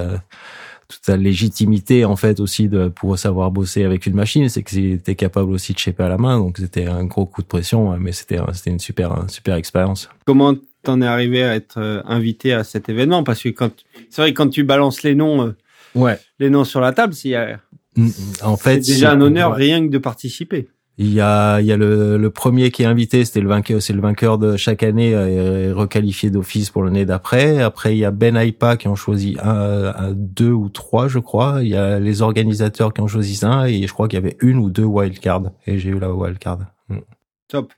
toute 0.94 1.08
la 1.08 1.16
légitimité 1.16 2.04
en 2.04 2.16
fait 2.16 2.40
aussi 2.40 2.68
de 2.68 2.88
pouvoir 2.88 3.18
savoir 3.18 3.50
bosser 3.50 3.84
avec 3.84 4.06
une 4.06 4.14
machine, 4.14 4.48
c'est 4.48 4.62
que 4.62 4.70
c'était 4.70 5.14
capable 5.14 5.52
aussi 5.52 5.72
de 5.72 5.78
shaper 5.78 6.04
à 6.04 6.08
la 6.08 6.18
main, 6.18 6.38
donc 6.38 6.58
c'était 6.58 6.86
un 6.86 7.04
gros 7.04 7.26
coup 7.26 7.42
de 7.42 7.46
pression, 7.46 7.96
mais 7.98 8.12
c'était 8.12 8.38
c'était 8.52 8.70
une 8.70 8.78
super 8.78 9.24
super 9.28 9.56
expérience. 9.56 10.08
Comment 10.24 10.54
t'en 10.82 11.00
es 11.00 11.06
arrivé 11.06 11.42
à 11.42 11.54
être 11.54 11.78
euh, 11.78 12.02
invité 12.06 12.52
à 12.52 12.62
cet 12.64 12.88
événement? 12.88 13.24
Parce 13.24 13.42
que 13.42 13.48
quand 13.48 13.70
c'est 14.10 14.22
vrai 14.22 14.32
quand 14.32 14.48
tu 14.48 14.64
balances 14.64 15.02
les 15.02 15.14
noms, 15.14 15.46
euh, 15.46 15.56
ouais, 15.94 16.18
les 16.38 16.50
noms 16.50 16.64
sur 16.64 16.80
la 16.80 16.92
table, 16.92 17.14
c'est 17.14 17.34
en 18.42 18.56
fait 18.56 18.78
déjà 18.78 19.12
un 19.12 19.20
honneur 19.20 19.54
rien 19.54 19.84
que 19.84 19.90
de 19.90 19.98
participer. 19.98 20.68
Il 20.96 21.12
y 21.12 21.20
a, 21.20 21.60
il 21.60 21.66
y 21.66 21.72
a 21.72 21.76
le, 21.76 22.16
le 22.16 22.30
premier 22.30 22.70
qui 22.70 22.84
est 22.84 22.86
invité, 22.86 23.24
c'était 23.24 23.40
le 23.40 23.48
vainqueur, 23.48 23.82
c'est 23.82 23.92
le 23.92 24.00
vainqueur 24.00 24.38
de 24.38 24.56
chaque 24.56 24.84
année, 24.84 25.12
euh, 25.12 25.72
requalifié 25.74 26.30
d'office 26.30 26.70
pour 26.70 26.84
l'année 26.84 27.04
d'après. 27.04 27.60
Après, 27.60 27.96
il 27.96 27.98
y 27.98 28.04
a 28.04 28.12
Ben 28.12 28.36
Aipa 28.36 28.76
qui 28.76 28.86
ont 28.86 28.94
choisi 28.94 29.36
un, 29.42 29.92
un, 29.96 30.12
deux 30.12 30.52
ou 30.52 30.68
trois, 30.68 31.08
je 31.08 31.18
crois. 31.18 31.58
Il 31.62 31.68
y 31.68 31.76
a 31.76 31.98
les 31.98 32.22
organisateurs 32.22 32.92
qui 32.94 33.00
ont 33.00 33.08
choisi 33.08 33.44
un, 33.44 33.64
et 33.64 33.86
je 33.86 33.92
crois 33.92 34.06
qu'il 34.06 34.20
y 34.20 34.22
avait 34.22 34.36
une 34.40 34.58
ou 34.58 34.70
deux 34.70 34.84
wildcards. 34.84 35.50
Et 35.66 35.78
j'ai 35.78 35.90
eu 35.90 35.98
la 35.98 36.12
wildcard. 36.12 36.60
Mm. 36.88 36.98
Top. 37.48 37.72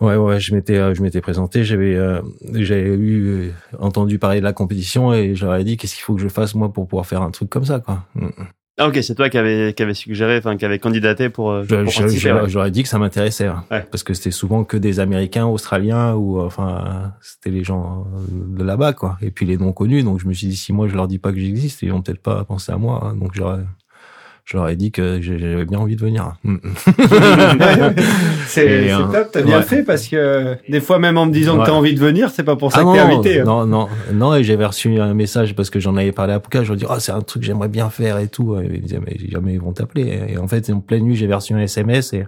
Ouais, 0.00 0.14
ouais, 0.14 0.38
je 0.38 0.54
m'étais, 0.54 0.76
euh, 0.76 0.94
je 0.94 1.02
m'étais 1.02 1.20
présenté, 1.20 1.64
j'avais, 1.64 1.96
euh, 1.96 2.22
j'avais 2.54 2.82
eu 2.82 3.26
euh, 3.26 3.52
entendu 3.80 4.20
parler 4.20 4.38
de 4.38 4.44
la 4.44 4.52
compétition 4.52 5.12
et 5.12 5.34
j'aurais 5.34 5.64
dit 5.64 5.76
qu'est-ce 5.76 5.96
qu'il 5.96 6.04
faut 6.04 6.14
que 6.14 6.20
je 6.22 6.28
fasse 6.28 6.54
moi 6.54 6.72
pour 6.72 6.86
pouvoir 6.86 7.04
faire 7.04 7.20
un 7.20 7.32
truc 7.32 7.50
comme 7.50 7.64
ça, 7.64 7.80
quoi. 7.80 8.04
Ah 8.78 8.88
ok, 8.88 8.98
c'est 9.02 9.14
toi 9.16 9.28
qui 9.28 9.36
avait 9.36 9.74
qui 9.74 9.82
avait 9.82 9.94
suggéré, 9.94 10.38
enfin 10.38 10.56
qui 10.56 10.64
avait 10.64 10.78
candidaté 10.78 11.28
pour. 11.28 11.50
Euh, 11.50 11.64
pour 11.64 11.90
J'aurais 12.48 12.70
dit 12.70 12.82
que 12.84 12.88
ça 12.88 12.98
m'intéressait, 12.98 13.48
ouais. 13.48 13.84
parce 13.90 14.04
que 14.04 14.14
c'était 14.14 14.30
souvent 14.30 14.62
que 14.62 14.76
des 14.76 15.00
Américains, 15.00 15.46
Australiens 15.46 16.14
ou 16.14 16.40
enfin 16.40 17.12
c'était 17.20 17.50
les 17.50 17.64
gens 17.64 18.06
de 18.30 18.62
là-bas 18.62 18.92
quoi. 18.92 19.18
Et 19.20 19.30
puis 19.30 19.46
les 19.46 19.56
non 19.56 19.72
connus, 19.72 20.04
donc 20.04 20.20
je 20.20 20.28
me 20.28 20.32
suis 20.32 20.46
dit 20.46 20.56
si 20.56 20.72
moi 20.72 20.86
je 20.86 20.94
leur 20.94 21.08
dis 21.08 21.18
pas 21.18 21.32
que 21.32 21.40
j'existe, 21.40 21.82
ils 21.82 21.90
vont 21.90 22.02
peut-être 22.02 22.22
pas 22.22 22.44
penser 22.44 22.70
à 22.70 22.76
moi, 22.76 23.02
hein. 23.04 23.14
donc 23.16 23.32
j'aurais 23.34 23.64
je 24.48 24.56
leur 24.56 24.66
ai 24.70 24.76
dit 24.76 24.90
que 24.90 25.20
j'avais 25.20 25.66
bien 25.66 25.78
envie 25.78 25.94
de 25.94 26.00
venir. 26.00 26.32
Mm. 26.42 26.56
c'est 28.46 28.90
euh, 28.90 29.04
top, 29.12 29.28
t'as 29.30 29.42
bien 29.42 29.60
fait 29.60 29.82
parce 29.82 30.08
que 30.08 30.56
des 30.70 30.80
fois 30.80 30.98
même 30.98 31.18
en 31.18 31.26
me 31.26 31.32
disant 31.32 31.58
que 31.58 31.66
t'as 31.66 31.72
envie 31.72 31.94
de 31.94 32.00
venir, 32.00 32.30
c'est 32.30 32.44
pas 32.44 32.56
pour 32.56 32.72
ça 32.72 32.78
ah 32.80 32.84
que 32.84 32.92
t'es 32.94 32.98
invité. 32.98 33.40
Hein. 33.40 33.44
Non, 33.44 33.66
non, 33.66 33.88
non, 34.14 34.34
et 34.34 34.42
j'avais 34.42 34.64
reçu 34.64 34.98
un 34.98 35.12
message 35.12 35.54
parce 35.54 35.68
que 35.68 35.80
j'en 35.80 35.96
avais 35.98 36.12
parlé 36.12 36.32
à 36.32 36.40
Pouka, 36.40 36.64
je 36.64 36.72
leur 36.72 36.92
oh, 36.92 36.98
c'est 36.98 37.12
un 37.12 37.20
truc 37.20 37.42
que 37.42 37.46
j'aimerais 37.46 37.68
bien 37.68 37.90
faire 37.90 38.16
et 38.16 38.28
tout. 38.28 38.58
Et 38.58 38.70
ils 38.72 38.80
disaient, 38.80 39.00
mais 39.04 39.18
jamais 39.30 39.52
ils 39.52 39.60
vont 39.60 39.72
t'appeler. 39.72 40.18
Et 40.28 40.38
en 40.38 40.48
fait, 40.48 40.70
en 40.70 40.80
pleine 40.80 41.02
nuit, 41.02 41.14
j'ai 41.14 41.30
reçu 41.30 41.52
un 41.52 41.60
SMS 41.60 42.14
et 42.14 42.24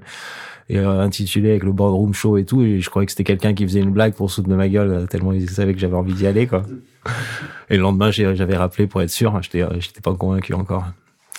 et 0.69 0.79
euh, 0.79 1.01
intitulé 1.01 1.51
avec 1.51 1.65
le 1.65 1.73
boardroom 1.73 2.15
show 2.15 2.37
et 2.37 2.45
tout 2.45 2.63
et 2.63 2.81
je 2.81 2.91
croyais 2.91 3.05
que 3.05 3.11
c'était 3.11 3.25
quelqu'un 3.25 3.55
qui 3.55 3.65
faisait 3.65 3.81
une 3.81 3.91
blague 3.91 4.15
pour 4.15 4.31
soutenir 4.31 4.57
ma 4.57 4.69
gueule 4.69 4.93
euh, 4.93 5.07
tellement 5.07 5.33
ils 5.33 5.51
savaient 5.51 5.75
que 5.75 5.81
j'avais 5.81 5.97
envie 5.97 6.13
d'y 6.13 6.29
aller 6.29 6.47
quoi 6.47 6.63
et 7.71 7.77
le 7.77 7.83
lendemain 7.83 8.13
j'avais 8.13 8.57
rappelé 8.57 8.87
pour 8.87 9.03
être 9.03 9.11
sûr 9.11 9.37
j'étais 9.43 9.65
j'étais 9.81 10.01
pas 10.01 10.15
convaincu 10.15 10.55
encore 10.55 10.85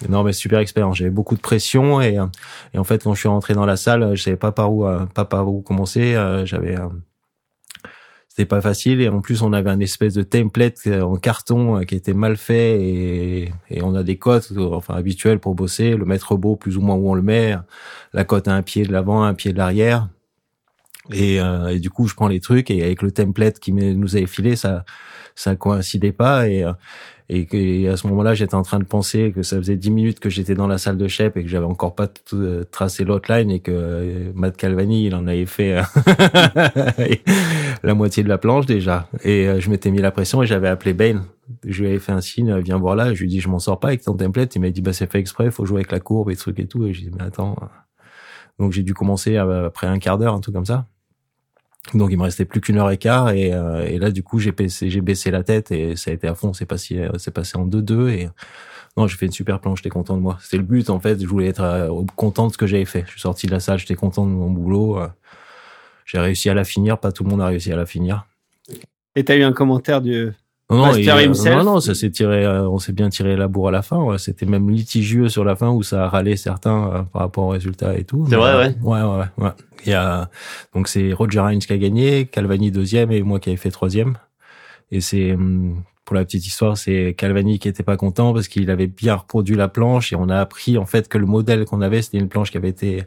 non, 0.10 0.24
mais 0.24 0.34
super 0.34 0.60
expérience. 0.60 0.98
J'avais 0.98 1.10
beaucoup 1.10 1.36
de 1.36 1.42
pression 1.42 2.02
et, 2.02 2.18
et 2.74 2.78
en 2.78 2.84
fait, 2.84 3.04
quand 3.04 3.14
je 3.14 3.20
suis 3.20 3.30
rentré 3.30 3.54
dans 3.54 3.66
la 3.66 3.78
salle, 3.78 4.16
je 4.16 4.22
savais 4.22 4.38
pas 4.38 4.52
par 4.52 4.74
où, 4.74 4.86
euh, 4.86 5.06
pas 5.06 5.26
par 5.26 5.48
où 5.48 5.62
commencer. 5.62 6.16
Euh, 6.16 6.46
j'avais, 6.46 6.78
euh, 6.80 6.88
c'était 8.28 8.46
pas 8.46 8.62
facile 8.62 9.02
et 9.02 9.10
en 9.10 9.22
plus, 9.22 9.42
on 9.42 9.54
avait 9.54 9.70
un 9.70 9.80
espèce 9.80 10.14
de 10.14 10.24
template 10.24 10.88
en 10.88 11.16
carton 11.18 11.82
qui 11.82 11.96
était 11.96 12.14
mal 12.14 12.38
fait 12.38 12.82
et, 12.82 13.52
et 13.70 13.84
on 13.84 13.94
a 13.96 14.04
des 14.04 14.18
cotes, 14.18 14.52
enfin 14.58 14.96
habituelles 14.96 15.40
pour 15.40 15.56
bosser. 15.56 15.96
Le 15.96 16.06
mettre 16.06 16.36
beau, 16.36 16.56
plus 16.56 16.78
ou 16.78 16.82
moins 16.82 16.96
où 16.96 17.10
on 17.10 17.14
le 17.14 17.22
met. 17.22 17.56
La 18.14 18.24
cote 18.24 18.48
à 18.48 18.56
un 18.56 18.62
pied 18.62 18.86
de 18.86 18.92
l'avant, 18.92 19.24
un 19.24 19.34
pied 19.34 19.54
de 19.54 19.58
l'arrière. 19.58 20.08
Et, 21.12 21.38
et, 21.38 21.80
du 21.80 21.90
coup, 21.90 22.08
je 22.08 22.16
prends 22.16 22.28
les 22.28 22.40
trucs 22.40 22.72
et 22.72 22.84
avec 22.84 23.02
le 23.02 23.12
template 23.12 23.60
qui 23.60 23.74
nous 23.74 24.16
avait 24.16 24.28
filé, 24.28 24.56
ça, 24.56 24.86
ça 25.36 25.56
coïncidait 25.56 26.14
pas 26.14 26.48
et 26.48 26.64
et 27.34 27.46
que 27.46 27.90
à 27.90 27.96
ce 27.96 28.06
moment-là 28.08 28.34
j'étais 28.34 28.56
en 28.56 28.62
train 28.62 28.78
de 28.78 28.84
penser 28.84 29.32
que 29.34 29.42
ça 29.42 29.56
faisait 29.56 29.78
dix 29.78 29.90
minutes 29.90 30.20
que 30.20 30.30
j'étais 30.30 30.54
dans 30.54 30.68
la 30.68 30.78
salle 30.78 30.98
de 30.98 31.08
chef 31.08 31.38
et 31.38 31.44
que 31.44 31.48
j'avais 31.48 31.66
encore 31.66 31.96
pas 31.96 32.10
euh, 32.34 32.66
tracé 32.70 33.06
l'outline 33.06 33.50
et 33.50 33.62
que 33.62 33.72
euh, 33.74 34.32
Matt 34.36 34.58
Calvani 34.58 35.06
il 35.06 35.16
en 35.16 35.26
avait 35.28 35.46
fait 35.46 35.78
euh, 35.78 37.16
la 37.84 37.94
moitié 37.94 38.22
de 38.24 38.28
la 38.28 38.38
planche 38.38 38.66
déjà. 38.66 39.08
Et 39.24 39.48
je 39.60 39.70
m'étais 39.70 39.92
mis 39.92 40.00
la 40.00 40.12
pression 40.12 40.44
et 40.44 40.46
j'avais 40.46 40.68
appelé 40.68 40.94
Bane 40.94 41.24
je 41.66 41.82
lui 41.82 41.90
avais 41.90 42.00
fait 42.00 42.12
un 42.12 42.22
signe 42.22 42.60
viens 42.60 42.78
voir 42.78 42.96
là. 42.96 43.14
Je 43.14 43.20
lui 43.20 43.26
ai 43.26 43.30
dit 43.30 43.40
je 43.40 43.48
m'en 43.48 43.60
sors 43.60 43.80
pas 43.80 43.90
avec 43.90 44.04
ton 44.04 44.16
template. 44.16 44.56
Il 44.56 44.60
m'a 44.60 44.70
dit 44.70 44.82
bah 44.82 44.94
c'est 44.94 45.10
fait 45.10 45.20
exprès 45.20 45.52
faut 45.52 45.66
jouer 45.66 45.80
avec 45.80 45.92
la 45.92 46.00
courbe 46.02 46.30
et 46.32 46.36
trucs 46.36 46.60
et 46.60 46.68
tout. 46.68 46.86
Et 46.86 46.94
j'ai 46.94 47.04
dit 47.04 47.12
mais 47.18 47.24
attends. 47.24 47.56
Donc 48.60 48.74
j'ai 48.74 48.84
dû 48.84 48.94
commencer 48.94 49.38
après 49.38 49.88
un 49.88 50.00
quart 50.00 50.18
d'heure 50.18 50.34
un 50.34 50.42
truc 50.42 50.56
comme 50.56 50.66
ça 50.66 50.86
donc 51.94 52.12
il 52.12 52.18
me 52.18 52.24
restait 52.24 52.46
plus 52.46 52.62
qu'une 52.62 52.78
heure 52.78 52.92
et 52.92 52.98
quart 52.98 53.32
et, 53.32 53.54
euh, 53.54 53.86
et 53.86 53.98
là 53.98 54.12
du 54.12 54.24
coup 54.24 54.40
j'ai 54.40 54.52
baissé, 54.52 54.90
j'ai 54.90 55.02
baissé 55.02 55.32
la 55.32 55.44
tête 55.44 55.72
et 55.72 55.96
ça 55.96 56.12
a 56.12 56.14
été 56.14 56.28
à 56.28 56.36
fond. 56.36 56.54
C'est 56.54 56.66
passé, 56.66 57.08
c'est 57.18 57.32
passé 57.32 57.58
en 57.58 57.66
2-2 57.66 58.10
et 58.10 58.30
non 58.98 59.08
j'ai 59.08 59.18
fait 59.18 59.26
une 59.26 59.32
super 59.32 59.60
planche. 59.60 59.80
J'étais 59.80 59.90
content 59.90 60.16
de 60.16 60.22
moi. 60.22 60.38
C'était 60.42 60.58
le 60.58 60.64
but 60.64 60.90
en 60.90 61.00
fait. 61.00 61.22
Je 61.22 61.28
voulais 61.28 61.48
être 61.48 61.64
euh, 61.64 62.04
content 62.16 62.48
de 62.48 62.54
ce 62.54 62.58
que 62.58 62.68
j'avais 62.68 62.86
fait. 62.86 63.04
Je 63.06 63.12
suis 63.12 63.22
sorti 63.22 63.48
de 63.48 63.52
la 63.52 63.60
salle. 63.60 63.80
J'étais 63.80 63.96
content 63.96 64.26
de 64.26 64.32
mon 64.32 64.50
boulot. 64.50 65.00
Euh. 65.00 65.08
J'ai 66.06 66.20
réussi 66.20 66.50
à 66.50 66.54
la 66.54 66.64
finir. 66.64 67.00
Pas 67.00 67.12
tout 67.12 67.24
le 67.24 67.30
monde 67.30 67.42
a 67.42 67.48
réussi 67.48 67.72
à 67.72 67.76
la 67.76 67.86
finir. 67.86 68.26
Et 69.16 69.26
t'as 69.26 69.36
eu 69.36 69.44
un 69.44 69.54
commentaire 69.54 70.02
du 70.02 70.32
non, 70.76 70.94
non, 70.94 71.64
non, 71.64 71.80
ça 71.80 71.94
s'est 71.94 72.10
tiré, 72.10 72.46
euh, 72.46 72.68
on 72.70 72.80
s'est 72.80 72.94
bien 72.94 73.10
tiré 73.10 73.36
la 73.36 73.48
bourre 73.48 73.70
à 73.70 73.72
la 73.72 73.82
fin. 73.82 74.18
C'était 74.18 74.46
même 74.46 74.70
litigieux 74.70 75.30
sur 75.30 75.44
la 75.44 75.56
fin 75.56 75.70
où 75.70 75.84
ça 75.84 76.06
a 76.06 76.10
râlé 76.10 76.38
certains 76.38 76.88
euh, 76.88 77.02
par 77.04 77.24
rapport 77.24 77.46
au 77.46 77.50
résultat 77.50 77.98
et 77.98 78.04
tout. 78.04 78.26
C'est 78.30 78.36
vrai, 78.36 78.56
ouais. 78.58 78.76
Ouais, 78.82 79.02
ouais, 79.02 79.26
ouais. 79.38 79.52
Il 79.86 79.92
y 79.92 79.94
a 79.94 80.30
donc 80.74 80.88
c'est 80.88 81.12
Roger 81.14 81.44
Hines 81.52 81.60
qui 81.60 81.74
a 81.74 81.78
gagné, 81.78 82.26
Calvani 82.26 82.72
deuxième 82.72 83.12
et 83.12 83.22
moi 83.24 83.40
qui 83.40 83.50
avais 83.50 83.58
fait 83.58 83.72
troisième. 83.72 84.18
Et 84.92 85.02
c'est 85.02 85.34
hum, 85.34 85.84
pour 86.06 86.16
la 86.16 86.24
petite 86.24 86.46
histoire, 86.46 86.78
c'est 86.78 87.16
Calvani 87.18 87.58
qui 87.60 87.68
était 87.68 87.84
pas 87.84 87.98
content 87.98 88.34
parce 88.34 88.48
qu'il 88.48 88.70
avait 88.70 88.88
bien 88.88 89.16
reproduit 89.16 89.56
la 89.56 89.68
planche 89.68 90.14
et 90.14 90.16
on 90.16 90.30
a 90.30 90.40
appris 90.40 90.78
en 90.78 90.86
fait 90.86 91.08
que 91.08 91.18
le 91.18 91.26
modèle 91.26 91.66
qu'on 91.66 91.82
avait 91.82 92.02
c'était 92.02 92.18
une 92.18 92.30
planche 92.30 92.52
qui 92.52 92.58
avait 92.58 92.70
été 92.70 93.04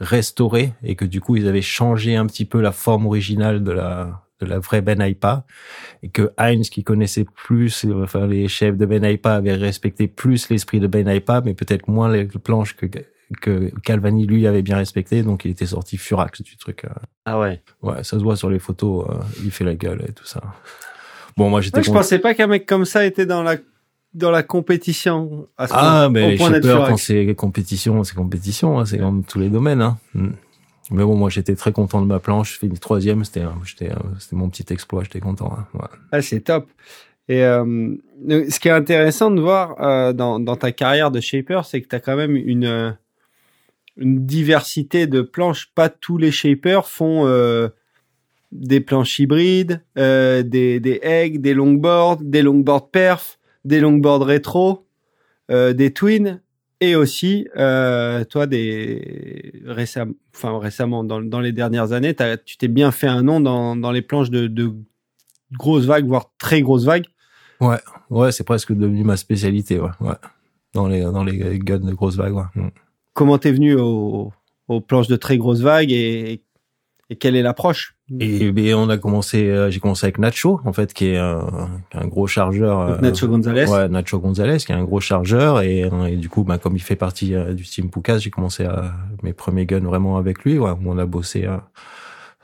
restaurée 0.00 0.72
et 0.82 0.96
que 0.96 1.04
du 1.04 1.20
coup 1.20 1.36
ils 1.36 1.48
avaient 1.48 1.62
changé 1.62 2.16
un 2.16 2.26
petit 2.26 2.44
peu 2.44 2.60
la 2.60 2.72
forme 2.72 3.06
originale 3.06 3.62
de 3.62 3.72
la 3.72 4.25
de 4.40 4.46
la 4.46 4.58
vraie 4.58 4.82
Ben 4.82 5.00
Aipa 5.00 5.44
et 6.02 6.08
que 6.08 6.32
Heinz 6.38 6.68
qui 6.68 6.84
connaissait 6.84 7.24
plus 7.24 7.86
enfin 8.02 8.26
les 8.26 8.48
chefs 8.48 8.76
de 8.76 8.86
Ben 8.86 9.04
Aipa 9.04 9.34
avaient 9.34 9.54
respecté 9.54 10.08
plus 10.08 10.48
l'esprit 10.50 10.80
de 10.80 10.86
Ben 10.86 11.08
Aipa 11.08 11.40
mais 11.44 11.54
peut-être 11.54 11.88
moins 11.88 12.10
les 12.10 12.26
planches 12.26 12.76
que 12.76 12.86
que 13.40 13.72
Calvani 13.82 14.26
lui 14.26 14.46
avait 14.46 14.62
bien 14.62 14.76
respecté. 14.76 15.22
Donc 15.22 15.44
il 15.44 15.50
était 15.50 15.66
sorti 15.66 15.96
furax 15.96 16.42
du 16.42 16.56
truc 16.56 16.84
euh. 16.84 16.88
ah 17.24 17.38
ouais. 17.38 17.62
Ouais 17.82 18.04
ça 18.04 18.18
se 18.18 18.22
voit 18.22 18.36
sur 18.36 18.50
les 18.50 18.58
photos 18.58 19.06
euh, 19.08 19.14
il 19.44 19.50
fait 19.50 19.64
la 19.64 19.74
gueule 19.74 20.04
et 20.08 20.12
tout 20.12 20.26
ça. 20.26 20.42
Bon 21.36 21.50
moi 21.50 21.60
j'étais 21.60 21.82
je 21.82 21.90
pensais 21.90 22.18
pas 22.18 22.34
qu'un 22.34 22.46
mec 22.46 22.66
comme 22.66 22.84
ça 22.84 23.04
était 23.04 23.26
dans 23.26 23.42
la 23.42 23.56
dans 24.14 24.30
la 24.30 24.42
compétition 24.42 25.46
ah 25.58 26.08
mais 26.10 26.38
j'ai 26.38 26.60
peur 26.60 26.88
quand 26.88 26.96
c'est 26.96 27.34
compétition 27.34 28.02
c'est 28.02 28.14
compétition 28.14 28.78
hein, 28.78 28.86
c'est 28.86 28.98
comme 28.98 29.24
tous 29.24 29.38
les 29.38 29.50
domaines 29.50 29.82
hein. 29.82 29.98
Mais 30.90 31.02
bon, 31.02 31.16
moi, 31.16 31.30
j'étais 31.30 31.56
très 31.56 31.72
content 31.72 32.00
de 32.00 32.06
ma 32.06 32.20
planche. 32.20 32.54
Je 32.54 32.58
finis 32.58 32.78
troisième. 32.78 33.24
C'était, 33.24 33.44
mon 34.32 34.48
petit 34.48 34.72
exploit. 34.72 35.02
J'étais 35.04 35.20
content. 35.20 35.56
Hein. 35.58 35.88
Ah, 36.12 36.22
c'est 36.22 36.40
top. 36.40 36.68
Et 37.28 37.42
euh, 37.42 37.94
ce 38.28 38.60
qui 38.60 38.68
est 38.68 38.72
intéressant 38.72 39.30
de 39.30 39.40
voir 39.40 39.82
euh, 39.82 40.12
dans, 40.12 40.38
dans 40.38 40.56
ta 40.56 40.70
carrière 40.70 41.10
de 41.10 41.20
shaper, 41.20 41.64
c'est 41.64 41.82
que 41.82 41.88
tu 41.88 41.96
as 41.96 42.00
quand 42.00 42.16
même 42.16 42.36
une, 42.36 42.96
une 43.96 44.24
diversité 44.24 45.06
de 45.06 45.22
planches. 45.22 45.72
Pas 45.74 45.88
tous 45.88 46.18
les 46.18 46.30
shapers 46.30 46.86
font 46.86 47.26
euh, 47.26 47.68
des 48.52 48.80
planches 48.80 49.18
hybrides, 49.18 49.82
euh, 49.98 50.42
des, 50.42 50.80
des 50.80 51.00
eggs, 51.02 51.40
des 51.40 51.54
longboards, 51.54 52.18
des 52.22 52.42
longboards 52.42 52.90
perf, 52.90 53.38
des 53.64 53.80
longboards 53.80 54.24
rétro, 54.24 54.86
euh, 55.50 55.72
des 55.72 55.92
twins 55.92 56.40
et 56.80 56.94
aussi 56.94 57.48
euh, 57.56 58.24
toi 58.24 58.46
des 58.46 59.62
récemment 59.64 60.12
enfin 60.34 60.58
récemment 60.58 61.04
dans, 61.04 61.22
dans 61.22 61.40
les 61.40 61.52
dernières 61.52 61.92
années 61.92 62.14
tu 62.44 62.56
t'es 62.58 62.68
bien 62.68 62.90
fait 62.92 63.06
un 63.06 63.22
nom 63.22 63.40
dans, 63.40 63.76
dans 63.76 63.90
les 63.92 64.02
planches 64.02 64.30
de, 64.30 64.46
de 64.46 64.72
grosses 65.52 65.86
vagues 65.86 66.06
voire 66.06 66.30
très 66.38 66.60
grosses 66.60 66.84
vagues. 66.84 67.06
Ouais. 67.60 67.78
Ouais 68.10 68.30
c'est 68.32 68.44
presque 68.44 68.72
devenu 68.72 69.04
ma 69.04 69.16
spécialité 69.16 69.80
ouais. 69.80 69.90
Ouais. 70.00 70.16
Dans 70.74 70.86
les 70.86 71.00
dans 71.00 71.24
les 71.24 71.58
guns 71.58 71.78
de 71.78 71.94
grosses 71.94 72.16
vagues 72.16 72.34
ouais. 72.34 72.44
Mm. 72.54 72.70
comment 73.14 73.38
t'es 73.38 73.52
venu 73.52 73.74
aux, 73.74 74.32
aux 74.68 74.80
planches 74.82 75.08
de 75.08 75.16
très 75.16 75.38
grosses 75.38 75.60
vagues 75.62 75.92
et, 75.92 76.42
et 77.08 77.16
quelle 77.16 77.36
est 77.36 77.42
l'approche? 77.42 77.95
Et, 78.20 78.46
et, 78.46 78.74
on 78.74 78.88
a 78.88 78.98
commencé, 78.98 79.48
euh, 79.48 79.68
j'ai 79.68 79.80
commencé 79.80 80.06
avec 80.06 80.18
Nacho, 80.18 80.60
en 80.64 80.72
fait, 80.72 80.94
qui 80.94 81.08
est 81.08 81.16
un, 81.16 81.70
un 81.92 82.06
gros 82.06 82.28
chargeur. 82.28 82.80
Euh, 82.80 82.98
Nacho 83.00 83.26
Gonzalez. 83.26 83.66
Ouais, 83.66 83.88
Nacho 83.88 84.20
Gonzalez, 84.20 84.58
qui 84.58 84.70
est 84.70 84.76
un 84.76 84.84
gros 84.84 85.00
chargeur, 85.00 85.60
et, 85.60 85.90
et 86.08 86.16
du 86.16 86.28
coup, 86.28 86.44
bah, 86.44 86.58
comme 86.58 86.76
il 86.76 86.82
fait 86.82 86.96
partie 86.96 87.34
euh, 87.34 87.52
du 87.52 87.64
team 87.64 87.90
Poucas, 87.90 88.18
j'ai 88.18 88.30
commencé 88.30 88.64
à, 88.64 88.92
mes 89.22 89.32
premiers 89.32 89.66
guns 89.66 89.80
vraiment 89.80 90.18
avec 90.18 90.44
lui. 90.44 90.58
Ouais, 90.58 90.70
on 90.84 90.98
a 90.98 91.06
bossé. 91.06 91.42
ça 91.42 91.64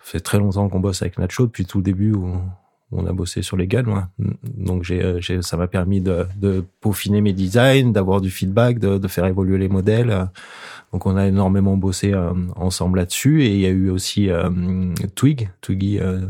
fait 0.00 0.20
très 0.20 0.38
longtemps 0.38 0.68
qu'on 0.68 0.80
bosse 0.80 1.02
avec 1.02 1.18
Nacho 1.18 1.46
depuis 1.46 1.64
tout 1.64 1.78
le 1.78 1.84
début 1.84 2.12
où 2.12 2.34
on 2.92 3.06
a 3.06 3.12
bossé 3.12 3.42
sur 3.42 3.56
les 3.56 3.66
guns. 3.66 3.84
Ouais. 3.84 4.26
Donc 4.56 4.84
j'ai, 4.84 5.20
ça 5.42 5.56
m'a 5.56 5.66
permis 5.66 6.00
de, 6.00 6.26
de 6.36 6.64
peaufiner 6.80 7.20
mes 7.20 7.32
designs, 7.32 7.92
d'avoir 7.92 8.20
du 8.20 8.30
feedback, 8.30 8.78
de, 8.78 8.98
de 8.98 9.08
faire 9.08 9.26
évoluer 9.26 9.58
les 9.58 9.68
modèles. 9.68 10.28
Donc 10.92 11.06
on 11.06 11.16
a 11.16 11.26
énormément 11.26 11.76
bossé 11.76 12.12
euh, 12.12 12.32
ensemble 12.54 12.98
là-dessus 12.98 13.42
et 13.44 13.54
il 13.54 13.60
y 13.60 13.66
a 13.66 13.70
eu 13.70 13.88
aussi 13.88 14.28
euh, 14.28 14.50
Twig, 15.14 15.50
Twiggy, 15.60 15.98
euh, 15.98 16.20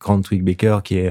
Grand 0.00 0.22
Twig 0.22 0.42
Baker 0.42 0.78
qui 0.82 0.96
est 0.96 1.10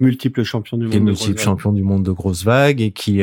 multiple 0.00 0.42
champion 0.42 0.76
du 0.76 0.86
monde, 0.86 1.02
multiple 1.02 1.40
champion 1.40 1.72
du 1.72 1.82
monde 1.82 2.02
de 2.04 2.12
grosses 2.12 2.44
vagues 2.44 2.80
et 2.80 2.92
qui 2.92 3.22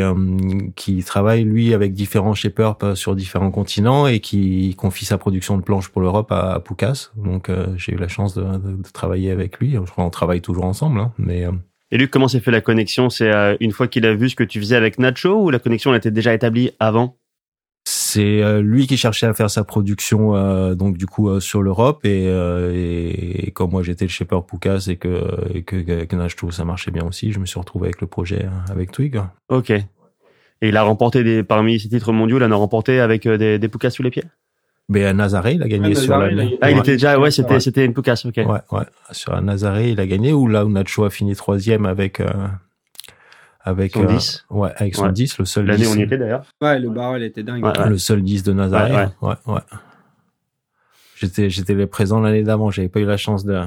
qui 0.75 1.03
travaille 1.03 1.43
lui 1.43 1.73
avec 1.73 1.93
différents 1.93 2.33
shapers 2.33 2.75
sur 2.95 3.15
différents 3.15 3.51
continents 3.51 4.07
et 4.07 4.19
qui 4.19 4.75
confie 4.75 5.05
sa 5.05 5.17
production 5.17 5.57
de 5.57 5.63
planches 5.63 5.89
pour 5.89 6.01
l'Europe 6.01 6.31
à, 6.31 6.53
à 6.53 6.59
Poucas. 6.59 7.11
Donc 7.15 7.49
j'ai 7.77 7.93
eu 7.93 7.97
la 7.97 8.07
chance 8.07 8.35
de, 8.35 8.43
de, 8.43 8.77
de, 8.77 8.91
travailler 8.93 9.31
avec 9.31 9.59
lui. 9.59 9.71
Je 9.71 9.91
crois 9.91 10.03
qu'on 10.03 10.09
travaille 10.09 10.41
toujours 10.41 10.65
ensemble, 10.65 10.99
hein, 10.99 11.13
mais 11.17 11.45
et 11.91 11.97
Luc, 11.97 12.11
comment 12.11 12.27
s'est 12.27 12.39
fait 12.39 12.51
la 12.51 12.61
connexion? 12.61 13.09
C'est 13.09 13.31
une 13.59 13.71
fois 13.71 13.87
qu'il 13.87 14.05
a 14.05 14.15
vu 14.15 14.29
ce 14.29 14.35
que 14.35 14.43
tu 14.43 14.59
faisais 14.59 14.75
avec 14.75 14.99
Nacho 14.99 15.43
ou 15.43 15.49
la 15.49 15.59
connexion 15.59 15.91
elle 15.91 15.97
était 15.97 16.11
déjà 16.11 16.33
établie 16.33 16.71
avant? 16.79 17.17
C'est 18.05 18.43
euh, 18.43 18.61
lui 18.61 18.85
qui 18.85 18.97
cherchait 18.97 19.25
à 19.25 19.33
faire 19.33 19.49
sa 19.49 19.63
production 19.63 20.35
euh, 20.35 20.75
donc 20.75 20.95
du 20.95 21.07
coup 21.07 21.27
euh, 21.27 21.39
sur 21.39 21.63
l'Europe 21.63 22.05
et, 22.05 22.25
et, 22.27 23.51
comme 23.51 23.71
moi 23.71 23.81
j'étais 23.81 24.05
le 24.05 24.09
shaper 24.09 24.45
Poucas 24.45 24.85
et 24.87 24.97
que 24.97 25.23
et 25.53 25.63
que, 25.63 26.05
que 26.05 26.51
ça 26.51 26.65
marchait 26.65 26.91
bien 26.91 27.03
aussi, 27.03 27.31
je 27.31 27.39
me 27.39 27.47
suis 27.47 27.59
retrouvé 27.59 27.87
avec 27.87 28.01
le 28.01 28.07
projet 28.07 28.45
avec 28.69 28.91
Twig. 28.91 29.19
Ok. 29.49 29.71
Et 29.71 29.83
il 30.61 30.77
a 30.77 30.83
remporté 30.83 31.23
des 31.23 31.43
parmi 31.43 31.79
ses 31.79 31.89
titres 31.89 32.11
mondiaux, 32.11 32.37
il 32.37 32.43
en 32.43 32.51
a 32.51 32.55
remporté 32.55 32.99
avec 32.99 33.27
des, 33.27 33.57
des 33.57 33.67
Poucas 33.67 33.89
sous 33.89 34.03
les 34.03 34.11
pieds? 34.11 34.23
Mais 34.87 35.03
à 35.03 35.13
Nazaré, 35.13 35.53
il 35.53 35.63
a 35.63 35.67
gagné 35.67 35.95
sur 35.95 36.15
la. 36.15 36.29
Ah, 36.61 36.69
il 36.69 36.77
était 36.77 36.91
déjà, 36.91 37.19
ouais, 37.19 37.31
c'était, 37.31 37.59
c'était 37.59 37.85
une 37.85 37.93
Poucas, 37.93 38.21
ok. 38.23 38.37
Ouais, 38.37 38.59
ouais. 38.71 38.85
Sur 39.11 39.41
Nazaré, 39.41 39.89
il 39.89 39.99
a 39.99 40.05
gagné, 40.05 40.31
ou 40.31 40.47
là 40.47 40.63
où 40.63 40.69
Nacho 40.69 41.03
a 41.05 41.09
fini 41.09 41.35
troisième 41.35 41.87
avec, 41.87 42.21
avec 43.65 43.93
son 43.93 44.03
10. 44.05 44.45
Euh, 44.51 44.55
ouais, 44.55 44.71
avec 44.77 44.95
son 44.95 45.07
10, 45.09 45.37
le 45.39 45.45
seul 45.45 45.65
L'année 45.65 45.87
où 45.87 45.91
on 45.91 45.95
y 45.95 46.03
était 46.03 46.17
d'ailleurs. 46.17 46.45
Ouais, 46.61 46.79
le 46.79 46.89
barrel 46.89 47.23
était 47.23 47.43
dingue. 47.43 47.65
Le 47.87 47.97
seul 47.97 48.21
10 48.21 48.43
de 48.43 48.53
Nazaré. 48.53 49.07
Ouais, 49.21 49.33
ouais. 49.47 49.59
J'étais 51.17 51.49
j'étais 51.49 51.87
présent 51.87 52.19
l'année 52.19 52.43
d'avant, 52.43 52.69
j'avais 52.71 52.89
pas 52.89 52.99
eu 52.99 53.05
la 53.05 53.17
chance 53.17 53.45
de 53.45 53.61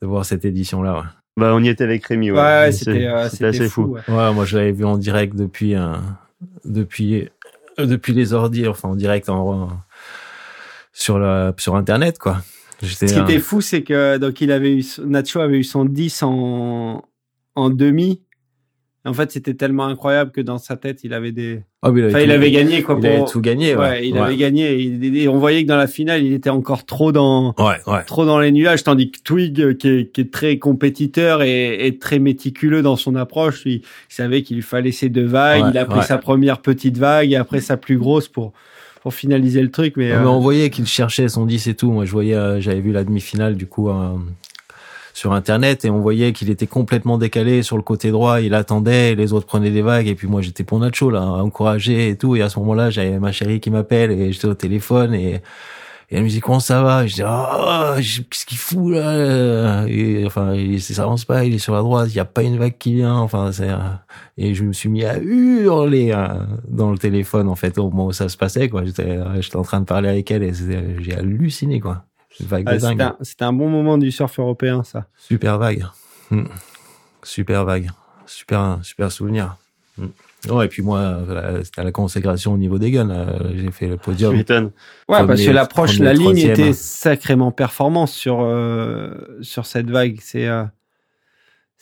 de 0.00 0.06
voir 0.06 0.24
cette 0.24 0.44
édition 0.44 0.82
là. 0.82 1.04
Bah 1.36 1.52
on 1.54 1.62
y 1.62 1.68
était 1.68 1.84
avec 1.84 2.04
Rémi 2.06 2.30
ouais. 2.30 2.38
Ouais, 2.40 2.72
c'était 2.72 3.06
euh, 3.06 3.28
c'était 3.28 3.46
assez 3.46 3.68
fou. 3.68 3.96
ouais. 4.08 4.32
moi 4.32 4.44
je 4.44 4.58
l'avais 4.58 4.72
vu 4.72 4.84
en 4.84 4.96
direct 4.98 5.34
depuis 5.36 5.74
un 5.74 6.00
depuis 6.64 7.28
Euh, 7.78 7.86
Depuis 7.86 8.12
les 8.12 8.32
ordi, 8.34 8.66
enfin 8.68 8.88
en 8.90 8.96
direct 8.96 9.28
en, 9.30 9.68
sur 10.92 11.18
la 11.18 11.54
sur 11.58 11.76
internet 11.76 12.18
quoi. 12.18 12.42
Ce 12.82 13.04
qui 13.06 13.14
un- 13.14 13.24
était 13.24 13.38
fou, 13.38 13.60
c'est 13.60 13.82
que 13.82 14.18
donc 14.18 14.40
il 14.40 14.50
avait 14.50 14.74
eu 14.76 14.84
Nacho 15.06 15.40
avait 15.40 15.58
eu 15.58 15.64
son 15.64 15.84
10 15.84 16.22
en 16.22 17.04
en 17.54 17.70
demi. 17.70 18.20
En 19.04 19.12
fait, 19.14 19.32
c'était 19.32 19.54
tellement 19.54 19.86
incroyable 19.86 20.30
que 20.30 20.40
dans 20.40 20.58
sa 20.58 20.76
tête, 20.76 21.00
il 21.02 21.12
avait 21.12 21.32
des. 21.32 21.60
Ah 21.82 21.90
oui, 21.90 22.04
Enfin, 22.06 22.18
tout- 22.18 22.24
il 22.24 22.30
avait 22.30 22.52
gagné 22.52 22.82
quoi. 22.82 22.94
il 22.96 23.00
pour- 23.00 23.10
avait 23.10 23.24
tout 23.30 23.40
gagné. 23.40 23.74
Ouais, 23.74 23.80
Ouais, 23.80 24.06
il 24.08 24.14
ouais. 24.14 24.20
avait 24.20 24.36
gagné. 24.36 24.72
Et, 24.74 24.82
il- 24.82 25.16
et 25.16 25.26
on 25.26 25.38
voyait 25.38 25.64
que 25.64 25.68
dans 25.68 25.76
la 25.76 25.88
finale, 25.88 26.22
il 26.22 26.32
était 26.32 26.50
encore 26.50 26.86
trop 26.86 27.10
dans 27.10 27.52
Ouais, 27.58 28.04
trop 28.06 28.24
dans 28.24 28.38
les 28.38 28.52
nuages, 28.52 28.84
tandis 28.84 29.10
que 29.10 29.18
Twig, 29.24 29.76
qui 29.78 29.88
est, 29.88 30.12
qui 30.12 30.20
est 30.20 30.32
très 30.32 30.58
compétiteur 30.58 31.42
et, 31.42 31.84
et 31.86 31.98
très 31.98 32.20
méticuleux 32.20 32.82
dans 32.82 32.94
son 32.94 33.16
approche, 33.16 33.62
il 33.66 33.82
savait 34.08 34.42
qu'il 34.42 34.54
lui 34.56 34.62
fallait 34.62 34.92
ses 34.92 35.08
deux 35.08 35.26
vagues. 35.26 35.64
Il 35.74 35.78
a 35.78 35.84
pris 35.84 36.04
sa 36.04 36.18
première 36.18 36.60
petite 36.62 36.96
vague 36.96 37.32
et 37.32 37.36
après 37.36 37.60
sa 37.60 37.76
plus 37.76 37.98
grosse 37.98 38.28
pour 38.28 38.52
pour 39.02 39.12
finaliser 39.14 39.62
le 39.62 39.70
truc. 39.72 39.94
Mais 39.96 40.12
euh, 40.12 40.28
on 40.28 40.38
voyait 40.38 40.70
qu'il 40.70 40.86
cherchait 40.86 41.26
son 41.26 41.44
10 41.44 41.66
et 41.66 41.74
tout. 41.74 41.90
Moi, 41.90 42.04
je 42.04 42.12
voyais, 42.12 42.36
euh, 42.36 42.60
j'avais 42.60 42.80
vu 42.80 42.92
la 42.92 43.02
demi-finale 43.02 43.56
du 43.56 43.66
coup 43.66 43.88
euh, 43.90 44.10
sur 45.14 45.32
internet 45.32 45.84
et 45.84 45.90
on 45.90 46.00
voyait 46.00 46.32
qu'il 46.32 46.50
était 46.50 46.66
complètement 46.66 47.18
décalé 47.18 47.62
sur 47.62 47.76
le 47.76 47.82
côté 47.82 48.10
droit. 48.10 48.40
Il 48.40 48.54
attendait, 48.54 49.14
les 49.14 49.32
autres 49.32 49.46
prenaient 49.46 49.70
des 49.70 49.82
vagues 49.82 50.08
et 50.08 50.14
puis 50.14 50.26
moi 50.28 50.40
j'étais 50.40 50.64
pour 50.64 50.78
Nacho 50.78 51.10
là, 51.10 51.22
encouragé 51.22 52.08
et 52.08 52.16
tout. 52.16 52.36
Et 52.36 52.42
à 52.42 52.48
ce 52.48 52.58
moment-là, 52.60 52.90
j'avais 52.90 53.18
ma 53.18 53.32
chérie 53.32 53.60
qui 53.60 53.70
m'appelle 53.70 54.10
et 54.10 54.32
j'étais 54.32 54.46
au 54.48 54.54
téléphone 54.54 55.14
et 55.14 55.42
elle 56.14 56.24
me 56.24 56.28
dit 56.28 56.40
comment 56.40 56.60
ça 56.60 56.82
va? 56.82 57.06
Je 57.06 57.14
dis 57.14 57.22
je- 58.02 58.20
qu'est-ce 58.22 58.44
qu'il 58.44 58.58
fout 58.58 58.92
là 58.92 59.86
Et 59.88 60.24
enfin 60.26 60.52
il 60.54 60.80
ça 60.82 61.04
avance 61.04 61.24
pas, 61.24 61.44
il 61.44 61.54
est 61.54 61.58
sur 61.58 61.72
la 61.74 61.80
droite, 61.80 62.08
il 62.10 62.16
y 62.16 62.20
a 62.20 62.26
pas 62.26 62.42
une 62.42 62.58
vague 62.58 62.76
qui 62.78 62.94
vient. 62.96 63.16
Enfin 63.16 63.50
et 64.36 64.54
je 64.54 64.64
me 64.64 64.72
suis 64.74 64.88
mis 64.90 65.04
à 65.04 65.18
hurler 65.18 66.12
euh, 66.12 66.28
dans 66.68 66.90
le 66.90 66.98
téléphone 66.98 67.48
en 67.48 67.54
fait 67.54 67.78
au 67.78 67.84
moment 67.88 68.06
où 68.06 68.12
ça 68.12 68.28
se 68.28 68.36
passait 68.36 68.68
quoi. 68.68 68.84
J'étais 68.84 69.18
j'étais 69.40 69.56
en 69.56 69.62
train 69.62 69.80
de 69.80 69.86
parler 69.86 70.08
avec 70.10 70.30
elle 70.30 70.42
et 70.42 70.52
j'ai 71.00 71.14
halluciné 71.16 71.80
quoi. 71.80 72.04
Vague 72.44 72.64
ah, 72.66 73.16
c'était 73.22 73.44
un, 73.44 73.52
bon 73.52 73.68
moment 73.68 73.98
du 73.98 74.10
surf 74.10 74.38
européen, 74.38 74.82
ça. 74.82 75.06
Super 75.16 75.58
vague. 75.58 75.86
Hmm. 76.30 76.44
Super 77.22 77.64
vague. 77.64 77.90
Super 78.26 78.78
super 78.82 79.12
souvenir. 79.12 79.56
Hmm. 79.98 80.08
Ouais, 80.50 80.66
et 80.66 80.68
puis 80.68 80.82
moi, 80.82 80.98
euh, 80.98 81.62
c'était 81.62 81.84
la 81.84 81.92
consécration 81.92 82.52
au 82.52 82.58
niveau 82.58 82.78
des 82.78 82.90
guns. 82.90 83.26
J'ai 83.54 83.70
fait 83.70 83.86
le 83.86 83.96
podium. 83.96 84.34
m'étonnes. 84.34 84.72
Ouais, 85.08 85.18
Premier- 85.18 85.26
parce 85.26 85.42
que 85.42 85.50
l'approche, 85.50 85.98
la 85.98 86.12
ligne 86.12 86.24
troisième. 86.24 86.50
était 86.50 86.72
sacrément 86.72 87.52
performante 87.52 88.08
sur 88.08 88.40
euh, 88.40 89.38
sur 89.42 89.66
cette 89.66 89.88
vague. 89.88 90.18
C'est 90.20 90.48
euh, 90.48 90.64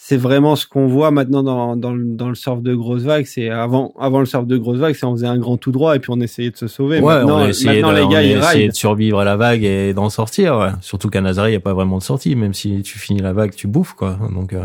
c'est 0.03 0.17
vraiment 0.17 0.57
ce 0.57 0.67
qu'on 0.67 0.87
voit 0.87 1.11
maintenant 1.11 1.43
dans, 1.43 1.77
dans, 1.77 1.93
le, 1.93 2.03
dans 2.17 2.31
le 2.31 2.35
surf 2.35 2.63
de 2.63 2.75
grosse 2.75 3.03
vague. 3.03 3.27
C'est 3.27 3.51
avant 3.51 3.93
avant 4.01 4.19
le 4.21 4.27
surf 4.27 4.47
de 4.47 4.57
grosse 4.57 4.79
vague, 4.79 4.95
c'est 4.95 5.05
on 5.05 5.13
faisait 5.13 5.27
un 5.27 5.39
grand 5.39 5.57
tout 5.59 5.73
droit 5.73 5.95
et 5.95 5.99
puis 6.01 6.11
on 6.11 6.21
essayait 6.21 6.51
de 6.51 6.57
se 6.57 6.67
sauver. 6.69 7.01
Ouais, 7.01 7.15
maintenant, 7.17 7.41
on 7.41 7.43
a 7.45 7.49
essayé, 7.51 7.83
maintenant 7.83 7.91
de, 7.93 7.97
les 7.99 8.03
on 8.05 8.09
gars 8.09 8.19
a 8.19 8.23
ils 8.23 8.27
essayé 8.31 8.41
raillent. 8.45 8.69
de 8.69 8.75
survivre 8.75 9.21
à 9.21 9.25
la 9.25 9.37
vague 9.37 9.63
et 9.63 9.93
d'en 9.93 10.09
sortir. 10.09 10.57
Ouais. 10.59 10.71
Surtout 10.81 11.11
qu'à 11.11 11.21
Nazaré, 11.21 11.51
il 11.51 11.53
n'y 11.53 11.57
a 11.59 11.61
pas 11.61 11.75
vraiment 11.75 11.99
de 11.99 12.03
sortie. 12.03 12.35
Même 12.35 12.55
si 12.55 12.81
tu 12.83 12.99
finis 12.99 13.21
la 13.21 13.35
vague, 13.35 13.55
tu 13.55 13.69
bouffes 13.69 13.93
quoi. 13.93 14.19
Donc, 14.35 14.53
euh, 14.55 14.63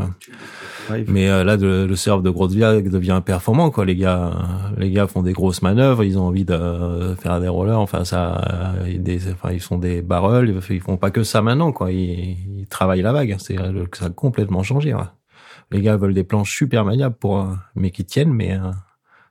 Ouais, 0.89 1.03
mais 1.07 1.27
euh, 1.29 1.43
là, 1.43 1.57
de- 1.57 1.85
le 1.89 1.95
surf 1.95 2.21
de 2.21 2.29
grosse 2.29 2.53
vague 2.55 2.89
devient 2.91 3.19
performant 3.25 3.71
quoi. 3.71 3.85
Les 3.85 3.95
gars, 3.95 4.31
les 4.77 4.91
gars 4.91 5.07
font 5.07 5.23
des 5.23 5.33
grosses 5.33 5.63
manœuvres. 5.63 6.03
Ils 6.03 6.17
ont 6.19 6.27
envie 6.27 6.45
de 6.45 6.53
euh, 6.53 7.15
faire 7.15 7.39
des 7.41 7.47
rollers. 7.47 7.79
Enfin, 7.79 8.05
ça, 8.05 8.75
euh, 8.85 8.97
des, 8.99 9.31
enfin, 9.31 9.51
ils 9.51 9.59
font 9.59 9.79
des 9.79 10.01
barrels. 10.03 10.55
Ils 10.69 10.79
font 10.81 10.97
pas 10.97 11.09
que 11.11 11.23
ça 11.23 11.41
maintenant 11.41 11.71
quoi. 11.71 11.91
Ils, 11.91 12.37
ils 12.61 12.67
travaillent 12.69 13.01
la 13.01 13.13
vague. 13.13 13.35
C'est 13.39 13.57
ça 13.93 14.05
a 14.05 14.09
complètement 14.09 14.61
changé. 14.63 14.93
Ouais. 14.93 15.01
Les 15.71 15.81
gars 15.81 15.97
veulent 15.97 16.13
des 16.13 16.23
planches 16.23 16.55
super 16.55 16.85
maniables 16.85 17.15
pour, 17.15 17.39
euh, 17.39 17.53
mais 17.75 17.91
qui 17.91 18.05
tiennent, 18.05 18.33
mais 18.33 18.53
euh, 18.53 18.71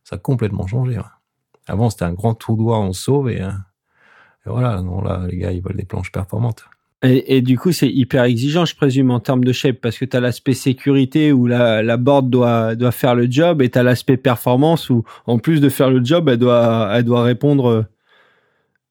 ça 0.03 0.17
a 0.17 0.19
complètement 0.19 0.67
changé. 0.67 0.99
Avant, 1.67 1.91
c'était 1.91 2.05
un 2.05 2.13
grand 2.13 2.35
trou 2.35 2.57
doigt, 2.57 2.81
on 2.81 2.93
sauve 2.93 3.31
et, 3.31 3.41
euh, 3.41 3.51
et 4.47 4.51
voilà. 4.51 4.83
Non, 4.83 5.01
là, 5.01 5.27
les 5.31 5.39
gars, 5.39 5.53
ils 5.53 5.63
veulent 5.63 5.77
des 5.77 5.85
planches 5.85 6.13
performantes. 6.13 6.65
Et, 7.07 7.43
du 7.43 7.59
coup, 7.59 7.71
c'est 7.71 7.91
hyper 7.91 8.25
exigeant, 8.25 8.65
je 8.65 8.75
présume, 8.75 9.11
en 9.11 9.21
termes 9.21 9.45
de 9.45 9.53
shape, 9.53 9.77
parce 9.83 9.99
que 9.99 10.07
tu 10.07 10.17
as 10.17 10.21
l'aspect 10.21 10.55
sécurité 10.55 11.33
où 11.33 11.47
la, 11.47 11.83
la 11.83 11.99
board 11.99 12.31
doit, 12.31 12.77
doit 12.77 12.93
faire 12.93 13.15
le 13.15 13.31
job, 13.31 13.61
et 13.61 13.69
tu 13.69 13.79
as 13.79 13.83
l'aspect 13.83 14.17
performance 14.17 14.89
où, 14.89 15.05
en 15.27 15.39
plus 15.39 15.61
de 15.61 15.69
faire 15.69 15.91
le 15.91 16.03
job, 16.03 16.31
elle 16.31 16.39
doit, 16.39 16.89
elle 16.95 17.05
doit 17.05 17.23
répondre, 17.23 17.85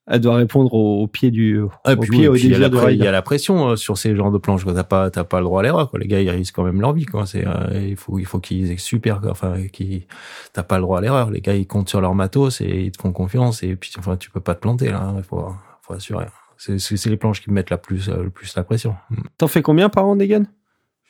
elle 0.06 0.20
doit 0.20 0.36
répondre 0.36 0.74
au, 0.74 1.02
au 1.02 1.06
pied 1.06 1.30
du, 1.30 1.60
au 1.60 1.70
Ah, 1.84 1.96
puis, 1.96 2.10
pied, 2.10 2.20
oui, 2.20 2.28
au 2.28 2.32
puis 2.32 2.42
il 2.44 2.50
y 2.50 2.58
la 2.58 2.68
de 2.68 2.90
il 2.92 2.98
y 2.98 3.06
a 3.06 3.10
la 3.12 3.22
pression 3.22 3.70
euh, 3.70 3.76
sur 3.76 3.96
ces 3.96 4.14
genres 4.14 4.30
de 4.30 4.36
planches. 4.38 4.62
quoi. 4.64 4.74
T'as 4.74 4.84
pas, 4.84 5.10
t'as 5.10 5.24
pas 5.24 5.38
le 5.38 5.44
droit 5.44 5.60
à 5.60 5.62
l'erreur. 5.62 5.88
Quoi. 5.90 5.98
Les 5.98 6.06
gars, 6.06 6.20
ils 6.20 6.28
risquent 6.28 6.54
quand 6.54 6.64
même 6.64 6.80
leur 6.80 6.92
vie. 6.92 7.06
Quoi. 7.06 7.24
C'est, 7.24 7.46
euh, 7.46 7.80
il 7.88 7.96
faut, 7.96 8.18
il 8.18 8.26
faut 8.26 8.38
qu'ils 8.38 8.70
aient 8.70 8.76
super. 8.76 9.20
quoi. 9.20 9.30
Enfin, 9.30 9.66
qu'ils, 9.68 10.06
t'as 10.52 10.62
pas 10.62 10.76
le 10.76 10.82
droit 10.82 10.98
à 10.98 11.00
l'erreur. 11.00 11.30
Les 11.30 11.40
gars, 11.40 11.54
ils 11.54 11.66
comptent 11.66 11.88
sur 11.88 12.00
leur 12.02 12.14
matos 12.14 12.60
et 12.60 12.82
ils 12.84 12.92
te 12.92 13.00
font 13.00 13.12
confiance. 13.12 13.62
Et 13.62 13.76
puis, 13.76 13.92
enfin, 13.98 14.16
tu 14.18 14.30
peux 14.30 14.40
pas 14.40 14.54
te 14.54 14.60
planter 14.60 14.90
là. 14.90 15.14
Il 15.16 15.22
faut, 15.22 15.54
faut 15.80 15.94
assurer. 15.94 16.26
C'est, 16.58 16.78
c'est, 16.78 17.08
les 17.08 17.16
planches 17.16 17.40
qui 17.40 17.48
me 17.50 17.54
mettent 17.54 17.70
la 17.70 17.78
plus, 17.78 18.08
euh, 18.10 18.24
le 18.24 18.30
plus 18.30 18.54
la 18.56 18.62
pression. 18.62 18.94
Mm. 19.10 19.16
T'en 19.38 19.48
fais 19.48 19.62
combien 19.62 19.88
par 19.88 20.04
an 20.06 20.16
des 20.16 20.28
guns? 20.28 20.46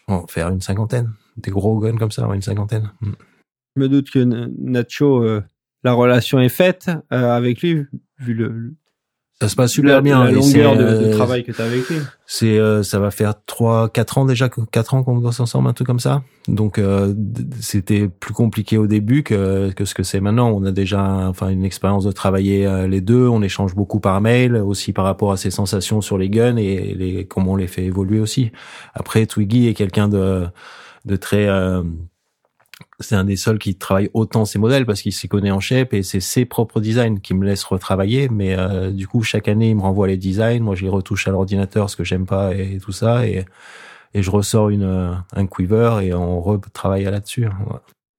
Bon, 0.06 0.24
faire 0.28 0.48
une 0.50 0.60
cinquantaine, 0.60 1.12
des 1.36 1.50
gros 1.50 1.78
guns 1.80 1.96
comme 1.96 2.10
ça, 2.10 2.28
une 2.32 2.42
cinquantaine. 2.42 2.90
Mm. 3.00 3.10
Je 3.76 3.80
me 3.82 3.88
doute 3.88 4.10
que 4.10 4.20
Nacho, 4.20 5.24
la 5.82 5.92
relation 5.92 6.40
est 6.40 6.48
faite 6.48 6.90
euh, 7.12 7.30
avec 7.36 7.60
lui, 7.60 7.84
vu 8.18 8.34
le- 8.34 8.74
Ça 9.40 9.48
se 9.48 9.56
passe 9.56 9.72
super 9.72 9.96
la, 9.96 10.00
bien. 10.00 10.24
la 10.24 10.30
longueur 10.30 10.76
de, 10.76 10.82
de 10.82 10.86
euh, 10.86 11.12
travail 11.12 11.42
que 11.42 11.50
tu 11.50 11.60
as 11.60 11.64
avec 11.64 11.88
lui. 11.90 11.96
C'est 12.24 12.58
euh, 12.58 12.82
ça 12.84 13.00
va 13.00 13.10
faire 13.10 13.34
trois 13.46 13.88
quatre 13.88 14.16
ans 14.16 14.24
déjà 14.24 14.48
quatre 14.70 14.94
ans 14.94 15.02
qu'on 15.02 15.16
bosse 15.16 15.40
ensemble 15.40 15.68
un 15.68 15.72
truc 15.72 15.86
comme 15.88 15.98
ça. 15.98 16.22
Donc 16.46 16.78
euh, 16.78 17.12
c'était 17.60 18.08
plus 18.08 18.32
compliqué 18.32 18.78
au 18.78 18.86
début 18.86 19.24
que 19.24 19.72
que 19.72 19.84
ce 19.84 19.94
que 19.94 20.04
c'est 20.04 20.20
maintenant. 20.20 20.50
On 20.50 20.64
a 20.64 20.70
déjà 20.70 21.02
enfin 21.28 21.48
une 21.48 21.64
expérience 21.64 22.04
de 22.04 22.12
travailler 22.12 22.64
euh, 22.64 22.86
les 22.86 23.00
deux, 23.00 23.26
on 23.26 23.42
échange 23.42 23.74
beaucoup 23.74 23.98
par 23.98 24.20
mail 24.20 24.54
aussi 24.56 24.92
par 24.92 25.04
rapport 25.04 25.32
à 25.32 25.36
ses 25.36 25.50
sensations 25.50 26.00
sur 26.00 26.16
les 26.16 26.30
guns 26.30 26.56
et 26.56 26.94
les 26.94 27.26
comment 27.26 27.52
on 27.52 27.56
les 27.56 27.66
fait 27.66 27.84
évoluer 27.84 28.20
aussi. 28.20 28.52
Après 28.94 29.26
Twiggy 29.26 29.66
est 29.66 29.74
quelqu'un 29.74 30.08
de 30.08 30.44
de 31.04 31.16
très 31.16 31.48
euh, 31.48 31.82
c'est 33.04 33.14
un 33.14 33.24
des 33.24 33.36
seuls 33.36 33.58
qui 33.58 33.74
travaille 33.76 34.10
autant 34.14 34.44
ses 34.44 34.58
modèles 34.58 34.86
parce 34.86 35.02
qu'il 35.02 35.12
s'y 35.12 35.28
connaît 35.28 35.50
en 35.50 35.60
shape 35.60 35.94
et 35.94 36.02
c'est 36.02 36.20
ses 36.20 36.44
propres 36.44 36.80
designs 36.80 37.20
qui 37.20 37.34
me 37.34 37.44
laissent 37.44 37.64
retravailler. 37.64 38.28
Mais 38.28 38.58
euh, 38.58 38.90
du 38.90 39.06
coup, 39.06 39.22
chaque 39.22 39.48
année, 39.48 39.70
il 39.70 39.76
me 39.76 39.82
renvoie 39.82 40.08
les 40.08 40.16
designs. 40.16 40.60
Moi, 40.62 40.74
je 40.74 40.82
les 40.82 40.88
retouche 40.88 41.28
à 41.28 41.30
l'ordinateur, 41.30 41.90
ce 41.90 41.96
que 41.96 42.04
j'aime 42.04 42.26
pas 42.26 42.54
et, 42.54 42.78
tout 42.78 42.92
ça. 42.92 43.26
Et, 43.26 43.44
et 44.14 44.22
je 44.22 44.30
ressors 44.30 44.70
une, 44.70 45.16
un 45.32 45.46
quiver 45.46 46.00
et 46.02 46.14
on 46.14 46.40
retravaille 46.40 47.04
là-dessus. 47.04 47.48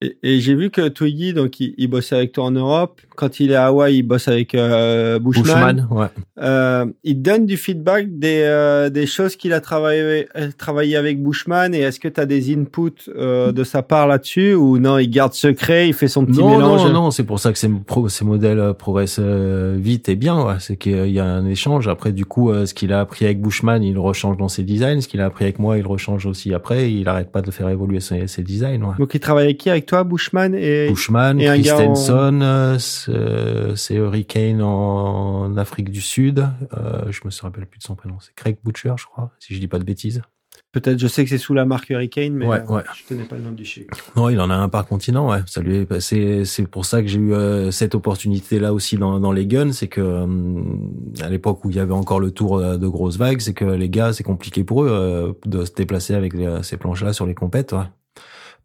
Et, 0.06 0.18
et 0.36 0.40
j'ai 0.40 0.56
vu 0.56 0.70
que 0.70 0.88
Twiggy, 0.88 1.34
donc, 1.34 1.60
il, 1.60 1.74
il 1.78 1.88
bossait 1.88 2.16
avec 2.16 2.32
toi 2.32 2.46
en 2.46 2.52
Europe. 2.52 3.02
Quand 3.16 3.40
il 3.40 3.52
est 3.52 3.56
à 3.56 3.68
Hawaï, 3.68 3.98
il 3.98 4.04
bosse 4.04 4.28
avec 4.28 4.54
euh, 4.56 5.20
Bushman. 5.20 5.44
Bushman, 5.46 5.88
ouais. 5.90 6.08
Euh, 6.42 6.86
il 7.06 7.22
donne 7.22 7.46
du 7.46 7.56
feedback 7.56 8.20
des, 8.20 8.42
euh, 8.44 8.90
des 8.90 9.06
choses 9.06 9.38
qu'il 9.38 9.54
a 9.54 9.62
travaillé, 9.62 10.28
travaillé 10.58 10.98
avec 10.98 11.24
Bushman. 11.24 11.74
Et 11.74 11.80
est-ce 11.80 12.00
que 12.02 12.10
tu 12.10 12.20
as 12.20 12.26
des 12.26 12.54
inputs 12.54 13.10
euh, 13.16 13.54
de 13.54 13.64
sa 13.64 13.84
part 13.84 14.08
là-dessus 14.08 14.54
ou 14.54 14.80
non, 14.80 14.98
il 14.98 15.10
garde 15.10 15.34
secret, 15.34 15.88
il 15.88 15.94
fait 15.94 16.10
son 16.10 16.26
petit 16.26 16.40
Non, 16.40 16.58
mélange? 16.58 16.84
non, 16.84 16.92
non, 16.92 17.12
c'est 17.12 17.24
pour 17.24 17.40
ça 17.40 17.54
que 17.54 17.58
ces, 17.58 17.70
pro- 17.70 18.10
ces 18.10 18.26
modèles 18.26 18.60
euh, 18.60 18.74
progressent 18.74 19.20
euh, 19.22 19.78
vite 19.80 20.10
et 20.10 20.16
bien. 20.18 20.46
Ouais. 20.46 20.56
C'est 20.60 20.76
qu'il 20.76 21.10
y 21.12 21.20
a 21.20 21.26
un 21.26 21.46
échange. 21.46 21.88
Après, 21.88 22.12
du 22.12 22.26
coup, 22.26 22.52
ce 22.66 22.74
qu'il 22.74 22.92
a 22.92 23.00
appris 23.00 23.24
avec 23.24 23.40
Bushman, 23.42 23.82
il 23.82 23.94
le 23.94 24.02
rechange 24.02 24.36
dans 24.36 24.50
ses 24.50 24.64
designs. 24.64 25.00
Ce 25.00 25.08
qu'il 25.08 25.22
a 25.22 25.26
appris 25.26 25.46
avec 25.46 25.58
moi, 25.60 25.78
il 25.78 25.84
le 25.84 25.88
rechange 25.88 26.26
aussi 26.26 26.54
après. 26.54 26.92
Il 26.92 27.08
arrête 27.08 27.32
pas 27.32 27.42
de 27.42 27.50
faire 27.50 27.70
évoluer 27.70 28.02
ses, 28.02 28.28
ses 28.28 28.44
designs. 28.44 28.82
Ouais. 28.82 28.96
Donc 29.00 29.14
il 29.14 29.22
travaille 29.22 29.46
avec 29.46 29.58
qui 29.58 29.70
avec 29.70 29.86
toi, 29.86 29.95
Bushman 30.04 30.54
et 30.56 30.90
Bushman, 30.90 31.40
et 31.40 31.50
en- 31.50 31.54
Christensen, 31.54 32.42
euh, 32.42 32.78
c'est, 32.80 33.12
euh, 33.12 33.76
c'est 33.76 33.96
Hurricane 33.96 34.62
en 34.62 35.56
Afrique 35.58 35.90
du 35.92 36.02
Sud. 36.02 36.40
Euh, 36.78 37.04
je 37.12 37.22
me 37.26 37.42
rappelle 37.42 37.66
plus 37.66 37.80
de 37.80 37.84
son 37.84 37.96
prénom. 37.96 38.18
C'est 38.20 38.34
Craig 38.36 38.58
Butcher, 38.64 38.94
je 38.98 39.06
crois, 39.06 39.32
si 39.40 39.54
je 39.56 39.60
dis 39.60 39.68
pas 39.68 39.80
de 39.80 39.84
bêtises. 39.86 40.22
peut-être 40.72 41.00
je 41.00 41.08
sais 41.08 41.24
que 41.24 41.30
c'est 41.30 41.38
sous 41.38 41.54
la 41.54 41.64
marque 41.64 41.90
Hurricane, 41.90 42.34
mais 42.34 42.46
Ouais, 42.46 42.60
euh, 42.70 42.74
ouais. 42.76 42.82
je 42.94 43.08
connais 43.08 43.24
pas 43.24 43.38
le 43.38 43.44
nom 43.44 43.52
du 43.54 43.64
chien. 43.64 43.84
Non, 44.18 44.28
il 44.28 44.38
en 44.42 44.50
a 44.50 44.56
un 44.56 44.68
par 44.68 44.86
continent. 44.86 45.30
Ouais, 45.32 45.40
ça 45.46 45.62
lui 45.62 45.78
est, 45.78 46.00
c'est 46.02 46.44
c'est 46.44 46.68
pour 46.68 46.86
ça 46.86 47.02
que 47.02 47.08
j'ai 47.08 47.18
eu 47.20 47.34
euh, 47.34 47.72
cette 47.72 47.96
opportunité 47.96 48.60
là 48.60 48.74
aussi 48.74 48.98
dans 48.98 49.20
dans 49.22 49.32
les 49.32 49.46
guns, 49.48 49.72
c'est 49.72 49.88
que 49.88 50.02
euh, 50.02 50.26
à 51.22 51.30
l'époque 51.30 51.64
où 51.64 51.70
il 51.70 51.78
y 51.78 51.80
avait 51.80 51.94
encore 51.94 52.20
le 52.20 52.32
tour 52.32 52.60
de 52.62 52.88
grosses 52.90 53.18
vagues, 53.18 53.40
c'est 53.40 53.54
que 53.54 53.64
les 53.64 53.90
gars 53.90 54.12
c'est 54.12 54.24
compliqué 54.24 54.66
pour 54.66 54.84
eux 54.84 55.40
de 55.46 55.64
se 55.64 55.72
déplacer 55.74 56.14
avec 56.14 56.34
ces 56.64 56.76
planches 56.76 57.04
là 57.04 57.14
sur 57.14 57.26
les 57.26 57.36
compètes. 57.36 57.72
Ouais. 57.72 57.80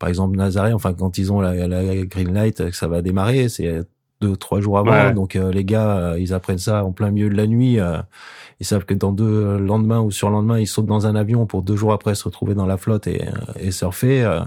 Par 0.00 0.08
exemple 0.08 0.36
Nazaré, 0.36 0.72
enfin 0.72 0.92
quand 0.94 1.16
ils 1.18 1.32
ont 1.32 1.40
la, 1.40 1.68
la 1.68 2.04
green 2.06 2.34
light, 2.34 2.56
que 2.70 2.74
ça 2.76 2.88
va 2.88 3.02
démarrer, 3.02 3.48
c'est 3.48 3.82
deux 4.20 4.36
trois 4.36 4.60
jours 4.60 4.78
avant. 4.78 4.90
Ouais. 4.90 5.12
Donc 5.14 5.36
euh, 5.36 5.52
les 5.52 5.64
gars, 5.64 5.96
euh, 5.96 6.18
ils 6.18 6.34
apprennent 6.34 6.58
ça 6.58 6.84
en 6.84 6.90
plein 6.92 7.10
milieu 7.12 7.28
de 7.30 7.36
la 7.36 7.46
nuit. 7.46 7.78
euh, 7.78 7.98
ils 8.58 8.66
savent 8.66 8.84
que 8.84 8.92
dans 8.94 9.12
deux 9.12 9.56
lendemains 9.58 10.00
ou 10.00 10.10
sur 10.10 10.28
lendemain, 10.28 10.58
ils 10.58 10.66
sautent 10.66 10.86
dans 10.86 11.06
un 11.06 11.14
avion 11.14 11.46
pour 11.46 11.62
deux 11.62 11.76
jours 11.76 11.92
après 11.92 12.14
se 12.14 12.24
retrouver 12.24 12.54
dans 12.54 12.66
la 12.66 12.76
flotte 12.76 13.06
et, 13.06 13.22
euh, 13.28 13.30
et 13.60 13.70
surfer. 13.70 14.24
euh, 14.24 14.40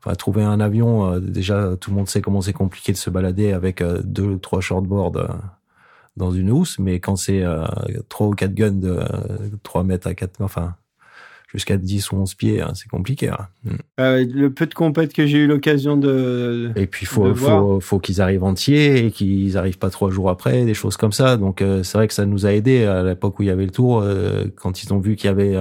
Enfin, 0.00 0.14
trouver 0.14 0.44
un 0.44 0.60
avion, 0.60 1.14
euh, 1.14 1.18
déjà, 1.18 1.76
tout 1.80 1.90
le 1.90 1.96
monde 1.96 2.08
sait 2.08 2.20
comment 2.20 2.40
c'est 2.40 2.52
compliqué 2.52 2.92
de 2.92 2.96
se 2.96 3.10
balader 3.10 3.52
avec 3.52 3.80
euh, 3.80 4.00
deux 4.04 4.38
trois 4.38 4.60
shortboards 4.60 5.16
euh, 5.16 5.26
dans 6.16 6.30
une 6.30 6.52
housse, 6.52 6.78
mais 6.78 7.00
quand 7.00 7.16
c'est 7.16 7.42
euh, 7.42 7.64
trois 8.08 8.28
ou 8.28 8.30
quatre 8.34 8.54
guns 8.54 8.70
de 8.70 8.90
euh, 8.90 9.06
3 9.64 9.82
mètres 9.82 10.06
à 10.06 10.14
4 10.14 10.40
enfin, 10.40 10.74
jusqu'à 11.52 11.76
10 11.76 12.12
ou 12.12 12.16
11 12.16 12.34
pieds, 12.34 12.60
hein, 12.60 12.72
c'est 12.74 12.88
compliqué. 12.88 13.28
Hein. 13.28 13.48
Mm. 13.64 13.70
Euh, 14.00 14.26
le 14.30 14.50
peu 14.50 14.66
de 14.66 14.74
compètes 14.74 15.12
que 15.12 15.26
j'ai 15.26 15.38
eu 15.38 15.46
l'occasion 15.46 15.96
de. 15.96 16.70
Et 16.76 16.86
puis 16.86 17.06
faut 17.06 17.34
faut, 17.34 17.80
faut 17.80 17.98
qu'ils 17.98 18.20
arrivent 18.20 18.44
entiers 18.44 19.06
et 19.06 19.10
qu'ils 19.10 19.56
arrivent 19.56 19.78
pas 19.78 19.90
trois 19.90 20.10
jours 20.10 20.30
après, 20.30 20.64
des 20.64 20.74
choses 20.74 20.96
comme 20.96 21.12
ça. 21.12 21.36
Donc 21.36 21.62
euh, 21.62 21.82
c'est 21.82 21.96
vrai 21.98 22.06
que 22.06 22.14
ça 22.14 22.26
nous 22.26 22.46
a 22.46 22.52
aidé 22.52 22.84
à 22.84 23.02
l'époque 23.02 23.38
où 23.38 23.42
il 23.42 23.46
y 23.46 23.50
avait 23.50 23.64
le 23.64 23.70
tour, 23.70 24.02
euh, 24.02 24.44
quand 24.56 24.82
ils 24.82 24.92
ont 24.92 24.98
vu 24.98 25.16
qu'il 25.16 25.28
y 25.28 25.30
avait 25.30 25.56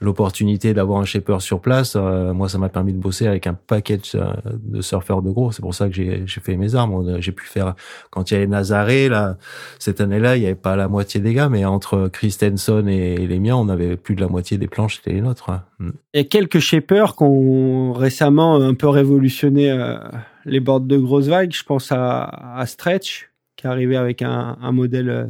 l'opportunité 0.00 0.74
d'avoir 0.74 1.00
un 1.00 1.04
shaper 1.04 1.40
sur 1.40 1.60
place. 1.60 1.96
moi, 1.96 2.48
ça 2.48 2.58
m'a 2.58 2.68
permis 2.68 2.92
de 2.92 2.98
bosser 2.98 3.26
avec 3.26 3.46
un 3.46 3.54
paquet 3.54 3.98
de 3.98 4.80
surfeurs 4.80 5.22
de 5.22 5.30
gros. 5.30 5.52
C'est 5.52 5.62
pour 5.62 5.74
ça 5.74 5.88
que 5.88 5.94
j'ai 5.94 6.22
j'ai 6.26 6.40
fait 6.40 6.56
mes 6.56 6.74
armes. 6.74 7.20
J'ai 7.20 7.32
pu 7.32 7.46
faire 7.46 7.74
quand 8.10 8.30
il 8.30 8.34
y 8.34 8.36
avait 8.36 8.46
Nazaré 8.46 9.08
là 9.08 9.36
cette 9.78 10.00
année-là, 10.00 10.36
il 10.36 10.42
y 10.42 10.46
avait 10.46 10.54
pas 10.54 10.76
la 10.76 10.88
moitié 10.88 11.20
des 11.20 11.34
gars, 11.34 11.48
mais 11.48 11.64
entre 11.64 12.08
Christensen 12.08 12.88
et 12.88 13.26
les 13.26 13.38
miens, 13.38 13.56
on 13.56 13.68
avait 13.68 13.96
plus 13.96 14.14
de 14.14 14.20
la 14.20 14.28
moitié 14.28 14.58
des 14.58 14.68
planches, 14.68 14.96
c'était 14.96 15.15
les 15.16 15.22
nôtres. 15.22 15.50
Il 15.80 15.92
y 16.14 16.20
a 16.20 16.24
quelques 16.24 16.60
shapers 16.60 17.16
qui 17.16 17.24
ont 17.24 17.92
récemment 17.92 18.56
un 18.56 18.74
peu 18.74 18.88
révolutionné 18.88 19.70
euh, 19.70 19.96
les 20.44 20.60
boards 20.60 20.80
de 20.80 20.96
grosses 20.96 21.26
vagues. 21.26 21.52
Je 21.52 21.64
pense 21.64 21.90
à, 21.90 22.24
à 22.24 22.66
Stretch, 22.66 23.30
qui 23.56 23.66
est 23.66 23.70
arrivé 23.70 23.96
avec 23.96 24.22
un, 24.22 24.56
un 24.60 24.72
modèle, 24.72 25.08
euh, 25.08 25.26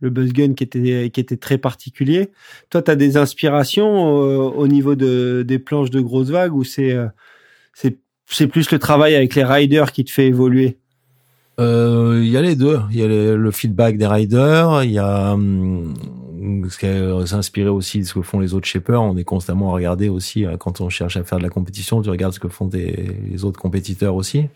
le 0.00 0.10
Buzzgun, 0.10 0.54
qui 0.54 0.64
était, 0.64 1.10
qui 1.10 1.20
était 1.20 1.36
très 1.36 1.58
particulier. 1.58 2.30
Toi, 2.70 2.82
tu 2.82 2.90
as 2.90 2.96
des 2.96 3.16
inspirations 3.16 4.22
euh, 4.22 4.36
au 4.36 4.68
niveau 4.68 4.94
de, 4.94 5.42
des 5.46 5.58
planches 5.58 5.90
de 5.90 6.00
grosses 6.00 6.30
vagues 6.30 6.54
ou 6.54 6.64
c'est 6.64 6.96
c'est 8.32 8.46
plus 8.46 8.70
le 8.70 8.78
travail 8.78 9.16
avec 9.16 9.34
les 9.34 9.42
riders 9.42 9.90
qui 9.90 10.04
te 10.04 10.12
fait 10.12 10.28
évoluer? 10.28 10.78
Il 11.58 12.28
y 12.28 12.36
a 12.36 12.40
les 12.40 12.54
deux. 12.54 12.78
Il 12.90 12.98
y 12.98 13.02
a 13.02 13.08
le 13.08 13.50
feedback 13.50 13.98
des 13.98 14.06
riders, 14.06 14.84
il 14.84 14.92
y 14.92 14.98
a 14.98 15.32
hum, 15.32 15.92
s'inspirer 17.26 17.68
aussi 17.68 18.00
de 18.00 18.04
ce 18.04 18.14
que 18.14 18.22
font 18.22 18.40
les 18.40 18.54
autres 18.54 18.66
shapers. 18.66 19.02
On 19.02 19.16
est 19.16 19.24
constamment 19.24 19.70
à 19.70 19.74
regarder 19.74 20.08
aussi 20.08 20.46
euh, 20.46 20.56
quand 20.56 20.80
on 20.80 20.88
cherche 20.88 21.16
à 21.16 21.24
faire 21.24 21.38
de 21.38 21.42
la 21.42 21.48
compétition. 21.48 22.02
Tu 22.02 22.10
regardes 22.10 22.32
ce 22.32 22.40
que 22.40 22.48
font 22.48 22.68
les 22.72 23.44
autres 23.44 23.60
compétiteurs 23.60 24.14
aussi. 24.14 24.46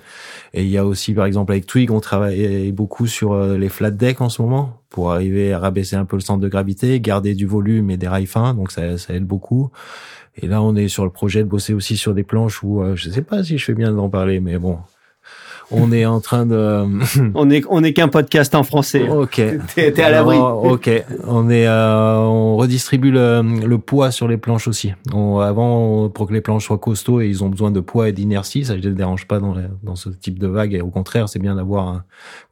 Et 0.52 0.65
il 0.65 0.70
y 0.70 0.78
a 0.78 0.86
aussi, 0.86 1.15
par 1.15 1.27
exemple, 1.27 1.52
avec 1.52 1.66
Twig, 1.66 1.90
on 1.90 2.01
travaille 2.01 2.73
beaucoup 2.73 3.06
sur 3.06 3.32
euh, 3.32 3.59
les 3.59 3.69
flat 3.69 3.90
decks 3.90 4.20
en 4.20 4.28
ce 4.28 4.43
moment 4.43 4.81
pour 4.89 5.12
arriver 5.12 5.52
à 5.52 5.59
rabaisser 5.59 5.97
un 5.97 6.05
peu 6.05 6.16
le 6.16 6.23
centre 6.23 6.40
de 6.40 6.48
gravité, 6.48 7.01
garder 7.01 7.35
du 7.35 7.47
volume 7.47 7.90
et 7.90 7.97
des 7.97 8.09
rails 8.09 8.27
fins. 8.27 8.55
Donc 8.55 8.70
ça, 8.70 8.97
ça 8.98 9.15
aide 9.15 9.27
beaucoup. 9.27 9.70
Et 10.36 10.47
là, 10.47 10.62
on 10.62 10.74
est 10.74 10.89
sur 10.89 11.05
le 11.05 11.11
projet 11.11 11.44
de 11.44 11.48
bosser 11.48 11.74
aussi 11.74 11.97
sur 11.97 12.15
des 12.15 12.24
planches 12.24 12.62
où 12.62 12.82
euh, 12.82 12.97
je 12.97 13.11
sais 13.11 13.23
pas 13.23 13.44
si 13.44 13.59
je 13.59 13.65
fais 13.65 13.74
bien 13.74 13.93
d'en 13.93 14.09
parler, 14.09 14.40
mais 14.40 14.59
bon, 14.59 14.78
on 15.70 15.93
est 15.93 16.05
en 16.05 16.20
train 16.20 16.47
de. 16.47 16.85
on 17.35 17.51
est 17.51 17.65
on 17.69 17.82
est 17.82 17.93
qu'un 17.93 18.09
podcast 18.09 18.55
en 18.55 18.62
français. 18.62 19.09
Ok. 19.09 19.41
T'es 19.74 20.03
à 20.03 20.11
l'abri. 20.11 20.36
ok. 20.36 20.91
On 21.27 21.49
est 21.51 21.66
euh, 21.66 22.16
on 22.19 22.57
redistribue 22.57 23.11
le, 23.11 23.43
le, 23.43 23.78
poids 23.78 24.11
sur 24.11 24.28
les 24.28 24.36
planches 24.36 24.69
aussi. 24.69 24.93
On, 25.12 25.39
avant 25.39 26.09
pour 26.09 26.27
que 26.28 26.32
les 26.32 26.41
planches 26.41 26.66
soient 26.66 26.78
costauds 26.78 27.20
et 27.20 27.28
ils 27.28 27.43
ont 27.45 27.49
besoin 27.49 27.70
de 27.70 27.81
poids 27.81 28.09
et 28.09 28.12
d'inertie, 28.12 28.65
ça 28.65 28.77
ne 28.77 28.81
les 28.81 28.91
dérange 28.91 29.27
pas 29.27 29.41
dans 29.41 29.57
dans 29.82 29.97
ce 29.97 30.09
type 30.09 30.39
de 30.39 30.47
vague. 30.47 30.74
Et 30.74 30.81
au 30.81 30.91
contraire, 30.91 31.28
c'est 31.28 31.39
bien 31.39 31.55
d'avoir 31.55 32.03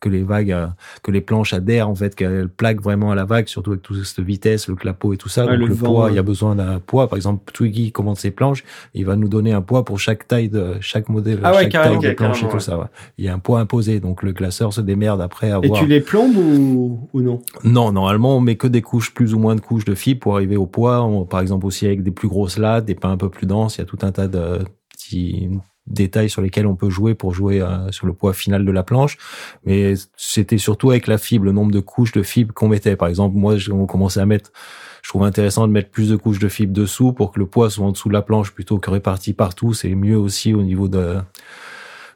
que 0.01 0.09
les 0.09 0.23
vagues 0.23 0.53
euh, 0.53 0.67
que 1.03 1.11
les 1.11 1.21
planches 1.21 1.55
adhèrent 1.55 1.89
en 1.89 1.95
fait 1.95 2.15
qu'elles 2.15 2.49
plaquent 2.49 2.83
vraiment 2.83 3.11
à 3.11 3.15
la 3.15 3.25
vague, 3.25 3.49
surtout 3.49 3.71
avec 3.73 3.83
toute 3.83 4.03
cette 4.05 4.25
vitesse, 4.25 4.69
le 4.69 4.75
clapot 4.75 5.13
et 5.13 5.17
tout 5.17 5.29
ça. 5.29 5.47
Donc 5.47 5.69
le, 5.69 5.75
poids, 5.75 6.09
il 6.11 6.17
y 6.17 6.19
a 6.19 6.23
besoin 6.23 6.55
d'un 6.55 6.79
poids. 6.79 7.09
Par 7.09 7.17
exemple, 7.17 7.53
Twiggy 7.53 7.93
commande 7.93 8.17
ses 8.17 8.31
planches, 8.31 8.65
il 8.95 9.05
va 9.05 9.17
nous 9.17 9.29
donner 9.29 9.53
un 9.53 9.63
poids 9.63 9.85
pour 9.85 9.99
chaque 9.99 10.27
taille 10.27 10.49
de 10.49 10.77
chaque 10.81 11.09
modèle, 11.09 11.41
ah 11.43 11.53
chaque 11.55 11.73
taille 11.73 11.99
de 11.99 12.13
planche 12.13 12.43
et 12.43 12.49
tout 12.49 12.61
ça. 12.61 12.79
Ouais 12.79 12.87
il 13.19 13.24
y 13.24 13.29
a 13.29 13.35
un 13.35 13.39
poids 13.39 13.61
imposé, 13.61 14.01
donc 14.01 14.23
le 14.23 14.33
classeur 14.33 14.73
se 14.73 14.81
démerde 14.81 15.20
après 15.20 15.51
avoir. 15.51 15.79
Et 15.79 15.85
tu 15.85 15.87
les 15.87 16.01
plombes 16.01 16.37
ou, 16.37 17.09
ou 17.12 17.20
non 17.20 17.43
Non, 17.65 17.93
normalement 17.93 18.37
on 18.37 18.41
met 18.41 18.57
que 18.57 18.66
des 18.66 18.83
couches, 18.83 19.15
plus 19.15 19.35
ou 19.35 19.39
moins 19.39 19.55
de 19.55 19.61
couches 19.61 19.85
de 19.85 19.95
fibres 19.95 20.20
pour 20.20 20.35
arriver 20.35 20.57
au 20.57 20.66
poids. 20.66 21.09
par 21.29 21.41
exemple 21.41 21.66
aussi 21.66 21.87
avec 21.87 22.03
des 22.03 22.11
plus 22.11 22.29
grosses 22.29 22.59
lattes, 22.59 22.85
des 22.85 22.95
pains 22.95 23.12
un 23.12 23.16
peu 23.16 23.29
plus 23.29 23.47
denses. 23.47 23.77
Il 23.77 23.81
y 23.81 23.83
a 23.83 23.87
tout 23.87 23.99
un 24.03 24.12
tas 24.12 24.29
de 24.29 24.59
petits 24.93 25.49
détails 25.87 26.31
sur 26.31 26.43
lesquels 26.43 26.66
on 26.66 26.77
peut 26.77 26.91
jouer 26.91 27.15
pour 27.15 27.35
jouer 27.35 27.61
euh, 27.61 27.91
sur 27.91 28.07
le 28.07 28.12
poids 28.12 28.33
final 28.33 28.65
de 28.65 28.73
la 28.73 28.83
planche. 28.83 29.19
Mais 29.65 29.95
c'était 30.16 30.59
surtout 30.59 30.91
avec 30.91 31.07
la 31.07 31.19
fibre, 31.19 31.45
le 31.45 31.53
nombre 31.53 31.73
de 31.73 31.81
couches 31.81 32.12
de 32.12 32.23
fibres 32.23 32.55
qu'on 32.55 32.69
mettait. 32.69 32.97
Par 32.97 33.09
exemple, 33.09 33.37
moi, 33.37 33.57
on 33.70 33.87
commençait 33.87 34.20
à 34.20 34.27
mettre 34.27 34.53
je 35.03 35.09
trouve 35.09 35.24
intéressant 35.24 35.66
de 35.66 35.73
mettre 35.73 35.91
plus 35.91 36.09
de 36.11 36.16
couches 36.16 36.39
de 36.39 36.49
fibres 36.49 36.73
dessous 36.73 37.12
pour 37.12 37.33
que 37.33 37.41
le 37.41 37.47
poids 37.47 37.70
soit 37.70 37.85
en 37.85 37.91
dessous 37.91 38.09
de 38.09 38.15
la 38.15 38.23
planche 38.23 38.53
plutôt 38.53 38.79
que 38.79 38.89
réparti 38.89 39.33
partout. 39.33 39.74
C'est 39.74 39.95
mieux 39.97 40.16
aussi 40.16 40.55
au 40.55 40.62
niveau 40.62 40.87
de 40.87 41.19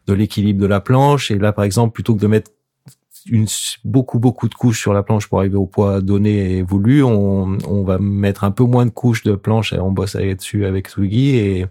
de 0.06 0.12
l'équilibre 0.12 0.60
de 0.60 0.66
la 0.66 0.80
planche. 0.80 1.30
Et 1.30 1.38
là, 1.38 1.52
par 1.52 1.64
exemple, 1.64 1.92
plutôt 1.92 2.14
que 2.14 2.20
de 2.20 2.26
mettre 2.26 2.50
une, 3.28 3.46
beaucoup 3.84 4.20
beaucoup 4.20 4.48
de 4.48 4.54
couches 4.54 4.80
sur 4.80 4.92
la 4.92 5.02
planche 5.02 5.26
pour 5.26 5.40
arriver 5.40 5.56
au 5.56 5.66
poids 5.66 6.00
donné 6.00 6.58
et 6.58 6.62
voulu, 6.62 7.02
on, 7.02 7.58
on 7.68 7.82
va 7.82 7.98
mettre 7.98 8.44
un 8.44 8.52
peu 8.52 8.64
moins 8.64 8.86
de 8.86 8.90
couches 8.90 9.24
de 9.24 9.34
planche. 9.34 9.72
On 9.72 9.90
bosse 9.90 10.16
dessus 10.16 10.64
avec 10.64 10.88
Swiggy 10.88 11.36
et 11.36 11.66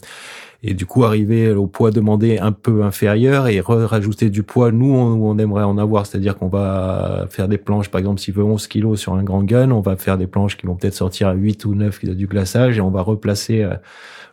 et 0.68 0.74
du 0.74 0.86
coup 0.88 1.04
arriver 1.04 1.52
au 1.52 1.68
poids 1.68 1.92
demandé 1.92 2.40
un 2.40 2.52
peu 2.52 2.84
inférieur 2.84 3.48
et 3.48 3.62
rajouter 3.62 4.32
du 4.32 4.42
poids 4.42 4.72
nous 4.72 4.94
on, 4.94 5.22
on 5.22 5.38
aimerait 5.38 5.64
en 5.64 5.78
avoir 5.78 6.08
c'est-à-dire 6.08 6.38
qu'on 6.38 6.48
va 6.48 7.28
faire 7.30 7.48
des 7.48 7.60
planches 7.60 7.90
par 7.90 8.00
exemple 8.00 8.20
s'il 8.20 8.34
veut 8.34 8.44
11 8.44 8.66
kilos 8.68 9.00
sur 9.00 9.14
un 9.14 9.24
grand 9.24 9.44
gun 9.44 9.70
on 9.70 9.82
va 9.82 9.96
faire 9.96 10.18
des 10.18 10.26
planches 10.26 10.58
qui 10.58 10.66
vont 10.66 10.76
peut-être 10.76 10.96
sortir 10.96 11.28
à 11.28 11.34
8 11.34 11.66
ou 11.66 11.76
9 11.76 12.06
du 12.16 12.26
glaçage 12.26 12.80
et 12.80 12.82
on 12.82 12.90
va 12.90 13.02
replacer 13.02 13.62
euh, 13.62 13.76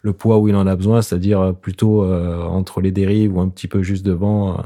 le 0.02 0.12
poids 0.12 0.38
où 0.38 0.48
il 0.48 0.56
en 0.56 0.66
a 0.66 0.76
besoin, 0.76 1.00
c'est-à-dire 1.00 1.40
euh, 1.40 1.52
plutôt 1.52 2.04
euh, 2.04 2.42
entre 2.42 2.80
les 2.80 2.90
dérives 2.90 3.36
ou 3.36 3.40
un 3.40 3.48
petit 3.48 3.68
peu 3.68 3.82
juste 3.82 4.04
devant, 4.04 4.58
euh, 4.58 4.62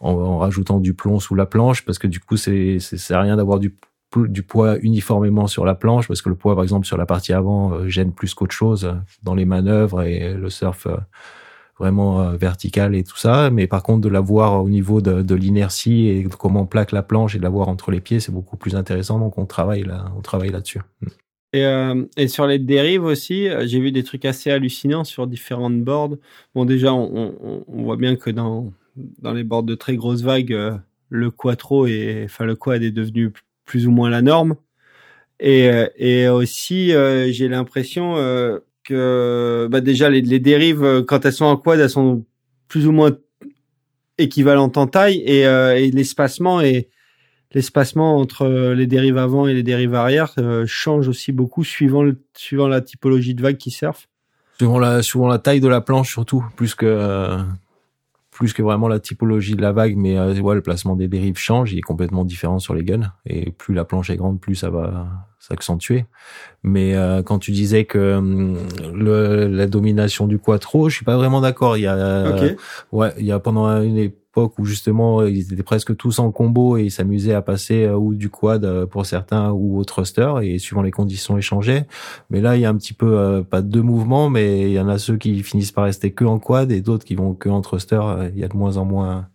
en, 0.00 0.38
rajoutant 0.38 0.80
du 0.80 0.94
plomb 0.94 1.20
sous 1.20 1.34
la 1.34 1.46
planche, 1.46 1.84
parce 1.84 1.98
que 1.98 2.08
du 2.08 2.20
coup, 2.20 2.36
c'est 2.36 2.78
c'est 2.80 3.16
rien 3.16 3.36
d'avoir 3.36 3.58
du 3.58 3.74
du 4.28 4.42
poids 4.42 4.76
uniformément 4.82 5.46
sur 5.46 5.64
la 5.64 5.74
planche 5.74 6.06
parce 6.06 6.20
que 6.20 6.28
le 6.28 6.34
poids 6.34 6.54
par 6.54 6.64
exemple 6.64 6.86
sur 6.86 6.98
la 6.98 7.06
partie 7.06 7.32
avant 7.32 7.88
gêne 7.88 8.12
plus 8.12 8.34
qu'autre 8.34 8.54
chose 8.54 8.94
dans 9.22 9.34
les 9.34 9.46
manœuvres 9.46 10.02
et 10.02 10.34
le 10.34 10.50
surf 10.50 10.86
vraiment 11.78 12.30
vertical 12.32 12.94
et 12.94 13.04
tout 13.04 13.16
ça. 13.16 13.48
Mais 13.48 13.66
par 13.66 13.82
contre 13.82 14.02
de 14.02 14.10
l'avoir 14.10 14.62
au 14.62 14.68
niveau 14.68 15.00
de, 15.00 15.22
de 15.22 15.34
l'inertie 15.34 16.08
et 16.08 16.24
de 16.24 16.34
comment 16.34 16.60
on 16.60 16.66
plaque 16.66 16.92
la 16.92 17.02
planche 17.02 17.34
et 17.36 17.38
de 17.38 17.42
l'avoir 17.42 17.68
entre 17.68 17.90
les 17.90 18.02
pieds 18.02 18.20
c'est 18.20 18.32
beaucoup 18.32 18.58
plus 18.58 18.76
intéressant. 18.76 19.18
Donc 19.18 19.38
on 19.38 19.46
travaille 19.46 19.84
là 19.84 20.04
on 20.14 20.20
travaille 20.20 20.50
là-dessus 20.50 20.82
et, 21.52 21.66
euh, 21.66 22.04
et, 22.16 22.28
sur 22.28 22.46
les 22.46 22.58
dérives 22.58 23.04
aussi, 23.04 23.48
euh, 23.48 23.66
j'ai 23.66 23.78
vu 23.78 23.92
des 23.92 24.04
trucs 24.04 24.24
assez 24.24 24.50
hallucinants 24.50 25.04
sur 25.04 25.26
différentes 25.26 25.82
boards. 25.82 26.16
Bon, 26.54 26.64
déjà, 26.64 26.94
on, 26.94 27.36
on, 27.42 27.64
on 27.68 27.82
voit 27.82 27.96
bien 27.96 28.16
que 28.16 28.30
dans, 28.30 28.72
dans 28.96 29.32
les 29.34 29.44
boards 29.44 29.64
de 29.64 29.74
très 29.74 29.96
grosses 29.96 30.22
vagues, 30.22 30.54
euh, 30.54 30.72
le 31.10 31.30
quattro 31.30 31.86
et 31.86 32.22
enfin 32.24 32.46
le 32.46 32.56
quad 32.56 32.82
est 32.82 32.90
devenu 32.90 33.32
plus 33.66 33.86
ou 33.86 33.90
moins 33.90 34.08
la 34.08 34.22
norme. 34.22 34.56
Et, 35.40 35.68
euh, 35.68 35.88
et 35.96 36.28
aussi, 36.28 36.88
j'ai 36.88 37.48
l'impression 37.48 38.14
que 38.84 39.68
bah 39.70 39.80
déjà 39.80 40.08
les, 40.08 40.22
les, 40.22 40.40
dérives, 40.40 41.04
quand 41.06 41.24
elles 41.26 41.32
sont 41.32 41.44
en 41.44 41.56
quad, 41.56 41.80
elles 41.80 41.90
sont 41.90 42.24
plus 42.68 42.86
ou 42.86 42.92
moins 42.92 43.12
équivalentes 44.18 44.78
en 44.78 44.86
taille 44.86 45.18
et, 45.18 45.40
et 45.42 45.90
l'espacement 45.90 46.60
est 46.60 46.88
l'espacement 47.54 48.18
entre 48.18 48.42
euh, 48.42 48.74
les 48.74 48.86
dérives 48.86 49.18
avant 49.18 49.46
et 49.46 49.54
les 49.54 49.62
dérives 49.62 49.94
arrière 49.94 50.32
euh, 50.38 50.64
change 50.66 51.08
aussi 51.08 51.32
beaucoup 51.32 51.64
suivant 51.64 52.02
le, 52.02 52.20
suivant 52.34 52.68
la 52.68 52.80
typologie 52.80 53.34
de 53.34 53.42
vague 53.42 53.56
qui 53.56 53.70
surfe. 53.70 54.08
Suivant 54.58 54.78
la 54.78 55.02
suivant 55.02 55.28
la 55.28 55.38
taille 55.38 55.60
de 55.60 55.68
la 55.68 55.80
planche 55.80 56.10
surtout, 56.10 56.44
plus 56.56 56.74
que 56.74 56.86
euh, 56.86 57.42
plus 58.30 58.52
que 58.52 58.62
vraiment 58.62 58.88
la 58.88 58.98
typologie 58.98 59.54
de 59.54 59.62
la 59.62 59.72
vague, 59.72 59.96
mais 59.96 60.18
euh, 60.18 60.38
ouais, 60.40 60.54
le 60.54 60.62
placement 60.62 60.96
des 60.96 61.06
dérives 61.06 61.36
change, 61.36 61.72
il 61.72 61.78
est 61.78 61.82
complètement 61.82 62.24
différent 62.24 62.58
sur 62.58 62.74
les 62.74 62.82
guns 62.82 63.12
et 63.26 63.52
plus 63.52 63.74
la 63.74 63.84
planche 63.84 64.10
est 64.10 64.16
grande, 64.16 64.40
plus 64.40 64.54
ça 64.54 64.70
va 64.70 65.06
s'accentuer. 65.42 66.06
Mais 66.62 66.94
quand 67.26 67.38
tu 67.38 67.50
disais 67.50 67.84
que 67.84 68.16
hum, 68.16 68.56
le, 68.94 69.48
la 69.48 69.66
domination 69.66 70.26
du 70.26 70.38
quattro, 70.38 70.88
je 70.88 70.96
suis 70.96 71.04
pas 71.04 71.16
vraiment 71.16 71.40
d'accord. 71.40 71.76
Il 71.76 71.82
y 71.82 71.86
a 71.86 72.54
ouais, 72.92 73.12
il 73.18 73.26
y 73.26 73.32
a 73.32 73.38
pendant 73.38 73.82
une 73.82 73.98
époque 73.98 74.58
où 74.58 74.64
justement 74.64 75.24
ils 75.24 75.52
étaient 75.52 75.62
presque 75.62 75.96
tous 75.96 76.18
en 76.18 76.30
combo 76.30 76.78
et 76.78 76.84
ils 76.84 76.90
s'amusaient 76.90 77.34
à 77.34 77.42
passer 77.42 77.84
euh, 77.84 77.96
ou 77.96 78.14
du 78.14 78.30
quad 78.30 78.64
euh, 78.64 78.86
pour 78.86 79.04
certains 79.04 79.50
ou 79.50 79.78
au 79.78 79.84
thruster 79.84 80.32
et 80.42 80.58
suivant 80.58 80.82
les 80.82 80.90
conditions 80.90 81.36
échangées. 81.36 81.84
Mais 82.30 82.40
là 82.40 82.56
il 82.56 82.62
y 82.62 82.64
a 82.64 82.70
un 82.70 82.76
petit 82.76 82.94
peu 82.94 83.18
euh, 83.18 83.42
pas 83.42 83.60
deux 83.60 83.82
mouvements 83.82 84.30
mais 84.30 84.70
il 84.70 84.72
y 84.72 84.80
en 84.80 84.88
a 84.88 84.96
ceux 84.96 85.16
qui 85.16 85.42
finissent 85.42 85.72
par 85.72 85.84
rester 85.84 86.12
que 86.12 86.24
en 86.24 86.38
quad 86.38 86.72
et 86.72 86.80
d'autres 86.80 87.04
qui 87.04 87.14
vont 87.14 87.34
que 87.34 87.48
en 87.50 87.60
thruster. 87.60 88.00
Il 88.34 88.40
y 88.40 88.44
a 88.44 88.48
de 88.48 88.56
moins 88.56 88.78
en 88.78 88.84
moins 88.84 89.28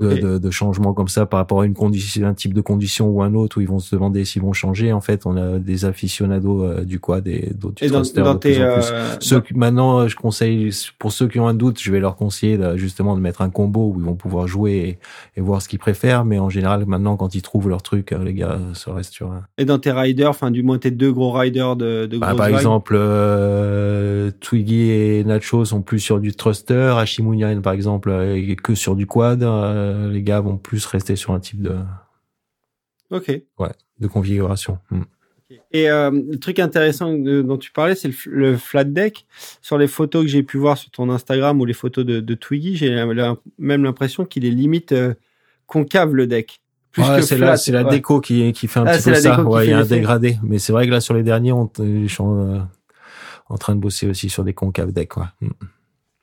de, 0.00 0.14
de, 0.14 0.38
de, 0.38 0.50
changements 0.50 0.92
comme 0.92 1.08
ça 1.08 1.24
par 1.24 1.38
rapport 1.38 1.60
à 1.60 1.66
une 1.66 1.74
condition, 1.74 2.26
un 2.26 2.34
type 2.34 2.52
de 2.52 2.60
condition 2.60 3.08
ou 3.08 3.22
un 3.22 3.34
autre 3.34 3.58
où 3.58 3.60
ils 3.60 3.68
vont 3.68 3.78
se 3.78 3.94
demander 3.94 4.24
s'ils 4.24 4.42
vont 4.42 4.52
changer. 4.52 4.92
En 4.92 5.00
fait, 5.00 5.24
on 5.24 5.36
a 5.36 5.58
des 5.58 5.84
aficionados 5.84 6.64
euh, 6.64 6.84
du 6.84 6.98
quad 6.98 7.26
et 7.28 7.52
d'autres 7.54 7.84
du 7.84 7.90
thruster 7.90 8.20
de 8.20 8.22
plus 8.22 8.30
en 8.30 8.38
plus. 8.38 8.56
Euh, 8.58 9.16
ceux 9.20 9.40
qui, 9.40 9.54
maintenant, 9.54 10.08
je 10.08 10.16
conseille 10.16 10.70
pour 10.98 11.12
ceux 11.12 11.28
qui 11.28 11.38
ont 11.38 11.46
un 11.46 11.54
doute, 11.54 11.80
je 11.80 11.92
vais 11.92 12.00
leur 12.00 12.16
conseiller 12.16 12.58
justement 12.74 13.14
de 13.14 13.20
mettre 13.20 13.40
un 13.40 13.50
combo 13.50 13.92
où 13.94 14.00
ils 14.00 14.04
vont 14.04 14.16
pouvoir 14.16 14.48
jouer 14.48 14.98
et, 15.36 15.40
voir 15.40 15.62
ce 15.62 15.68
qu'ils 15.68 15.78
préfèrent. 15.78 16.24
Mais 16.24 16.38
en 16.38 16.50
général, 16.50 16.84
maintenant, 16.86 17.16
quand 17.16 17.34
ils 17.34 17.42
trouvent 17.42 17.68
leur 17.68 17.82
truc, 17.82 18.12
euh, 18.12 18.24
les 18.24 18.34
gars, 18.34 18.58
ça 18.74 18.92
reste 18.92 19.12
sur. 19.12 19.32
Et 19.58 19.64
dans 19.64 19.78
tes 19.78 19.92
riders, 19.92 20.30
enfin 20.30 20.50
du 20.50 20.62
moins 20.62 20.78
tes 20.78 20.90
deux 20.90 21.12
gros 21.12 21.30
riders 21.30 21.76
de, 21.76 22.06
de 22.06 22.18
bah, 22.18 22.34
Par 22.36 22.48
exemple, 22.48 22.98
Twiggy 24.40 24.90
et 24.90 25.24
Nacho 25.24 25.64
sont 25.64 25.82
plus 25.82 26.00
sur 26.00 26.18
du 26.18 26.34
thruster, 26.34 26.94
Hashimunian 26.98 27.60
par 27.60 27.74
exemple 27.74 28.12
que 28.62 28.74
sur 28.74 28.96
du 28.96 29.06
quad 29.06 29.44
euh, 29.84 30.10
les 30.10 30.22
gars 30.22 30.40
vont 30.40 30.56
plus 30.56 30.84
rester 30.86 31.16
sur 31.16 31.32
un 31.32 31.40
type 31.40 31.62
de 31.62 31.76
ok 33.10 33.28
ouais 33.58 33.72
de 34.00 34.06
configuration. 34.08 34.78
Hmm. 34.90 35.02
Et 35.72 35.88
euh, 35.88 36.10
le 36.10 36.36
truc 36.38 36.58
intéressant 36.58 37.12
de- 37.12 37.42
dont 37.42 37.58
tu 37.58 37.70
parlais, 37.70 37.94
c'est 37.94 38.10
le, 38.26 38.56
flat 38.56 38.84
deck. 38.84 39.26
Sur 39.60 39.78
les 39.78 39.86
photos 39.86 40.22
que 40.24 40.28
j'ai 40.28 40.42
pu 40.42 40.56
voir 40.58 40.76
sur 40.78 40.90
ton 40.90 41.10
Instagram 41.10 41.60
ou 41.60 41.64
les 41.64 41.74
photos 41.74 42.04
de, 42.04 42.18
de 42.20 42.34
Twiggy, 42.34 42.76
j'ai 42.76 42.90
même 43.58 43.84
l'impression 43.84 44.24
qu'il 44.24 44.44
est 44.46 44.50
limite 44.50 44.92
euh, 44.92 45.14
concave 45.66 46.14
le 46.14 46.26
deck. 46.26 46.60
Ouais, 46.96 47.22
c'est 47.22 47.38
la, 47.38 47.56
c'est 47.56 47.72
la 47.72 47.84
Ouais. 47.84 47.90
déco 47.90 48.20
qui, 48.20 48.52
qui 48.52 48.66
fait 48.68 48.80
un 48.80 48.86
Ah, 48.86 48.96
petit 48.96 49.10
peu 49.10 49.14
ça. 49.16 49.42
Ouais, 49.42 49.66
il 49.66 49.70
y 49.70 49.72
a 49.72 49.78
un 49.78 49.84
dégradé. 49.84 50.38
Mais 50.42 50.58
c'est 50.58 50.72
vrai 50.72 50.86
que 50.86 50.90
là, 50.92 51.00
sur 51.00 51.14
les 51.14 51.22
derniers, 51.22 51.52
on, 51.52 51.70
je 51.78 52.06
suis 52.06 52.22
en, 52.22 52.38
euh, 52.38 52.60
en 53.48 53.58
train 53.58 53.74
de 53.76 53.80
bosser 53.80 54.08
aussi 54.08 54.30
sur 54.30 54.44
des 54.44 54.54
concaves 54.54 54.92
decks, 54.92 55.10
quoi. 55.10 55.32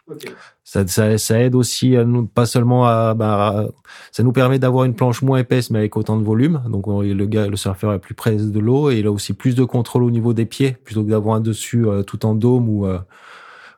Mm. 0.07 0.14
Ok. 0.14 0.34
Ça, 0.64 0.88
ça, 0.88 1.18
ça 1.18 1.40
aide 1.40 1.56
aussi 1.56 1.95
à 1.98 2.06
nous, 2.06 2.26
pas 2.26 2.45
seulement 2.45 2.86
à, 2.86 3.14
bah, 3.14 3.68
ça 4.11 4.23
nous 4.23 4.32
permet 4.32 4.57
d'avoir 4.60 4.86
une 4.86 4.94
planche 4.95 5.22
moins 5.22 5.40
épaisse 5.40 5.69
mais 5.69 5.80
avec 5.80 5.98
autant 5.98 6.18
de 6.18 6.23
volume. 6.23 6.64
Donc 6.69 6.88
on- 6.88 7.02
le 7.02 7.26
gars, 7.26 7.48
le 7.48 7.56
surfeur 7.57 7.94
est 7.94 7.99
plus 7.99 8.15
près 8.15 8.36
de 8.36 8.60
l'eau 8.60 8.90
et 8.90 8.99
il 8.99 9.07
a 9.07 9.11
aussi 9.11 9.34
plus 9.34 9.56
de 9.56 9.64
contrôle 9.64 10.03
au 10.03 10.11
niveau 10.11 10.34
des 10.34 10.45
pieds 10.45 10.72
plutôt 10.84 11.03
que 11.03 11.10
d'avoir 11.10 11.36
un 11.36 11.41
dessus 11.41 11.88
euh, 11.88 12.03
tout 12.03 12.26
en 12.26 12.36
dôme 12.36 12.69
ou 12.69 12.86
euh, 12.86 12.99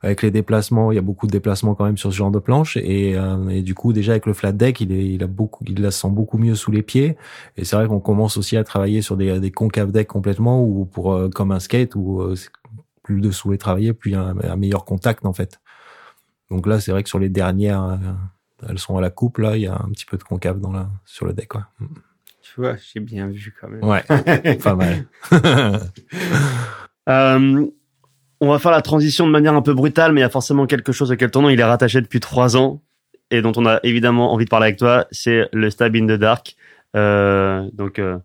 avec 0.02 0.22
les 0.22 0.32
déplacements. 0.32 0.92
Il 0.92 0.96
y 0.96 1.00
a 1.00 1.02
beaucoup 1.02 1.28
de 1.28 1.32
déplacements 1.32 1.76
quand 1.76 1.86
même 1.86 1.98
sur 1.98 2.12
ce 2.12 2.18
genre 2.18 2.32
de 2.32 2.40
planche 2.40 2.78
et, 2.78 3.16
euh, 3.18 3.50
et 3.50 3.62
du 3.64 3.74
coup 3.76 3.94
déjà 3.94 4.12
avec 4.14 4.26
le 4.26 4.34
flat 4.34 4.52
deck, 4.52 4.82
il 4.82 4.92
est, 4.92 5.06
il 5.08 5.24
a 5.24 5.28
beaucoup, 5.28 5.64
il 5.68 5.82
la 5.82 5.92
sent 5.92 6.10
beaucoup 6.12 6.38
mieux 6.38 6.56
sous 6.56 6.72
les 6.72 6.84
pieds. 6.84 7.18
Et 7.58 7.66
c'est 7.66 7.76
vrai 7.76 7.88
qu'on 7.88 8.00
commence 8.02 8.38
aussi 8.38 8.58
à 8.58 8.64
travailler 8.64 9.02
sur 9.02 9.18
des, 9.18 9.40
des 9.40 9.52
concaves 9.52 9.92
deck 9.92 10.08
complètement 10.08 10.64
ou 10.64 10.86
pour 10.86 11.14
euh, 11.14 11.30
comme 11.30 11.52
un 11.52 11.60
skate 11.60 11.96
où 11.96 12.22
euh, 12.22 12.36
plus 13.04 13.16
le 13.16 13.22
dessous 13.22 13.54
est 13.54 13.58
travaillé, 13.58 13.94
plus 13.94 14.16
un, 14.16 14.36
un 14.44 14.56
meilleur 14.56 14.86
contact 14.86 15.26
en 15.26 15.34
fait. 15.34 15.60
Donc 16.54 16.68
là, 16.68 16.80
c'est 16.80 16.92
vrai 16.92 17.02
que 17.02 17.10
sur 17.10 17.18
les 17.18 17.30
dernières, 17.30 17.84
euh, 17.84 17.98
elles 18.70 18.78
sont 18.78 18.96
à 18.96 19.02
la 19.02 19.10
coupe. 19.10 19.40
Là, 19.40 19.58
il 19.58 19.64
y 19.64 19.68
a 19.68 19.74
un 19.74 19.90
petit 19.90 20.06
peu 20.06 20.18
de 20.18 20.24
concave 20.24 20.60
dans 20.60 20.72
la, 20.72 20.88
sur 21.04 21.26
le 21.26 21.34
deck. 21.34 21.48
Quoi. 21.48 21.66
Tu 22.44 22.62
vois, 22.62 22.76
j'ai 22.76 23.00
bien 23.00 23.28
vu 23.28 23.56
quand 23.60 23.70
même. 23.70 23.84
Ouais, 23.84 24.04
pas 24.64 24.76
mal. 24.76 25.06
Euh, 27.10 27.66
on 28.40 28.50
va 28.50 28.60
faire 28.60 28.72
la 28.72 28.82
transition 28.82 29.28
de 29.28 29.32
manière 29.34 29.54
un 29.56 29.62
peu 29.62 29.74
brutale, 29.74 30.14
mais 30.14 30.22
il 30.22 30.24
y 30.24 30.26
a 30.26 30.30
forcément 30.30 30.66
quelque 30.68 30.94
chose 30.94 31.12
auquel 31.12 31.30
ton 31.30 31.42
nom 31.42 31.50
il 31.50 31.60
est 31.60 31.66
rattaché 31.66 32.00
depuis 32.00 32.22
trois 32.22 32.56
ans 32.56 32.82
et 33.30 33.42
dont 33.42 33.52
on 33.58 33.66
a 33.66 33.82
évidemment 33.84 34.32
envie 34.32 34.46
de 34.46 34.50
parler 34.50 34.68
avec 34.68 34.80
toi. 34.80 35.06
C'est 35.12 35.50
le 35.52 35.70
Stab 35.70 35.98
in 35.98 36.06
the 36.06 36.18
Dark. 36.18 36.56
Euh, 36.96 37.70
donc, 37.74 38.00
euh, 38.00 38.20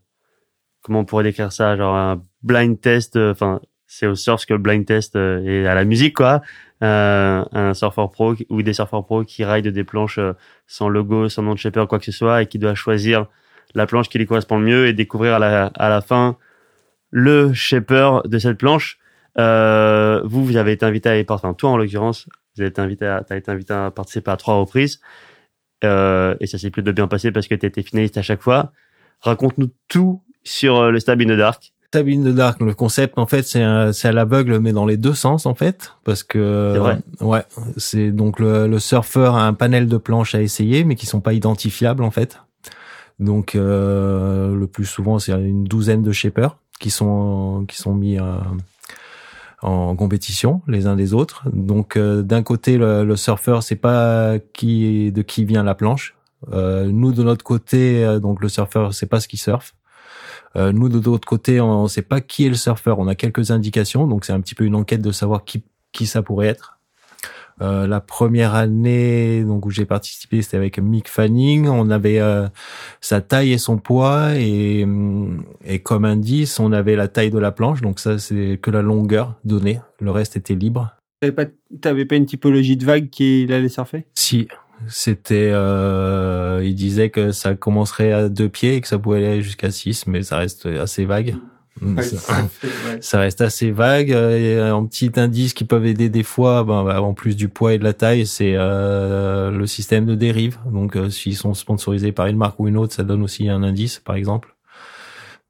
comment 0.82 1.00
on 1.00 1.04
pourrait 1.04 1.24
décrire 1.24 1.50
ça? 1.50 1.76
Genre 1.76 1.92
un 1.92 2.22
blind 2.44 2.80
test. 2.80 3.16
Enfin, 3.16 3.60
c'est 3.88 4.06
au 4.06 4.14
surf 4.14 4.46
que 4.46 4.54
blind 4.54 4.86
test 4.86 5.16
euh, 5.16 5.42
est 5.44 5.66
à 5.66 5.74
la 5.74 5.84
musique, 5.84 6.14
quoi. 6.14 6.42
Euh, 6.84 7.44
un 7.50 7.74
surfeur 7.74 8.12
pro 8.12 8.36
ou 8.50 8.62
des 8.62 8.72
surfeurs 8.72 9.04
pro 9.04 9.24
qui 9.24 9.44
raident 9.44 9.66
des 9.66 9.82
planches 9.82 10.18
euh, 10.18 10.34
sans 10.68 10.88
logo, 10.88 11.28
sans 11.28 11.42
nom 11.42 11.54
de 11.54 11.58
shaper, 11.58 11.88
quoi 11.88 11.98
que 11.98 12.04
ce 12.04 12.12
soit, 12.12 12.42
et 12.42 12.46
qui 12.46 12.60
doit 12.60 12.76
choisir 12.76 13.26
la 13.74 13.86
planche 13.86 14.08
qui 14.08 14.18
lui 14.18 14.26
correspond 14.26 14.58
le 14.58 14.64
mieux 14.64 14.86
et 14.86 14.92
découvrir 14.92 15.34
à 15.34 15.38
la, 15.40 15.66
à 15.74 15.88
la 15.88 16.00
fin 16.00 16.36
le 17.10 17.52
shaper 17.52 18.22
de 18.26 18.38
cette 18.38 18.58
planche. 18.58 18.98
Euh, 19.38 20.20
vous, 20.24 20.44
vous 20.44 20.56
avez 20.56 20.72
été 20.72 20.84
invité 20.86 21.08
à. 21.08 21.32
Enfin, 21.32 21.54
toi, 21.54 21.70
en 21.70 21.76
l'occurrence, 21.76 22.28
vous 22.54 22.62
avez 22.62 22.70
été 22.70 22.80
invité 22.80 23.06
à, 23.06 23.24
t'as 23.26 23.36
été 23.36 23.50
invité 23.50 23.72
à 23.72 23.90
participer 23.90 24.30
à 24.30 24.36
trois 24.36 24.54
reprises. 24.54 25.00
Euh, 25.84 26.36
et 26.40 26.46
ça 26.46 26.58
s'est 26.58 26.70
plutôt 26.70 26.92
bien 26.92 27.06
passé 27.06 27.30
parce 27.30 27.46
que 27.46 27.54
tu 27.54 27.66
étais 27.66 27.82
finaliste 27.82 28.18
à 28.18 28.22
chaque 28.22 28.42
fois. 28.42 28.72
Raconte-nous 29.20 29.70
tout 29.88 30.22
sur 30.44 30.76
euh, 30.76 30.90
le 30.90 31.00
Stab 31.00 31.20
in 31.20 31.26
the 31.26 31.38
Dark. 31.38 31.72
Stab 31.90 32.06
in 32.06 32.20
the 32.20 32.34
Dark, 32.34 32.60
le 32.60 32.74
concept, 32.74 33.16
en 33.16 33.26
fait, 33.26 33.44
c'est 33.44 33.64
c'est 33.94 34.08
à 34.08 34.12
l'aveugle, 34.12 34.58
mais 34.58 34.72
dans 34.72 34.84
les 34.84 34.98
deux 34.98 35.14
sens, 35.14 35.46
en 35.46 35.54
fait, 35.54 35.94
parce 36.04 36.22
que 36.22 36.76
vrai 36.76 36.98
ouais, 37.22 37.42
c'est 37.78 38.10
donc 38.10 38.40
le, 38.40 38.66
le 38.66 38.78
surfeur 38.78 39.36
a 39.36 39.46
un 39.46 39.54
panel 39.54 39.86
de 39.86 39.96
planches 39.96 40.34
à 40.34 40.42
essayer, 40.42 40.84
mais 40.84 40.96
qui 40.96 41.06
sont 41.06 41.22
pas 41.22 41.32
identifiables, 41.32 42.04
en 42.04 42.10
fait. 42.10 42.42
Donc 43.18 43.54
euh, 43.54 44.54
le 44.54 44.66
plus 44.66 44.84
souvent, 44.84 45.18
c'est 45.18 45.32
une 45.32 45.64
douzaine 45.64 46.02
de 46.02 46.12
shapers 46.12 46.58
qui 46.78 46.90
sont 46.90 47.64
qui 47.66 47.78
sont 47.78 47.94
mis 47.94 48.20
euh, 48.20 48.36
en 49.62 49.96
compétition 49.96 50.60
les 50.68 50.86
uns 50.86 50.94
des 50.94 51.14
autres. 51.14 51.44
Donc 51.52 51.96
euh, 51.96 52.20
d'un 52.20 52.42
côté, 52.42 52.76
le, 52.76 53.04
le 53.04 53.16
surfeur, 53.16 53.62
c'est 53.62 53.76
pas 53.76 54.38
qui 54.52 55.10
de 55.10 55.22
qui 55.22 55.46
vient 55.46 55.64
la 55.64 55.74
planche. 55.74 56.14
Euh, 56.52 56.86
nous 56.92 57.12
de 57.12 57.22
notre 57.22 57.44
côté, 57.44 58.04
euh, 58.04 58.20
donc 58.20 58.42
le 58.42 58.48
surfeur, 58.48 58.92
c'est 58.94 59.06
pas 59.06 59.20
ce 59.20 59.26
qui 59.26 59.38
surfe. 59.38 59.74
Euh, 60.58 60.72
nous, 60.72 60.88
de 60.88 60.98
l'autre 60.98 61.26
côté, 61.26 61.60
on 61.60 61.84
ne 61.84 61.88
sait 61.88 62.02
pas 62.02 62.20
qui 62.20 62.44
est 62.44 62.48
le 62.48 62.56
surfeur. 62.56 62.98
On 62.98 63.06
a 63.06 63.14
quelques 63.14 63.50
indications, 63.50 64.06
donc 64.06 64.24
c'est 64.24 64.32
un 64.32 64.40
petit 64.40 64.54
peu 64.54 64.64
une 64.64 64.74
enquête 64.74 65.00
de 65.00 65.12
savoir 65.12 65.44
qui, 65.44 65.62
qui 65.92 66.06
ça 66.06 66.22
pourrait 66.22 66.48
être. 66.48 66.78
Euh, 67.60 67.88
la 67.88 68.00
première 68.00 68.54
année 68.54 69.42
donc 69.42 69.66
où 69.66 69.70
j'ai 69.70 69.84
participé, 69.84 70.42
c'était 70.42 70.56
avec 70.56 70.78
Mick 70.78 71.08
Fanning. 71.08 71.66
On 71.68 71.90
avait 71.90 72.20
euh, 72.20 72.46
sa 73.00 73.20
taille 73.20 73.52
et 73.52 73.58
son 73.58 73.78
poids, 73.78 74.34
et, 74.36 74.84
hum, 74.84 75.44
et 75.64 75.80
comme 75.80 76.04
indice, 76.04 76.60
on 76.60 76.72
avait 76.72 76.96
la 76.96 77.08
taille 77.08 77.30
de 77.30 77.38
la 77.38 77.52
planche. 77.52 77.80
Donc 77.80 78.00
ça, 78.00 78.18
c'est 78.18 78.58
que 78.60 78.70
la 78.70 78.82
longueur 78.82 79.34
donnée. 79.44 79.80
Le 80.00 80.10
reste 80.10 80.36
était 80.36 80.54
libre. 80.54 80.92
T'avais 81.20 81.32
pas, 81.32 81.46
t'avais 81.80 82.04
pas 82.04 82.14
une 82.16 82.26
typologie 82.26 82.76
de 82.76 82.84
vague 82.84 83.10
qu'il 83.10 83.52
allait 83.52 83.68
surfer? 83.68 84.06
Si 84.14 84.48
c'était, 84.86 85.50
euh, 85.52 86.60
il 86.64 86.74
disait 86.74 87.10
que 87.10 87.32
ça 87.32 87.54
commencerait 87.54 88.12
à 88.12 88.28
deux 88.28 88.48
pieds 88.48 88.76
et 88.76 88.80
que 88.80 88.88
ça 88.88 88.98
pouvait 88.98 89.26
aller 89.26 89.42
jusqu'à 89.42 89.70
six, 89.70 90.06
mais 90.06 90.22
ça 90.22 90.36
reste 90.38 90.66
assez 90.66 91.04
vague. 91.04 91.34
Ça- 92.02 92.48
ça 93.00 93.20
reste 93.20 93.40
assez 93.40 93.70
vague. 93.70 94.12
euh, 94.12 94.36
Et 94.36 94.58
un 94.68 94.84
petit 94.84 95.12
indice 95.16 95.52
qui 95.54 95.64
peuvent 95.64 95.86
aider 95.86 96.08
des 96.08 96.24
fois, 96.24 96.64
ben, 96.64 96.82
bah, 96.84 97.00
en 97.02 97.14
plus 97.14 97.36
du 97.36 97.48
poids 97.48 97.72
et 97.74 97.78
de 97.78 97.84
la 97.84 97.92
taille, 97.92 98.26
c'est 98.26 98.54
euh, 98.56 99.50
le 99.52 99.66
système 99.68 100.04
de 100.04 100.14
dérive. 100.16 100.58
Donc, 100.72 100.96
euh, 100.96 101.08
s'ils 101.08 101.36
sont 101.36 101.54
sponsorisés 101.54 102.10
par 102.10 102.26
une 102.26 102.36
marque 102.36 102.58
ou 102.58 102.66
une 102.66 102.76
autre, 102.76 102.94
ça 102.94 103.04
donne 103.04 103.22
aussi 103.22 103.48
un 103.48 103.62
indice, 103.62 104.00
par 104.04 104.16
exemple. 104.16 104.56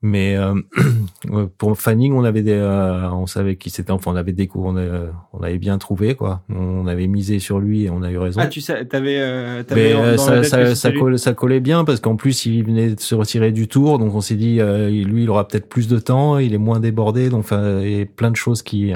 Mais 0.00 0.36
euh, 0.36 0.54
pour 1.58 1.76
Fanning, 1.76 2.12
on 2.12 2.22
avait 2.22 2.42
des, 2.42 2.52
euh, 2.52 3.10
on 3.10 3.26
savait 3.26 3.56
qui 3.56 3.68
c'était. 3.70 3.90
Enfin, 3.90 4.12
on 4.12 4.16
avait 4.16 4.32
découvert, 4.32 4.70
on, 4.70 4.76
avait- 4.76 5.08
on 5.32 5.40
avait 5.42 5.58
bien 5.58 5.76
trouvé 5.78 6.14
quoi. 6.14 6.42
On 6.48 6.86
avait 6.86 7.08
misé 7.08 7.40
sur 7.40 7.58
lui 7.58 7.84
et 7.84 7.90
on 7.90 8.02
a 8.02 8.10
eu 8.12 8.18
raison. 8.18 8.40
Ah, 8.40 8.46
tu 8.46 8.60
sais, 8.60 8.84
t'avais, 8.86 9.18
euh, 9.18 9.62
t'avais 9.64 9.92
euh, 9.94 10.16
ça, 10.16 10.42
ça, 10.44 10.74
ça, 10.76 10.90
ça 11.16 11.34
collait 11.34 11.58
bien 11.60 11.84
parce 11.84 11.98
qu'en 11.98 12.14
plus 12.14 12.46
il 12.46 12.62
venait 12.64 12.94
de 12.94 13.00
se 13.00 13.14
retirer 13.16 13.50
du 13.50 13.66
tour, 13.66 13.98
donc 13.98 14.14
on 14.14 14.20
s'est 14.20 14.36
dit 14.36 14.60
euh, 14.60 14.88
lui 14.88 15.24
il 15.24 15.30
aura 15.30 15.48
peut-être 15.48 15.68
plus 15.68 15.88
de 15.88 15.98
temps, 15.98 16.38
il 16.38 16.54
est 16.54 16.58
moins 16.58 16.78
débordé, 16.78 17.28
donc 17.28 17.40
enfin 17.40 17.80
il 17.80 17.98
y 17.98 18.00
a 18.02 18.06
plein 18.06 18.30
de 18.30 18.36
choses 18.36 18.62
qui 18.62 18.92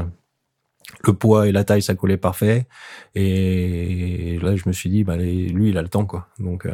le 1.04 1.12
poids 1.14 1.48
et 1.48 1.52
la 1.52 1.64
taille 1.64 1.82
ça 1.82 1.94
collait 1.96 2.16
parfait 2.16 2.66
et 3.16 4.38
là 4.42 4.54
je 4.56 4.62
me 4.66 4.72
suis 4.72 4.90
dit 4.90 5.04
bah 5.04 5.16
lui 5.16 5.70
il 5.70 5.78
a 5.78 5.82
le 5.82 5.88
temps 5.88 6.04
quoi 6.04 6.28
donc 6.38 6.66
euh, 6.66 6.72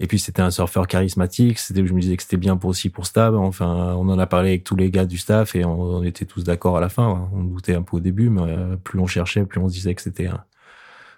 et 0.00 0.06
puis 0.06 0.18
c'était 0.18 0.42
un 0.42 0.50
surfeur 0.50 0.86
charismatique 0.88 1.58
c'était 1.58 1.86
je 1.86 1.92
me 1.92 2.00
disais 2.00 2.16
que 2.16 2.22
c'était 2.22 2.36
bien 2.36 2.56
pour 2.56 2.70
aussi 2.70 2.90
pour 2.90 3.06
Stab 3.06 3.34
enfin 3.34 3.94
on 3.96 4.08
en 4.08 4.18
a 4.18 4.26
parlé 4.26 4.48
avec 4.50 4.64
tous 4.64 4.76
les 4.76 4.90
gars 4.90 5.04
du 5.04 5.18
staff 5.18 5.54
et 5.54 5.64
on, 5.64 5.80
on 5.80 6.02
était 6.02 6.24
tous 6.24 6.42
d'accord 6.44 6.76
à 6.76 6.80
la 6.80 6.88
fin 6.88 7.28
on 7.32 7.44
doutait 7.44 7.74
un 7.74 7.82
peu 7.82 7.96
au 7.98 8.00
début 8.00 8.28
mais 8.28 8.42
euh, 8.42 8.76
plus 8.76 8.98
on 8.98 9.06
cherchait 9.06 9.44
plus 9.44 9.60
on 9.60 9.68
se 9.68 9.74
disait 9.74 9.94
que 9.94 10.02
c'était 10.02 10.28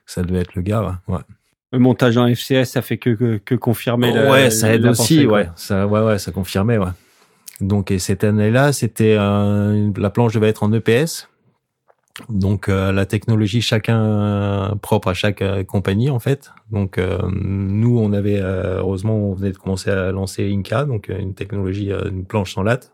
ça 0.05 0.23
devait 0.23 0.41
être 0.41 0.55
le 0.55 0.63
gars 0.63 1.01
ouais. 1.09 1.19
Le 1.73 1.81
montage 1.81 2.17
en 2.17 2.27
FCS, 2.29 2.65
ça 2.67 2.81
fait 2.81 2.97
que, 2.97 3.11
que, 3.11 3.39
que 3.39 3.55
confirmer 3.57 4.13
la- 4.13 4.31
ouais, 4.31 4.51
ça 4.51 4.73
aide 4.73 4.87
aussi, 4.87 5.25
pensée, 5.25 5.27
ouais. 5.27 5.49
Ça, 5.57 5.87
ouais, 5.89 6.01
ouais, 6.01 6.19
ça 6.19 6.31
confirmait, 6.31 6.79
ouais. 6.79 6.93
Donc, 7.61 7.91
et 7.91 7.99
cette 7.99 8.23
année-là, 8.23 8.73
c'était 8.73 9.17
euh, 9.19 9.91
la 9.97 10.11
planche 10.11 10.33
devait 10.33 10.49
être 10.49 10.63
en 10.63 10.73
EPS. 10.73 11.29
Donc, 12.31 12.69
euh, 12.69 12.93
la 12.93 13.05
technologie 13.05 13.61
chacun 13.61 14.01
euh, 14.01 14.75
propre 14.77 15.09
à 15.09 15.15
chaque 15.15 15.43
euh, 15.43 15.65
compagnie 15.65 16.09
en 16.11 16.19
fait. 16.19 16.53
Donc, 16.71 16.97
euh, 16.99 17.19
nous, 17.31 17.99
on 17.99 18.13
avait 18.13 18.41
euh, 18.41 18.79
heureusement, 18.79 19.15
on 19.15 19.35
venait 19.35 19.53
de 19.53 19.59
commencer 19.59 19.91
à 19.91 20.13
lancer 20.13 20.51
Inca, 20.51 20.85
donc 20.85 21.09
une 21.09 21.35
technologie, 21.35 21.91
une 21.91 22.25
planche 22.25 22.55
sans 22.55 22.63
latte, 22.63 22.93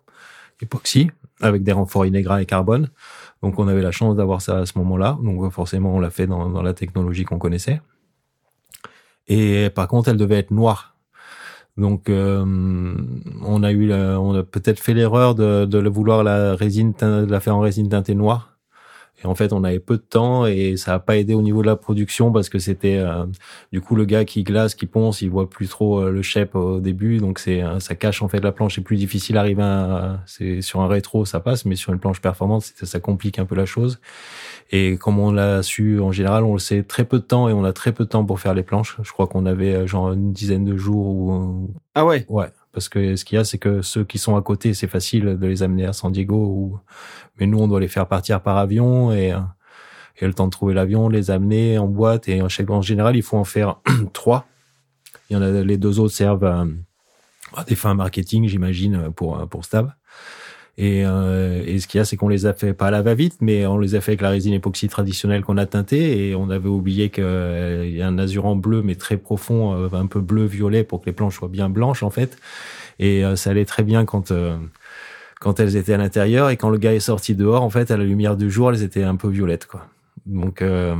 époxy, 0.60 1.10
avec 1.40 1.62
des 1.62 1.72
renforts 1.72 2.04
Inegra 2.04 2.42
et 2.42 2.46
carbone. 2.46 2.88
Donc, 3.42 3.58
on 3.58 3.68
avait 3.68 3.82
la 3.82 3.92
chance 3.92 4.16
d'avoir 4.16 4.42
ça 4.42 4.58
à 4.58 4.66
ce 4.66 4.76
moment-là. 4.78 5.18
Donc, 5.22 5.50
forcément, 5.52 5.94
on 5.94 6.00
l'a 6.00 6.10
fait 6.10 6.26
dans, 6.26 6.48
dans 6.48 6.62
la 6.62 6.74
technologie 6.74 7.24
qu'on 7.24 7.38
connaissait. 7.38 7.80
Et 9.28 9.70
par 9.70 9.86
contre, 9.88 10.08
elle 10.08 10.16
devait 10.16 10.38
être 10.38 10.50
noire. 10.50 10.96
Donc, 11.76 12.08
euh, 12.08 12.44
on 13.44 13.62
a 13.62 13.72
eu, 13.72 13.92
on 13.92 14.34
a 14.34 14.42
peut-être 14.42 14.80
fait 14.80 14.94
l'erreur 14.94 15.34
de, 15.34 15.64
de 15.64 15.88
vouloir 15.88 16.22
la 16.22 16.54
résine, 16.54 16.92
de 17.00 17.30
la 17.30 17.40
faire 17.40 17.56
en 17.56 17.60
résine 17.60 17.88
teintée 17.88 18.14
noire. 18.14 18.51
Et 19.22 19.26
en 19.26 19.34
fait, 19.34 19.52
on 19.52 19.62
avait 19.64 19.78
peu 19.80 19.96
de 19.96 20.02
temps 20.02 20.46
et 20.46 20.76
ça 20.76 20.94
a 20.94 20.98
pas 20.98 21.16
aidé 21.16 21.34
au 21.34 21.42
niveau 21.42 21.62
de 21.62 21.66
la 21.66 21.76
production 21.76 22.32
parce 22.32 22.48
que 22.48 22.58
c'était, 22.58 22.96
euh, 22.98 23.24
du 23.72 23.80
coup, 23.80 23.94
le 23.94 24.04
gars 24.04 24.24
qui 24.24 24.42
glace, 24.44 24.74
qui 24.74 24.86
ponce, 24.86 25.22
il 25.22 25.30
voit 25.30 25.48
plus 25.48 25.68
trop 25.68 26.00
euh, 26.00 26.10
le 26.10 26.22
shape 26.22 26.54
au 26.54 26.80
début, 26.80 27.18
donc 27.18 27.38
c'est, 27.38 27.62
euh, 27.62 27.78
ça 27.80 27.94
cache 27.94 28.22
en 28.22 28.28
fait 28.28 28.40
la 28.40 28.52
planche. 28.52 28.74
C'est 28.76 28.80
plus 28.80 28.96
difficile 28.96 29.36
à 29.36 29.40
arriver. 29.40 29.62
À, 29.62 30.20
c'est 30.26 30.60
sur 30.62 30.80
un 30.80 30.88
rétro, 30.88 31.24
ça 31.24 31.40
passe, 31.40 31.64
mais 31.64 31.76
sur 31.76 31.92
une 31.92 31.98
planche 32.00 32.20
performante, 32.20 32.62
ça 32.82 33.00
complique 33.00 33.38
un 33.38 33.44
peu 33.44 33.54
la 33.54 33.66
chose. 33.66 34.00
Et 34.70 34.96
comme 34.96 35.18
on 35.18 35.32
l'a 35.32 35.62
su, 35.62 36.00
en 36.00 36.12
général, 36.12 36.44
on 36.44 36.54
le 36.54 36.58
sait 36.58 36.82
très 36.82 37.04
peu 37.04 37.18
de 37.18 37.24
temps 37.24 37.48
et 37.48 37.52
on 37.52 37.64
a 37.64 37.72
très 37.72 37.92
peu 37.92 38.04
de 38.04 38.08
temps 38.08 38.24
pour 38.24 38.40
faire 38.40 38.54
les 38.54 38.62
planches. 38.62 38.96
Je 39.02 39.12
crois 39.12 39.26
qu'on 39.26 39.46
avait 39.46 39.74
euh, 39.74 39.86
genre 39.86 40.12
une 40.12 40.32
dizaine 40.32 40.64
de 40.64 40.76
jours 40.76 41.06
ou 41.06 41.70
Ah 41.94 42.04
ouais? 42.06 42.24
ouais, 42.28 42.48
parce 42.72 42.88
que 42.88 43.16
ce 43.16 43.24
qu'il 43.24 43.36
y 43.36 43.38
a, 43.38 43.44
c'est 43.44 43.58
que 43.58 43.82
ceux 43.82 44.04
qui 44.04 44.18
sont 44.18 44.36
à 44.36 44.42
côté, 44.42 44.74
c'est 44.74 44.88
facile 44.88 45.38
de 45.38 45.46
les 45.46 45.62
amener 45.62 45.84
à 45.86 45.92
San 45.92 46.10
Diego 46.10 46.36
ou 46.36 46.78
mais 47.38 47.46
nous, 47.46 47.58
on 47.58 47.68
doit 47.68 47.80
les 47.80 47.88
faire 47.88 48.06
partir 48.06 48.42
par 48.42 48.56
avion 48.56 49.12
et 49.12 49.32
euh, 49.32 49.40
et 50.20 50.26
le 50.26 50.34
temps 50.34 50.46
de 50.46 50.50
trouver 50.50 50.74
l'avion, 50.74 51.08
les 51.08 51.30
amener 51.30 51.78
en 51.78 51.88
boîte 51.88 52.28
et 52.28 52.42
en, 52.42 52.48
en 52.68 52.82
général, 52.82 53.16
il 53.16 53.22
faut 53.22 53.38
en 53.38 53.44
faire 53.44 53.76
trois. 54.12 54.46
Il 55.30 55.34
y 55.34 55.36
en 55.36 55.42
a 55.42 55.50
les 55.50 55.78
deux 55.78 56.00
autres 56.00 56.14
servent 56.14 56.44
à, 56.44 56.66
à 57.56 57.64
des 57.64 57.74
fins 57.74 57.94
marketing, 57.94 58.46
j'imagine, 58.46 59.10
pour 59.12 59.48
pour 59.48 59.64
Stab. 59.64 59.92
Et, 60.78 61.04
euh, 61.04 61.62
et 61.66 61.78
ce 61.80 61.86
qu'il 61.86 61.98
y 61.98 62.00
a, 62.00 62.04
c'est 62.04 62.16
qu'on 62.16 62.28
les 62.28 62.46
a 62.46 62.54
fait 62.54 62.72
pas 62.72 62.86
à 62.86 62.90
la 62.90 63.02
va-vite, 63.02 63.36
mais 63.40 63.66
on 63.66 63.78
les 63.78 63.94
a 63.94 64.00
fait 64.00 64.12
avec 64.12 64.22
la 64.22 64.30
résine 64.30 64.54
époxy 64.54 64.88
traditionnelle 64.88 65.42
qu'on 65.42 65.58
a 65.58 65.66
teintée 65.66 66.28
et 66.28 66.34
on 66.34 66.48
avait 66.48 66.68
oublié 66.68 67.10
qu'il 67.10 67.24
y 67.24 68.00
a 68.00 68.06
un 68.06 68.18
azurant 68.18 68.56
bleu 68.56 68.82
mais 68.82 68.94
très 68.94 69.18
profond, 69.18 69.74
euh, 69.74 69.88
un 69.92 70.06
peu 70.06 70.20
bleu-violet 70.20 70.84
pour 70.84 71.00
que 71.02 71.06
les 71.06 71.12
planches 71.12 71.36
soient 71.36 71.48
bien 71.48 71.68
blanches 71.68 72.02
en 72.02 72.10
fait. 72.10 72.38
Et 72.98 73.24
euh, 73.24 73.36
ça 73.36 73.50
allait 73.50 73.64
très 73.66 73.82
bien 73.82 74.04
quand 74.06 74.30
euh, 74.30 74.56
quand 75.40 75.60
elles 75.60 75.76
étaient 75.76 75.94
à 75.94 75.98
l'intérieur 75.98 76.50
et 76.50 76.56
quand 76.56 76.70
le 76.70 76.78
gars 76.78 76.94
est 76.94 77.00
sorti 77.00 77.34
dehors, 77.34 77.62
en 77.62 77.70
fait, 77.70 77.90
à 77.90 77.96
la 77.96 78.04
lumière 78.04 78.36
du 78.36 78.50
jour, 78.50 78.70
elles 78.70 78.82
étaient 78.82 79.02
un 79.02 79.16
peu 79.16 79.28
violettes 79.28 79.66
quoi. 79.66 79.86
Donc, 80.26 80.62
euh, 80.62 80.94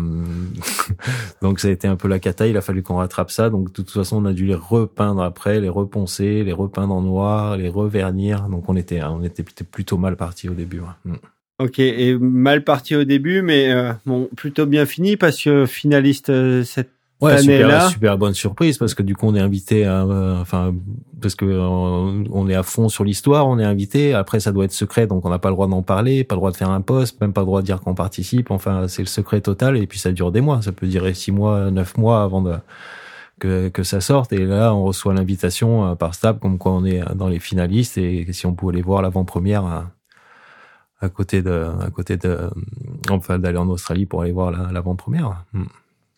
donc 1.42 1.60
ça 1.60 1.68
a 1.68 1.70
été 1.70 1.86
un 1.88 1.96
peu 1.96 2.08
la 2.08 2.18
cata. 2.18 2.46
Il 2.46 2.56
a 2.56 2.60
fallu 2.60 2.82
qu'on 2.82 2.96
rattrape 2.96 3.30
ça. 3.30 3.50
Donc, 3.50 3.68
de 3.68 3.72
toute 3.72 3.90
façon, 3.90 4.22
on 4.22 4.24
a 4.26 4.32
dû 4.32 4.46
les 4.46 4.54
repeindre 4.54 5.22
après, 5.22 5.60
les 5.60 5.68
reponcer, 5.68 6.44
les 6.44 6.52
repeindre 6.52 6.94
en 6.94 7.02
noir, 7.02 7.56
les 7.56 7.68
revernir. 7.68 8.48
Donc, 8.48 8.68
on 8.68 8.76
était, 8.76 9.02
on 9.02 9.22
était 9.22 9.42
plutôt 9.42 9.98
mal 9.98 10.16
parti 10.16 10.48
au 10.48 10.54
début. 10.54 10.80
Mm. 11.04 11.14
Ok, 11.58 11.78
et 11.78 12.16
mal 12.18 12.64
parti 12.64 12.96
au 12.96 13.04
début, 13.04 13.40
mais 13.40 13.70
euh, 13.70 13.92
bon, 14.04 14.28
plutôt 14.36 14.66
bien 14.66 14.84
fini 14.84 15.16
parce 15.16 15.40
que 15.40 15.64
finaliste 15.66 16.30
euh, 16.30 16.64
cette 16.64 16.90
Ouais, 17.22 17.38
super, 17.38 17.66
année-là. 17.66 17.88
super 17.88 18.18
bonne 18.18 18.34
surprise 18.34 18.78
parce 18.78 18.94
que 18.94 19.02
du 19.02 19.14
coup 19.16 19.26
on 19.28 19.34
est 19.34 19.40
invité, 19.40 19.84
à, 19.84 20.02
euh, 20.04 20.40
enfin 20.40 20.74
parce 21.20 21.34
que 21.36 21.44
euh, 21.44 21.60
on 22.30 22.48
est 22.48 22.54
à 22.54 22.62
fond 22.62 22.88
sur 22.88 23.04
l'histoire, 23.04 23.46
on 23.46 23.58
est 23.58 23.64
invité. 23.64 24.12
Après 24.14 24.40
ça 24.40 24.50
doit 24.52 24.64
être 24.64 24.72
secret, 24.72 25.06
donc 25.06 25.24
on 25.24 25.30
n'a 25.30 25.38
pas 25.38 25.48
le 25.50 25.54
droit 25.54 25.68
d'en 25.68 25.82
parler, 25.82 26.24
pas 26.24 26.34
le 26.34 26.38
droit 26.40 26.50
de 26.50 26.56
faire 26.56 26.70
un 26.70 26.80
post, 26.80 27.20
même 27.20 27.32
pas 27.32 27.42
le 27.42 27.46
droit 27.46 27.60
de 27.60 27.66
dire 27.66 27.80
qu'on 27.80 27.94
participe. 27.94 28.50
Enfin 28.50 28.88
c'est 28.88 29.02
le 29.02 29.06
secret 29.08 29.40
total 29.40 29.76
et 29.76 29.86
puis 29.86 29.98
ça 29.98 30.10
dure 30.12 30.32
des 30.32 30.40
mois. 30.40 30.60
Ça 30.62 30.72
peut 30.72 30.86
durer 30.88 31.14
six 31.14 31.30
mois, 31.32 31.70
neuf 31.70 31.96
mois 31.96 32.22
avant 32.24 32.42
de 32.42 32.54
que, 33.38 33.68
que 33.68 33.82
ça 33.84 34.00
sorte. 34.00 34.32
Et 34.32 34.44
là 34.44 34.74
on 34.74 34.82
reçoit 34.84 35.14
l'invitation 35.14 35.90
euh, 35.90 35.94
par 35.94 36.14
Stab 36.14 36.38
comme 36.40 36.58
quoi 36.58 36.72
on 36.72 36.84
est 36.84 37.00
dans 37.14 37.28
les 37.28 37.38
finalistes 37.38 37.98
et 37.98 38.26
si 38.32 38.46
on 38.46 38.54
pouvait 38.54 38.74
aller 38.74 38.82
voir 38.82 39.00
l'avant-première. 39.02 39.64
à- 39.64 39.90
à 41.00 41.08
côté 41.08 41.42
de, 41.42 41.66
à 41.80 41.90
côté 41.90 42.16
de, 42.16 42.38
enfin 43.10 43.36
d'aller 43.40 43.58
en 43.58 43.68
Australie 43.68 44.06
pour 44.06 44.22
aller 44.22 44.30
voir 44.30 44.52
la- 44.52 44.70
l'avant-première. 44.70 45.44
Mm. 45.52 45.64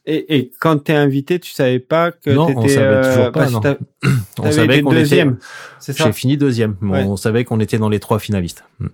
Et, 0.06 0.36
et 0.36 0.50
quand 0.60 0.84
t'es 0.84 0.92
invité, 0.94 1.38
tu 1.38 1.52
savais 1.52 1.78
pas 1.78 2.10
que 2.12 2.30
Non, 2.30 2.46
t'étais. 2.46 2.58
on 2.58 2.68
savait 2.68 3.02
toujours 3.08 3.24
pas, 3.24 3.30
parce 3.32 3.52
que 3.58 3.68
non. 3.68 3.76
On 4.42 4.50
savait 4.52 4.82
qu'on 4.82 4.90
était, 4.90 5.00
deuxième. 5.00 5.38
C'est 5.78 5.92
ça. 5.94 6.04
J'ai 6.04 6.12
fini 6.12 6.36
deuxième. 6.36 6.76
mais 6.82 6.98
Ouais. 6.98 7.04
On 7.08 7.16
savait 7.16 7.44
qu'on 7.44 7.58
était 7.60 7.78
dans 7.78 7.88
les 7.88 8.00
trois 8.00 8.18
finalistes. 8.18 8.64
Mm. 8.80 8.86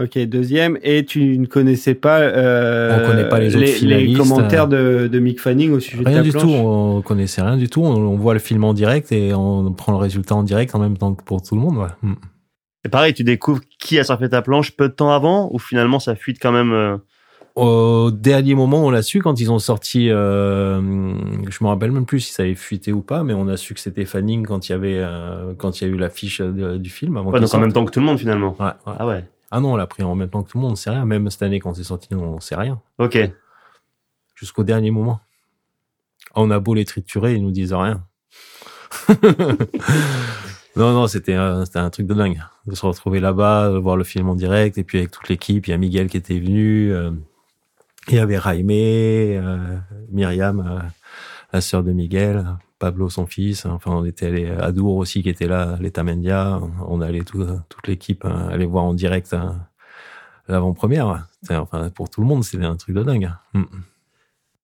Ok, 0.00 0.18
deuxième. 0.20 0.78
Et 0.82 1.04
tu 1.04 1.36
ne 1.38 1.46
connaissais 1.46 1.94
pas. 1.94 2.20
Euh, 2.20 2.98
On 3.02 3.06
connaît 3.10 3.28
pas 3.28 3.40
les 3.40 3.56
autres 3.56 3.66
finalistes, 3.66 4.18
commentaires 4.18 4.68
de, 4.68 5.08
de 5.10 5.18
Mick 5.18 5.40
Fanning 5.40 5.72
au 5.72 5.80
sujet 5.80 6.02
de 6.02 6.08
Rien 6.08 6.18
ta 6.18 6.22
du 6.22 6.30
planche. 6.30 6.42
tout. 6.44 6.48
On 6.50 7.02
connaissait 7.02 7.42
rien 7.42 7.56
du 7.56 7.68
tout. 7.68 7.82
On, 7.82 7.94
on 7.96 8.16
voit 8.16 8.34
le 8.34 8.40
film 8.40 8.62
en 8.64 8.72
direct 8.74 9.10
et 9.12 9.34
on 9.34 9.72
prend 9.72 9.92
le 9.92 9.98
résultat 9.98 10.34
en 10.36 10.42
direct 10.44 10.74
en 10.74 10.78
même 10.78 10.96
temps 10.96 11.14
que 11.14 11.22
pour 11.24 11.42
tout 11.42 11.54
le 11.56 11.60
monde. 11.60 11.76
ouais. 11.78 11.88
Mm. 12.02 12.14
C'est 12.84 12.90
pareil, 12.90 13.14
tu 13.14 13.22
découvres 13.24 13.60
qui 13.78 13.98
a 13.98 14.04
surfé 14.04 14.28
ta 14.28 14.42
planche 14.42 14.72
peu 14.72 14.88
de 14.88 14.94
temps 14.94 15.10
avant 15.12 15.48
ou 15.52 15.58
finalement 15.58 15.98
ça 16.00 16.14
fuite 16.16 16.38
quand 16.40 16.52
même. 16.52 16.98
Euh, 17.56 17.60
Au 18.06 18.10
dernier 18.10 18.54
moment, 18.54 18.84
on 18.84 18.90
l'a 18.90 19.02
su 19.02 19.20
quand 19.20 19.40
ils 19.40 19.50
ont 19.52 19.58
sorti. 19.58 20.08
Euh, 20.10 20.80
je 21.50 21.64
me 21.64 21.68
rappelle 21.68 21.90
même 21.92 22.06
plus 22.06 22.20
si 22.20 22.32
ça 22.32 22.42
avait 22.44 22.54
fuité 22.54 22.92
ou 22.92 23.02
pas, 23.02 23.22
mais 23.24 23.34
on 23.34 23.48
a 23.48 23.56
su 23.56 23.74
que 23.74 23.80
c'était 23.80 24.04
Fanning 24.04 24.46
quand 24.46 24.68
il 24.68 24.72
y 24.72 24.74
avait 24.74 24.98
euh, 24.98 25.54
quand 25.56 25.80
il 25.80 25.88
y 25.88 25.90
a 25.90 25.92
eu 25.94 25.96
l'affiche 25.96 26.40
de- 26.40 26.76
du 26.76 26.90
film 26.90 27.16
avant 27.16 27.30
Ouais, 27.30 27.40
donc 27.40 27.52
en 27.54 27.58
même 27.60 27.72
temps 27.72 27.84
que 27.84 27.90
tout 27.90 28.00
le 28.00 28.06
monde 28.06 28.18
finalement. 28.18 28.56
Ouais, 28.58 28.66
ouais. 28.66 28.94
Ah 28.98 29.06
ouais. 29.06 29.24
Ah 29.50 29.60
non, 29.60 29.72
on 29.74 29.76
l'a 29.76 29.86
pris 29.86 30.02
en 30.02 30.14
même 30.14 30.30
temps 30.30 30.42
que 30.42 30.50
tout 30.50 30.58
le 30.58 30.62
monde. 30.62 30.72
On 30.72 30.76
sait 30.76 30.90
rien. 30.90 31.04
Même 31.04 31.28
cette 31.30 31.42
année 31.42 31.60
quand 31.60 31.74
c'est 31.74 31.84
sorti, 31.84 32.08
on 32.14 32.40
sait 32.40 32.56
rien. 32.56 32.80
Ok. 32.98 33.18
jusqu'au 34.34 34.64
dernier 34.64 34.90
moment. 34.90 35.20
On 36.34 36.50
a 36.50 36.58
beau 36.58 36.72
les 36.74 36.84
triturer, 36.86 37.34
ils 37.34 37.42
nous 37.42 37.50
disent 37.50 37.74
rien. 37.74 38.02
non, 40.76 40.92
non, 40.92 41.06
c'était 41.06 41.34
un, 41.34 41.64
c'était 41.64 41.78
un 41.78 41.90
truc 41.90 42.06
de 42.06 42.14
dingue. 42.14 42.40
De 42.66 42.74
se 42.74 42.86
retrouver 42.86 43.20
là-bas, 43.20 43.70
de 43.70 43.76
voir 43.78 43.96
le 43.96 44.04
film 44.04 44.28
en 44.28 44.34
direct, 44.34 44.78
et 44.78 44.84
puis 44.84 44.98
avec 44.98 45.10
toute 45.10 45.28
l'équipe, 45.28 45.66
il 45.66 45.70
y 45.70 45.74
a 45.74 45.76
Miguel 45.78 46.08
qui 46.08 46.16
était 46.16 46.38
venu, 46.38 46.90
euh, 46.92 47.10
il 48.08 48.16
y 48.16 48.18
avait 48.18 48.38
Jaime, 48.40 48.70
euh, 48.70 49.76
Myriam, 50.10 50.60
euh, 50.60 50.80
la 51.52 51.60
sœur 51.60 51.82
de 51.82 51.92
Miguel, 51.92 52.44
Pablo 52.78 53.08
son 53.08 53.26
fils, 53.26 53.64
enfin 53.66 53.92
on 53.92 54.04
était 54.04 54.26
allé 54.26 54.48
Adour 54.50 54.96
aussi 54.96 55.22
qui 55.22 55.28
était 55.28 55.46
là, 55.46 55.78
l'État 55.80 56.02
Mendia, 56.02 56.60
on 56.88 57.00
allait 57.00 57.20
tout, 57.20 57.46
toute 57.68 57.86
l'équipe 57.86 58.24
euh, 58.24 58.48
aller 58.48 58.66
voir 58.66 58.84
en 58.84 58.94
direct 58.94 59.32
euh, 59.32 59.50
l'avant-première. 60.48 61.28
Enfin 61.48 61.90
pour 61.90 62.10
tout 62.10 62.20
le 62.20 62.26
monde, 62.26 62.42
c'était 62.42 62.64
un 62.64 62.76
truc 62.76 62.96
de 62.96 63.02
dingue. 63.02 63.30
Mm. 63.54 63.62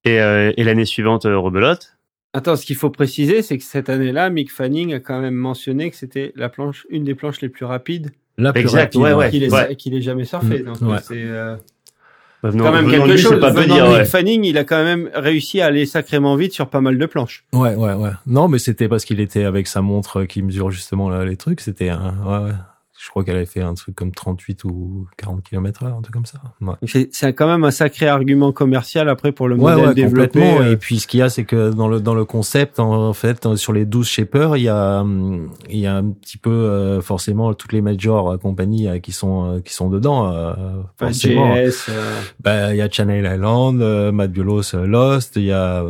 Et, 0.05 0.20
euh, 0.20 0.52
et 0.56 0.65
l'année 0.65 0.85
suivante, 0.85 1.27
euh, 1.27 1.39
rebelote. 1.39 1.97
Attends, 2.32 2.56
ce 2.56 2.65
qu'il 2.65 2.77
faut 2.77 2.90
préciser, 2.90 3.43
c'est 3.43 3.59
que 3.59 3.65
cette 3.65 3.89
année-là, 3.89 4.31
Mick 4.31 4.52
Fanning 4.52 4.94
a 4.94 5.01
quand 5.01 5.20
même 5.20 5.35
mentionné 5.35 5.90
que 5.90 5.97
c'était 5.97 6.32
la 6.36 6.48
planche, 6.48 6.86
une 6.90 7.05
des 7.05 7.15
planches 7.15 7.40
les 7.40 7.48
plus 7.48 7.65
rapides 7.65 8.10
La 8.36 8.52
plus 8.52 8.62
Exact, 8.62 8.94
rapide, 8.94 9.01
ouais, 9.01 9.12
ouais. 9.15 9.31
qu'il 9.31 9.43
ait, 9.44 9.52
ouais. 9.52 9.77
qu'il 9.77 9.94
ait 9.94 10.02
jamais 10.02 10.24
surfé. 10.24 10.61
Mm, 10.61 10.64
Donc 10.64 10.80
ouais. 10.82 10.98
c'est 11.03 11.22
euh, 11.22 11.56
Bah, 12.43 12.51
venant- 12.51 12.65
quand 12.65 12.73
même 12.73 12.89
quelque 12.91 13.09
lui, 13.11 13.19
chose. 13.19 13.41
Pas 13.41 13.51
Venant 13.51 13.75
dire, 13.75 13.89
ouais. 13.89 14.05
Fanning, 14.05 14.45
il 14.45 14.59
a 14.59 14.65
quand 14.65 14.85
même 14.85 15.11
réussi 15.15 15.61
à 15.61 15.67
aller 15.67 15.87
sacrément 15.87 16.37
vite 16.37 16.53
sur 16.53 16.69
pas 16.69 16.81
mal 16.81 16.97
de 16.97 17.07
planches. 17.07 17.45
Ouais, 17.53 17.75
ouais, 17.75 17.95
ouais. 17.95 18.11
Non, 18.27 18.47
mais 18.49 18.59
c'était 18.59 18.89
parce 18.89 19.05
qu'il 19.05 19.19
était 19.21 19.45
avec 19.45 19.67
sa 19.67 19.83
montre 19.83 20.25
qui 20.25 20.43
mesure 20.43 20.71
justement 20.71 21.11
là, 21.11 21.25
les 21.25 21.37
trucs. 21.37 21.61
C'était 21.61 21.89
un, 21.89 22.15
ouais, 22.25 22.45
ouais. 22.45 22.53
Je 23.09 23.11
crois 23.11 23.24
qu'elle 23.24 23.37
avait 23.37 23.46
fait 23.46 23.62
un 23.62 23.72
truc 23.72 23.95
comme 23.96 24.12
38 24.12 24.64
ou 24.64 25.06
40 25.16 25.43
km 25.43 25.82
heure, 25.85 25.96
un 25.96 26.03
truc 26.03 26.12
comme 26.12 26.27
ça. 26.27 26.40
Ouais. 26.61 26.74
C'est 27.11 27.32
quand 27.32 27.46
même 27.46 27.64
un 27.64 27.70
sacré 27.70 28.06
argument 28.06 28.53
commercial 28.53 29.09
après 29.09 29.32
pour 29.32 29.48
le 29.48 29.54
Ouais, 29.54 29.72
modèle 29.72 29.88
ouais, 29.88 29.95
développé. 29.95 30.43
euh, 30.43 30.72
Et 30.72 30.77
puis, 30.77 30.98
ce 30.98 31.06
qu'il 31.06 31.20
y 31.20 31.22
a, 31.22 31.30
c'est 31.30 31.45
que 31.45 31.70
dans 31.70 31.88
le, 31.88 32.01
dans 32.01 32.12
le 32.12 32.27
concept, 32.27 32.78
en 32.78 33.14
fait, 33.14 33.46
euh, 33.46 33.56
sur 33.56 33.72
les 33.72 33.87
12 33.87 34.06
shapers, 34.06 34.59
il 34.59 34.64
y 34.64 34.69
a, 34.69 35.01
hum, 35.01 35.48
il 35.70 35.78
y 35.78 35.87
a 35.87 35.96
un 35.96 36.11
petit 36.11 36.37
peu, 36.37 36.51
euh, 36.51 37.01
forcément, 37.01 37.54
toutes 37.54 37.72
les 37.72 37.80
major 37.80 38.38
compagnies 38.38 38.88
euh, 38.88 38.98
qui 38.98 39.12
sont, 39.12 39.62
qui 39.64 39.72
sont 39.72 39.88
dedans, 39.88 40.30
forcément. 40.98 41.56
Euh, 41.56 41.70
Bah, 42.40 42.74
il 42.74 42.77
y 42.77 42.82
a 42.82 42.90
Channel 42.90 43.24
Island, 43.24 44.12
Matt 44.12 44.30
Biolos, 44.32 44.74
Lost, 44.74 45.37
il 45.37 45.45
y 45.45 45.53
a 45.53 45.85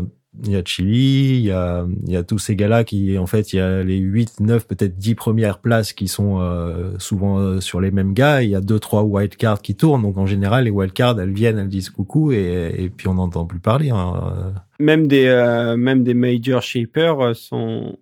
il 0.44 0.52
y 0.52 0.56
a 0.56 0.62
Chili, 0.64 1.38
il 1.38 1.44
y 1.46 1.50
a 1.50 1.86
il 2.06 2.12
y 2.12 2.16
a 2.16 2.22
tous 2.22 2.38
ces 2.38 2.56
gars-là 2.56 2.84
qui 2.84 3.18
en 3.18 3.26
fait 3.26 3.52
il 3.52 3.56
y 3.56 3.60
a 3.60 3.82
les 3.82 3.98
8 3.98 4.40
9 4.40 4.66
peut-être 4.66 4.96
10 4.96 5.14
premières 5.14 5.58
places 5.58 5.92
qui 5.92 6.08
sont 6.08 6.40
euh, 6.40 6.92
souvent 6.98 7.38
euh, 7.38 7.60
sur 7.60 7.80
les 7.80 7.90
mêmes 7.90 8.14
gars, 8.14 8.42
il 8.42 8.50
y 8.50 8.54
a 8.54 8.60
deux 8.60 8.78
trois 8.78 9.02
wildcards 9.02 9.62
qui 9.62 9.74
tournent 9.74 10.02
donc 10.02 10.16
en 10.18 10.26
général 10.26 10.64
les 10.64 10.70
wildcards 10.70 11.20
elles 11.20 11.32
viennent, 11.32 11.58
elles 11.58 11.68
disent 11.68 11.90
coucou 11.90 12.32
et, 12.32 12.74
et 12.76 12.88
puis 12.90 13.08
on 13.08 13.14
n'entend 13.14 13.46
plus 13.46 13.60
parler 13.60 13.90
hein. 13.90 14.54
Même 14.80 15.08
des 15.08 15.26
euh, 15.26 15.76
même 15.76 16.04
des 16.04 16.14
major 16.14 16.62
shapers 16.62 17.20
euh, 17.20 17.34
sont 17.34 17.98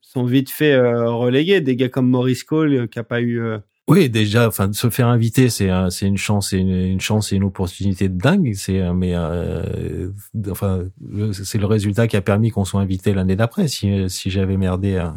sont 0.00 0.24
vite 0.24 0.50
fait 0.50 0.72
euh, 0.72 1.10
relégués. 1.10 1.60
Des 1.60 1.76
gars 1.76 1.88
comme 1.88 2.08
Maurice 2.08 2.42
Cole 2.42 2.74
euh, 2.74 2.86
qui 2.86 2.98
a 2.98 3.04
pas 3.04 3.20
eu. 3.20 3.40
Oui, 3.88 4.10
déjà, 4.10 4.48
enfin, 4.48 4.66
de 4.66 4.74
se 4.74 4.90
faire 4.90 5.06
inviter, 5.06 5.48
c'est 5.48 5.70
c'est 5.90 6.06
une 6.06 6.16
chance, 6.16 6.50
c'est 6.50 6.58
une, 6.58 6.70
une 6.74 7.00
chance 7.00 7.32
et 7.32 7.36
une 7.36 7.44
opportunité 7.44 8.08
de 8.08 8.18
dingue. 8.18 8.52
C'est 8.54 8.80
euh, 8.80 8.92
mais 8.92 9.12
euh, 9.14 10.10
enfin, 10.50 10.82
le- 11.08 11.32
c'est 11.32 11.58
le 11.58 11.66
résultat 11.66 12.08
qui 12.08 12.16
a 12.16 12.20
permis 12.20 12.50
qu'on 12.50 12.64
soit 12.64 12.80
invité 12.80 13.14
l'année 13.14 13.36
d'après. 13.36 13.68
Si 13.68 14.10
si 14.10 14.28
j'avais 14.30 14.56
merdé 14.56 14.94
euh, 14.96 15.10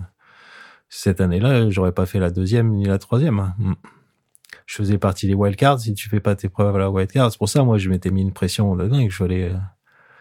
cette 0.88 1.19
année-là, 1.19 1.69
j'aurais 1.72 1.93
pas 1.93 2.06
fait 2.06 2.19
la 2.19 2.30
deuxième 2.30 2.69
ni 2.72 2.85
la 2.85 2.99
troisième. 2.99 3.39
hein. 3.39 3.56
Mm. 3.57 3.73
Je 4.67 4.75
faisais 4.75 4.99
partie 4.99 5.25
des 5.25 5.33
wildcards. 5.33 5.80
Si 5.80 5.95
tu 5.95 6.07
fais 6.09 6.19
pas 6.19 6.35
tes 6.35 6.48
preuves 6.48 6.75
à 6.75 6.80
la 6.80 6.91
wildcard, 6.91 7.31
c'est 7.31 7.39
pour 7.39 7.49
ça, 7.49 7.64
moi, 7.64 7.80
je 7.80 7.89
m'étais 7.89 8.11
mis 8.11 8.22
une 8.22 8.33
pression 8.33 8.75
de 8.75 8.88
dingue. 8.88 9.09
Je 9.09 9.15
fallait, 9.15 9.51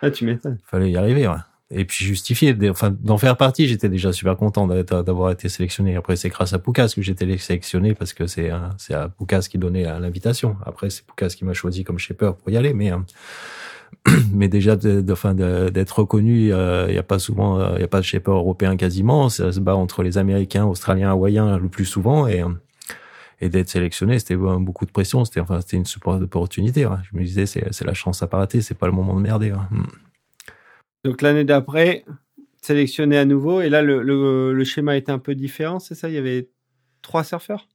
Ah, 0.01 0.11
tu 0.11 0.25
m'étonnes. 0.25 0.57
fallait 0.65 0.91
y 0.91 0.97
arriver. 0.97 1.29
Ouais. 1.29 1.35
Et 1.71 1.85
puis 1.85 2.05
justifier, 2.05 2.57
enfin, 2.71 2.91
d'en 2.91 3.19
faire 3.19 3.37
partie, 3.37 3.69
j'étais 3.69 3.91
déjà 3.91 4.13
super 4.13 4.37
content 4.37 4.67
d'avoir 4.67 5.31
été 5.33 5.51
sélectionné. 5.51 5.97
Après, 5.97 6.17
c'est 6.17 6.31
grâce 6.31 6.55
à 6.55 6.59
Poucas 6.59 6.91
que 6.95 7.03
j'ai 7.03 7.13
été 7.13 7.37
sélectionné 7.39 7.95
parce 7.95 8.15
que 8.15 8.27
c'est 8.27 8.51
euh, 8.51 8.59
c'est 8.79 8.95
à 8.95 9.09
Poucas 9.11 9.41
qui 9.51 9.59
donnait 9.59 9.85
l'invitation. 9.85 10.57
Après, 10.65 10.89
c'est 10.89 11.05
Poucas 11.05 11.29
qui 11.29 11.45
m'a 11.45 11.53
choisi 11.53 11.85
comme 11.85 11.99
shaper 11.99 12.37
pour 12.37 12.51
y 12.51 12.57
aller, 12.57 12.73
mais 12.73 12.91
euh, 12.91 12.97
mais 14.33 14.49
déjà, 14.49 14.77
d'être 14.77 15.99
reconnu, 15.99 16.53
euh, 16.53 16.87
il 16.89 16.95
y 16.95 16.99
a 16.99 17.03
pas 17.03 17.19
souvent, 17.19 17.59
euh, 17.61 17.73
il 17.77 17.81
y 17.81 17.85
a 17.85 17.89
pas 17.89 18.01
de 18.01 18.05
shaper 18.05 18.33
européen 18.33 18.77
quasiment. 18.77 19.29
Ça 19.29 19.53
se 19.53 19.61
bat 19.61 19.75
entre 19.77 20.03
les 20.03 20.19
Américains, 20.19 20.65
Australiens, 20.65 21.11
Hawaïens 21.11 21.59
le 21.59 21.69
plus 21.69 21.85
souvent 21.87 22.27
et 22.27 22.43
euh, 22.43 22.49
et 23.41 23.49
d'être 23.49 23.69
sélectionné, 23.69 24.19
c'était 24.19 24.35
euh, 24.35 24.59
beaucoup 24.59 24.85
de 24.85 24.91
pression. 24.91 25.25
C'était 25.25 25.41
enfin, 25.41 25.61
c'était 25.61 25.77
une 25.77 25.87
super 25.87 26.15
opportunité. 26.15 26.87
ouais. 26.87 26.97
Je 27.11 27.17
me 27.17 27.23
disais, 27.23 27.47
c'est 27.47 27.85
la 27.85 27.95
chance 27.95 28.21
à 28.23 28.27
pas 28.27 28.39
rater, 28.39 28.63
c'est 28.63 28.75
pas 28.75 28.87
le 28.87 28.93
moment 28.93 29.15
de 29.15 29.21
merder. 29.21 29.53
ouais. 29.53 29.79
Donc 31.09 31.23
l'année 31.23 31.45
d'après, 31.45 32.05
sélectionné 32.61 33.17
à 33.17 33.25
nouveau. 33.25 33.63
Et 33.63 33.71
là, 33.71 33.81
le, 33.81 34.03
le, 34.03 34.53
le 34.53 34.65
schéma 34.65 34.95
était 34.95 35.11
un 35.11 35.19
peu 35.19 35.35
différent, 35.35 35.79
c'est 35.79 35.95
ça? 35.95 36.11
Il 36.11 36.15
y 36.15 36.19
avait 36.19 36.51
trois 37.01 37.25
surfeurs? 37.25 37.67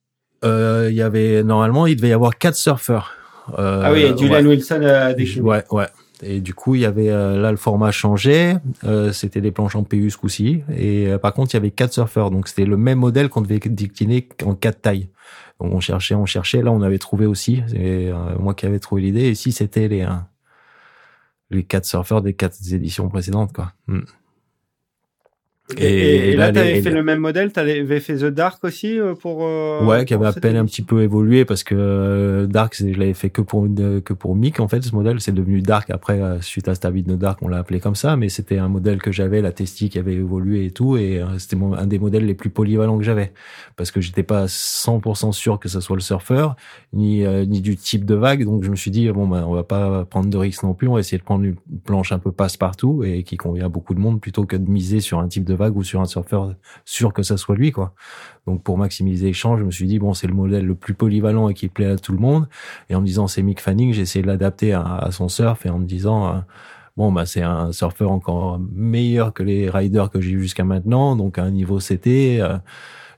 Euh, 0.46 0.90
il 0.92 0.96
y 0.96 1.02
avait 1.02 1.42
normalement 1.44 1.88
il 1.88 1.96
devait 1.96 2.10
y 2.10 2.14
avoir 2.14 2.38
quatre 2.38 2.58
surfeurs. 2.58 3.14
Euh, 3.58 3.82
Ah 3.84 3.92
oui, 3.92 4.02
et 4.02 4.16
Julian 4.16 4.46
ouais. 4.46 4.50
Wilson 4.50 4.84
a 4.84 5.14
décliné. 5.14 5.42
Ouais, 5.42 5.64
ouais. 5.72 5.88
Et 6.22 6.42
du 6.42 6.54
coup, 6.54 6.76
il 6.76 6.82
y 6.82 6.86
avait 6.86 7.10
euh, 7.10 7.42
là 7.42 7.50
le 7.50 7.58
format. 7.58 7.90
Euh, 8.84 9.12
c'était 9.12 9.42
des 9.42 9.52
planches 9.52 9.76
en 9.76 9.84
PU 9.84 10.12
ce 10.12 10.18
coup-ci. 10.18 10.62
Et 10.78 11.08
par 11.20 11.34
contre, 11.34 11.54
il 11.54 11.58
y 11.58 11.58
avait 11.58 11.72
quatre 11.72 11.94
surfeurs. 11.94 12.30
Donc 12.30 12.48
c'était 12.48 12.66
le 12.66 12.78
même 12.78 13.00
modèle 13.00 13.30
qu'on 13.30 13.42
devait 13.42 13.60
décliner 13.60 14.30
en 14.46 14.54
quatre 14.54 14.80
tailles. 14.80 15.10
Donc 15.60 15.74
on 15.74 15.80
cherchait, 15.80 16.14
on 16.14 16.28
cherchait. 16.28 16.62
Là, 16.62 16.72
on 16.72 16.84
avait 16.84 17.00
trouvé 17.00 17.26
aussi. 17.26 17.64
C'est 17.68 18.12
moi 18.40 18.54
qui 18.54 18.68
avais 18.68 18.80
trouvé 18.80 19.02
l'idée. 19.02 19.22
Et 19.22 19.32
ici, 19.32 19.52
c'était 19.52 19.88
les 19.88 20.02
euh, 20.02 20.10
les 21.50 21.64
quatre 21.64 21.86
surfeurs 21.86 22.22
des 22.22 22.34
quatre 22.34 22.58
éditions 22.72 23.10
précédentes, 23.10 23.54
quoi. 23.54 23.74
Mm. 23.88 24.02
Et, 25.78 26.32
et, 26.32 26.36
là, 26.36 26.52
tu 26.52 26.60
avais 26.60 26.82
fait 26.82 26.92
le 26.92 27.04
même 27.04 27.20
modèle, 27.20 27.54
tu 27.54 27.60
avais 27.60 28.00
fait 28.02 28.18
The 28.18 28.26
Dark 28.26 28.62
aussi 28.66 29.00
euh, 29.00 29.16
pour. 29.16 29.46
Euh, 29.46 29.82
ouais, 29.86 30.04
qui 30.04 30.14
avait 30.14 30.28
à 30.28 30.34
peine 30.34 30.58
un 30.58 30.66
petit 30.66 30.82
peu 30.82 31.02
évolué 31.04 31.46
parce 31.46 31.64
que 31.64 31.74
euh, 31.74 32.48
Dark, 32.48 32.76
je 32.78 33.00
l'avais 33.00 33.14
fait 33.14 33.30
que 33.30 33.42
pour 33.42 33.66
que 34.04 34.14
pour 34.14 34.36
Mic 34.36 34.60
en 34.60 34.68
fait. 34.68 34.84
Ce 34.84 34.94
modèle, 34.94 35.22
c'est 35.22 35.32
devenu 35.32 35.62
Dark 35.62 35.90
après 35.90 36.20
suite 36.42 36.68
à 36.68 36.76
Stabit 36.76 37.06
No 37.08 37.16
Dark, 37.16 37.40
on 37.42 37.48
l'a 37.48 37.60
appelé 37.60 37.80
comme 37.80 37.96
ça, 37.96 38.18
mais 38.18 38.28
c'était 38.28 38.58
un 38.58 38.68
modèle 38.68 39.02
que 39.02 39.14
j'avais, 39.14 39.42
la 39.42 39.54
Testi 39.54 39.90
qui 39.90 39.98
avait 39.98 40.16
évolué 40.16 40.66
et 40.66 40.72
tout, 40.72 40.98
et 40.98 41.22
c'était 41.38 41.56
un 41.56 41.88
des 41.88 41.98
modèles 41.98 42.26
les 42.26 42.34
plus 42.34 42.50
polyvalents 42.50 42.98
que 42.98 43.04
j'avais 43.04 43.32
parce 43.78 43.90
que 43.90 44.02
j'étais 44.02 44.24
pas 44.24 44.46
100% 44.48 45.32
sûr 45.32 45.60
que 45.60 45.70
ce 45.70 45.80
soit 45.80 45.96
le 45.96 46.02
surfeur 46.02 46.58
ni 46.92 47.24
ni 47.48 47.62
du 47.62 47.78
type 47.78 48.04
de 48.04 48.16
vague, 48.16 48.44
donc 48.44 48.66
je 48.66 48.70
me 48.70 48.76
suis 48.76 48.92
dit 48.92 49.10
bon 49.12 49.28
ben 49.28 49.46
on 49.48 49.54
va 49.54 49.64
pas 49.64 50.04
prendre 50.04 50.30
de 50.30 50.38
risques 50.38 50.64
non 50.64 50.74
plus, 50.74 50.90
on 50.90 50.96
va 50.96 51.00
essayer 51.00 51.18
de 51.18 51.24
prendre 51.24 51.46
une 51.46 51.56
planche 51.86 52.12
un 52.12 52.20
peu 52.20 52.34
passe-partout 52.34 53.04
et 53.06 53.24
qui 53.24 53.38
convient 53.38 53.66
à 53.66 53.70
beaucoup 53.70 53.94
de 53.94 54.00
monde 54.00 54.20
plutôt 54.20 54.46
que 54.46 54.58
de 54.58 54.70
miser 54.70 55.00
sur 55.00 55.20
un 55.20 55.28
type 55.30 55.46
de 55.46 55.53
vague 55.56 55.76
ou 55.78 55.84
sur 55.84 56.02
un 56.02 56.06
surfeur 56.06 56.56
sûr 56.86 57.14
que 57.14 57.24
ça 57.24 57.38
soit 57.38 57.56
lui, 57.56 57.72
quoi. 57.72 57.94
Donc 58.48 58.64
pour 58.64 58.78
maximiser 58.78 59.28
l'échange, 59.28 59.60
je 59.60 59.66
me 59.66 59.72
suis 59.72 59.88
dit 59.88 60.00
bon, 60.00 60.14
c'est 60.14 60.28
le 60.28 60.34
modèle 60.34 60.66
le 60.66 60.76
plus 60.76 60.94
polyvalent 60.94 61.50
et 61.50 61.54
qui 61.54 61.70
plaît 61.70 61.88
à 61.88 61.98
tout 61.98 62.12
le 62.12 62.20
monde. 62.20 62.48
Et 62.90 62.96
en 62.96 63.02
me 63.02 63.06
disant 63.06 63.28
c'est 63.28 63.42
Mick 63.42 63.62
Fanning, 63.62 63.94
j'ai 63.94 64.02
essayé 64.02 64.22
de 64.22 64.28
l'adapter 64.28 64.74
à, 64.74 65.10
son 65.12 65.30
surf 65.30 65.66
et 65.66 65.70
en 65.70 65.80
me 65.80 65.86
disant 65.86 66.28
euh, 66.28 66.40
bon 66.98 67.12
bah 67.12 67.26
c'est 67.26 67.42
un 67.42 67.72
surfeur 67.72 68.12
encore 68.12 68.60
meilleur 68.60 69.34
que 69.34 69.44
les 69.44 69.70
riders 69.70 70.10
que 70.10 70.22
j'ai 70.22 70.32
eu 70.32 70.42
jusqu'à 70.42 70.64
maintenant, 70.64 71.16
donc 71.16 71.38
à 71.38 71.44
un 71.44 71.52
niveau 71.52 71.80
CT. 71.80 72.42
Euh, 72.42 72.58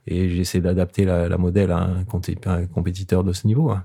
et 0.08 0.30
j'ai 0.30 0.42
essayé 0.42 0.62
d'adapter 0.62 1.04
la, 1.06 1.38
modèle 1.38 1.72
à 1.72 1.80
un, 1.80 2.04
compétiteur 2.04 3.24
de 3.24 3.34
ce 3.34 3.48
niveau. 3.48 3.72
Hein. 3.72 3.84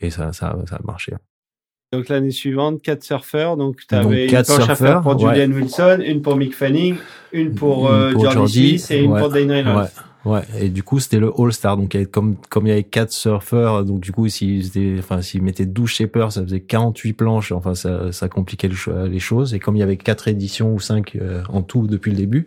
Et 0.00 0.10
ça, 0.10 0.32
ça, 0.32 0.56
ça 0.66 0.76
a 0.76 0.82
marché. 0.84 1.12
Donc 1.92 2.08
l'année 2.08 2.30
suivante, 2.30 2.82
quatre 2.82 3.04
surfeurs. 3.04 3.56
Donc 3.56 3.78
tu 3.88 3.94
avais 3.94 4.26
une 4.26 4.30
planche 4.42 4.68
à 4.68 4.74
faire 4.74 5.02
pour 5.02 5.18
Julian 5.18 5.52
Wilson, 5.52 5.98
une 6.04 6.20
pour 6.20 6.36
Mick 6.36 6.54
Fanning, 6.54 6.96
une 7.32 7.54
pour, 7.54 7.88
euh, 7.88 8.12
Jordi 8.12 8.84
et 8.90 9.02
une 9.02 9.16
pour 9.16 9.28
Dane 9.28 9.50
Reynolds. 9.50 9.76
Ouais, 9.76 9.88
et 10.58 10.68
du 10.68 10.82
coup 10.82 11.00
c'était 11.00 11.18
le 11.18 11.32
All 11.38 11.52
Star, 11.52 11.76
donc 11.76 11.96
comme 12.10 12.36
comme 12.48 12.66
il 12.66 12.70
y 12.70 12.72
avait 12.72 12.82
quatre 12.84 13.12
surfeurs, 13.12 13.84
donc 13.84 14.00
du 14.00 14.12
coup 14.12 14.28
s'ils 14.28 14.98
enfin 14.98 15.20
mettaient 15.40 15.66
12 15.66 15.88
shapers, 15.88 16.32
ça 16.32 16.42
faisait 16.42 16.60
48 16.60 17.12
planches, 17.12 17.52
enfin 17.52 17.74
ça 17.74 18.12
ça 18.12 18.28
compliquait 18.28 18.68
les 19.08 19.18
choses. 19.18 19.54
Et 19.54 19.58
comme 19.58 19.76
il 19.76 19.80
y 19.80 19.82
avait 19.82 19.96
quatre 19.96 20.28
éditions 20.28 20.72
ou 20.74 20.80
cinq 20.80 21.16
euh, 21.16 21.42
en 21.48 21.62
tout 21.62 21.86
depuis 21.86 22.10
le 22.10 22.16
début, 22.16 22.44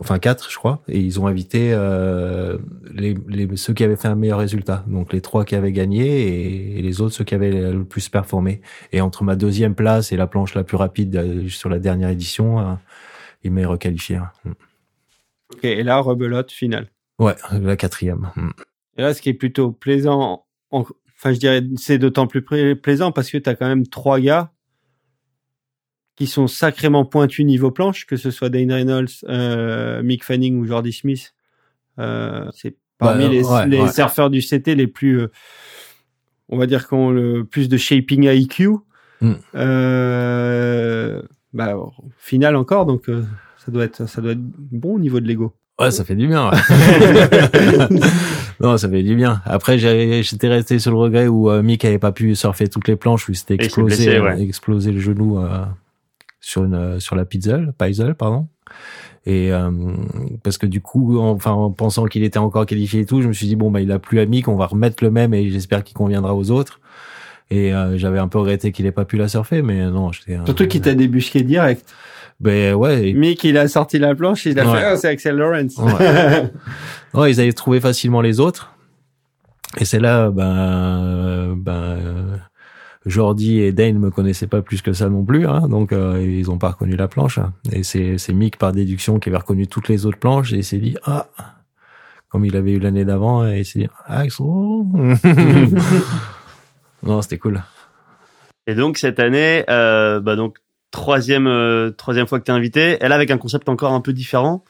enfin 0.00 0.18
quatre 0.18 0.50
je 0.50 0.56
crois, 0.56 0.82
et 0.88 0.98
ils 0.98 1.20
ont 1.20 1.26
invité 1.26 1.72
euh, 1.72 2.58
les, 2.94 3.16
les 3.28 3.56
ceux 3.56 3.74
qui 3.74 3.84
avaient 3.84 3.96
fait 3.96 4.08
un 4.08 4.14
meilleur 4.14 4.38
résultat, 4.38 4.84
donc 4.86 5.12
les 5.12 5.20
trois 5.20 5.44
qui 5.44 5.54
avaient 5.54 5.72
gagné 5.72 6.78
et, 6.78 6.82
les 6.82 7.00
autres 7.00 7.14
ceux 7.14 7.24
qui 7.24 7.34
avaient 7.34 7.72
le 7.72 7.84
plus 7.84 8.08
performé. 8.08 8.60
Et 8.92 9.00
entre 9.00 9.24
ma 9.24 9.36
deuxième 9.36 9.74
place 9.74 10.12
et 10.12 10.16
la 10.16 10.26
planche 10.26 10.54
la 10.54 10.64
plus 10.64 10.76
rapide 10.76 11.16
euh, 11.16 11.48
sur 11.48 11.68
la 11.68 11.78
dernière 11.78 12.08
édition, 12.08 12.60
euh, 12.60 12.74
ils 13.42 13.52
m'avaient 13.52 13.66
requalifié. 13.66 14.16
Hein. 14.16 14.30
Ok, 15.52 15.64
et 15.64 15.82
là 15.82 15.98
rebelote 15.98 16.52
finale. 16.52 16.88
Ouais, 17.20 17.36
la 17.52 17.76
quatrième. 17.76 18.30
Hmm. 18.34 18.50
Et 18.96 19.02
là, 19.02 19.14
ce 19.14 19.20
qui 19.20 19.28
est 19.28 19.34
plutôt 19.34 19.70
plaisant, 19.70 20.46
enfin, 20.70 21.32
je 21.32 21.38
dirais, 21.38 21.62
c'est 21.76 21.98
d'autant 21.98 22.26
plus 22.26 22.42
plaisant 22.42 23.12
parce 23.12 23.30
que 23.30 23.36
tu 23.38 23.48
as 23.48 23.54
quand 23.54 23.68
même 23.68 23.86
trois 23.86 24.18
gars 24.18 24.52
qui 26.16 26.26
sont 26.26 26.46
sacrément 26.46 27.04
pointus 27.04 27.44
niveau 27.44 27.70
planche, 27.70 28.06
que 28.06 28.16
ce 28.16 28.30
soit 28.30 28.48
Dane 28.48 28.72
Reynolds, 28.72 29.24
euh, 29.28 30.02
Mick 30.02 30.24
Fanning 30.24 30.58
ou 30.58 30.66
Jordi 30.66 30.92
Smith. 30.92 31.34
Euh, 31.98 32.48
c'est 32.54 32.76
parmi 32.98 33.24
bah, 33.42 33.66
les, 33.66 33.78
les 33.78 33.88
surfeurs 33.92 34.30
du 34.30 34.40
CT 34.40 34.74
les 34.74 34.86
plus, 34.86 35.20
euh, 35.20 35.30
on 36.48 36.58
va 36.58 36.66
dire, 36.66 36.88
qui 36.88 36.94
ont 36.94 37.10
le 37.10 37.44
plus 37.44 37.68
de 37.68 37.76
shaping 37.76 38.24
IQ. 38.24 38.68
Mm. 39.20 39.32
Euh, 39.54 41.22
bah, 41.52 41.76
final 42.18 42.56
encore, 42.56 42.86
donc 42.86 43.10
ça 43.58 43.70
doit 43.70 43.84
être, 43.84 44.06
ça 44.06 44.20
doit 44.22 44.32
être 44.32 44.40
bon 44.40 44.94
au 44.94 44.98
niveau 44.98 45.20
de 45.20 45.26
l'ego. 45.26 45.54
Ouais, 45.80 45.90
ça 45.90 46.04
fait 46.04 46.14
du 46.14 46.28
bien. 46.28 46.50
non, 48.60 48.76
ça 48.76 48.88
fait 48.88 49.02
du 49.02 49.16
bien. 49.16 49.40
Après, 49.46 49.78
j'étais 49.78 50.48
resté 50.48 50.78
sur 50.78 50.90
le 50.90 50.98
regret 50.98 51.26
où 51.26 51.50
euh, 51.50 51.62
Mick 51.62 51.84
avait 51.86 51.98
pas 51.98 52.12
pu 52.12 52.34
surfer 52.34 52.68
toutes 52.68 52.86
les 52.86 52.96
planches, 52.96 53.28
où 53.28 53.32
il 53.32 53.36
s'était 53.36 53.54
explosé, 53.54 54.16
euh, 54.16 54.36
explosé 54.36 54.92
le 54.92 55.00
genou 55.00 55.38
euh, 55.38 55.64
sur 56.38 56.64
une 56.64 56.74
euh, 56.74 57.00
sur 57.00 57.16
la 57.16 57.24
puzzle, 57.24 57.72
puzzle, 57.78 58.14
pardon. 58.14 58.46
Et 59.26 59.50
parce 60.42 60.56
que 60.56 60.66
du 60.66 60.80
coup, 60.80 61.18
enfin, 61.18 61.52
en 61.52 61.70
pensant 61.70 62.06
qu'il 62.06 62.24
était 62.24 62.38
encore 62.38 62.64
qualifié 62.64 63.00
et 63.00 63.06
tout, 63.06 63.20
je 63.20 63.28
me 63.28 63.34
suis 63.34 63.46
dit 63.46 63.54
bon 63.54 63.70
bah 63.70 63.82
il 63.82 63.92
a 63.92 63.98
plus 63.98 64.18
à 64.18 64.24
Mick, 64.24 64.48
on 64.48 64.56
va 64.56 64.66
remettre 64.66 65.04
le 65.04 65.10
même 65.10 65.34
et 65.34 65.50
j'espère 65.50 65.84
qu'il 65.84 65.94
conviendra 65.94 66.34
aux 66.34 66.50
autres. 66.50 66.80
Et 67.50 67.70
j'avais 67.96 68.18
un 68.18 68.28
peu 68.28 68.38
regretté 68.38 68.72
qu'il 68.72 68.86
ait 68.86 68.92
pas 68.92 69.04
pu 69.04 69.18
la 69.18 69.28
surfer, 69.28 69.60
mais 69.60 69.84
non, 69.90 70.10
j'étais. 70.10 70.38
Surtout 70.46 70.66
qu'il 70.66 70.80
t'a 70.80 70.94
débusqué 70.94 71.42
direct. 71.42 71.94
Ben 72.40 72.74
ouais. 72.74 73.12
Mick, 73.12 73.44
il 73.44 73.58
a 73.58 73.68
sorti 73.68 73.98
la 73.98 74.14
planche, 74.14 74.46
il 74.46 74.58
a 74.58 74.64
fait, 74.64 74.92
oh, 74.92 74.96
c'est 74.96 75.08
Axel 75.08 75.36
Lawrence. 75.36 75.78
Ouais. 77.12 77.32
ils 77.32 77.40
avaient 77.40 77.52
trouvé 77.52 77.80
facilement 77.80 78.20
les 78.20 78.38
autres. 78.38 78.72
Et 79.78 79.84
c'est 79.84 79.98
là, 79.98 80.30
ben, 80.30 81.56
ben, 81.56 82.40
Jordi 83.04 83.60
et 83.60 83.72
Dane 83.72 83.98
me 83.98 84.10
connaissaient 84.10 84.46
pas 84.46 84.62
plus 84.62 84.80
que 84.80 84.92
ça 84.92 85.08
non 85.08 85.24
plus, 85.24 85.44
hein, 85.46 85.66
donc 85.68 85.92
euh, 85.92 86.22
ils 86.22 86.52
ont 86.52 86.58
pas 86.58 86.70
reconnu 86.70 86.94
la 86.96 87.08
planche. 87.08 87.40
Et 87.72 87.82
c'est 87.82 88.16
c'est 88.16 88.32
Mick 88.32 88.58
par 88.58 88.70
déduction 88.72 89.18
qui 89.18 89.28
avait 89.28 89.38
reconnu 89.38 89.66
toutes 89.66 89.88
les 89.88 90.06
autres 90.06 90.18
planches 90.18 90.52
et 90.52 90.58
il 90.58 90.64
s'est 90.64 90.78
dit 90.78 90.96
ah, 91.04 91.26
comme 92.28 92.44
il 92.44 92.56
avait 92.56 92.72
eu 92.72 92.78
l'année 92.78 93.04
d'avant, 93.04 93.44
et 93.46 93.60
il 93.60 93.64
s'est 93.64 93.80
dit 93.80 93.88
Axel. 94.06 94.46
non, 97.02 97.22
c'était 97.22 97.38
cool. 97.38 97.62
Et 98.66 98.74
donc 98.74 98.98
cette 98.98 99.18
année, 99.18 99.64
euh, 99.68 100.20
bah 100.20 100.36
donc 100.36 100.58
troisième 100.90 101.46
euh, 101.46 101.90
troisième 101.90 102.26
fois 102.26 102.40
que 102.40 102.44
tu 102.44 102.50
es 102.50 102.54
invité, 102.54 102.98
elle 103.00 103.12
avec 103.12 103.30
un 103.30 103.38
concept 103.38 103.68
encore 103.68 103.92
un 103.92 104.00
peu 104.00 104.12
différent. 104.12 104.64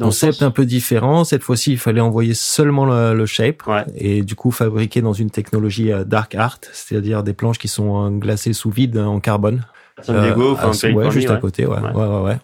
Concept 0.00 0.42
un 0.42 0.50
peu 0.50 0.66
différent. 0.66 1.24
Cette 1.24 1.42
fois-ci, 1.42 1.72
il 1.72 1.78
fallait 1.78 2.02
envoyer 2.02 2.34
seulement 2.34 2.84
le, 2.84 3.26
shape 3.26 3.62
et 3.94 4.22
du 4.22 4.34
coup 4.34 4.50
fabriquer 4.50 5.00
dans 5.00 5.14
une 5.14 5.30
technologie 5.30 5.90
euh, 5.90 6.04
dark 6.04 6.34
art, 6.34 6.58
c'est-à-dire 6.72 7.22
des 7.22 7.32
planches 7.32 7.58
qui 7.58 7.68
sont 7.68 8.04
euh, 8.04 8.10
glacées 8.10 8.52
sous 8.52 8.70
vide 8.70 8.98
en 8.98 9.20
carbone. 9.20 9.64
Euh, 10.10 10.34
ouais, 10.34 11.10
juste 11.10 11.30
à 11.30 11.36
côté, 11.36 11.64
ouais, 11.66 11.78
ouais, 11.78 12.06
ouais, 12.06 12.20
ouais. 12.20 12.38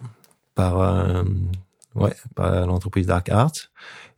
par 0.55 1.23
ouais 1.93 2.13
par 2.33 2.65
l'entreprise 2.65 3.05
Dark 3.05 3.29
Art. 3.29 3.51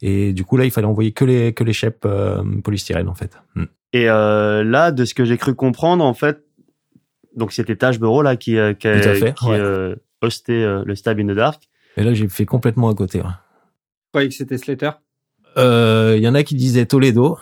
Et 0.02 0.32
du 0.32 0.46
coup 0.46 0.56
là, 0.56 0.64
il 0.64 0.72
fallait 0.72 0.88
envoyer 0.88 1.12
que 1.12 1.26
les 1.26 1.54
que 1.54 1.66
les 1.66 1.74
shapes 1.74 2.08
polystyrène 2.64 3.10
en 3.10 3.16
fait. 3.16 3.38
Hmm. 3.56 3.66
Et 3.92 4.06
là, 4.06 4.92
de 4.92 5.04
ce 5.04 5.14
que 5.14 5.26
j'ai 5.26 5.38
cru 5.38 5.56
comprendre, 5.56 6.06
en 6.06 6.14
fait, 6.14 6.45
donc 7.36 7.52
c'était 7.52 7.76
Taj 7.76 8.00
Bureau 8.00 8.22
là 8.22 8.36
qui, 8.36 8.58
euh, 8.58 8.74
qui, 8.74 8.88
qui 8.90 9.50
euh, 9.50 9.96
hostait 10.22 10.54
euh, 10.54 10.84
le 10.86 10.96
Stab 10.96 11.20
in 11.20 11.28
the 11.28 11.36
Dark. 11.36 11.64
Et 11.98 12.04
là 12.04 12.14
j'ai 12.14 12.28
fait 12.28 12.46
complètement 12.46 12.90
à 12.90 12.96
côté. 12.96 13.20
Ouais. 13.20 13.28
croyais 14.12 14.30
que 14.30 14.36
c'était 14.36 14.58
Slater 14.58 14.92
Il 15.58 16.20
y 16.20 16.28
en 16.28 16.36
a 16.36 16.44
qui 16.44 16.56
disaient 16.56 16.86
Toledo 16.86 17.38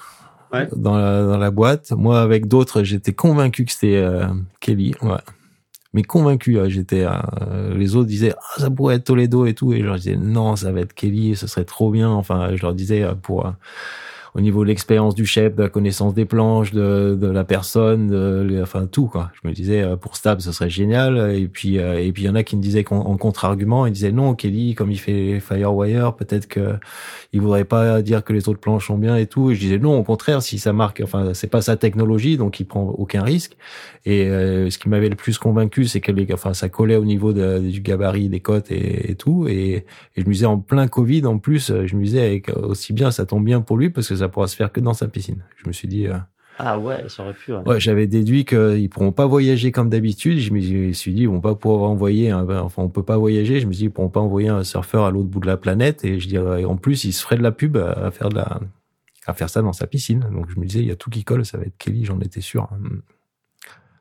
ouais. 0.51 0.67
dans, 0.75 0.97
la, 0.97 1.23
dans 1.23 1.37
la 1.37 1.51
boîte. 1.51 1.91
Moi 1.91 2.21
avec 2.21 2.47
d'autres 2.47 2.83
j'étais 2.83 3.13
convaincu 3.13 3.65
que 3.65 3.71
c'était 3.71 4.05
Kelly. 4.59 4.95
Ouais. 5.01 5.17
Mais 5.95 6.01
convaincu, 6.01 6.57
j'étais. 6.69 7.05
les 7.75 7.95
autres 7.95 8.07
disaient 8.07 8.33
ah 8.37 8.61
ça 8.61 8.71
pourrait 8.71 8.95
être 8.95 9.03
Toledo 9.03 9.45
et 9.45 9.53
tout, 9.53 9.73
et 9.73 9.81
je 9.81 9.85
leur 9.85 9.95
disais 9.95 10.15
non 10.15 10.55
ça 10.55 10.71
va 10.71 10.81
être 10.81 10.93
Kelly, 10.93 11.35
ce 11.35 11.47
serait 11.47 11.65
trop 11.65 11.91
bien. 11.91 12.09
Enfin 12.09 12.55
je 12.55 12.61
leur 12.61 12.73
disais 12.73 13.05
pour 13.21 13.53
au 14.35 14.41
niveau 14.41 14.63
de 14.63 14.69
l'expérience 14.69 15.13
du 15.13 15.25
chef, 15.25 15.55
de 15.55 15.61
la 15.61 15.69
connaissance 15.69 16.13
des 16.13 16.25
planches, 16.25 16.71
de, 16.71 17.15
de 17.19 17.27
la 17.27 17.43
personne, 17.43 18.07
de, 18.07 18.59
enfin 18.61 18.87
tout 18.87 19.05
quoi. 19.05 19.31
Je 19.41 19.47
me 19.47 19.53
disais 19.53 19.83
euh, 19.83 19.95
pour 19.95 20.15
Stab 20.15 20.39
ce 20.39 20.51
serait 20.51 20.69
génial 20.69 21.35
et 21.35 21.47
puis 21.47 21.77
euh, 21.77 22.03
et 22.03 22.11
puis 22.11 22.23
il 22.23 22.25
y 22.25 22.29
en 22.29 22.35
a 22.35 22.43
qui 22.43 22.57
me 22.57 22.61
disaient 22.61 22.85
en, 22.89 23.15
contre-argument, 23.17 23.85
ils 23.85 23.93
disaient 23.93 24.11
non 24.11 24.33
Kelly 24.33 24.73
comme 24.73 24.91
il 24.91 24.99
fait 24.99 25.39
Firewire 25.39 26.15
peut-être 26.15 26.47
que 26.47 26.73
il 27.31 27.41
voudrait 27.41 27.65
pas 27.65 28.01
dire 28.01 28.23
que 28.23 28.33
les 28.33 28.49
autres 28.49 28.59
planches 28.59 28.87
sont 28.87 28.97
bien 28.97 29.17
et 29.17 29.27
tout. 29.27 29.51
Et 29.51 29.55
je 29.55 29.59
disais 29.59 29.77
non 29.77 29.99
au 29.99 30.03
contraire 30.03 30.41
si 30.41 30.57
ça 30.57 30.73
marque, 30.73 31.01
enfin 31.03 31.33
c'est 31.33 31.49
pas 31.49 31.61
sa 31.61 31.77
technologie 31.77 32.37
donc 32.37 32.59
il 32.59 32.65
prend 32.65 32.83
aucun 32.83 33.21
risque. 33.21 33.55
Et 34.05 34.27
euh, 34.27 34.69
ce 34.69 34.77
qui 34.79 34.89
m'avait 34.89 35.09
le 35.09 35.15
plus 35.15 35.37
convaincu 35.37 35.85
c'est 35.85 36.01
que 36.01 36.11
les, 36.11 36.27
enfin 36.33 36.55
ça 36.55 36.69
collait 36.69 36.95
au 36.95 37.05
niveau 37.05 37.33
du 37.33 37.81
gabarit 37.81 38.29
des 38.29 38.39
côtes 38.39 38.71
et, 38.71 39.15
tout. 39.15 39.47
Et, 39.47 39.85
je 40.17 40.23
me 40.23 40.33
disais 40.33 40.45
en 40.45 40.57
plein 40.57 40.87
Covid 40.87 41.25
en 41.25 41.37
plus, 41.37 41.71
je 41.85 41.95
me 41.95 42.03
disais 42.03 42.41
aussi 42.55 42.93
bien 42.93 43.11
ça 43.11 43.25
tombe 43.25 43.45
bien 43.45 43.61
pour 43.61 43.77
lui 43.77 43.89
parce 43.89 44.07
que 44.07 44.22
pourra 44.29 44.47
se 44.47 44.55
faire 44.55 44.71
que 44.71 44.79
dans 44.79 44.93
sa 44.93 45.07
piscine. 45.07 45.43
Je 45.57 45.67
me 45.67 45.73
suis 45.73 45.87
dit. 45.87 46.07
Euh, 46.07 46.17
ah 46.59 46.77
ouais, 46.77 47.05
ça 47.07 47.23
aurait 47.23 47.33
pu. 47.33 47.51
Ouais, 47.51 47.79
j'avais 47.79 48.05
déduit 48.05 48.45
qu'ils 48.45 48.89
pourront 48.89 49.11
pas 49.11 49.25
voyager 49.25 49.71
comme 49.71 49.89
d'habitude. 49.89 50.37
Je 50.37 50.53
me 50.53 50.93
suis 50.93 51.13
dit, 51.13 51.21
ils 51.21 51.29
vont 51.29 51.41
pas 51.41 51.55
pouvoir 51.55 51.89
envoyer, 51.89 52.29
un, 52.29 52.47
enfin, 52.59 52.83
on 52.83 52.89
peut 52.89 53.03
pas 53.03 53.17
voyager. 53.17 53.59
Je 53.59 53.65
me 53.65 53.71
suis 53.71 53.79
dit, 53.79 53.85
ils 53.85 53.91
pourront 53.91 54.09
pas 54.09 54.19
envoyer 54.19 54.49
un 54.49 54.63
surfeur 54.63 55.05
à 55.05 55.11
l'autre 55.11 55.29
bout 55.29 55.39
de 55.39 55.47
la 55.47 55.57
planète. 55.57 56.05
Et 56.05 56.19
je 56.19 56.27
dirais, 56.27 56.63
en 56.63 56.77
plus, 56.77 57.05
il 57.05 57.13
se 57.13 57.23
ferait 57.23 57.37
de 57.37 57.43
la 57.43 57.51
pub 57.51 57.75
à 57.77 58.11
faire 58.11 58.29
de 58.29 58.35
la, 58.35 58.59
à 59.25 59.33
faire 59.33 59.49
ça 59.49 59.61
dans 59.61 59.73
sa 59.73 59.87
piscine. 59.87 60.27
Donc 60.31 60.49
je 60.49 60.59
me 60.59 60.65
disais, 60.65 60.79
il 60.79 60.87
y 60.87 60.91
a 60.91 60.95
tout 60.95 61.09
qui 61.09 61.23
colle, 61.23 61.45
ça 61.45 61.57
va 61.57 61.65
être 61.65 61.77
Kelly, 61.77 62.05
j'en 62.05 62.19
étais 62.19 62.41
sûr. 62.41 62.69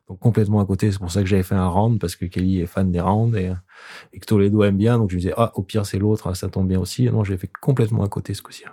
Donc 0.09 0.19
complètement 0.19 0.59
à 0.59 0.65
côté, 0.65 0.91
c'est 0.91 0.99
pour 0.99 1.11
ça 1.11 1.21
que 1.21 1.27
j'avais 1.27 1.43
fait 1.43 1.55
un 1.55 1.67
round 1.67 1.99
parce 1.99 2.15
que 2.15 2.25
Kelly 2.25 2.59
est 2.59 2.65
fan 2.65 2.91
des 2.91 2.99
rounds 2.99 3.37
et, 3.37 3.51
et 4.11 4.19
que 4.19 4.25
Toledo 4.25 4.63
aime 4.63 4.77
bien. 4.77 4.97
Donc 4.97 5.09
je 5.09 5.15
me 5.15 5.21
disais, 5.21 5.33
ah, 5.37 5.51
au 5.55 5.63
pire 5.63 5.85
c'est 5.85 5.99
l'autre, 5.99 6.35
ça 6.35 6.49
tombe 6.49 6.67
bien 6.67 6.79
aussi. 6.79 7.05
Et 7.05 7.11
non, 7.11 7.23
j'ai 7.23 7.37
fait 7.37 7.49
complètement 7.61 8.03
à 8.03 8.09
côté 8.09 8.33
ce 8.33 8.41
coup-ci. 8.41 8.63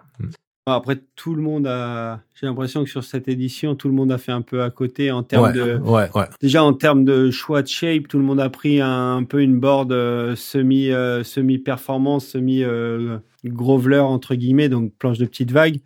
Après, 0.75 0.99
tout 1.17 1.35
le 1.35 1.43
monde 1.43 1.67
a. 1.67 2.21
J'ai 2.35 2.47
l'impression 2.47 2.85
que 2.85 2.91
sur 2.91 3.05
cette 3.05 3.29
édition, 3.29 3.75
tout 3.75 3.89
le 3.89 3.95
monde 3.95 4.11
a 4.13 4.19
fait 4.19 4.33
un 4.33 4.43
peu 4.43 4.63
à 4.63 4.71
côté 4.71 5.11
en 5.11 5.23
termes 5.23 5.45
ouais, 5.45 5.53
de. 5.53 5.77
ouais, 5.77 6.09
ouais. 6.15 6.25
Déjà 6.41 6.63
en 6.63 6.73
termes 6.73 7.05
de 7.05 7.31
choix 7.31 7.63
de 7.63 7.69
shape, 7.69 8.09
tout 8.09 8.19
le 8.19 8.25
monde 8.25 8.41
a 8.41 8.49
pris 8.49 8.81
un, 8.81 9.17
un 9.17 9.25
peu 9.25 9.43
une 9.43 9.61
board 9.61 9.93
euh, 9.93 10.35
semi 10.37 10.91
euh, 10.91 11.23
semi 11.25 11.59
performance, 11.59 12.27
semi 12.27 12.63
euh, 12.63 13.19
groveler 13.45 13.99
entre 13.99 14.35
guillemets, 14.35 14.69
donc 14.69 14.93
planche 14.99 15.19
de 15.19 15.27
petite 15.27 15.53
vague. 15.53 15.81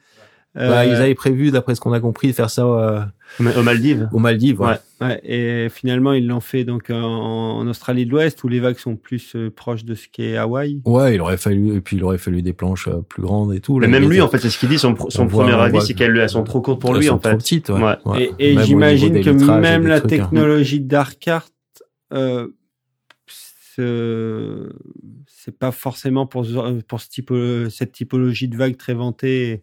Bah, 0.55 0.87
ils 0.87 0.95
avaient 0.95 1.17
prévu, 1.17 1.51
d'après 1.51 1.75
ce 1.75 1.81
qu'on 1.81 1.93
a 1.93 1.99
compris, 1.99 2.29
de 2.29 2.33
faire 2.33 2.51
ça 2.51 2.65
euh, 2.65 3.01
Aux 3.41 3.63
Maldives. 3.63 4.09
aux 4.13 4.19
Maldives. 4.19 4.61
Ouais. 4.61 4.69
Ouais. 5.01 5.07
Ouais, 5.09 5.21
et 5.25 5.69
finalement 5.69 6.13
ils 6.13 6.27
l'ont 6.27 6.41
fait 6.41 6.65
donc 6.65 6.89
en, 6.91 6.95
en 7.59 7.67
Australie 7.67 8.07
de 8.07 8.11
l'Ouest 8.11 8.43
où 8.45 8.49
les 8.49 8.61
vagues 8.61 8.79
sont 8.79 8.97
plus 8.97 9.35
euh, 9.35 9.51
proches 9.51 9.85
de 9.85 9.95
ce 9.95 10.07
qu'est 10.11 10.37
Hawaï. 10.37 10.81
Ouais, 10.85 11.17
il 11.17 11.21
aurait 11.21 11.37
fallu, 11.37 11.75
et 11.75 11.81
puis 11.81 11.97
il 11.97 12.05
aurait 12.05 12.17
fallu 12.19 12.43
des 12.43 12.53
planches 12.53 12.89
euh, 12.89 13.01
plus 13.07 13.23
grandes 13.23 13.53
et 13.53 13.61
tout. 13.61 13.79
Mais 13.79 13.87
Là, 13.87 13.99
même 14.01 14.09
lui, 14.09 14.21
en 14.21 14.29
fait, 14.29 14.39
c'est 14.39 14.51
ce 14.51 14.59
qu'il 14.59 14.69
dit. 14.69 14.79
Son, 14.79 14.95
voit- 14.95 15.29
premier 15.29 15.53
avis, 15.53 15.81
c'est 15.83 15.95
qu'elles 15.95 16.17
elles 16.17 16.31
sont 16.31 16.45
trop 16.45 16.61
courtes 16.61 16.81
pour 16.81 16.91
elles 16.95 17.01
lui, 17.01 17.07
sont 17.09 17.15
en 17.15 17.19
trop 17.19 17.31
fait. 17.33 17.37
petites, 17.39 17.69
ouais. 17.71 17.83
Ouais. 17.83 17.97
Ouais. 18.05 18.31
Et, 18.39 18.57
j'imagine 18.61 19.21
que 19.21 19.31
même 19.61 19.87
la 19.87 19.99
trucs, 20.01 20.13
hein. 20.13 20.17
technologie 20.25 20.81
d'Arcart, 20.81 21.49
euh, 22.13 22.49
ce- 23.27 24.71
c'est 25.27 25.59
pas 25.59 25.73
forcément 25.73 26.27
pour, 26.27 26.47
ce- 26.47 26.81
pour 26.83 27.01
ce 27.01 27.09
typo- 27.09 27.69
cette 27.71 27.93
typologie 27.93 28.49
de 28.49 28.57
vague 28.57 28.77
très 28.77 28.95
vantée. 28.95 29.63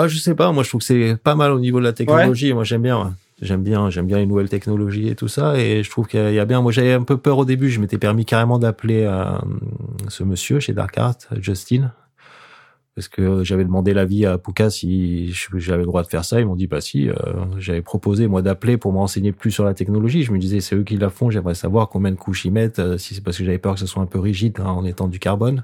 Ah, 0.00 0.06
je 0.06 0.16
sais 0.18 0.34
pas. 0.36 0.52
Moi, 0.52 0.62
je 0.62 0.68
trouve 0.68 0.80
que 0.80 0.86
c'est 0.86 1.16
pas 1.16 1.34
mal 1.34 1.50
au 1.50 1.58
niveau 1.58 1.78
de 1.80 1.84
la 1.84 1.92
technologie. 1.92 2.52
Moi, 2.52 2.62
j'aime 2.64 2.82
bien. 2.82 2.98
ouais. 3.04 3.10
J'aime 3.40 3.62
bien, 3.62 3.88
j'aime 3.90 4.06
bien 4.06 4.18
les 4.18 4.26
nouvelles 4.26 4.48
technologies 4.48 5.08
et 5.08 5.14
tout 5.14 5.28
ça. 5.28 5.58
Et 5.58 5.82
je 5.82 5.90
trouve 5.90 6.06
qu'il 6.06 6.32
y 6.32 6.38
a 6.38 6.44
bien. 6.44 6.60
Moi, 6.60 6.70
j'avais 6.72 6.92
un 6.92 7.02
peu 7.02 7.16
peur 7.16 7.38
au 7.38 7.44
début. 7.44 7.68
Je 7.70 7.80
m'étais 7.80 7.98
permis 7.98 8.24
carrément 8.24 8.58
d'appeler 8.58 9.02
euh, 9.04 9.24
ce 10.08 10.22
monsieur 10.24 10.60
chez 10.60 10.72
Dark 10.72 10.96
Art, 10.98 11.16
Justin, 11.40 11.92
parce 12.96 13.06
que 13.08 13.44
j'avais 13.44 13.64
demandé 13.64 13.94
l'avis 13.94 14.26
à 14.26 14.38
Puka 14.38 14.70
si 14.70 15.32
j'avais 15.56 15.78
le 15.80 15.86
droit 15.86 16.02
de 16.02 16.08
faire 16.08 16.24
ça. 16.24 16.40
Ils 16.40 16.46
m'ont 16.46 16.56
dit 16.56 16.66
bah 16.66 16.80
si. 16.80 17.08
Euh, 17.08 17.14
j'avais 17.58 17.82
proposé 17.82 18.26
moi 18.26 18.42
d'appeler 18.42 18.76
pour 18.76 18.92
me 18.92 18.98
renseigner 18.98 19.30
plus 19.32 19.52
sur 19.52 19.64
la 19.64 19.74
technologie. 19.74 20.24
Je 20.24 20.32
me 20.32 20.38
disais 20.38 20.60
c'est 20.60 20.74
eux 20.74 20.82
qui 20.82 20.96
la 20.96 21.08
font. 21.10 21.30
J'aimerais 21.30 21.54
savoir 21.54 21.88
combien 21.88 22.10
de 22.10 22.16
couches 22.16 22.44
ils 22.44 22.52
mettent. 22.52 22.80
euh, 22.80 22.98
si 22.98 23.14
c'est 23.14 23.20
parce 23.22 23.38
que 23.38 23.44
j'avais 23.44 23.58
peur 23.58 23.74
que 23.74 23.80
ce 23.80 23.86
soit 23.86 24.02
un 24.02 24.06
peu 24.06 24.18
rigide 24.18 24.58
hein, 24.60 24.68
en 24.70 24.84
étant 24.84 25.06
du 25.06 25.18
carbone. 25.20 25.62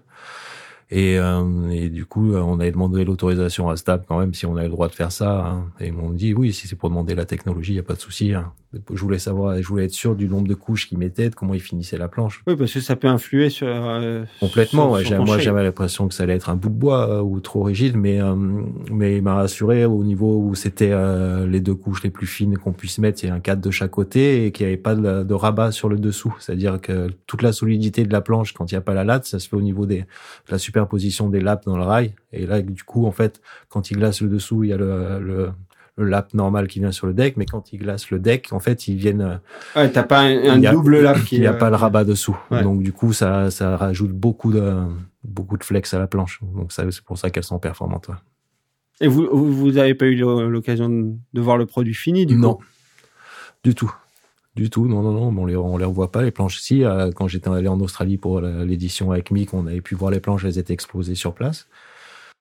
Et, 0.91 1.19
euh, 1.19 1.71
et 1.71 1.89
du 1.89 2.05
coup, 2.05 2.35
euh, 2.35 2.41
on 2.41 2.61
avait 2.61 2.71
demandé 2.73 3.05
l'autorisation 3.05 3.69
à 3.71 3.77
Stab 3.77 4.05
quand 4.07 4.19
même 4.19 4.35
si 4.35 4.47
on 4.47 4.57
avait 4.57 4.67
le 4.67 4.73
droit 4.73 4.89
de 4.89 4.95
faire 4.95 5.11
ça. 5.13 5.47
hein. 5.47 5.65
Et 5.81 5.87
ils 5.89 5.93
m'ont 5.93 6.11
dit 6.11 6.35
oui, 6.35 6.53
si 6.53 6.69
c'est 6.69 6.77
pour 6.77 6.89
demander 6.91 7.15
la 7.15 7.25
technologie, 7.25 7.73
il 7.73 7.77
y 7.77 7.81
a 7.81 7.83
pas 7.85 7.95
de 7.95 8.01
souci. 8.01 8.35
hein. 8.35 8.53
Je 8.93 9.01
voulais 9.01 9.21
savoir, 9.21 9.57
je 9.63 9.67
voulais 9.69 9.85
être 9.85 9.93
sûr 9.93 10.17
du 10.17 10.27
nombre 10.29 10.49
de 10.49 10.55
couches 10.55 10.89
qu'ils 10.89 10.99
mettaient, 10.99 11.31
de 11.31 11.35
comment 11.37 11.55
ils 11.55 11.61
finissaient 11.61 11.97
la 11.97 12.09
planche. 12.09 12.43
Oui, 12.49 12.57
parce 12.57 12.73
que 12.73 12.81
ça 12.81 12.97
peut 12.97 13.07
influer 13.07 13.49
sur. 13.49 13.69
euh, 13.69 14.25
Complètement. 14.41 14.87
sur- 14.89 14.93
ouais. 14.95 15.05
sur 15.05 15.17
ton 15.17 15.25
moi, 15.25 15.39
j'avais 15.39 15.63
l'impression 15.63 16.09
que 16.09 16.15
ça 16.15 16.25
allait 16.25 16.35
être 16.35 16.51
un 16.51 16.57
bout 16.57 16.71
de 16.71 16.75
bois 16.75 17.09
euh, 17.09 17.21
ou 17.21 17.39
trop 17.39 17.63
rigide, 17.63 17.97
mais 17.97 18.21
euh, 18.21 18.35
mais 18.91 19.17
il 19.17 19.23
m'a 19.23 19.35
rassuré 19.35 19.85
au 19.85 20.03
niveau 20.03 20.41
où 20.41 20.57
c'était 20.57 20.91
euh, 20.91 21.47
les 21.47 21.61
deux 21.61 21.77
couches 21.77 22.03
les 22.03 22.11
plus 22.11 22.27
fines 22.27 22.59
qu'on 22.59 22.73
puisse 22.73 22.99
mettre, 22.99 23.21
c'est 23.21 23.29
un 23.31 23.39
cadre 23.39 23.63
de 23.63 23.71
chaque 23.71 23.93
côté 23.93 24.45
et 24.47 24.51
qu'il 24.51 24.67
n'y 24.67 24.73
avait 24.73 24.83
pas 24.83 24.97
de, 24.97 25.23
de 25.23 25.35
rabat 25.35 25.71
sur 25.71 25.89
le 25.89 25.97
dessous. 25.97 26.35
C'est-à-dire 26.41 26.81
que 26.81 27.11
toute 27.29 27.43
la 27.43 27.53
solidité 27.53 28.05
de 28.05 28.13
la 28.13 28.23
planche, 28.23 28.55
quand 28.55 28.73
il 28.73 28.75
n'y 28.75 28.79
a 28.79 28.83
pas 28.83 28.95
la 28.95 29.05
latte, 29.05 29.25
ça 29.27 29.39
se 29.39 29.49
fait 29.49 29.57
au 29.57 29.63
niveau 29.63 29.87
des 29.87 30.01
de 30.01 30.05
la 30.51 30.59
superposition 30.75 31.29
des 31.29 31.41
lappes 31.41 31.65
dans 31.67 31.77
le 31.77 31.85
rail. 31.85 32.15
Et 32.33 32.47
là, 32.47 32.61
du 32.61 32.83
coup, 32.83 33.07
en 33.07 33.13
fait, 33.13 33.41
quand 33.69 33.91
il 33.93 33.97
glace 33.99 34.21
le 34.21 34.29
dessous, 34.29 34.65
il 34.65 34.71
y 34.71 34.73
a 34.73 34.77
le, 34.77 35.21
le 35.21 35.51
le 35.97 36.07
lap 36.07 36.35
normal 36.35 36.67
qui 36.67 36.81
vient 36.81 36.91
sur 36.91 37.07
le 37.07 37.15
deck, 37.15 37.37
mais 37.37 37.47
quand 37.47 37.73
il 37.73 37.79
glace 37.79 38.11
le 38.11 38.19
deck, 38.19 38.49
en 38.53 38.59
fait, 38.59 38.89
ils 38.89 38.97
viennent 38.97 39.21
euh, 39.21 39.37
Ouais, 39.77 39.89
t'as 39.93 40.03
pas 40.03 40.23
un, 40.23 40.65
a- 40.65 40.73
double 40.73 41.01
lap 41.01 41.21
qui 41.23 41.37
il 41.37 41.43
n'y 41.43 41.47
a 41.47 41.53
euh, 41.53 41.57
pas 41.57 41.71
le 41.71 41.77
rabat 41.77 42.03
dessous. 42.03 42.37
Ouais. 42.51 42.65
Donc 42.65 42.83
du 42.83 42.93
coup, 42.93 43.13
ça, 43.13 43.53
ça 43.53 43.77
rajoute 43.77 44.11
beaucoup 44.11 44.51
de 44.53 44.73
beaucoup 45.23 45.57
de 45.57 45.63
flex 45.63 45.95
à 45.95 46.01
la 46.01 46.09
planche. 46.09 46.41
Donc 46.57 46.73
ça, 46.73 46.83
c'est 46.91 47.01
pour 47.05 47.17
ça 47.17 47.31
qu'elles 47.31 47.45
sont 47.45 47.61
performantes. 47.61 48.09
ouais. 48.09 48.17
Et 49.01 49.07
vous, 49.07 49.29
vous, 49.31 49.53
vous 49.55 49.79
avez 49.79 49.95
pas 49.95 50.07
eu 50.07 50.17
l'occasion 50.17 50.89
de, 50.89 51.13
de 51.33 51.41
voir 51.41 51.57
le 51.59 51.67
produit 51.67 51.95
fini, 51.95 52.27
du 52.27 52.35
non, 52.37 52.55
coup 52.55 52.65
du 53.63 53.75
tout, 53.77 53.93
du 54.57 54.71
tout. 54.71 54.87
Non, 54.87 55.03
non, 55.03 55.13
non. 55.13 55.35
On 55.37 55.47
les 55.47 55.57
on 55.57 55.77
les 55.77 55.85
revoit 55.85 56.13
pas 56.13 56.23
les 56.23 56.31
planches. 56.31 56.59
Si 56.61 56.85
euh, 56.85 57.11
quand 57.13 57.29
j'étais 57.29 57.49
allé 57.51 57.69
en 57.69 57.81
Australie 57.81 58.17
pour 58.19 58.41
l'édition 58.41 59.11
avec 59.13 59.31
Mick, 59.31 59.53
on 59.55 59.67
avait 59.67 59.81
pu 59.81 59.95
voir 59.95 60.11
les 60.11 60.21
planches. 60.21 60.45
Elles 60.45 60.59
étaient 60.59 60.73
exposées 60.75 61.15
sur 61.15 61.35
place. 61.35 61.67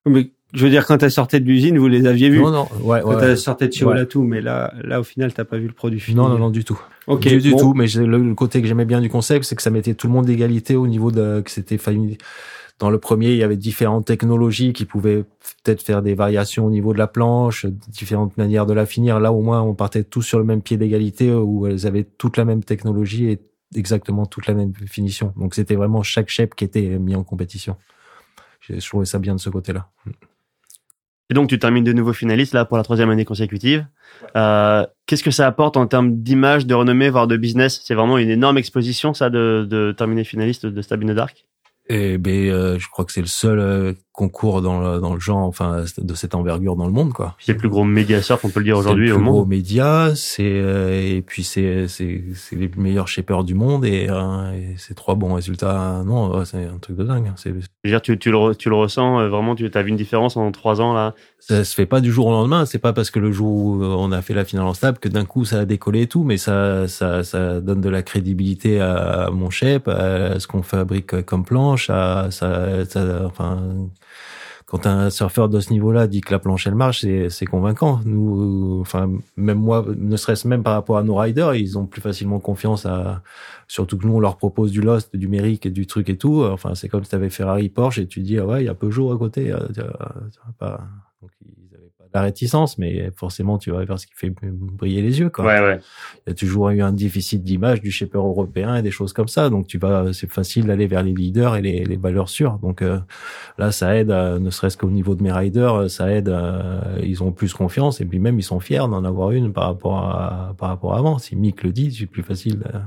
Mais 0.06 0.32
je 0.54 0.66
veux 0.66 0.70
dire, 0.70 0.86
quand 0.86 1.02
elle 1.02 1.12
sortait 1.12 1.40
de 1.40 1.46
l'usine, 1.46 1.78
vous 1.80 1.88
les 1.88 2.06
aviez 2.06 2.30
vus. 2.30 2.42
Non, 2.42 2.52
non, 2.52 2.68
ouais, 2.82 3.02
Quand 3.02 3.16
ouais. 3.16 3.24
elle 3.24 3.38
sortait 3.38 3.68
de 3.70 3.74
chez 3.74 3.86
Ouais. 3.86 3.94
Olatou, 3.94 4.22
mais 4.24 4.42
là, 4.42 4.74
là, 4.84 5.00
au 5.00 5.04
final, 5.04 5.34
t'as 5.34 5.46
pas 5.46 5.58
vu 5.58 5.68
le 5.68 5.74
produit 5.74 6.00
fini. 6.00 6.18
Non, 6.18 6.28
non, 6.30 6.38
non, 6.38 6.50
du 6.50 6.64
tout. 6.64 6.80
Ok, 7.08 7.22
du, 7.28 7.38
du 7.40 7.52
bon. 7.52 7.58
tout. 7.58 7.74
Mais 7.74 7.88
le, 7.88 8.18
le 8.18 8.36
côté 8.36 8.62
que 8.62 8.68
j'aimais 8.68 8.86
bien 8.86 9.00
du 9.02 9.10
concept, 9.10 9.46
c'est 9.46 9.56
que 9.56 9.62
ça 9.62 9.70
mettait 9.72 9.94
tout 9.96 10.08
le 10.08 10.14
monde 10.14 10.26
d'égalité 10.26 10.76
au 10.76 10.86
niveau 10.88 11.10
de 11.12 11.42
que 11.42 11.50
c'était 11.50 11.78
famille. 11.78 12.18
Dans 12.84 12.90
le 12.90 13.00
premier, 13.00 13.32
il 13.32 13.38
y 13.38 13.44
avait 13.44 13.56
différentes 13.56 14.06
technologies 14.06 14.74
qui 14.74 14.84
pouvaient 14.84 15.24
peut-être 15.64 15.82
faire 15.82 16.02
des 16.02 16.16
variations 16.16 16.66
au 16.66 16.70
niveau 16.70 16.92
de 16.92 16.98
la 16.98 17.08
planche, 17.08 17.66
différentes 17.88 18.36
manières 18.36 18.66
de 18.66 18.74
la 18.74 18.86
finir. 18.86 19.22
Là, 19.22 19.32
au 19.32 19.42
moins, 19.42 19.62
on 19.62 19.74
partait 19.74 20.04
tous 20.04 20.22
sur 20.22 20.38
le 20.38 20.44
même 20.44 20.62
pied 20.62 20.76
d'égalité 20.76 21.32
où 21.32 21.66
elles 21.66 21.88
avaient 21.88 22.04
toute 22.04 22.36
la 22.36 22.44
même 22.44 22.62
technologie 22.62 23.30
et 23.30 23.40
exactement 23.74 24.26
toute 24.26 24.48
la 24.48 24.54
même 24.54 24.74
finition. 24.86 25.32
Donc, 25.38 25.56
c'était 25.56 25.76
vraiment 25.76 26.04
chaque 26.04 26.28
shape 26.28 26.56
qui 26.56 26.66
était 26.66 27.00
mis 27.00 27.16
en 27.16 27.24
compétition. 27.24 27.78
J'ai 28.60 28.82
je 28.82 28.86
trouvais 28.86 29.06
ça 29.06 29.18
bien 29.18 29.34
de 29.34 29.40
ce 29.40 29.50
côté-là. 29.50 29.88
Et 31.30 31.34
donc, 31.34 31.48
tu 31.48 31.60
termines 31.60 31.86
de 31.86 31.94
nouveau 31.94 32.12
finaliste 32.12 32.54
là 32.54 32.66
pour 32.66 32.76
la 32.76 32.84
troisième 32.84 33.10
année 33.10 33.24
consécutive. 33.24 33.88
Euh, 34.36 34.86
Qu'est-ce 35.06 35.24
que 35.24 35.32
ça 35.32 35.48
apporte 35.48 35.78
en 35.78 35.88
termes 35.88 36.18
d'image, 36.18 36.68
de 36.68 36.74
renommée, 36.74 37.10
voire 37.10 37.28
de 37.28 37.38
business? 37.38 37.82
C'est 37.86 37.96
vraiment 37.96 38.18
une 38.18 38.30
énorme 38.30 38.58
exposition, 38.58 39.14
ça, 39.14 39.30
de, 39.30 39.66
de 39.70 39.94
terminer 39.98 40.26
finaliste 40.26 40.66
de 40.66 40.82
Stabine 40.82 41.14
Dark? 41.14 41.46
Et 41.90 42.18
ben, 42.18 42.50
euh, 42.50 42.80
je 42.80 42.88
crois 42.90 43.04
que 43.04 43.12
c'est 43.12 43.20
le 43.22 43.28
seul 43.28 43.60
euh, 43.60 43.94
concours 44.14 44.62
dans 44.62 44.80
le, 44.80 45.00
dans 45.02 45.14
le 45.14 45.20
genre, 45.20 45.40
enfin, 45.48 45.84
de 45.98 46.14
cette 46.14 46.34
envergure 46.34 46.78
dans 46.78 46.86
le 46.86 46.94
monde, 46.94 47.12
quoi. 47.12 47.36
C'est 47.40 47.52
le 47.52 47.58
plus 47.58 47.68
gros 47.68 47.84
méga 47.84 48.22
surf, 48.22 48.46
on 48.46 48.50
peut 48.50 48.62
le 48.62 48.66
dire 48.66 48.78
aujourd'hui 48.78 49.08
C'est 49.10 49.14
au 49.14 49.18
le 49.18 49.22
plus 49.24 49.30
gros 49.30 49.40
monde. 49.40 49.50
média, 49.50 50.12
c'est 50.16 50.44
euh, 50.50 50.92
et 51.18 51.22
puis 51.22 51.44
c'est 51.44 51.90
c'est 51.90 52.24
c'est 52.36 52.56
les 52.56 52.72
meilleurs 52.78 53.10
shapers 53.10 53.44
du 53.44 53.54
monde 53.54 53.84
et, 53.86 54.08
euh, 54.10 54.52
et 54.54 54.76
c'est 54.78 54.94
trois 54.94 55.16
bons 55.16 55.34
résultats. 55.34 56.04
Non, 56.06 56.38
ouais, 56.38 56.46
c'est 56.46 56.64
un 56.66 56.78
truc 56.78 56.96
de 56.96 57.04
dingue. 57.04 57.28
hein. 57.28 57.36
C'est 57.38 57.54
Je 57.84 57.90
veux 57.90 57.94
dire, 57.96 58.02
tu, 58.02 58.18
tu, 58.18 58.32
le, 58.32 58.56
tu 58.56 58.70
le 58.70 58.76
ressens 58.76 59.20
euh, 59.20 59.28
vraiment, 59.28 59.56
tu 59.56 59.70
as 59.74 59.82
vu 59.82 59.90
une 59.90 59.98
différence 59.98 60.38
en 60.38 60.52
trois 60.54 60.80
ans 60.80 60.94
là? 60.94 61.14
ça 61.40 61.66
se 61.66 61.76
fait 61.76 61.86
pas 61.86 62.00
du 62.00 62.10
jour 62.10 62.28
au 62.28 62.32
lendemain. 62.32 62.66
C'est 62.66 62.80
pas 62.80 62.94
parce 62.94 63.12
que 63.12 63.20
le 63.20 63.34
jour 63.34 63.52
où 63.52 63.84
on 63.84 64.14
a 64.14 64.22
fait 64.22 64.34
la 64.34 64.46
finale 64.46 64.66
en 64.66 64.74
stable 64.74 65.00
que 65.00 65.10
d'un 65.10 65.26
coup 65.26 65.44
ça 65.44 65.60
a 65.60 65.66
décollé 65.66 66.04
et 66.04 66.08
tout, 66.08 66.24
mais 66.24 66.38
ça 66.38 66.88
ça 66.88 67.26
ça 67.26 67.60
donne 67.60 67.82
de 67.82 67.90
la 67.90 68.02
crédibilité 68.02 68.80
à 68.80 69.30
mon 69.30 69.50
shape, 69.50 69.90
à 69.90 70.40
ce 70.40 70.48
qu'on 70.48 70.64
fabrique 70.64 71.24
comme 71.24 71.44
planche, 71.44 71.90
à 71.90 72.30
ça, 72.32 72.86
ça 72.86 73.24
enfin 73.26 73.62
quand 74.74 74.88
un 74.88 75.12
surfeur 75.12 75.50
de 75.50 75.60
ce 75.60 75.72
niveau-là 75.72 76.08
dit 76.08 76.22
que 76.22 76.32
la 76.32 76.40
planche 76.40 76.66
elle 76.66 76.74
marche, 76.74 77.06
c'est 77.30 77.46
convaincant. 77.46 78.00
Nous, 78.06 78.80
enfin 78.82 79.08
même 79.38 79.60
moi, 79.60 79.86
ne 79.96 80.18
serait-ce 80.18 80.48
même 80.48 80.64
par 80.64 80.74
rapport 80.74 80.98
à 80.98 81.04
nos 81.04 81.14
riders, 81.14 81.54
ils 81.54 81.78
ont 81.78 81.86
plus 81.86 82.02
facilement 82.02 82.40
confiance 82.40 82.88
à. 82.88 83.22
Surtout 83.68 84.00
que 84.00 84.08
nous 84.08 84.14
on 84.14 84.20
leur 84.20 84.38
propose 84.38 84.72
du 84.72 84.82
Lost, 84.82 85.16
du 85.16 85.28
Merrick 85.28 85.68
et 85.68 85.70
du 85.70 85.86
truc 85.86 86.10
et 86.10 86.18
tout. 86.18 86.44
Enfin 86.44 86.74
c'est 86.74 86.90
comme 86.90 87.04
si 87.04 87.12
t'avais 87.12 87.30
Ferrari, 87.30 87.70
Porsche 87.70 88.00
et 88.00 88.08
tu 88.08 88.22
dis 88.22 88.40
ah 88.40 88.48
ouais 88.48 88.64
il 88.64 88.66
y 88.66 88.70
a 88.70 88.74
Peugeot 88.74 89.12
à 89.12 89.18
côté. 89.20 89.54
tu 89.68 89.74
tu 89.74 89.82
vois, 89.82 90.54
pas. 90.58 90.82
Donc 91.22 91.30
ils 91.46 91.76
avaient 91.76 91.92
pas 91.96 92.03
de 92.03 92.03
la 92.14 92.22
réticence, 92.22 92.78
mais 92.78 93.12
forcément 93.16 93.58
tu 93.58 93.72
vas 93.72 93.84
vers 93.86 94.00
ce 94.00 94.06
qui 94.08 94.14
fait 94.16 94.32
briller 94.52 95.02
les 95.02 95.20
yeux 95.20 95.30
quoi 95.30 95.46
Ouais, 95.46 95.60
ouais. 95.60 95.80
il 96.26 96.30
y 96.30 96.32
a 96.32 96.36
toujours 96.36 96.70
eu 96.70 96.82
un 96.82 96.92
déficit 96.92 97.44
d'image 97.44 97.82
du 97.82 97.92
shaper 97.92 98.20
européen 98.20 98.76
et 98.76 98.82
des 98.82 98.92
choses 98.92 99.14
comme 99.14 99.28
ça. 99.28 99.50
Donc 99.50 99.68
tu 99.68 99.78
vas, 99.78 100.14
c'est 100.14 100.30
facile 100.32 100.66
d'aller 100.66 100.88
vers 100.88 101.04
les 101.04 101.14
leaders 101.14 101.56
et 101.56 101.62
les, 101.62 101.84
les 101.86 101.98
valeurs 101.98 102.30
sûres. 102.30 102.60
Donc 102.62 102.82
euh, 102.82 103.00
là, 103.58 103.72
ça 103.72 103.96
aide, 103.96 104.12
à- 104.12 104.40
ne 104.40 104.50
serait-ce 104.50 104.78
qu'au 104.78 104.90
niveau 104.92 105.16
de 105.16 105.24
mes 105.24 105.32
riders, 105.32 105.74
euh, 105.74 105.88
ça 105.88 106.12
aide. 106.12 106.30
euh, 106.30 106.80
ils 107.04 107.24
ont 107.24 107.32
plus 107.32 107.54
confiance 107.54 108.02
et 108.02 108.06
puis 108.06 108.20
même 108.20 108.38
ils 108.40 108.44
sont 108.44 108.60
fiers 108.60 108.78
d'en 108.80 109.04
avoir 109.04 109.32
une 109.32 109.52
par 109.54 109.66
rapport 109.66 109.98
à 110.00 110.56
par 110.58 110.70
rapport 110.70 110.94
à 110.94 110.98
avant. 111.00 111.18
Si 111.18 111.36
Mick 111.36 111.64
le 111.64 111.72
dit, 111.72 111.92
c'est 111.92 112.06
plus 112.06 112.24
facile. 112.24 112.64
euh. 112.74 112.80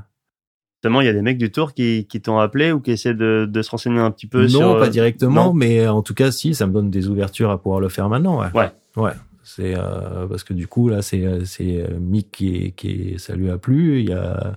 Justement, 0.82 1.00
il 1.00 1.06
y 1.06 1.10
a 1.10 1.12
des 1.14 1.22
mecs 1.22 1.38
du 1.38 1.50
tour 1.50 1.72
qui, 1.72 2.06
qui 2.06 2.20
t'ont 2.20 2.38
appelé 2.38 2.70
ou 2.70 2.80
qui 2.80 2.90
essaient 2.92 3.14
de, 3.14 3.48
de 3.50 3.62
se 3.62 3.70
renseigner 3.70 3.98
un 3.98 4.10
petit 4.10 4.26
peu 4.26 4.42
non, 4.42 4.48
sur. 4.48 4.78
pas 4.78 4.86
euh, 4.86 4.88
directement, 4.90 5.46
non? 5.46 5.52
mais 5.54 5.88
en 5.88 6.02
tout 6.02 6.14
cas, 6.14 6.30
si, 6.30 6.54
ça 6.54 6.66
me 6.66 6.72
donne 6.72 6.90
des 6.90 7.08
ouvertures 7.08 7.50
à 7.50 7.60
pouvoir 7.60 7.80
le 7.80 7.88
faire 7.88 8.08
maintenant. 8.08 8.40
Ouais. 8.40 8.48
Ouais. 8.54 8.70
Ouais. 8.96 9.12
C'est 9.48 9.76
euh, 9.76 10.26
parce 10.26 10.42
que 10.42 10.52
du 10.54 10.66
coup 10.66 10.88
là, 10.88 11.02
c'est 11.02 11.24
euh, 11.24 11.44
c'est 11.44 11.80
euh, 11.80 11.98
Mick 12.00 12.32
qui 12.32 12.56
est, 12.56 12.70
qui 12.72 13.12
est, 13.12 13.18
ça 13.18 13.36
lui 13.36 13.48
a 13.48 13.58
plu. 13.58 14.00
Il 14.00 14.08
y 14.08 14.12
a 14.12 14.56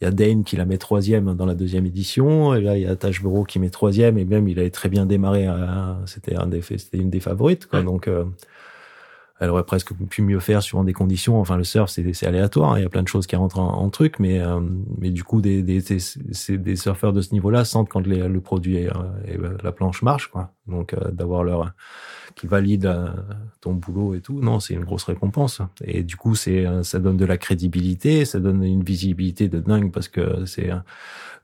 il 0.00 0.04
y 0.04 0.06
a 0.08 0.10
Dane 0.10 0.42
qui 0.42 0.56
la 0.56 0.64
met 0.64 0.78
troisième 0.78 1.34
dans 1.34 1.44
la 1.46 1.54
deuxième 1.54 1.84
édition. 1.84 2.54
Et 2.54 2.62
là, 2.62 2.76
il 2.78 2.82
y 2.82 2.86
a 2.86 2.96
Tashburo 2.96 3.44
qui 3.44 3.58
met 3.58 3.68
troisième 3.70 4.16
et 4.16 4.24
même 4.24 4.48
il 4.48 4.58
avait 4.58 4.70
très 4.70 4.88
bien 4.88 5.04
démarré. 5.04 5.46
C'était 6.06 6.34
un 6.34 6.46
des 6.46 6.62
c'était 6.62 6.96
une 6.98 7.10
des 7.10 7.20
favorites. 7.20 7.66
Quoi. 7.66 7.80
Ouais. 7.80 7.84
Donc 7.84 8.08
euh, 8.08 8.24
elle 9.38 9.50
aurait 9.50 9.64
presque 9.64 9.92
pu 9.92 10.22
mieux 10.22 10.38
faire 10.40 10.62
suivant 10.62 10.84
des 10.84 10.92
conditions. 10.92 11.38
Enfin, 11.40 11.56
le 11.56 11.64
surf, 11.64 11.90
c'est 11.90 12.12
c'est 12.14 12.26
aléatoire. 12.26 12.72
hein. 12.72 12.78
Il 12.78 12.82
y 12.82 12.86
a 12.86 12.88
plein 12.88 13.02
de 13.02 13.08
choses 13.08 13.26
qui 13.26 13.36
rentrent 13.36 13.58
en, 13.58 13.68
en 13.82 13.90
truc, 13.90 14.18
mais 14.18 14.40
euh, 14.40 14.60
mais 14.98 15.10
du 15.10 15.24
coup, 15.24 15.40
des 15.42 15.62
des 15.62 15.80
c'est- 15.80 15.98
c'est 16.32 16.56
des 16.58 16.76
surfeurs 16.76 17.12
de 17.12 17.20
ce 17.20 17.32
niveau-là 17.34 17.64
sentent 17.64 17.88
quand 17.90 18.06
les- 18.06 18.28
le 18.28 18.40
produit 18.40 18.86
euh, 18.86 18.90
et, 19.26 19.36
la 19.62 19.72
planche 19.72 20.02
marche, 20.02 20.28
quoi. 20.28 20.52
Donc 20.68 20.94
euh, 20.94 21.10
d'avoir 21.10 21.42
leur 21.44 21.72
qui 22.34 22.46
valide 22.46 22.86
euh, 22.86 23.08
ton 23.60 23.72
boulot 23.72 24.14
et 24.14 24.20
tout. 24.20 24.40
Non, 24.40 24.60
c'est 24.60 24.74
une 24.74 24.84
grosse 24.84 25.04
récompense. 25.04 25.62
Et 25.84 26.02
du 26.02 26.16
coup, 26.16 26.34
c'est 26.34 26.66
ça 26.82 26.98
donne 26.98 27.16
de 27.16 27.24
la 27.24 27.38
crédibilité, 27.38 28.24
ça 28.24 28.40
donne 28.40 28.64
une 28.64 28.82
visibilité 28.82 29.48
de 29.48 29.60
dingue 29.60 29.92
parce 29.92 30.08
que 30.08 30.44
c'est 30.46 30.70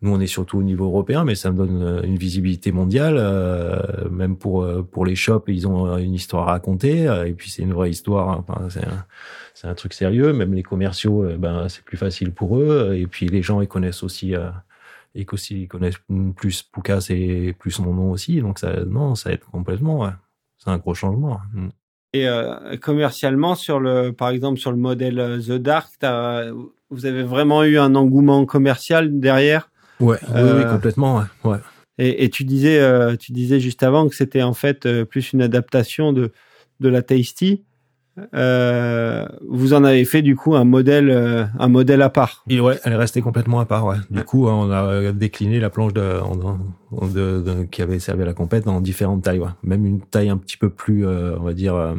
nous 0.01 0.13
on 0.13 0.21
est 0.21 0.29
surtout 0.29 0.59
au 0.59 0.63
niveau 0.63 0.87
européen, 0.87 1.25
mais 1.25 1.35
ça 1.35 1.51
me 1.51 1.57
donne 1.57 2.05
une 2.05 2.17
visibilité 2.17 2.71
mondiale. 2.73 3.17
Euh, 3.19 4.09
même 4.11 4.37
pour 4.37 4.67
pour 4.91 5.05
les 5.05 5.17
shops, 5.17 5.45
ils 5.49 5.67
ont 5.67 5.97
une 5.99 6.15
histoire 6.15 6.49
à 6.49 6.53
raconter. 6.53 7.05
Et 7.27 7.33
puis 7.33 7.51
c'est 7.51 7.63
une 7.63 7.73
vraie 7.73 7.91
histoire. 7.91 8.29
Enfin, 8.39 8.69
c'est 8.71 8.85
un, 8.85 9.05
c'est 9.55 9.67
un 9.69 9.75
truc 9.75 9.93
sérieux. 9.93 10.33
Même 10.33 10.55
les 10.55 10.63
commerciaux, 10.63 11.27
ben 11.39 11.69
c'est 11.69 11.85
plus 11.85 11.97
facile 11.97 12.33
pour 12.33 12.59
eux. 12.59 12.95
Et 12.97 13.07
puis 13.07 13.27
les 13.29 13.43
gens 13.43 13.61
ils 13.61 13.69
connaissent 13.69 14.03
aussi 14.03 14.35
et 15.15 15.25
qu'aussi 15.25 15.63
ils 15.63 15.69
connaissent 15.69 16.01
plus 16.37 16.63
Poukas 16.63 17.07
et 17.11 17.53
plus 17.59 17.79
mon 17.81 17.95
nom 17.95 18.11
aussi. 18.13 18.41
Donc 18.41 18.59
ça, 18.59 18.85
non, 18.85 19.15
ça 19.15 19.33
aide 19.33 19.45
complètement. 19.45 20.11
C'est 20.59 20.71
un 20.71 20.79
gros 20.79 20.95
changement. 20.95 21.41
Mm. 21.53 21.69
Et 22.15 22.27
euh, 22.27 22.77
commercialement, 22.79 23.55
sur 23.55 23.81
le, 23.81 24.13
par 24.13 24.31
exemple, 24.31 24.59
sur 24.59 24.71
le 24.71 24.79
modèle 24.79 25.19
euh, 25.19 25.39
The 25.39 25.61
Dark, 25.61 25.91
vous 26.91 27.07
avez 27.07 27.23
vraiment 27.23 27.65
eu 27.65 27.79
un 27.79 27.95
engouement 27.95 28.47
commercial 28.47 29.21
derrière? 29.21 29.71
Ouais, 30.01 30.19
oui, 30.23 30.35
euh, 30.35 30.73
complètement. 30.73 31.25
Ouais. 31.45 31.59
Et, 31.99 32.25
et, 32.25 32.31
tu 32.31 32.45
disais, 32.45 33.17
tu 33.19 33.33
disais 33.33 33.59
juste 33.61 33.83
avant 33.83 34.09
que 34.09 34.15
c'était 34.15 34.43
en 34.43 34.55
fait 34.55 34.89
plus 35.05 35.33
une 35.33 35.43
adaptation 35.43 36.13
de 36.13 36.33
de 36.81 36.89
la 36.89 37.03
Tasty. 37.03 37.65
Euh, 38.35 39.27
vous 39.49 39.75
en 39.75 39.85
avez 39.85 40.05
fait 40.05 40.23
du 40.23 40.37
coup 40.37 40.55
un 40.55 40.65
modèle, 40.65 41.11
euh, 41.11 41.45
un 41.59 41.69
modèle 41.69 42.03
à 42.03 42.11
part. 42.11 42.45
Et 42.49 42.61
ouais, 42.61 42.79
elle 42.85 42.93
est 42.93 42.97
restée 42.97 43.21
complètement 43.21 43.61
à 43.61 43.67
part. 43.67 43.87
Ouais. 43.87 43.97
Du 44.11 44.23
coup, 44.25 44.47
on 44.47 44.71
a 44.71 45.13
décliné 45.13 45.61
la 45.61 45.71
planche 45.71 45.93
de, 45.95 46.21
de, 46.93 47.41
de, 47.41 47.65
qui 47.65 47.83
avait 47.83 47.99
servi 47.99 48.23
à 48.23 48.27
la 48.27 48.35
compète 48.35 48.67
en 48.69 48.81
différentes 48.81 49.23
tailles. 49.23 49.41
Ouais. 49.41 49.49
Même 49.63 49.87
une 49.87 50.01
taille 50.01 50.29
un 50.29 50.37
petit 50.37 50.57
peu 50.57 50.71
plus, 50.71 51.07
euh, 51.07 51.37
on 51.39 51.45
va 51.45 51.53
dire, 51.53 51.95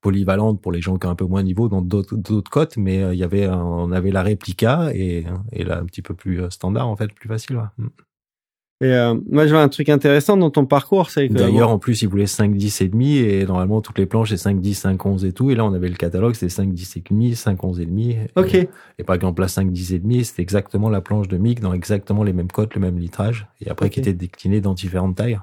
polyvalente 0.00 0.60
pour 0.60 0.72
les 0.72 0.80
gens 0.80 0.96
qui 0.98 1.06
ont 1.06 1.10
un 1.10 1.14
peu 1.16 1.26
moins 1.26 1.42
de 1.42 1.46
niveau 1.46 1.68
dans 1.68 1.82
d'autres 1.82 2.50
côtes. 2.50 2.76
Mais 2.76 3.14
il 3.14 3.18
y 3.18 3.24
avait, 3.24 3.48
on 3.48 3.92
avait 3.92 4.10
la 4.10 4.22
réplica 4.22 4.90
et, 4.94 5.24
et 5.52 5.64
là 5.64 5.78
un 5.80 5.84
petit 5.84 6.02
peu 6.02 6.14
plus 6.14 6.42
standard 6.50 6.88
en 6.88 6.96
fait, 6.96 7.12
plus 7.12 7.28
facile. 7.28 7.56
Ouais. 7.56 7.86
Et 8.82 8.92
euh, 8.92 9.14
moi, 9.30 9.46
je 9.46 9.52
vois 9.52 9.62
un 9.62 9.70
truc 9.70 9.88
intéressant 9.88 10.36
dans 10.36 10.50
ton 10.50 10.66
parcours, 10.66 11.08
c'est 11.08 11.28
que 11.28 11.32
d'ailleurs, 11.32 11.70
en 11.70 11.78
plus, 11.78 12.02
il 12.02 12.08
voulait 12.08 12.26
5, 12.26 12.54
10 12.54 12.82
et 12.82 12.88
demi, 12.88 13.16
et 13.16 13.46
normalement, 13.46 13.80
toutes 13.80 13.98
les 13.98 14.04
planches, 14.04 14.28
c'est 14.28 14.36
5, 14.36 14.60
10, 14.60 14.74
5, 14.74 15.06
11 15.06 15.24
et 15.24 15.32
tout. 15.32 15.50
Et 15.50 15.54
là, 15.54 15.64
on 15.64 15.72
avait 15.72 15.88
le 15.88 15.94
catalogue, 15.94 16.34
c'était 16.34 16.50
5, 16.50 16.74
10 16.74 16.96
et 16.98 17.02
demi, 17.08 17.34
5, 17.34 17.64
11 17.64 17.80
et 17.80 17.86
demi. 17.86 18.16
Ok. 18.36 18.54
Et, 18.54 19.04
par 19.04 19.16
exemple, 19.16 19.40
la 19.40 19.48
5, 19.48 19.72
10 19.72 19.94
et 19.94 19.98
demi, 19.98 20.26
c'était 20.26 20.42
exactement 20.42 20.90
la 20.90 21.00
planche 21.00 21.26
de 21.26 21.38
Mick 21.38 21.60
dans 21.60 21.72
exactement 21.72 22.22
les 22.22 22.34
mêmes 22.34 22.52
cotes, 22.52 22.74
le 22.74 22.82
même 22.82 22.98
litrage, 22.98 23.46
et 23.64 23.70
après, 23.70 23.88
qui 23.88 24.00
était 24.00 24.12
déclinée 24.12 24.60
dans 24.60 24.74
différentes 24.74 25.16
tailles. 25.16 25.38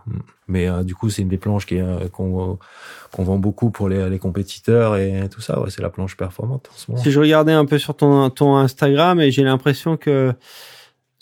Mais 0.47 0.67
euh, 0.67 0.83
du 0.83 0.93
coup, 0.93 1.09
c'est 1.09 1.23
une 1.23 1.29
des 1.29 1.37
planches 1.37 1.65
qui 1.65 1.79
euh, 1.79 2.07
qu'on 2.09 2.59
qu'on 3.11 3.23
vend 3.23 3.37
beaucoup 3.37 3.71
pour 3.71 3.89
les, 3.89 4.09
les 4.09 4.19
compétiteurs 4.19 4.97
et 4.97 5.27
tout 5.31 5.41
ça. 5.41 5.59
Ouais, 5.59 5.69
c'est 5.69 5.81
la 5.81 5.89
planche 5.89 6.17
performante 6.17 6.69
en 6.71 6.77
ce 6.77 6.91
moment. 6.91 7.03
Si 7.03 7.11
je 7.11 7.19
regardais 7.19 7.53
un 7.53 7.65
peu 7.65 7.79
sur 7.79 7.95
ton 7.95 8.29
ton 8.29 8.57
Instagram, 8.57 9.21
et 9.21 9.31
j'ai 9.31 9.43
l'impression 9.43 9.95
que 9.97 10.33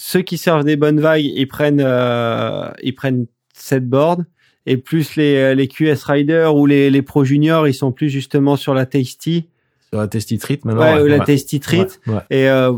ceux 0.04 0.24
qui 0.24 0.40
servent 0.40 0.64
des 0.64 0.78
bonnes 0.78 1.00
vagues, 1.00 1.24
ils 1.24 1.48
prennent, 1.48 1.80
euh, 1.80 2.72
ils 2.82 2.96
prennent 2.96 3.28
cette 3.54 3.88
board. 3.88 4.26
Et 4.66 4.78
plus 4.78 5.16
les, 5.16 5.54
les 5.54 5.68
QS 5.68 6.04
Riders 6.06 6.56
ou 6.56 6.66
les, 6.66 6.90
les 6.90 7.02
Pro 7.04 7.24
Juniors, 7.24 7.68
ils 7.68 7.74
sont 7.76 7.92
plus 7.92 8.10
justement 8.10 8.56
sur 8.56 8.74
la 8.74 8.88
Tasty. 8.88 9.48
Sur 9.90 10.00
la 10.00 10.08
Tasty 10.08 10.40
Treat 10.40 10.66
maintenant. 10.66 10.96
Ouais, 10.96 11.02
ou 11.04 11.06
la 11.06 11.20
Tasty 11.20 11.60
Treat. 11.60 12.02
Et 12.32 12.50
euh, 12.50 12.72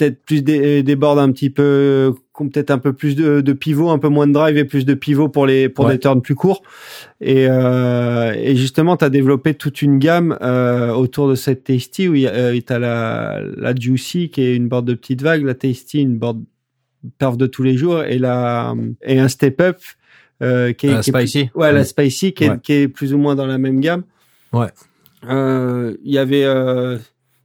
peut-être 0.00 0.22
plus 0.24 0.42
des, 0.42 0.82
des 0.82 0.96
boards 0.96 1.18
un 1.18 1.32
petit 1.32 1.50
peu, 1.50 2.14
peut-être 2.34 2.70
un 2.70 2.78
peu 2.78 2.94
plus 2.94 3.14
de, 3.14 3.42
de 3.42 3.52
pivot, 3.52 3.90
un 3.90 3.98
peu 3.98 4.08
moins 4.08 4.26
de 4.26 4.32
drive 4.32 4.56
et 4.56 4.64
plus 4.64 4.86
de 4.86 4.94
pivot 4.94 5.28
pour 5.28 5.46
les 5.46 5.68
pour 5.68 5.86
des 5.86 5.98
turns 5.98 6.22
plus 6.22 6.34
courts. 6.34 6.62
Et, 7.20 7.46
euh, 7.48 8.32
et 8.34 8.56
justement, 8.56 8.96
tu 8.96 9.04
as 9.04 9.10
développé 9.10 9.52
toute 9.52 9.82
une 9.82 9.98
gamme 9.98 10.38
euh, 10.40 10.92
autour 10.92 11.28
de 11.28 11.34
cette 11.34 11.64
Tasty 11.64 12.08
où 12.08 12.14
il 12.14 12.22
y 12.22 12.26
a, 12.26 12.32
euh, 12.32 12.58
la, 12.70 13.42
la 13.56 13.74
Juicy 13.74 14.30
qui 14.30 14.42
est 14.42 14.56
une 14.56 14.68
board 14.68 14.86
de 14.86 14.94
petite 14.94 15.20
vague, 15.20 15.44
la 15.44 15.54
Tasty 15.54 16.00
une 16.00 16.16
board 16.16 16.40
perf 17.18 17.36
de 17.36 17.46
tous 17.46 17.62
les 17.62 17.76
jours 17.76 18.02
et 18.02 18.18
la 18.18 18.74
et 19.02 19.18
un 19.18 19.28
step 19.28 19.60
up 19.60 19.78
euh, 20.42 20.72
qui 20.72 20.86
est, 20.86 20.92
la 20.92 21.02
spicy. 21.02 21.50
ouais, 21.54 21.72
la 21.72 21.84
spicy 21.84 22.32
qui 22.32 22.44
est, 22.44 22.60
qui 22.62 22.72
est 22.72 22.88
plus 22.88 23.12
ou 23.12 23.18
moins 23.18 23.34
dans 23.34 23.46
la 23.46 23.58
même 23.58 23.80
gamme. 23.80 24.04
Ouais. 24.52 24.68
Euh, 25.28 25.96
il 26.02 26.12
y 26.12 26.18
avait 26.18 26.44
euh, 26.44 26.96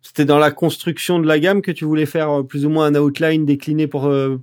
c'était 0.01 0.25
dans 0.25 0.39
la 0.39 0.51
construction 0.51 1.19
de 1.19 1.27
la 1.27 1.39
gamme 1.39 1.61
que 1.61 1.71
tu 1.71 1.83
voulais 1.83 2.05
faire 2.05 2.29
euh, 2.29 2.43
plus 2.43 2.65
ou 2.65 2.69
moins 2.69 2.85
un 2.85 2.95
outline 2.95 3.45
décliné 3.45 3.87
pour 3.87 4.05
euh, 4.05 4.37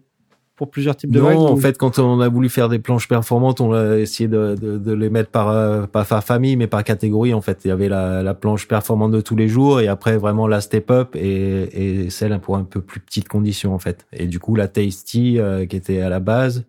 pour 0.62 0.70
plusieurs 0.70 0.94
types 0.94 1.10
de 1.10 1.18
non, 1.18 1.48
en 1.48 1.56
fait, 1.56 1.76
quand 1.76 1.98
on 1.98 2.20
a 2.20 2.28
voulu 2.28 2.48
faire 2.48 2.68
des 2.68 2.78
planches 2.78 3.08
performantes, 3.08 3.60
on 3.60 3.72
a 3.72 3.96
essayé 3.98 4.28
de, 4.28 4.54
de, 4.54 4.78
de 4.78 4.92
les 4.92 5.10
mettre 5.10 5.30
par 5.30 5.48
euh, 5.48 5.86
pas 5.86 6.04
par 6.04 6.22
famille, 6.22 6.54
mais 6.54 6.68
par 6.68 6.84
catégorie. 6.84 7.34
En 7.34 7.40
fait, 7.40 7.62
il 7.64 7.68
y 7.68 7.70
avait 7.72 7.88
la, 7.88 8.22
la 8.22 8.32
planche 8.32 8.68
performante 8.68 9.10
de 9.10 9.20
tous 9.20 9.34
les 9.34 9.48
jours, 9.48 9.80
et 9.80 9.88
après 9.88 10.16
vraiment 10.18 10.46
la 10.46 10.60
step 10.60 10.92
up 10.92 11.16
et, 11.16 12.04
et 12.04 12.10
celle 12.10 12.38
pour 12.38 12.56
un 12.56 12.62
peu 12.62 12.80
plus 12.80 13.00
petite 13.00 13.26
condition 13.26 13.74
en 13.74 13.80
fait. 13.80 14.06
Et 14.12 14.26
du 14.28 14.38
coup, 14.38 14.54
la 14.54 14.68
tasty 14.68 15.40
euh, 15.40 15.66
qui 15.66 15.74
était 15.74 16.00
à 16.00 16.08
la 16.08 16.20
base, 16.20 16.64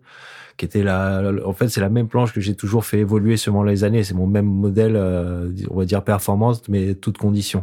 qui 0.56 0.64
était 0.64 0.82
la, 0.82 1.22
en 1.46 1.52
fait, 1.52 1.68
c'est 1.68 1.80
la 1.80 1.88
même 1.88 2.08
planche 2.08 2.32
que 2.32 2.40
j'ai 2.40 2.56
toujours 2.56 2.84
fait 2.84 2.98
évoluer 2.98 3.36
sur 3.36 3.62
les 3.62 3.84
années. 3.84 4.02
C'est 4.02 4.14
mon 4.14 4.26
même 4.26 4.46
modèle, 4.46 4.96
euh, 4.96 5.50
on 5.70 5.78
va 5.78 5.84
dire 5.84 6.02
performance, 6.02 6.62
mais 6.68 6.94
toutes 6.94 7.18
conditions. 7.18 7.62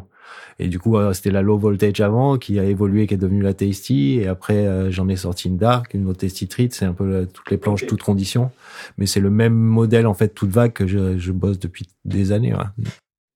Et 0.62 0.68
du 0.68 0.78
coup, 0.78 0.96
euh, 0.96 1.12
c'était 1.14 1.32
la 1.32 1.42
low 1.42 1.58
voltage 1.58 2.02
avant 2.02 2.38
qui 2.38 2.60
a 2.60 2.64
évolué, 2.64 3.08
qui 3.08 3.16
est 3.16 3.18
devenue 3.18 3.42
la 3.42 3.56
Tasty. 3.56 4.20
Et 4.22 4.28
après, 4.28 4.68
euh, 4.68 4.92
j'en 4.92 5.10
ai 5.10 5.16
sorti 5.16 5.48
une 5.48 5.58
Dark, 5.58 5.96
une 5.96 6.08
autre 6.08 6.20
Tasty 6.20 6.48
Treat. 6.48 6.72
C'est 6.72 6.86
un 6.86 6.94
peu 6.94 7.12
euh, 7.12 7.26
toutes 7.26 7.50
les 7.50 7.58
planches, 7.58 7.88
toutes 7.88 8.04
conditions. 8.04 8.52
Mais 9.00 9.08
c'est 9.08 9.20
le 9.20 9.32
même 9.32 9.56
modèle, 9.56 10.06
en 10.06 10.14
fait, 10.14 10.30
toute 10.30 10.52
vague 10.52 10.74
que 10.74 10.86
je, 10.86 11.18
je 11.18 11.32
bosse 11.32 11.58
depuis 11.58 11.88
des 12.06 12.32
années. 12.32 12.54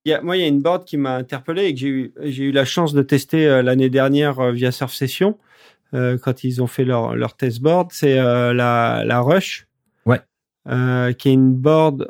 Il 0.05 0.11
y 0.11 0.13
a, 0.13 0.21
moi, 0.21 0.37
il 0.37 0.41
y 0.41 0.43
a 0.43 0.47
une 0.47 0.61
board 0.61 0.85
qui 0.85 0.97
m'a 0.97 1.15
interpellé 1.15 1.65
et 1.65 1.73
que 1.73 1.79
j'ai 1.79 1.87
eu, 1.87 2.13
j'ai 2.21 2.43
eu 2.43 2.51
la 2.51 2.63
chance 2.63 2.93
de 2.93 3.01
tester 3.01 3.63
l'année 3.63 3.89
dernière 3.89 4.51
via 4.51 4.71
Surf 4.71 4.93
Session 4.93 5.37
quand 5.91 6.43
ils 6.43 6.61
ont 6.61 6.67
fait 6.67 6.83
leur, 6.83 7.15
leur 7.15 7.35
test 7.35 7.59
board. 7.59 7.87
C'est 7.91 8.15
la, 8.15 9.03
la 9.03 9.21
Rush. 9.21 9.67
Ouais. 10.05 10.21
qui 11.17 11.29
est 11.29 11.33
une 11.33 11.55
board, 11.55 12.07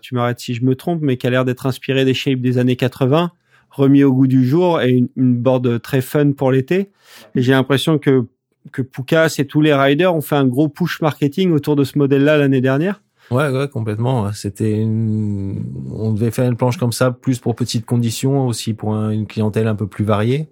tu 0.00 0.14
m'arrêtes 0.14 0.40
si 0.40 0.54
je 0.54 0.64
me 0.64 0.74
trompe, 0.74 1.02
mais 1.02 1.18
qui 1.18 1.26
a 1.26 1.30
l'air 1.30 1.44
d'être 1.44 1.66
inspirée 1.66 2.06
des 2.06 2.14
shapes 2.14 2.40
des 2.40 2.56
années 2.56 2.76
80 2.76 3.30
remis 3.74 4.04
au 4.04 4.12
goût 4.12 4.26
du 4.26 4.46
jour 4.46 4.80
et 4.80 4.90
une, 4.90 5.08
une 5.16 5.34
board 5.36 5.82
très 5.82 6.00
fun 6.00 6.32
pour 6.32 6.50
l'été. 6.52 6.90
Et 7.34 7.42
j'ai 7.42 7.52
l'impression 7.52 7.98
que 7.98 8.26
que 8.72 8.82
Poukas 8.82 9.34
et 9.38 9.46
tous 9.46 9.60
les 9.60 9.74
riders 9.74 10.14
ont 10.14 10.22
fait 10.22 10.36
un 10.36 10.46
gros 10.46 10.68
push 10.68 11.02
marketing 11.02 11.52
autour 11.52 11.76
de 11.76 11.84
ce 11.84 11.98
modèle-là 11.98 12.38
l'année 12.38 12.62
dernière. 12.62 13.02
Ouais, 13.30 13.48
ouais, 13.50 13.68
complètement. 13.68 14.32
C'était 14.32 14.80
une... 14.80 15.62
on 15.90 16.12
devait 16.12 16.30
faire 16.30 16.48
une 16.48 16.56
planche 16.56 16.76
comme 16.76 16.92
ça, 16.92 17.10
plus 17.10 17.38
pour 17.38 17.56
petites 17.56 17.86
conditions, 17.86 18.46
aussi 18.46 18.74
pour 18.74 18.94
une 18.94 19.26
clientèle 19.26 19.66
un 19.66 19.74
peu 19.74 19.86
plus 19.86 20.04
variée. 20.04 20.48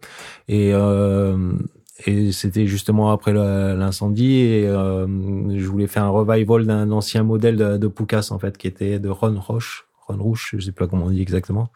Et 0.49 0.73
euh, 0.73 1.52
et 2.07 2.33
c'était 2.33 2.67
justement 2.67 3.12
après 3.12 3.33
l'incendie 3.33 4.41
et 4.41 4.67
euh, 4.67 5.07
je 5.57 5.67
voulais 5.67 5.86
faire 5.86 6.05
un 6.05 6.09
revival 6.09 6.67
d'un 6.67 6.91
ancien 6.91 7.23
modèle 7.23 7.57
de, 7.57 7.76
de 7.76 7.86
Poukas 7.86 8.28
en 8.31 8.39
fait, 8.39 8.59
qui 8.59 8.67
était 8.67 8.99
de 8.99 9.09
Ron 9.09 9.39
Roche, 9.39 9.86
Ron 10.09 10.17
Rouge, 10.17 10.55
je 10.55 10.65
sais 10.65 10.73
pas 10.73 10.89
comment 10.89 11.07
on 11.07 11.10
dit 11.10 11.23
exactement. 11.23 11.68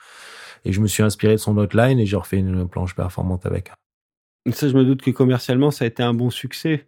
Et 0.66 0.72
je 0.72 0.80
me 0.80 0.88
suis 0.88 1.04
inspiré 1.04 1.34
de 1.34 1.38
son 1.38 1.56
outline 1.56 2.00
et 2.00 2.06
j'ai 2.06 2.16
refait 2.16 2.38
une 2.38 2.68
planche 2.68 2.94
performante 2.94 3.46
avec. 3.46 3.70
Ça, 4.52 4.68
je 4.68 4.74
me 4.74 4.84
doute 4.84 5.00
que 5.00 5.12
commercialement, 5.12 5.70
ça 5.70 5.84
a 5.84 5.88
été 5.88 6.02
un 6.02 6.12
bon 6.12 6.28
succès. 6.28 6.86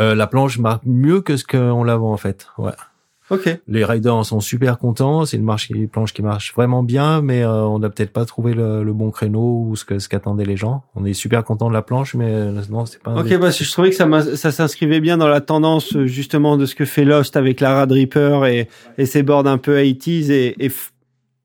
Euh, 0.00 0.14
la 0.14 0.26
planche 0.26 0.58
marche 0.58 0.82
mieux 0.84 1.20
que 1.20 1.36
ce 1.36 1.44
qu'on 1.44 1.84
la 1.84 1.96
vend 1.96 2.12
en 2.12 2.16
fait. 2.16 2.48
Ouais. 2.58 2.72
Ok. 3.30 3.48
Les 3.66 3.84
riders 3.84 4.14
en 4.14 4.24
sont 4.24 4.40
super 4.40 4.78
contents. 4.78 5.24
C'est 5.24 5.36
une, 5.36 5.44
marche, 5.44 5.70
une 5.70 5.88
planche 5.88 6.12
qui 6.12 6.22
marche 6.22 6.54
vraiment 6.54 6.82
bien, 6.82 7.22
mais 7.22 7.42
euh, 7.42 7.64
on 7.64 7.78
n'a 7.78 7.88
peut-être 7.88 8.12
pas 8.12 8.24
trouvé 8.24 8.52
le, 8.52 8.84
le, 8.84 8.92
bon 8.92 9.10
créneau 9.10 9.64
ou 9.66 9.74
ce 9.74 9.84
que 9.84 9.98
ce 9.98 10.08
qu'attendaient 10.08 10.44
les 10.44 10.56
gens. 10.56 10.84
On 10.94 11.04
est 11.04 11.12
super 11.12 11.42
content 11.42 11.68
de 11.68 11.72
la 11.72 11.82
planche, 11.82 12.14
mais 12.14 12.32
euh, 12.32 12.62
non, 12.68 12.86
c'est 12.86 13.02
pas. 13.02 13.14
Ok, 13.14 13.36
parce 13.38 13.58
que 13.58 13.64
je 13.64 13.72
trouvais 13.72 13.90
que 13.90 13.96
ça, 13.96 14.36
ça 14.36 14.52
s'inscrivait 14.52 15.00
bien 15.00 15.16
dans 15.18 15.28
la 15.28 15.40
tendance 15.40 15.96
justement 16.04 16.56
de 16.56 16.66
ce 16.66 16.74
que 16.74 16.84
fait 16.84 17.04
Lost 17.04 17.36
avec 17.36 17.60
la 17.60 17.74
Rad 17.74 17.90
Reaper 17.90 18.46
et, 18.46 18.68
et 18.98 19.06
ses 19.06 19.22
boards 19.22 19.46
un 19.46 19.58
peu 19.58 19.78
80s 19.78 20.30
et, 20.30 20.64
et 20.64 20.70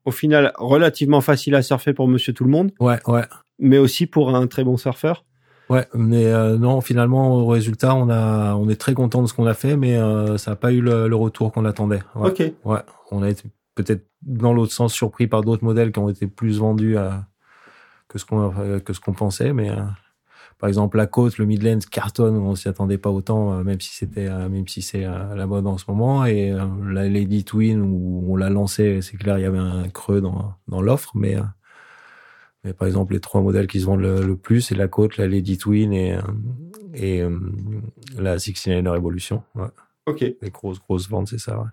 au 0.06 0.12
final 0.12 0.52
relativement 0.58 1.22
facile 1.22 1.56
à 1.56 1.62
surfer 1.62 1.94
pour 1.94 2.08
monsieur 2.08 2.34
tout 2.34 2.44
le 2.44 2.50
monde. 2.50 2.72
Ouais, 2.80 3.00
ouais. 3.08 3.24
Mais 3.60 3.78
aussi 3.78 4.08
pour 4.08 4.36
un 4.36 4.48
très 4.48 4.64
bon 4.64 4.78
surfeur. 4.78 5.26
Ouais, 5.70 5.88
mais 5.94 6.26
euh, 6.26 6.58
non, 6.58 6.82
finalement, 6.82 7.36
au 7.36 7.48
résultat, 7.48 7.96
on 7.96 8.10
a, 8.10 8.56
on 8.56 8.68
est 8.68 8.76
très 8.76 8.94
content 8.94 9.22
de 9.22 9.28
ce 9.28 9.34
qu'on 9.34 9.46
a 9.46 9.54
fait, 9.54 9.78
mais 9.78 9.96
euh, 9.96 10.38
ça 10.38 10.52
n'a 10.52 10.56
pas 10.58 10.74
eu 10.74 10.82
le, 10.82 11.16
retour 11.16 11.54
qu'on 11.54 11.64
attendait. 11.64 12.02
Ouais. 12.16 12.30
Ok. 12.30 12.44
Ouais, 12.66 12.82
on 13.10 13.24
a 13.24 13.30
été 13.30 13.44
peut-être 13.76 14.06
dans 14.22 14.54
l'autre 14.54 14.74
sens 14.74 14.94
surpris 14.94 15.28
par 15.28 15.44
d'autres 15.44 15.64
modèles 15.64 15.94
qui 15.94 16.00
ont 16.00 16.10
été 16.10 16.28
plus 16.28 16.60
vendus 16.60 16.98
à, 16.98 17.26
que 18.10 18.20
ce 18.20 18.26
qu'on 18.26 18.52
que 18.84 18.92
ce 18.92 19.00
qu'on 19.00 19.14
pensait, 19.14 19.54
mais 19.54 19.70
euh, 19.70 19.82
par 20.62 20.68
exemple 20.68 20.96
la 20.96 21.08
côte, 21.08 21.40
le 21.40 21.46
Midlands 21.48 21.80
cartonne, 21.90 22.38
on 22.38 22.54
s'y 22.54 22.70
attendait 22.70 23.00
pas 23.00 23.10
autant, 23.10 23.52
euh, 23.52 23.64
même 23.64 23.82
si 23.82 23.96
c'était, 23.96 24.28
euh, 24.28 24.48
même 24.48 24.68
si 24.68 24.84
c'est 24.84 25.06
euh, 25.06 25.34
la 25.34 25.48
mode 25.48 25.66
en 25.66 25.80
ce 25.80 25.86
moment. 25.88 26.24
Et 26.24 26.56
la 26.86 27.10
Lady 27.10 27.44
Twin 27.44 27.82
où 27.82 28.28
on 28.30 28.36
l'a 28.36 28.52
lancé, 28.52 29.02
c'est 29.02 29.18
clair, 29.18 29.40
il 29.40 29.42
y 29.42 29.46
avait 29.46 29.58
un 29.58 29.90
creux 29.90 30.22
dans 30.22 30.54
dans 30.68 30.80
l'offre, 30.80 31.14
mais 31.16 31.36
mais 32.64 32.74
par 32.74 32.88
exemple 32.88 33.14
les 33.14 33.20
trois 33.20 33.42
modèles 33.42 33.66
qui 33.66 33.82
se 33.82 33.88
vendent 33.88 34.02
le, 34.02 34.36
plus, 34.36 34.62
c'est 34.62 34.76
la 34.76 34.88
côte, 34.88 35.18
la 35.18 35.28
Lady 35.28 35.58
Twin 35.58 35.92
et 35.94 36.16
et 36.94 37.24
la 38.20 38.38
69 38.38 38.96
Evolution. 38.96 39.42
Ouais. 39.56 39.66
Ok. 40.06 40.22
Les 40.42 40.50
grosses 40.52 40.80
grosses 40.80 41.10
ventes, 41.10 41.30
c'est 41.30 41.40
ça. 41.40 41.60
Ouais. 41.60 41.70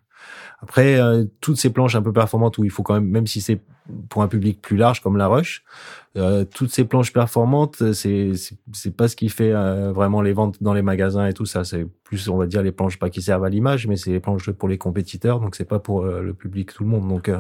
Après, 0.60 0.98
euh, 0.98 1.24
toutes 1.40 1.56
ces 1.56 1.70
planches 1.70 1.94
un 1.94 2.02
peu 2.02 2.12
performantes 2.12 2.58
où 2.58 2.64
il 2.64 2.70
faut 2.70 2.82
quand 2.82 2.94
même, 2.94 3.08
même 3.08 3.26
si 3.26 3.40
c'est 3.40 3.60
pour 4.08 4.22
un 4.22 4.28
public 4.28 4.60
plus 4.60 4.76
large 4.76 5.00
comme 5.00 5.16
la 5.16 5.28
Rush, 5.28 5.64
euh, 6.16 6.44
toutes 6.44 6.70
ces 6.70 6.84
planches 6.84 7.12
performantes, 7.12 7.92
c'est 7.92 8.32
c'est 8.72 8.96
pas 8.96 9.08
ce 9.08 9.16
qui 9.16 9.28
fait 9.28 9.52
euh, 9.52 9.92
vraiment 9.92 10.20
les 10.20 10.32
ventes 10.32 10.62
dans 10.62 10.74
les 10.74 10.82
magasins 10.82 11.26
et 11.26 11.32
tout 11.32 11.46
ça. 11.46 11.62
C'est 11.62 11.86
plus, 12.02 12.28
on 12.28 12.36
va 12.36 12.46
dire, 12.46 12.62
les 12.62 12.72
planches 12.72 12.98
pas 12.98 13.08
qui 13.08 13.22
servent 13.22 13.44
à 13.44 13.48
l'image, 13.48 13.86
mais 13.86 13.96
c'est 13.96 14.10
les 14.10 14.20
planches 14.20 14.50
pour 14.50 14.68
les 14.68 14.78
compétiteurs. 14.78 15.40
Donc 15.40 15.54
c'est 15.54 15.64
pas 15.64 15.78
pour 15.78 16.04
le 16.04 16.34
public 16.34 16.72
tout 16.74 16.82
le 16.82 16.88
monde. 16.90 17.08
Donc 17.08 17.30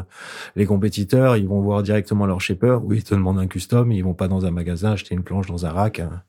les 0.54 0.66
compétiteurs, 0.66 1.36
ils 1.36 1.48
vont 1.48 1.60
voir 1.60 1.82
directement 1.82 2.24
leur 2.24 2.40
shaper. 2.40 2.80
Oui, 2.84 2.98
ils 2.98 3.04
te 3.04 3.14
demandent 3.14 3.40
un 3.40 3.48
custom. 3.48 3.90
Ils 3.90 4.02
vont 4.02 4.14
pas 4.14 4.28
dans 4.28 4.46
un 4.46 4.50
magasin 4.52 4.92
acheter 4.92 5.14
une 5.14 5.24
planche 5.24 5.48
dans 5.48 5.66
un 5.66 5.70
rack. 5.70 6.00
Hein. 6.00 6.22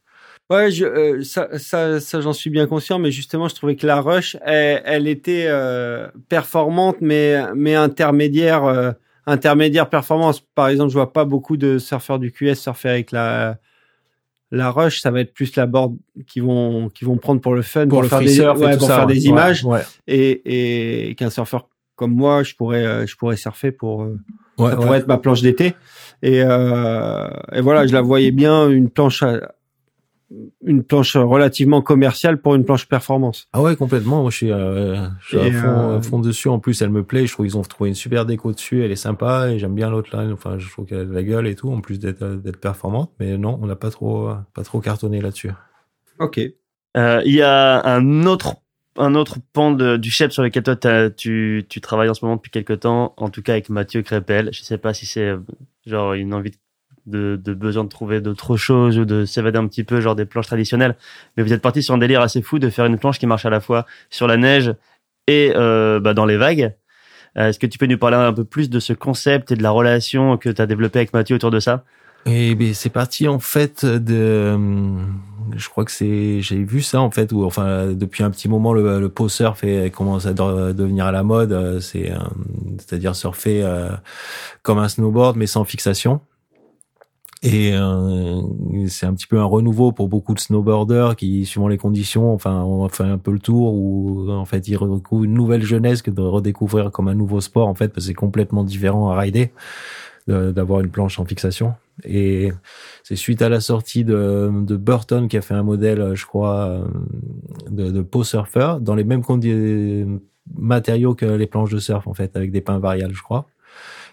Ouais, 0.49 0.71
je, 0.71 0.83
euh, 0.83 1.23
ça, 1.23 1.47
ça, 1.59 1.99
ça 1.99 2.21
j'en 2.21 2.33
suis 2.33 2.49
bien 2.49 2.65
conscient, 2.65 2.97
mais 2.97 3.11
justement, 3.11 3.47
je 3.47 3.53
trouvais 3.53 3.75
que 3.75 3.85
la 3.85 4.01
rush, 4.01 4.35
elle, 4.43 4.81
elle 4.83 5.07
était 5.07 5.45
euh, 5.47 6.07
performante, 6.27 6.97
mais 7.01 7.37
mais 7.55 7.75
intermédiaire, 7.75 8.65
euh, 8.65 8.91
intermédiaire 9.27 9.89
performance. 9.89 10.41
Par 10.55 10.69
exemple, 10.69 10.89
je 10.89 10.95
vois 10.95 11.13
pas 11.13 11.23
beaucoup 11.23 11.55
de 11.55 11.77
surfeurs 11.77 12.17
du 12.17 12.31
QS 12.31 12.55
surfer 12.55 12.89
avec 12.89 13.11
la 13.11 13.59
la 14.49 14.71
rush. 14.71 15.01
Ça 15.01 15.11
va 15.11 15.19
être 15.19 15.35
plus 15.35 15.55
la 15.55 15.67
board 15.67 15.95
qui 16.25 16.39
vont 16.39 16.89
qui 16.89 17.05
vont 17.05 17.17
prendre 17.17 17.41
pour 17.41 17.53
le 17.53 17.61
fun, 17.61 17.87
pour, 17.87 18.03
faire 18.05 18.19
des, 18.19 18.41
ouais, 18.41 18.77
pour 18.77 18.87
faire 18.87 19.05
des 19.05 19.27
images, 19.27 19.63
ouais. 19.63 19.81
et 20.07 21.09
et 21.09 21.13
qu'un 21.15 21.29
surfeur 21.29 21.69
comme 21.95 22.15
moi, 22.15 22.41
je 22.41 22.55
pourrais 22.55 23.05
je 23.05 23.15
pourrais 23.17 23.37
surfer 23.37 23.71
pour 23.71 23.99
ouais, 24.57 24.75
pour 24.75 24.95
être 24.95 25.07
ma 25.07 25.19
planche 25.19 25.43
d'été. 25.43 25.75
Et, 26.23 26.37
et 26.39 27.61
voilà, 27.61 27.85
je 27.85 27.93
la 27.93 28.01
voyais 28.01 28.31
bien 28.31 28.67
une 28.67 28.89
planche 28.89 29.23
une 30.63 30.83
planche 30.83 31.15
relativement 31.15 31.81
commerciale 31.81 32.39
pour 32.39 32.55
une 32.55 32.63
planche 32.63 32.87
performance. 32.87 33.47
Ah 33.53 33.61
ouais, 33.61 33.75
complètement. 33.75 34.21
Moi, 34.21 34.31
je 34.31 34.37
suis, 34.37 34.51
euh, 34.51 35.07
je 35.21 35.27
suis 35.27 35.39
à, 35.39 36.01
fond, 36.01 36.19
dessus. 36.19 36.49
En 36.49 36.59
plus, 36.59 36.81
elle 36.81 36.89
me 36.89 37.03
plaît. 37.03 37.25
Je 37.25 37.33
trouve 37.33 37.45
qu'ils 37.45 37.57
ont 37.57 37.61
trouvé 37.61 37.89
une 37.89 37.95
super 37.95 38.25
déco 38.25 38.51
dessus. 38.51 38.83
Elle 38.83 38.91
est 38.91 38.95
sympa 38.95 39.49
et 39.49 39.59
j'aime 39.59 39.75
bien 39.75 39.89
l'autre 39.89 40.15
line. 40.15 40.31
Enfin, 40.31 40.57
je 40.59 40.69
trouve 40.69 40.85
qu'elle 40.85 40.99
a 40.99 41.05
de 41.05 41.13
la 41.13 41.23
gueule 41.23 41.47
et 41.47 41.55
tout, 41.55 41.71
en 41.71 41.81
plus 41.81 41.99
d'être 41.99 42.23
d'être 42.25 42.59
performante. 42.59 43.11
Mais 43.19 43.37
non, 43.37 43.59
on 43.61 43.65
n'a 43.65 43.75
pas 43.75 43.89
trop 43.89 44.29
pas 44.53 44.63
trop 44.63 44.79
cartonné 44.79 45.21
là-dessus. 45.21 45.51
Ok. 46.19 46.39
Euh, 46.97 47.21
il 47.25 47.33
y 47.33 47.41
a 47.41 47.85
un 47.85 48.25
autre 48.25 48.55
un 48.97 49.15
autre 49.15 49.37
pan 49.53 49.71
de, 49.71 49.95
du 49.95 50.11
chef 50.11 50.31
sur 50.31 50.43
lequel 50.43 50.63
toi 50.63 50.75
tu, 51.09 51.65
tu 51.69 51.79
travailles 51.79 52.09
en 52.09 52.13
ce 52.13 52.25
moment 52.25 52.35
depuis 52.35 52.51
quelques 52.51 52.81
temps, 52.81 53.13
en 53.15 53.29
tout 53.29 53.41
cas 53.41 53.53
avec 53.53 53.69
Mathieu 53.69 54.01
Crépel. 54.01 54.49
Je 54.51 54.61
sais 54.61 54.77
pas 54.77 54.93
si 54.93 55.05
c'est 55.05 55.35
genre 55.85 56.13
une 56.13 56.33
envie 56.33 56.51
de 56.51 56.57
de, 57.05 57.39
de 57.41 57.53
besoin 57.53 57.83
de 57.83 57.89
trouver 57.89 58.21
d'autres 58.21 58.57
choses 58.57 58.97
ou 58.97 59.05
de 59.05 59.25
s'évader 59.25 59.57
un 59.57 59.67
petit 59.67 59.83
peu, 59.83 60.01
genre 60.01 60.15
des 60.15 60.25
planches 60.25 60.47
traditionnelles. 60.47 60.95
Mais 61.35 61.43
vous 61.43 61.53
êtes 61.53 61.61
parti 61.61 61.83
sur 61.83 61.93
un 61.93 61.97
délire 61.97 62.21
assez 62.21 62.41
fou 62.41 62.59
de 62.59 62.69
faire 62.69 62.85
une 62.85 62.97
planche 62.97 63.19
qui 63.19 63.27
marche 63.27 63.45
à 63.45 63.49
la 63.49 63.59
fois 63.59 63.85
sur 64.09 64.27
la 64.27 64.37
neige 64.37 64.73
et 65.27 65.53
euh, 65.55 65.99
bah, 65.99 66.13
dans 66.13 66.25
les 66.25 66.37
vagues. 66.37 66.73
Euh, 67.37 67.49
est-ce 67.49 67.59
que 67.59 67.67
tu 67.67 67.77
peux 67.77 67.85
nous 67.85 67.97
parler 67.97 68.17
un 68.17 68.33
peu 68.33 68.43
plus 68.43 68.69
de 68.69 68.79
ce 68.79 68.93
concept 68.93 69.51
et 69.51 69.55
de 69.55 69.63
la 69.63 69.69
relation 69.69 70.37
que 70.37 70.49
tu 70.49 70.61
as 70.61 70.65
développé 70.65 70.99
avec 70.99 71.13
Mathieu 71.13 71.35
autour 71.35 71.51
de 71.51 71.59
ça? 71.59 71.83
Et 72.25 72.53
ben 72.53 72.73
c'est 72.73 72.89
parti 72.89 73.29
en 73.29 73.39
fait 73.39 73.85
de, 73.85 74.57
je 75.55 75.69
crois 75.69 75.85
que 75.85 75.91
c'est, 75.91 76.41
j'ai 76.41 76.61
vu 76.61 76.81
ça 76.81 76.99
en 76.99 77.11
fait 77.11 77.31
où 77.31 77.45
enfin 77.45 77.93
depuis 77.93 78.23
un 78.23 78.29
petit 78.29 78.49
moment 78.49 78.73
le, 78.73 78.99
le 78.99 79.09
pose 79.09 79.31
surf 79.31 79.63
commence 79.93 80.25
à 80.25 80.33
devenir 80.33 81.05
à 81.05 81.13
la 81.13 81.23
mode, 81.23 81.53
euh, 81.53 81.79
c'est 81.79 82.11
c'est-à-dire 82.77 83.15
surfer 83.15 83.65
comme 84.63 84.79
un 84.79 84.89
snowboard 84.89 85.37
mais 85.37 85.47
sans 85.47 85.63
fixation. 85.63 86.19
Et 87.41 87.71
euh, 87.73 88.41
c'est 88.87 89.05
un 89.05 89.13
petit 89.13 89.27
peu 89.27 89.39
un 89.39 89.45
renouveau 89.45 89.93
pour 89.93 90.09
beaucoup 90.09 90.33
de 90.33 90.39
snowboarders 90.39 91.15
qui, 91.15 91.45
suivant 91.45 91.69
les 91.69 91.77
conditions, 91.77 92.33
enfin, 92.33 92.63
on 92.63 92.87
fait 92.89 93.03
un 93.03 93.17
peu 93.17 93.31
le 93.31 93.39
tour 93.39 93.73
où 93.73 94.29
en 94.29 94.43
fait 94.43 94.67
ils 94.67 94.75
redécouvrent 94.75 95.23
une 95.23 95.35
nouvelle 95.35 95.63
jeunesse 95.63 96.01
que 96.01 96.11
de 96.11 96.21
redécouvrir 96.21 96.91
comme 96.91 97.07
un 97.07 97.15
nouveau 97.15 97.39
sport 97.39 97.67
en 97.69 97.75
fait, 97.75 97.89
parce 97.89 98.05
que 98.05 98.07
c'est 98.09 98.13
complètement 98.13 98.63
différent 98.65 99.11
à 99.11 99.19
rider 99.19 99.51
d'avoir 100.27 100.81
une 100.81 100.89
planche 100.89 101.17
en 101.17 101.25
fixation. 101.25 101.73
Et 102.03 102.51
c'est 103.03 103.15
suite 103.15 103.41
à 103.41 103.49
la 103.49 103.61
sortie 103.61 104.03
de, 104.03 104.51
Burton 104.77 105.27
qui 105.27 105.37
a 105.37 105.41
fait 105.41 105.55
un 105.55 105.63
modèle, 105.63 106.13
je 106.13 106.25
crois, 106.27 106.83
de, 107.67 107.89
de 107.89 108.01
Post 108.01 108.31
Surfer 108.31 108.75
dans 108.79 108.93
les 108.93 109.03
mêmes 109.03 109.23
matériaux 110.55 111.15
que 111.15 111.25
les 111.25 111.47
planches 111.47 111.71
de 111.71 111.79
surf 111.79 112.05
en 112.05 112.13
fait, 112.13 112.35
avec 112.35 112.51
des 112.51 112.61
pins 112.61 112.77
variables, 112.77 113.15
je 113.15 113.23
crois. 113.23 113.47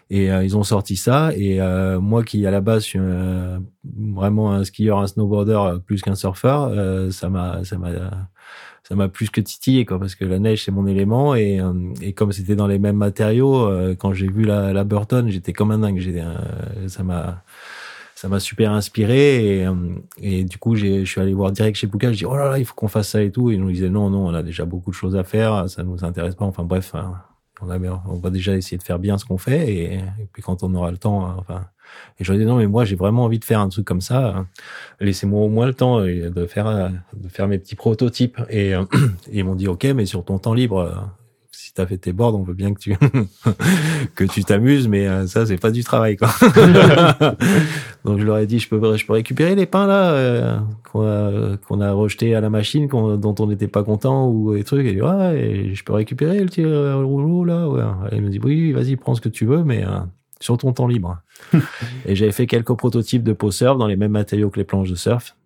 Et 0.09 0.31
euh, 0.31 0.45
ils 0.45 0.57
ont 0.57 0.63
sorti 0.63 0.97
ça. 0.97 1.33
Et 1.37 1.61
euh, 1.61 1.99
moi 2.01 2.23
qui 2.23 2.47
à 2.47 2.51
la 2.51 2.61
base 2.61 2.85
suis 2.85 2.99
euh, 3.01 3.59
vraiment 3.85 4.53
un 4.53 4.65
skieur, 4.65 4.99
un 4.99 5.07
snowboarder 5.07 5.79
plus 5.85 6.03
qu'un 6.03 6.15
surfeur, 6.15 6.73
ça 7.13 7.29
m'a 7.29 7.65
ça 7.65 7.77
m'a 7.79 7.91
ça 8.85 8.95
m'a 8.95 9.09
plus 9.09 9.31
que 9.31 9.41
titillé 9.41 9.85
quoi 9.85 9.99
parce 9.99 10.15
que 10.15 10.25
la 10.25 10.39
neige 10.39 10.65
c'est 10.65 10.71
mon 10.71 10.87
élément. 10.87 11.35
Et, 11.35 11.61
et 12.01 12.13
comme 12.13 12.31
c'était 12.33 12.55
dans 12.55 12.69
les 12.69 12.79
mêmes 12.79 12.97
matériaux 12.97 13.69
quand 13.99 14.13
j'ai 14.13 14.29
vu 14.29 14.45
la, 14.45 14.73
la 14.73 14.85
Burton 14.85 15.29
j'étais 15.29 15.53
comme 15.53 15.73
un 15.73 15.79
dingue. 15.79 15.99
J'ai 15.99 16.23
ça 16.87 17.03
m'a 17.03 17.43
ça 18.15 18.29
m'a 18.29 18.39
super 18.39 18.71
inspiré. 18.71 19.63
Et, 19.63 19.69
et 20.23 20.45
du 20.45 20.59
coup 20.59 20.77
je 20.77 21.05
suis 21.05 21.21
allé 21.21 21.35
voir 21.35 21.51
direct 21.51 21.77
chez 21.77 21.89
Puka. 21.89 22.13
Je 22.13 22.19
dis 22.19 22.27
oh 22.27 22.37
là 22.37 22.51
là 22.51 22.59
il 22.59 22.65
faut 22.65 22.75
qu'on 22.75 22.89
fasse 22.89 23.09
ça 23.09 23.23
et 23.23 23.33
tout. 23.33 23.51
Et 23.51 23.55
ils 23.55 23.61
nous 23.61 23.73
disaient 23.73 23.91
non 23.91 24.09
non 24.09 24.29
on 24.29 24.35
a 24.35 24.45
déjà 24.45 24.65
beaucoup 24.65 24.91
de 24.91 24.97
choses 24.97 25.17
à 25.17 25.25
faire. 25.25 25.69
Ça 25.69 25.83
nous 25.83 26.05
intéresse 26.05 26.37
pas. 26.37 26.45
Enfin 26.45 26.63
bref 26.63 26.95
hein 26.95 27.15
on, 27.63 28.17
va 28.19 28.31
déjà 28.31 28.55
essayer 28.57 28.77
de 28.77 28.83
faire 28.83 28.99
bien 28.99 29.19
ce 29.19 29.25
qu'on 29.25 29.39
fait 29.39 29.73
et, 29.73 30.01
puis 30.33 30.43
quand 30.43 30.63
on 30.63 30.75
aura 30.75 30.91
le 30.91 30.99
temps, 30.99 31.25
euh, 31.25 31.33
enfin. 31.39 31.67
Et 32.19 32.25
je 32.25 32.33
dit 32.33 32.45
non 32.45 32.57
mais 32.57 32.67
moi 32.67 32.85
j'ai 32.85 32.97
vraiment 32.97 33.25
envie 33.25 33.39
de 33.39 33.45
faire 33.45 33.61
un 33.61 33.69
truc 33.69 33.87
comme 33.87 34.01
ça. 34.01 34.37
Hein. 34.37 34.49
Laissez-moi 35.01 35.41
au 35.41 35.49
moins 35.49 35.67
le 35.67 35.75
temps 35.75 36.01
euh, 36.01 36.31
de 36.31 36.47
faire 36.47 36.67
euh, 36.67 36.89
de 37.15 37.29
faire 37.29 37.47
mes 37.47 37.59
petits 37.59 37.77
prototypes 37.77 38.41
et, 38.51 38.75
ils 39.33 39.45
m'ont 39.45 39.55
dit 39.55 39.69
ok 39.69 39.85
mais 39.95 40.05
sur 40.05 40.25
ton 40.25 40.39
temps 40.39 40.53
libre 40.53 41.09
t'as 41.77 41.87
fait 41.87 41.99
tes 41.99 42.13
boards, 42.13 42.35
on 42.35 42.43
veut 42.43 42.55
bien 42.55 42.73
que 42.73 42.81
tu 42.81 42.97
que 44.15 44.25
tu 44.25 44.45
t'amuses, 44.45 44.89
mais 44.89 45.07
euh, 45.07 45.27
ça 45.27 45.45
c'est 45.45 45.59
pas 45.59 45.71
du 45.71 45.85
travail 45.85 46.17
quoi. 46.17 46.29
Donc 48.05 48.19
je 48.19 48.25
leur 48.25 48.39
ai 48.39 48.47
dit 48.47 48.59
je 48.59 48.69
peux 48.69 48.97
je 48.97 49.07
peux 49.07 49.13
récupérer 49.13 49.55
les 49.55 49.67
pains 49.67 49.87
là 49.87 50.11
euh, 50.13 50.59
qu'on 50.91 51.07
a 51.07 51.57
qu'on 51.59 51.81
a 51.81 51.93
rejeté 51.93 52.35
à 52.35 52.41
la 52.41 52.49
machine 52.49 52.89
dont 52.89 53.35
on 53.39 53.47
n'était 53.47 53.69
pas 53.69 53.85
content 53.85 54.29
ou 54.29 54.55
des 54.55 54.65
trucs 54.65 54.87
et 54.87 54.95
dit 54.95 55.03
ouais 55.03 55.39
et 55.39 55.75
je 55.75 55.85
peux 55.85 55.93
récupérer 55.93 56.41
le 56.41 56.47
petit 56.47 56.65
euh, 56.65 56.97
rouleau 56.97 57.45
là 57.45 57.69
ouais. 57.69 57.83
Et 58.11 58.17
il 58.17 58.23
me 58.23 58.31
dit 58.31 58.41
oui 58.43 58.73
vas-y 58.73 58.97
prends 58.97 59.15
ce 59.15 59.21
que 59.21 59.29
tu 59.29 59.45
veux 59.45 59.63
mais 59.63 59.85
sur 60.41 60.57
ton 60.57 60.73
temps 60.73 60.87
libre. 60.87 61.19
et 62.07 62.17
j'avais 62.17 62.33
fait 62.33 62.47
quelques 62.47 62.75
prototypes 62.75 63.23
de 63.23 63.35
post 63.35 63.59
surf 63.59 63.77
dans 63.77 63.87
les 63.87 63.97
mêmes 63.97 64.13
matériaux 64.13 64.49
que 64.49 64.59
les 64.59 64.65
planches 64.65 64.91
de 64.91 64.95
surf. 64.95 65.37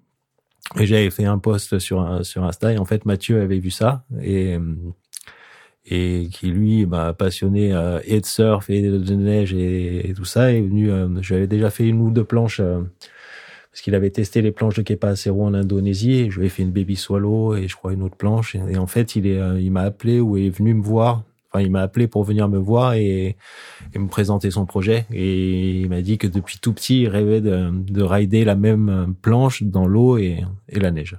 Et 0.79 0.87
j'avais 0.87 1.11
fait 1.11 1.25
un 1.25 1.39
post 1.39 1.81
sur 1.81 2.25
sur 2.25 2.45
Insta 2.45 2.73
et 2.73 2.79
en 2.79 2.85
fait 2.85 3.05
Mathieu 3.05 3.41
avait 3.41 3.59
vu 3.59 3.73
ça 3.73 4.05
et 4.23 4.57
et 5.87 6.29
qui 6.31 6.49
lui 6.49 6.87
m'a 6.87 7.13
passionné 7.13 7.73
euh, 7.73 8.01
et 8.05 8.21
de 8.21 8.27
surf 8.27 8.69
et 8.69 8.83
de 8.83 9.15
neige 9.15 9.55
et, 9.55 10.13
tout 10.15 10.25
ça 10.25 10.53
est 10.53 10.61
venu 10.61 10.91
euh, 10.91 11.09
j'avais 11.23 11.47
déjà 11.47 11.71
fait 11.71 11.89
une 11.89 12.01
ou 12.01 12.11
deux 12.11 12.25
planches 12.25 12.61
euh, 12.61 12.83
parce 13.71 13.83
qu'il 13.83 13.95
avait 13.95 14.11
testé 14.11 14.43
les 14.43 14.53
planches 14.53 14.75
de 14.75 14.83
Kepa 14.83 15.09
Acero 15.09 15.45
en 15.45 15.55
Indonésie 15.55 16.13
et 16.13 16.31
je 16.31 16.41
lui 16.41 16.47
ai 16.47 16.49
fait 16.51 16.63
une 16.63 16.73
baby 16.73 16.97
swallow 16.97 17.55
et 17.55 17.67
je 17.69 17.77
crois 17.77 17.93
une 17.93 18.03
autre 18.03 18.17
planche 18.17 18.57
et, 18.57 18.77
en 18.77 18.87
fait 18.87 19.17
il 19.17 19.27
est 19.27 19.41
il 19.61 19.71
m'a 19.71 19.83
appelé 19.83 20.21
ou 20.21 20.37
est 20.37 20.51
venu 20.51 20.75
me 20.75 20.83
voir 20.83 21.23
enfin 21.51 21.65
il 21.65 21.71
m'a 21.71 21.81
appelé 21.81 22.09
pour 22.09 22.25
venir 22.25 22.49
me 22.49 22.59
voir 22.59 22.95
et, 22.95 23.37
et, 23.95 23.99
me 23.99 24.09
présenter 24.09 24.51
son 24.51 24.67
projet 24.67 25.07
et 25.13 25.81
il 25.81 25.89
m'a 25.89 26.03
dit 26.03 26.19
que 26.19 26.27
depuis 26.27 26.59
tout 26.59 26.75
petit 26.75 27.03
il 27.03 27.09
rêvait 27.09 27.41
de, 27.41 27.71
de 27.73 28.03
rider 28.03 28.45
la 28.45 28.55
même 28.55 29.15
planche 29.23 29.63
dans 29.63 29.87
l'eau 29.87 30.19
et, 30.19 30.45
et 30.69 30.79
la 30.79 30.91
neige 30.91 31.17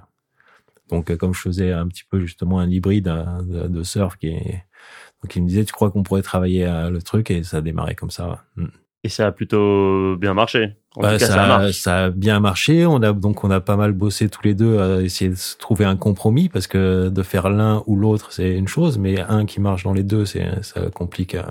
donc, 0.92 1.10
euh, 1.10 1.16
comme 1.16 1.32
je 1.34 1.40
faisais 1.40 1.72
un 1.72 1.88
petit 1.88 2.04
peu 2.08 2.20
justement 2.20 2.58
un 2.60 2.70
hybride 2.70 3.08
hein, 3.08 3.40
de, 3.44 3.82
surf, 3.82 4.16
qui 4.16 4.28
est... 4.28 4.64
donc 5.22 5.34
il 5.34 5.42
me 5.42 5.48
disait, 5.48 5.64
tu 5.64 5.72
crois 5.72 5.90
qu'on 5.90 6.02
pourrait 6.02 6.22
travailler 6.22 6.66
euh, 6.66 6.90
le 6.90 7.00
truc? 7.02 7.30
Et 7.30 7.42
ça 7.42 7.56
a 7.56 7.60
démarré 7.62 7.94
comme 7.94 8.10
ça. 8.10 8.44
Mm. 8.56 8.66
Et 9.04 9.08
ça 9.08 9.26
a 9.26 9.32
plutôt 9.32 10.16
bien 10.16 10.32
marché. 10.32 10.76
En 10.94 11.00
bah, 11.00 11.14
tout 11.14 11.18
cas, 11.18 11.26
ça, 11.26 11.72
ça, 11.72 12.04
a 12.04 12.10
bien 12.10 12.38
marché. 12.38 12.86
On 12.86 13.02
a 13.02 13.12
donc 13.12 13.42
on 13.42 13.50
a 13.50 13.60
pas 13.60 13.76
mal 13.76 13.92
bossé 13.92 14.28
tous 14.28 14.42
les 14.44 14.54
deux 14.54 14.78
à 14.78 15.00
essayer 15.00 15.30
de 15.30 15.58
trouver 15.58 15.84
un 15.84 15.96
compromis 15.96 16.48
parce 16.48 16.68
que 16.68 17.08
de 17.08 17.22
faire 17.24 17.48
l'un 17.50 17.82
ou 17.86 17.96
l'autre 17.96 18.30
c'est 18.30 18.52
une 18.52 18.68
chose, 18.68 18.98
mais 18.98 19.20
un 19.20 19.44
qui 19.44 19.60
marche 19.60 19.82
dans 19.82 19.94
les 19.94 20.04
deux, 20.04 20.24
c'est 20.24 20.62
ça 20.62 20.82
complique 20.90 21.34
euh, 21.34 21.42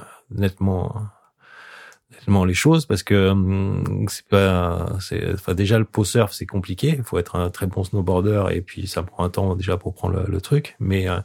les 2.27 2.53
choses 2.53 2.85
parce 2.85 3.03
que 3.03 3.29
hum, 3.29 3.83
c'est 4.07 4.25
pas 4.27 4.85
c'est 4.99 5.33
enfin 5.33 5.53
déjà 5.53 5.79
le 5.79 5.85
post 5.85 6.11
surf 6.11 6.31
c'est 6.33 6.45
compliqué. 6.45 6.95
Il 6.97 7.03
faut 7.03 7.17
être 7.17 7.35
un 7.35 7.49
très 7.49 7.67
bon 7.67 7.83
snowboarder 7.83 8.45
et 8.51 8.61
puis 8.61 8.87
ça 8.87 9.03
prend 9.03 9.23
un 9.23 9.29
temps 9.29 9.55
déjà 9.55 9.77
pour 9.77 9.93
prendre 9.93 10.23
le, 10.27 10.41
truc. 10.41 10.75
Mais 10.79 11.07
euh, 11.07 11.19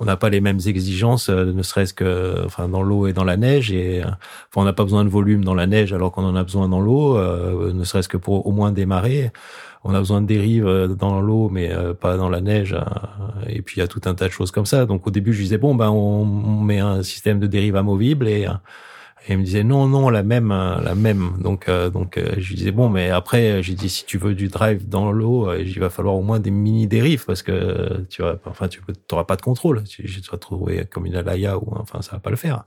on 0.00 0.04
n'a 0.04 0.16
pas 0.16 0.28
les 0.28 0.40
mêmes 0.40 0.60
exigences 0.66 1.28
euh, 1.28 1.52
ne 1.52 1.62
serait-ce 1.62 1.94
que 1.94 2.44
enfin 2.44 2.68
dans 2.68 2.82
l'eau 2.82 3.06
et 3.06 3.12
dans 3.12 3.24
la 3.24 3.36
neige 3.36 3.70
et 3.72 4.02
euh, 4.02 4.06
enfin 4.06 4.62
on 4.62 4.64
n'a 4.64 4.72
pas 4.72 4.82
besoin 4.82 5.04
de 5.04 5.08
volume 5.08 5.44
dans 5.44 5.54
la 5.54 5.66
neige 5.66 5.92
alors 5.92 6.12
qu'on 6.12 6.24
en 6.24 6.36
a 6.36 6.42
besoin 6.42 6.68
dans 6.68 6.80
l'eau 6.80 7.18
ne 7.72 7.84
serait-ce 7.84 8.08
que 8.08 8.16
pour 8.16 8.46
au 8.46 8.52
moins 8.52 8.72
démarrer. 8.72 9.30
On 9.88 9.94
a 9.94 9.98
besoin 10.00 10.20
de 10.20 10.26
dérive 10.26 10.96
dans 10.98 11.20
l'eau 11.20 11.48
mais 11.48 11.70
pas 12.00 12.16
dans 12.16 12.28
la 12.28 12.40
neige 12.40 12.76
et 13.48 13.62
puis 13.62 13.76
il 13.76 13.80
y 13.80 13.82
a 13.82 13.88
tout 13.88 14.00
un 14.06 14.14
tas 14.14 14.26
de 14.26 14.32
choses 14.32 14.50
comme 14.50 14.66
ça. 14.66 14.86
Donc 14.86 15.06
au 15.06 15.10
début 15.10 15.32
je 15.32 15.42
disais 15.42 15.58
bon 15.58 15.74
ben 15.74 15.90
on 15.90 16.24
met 16.24 16.80
un 16.80 17.02
système 17.02 17.38
de 17.38 17.46
dérive 17.46 17.76
amovible 17.76 18.26
et 18.26 18.46
Et 19.28 19.32
il 19.32 19.38
me 19.38 19.44
disait 19.44 19.64
non, 19.64 19.88
non, 19.88 20.08
la 20.08 20.22
même, 20.22 20.52
hein, 20.52 20.80
la 20.84 20.94
même. 20.94 21.32
Donc, 21.40 21.68
euh, 21.68 21.90
donc, 21.90 22.16
euh, 22.16 22.34
je 22.38 22.48
lui 22.48 22.54
disais 22.54 22.70
bon, 22.70 22.88
mais 22.88 23.10
après, 23.10 23.62
j'ai 23.62 23.74
dit 23.74 23.88
si 23.88 24.04
tu 24.04 24.18
veux 24.18 24.34
du 24.34 24.48
drive 24.48 24.88
dans 24.88 25.10
l'eau, 25.10 25.48
euh, 25.50 25.60
il 25.60 25.80
va 25.80 25.90
falloir 25.90 26.14
au 26.14 26.22
moins 26.22 26.38
des 26.38 26.52
mini 26.52 26.86
dérives 26.86 27.24
parce 27.24 27.42
que 27.42 28.04
tu 28.08 28.22
vois, 28.22 28.38
enfin, 28.44 28.68
tu 28.68 28.80
n'auras 29.10 29.24
pas 29.24 29.36
de 29.36 29.42
contrôle. 29.42 29.82
Tu, 29.84 30.04
tu 30.04 30.20
vas 30.20 30.20
te 30.20 30.30
retrouver 30.30 30.86
comme 30.86 31.06
une 31.06 31.16
alaya 31.16 31.58
ou 31.58 31.72
enfin, 31.76 32.02
ça 32.02 32.12
va 32.12 32.18
pas 32.20 32.30
le 32.30 32.36
faire. 32.36 32.64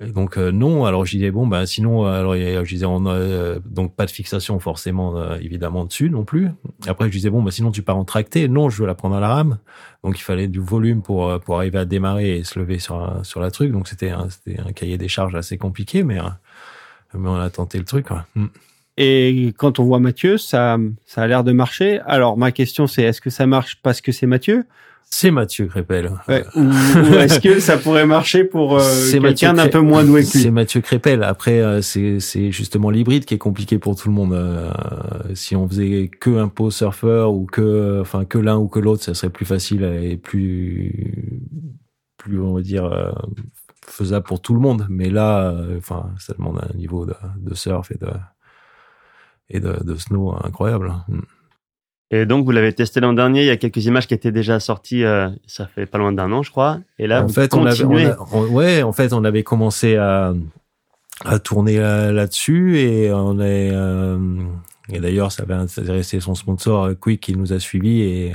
Donc 0.00 0.38
euh, 0.38 0.52
non, 0.52 0.84
alors 0.84 1.04
je 1.04 1.16
disais 1.16 1.32
bon 1.32 1.48
ben 1.48 1.66
sinon 1.66 2.04
alors 2.06 2.36
je 2.36 2.68
disais 2.68 2.86
on 2.86 3.04
a, 3.06 3.58
donc 3.66 3.96
pas 3.96 4.06
de 4.06 4.12
fixation 4.12 4.60
forcément 4.60 5.34
évidemment 5.38 5.84
dessus 5.84 6.08
non 6.08 6.24
plus. 6.24 6.50
Après 6.86 7.06
je 7.06 7.10
disais 7.10 7.30
bon 7.30 7.42
ben 7.42 7.50
sinon 7.50 7.72
tu 7.72 7.82
pars 7.82 7.96
en 7.96 8.04
tracté, 8.04 8.46
non 8.46 8.70
je 8.70 8.80
veux 8.80 8.86
la 8.86 8.94
prendre 8.94 9.16
à 9.16 9.20
la 9.20 9.28
rame. 9.28 9.58
Donc 10.04 10.16
il 10.16 10.22
fallait 10.22 10.46
du 10.46 10.60
volume 10.60 11.02
pour 11.02 11.40
pour 11.40 11.56
arriver 11.56 11.80
à 11.80 11.84
démarrer 11.84 12.38
et 12.38 12.44
se 12.44 12.60
lever 12.60 12.78
sur 12.78 13.20
sur 13.24 13.40
la 13.40 13.50
truc. 13.50 13.72
Donc 13.72 13.88
c'était 13.88 14.10
un, 14.10 14.30
c'était 14.30 14.60
un 14.60 14.70
cahier 14.70 14.98
des 14.98 15.08
charges 15.08 15.34
assez 15.34 15.58
compliqué 15.58 16.04
mais 16.04 16.18
mais 17.14 17.28
on 17.28 17.34
a 17.34 17.50
tenté 17.50 17.78
le 17.78 17.84
truc. 17.84 18.06
Quoi. 18.06 18.24
Et 18.98 19.52
quand 19.56 19.80
on 19.80 19.84
voit 19.84 19.98
Mathieu, 19.98 20.38
ça 20.38 20.78
ça 21.06 21.22
a 21.22 21.26
l'air 21.26 21.42
de 21.42 21.50
marcher. 21.50 21.98
Alors 22.06 22.36
ma 22.38 22.52
question 22.52 22.86
c'est 22.86 23.02
est-ce 23.02 23.20
que 23.20 23.30
ça 23.30 23.48
marche 23.48 23.80
parce 23.82 24.00
que 24.00 24.12
c'est 24.12 24.26
Mathieu? 24.26 24.64
C'est 25.10 25.30
Mathieu 25.30 25.66
Crépel. 25.66 26.12
Ouais. 26.28 26.44
ou, 26.54 26.70
est-ce 27.14 27.40
que 27.40 27.60
ça 27.60 27.78
pourrait 27.78 28.06
marcher 28.06 28.44
pour 28.44 28.78
euh, 28.78 29.10
quelqu'un 29.10 29.54
d'un 29.54 29.68
peu 29.68 29.80
moins 29.80 30.04
doué 30.04 30.20
que 30.20 30.32
lui 30.32 30.42
C'est 30.42 30.50
Mathieu 30.50 30.80
Crépel. 30.80 31.22
Après, 31.22 31.60
euh, 31.60 31.80
c'est 31.80 32.52
justement 32.52 32.90
l'hybride 32.90 33.24
qui 33.24 33.34
est 33.34 33.38
compliqué 33.38 33.78
pour 33.78 33.96
tout 33.96 34.08
le 34.08 34.14
monde. 34.14 34.34
Euh, 34.34 34.70
si 35.34 35.56
on 35.56 35.66
faisait 35.66 36.08
que 36.08 36.38
un 36.38 36.48
pot 36.48 36.70
surfeur 36.70 37.32
ou 37.32 37.46
que 37.46 38.00
enfin 38.00 38.26
que 38.26 38.38
l'un 38.38 38.58
ou 38.58 38.68
que 38.68 38.78
l'autre, 38.78 39.02
ça 39.02 39.14
serait 39.14 39.30
plus 39.30 39.46
facile 39.46 39.82
et 39.82 40.16
plus 40.16 41.42
plus 42.18 42.40
on 42.40 42.54
va 42.54 42.60
dire 42.60 42.84
euh, 42.84 43.10
faisable 43.86 44.26
pour 44.26 44.42
tout 44.42 44.54
le 44.54 44.60
monde. 44.60 44.86
Mais 44.90 45.08
là, 45.08 45.54
enfin, 45.78 46.10
ça 46.18 46.34
demande 46.34 46.60
un 46.62 46.76
niveau 46.76 47.06
de, 47.06 47.14
de 47.38 47.54
surf 47.54 47.90
et 47.90 47.98
de 47.98 48.10
et 49.48 49.60
de, 49.60 49.82
de 49.82 49.94
snow 49.96 50.34
incroyable. 50.44 50.92
Et 52.10 52.24
donc, 52.24 52.44
vous 52.44 52.50
l'avez 52.52 52.72
testé 52.72 53.00
l'an 53.00 53.12
dernier. 53.12 53.42
Il 53.42 53.46
y 53.46 53.50
a 53.50 53.56
quelques 53.56 53.84
images 53.84 54.06
qui 54.06 54.14
étaient 54.14 54.32
déjà 54.32 54.60
sorties. 54.60 55.04
Euh, 55.04 55.28
ça 55.46 55.66
fait 55.66 55.86
pas 55.86 55.98
loin 55.98 56.12
d'un 56.12 56.32
an, 56.32 56.42
je 56.42 56.50
crois. 56.50 56.78
Et 56.98 57.06
là, 57.06 57.22
en 57.22 57.26
vous 57.26 57.32
fait, 57.32 57.50
continuez. 57.50 58.06
On 58.32 58.42
avait, 58.42 58.50
ouais, 58.50 58.82
en 58.82 58.92
fait, 58.92 59.12
on 59.12 59.24
avait 59.24 59.42
commencé 59.42 59.96
à, 59.96 60.32
à 61.24 61.38
tourner 61.38 61.78
là-dessus 61.78 62.78
et 62.78 63.12
on 63.12 63.38
est. 63.40 63.70
Euh, 63.72 64.18
et 64.90 65.00
d'ailleurs, 65.00 65.32
ça 65.32 65.42
avait 65.42 65.54
intéressé 65.54 66.18
son 66.20 66.34
sponsor 66.34 66.90
Quick 66.98 67.20
qui 67.20 67.36
nous 67.36 67.52
a 67.52 67.58
suivis 67.58 68.00
et 68.00 68.32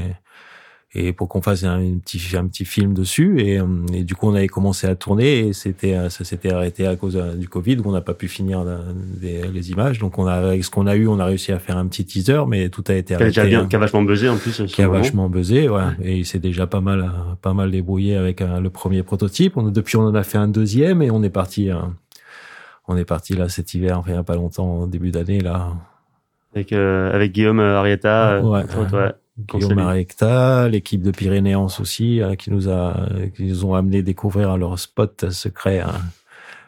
et 0.96 1.12
pour 1.12 1.28
qu'on 1.28 1.42
fasse 1.42 1.64
un, 1.64 1.80
petit 2.04 2.22
un 2.38 2.48
petit 2.48 2.66
film 2.66 2.94
dessus. 2.94 3.40
Et, 3.40 3.60
euh, 3.60 3.66
et, 3.94 4.04
du 4.04 4.16
coup 4.16 4.28
on 4.28 4.36
avait 4.36 4.48
commencé 4.48 4.86
à 4.88 4.96
tourner 4.96 5.48
et 5.48 5.54
c'était 5.54 5.96
euh, 5.96 6.10
ça 6.10 6.24
s'était 6.24 6.52
arrêté 6.52 6.86
à 6.86 6.96
cause 6.96 7.16
euh, 7.16 7.34
du 7.34 7.48
Covid 7.48 7.78
où 7.78 7.90
on 7.90 7.92
n'a 7.92 8.02
pas 8.02 8.14
pu 8.14 8.28
finir 8.28 8.64
les, 9.22 9.42
les, 9.42 9.72
images. 9.72 10.00
Donc 10.00 10.20
on 10.20 10.28
a 10.28 10.34
avec 10.34 10.64
ce 10.64 10.70
qu'on 10.70 10.86
a 10.86 10.96
eu 10.96 11.08
on 11.08 11.20
a 11.20 11.26
réussi 11.26 11.52
à 11.52 11.60
faire 11.60 11.78
un 11.78 11.88
petit 11.88 12.06
teaser 12.06 12.44
mais 12.48 12.70
tout 12.70 12.84
a 12.88 12.94
été 12.94 13.16
arrêté 13.16 13.32
qui 13.32 13.40
a, 13.40 13.46
bien, 13.46 13.66
qui 13.68 13.76
a 13.76 13.80
vachement 13.80 14.04
buzzé 14.04 14.30
en 14.30 14.38
plus 14.38 14.64
qui 14.68 14.82
a 14.82 14.88
vachement 14.88 15.30
buzzé 15.30 15.68
ouais, 15.68 15.82
et 16.04 16.18
il 16.18 16.26
s'est 16.26 16.40
déjà 16.40 16.68
pas 16.68 16.82
mal 16.82 17.12
pas 17.42 17.54
mal 17.54 17.72
débrouillé 17.72 18.16
avec 18.16 18.42
le 18.42 18.70
premier 18.70 19.04
prototype. 19.04 19.58
On, 19.58 19.64
depuis 19.64 19.98
on 19.98 20.04
en 20.04 20.16
a 20.16 20.24
fait 20.24 20.38
un 20.38 20.48
deuxième 20.48 21.02
et 21.02 21.10
on 21.10 21.24
est 21.24 21.30
parti 21.30 21.70
on 22.88 22.98
est 22.98 23.06
parti 23.06 23.34
là 23.34 23.50
cet 23.50 23.74
hiver 23.74 23.98
enfin 23.98 24.12
il 24.12 24.16
y 24.16 24.18
a 24.18 24.24
pas 24.24 24.36
longtemps 24.36 24.86
début 24.86 25.12
d'année 25.12 25.40
là. 25.40 25.72
Avec 26.54 26.72
avec 26.72 27.32
Guillaume 27.32 27.60
Arietta 27.60 28.42
ouais, 28.44 28.62
ouais. 28.94 29.14
Guillaume 29.38 29.74
Marecta, 29.74 30.70
l'équipe 30.70 31.02
de 31.02 31.12
Pyrénéance 31.12 31.80
aussi, 31.80 32.22
hein, 32.22 32.36
qui 32.36 32.52
nous 32.52 32.70
a, 32.70 33.08
qui 33.36 33.45
nous 33.45 33.66
ont 33.66 33.74
amené 33.74 34.03
découvrir 34.03 34.58
leur 34.58 34.78
spot 34.78 35.32
secret 35.32 35.80
hein, 35.80 35.94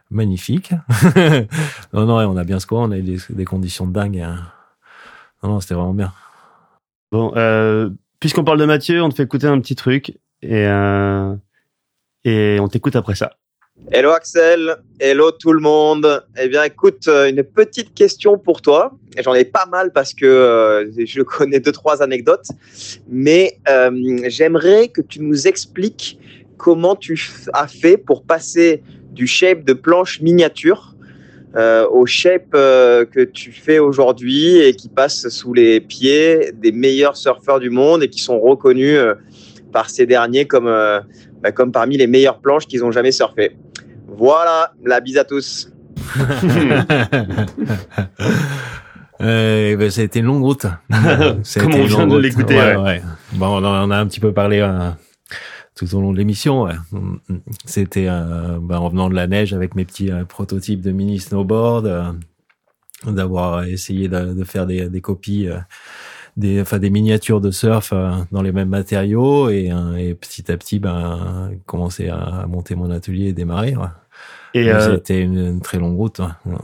magnifique. 0.09 0.71
non, 1.93 2.05
non, 2.05 2.15
on 2.17 2.37
a 2.37 2.43
bien 2.43 2.59
score, 2.59 2.79
on 2.79 2.91
a 2.91 2.97
eu 2.97 3.03
des, 3.03 3.17
des 3.29 3.45
conditions 3.45 3.85
de 3.85 3.93
dingue. 3.93 4.19
Hein. 4.19 4.39
Non, 5.43 5.49
non, 5.49 5.59
c'était 5.59 5.75
vraiment 5.75 5.93
bien. 5.93 6.11
Bon, 7.11 7.31
euh, 7.35 7.91
puisqu'on 8.19 8.43
parle 8.43 8.59
de 8.59 8.65
Mathieu, 8.65 9.01
on 9.03 9.09
te 9.09 9.15
fait 9.15 9.23
écouter 9.23 9.47
un 9.47 9.59
petit 9.59 9.75
truc 9.75 10.17
et 10.41 10.65
euh, 10.67 11.35
et 12.23 12.57
on 12.59 12.67
t'écoute 12.67 12.95
après 12.95 13.15
ça. 13.15 13.37
Hello 13.91 14.11
Axel, 14.11 14.77
hello 14.99 15.31
tout 15.31 15.53
le 15.53 15.59
monde. 15.59 16.25
Eh 16.41 16.47
bien 16.47 16.63
écoute, 16.63 17.07
euh, 17.07 17.29
une 17.29 17.43
petite 17.43 17.93
question 17.93 18.37
pour 18.37 18.61
toi. 18.61 18.97
J'en 19.23 19.33
ai 19.35 19.45
pas 19.45 19.67
mal 19.67 19.91
parce 19.93 20.13
que 20.13 20.25
euh, 20.25 21.05
je 21.05 21.21
connais 21.21 21.59
deux 21.59 21.71
trois 21.71 22.01
anecdotes, 22.01 22.47
mais 23.07 23.59
euh, 23.69 23.91
j'aimerais 24.27 24.87
que 24.87 25.01
tu 25.01 25.21
nous 25.21 25.47
expliques 25.47 26.19
comment 26.57 26.95
tu 26.95 27.21
as 27.53 27.67
fait 27.67 27.97
pour 27.97 28.23
passer 28.23 28.81
du 29.11 29.27
shape 29.27 29.63
de 29.63 29.73
planche 29.73 30.19
miniature 30.21 30.95
au 31.89 32.05
shape 32.05 32.51
que 32.51 33.23
tu 33.23 33.53
fais 33.53 33.79
aujourd'hui 33.79 34.57
et 34.57 34.73
qui 34.73 34.89
passe 34.89 35.29
sous 35.29 35.53
les 35.53 35.79
pieds 35.79 36.51
des 36.53 36.73
meilleurs 36.73 37.15
surfeurs 37.15 37.61
du 37.61 37.69
monde 37.69 38.03
et 38.03 38.09
qui 38.09 38.19
sont 38.19 38.37
reconnus 38.41 38.99
par 39.71 39.89
ces 39.89 40.05
derniers 40.05 40.47
comme 40.47 40.65
bah, 40.65 41.51
comme 41.51 41.71
parmi 41.71 41.95
les 41.95 42.07
meilleures 42.07 42.39
planches 42.39 42.65
qu'ils 42.65 42.83
ont 42.83 42.91
jamais 42.91 43.13
surfé. 43.13 43.55
Voilà, 44.17 44.71
la 44.83 45.01
bise 45.01 45.17
à 45.17 45.25
tous. 45.25 45.69
euh, 49.21 49.75
ben, 49.75 49.91
ça 49.91 50.01
a 50.01 50.03
été 50.03 50.19
une 50.19 50.25
longue 50.25 50.43
route. 50.43 50.65
Comme 51.59 51.73
on 51.73 51.85
vient 51.85 52.07
de 52.07 52.17
l'écouter. 52.17 52.57
Ouais, 52.57 52.75
ouais. 52.77 53.01
Bon, 53.33 53.47
on 53.47 53.65
en 53.65 53.91
a 53.91 53.97
un 53.97 54.07
petit 54.07 54.21
peu 54.21 54.31
parlé 54.31 54.59
euh, 54.59 54.89
tout 55.75 55.93
au 55.95 56.01
long 56.01 56.13
de 56.13 56.17
l'émission. 56.17 56.63
Ouais. 56.63 56.75
C'était 57.65 58.07
euh, 58.07 58.57
ben, 58.61 58.77
en 58.77 58.87
venant 58.89 59.09
de 59.09 59.15
la 59.15 59.27
neige 59.27 59.53
avec 59.53 59.75
mes 59.75 59.83
petits 59.83 60.11
euh, 60.11 60.23
prototypes 60.23 60.81
de 60.81 60.91
mini 60.91 61.19
snowboard, 61.19 62.15
d'avoir 63.05 63.65
essayé 63.65 64.07
de, 64.07 64.33
de, 64.33 64.43
faire 64.45 64.65
des, 64.65 64.89
des 64.89 65.01
copies 65.01 65.49
des, 66.37 66.61
enfin 66.61 66.79
des 66.79 66.89
miniatures 66.89 67.41
de 67.41 67.51
surf 67.51 67.93
dans 68.31 68.41
les 68.41 68.51
mêmes 68.51 68.69
matériaux 68.69 69.49
et, 69.49 69.71
et 69.97 70.15
petit 70.15 70.49
à 70.51 70.57
petit, 70.57 70.79
ben, 70.79 71.51
commencer 71.65 72.07
à 72.07 72.45
monter 72.47 72.75
mon 72.75 72.89
atelier 72.91 73.27
et 73.27 73.33
démarrer. 73.33 73.75
Ouais. 73.75 73.87
Et 74.55 74.71
euh, 74.71 74.95
c'était 74.95 75.21
une, 75.21 75.37
une, 75.37 75.61
très 75.61 75.77
longue 75.77 75.95
route. 75.95 76.19
Ouais. 76.45 76.55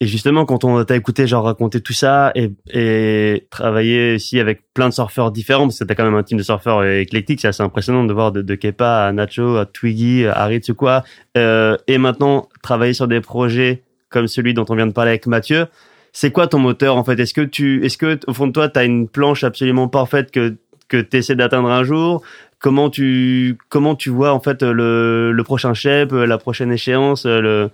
Et 0.00 0.06
justement, 0.06 0.44
quand 0.44 0.64
on 0.64 0.84
t'a 0.84 0.96
écouté 0.96 1.26
genre 1.26 1.44
raconter 1.44 1.80
tout 1.80 1.92
ça 1.92 2.32
et, 2.34 2.52
et 2.72 3.46
travailler 3.50 4.16
ici 4.16 4.40
avec 4.40 4.62
plein 4.74 4.88
de 4.88 4.94
surfeurs 4.94 5.30
différents, 5.30 5.64
parce 5.64 5.78
que 5.78 5.84
t'as 5.84 5.94
quand 5.94 6.04
même 6.04 6.14
un 6.14 6.24
team 6.24 6.38
de 6.38 6.42
surfeurs 6.42 6.84
éclectique, 6.84 7.40
c'est 7.40 7.48
assez 7.48 7.62
impressionnant 7.62 8.04
de 8.04 8.12
voir 8.12 8.32
de, 8.32 8.42
de 8.42 8.54
Kepa 8.54 9.06
à 9.06 9.12
Nacho, 9.12 9.56
à 9.56 9.66
Twiggy, 9.66 10.26
à 10.26 10.48
quoi, 10.76 11.04
euh, 11.38 11.76
et 11.86 11.98
maintenant 11.98 12.48
travailler 12.62 12.94
sur 12.94 13.06
des 13.06 13.20
projets 13.20 13.82
comme 14.08 14.26
celui 14.26 14.54
dont 14.54 14.66
on 14.68 14.74
vient 14.74 14.86
de 14.86 14.92
parler 14.92 15.10
avec 15.10 15.26
Mathieu 15.26 15.66
c'est 16.12 16.30
quoi 16.30 16.46
ton 16.46 16.58
moteur 16.58 16.96
en 16.96 17.04
fait? 17.04 17.18
Est-ce 17.18 17.34
que 17.34 17.40
tu, 17.40 17.84
est-ce 17.84 17.96
que 17.96 18.18
au 18.26 18.34
fond 18.34 18.46
de 18.46 18.52
toi, 18.52 18.68
tu 18.68 18.78
as 18.78 18.84
une 18.84 19.08
planche 19.08 19.44
absolument 19.44 19.88
parfaite 19.88 20.30
que 20.30 20.56
que 20.88 21.00
tu 21.00 21.16
essaies 21.16 21.36
d'atteindre 21.36 21.70
un 21.70 21.84
jour? 21.84 22.22
Comment 22.62 22.88
tu 22.88 23.58
comment 23.68 23.96
tu 23.96 24.08
vois 24.08 24.32
en 24.32 24.40
fait 24.40 24.62
le, 24.62 25.32
le 25.32 25.44
prochain 25.44 25.74
shape, 25.74 26.12
la 26.12 26.38
prochaine 26.38 26.72
échéance 26.72 27.26
le 27.26 27.70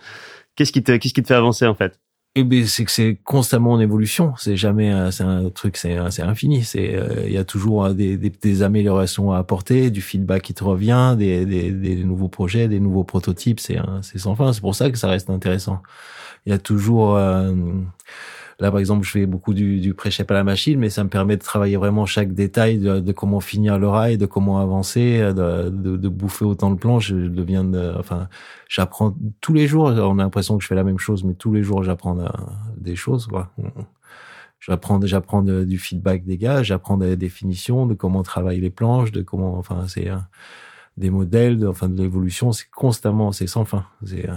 qu'est-ce 0.57 0.73
qui 0.73 0.83
te 0.83 0.97
qu'est-ce 0.97 1.15
qui 1.15 1.23
te 1.23 1.29
fait 1.29 1.35
avancer 1.35 1.67
en 1.67 1.75
fait? 1.75 2.01
Eh 2.35 2.45
ben, 2.45 2.65
c'est 2.67 2.85
que 2.85 2.91
c'est 2.91 3.19
constamment 3.25 3.73
en 3.73 3.81
évolution. 3.81 4.33
C'est 4.37 4.57
jamais, 4.57 4.93
c'est 5.11 5.25
un 5.25 5.51
truc, 5.51 5.77
c'est 5.77 5.99
c'est 6.11 6.23
infini. 6.23 6.63
C'est, 6.63 6.95
euh, 6.95 7.25
il 7.27 7.33
y 7.33 7.37
a 7.37 7.45
toujours 7.45 7.91
des, 7.91 8.17
des, 8.17 8.31
des, 8.31 8.63
améliorations 8.63 9.33
à 9.33 9.39
apporter, 9.39 9.91
du 9.91 10.01
feedback 10.03 10.43
qui 10.43 10.55
te 10.55 10.63
revient, 10.63 11.17
des, 11.19 11.45
des, 11.45 11.73
des 11.73 11.97
nouveaux 12.05 12.29
projets, 12.29 12.69
des 12.69 12.79
nouveaux 12.79 13.03
prototypes. 13.03 13.59
C'est 13.59 13.79
c'est 14.03 14.19
sans 14.19 14.37
fin. 14.37 14.53
C'est 14.53 14.61
pour 14.61 14.77
ça 14.77 14.91
que 14.91 14.99
ça 14.99 15.09
reste 15.09 15.31
intéressant. 15.31 15.83
Il 16.47 16.51
y 16.53 16.55
a 16.55 16.59
toujours 16.59 17.17
euh, 17.17 17.53
Là, 18.61 18.73
par 18.73 18.81
exemple, 18.81 19.07
je 19.07 19.11
fais 19.13 19.27
beaucoup 19.27 19.55
du, 19.55 19.79
du 19.79 19.95
pré 19.95 20.11
à 20.29 20.33
la 20.33 20.43
machine, 20.43 20.81
mais 20.81 20.91
ça 20.91 21.05
me 21.05 21.09
permet 21.09 21.37
de 21.37 21.43
travailler 21.43 21.77
vraiment 21.77 22.07
chaque 22.07 22.33
détail 22.35 22.79
de, 22.79 22.99
de 22.99 23.13
comment 23.13 23.39
finir 23.39 23.79
le 23.79 23.87
rail, 23.89 24.19
de 24.19 24.27
comment 24.27 24.59
avancer, 24.59 25.21
de, 25.21 25.69
de, 25.71 25.97
de 25.97 26.09
bouffer 26.09 26.45
autant 26.45 26.73
de 26.73 26.77
plans. 26.77 26.99
Je 26.99 27.15
deviens, 27.15 27.63
de, 27.63 27.95
enfin, 27.97 28.29
j'apprends 28.69 29.17
tous 29.41 29.53
les 29.53 29.69
jours. 29.69 29.85
On 29.87 30.19
a 30.19 30.23
l'impression 30.23 30.59
que 30.59 30.65
je 30.65 30.69
fais 30.69 30.75
la 30.75 30.83
même 30.83 30.99
chose, 30.99 31.23
mais 31.23 31.35
tous 31.35 31.53
les 31.53 31.63
jours, 31.63 31.85
j'apprends 31.85 32.19
des 32.77 32.97
choses, 32.97 33.29
quoi. 33.29 33.53
J'apprends, 34.59 35.01
j'apprends 35.07 35.43
du 35.43 35.79
feedback 35.79 36.25
des 36.25 36.37
gars, 36.37 36.65
j'apprends 36.65 36.97
des 36.97 37.17
définitions 37.17 37.87
de 37.87 37.95
comment 37.95 38.25
travaillent 38.25 38.61
les 38.61 38.71
planches, 38.71 39.13
de 39.13 39.23
comment, 39.23 39.57
enfin, 39.57 39.87
c'est 39.87 40.09
des 40.97 41.11
modèles, 41.11 41.61
de, 41.61 41.69
enfin, 41.69 41.89
de 41.89 42.03
l'évolution. 42.03 42.51
C'est 42.51 42.69
constamment, 42.71 43.31
c'est 43.31 43.47
sans 43.47 43.65
fin. 43.65 43.87
C'est 44.05 44.29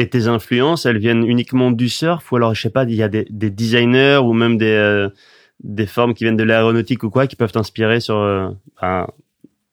et 0.00 0.08
tes 0.08 0.28
influences, 0.28 0.86
elles 0.86 0.98
viennent 0.98 1.24
uniquement 1.26 1.70
du 1.70 1.90
surf 1.90 2.32
ou 2.32 2.36
alors, 2.36 2.54
je 2.54 2.62
sais 2.62 2.70
pas, 2.70 2.84
il 2.84 2.94
y 2.94 3.02
a 3.02 3.08
des, 3.08 3.26
des 3.28 3.50
designers 3.50 4.20
ou 4.24 4.32
même 4.32 4.56
des, 4.56 4.64
euh, 4.64 5.10
des 5.62 5.86
formes 5.86 6.14
qui 6.14 6.24
viennent 6.24 6.38
de 6.38 6.42
l'aéronautique 6.42 7.02
ou 7.02 7.10
quoi 7.10 7.26
qui 7.26 7.36
peuvent 7.36 7.52
t'inspirer 7.52 8.00
sur, 8.00 8.16
euh, 8.16 8.48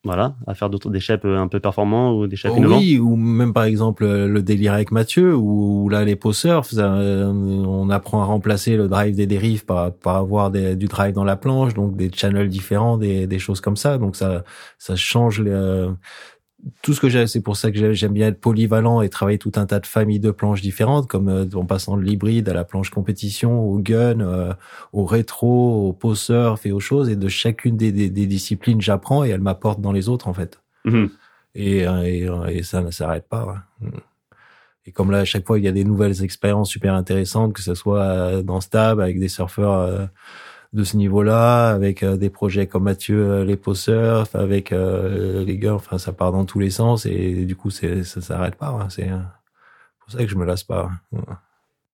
voilà, 0.03 0.35
à 0.45 0.53
faire 0.53 0.69
d'autres 0.69 0.89
des 0.89 0.99
shapes 0.99 1.23
un 1.23 1.47
peu 1.47 1.61
performants 1.61 2.13
ou 2.13 2.27
des 2.27 2.35
shapes 2.35 2.51
oh, 2.55 2.57
innovants. 2.57 2.77
Oui, 2.79 2.97
ou 2.97 3.15
même 3.15 3.53
par 3.53 3.63
exemple 3.63 4.05
le 4.05 4.41
délire 4.41 4.73
avec 4.73 4.91
Mathieu, 4.91 5.33
où, 5.33 5.87
là 5.87 6.03
les 6.03 6.17
post 6.17 6.41
surf, 6.41 6.73
euh, 6.77 7.23
on 7.25 7.89
apprend 7.89 8.21
à 8.21 8.25
remplacer 8.25 8.75
le 8.75 8.89
drive 8.89 9.15
des 9.15 9.27
dérives 9.27 9.63
par, 9.63 9.93
par 9.93 10.17
avoir 10.17 10.51
des, 10.51 10.75
du 10.75 10.87
drive 10.87 11.13
dans 11.13 11.23
la 11.23 11.37
planche, 11.37 11.73
donc 11.73 11.95
des 11.95 12.11
channels 12.13 12.49
différents, 12.49 12.97
des, 12.97 13.27
des 13.27 13.39
choses 13.39 13.61
comme 13.61 13.77
ça. 13.77 13.97
Donc 13.97 14.17
ça, 14.17 14.43
ça 14.77 14.97
change 14.97 15.39
les, 15.39 15.87
tout 16.81 16.93
ce 16.93 16.99
que 16.99 17.09
j'ai, 17.09 17.27
c'est 17.27 17.41
pour 17.41 17.55
ça 17.55 17.71
que 17.71 17.93
j'aime 17.93 18.13
bien 18.13 18.27
être 18.27 18.41
polyvalent 18.41 19.01
et 19.01 19.09
travailler 19.09 19.37
tout 19.37 19.51
un 19.55 19.65
tas 19.65 19.79
de 19.79 19.85
familles 19.85 20.19
de 20.19 20.31
planches 20.31 20.61
différentes, 20.61 21.07
comme 21.07 21.29
euh, 21.29 21.45
en 21.53 21.65
passant 21.65 21.97
de 21.97 22.01
l'hybride 22.01 22.49
à 22.49 22.53
la 22.53 22.63
planche 22.63 22.89
compétition, 22.89 23.61
au 23.61 23.77
gun, 23.77 24.19
euh, 24.21 24.53
au 24.91 25.05
rétro, 25.05 25.87
au 25.87 25.93
pose 25.93 26.19
surf 26.19 26.65
et 26.65 26.71
aux 26.71 26.79
choses. 26.79 27.09
Et 27.09 27.15
de 27.15 27.27
chacune 27.27 27.77
des, 27.77 27.91
des, 27.91 28.09
des 28.09 28.25
disciplines, 28.25 28.81
j'apprends 28.81 29.23
et 29.23 29.29
elle 29.29 29.41
m'apporte 29.41 29.81
dans 29.81 29.91
les 29.91 30.09
autres 30.09 30.27
en 30.27 30.33
fait. 30.33 30.59
Mhm. 30.85 31.09
Et, 31.55 31.79
et, 31.79 32.29
et, 32.49 32.63
ça 32.63 32.81
ne 32.81 32.91
s'arrête 32.91 33.27
pas. 33.27 33.63
Ouais. 33.81 33.89
Et 34.85 34.91
comme 34.91 35.11
là, 35.11 35.19
à 35.19 35.25
chaque 35.25 35.45
fois, 35.45 35.57
il 35.57 35.65
y 35.65 35.67
a 35.67 35.71
des 35.71 35.83
nouvelles 35.83 36.23
expériences 36.23 36.69
super 36.69 36.93
intéressantes, 36.93 37.53
que 37.53 37.61
ce 37.61 37.73
soit 37.73 38.41
dans 38.43 38.61
Stab 38.61 38.99
avec 38.99 39.19
des 39.19 39.27
surfeurs 39.27 40.07
de 40.73 40.83
ce 40.83 40.97
niveau-là, 40.97 41.69
avec 41.69 42.03
euh, 42.03 42.17
des 42.17 42.29
projets 42.29 42.67
comme 42.67 42.83
Mathieu 42.83 43.19
euh, 43.19 43.45
les 43.45 43.59
Surf, 43.73 44.35
avec 44.35 44.71
euh, 44.71 45.43
les 45.43 45.57
gars, 45.57 45.75
enfin 45.75 45.97
ça 45.97 46.11
part 46.13 46.31
dans 46.31 46.45
tous 46.45 46.59
les 46.59 46.69
sens 46.69 47.05
et 47.05 47.45
du 47.45 47.55
coup 47.55 47.69
c'est 47.69 48.03
ça 48.03 48.21
s'arrête 48.21 48.55
pas. 48.55 48.69
Hein, 48.69 48.89
c'est 48.89 49.09
pour 49.99 50.11
ça 50.11 50.19
que 50.19 50.27
je 50.27 50.35
me 50.35 50.45
lasse 50.45 50.63
pas. 50.63 50.89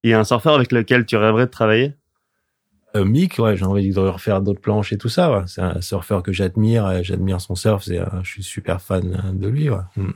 Il 0.03 0.11
y 0.11 0.13
a 0.13 0.19
un 0.19 0.23
surfeur 0.23 0.55
avec 0.55 0.71
lequel 0.71 1.05
tu 1.05 1.15
rêverais 1.15 1.45
de 1.45 1.51
travailler? 1.51 1.93
Euh, 2.95 3.05
Mick, 3.05 3.39
ouais, 3.39 3.57
j'ai 3.57 3.65
envie 3.65 3.91
de 3.91 3.99
refaire 3.99 4.41
d'autres 4.41 4.61
planches 4.61 4.93
et 4.93 4.97
tout 4.97 5.09
ça. 5.09 5.31
Ouais. 5.31 5.43
C'est 5.47 5.61
un 5.61 5.81
surfeur 5.81 6.21
que 6.21 6.31
j'admire, 6.31 7.03
j'admire 7.03 7.41
son 7.41 7.55
surf, 7.55 7.83
c'est, 7.83 7.99
je 8.21 8.29
suis 8.29 8.43
super 8.43 8.81
fan 8.81 9.33
de 9.33 9.47
lui. 9.47 9.69
Ouais. 9.69 9.77
Hmm. 9.95 10.11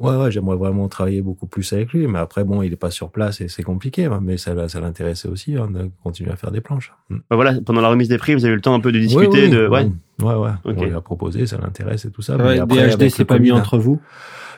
Ouais, 0.00 0.14
ouais, 0.14 0.30
j'aimerais 0.30 0.56
vraiment 0.56 0.86
travailler 0.86 1.22
beaucoup 1.22 1.46
plus 1.46 1.72
avec 1.72 1.92
lui. 1.92 2.06
Mais 2.06 2.20
après, 2.20 2.44
bon, 2.44 2.62
il 2.62 2.72
est 2.72 2.76
pas 2.76 2.90
sur 2.90 3.10
place 3.10 3.40
et 3.40 3.48
c'est 3.48 3.64
compliqué. 3.64 4.04
Hein, 4.04 4.20
mais 4.22 4.36
ça, 4.36 4.68
ça 4.68 4.80
l'intéressait 4.80 5.28
aussi 5.28 5.56
hein, 5.56 5.68
de 5.68 5.90
continuer 6.04 6.30
à 6.30 6.36
faire 6.36 6.52
des 6.52 6.60
planches. 6.60 6.92
Mm. 7.10 7.16
Bah 7.28 7.36
voilà, 7.36 7.54
pendant 7.66 7.80
la 7.80 7.88
remise 7.88 8.08
des 8.08 8.18
prix, 8.18 8.34
vous 8.34 8.44
avez 8.44 8.52
eu 8.52 8.56
le 8.56 8.62
temps 8.62 8.74
un 8.74 8.80
peu 8.80 8.92
de 8.92 9.00
discuter. 9.00 9.44
Oui, 9.44 9.50
de... 9.50 9.66
Ouais, 9.66 9.90
ouais, 10.22 10.34
ouais. 10.34 10.50
Okay. 10.64 10.80
On 10.80 10.84
lui 10.84 10.94
a 10.94 11.00
proposé, 11.00 11.46
ça 11.46 11.58
l'intéresse 11.58 12.04
et 12.04 12.10
tout 12.10 12.22
ça. 12.22 12.36
Ouais, 12.36 12.54
mais 12.54 12.58
après, 12.60 12.96
DHD, 12.96 13.08
c'est 13.08 13.24
pas 13.24 13.40
mis 13.40 13.50
entre 13.50 13.78
vous? 13.78 14.00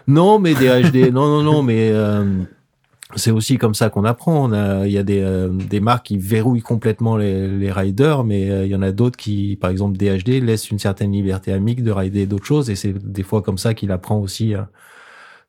Non, 0.07 0.39
mais 0.39 0.53
DHD, 0.53 1.11
non, 1.13 1.27
non, 1.29 1.43
non, 1.43 1.63
mais 1.63 1.91
euh, 1.91 2.43
c'est 3.17 3.31
aussi 3.31 3.57
comme 3.57 3.75
ça 3.75 3.89
qu'on 3.89 4.05
apprend. 4.05 4.51
On 4.51 4.53
a, 4.53 4.87
il 4.87 4.93
y 4.93 4.99
a 4.99 5.03
des, 5.03 5.23
euh, 5.23 5.49
des 5.49 5.81
marques 5.81 6.07
qui 6.07 6.19
verrouillent 6.19 6.61
complètement 6.61 7.17
les, 7.17 7.49
les 7.49 7.73
riders, 7.73 8.25
mais 8.25 8.51
euh, 8.51 8.67
il 8.67 8.71
y 8.71 8.77
en 8.77 8.83
a 8.83 8.93
d'autres 8.93 9.17
qui, 9.17 9.57
par 9.59 9.71
exemple, 9.71 9.97
DHD 9.97 10.43
laisse 10.43 10.71
une 10.71 10.79
certaine 10.79 11.13
liberté 11.13 11.51
à 11.51 11.59
Mick 11.59 11.83
de 11.83 11.93
rider 11.93 12.27
d'autres 12.27 12.45
choses, 12.45 12.69
et 12.69 12.77
c'est 12.77 12.93
des 12.93 13.23
fois 13.23 13.41
comme 13.41 13.57
ça 13.57 13.73
qu'il 13.73 13.91
apprend 13.91 14.19
aussi 14.19 14.55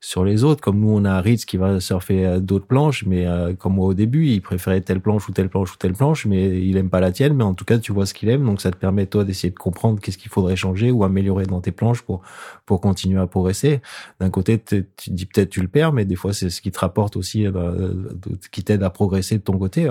sur 0.01 0.25
les 0.25 0.43
autres. 0.43 0.61
Comme 0.61 0.79
nous, 0.79 0.89
on 0.89 1.05
a 1.05 1.21
Ritz 1.21 1.45
qui 1.45 1.57
va 1.57 1.79
surfer 1.79 2.41
d'autres 2.41 2.65
planches, 2.65 3.05
mais 3.05 3.27
euh, 3.27 3.53
comme 3.53 3.75
moi 3.75 3.87
au 3.87 3.93
début, 3.93 4.25
il 4.25 4.41
préférait 4.41 4.81
telle 4.81 4.99
planche 4.99 5.29
ou 5.29 5.31
telle 5.31 5.47
planche 5.47 5.73
ou 5.73 5.77
telle 5.77 5.93
planche, 5.93 6.25
mais 6.25 6.59
il 6.59 6.75
aime 6.75 6.89
pas 6.89 6.99
la 6.99 7.11
tienne. 7.11 7.35
Mais 7.35 7.43
en 7.43 7.53
tout 7.53 7.63
cas, 7.63 7.77
tu 7.77 7.93
vois 7.93 8.07
ce 8.07 8.13
qu'il 8.13 8.27
aime, 8.29 8.43
donc 8.43 8.59
ça 8.59 8.71
te 8.71 8.77
permet 8.77 9.05
toi 9.05 9.23
d'essayer 9.23 9.51
de 9.51 9.57
comprendre 9.57 10.01
qu'est-ce 10.01 10.17
qu'il 10.17 10.31
faudrait 10.31 10.55
changer 10.55 10.91
ou 10.91 11.03
améliorer 11.03 11.45
dans 11.45 11.61
tes 11.61 11.71
planches 11.71 12.01
pour 12.01 12.21
pour 12.65 12.81
continuer 12.81 13.21
à 13.21 13.27
progresser. 13.27 13.79
D'un 14.19 14.31
côté, 14.31 14.59
tu 14.59 14.85
dis 15.07 15.27
peut-être 15.27 15.49
tu 15.49 15.61
le 15.61 15.67
perds, 15.67 15.93
mais 15.93 16.03
des 16.03 16.15
fois 16.15 16.33
c'est 16.33 16.49
ce 16.49 16.61
qui 16.61 16.71
te 16.71 16.79
rapporte 16.79 17.15
aussi, 17.15 17.45
euh, 17.45 18.09
qui 18.51 18.63
t'aide 18.63 18.81
à 18.83 18.89
progresser 18.89 19.37
de 19.37 19.43
ton 19.43 19.57
côté. 19.57 19.89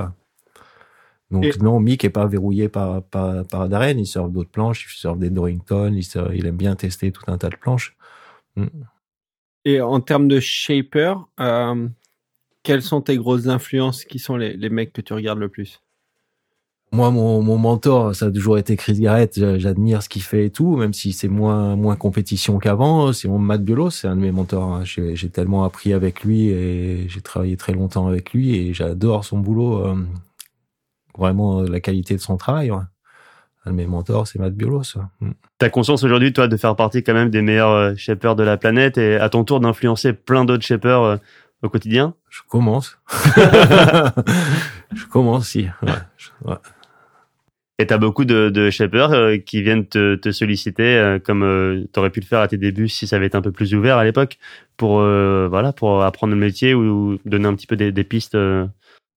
Donc 1.30 1.56
non, 1.58 1.78
Mick 1.78 2.04
est 2.04 2.10
pas 2.10 2.26
verrouillé 2.26 2.68
par 2.68 3.04
par, 3.04 3.44
par 3.46 3.68
Darren, 3.68 3.96
il 3.96 4.06
surfe 4.06 4.32
d'autres 4.32 4.50
planches, 4.50 4.92
il 4.92 4.98
surfe 4.98 5.18
des 5.18 5.30
Dorrington, 5.30 5.94
il, 5.94 6.04
il 6.34 6.46
aime 6.46 6.56
bien 6.56 6.74
tester 6.74 7.12
tout 7.12 7.22
un 7.28 7.38
tas 7.38 7.50
de 7.50 7.56
planches. 7.56 7.96
Mm. 8.56 8.66
Et 9.64 9.80
en 9.80 10.00
termes 10.00 10.28
de 10.28 10.40
shaper, 10.40 11.14
euh, 11.38 11.88
quelles 12.62 12.82
sont 12.82 13.00
tes 13.00 13.16
grosses 13.16 13.46
influences? 13.46 14.04
Qui 14.04 14.18
sont 14.18 14.36
les, 14.36 14.56
les 14.56 14.70
mecs 14.70 14.92
que 14.92 15.00
tu 15.00 15.12
regardes 15.12 15.38
le 15.38 15.48
plus? 15.48 15.80
Moi, 16.92 17.10
mon, 17.12 17.40
mon 17.40 17.56
mentor, 17.56 18.16
ça 18.16 18.26
a 18.26 18.30
toujours 18.32 18.58
été 18.58 18.74
Chris 18.76 18.98
Garrett. 18.98 19.58
J'admire 19.58 20.02
ce 20.02 20.08
qu'il 20.08 20.22
fait 20.22 20.46
et 20.46 20.50
tout, 20.50 20.76
même 20.76 20.92
si 20.92 21.12
c'est 21.12 21.28
moins 21.28 21.76
moins 21.76 21.94
compétition 21.94 22.58
qu'avant. 22.58 23.12
C'est 23.12 23.28
mon 23.28 23.38
Matt 23.38 23.62
Biolo, 23.62 23.90
c'est 23.90 24.08
un 24.08 24.16
de 24.16 24.22
mes 24.22 24.32
mentors. 24.32 24.72
Hein. 24.72 24.82
J'ai 24.84 25.28
tellement 25.28 25.62
appris 25.62 25.92
avec 25.92 26.24
lui 26.24 26.48
et 26.48 27.08
j'ai 27.08 27.20
travaillé 27.20 27.56
très 27.56 27.74
longtemps 27.74 28.08
avec 28.08 28.32
lui 28.32 28.56
et 28.56 28.74
j'adore 28.74 29.24
son 29.24 29.38
boulot. 29.38 29.86
Euh, 29.86 29.94
vraiment 31.16 31.62
la 31.62 31.80
qualité 31.80 32.14
de 32.14 32.20
son 32.20 32.36
travail. 32.36 32.72
Un 33.64 33.72
de 33.72 33.76
mes 33.76 33.86
mentors, 33.86 34.26
c'est 34.26 34.38
Matt 34.38 34.54
Biolos. 34.54 34.96
Mm. 35.20 35.30
T'as 35.58 35.68
conscience 35.68 36.02
aujourd'hui, 36.02 36.32
toi, 36.32 36.48
de 36.48 36.56
faire 36.56 36.76
partie 36.76 37.02
quand 37.02 37.14
même 37.14 37.30
des 37.30 37.42
meilleurs 37.42 37.70
euh, 37.70 37.94
shapers 37.96 38.36
de 38.36 38.42
la 38.42 38.56
planète 38.56 38.98
et 38.98 39.16
à 39.16 39.28
ton 39.28 39.44
tour 39.44 39.60
d'influencer 39.60 40.12
plein 40.12 40.44
d'autres 40.44 40.64
shapers 40.64 41.02
euh, 41.02 41.16
au 41.62 41.68
quotidien? 41.68 42.14
Je 42.30 42.40
commence. 42.48 42.98
je 43.36 45.06
commence, 45.10 45.48
si. 45.48 45.68
Ouais. 45.82 45.92
ouais. 46.44 46.56
Et 47.80 47.86
t'as 47.86 47.96
beaucoup 47.96 48.26
de, 48.26 48.50
de 48.50 48.68
shapers 48.68 49.10
euh, 49.12 49.36
qui 49.38 49.62
viennent 49.62 49.86
te, 49.86 50.14
te 50.14 50.32
solliciter, 50.32 50.98
euh, 50.98 51.18
comme 51.18 51.42
euh, 51.42 51.86
t'aurais 51.94 52.10
pu 52.10 52.20
le 52.20 52.26
faire 52.26 52.40
à 52.40 52.46
tes 52.46 52.58
débuts 52.58 52.90
si 52.90 53.06
ça 53.06 53.16
avait 53.16 53.28
été 53.28 53.38
un 53.38 53.40
peu 53.40 53.52
plus 53.52 53.74
ouvert 53.74 53.96
à 53.96 54.04
l'époque, 54.04 54.36
pour 54.76 54.96
voilà, 54.98 55.72
pour 55.72 56.02
apprendre 56.02 56.34
le 56.34 56.38
métier 56.38 56.74
ou, 56.74 57.18
donner 57.24 57.48
un 57.48 57.54
petit 57.54 57.66
peu 57.66 57.76
des, 57.76 57.90
des 57.90 58.04
pistes 58.04 58.36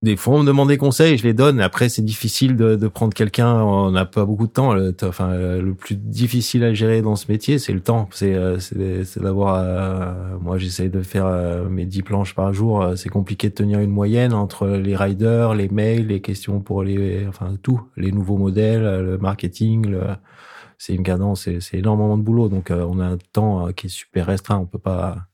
des 0.04 0.18
fois, 0.18 0.36
on 0.36 0.40
me 0.42 0.46
demande 0.46 0.68
des 0.68 0.78
conseils, 0.78 1.18
je 1.18 1.24
les 1.24 1.34
donne. 1.34 1.62
Après, 1.62 1.88
c'est 1.88 2.02
difficile 2.02 2.58
de, 2.58 2.76
de 2.76 2.88
prendre 2.90 3.14
quelqu'un. 3.14 3.62
On 3.62 3.90
n'a 3.90 4.04
pas 4.04 4.26
beaucoup 4.26 4.48
de 4.48 4.52
temps. 4.52 4.74
Le, 4.74 4.94
enfin, 5.02 5.34
le 5.34 5.74
plus 5.74 5.96
difficile 5.96 6.66
à 6.66 6.74
gérer 6.74 7.02
dans 7.02 7.16
ce 7.16 7.32
métier, 7.32 7.58
c'est 7.58 7.72
le 7.72 7.80
temps. 7.80 8.10
C'est, 8.12 8.34
euh, 8.36 8.58
d'avoir. 9.16 9.56
Euh, 9.56 10.38
moi, 10.42 10.58
j'essaye 10.58 10.90
de 10.90 11.02
faire 11.02 11.26
euh, 11.26 11.70
mes 11.70 11.86
10 11.86 12.04
planches 12.04 12.36
par 12.36 12.54
jour. 12.54 12.86
C'est 12.98 13.08
compliqué 13.08 13.48
de 13.50 13.54
tenir 13.54 13.80
une 13.80 13.92
moyenne 13.92 14.34
entre 14.34 14.68
les 14.68 14.98
riders, 14.98 15.56
les 15.56 15.70
mails, 15.70 16.08
les 16.08 16.20
questions 16.20 16.60
pour 16.60 16.84
les, 16.84 17.26
enfin 17.26 17.56
tout, 17.64 17.82
les 17.96 18.12
nouveaux 18.12 18.38
modèles, 18.38 18.84
le 18.84 19.18
marketing. 19.18 19.88
Le, 19.88 20.02
c'est 20.78 20.94
une 20.94 21.04
cadence. 21.04 21.48
C'est, 21.62 21.78
énormément 21.78 22.18
de 22.18 22.24
boulot. 22.24 22.50
Donc, 22.50 22.72
on 22.72 23.00
a 23.00 23.06
un 23.06 23.18
temps 23.32 23.72
qui 23.72 23.88
est 23.88 23.90
super 23.90 24.26
restreint. 24.26 24.58
On 24.58 24.66
peut 24.66 24.80
pas 24.80 25.28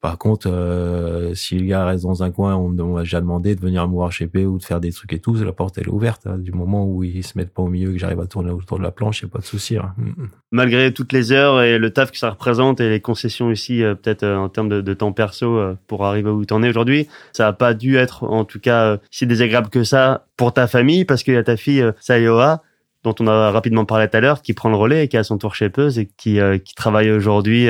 par 0.00 0.16
contre, 0.16 0.48
euh, 0.50 1.34
si 1.34 1.58
le 1.58 1.66
gars 1.66 1.84
reste 1.84 2.04
dans 2.04 2.22
un 2.22 2.30
coin, 2.30 2.56
on, 2.56 2.76
on 2.78 2.94
va 2.94 3.02
déjà 3.02 3.20
demander 3.20 3.54
de 3.54 3.60
venir 3.60 3.86
me 3.86 3.92
voir 3.92 4.10
chez 4.10 4.26
P 4.26 4.46
ou 4.46 4.56
de 4.56 4.64
faire 4.64 4.80
des 4.80 4.92
trucs 4.92 5.12
et 5.12 5.18
tout. 5.18 5.34
La 5.34 5.52
porte 5.52 5.76
elle 5.76 5.88
est 5.88 5.90
ouverte. 5.90 6.26
Hein. 6.26 6.38
Du 6.38 6.52
moment 6.52 6.86
où 6.86 7.04
ils 7.04 7.22
se 7.22 7.36
mettent 7.36 7.52
pas 7.52 7.62
au 7.62 7.68
milieu, 7.68 7.92
que 7.92 7.98
j'arrive 7.98 8.20
à 8.20 8.26
tourner 8.26 8.50
autour 8.50 8.78
de 8.78 8.82
la 8.82 8.92
planche, 8.92 9.20
y 9.20 9.26
a 9.26 9.28
pas 9.28 9.40
de 9.40 9.44
souci. 9.44 9.76
Hein. 9.76 9.92
Mm, 9.98 10.08
mm. 10.08 10.28
Malgré 10.52 10.94
toutes 10.94 11.12
les 11.12 11.32
heures 11.32 11.60
et 11.60 11.78
le 11.78 11.90
taf 11.90 12.10
que 12.10 12.16
ça 12.16 12.30
représente 12.30 12.80
et 12.80 12.88
les 12.88 13.00
concessions 13.00 13.48
aussi, 13.48 13.82
euh, 13.82 13.94
peut-être 13.94 14.22
euh, 14.22 14.36
en 14.36 14.48
termes 14.48 14.68
de, 14.68 14.94
temps 14.94 15.12
perso 15.12 15.58
euh, 15.58 15.76
pour 15.86 16.06
arriver 16.06 16.30
où 16.30 16.46
tu 16.46 16.54
en 16.54 16.62
es 16.62 16.68
aujourd'hui, 16.70 17.06
ça 17.32 17.48
a 17.48 17.52
pas 17.52 17.74
dû 17.74 17.96
être 17.96 18.24
en 18.24 18.46
tout 18.46 18.58
cas 18.58 18.96
si 19.10 19.26
désagréable 19.26 19.68
que 19.68 19.84
ça 19.84 20.24
pour 20.38 20.54
ta 20.54 20.66
famille 20.66 21.04
parce 21.04 21.22
qu'il 21.22 21.34
y 21.34 21.36
a 21.36 21.44
ta 21.44 21.56
fille 21.58 21.84
Sayoa 22.00 22.62
dont 23.04 23.14
on 23.20 23.26
a 23.26 23.50
rapidement 23.50 23.84
parlé 23.84 24.08
tout 24.08 24.16
à 24.16 24.20
l'heure, 24.20 24.42
qui 24.42 24.52
prend 24.52 24.68
le 24.68 24.76
relais 24.76 25.04
et 25.04 25.08
qui 25.08 25.16
a 25.16 25.24
son 25.24 25.38
tour 25.38 25.54
shapeuse 25.54 25.98
et 25.98 26.08
qui, 26.16 26.38
qui 26.64 26.74
travaille 26.74 27.10
aujourd'hui 27.10 27.68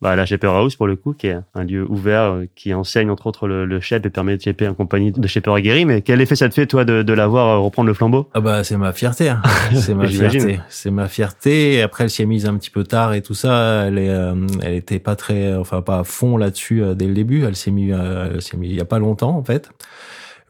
bah, 0.00 0.16
la 0.16 0.24
Shaper 0.24 0.48
House 0.48 0.76
pour 0.76 0.86
le 0.86 0.96
coup, 0.96 1.12
qui 1.12 1.26
est 1.26 1.36
un 1.54 1.64
lieu 1.64 1.84
ouvert 1.86 2.22
euh, 2.22 2.46
qui 2.54 2.72
enseigne 2.72 3.10
entre 3.10 3.26
autres 3.26 3.46
le, 3.46 3.66
le 3.66 3.80
et 3.92 4.10
permet 4.10 4.36
de 4.36 4.42
shaper 4.42 4.68
en 4.68 4.74
compagnie 4.74 5.12
de 5.12 5.26
Shaper 5.26 5.52
aguerri. 5.52 5.84
Mais 5.84 6.00
quel 6.00 6.20
effet 6.20 6.36
ça 6.36 6.48
te 6.48 6.54
fait 6.54 6.66
toi 6.66 6.84
de, 6.84 7.02
de 7.02 7.12
l'avoir 7.12 7.48
euh, 7.48 7.58
reprendre 7.58 7.88
le 7.88 7.94
flambeau? 7.94 8.28
Ah 8.32 8.40
bah 8.40 8.64
c'est 8.64 8.76
ma 8.76 8.92
fierté, 8.92 9.28
hein. 9.28 9.42
c'est 9.74 9.94
ma 9.94 10.06
fierté, 10.06 10.60
c'est 10.68 10.90
ma 10.90 11.08
fierté. 11.08 11.82
Après 11.82 12.04
elle 12.04 12.10
s'y 12.10 12.22
est 12.22 12.26
mise 12.26 12.46
un 12.46 12.56
petit 12.56 12.70
peu 12.70 12.84
tard 12.84 13.12
et 13.12 13.20
tout 13.20 13.34
ça. 13.34 13.84
Elle 13.86 13.98
est, 13.98 14.08
euh, 14.08 14.34
elle 14.62 14.74
était 14.74 15.00
pas 15.00 15.16
très, 15.16 15.54
enfin 15.54 15.82
pas 15.82 15.98
à 15.98 16.04
fond 16.04 16.36
là-dessus 16.36 16.82
dès 16.94 17.06
le 17.06 17.14
début. 17.14 17.44
Elle 17.44 17.56
s'est 17.56 17.70
mise, 17.70 17.94
elle 17.94 18.40
s'est 18.40 18.56
mise 18.56 18.70
il 18.70 18.76
y 18.76 18.80
a 18.80 18.86
pas 18.86 18.98
longtemps 18.98 19.36
en 19.36 19.44
fait 19.44 19.70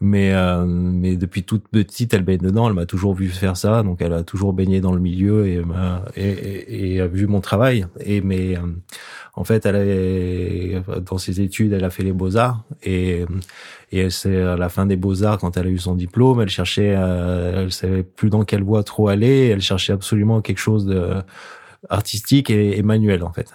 mais 0.01 0.33
euh, 0.33 0.65
mais 0.65 1.15
depuis 1.15 1.43
toute 1.43 1.67
petite 1.67 2.13
elle 2.15 2.23
baigne 2.23 2.39
dedans. 2.39 2.67
Elle 2.67 2.73
m'a 2.73 2.87
toujours 2.87 3.13
vu 3.13 3.29
faire 3.29 3.55
ça. 3.55 3.83
Donc 3.83 4.01
elle 4.01 4.13
a 4.13 4.23
toujours 4.23 4.51
baigné 4.51 4.81
dans 4.81 4.93
le 4.93 4.99
milieu 4.99 5.47
et 5.47 5.61
et, 6.15 6.29
et, 6.29 6.95
et 6.95 7.01
a 7.01 7.07
vu 7.07 7.27
mon 7.27 7.39
travail. 7.39 7.85
Et 8.03 8.21
mais 8.21 8.57
euh, 8.57 8.61
en 9.35 9.43
fait 9.43 9.65
elle 9.67 9.75
avait, 9.75 10.83
dans 11.05 11.19
ses 11.19 11.39
études 11.41 11.73
elle 11.73 11.83
a 11.83 11.91
fait 11.91 12.03
les 12.03 12.13
beaux 12.13 12.35
arts 12.35 12.63
et 12.83 13.25
et 13.91 14.09
c'est 14.09 14.41
à 14.41 14.57
la 14.57 14.69
fin 14.69 14.87
des 14.87 14.95
beaux 14.95 15.23
arts 15.23 15.37
quand 15.37 15.55
elle 15.55 15.67
a 15.67 15.69
eu 15.69 15.77
son 15.77 15.95
diplôme 15.95 16.41
elle 16.41 16.49
cherchait 16.49 16.95
euh, 16.97 17.63
elle 17.63 17.71
savait 17.71 18.03
plus 18.03 18.31
dans 18.31 18.43
quelle 18.43 18.63
voie 18.63 18.83
trop 18.83 19.07
aller. 19.07 19.49
Elle 19.49 19.61
cherchait 19.61 19.93
absolument 19.93 20.41
quelque 20.41 20.59
chose 20.59 20.87
de 20.87 21.21
artistique 21.89 22.49
et, 22.49 22.77
et 22.77 22.81
manuel 22.81 23.23
en 23.23 23.31
fait. 23.31 23.53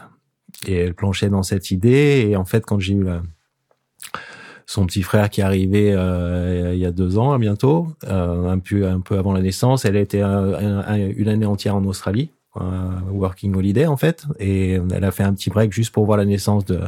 Et 0.67 0.77
elle 0.77 0.95
planchait 0.95 1.29
dans 1.29 1.43
cette 1.43 1.73
idée. 1.73 2.29
Et 2.31 2.37
en 2.37 2.45
fait 2.45 2.65
quand 2.65 2.79
j'ai 2.79 2.95
eu 2.95 3.03
la 3.03 3.23
son 4.67 4.85
petit 4.85 5.03
frère 5.03 5.31
qui 5.31 5.41
est 5.41 5.45
arrivé 5.45 5.93
euh, 5.95 6.73
il 6.75 6.81
y 6.81 6.87
a 6.87 6.91
deux 6.91 7.19
ans 7.19 7.39
bientôt, 7.39 7.87
euh, 8.09 8.51
un 8.51 8.59
peu 8.59 8.87
un 8.87 9.01
peu 9.01 9.17
avant 9.17 9.33
la 9.33 9.41
naissance. 9.41 9.85
Elle 9.85 9.97
a 9.97 10.01
été 10.01 10.21
une 10.21 11.29
année 11.29 11.47
entière 11.47 11.77
en 11.77 11.85
Australie, 11.85 12.31
working 13.11 13.55
holiday 13.55 13.87
en 13.87 13.97
fait, 13.97 14.27
et 14.41 14.73
elle 14.73 15.05
a 15.05 15.11
fait 15.13 15.23
un 15.23 15.33
petit 15.33 15.51
break 15.51 15.73
juste 15.73 15.93
pour 15.93 16.05
voir 16.05 16.19
la 16.19 16.25
naissance 16.25 16.65
de 16.65 16.81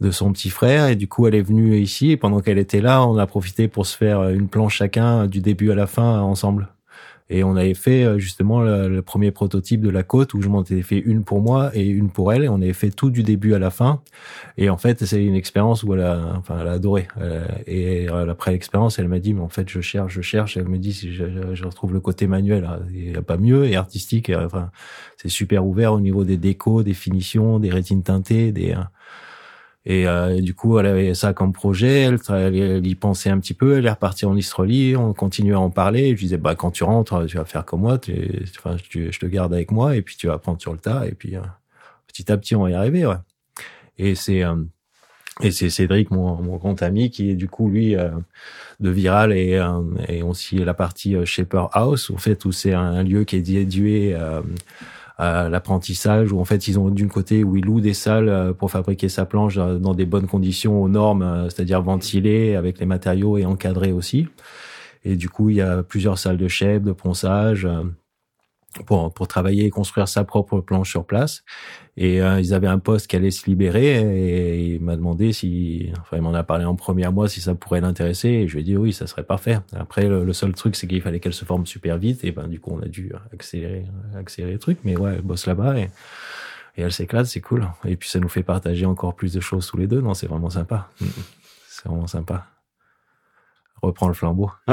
de 0.00 0.10
son 0.10 0.32
petit 0.32 0.50
frère. 0.50 0.88
Et 0.88 0.96
du 0.96 1.08
coup 1.08 1.26
elle 1.26 1.34
est 1.36 1.42
venue 1.42 1.78
ici. 1.78 2.10
Et 2.10 2.16
pendant 2.16 2.40
qu'elle 2.40 2.58
était 2.58 2.80
là 2.80 3.06
on 3.06 3.16
a 3.18 3.26
profité 3.26 3.68
pour 3.68 3.86
se 3.86 3.96
faire 3.96 4.28
une 4.28 4.48
planche 4.48 4.76
chacun 4.76 5.26
du 5.26 5.40
début 5.40 5.70
à 5.70 5.74
la 5.74 5.86
fin 5.86 6.20
ensemble 6.20 6.68
Et 7.28 7.42
on 7.42 7.56
avait 7.56 7.74
fait 7.74 8.04
euh, 8.04 8.18
justement 8.18 8.60
le, 8.62 9.02
premier 9.02 9.30
prototype 9.30 9.80
de 9.80 9.90
la 9.90 10.02
côte 10.02 10.34
où 10.34 10.42
je 10.42 10.48
m'en 10.48 10.62
étais 10.62 10.82
fait 10.82 10.98
une 10.98 11.24
pour 11.24 11.40
moi 11.40 11.70
et 11.74 11.86
une 11.86 12.10
pour 12.10 12.32
elle. 12.32 12.44
Et 12.44 12.48
on 12.48 12.56
avait 12.56 12.72
fait 12.72 12.90
tout 12.90 13.10
du 13.10 13.22
début 13.22 13.54
à 13.54 13.58
la 13.58 13.70
fin. 13.70 14.00
Et 14.56 14.70
en 14.70 14.76
fait, 14.76 15.04
c'est 15.04 15.24
une 15.24 15.34
expérience 15.34 15.82
où 15.82 15.94
elle 15.94 16.02
a, 16.02 16.34
enfin, 16.36 16.58
elle 16.60 16.68
a 16.68 16.72
adoré. 16.72 17.08
Euh, 17.20 17.46
et 17.66 18.08
après 18.08 18.52
l'expérience, 18.52 18.98
elle 18.98 19.08
m'a 19.08 19.18
dit, 19.18 19.34
mais 19.34 19.42
en 19.42 19.48
fait, 19.48 19.68
je 19.68 19.80
cherche, 19.80 20.14
je 20.14 20.20
cherche. 20.20 20.56
elle 20.56 20.68
me 20.68 20.78
dit, 20.78 20.92
si 20.92 21.12
je, 21.12 21.54
je, 21.54 21.64
retrouve 21.64 21.92
le 21.92 22.00
côté 22.00 22.26
manuel, 22.26 22.64
hein, 22.64 22.80
il 22.92 23.10
n'y 23.10 23.16
a 23.16 23.22
pas 23.22 23.36
mieux 23.36 23.66
et 23.66 23.76
artistique. 23.76 24.30
enfin, 24.34 24.70
c'est 25.16 25.28
super 25.28 25.66
ouvert 25.66 25.92
au 25.92 26.00
niveau 26.00 26.24
des 26.24 26.36
décos, 26.36 26.82
des 26.82 26.94
finitions, 26.94 27.58
des 27.58 27.70
rétines 27.70 28.02
teintées, 28.02 28.52
des 28.52 28.74
et 29.88 30.08
euh, 30.08 30.40
du 30.40 30.52
coup, 30.52 30.80
elle 30.80 30.86
avait 30.86 31.14
ça 31.14 31.32
comme 31.32 31.52
projet, 31.52 32.00
elle, 32.00 32.18
elle, 32.28 32.84
y 32.84 32.94
pensait 32.96 33.30
un 33.30 33.38
petit 33.38 33.54
peu, 33.54 33.78
elle 33.78 33.86
est 33.86 33.90
repartie 33.90 34.26
en 34.26 34.36
Australie, 34.36 34.96
on 34.96 35.12
continuait 35.12 35.54
à 35.54 35.60
en 35.60 35.70
parler. 35.70 36.10
je 36.10 36.22
disais, 36.22 36.38
bah 36.38 36.56
quand 36.56 36.72
tu 36.72 36.82
rentres, 36.82 37.24
tu 37.26 37.36
vas 37.36 37.44
faire 37.44 37.64
comme 37.64 37.82
moi, 37.82 37.96
tu, 37.96 38.12
enfin, 38.58 38.76
je 38.90 39.16
te 39.16 39.26
garde 39.26 39.54
avec 39.54 39.70
moi 39.70 39.94
et 39.94 40.02
puis 40.02 40.16
tu 40.16 40.26
vas 40.26 40.34
apprendre 40.34 40.60
sur 40.60 40.72
le 40.72 40.80
tas 40.80 41.06
et 41.06 41.12
puis 41.12 41.36
euh, 41.36 41.40
petit 42.08 42.32
à 42.32 42.36
petit 42.36 42.56
on 42.56 42.64
va 42.64 42.70
y 42.70 42.74
arriver. 42.74 43.06
Ouais. 43.06 43.14
Et 43.96 44.16
c'est 44.16 44.42
euh, 44.42 44.56
et 45.40 45.52
c'est 45.52 45.70
Cédric, 45.70 46.10
mon, 46.10 46.42
mon 46.42 46.56
grand 46.56 46.82
ami, 46.82 47.10
qui 47.10 47.30
est 47.30 47.36
du 47.36 47.46
coup 47.46 47.68
lui 47.68 47.94
de 48.80 48.90
Viral 48.90 49.34
et, 49.34 49.62
et 50.08 50.22
aussi 50.22 50.56
la 50.56 50.72
partie 50.72 51.14
Shaper 51.26 51.68
House, 51.72 52.10
en 52.10 52.16
fait, 52.16 52.46
où 52.46 52.52
c'est 52.52 52.72
un, 52.72 53.02
lieu 53.02 53.24
qui 53.24 53.36
est 53.36 53.42
dédié 53.42 54.16
l'apprentissage 55.18 56.32
où 56.32 56.40
en 56.40 56.44
fait 56.44 56.68
ils 56.68 56.78
ont 56.78 56.90
d'une 56.90 57.08
côté 57.08 57.42
où 57.42 57.56
ils 57.56 57.64
louent 57.64 57.80
des 57.80 57.94
salles 57.94 58.28
euh, 58.28 58.52
pour 58.52 58.70
fabriquer 58.70 59.08
sa 59.08 59.24
planche 59.24 59.56
dans 59.56 59.94
des 59.94 60.04
bonnes 60.04 60.26
conditions 60.26 60.82
aux 60.82 60.88
normes, 60.88 61.22
euh, 61.22 61.44
c'est-à-dire 61.44 61.82
ventilées 61.82 62.54
avec 62.54 62.78
les 62.78 62.86
matériaux 62.86 63.38
et 63.38 63.46
encadrées 63.46 63.92
aussi. 63.92 64.28
Et 65.04 65.16
du 65.16 65.30
coup 65.30 65.50
il 65.50 65.56
y 65.56 65.62
a 65.62 65.82
plusieurs 65.82 66.18
salles 66.18 66.36
de 66.36 66.48
chef, 66.48 66.82
de 66.82 66.92
ponçage 66.92 67.64
euh, 67.64 67.84
pour, 68.84 69.12
pour 69.12 69.28
travailler 69.28 69.64
et 69.64 69.70
construire 69.70 70.08
sa 70.08 70.24
propre 70.24 70.60
planche 70.60 70.90
sur 70.90 71.06
place. 71.06 71.44
Et 71.96 72.20
euh, 72.20 72.40
ils 72.40 72.52
avaient 72.52 72.66
un 72.66 72.78
poste 72.78 73.06
qui 73.06 73.16
allait 73.16 73.30
se 73.30 73.46
libérer 73.46 73.96
et 73.96 74.74
il 74.74 74.82
m'a 74.82 74.96
demandé 74.96 75.32
si, 75.32 75.90
enfin 76.00 76.18
il 76.18 76.22
m'en 76.22 76.34
a 76.34 76.42
parlé 76.42 76.66
en 76.66 76.74
premier 76.74 77.04
à 77.04 77.10
moi 77.10 77.26
si 77.28 77.40
ça 77.40 77.54
pourrait 77.54 77.80
l'intéresser. 77.80 78.28
Et 78.28 78.48
je 78.48 78.54
lui 78.54 78.60
ai 78.60 78.64
dit 78.64 78.76
oui 78.76 78.92
ça 78.92 79.06
serait 79.06 79.24
parfait. 79.24 79.58
Après 79.74 80.06
le, 80.06 80.32
seul 80.32 80.52
truc 80.54 80.76
c'est 80.76 80.86
qu'il 80.86 81.00
fallait 81.00 81.20
qu'elle 81.20 81.32
se 81.32 81.44
forme 81.46 81.64
super 81.64 81.96
vite. 81.96 82.22
Et 82.24 82.32
ben 82.32 82.48
du 82.48 82.60
coup 82.60 82.72
on 82.72 82.82
a 82.82 82.88
dû 82.88 83.12
accélérer 83.32 83.86
accélérer 84.14 84.52
le 84.52 84.58
truc. 84.58 84.78
Mais 84.84 84.96
ouais 84.96 85.14
elle 85.14 85.22
bosse 85.22 85.46
là-bas 85.46 85.78
et, 85.78 85.90
et 86.76 86.82
elle 86.82 86.92
s'éclate 86.92 87.26
c'est 87.26 87.40
cool. 87.40 87.66
Et 87.86 87.96
puis 87.96 88.10
ça 88.10 88.20
nous 88.20 88.28
fait 88.28 88.42
partager 88.42 88.84
encore 88.84 89.14
plus 89.14 89.32
de 89.32 89.40
choses 89.40 89.66
tous 89.66 89.78
les 89.78 89.86
deux. 89.86 90.02
Non 90.02 90.12
c'est 90.12 90.26
vraiment 90.26 90.50
sympa. 90.50 90.90
C'est 91.68 91.88
vraiment 91.88 92.06
sympa. 92.06 92.46
Reprends 93.82 94.08
le 94.08 94.14
flambeau 94.14 94.50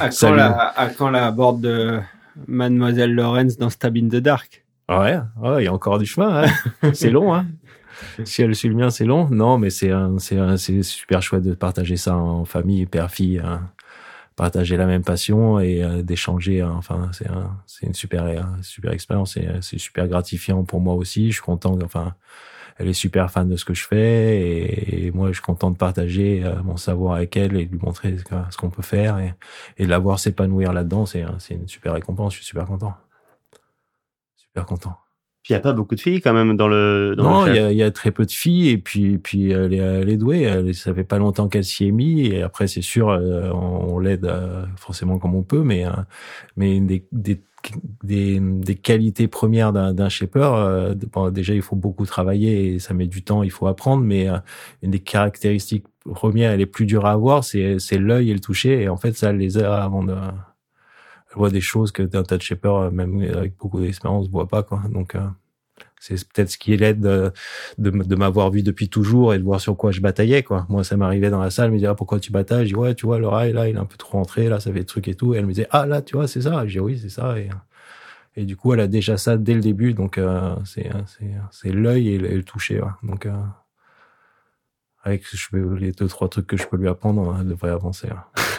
à, 0.00 0.08
quand 0.08 0.32
la, 0.32 0.50
à 0.50 0.88
quand 0.88 1.10
la 1.10 1.30
borde 1.30 1.60
de 1.60 2.00
Mademoiselle 2.46 3.14
Lawrence 3.14 3.56
dans 3.56 3.70
Stab 3.70 3.96
in 3.96 4.08
the 4.08 4.16
Dark? 4.16 4.64
Ouais, 4.88 5.18
il 5.58 5.64
y 5.64 5.66
a 5.66 5.72
encore 5.72 5.98
du 5.98 6.06
chemin. 6.06 6.44
Hein. 6.44 6.92
c'est 6.94 7.10
long, 7.10 7.34
hein. 7.34 7.46
Si 8.24 8.42
elle 8.42 8.54
suit 8.54 8.68
le 8.68 8.74
mien, 8.74 8.90
c'est 8.90 9.04
long. 9.04 9.28
Non, 9.30 9.58
mais 9.58 9.70
c'est 9.70 9.90
c'est 10.18 10.82
super 10.82 11.22
chouette 11.22 11.42
de 11.44 11.54
partager 11.54 11.96
ça 11.96 12.16
en 12.16 12.44
famille, 12.44 12.84
père-fille, 12.86 13.38
hein. 13.38 13.70
partager 14.34 14.76
la 14.76 14.86
même 14.86 15.04
passion 15.04 15.60
et 15.60 15.84
euh, 15.84 16.02
d'échanger. 16.02 16.62
Hein. 16.62 16.74
Enfin, 16.76 17.10
c'est 17.12 17.28
c'est 17.66 17.86
une 17.86 17.94
super 17.94 18.24
super 18.62 18.92
expérience 18.92 19.36
et 19.36 19.48
c'est 19.60 19.78
super 19.78 20.08
gratifiant 20.08 20.64
pour 20.64 20.80
moi 20.80 20.94
aussi. 20.94 21.28
Je 21.28 21.34
suis 21.34 21.42
content. 21.42 21.78
Enfin, 21.84 22.14
elle 22.78 22.88
est 22.88 22.92
super 22.92 23.30
fan 23.30 23.48
de 23.48 23.56
ce 23.56 23.64
que 23.64 23.74
je 23.74 23.86
fais 23.86 25.06
et, 25.06 25.10
moi 25.12 25.28
je 25.28 25.34
suis 25.34 25.42
content 25.42 25.70
de 25.70 25.76
partager 25.76 26.42
euh, 26.44 26.62
mon 26.62 26.76
savoir 26.76 27.14
avec 27.14 27.36
elle 27.36 27.56
et 27.56 27.66
de 27.66 27.72
lui 27.72 27.80
montrer 27.82 28.16
ce 28.50 28.56
qu'on 28.56 28.70
peut 28.70 28.82
faire 28.82 29.18
et, 29.18 29.34
et 29.78 29.84
de 29.84 29.90
la 29.90 29.98
voir 29.98 30.18
s'épanouir 30.18 30.72
là-dedans 30.72 31.06
c'est 31.06 31.24
c'est 31.38 31.54
une 31.54 31.68
super 31.68 31.94
récompense 31.94 32.32
je 32.32 32.38
suis 32.38 32.46
super 32.46 32.66
content. 32.66 32.94
Super 34.36 34.66
content. 34.66 34.96
Puis 35.42 35.54
il 35.54 35.56
y 35.56 35.56
a 35.56 35.60
pas 35.60 35.72
beaucoup 35.72 35.96
de 35.96 36.00
filles 36.00 36.20
quand 36.20 36.32
même 36.32 36.56
dans 36.56 36.68
le 36.68 37.14
dans 37.16 37.24
non 37.24 37.46
il 37.46 37.56
y 37.56 37.58
a, 37.58 37.72
y 37.72 37.82
a, 37.82 37.90
très 37.90 38.12
peu 38.12 38.24
de 38.24 38.30
filles 38.30 38.68
et 38.68 38.78
puis 38.78 39.18
puis 39.18 39.50
elle 39.50 39.74
est, 39.74 39.78
elle 39.78 40.08
est 40.08 40.16
douée 40.16 40.42
elle, 40.42 40.72
ça 40.72 40.94
fait 40.94 41.02
pas 41.02 41.18
longtemps 41.18 41.48
qu'elle 41.48 41.64
s'y 41.64 41.88
est 41.88 41.90
mise 41.90 42.32
et 42.32 42.42
après 42.42 42.68
c'est 42.68 42.82
sûr 42.82 43.08
euh, 43.08 43.50
on, 43.50 43.98
l'aide 43.98 44.24
euh, 44.24 44.64
forcément 44.76 45.18
comme 45.18 45.34
on 45.34 45.42
peut 45.42 45.64
mais 45.64 45.84
mais 46.56 46.78
des, 46.78 47.04
des 47.10 47.42
des, 48.02 48.40
des 48.40 48.74
qualités 48.74 49.28
premières 49.28 49.72
d'un 49.72 50.08
shaper, 50.08 50.54
euh, 50.54 50.94
déjà 51.30 51.54
il 51.54 51.62
faut 51.62 51.76
beaucoup 51.76 52.06
travailler 52.06 52.74
et 52.74 52.78
ça 52.78 52.94
met 52.94 53.06
du 53.06 53.22
temps, 53.22 53.42
il 53.42 53.50
faut 53.50 53.66
apprendre, 53.66 54.02
mais 54.04 54.28
euh, 54.28 54.38
une 54.82 54.90
des 54.90 55.00
caractéristiques 55.00 55.86
premières, 56.04 56.50
elle 56.52 56.60
est 56.60 56.66
plus 56.66 56.86
dure 56.86 57.06
à 57.06 57.12
avoir, 57.12 57.44
c'est 57.44 57.78
l'œil 57.92 58.30
et 58.30 58.34
le 58.34 58.40
toucher, 58.40 58.82
et 58.82 58.88
en 58.88 58.96
fait 58.96 59.16
ça 59.16 59.32
les 59.32 59.58
a 59.58 59.82
avant 59.82 60.02
de 60.02 60.14
elle 60.14 61.38
voit 61.38 61.50
des 61.50 61.60
choses 61.62 61.92
que 61.92 62.02
un 62.02 62.22
tas 62.22 62.36
de 62.36 62.42
shaper, 62.42 62.90
même 62.92 63.20
avec 63.22 63.56
beaucoup 63.56 63.80
d'expérience, 63.80 64.28
voit 64.28 64.48
pas 64.48 64.62
quoi. 64.62 64.82
Donc 64.90 65.14
euh, 65.14 65.20
c'est 66.02 66.16
peut-être 66.28 66.50
ce 66.50 66.58
qui 66.58 66.76
l'aide 66.76 67.00
de, 67.00 67.32
de, 67.78 68.16
m'avoir 68.16 68.50
vu 68.50 68.64
depuis 68.64 68.88
toujours 68.88 69.34
et 69.34 69.38
de 69.38 69.44
voir 69.44 69.60
sur 69.60 69.76
quoi 69.76 69.92
je 69.92 70.00
bataillais, 70.00 70.42
quoi. 70.42 70.66
Moi, 70.68 70.82
ça 70.82 70.96
m'arrivait 70.96 71.30
dans 71.30 71.40
la 71.40 71.50
salle, 71.50 71.70
me 71.70 71.76
disait, 71.76 71.86
ah, 71.86 71.94
pourquoi 71.94 72.18
tu 72.18 72.32
batailles? 72.32 72.66
Je 72.66 72.70
dis, 72.70 72.74
ouais, 72.74 72.96
tu 72.96 73.06
vois, 73.06 73.20
le 73.20 73.28
rail, 73.28 73.52
là, 73.52 73.68
il 73.68 73.76
est 73.76 73.78
un 73.78 73.84
peu 73.84 73.96
trop 73.96 74.18
rentré, 74.18 74.48
là, 74.48 74.58
ça 74.58 74.72
fait 74.72 74.80
des 74.80 74.84
trucs 74.84 75.06
et 75.06 75.14
tout. 75.14 75.32
Et 75.32 75.38
elle 75.38 75.46
me 75.46 75.52
disait, 75.52 75.68
ah, 75.70 75.86
là, 75.86 76.02
tu 76.02 76.16
vois, 76.16 76.26
c'est 76.26 76.42
ça. 76.42 76.66
Je 76.66 76.72
dis, 76.72 76.80
oui, 76.80 76.98
c'est 77.00 77.08
ça. 77.08 77.36
Et, 78.34 78.44
du 78.44 78.56
coup, 78.56 78.74
elle 78.74 78.80
a 78.80 78.88
déjà 78.88 79.16
ça 79.16 79.36
dès 79.36 79.54
le 79.54 79.60
début. 79.60 79.94
Donc, 79.94 80.18
euh, 80.18 80.56
c'est, 80.64 80.90
l'œil 81.70 82.08
et, 82.08 82.18
le 82.18 82.42
toucher, 82.42 82.80
Donc, 83.04 83.26
euh, 83.26 83.32
avec 85.04 85.24
les 85.52 85.92
deux, 85.92 86.08
trois 86.08 86.28
trucs 86.28 86.48
que 86.48 86.56
je 86.56 86.66
peux 86.66 86.78
lui 86.78 86.88
apprendre, 86.88 87.36
elle 87.40 87.46
devrait 87.46 87.70
avancer. 87.70 88.08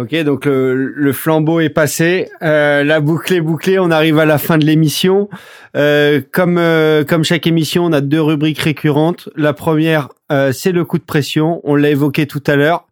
Ok, 0.00 0.14
donc 0.24 0.46
le, 0.46 1.12
flambeau 1.12 1.60
est 1.60 1.68
passé, 1.68 2.30
euh, 2.40 2.82
la 2.82 3.00
boucle 3.00 3.34
est 3.34 3.42
bouclée, 3.42 3.78
on 3.78 3.90
arrive 3.90 4.18
à 4.18 4.24
la 4.24 4.38
fin 4.38 4.56
de 4.56 4.64
l'émission. 4.64 5.28
Euh, 5.76 6.22
comme 6.32 6.56
euh, 6.56 7.04
comme 7.04 7.22
chaque 7.22 7.46
émission, 7.46 7.84
on 7.84 7.92
a 7.92 8.00
deux 8.00 8.22
rubriques 8.22 8.60
récurrentes. 8.60 9.28
La 9.36 9.52
première, 9.52 10.08
euh, 10.32 10.52
c'est 10.52 10.72
le 10.72 10.86
coup 10.86 10.96
de 10.96 11.04
pression. 11.04 11.60
On 11.64 11.74
l'a 11.74 11.90
évoqué 11.90 12.26
tout 12.26 12.42
à 12.46 12.56
l'heure. 12.56 12.86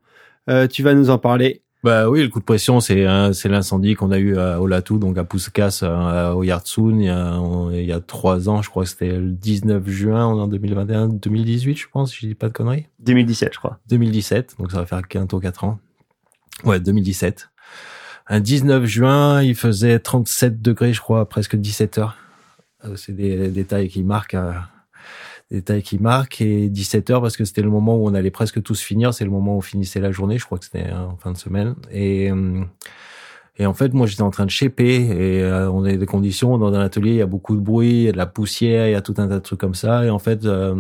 tu 0.70 0.82
vas 0.82 0.92
nous 0.92 1.08
en 1.08 1.16
parler. 1.16 1.62
Bah 1.82 2.10
oui, 2.10 2.22
le 2.22 2.28
coup 2.28 2.40
de 2.40 2.44
pression, 2.44 2.80
c'est 2.80 3.06
c'est 3.32 3.48
l'incendie 3.48 3.94
qu'on 3.94 4.10
a 4.10 4.18
eu 4.18 4.36
à 4.36 4.60
Olatu, 4.60 4.98
donc 4.98 5.16
à 5.16 5.24
Puskas, 5.24 5.82
au 6.34 6.42
Yartsun, 6.42 6.98
il 6.98 7.06
y 7.06 7.08
a 7.08 7.40
il 7.72 7.86
y 7.86 7.92
a 7.92 8.00
trois 8.00 8.50
ans, 8.50 8.60
je 8.60 8.68
crois 8.68 8.82
que 8.82 8.90
c'était 8.90 9.16
le 9.16 9.30
19 9.30 9.88
juin 9.88 10.26
en 10.26 10.46
2021, 10.46 11.08
2018, 11.08 11.76
je 11.76 11.86
pense, 11.90 12.12
si 12.12 12.18
je 12.20 12.26
dis 12.26 12.34
pas 12.34 12.48
de 12.48 12.52
conneries. 12.52 12.86
2017, 12.98 13.54
je 13.54 13.58
crois. 13.58 13.78
2017, 13.88 14.56
donc 14.58 14.72
ça 14.72 14.80
va 14.80 14.84
faire 14.84 15.00
bientôt 15.08 15.40
quatre 15.40 15.64
ans. 15.64 15.78
Ouais, 16.64 16.80
2017. 16.80 17.50
Un 18.28 18.40
19 18.40 18.84
juin, 18.84 19.42
il 19.42 19.54
faisait 19.54 19.98
37 19.98 20.60
degrés, 20.60 20.92
je 20.92 21.00
crois, 21.00 21.28
presque 21.28 21.56
17 21.56 21.98
heures. 21.98 22.16
Euh, 22.84 22.96
c'est 22.96 23.12
des 23.12 23.48
détails 23.48 23.88
qui 23.88 24.02
marquent, 24.02 24.34
euh, 24.34 24.52
des 25.50 25.58
détails 25.58 25.82
qui 25.82 25.98
marquent. 25.98 26.40
Et 26.40 26.68
17 26.68 27.10
heures 27.10 27.22
parce 27.22 27.36
que 27.36 27.44
c'était 27.44 27.62
le 27.62 27.70
moment 27.70 27.96
où 27.96 28.06
on 28.06 28.14
allait 28.14 28.30
presque 28.30 28.62
tous 28.62 28.80
finir. 28.80 29.14
C'est 29.14 29.24
le 29.24 29.30
moment 29.30 29.54
où 29.54 29.58
on 29.58 29.62
finissait 29.62 30.00
la 30.00 30.12
journée. 30.12 30.38
Je 30.38 30.44
crois 30.44 30.58
que 30.58 30.64
c'était 30.64 30.92
en 30.92 31.16
fin 31.16 31.32
de 31.32 31.38
semaine. 31.38 31.74
Et 31.90 32.30
euh, 32.30 32.64
et 33.60 33.66
en 33.66 33.74
fait, 33.74 33.92
moi, 33.92 34.06
j'étais 34.06 34.22
en 34.22 34.30
train 34.30 34.46
de 34.46 34.50
shaper 34.50 35.10
et 35.10 35.42
euh, 35.42 35.68
on 35.70 35.84
a 35.84 35.92
des 35.92 36.06
conditions 36.06 36.58
dans 36.58 36.72
un 36.72 36.80
atelier, 36.80 37.10
il 37.10 37.16
y 37.16 37.22
a 37.22 37.26
beaucoup 37.26 37.56
de 37.56 37.60
bruit, 37.60 37.90
il 37.90 38.02
y 38.02 38.08
a 38.08 38.12
de 38.12 38.16
la 38.16 38.26
poussière, 38.26 38.86
il 38.86 38.92
y 38.92 38.94
a 38.94 39.02
tout 39.02 39.14
un 39.18 39.26
tas 39.26 39.34
de 39.34 39.40
trucs 39.40 39.58
comme 39.58 39.74
ça. 39.74 40.04
Et 40.04 40.10
en 40.10 40.20
fait, 40.20 40.44
euh, 40.44 40.76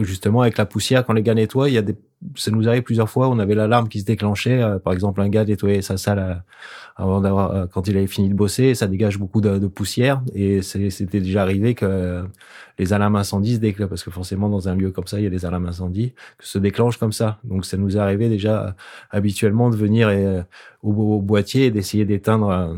justement, 0.00 0.42
avec 0.42 0.58
la 0.58 0.66
poussière, 0.66 1.06
quand 1.06 1.14
les 1.14 1.22
gars 1.22 1.32
nettoient, 1.32 1.70
il 1.70 1.74
y 1.74 1.78
a 1.78 1.82
des, 1.82 1.96
ça 2.36 2.50
nous 2.50 2.68
arrive 2.68 2.82
plusieurs 2.82 3.10
fois, 3.10 3.28
on 3.28 3.38
avait 3.38 3.54
l'alarme 3.54 3.88
qui 3.88 4.00
se 4.00 4.04
déclenchait. 4.04 4.62
Euh, 4.62 4.78
par 4.78 4.92
exemple, 4.92 5.20
un 5.20 5.28
gars 5.28 5.44
nettoyait 5.44 5.82
sa 5.82 5.96
salle 5.96 6.42
avant 6.96 7.20
d'avoir, 7.20 7.68
quand 7.70 7.88
il 7.88 7.96
avait 7.96 8.06
fini 8.06 8.28
de 8.28 8.34
bosser, 8.34 8.74
ça 8.74 8.86
dégage 8.86 9.18
beaucoup 9.18 9.40
de, 9.40 9.66
poussière. 9.66 10.22
Et 10.34 10.62
c'était 10.62 11.20
déjà 11.20 11.42
arrivé 11.42 11.74
que 11.74 12.24
les 12.78 12.92
alarmes 12.92 13.16
incendies 13.16 13.54
se 13.54 13.60
déclenchent, 13.60 13.88
parce 13.88 14.04
que 14.04 14.10
forcément, 14.10 14.48
dans 14.48 14.68
un 14.68 14.76
lieu 14.76 14.90
comme 14.92 15.06
ça, 15.06 15.18
il 15.18 15.24
y 15.24 15.26
a 15.26 15.30
des 15.30 15.44
alarmes 15.44 15.66
incendies, 15.66 16.12
que 16.38 16.46
se 16.46 16.58
déclenchent 16.58 16.98
comme 16.98 17.12
ça. 17.12 17.38
Donc, 17.42 17.64
ça 17.64 17.76
nous 17.76 17.98
arrivé 17.98 18.28
déjà 18.28 18.76
habituellement 19.10 19.70
de 19.70 19.76
venir 19.76 20.08
au, 20.82 21.20
boîtier 21.20 21.66
et 21.66 21.70
d'essayer 21.70 22.04
d'éteindre 22.04 22.48
euh, 22.50 22.74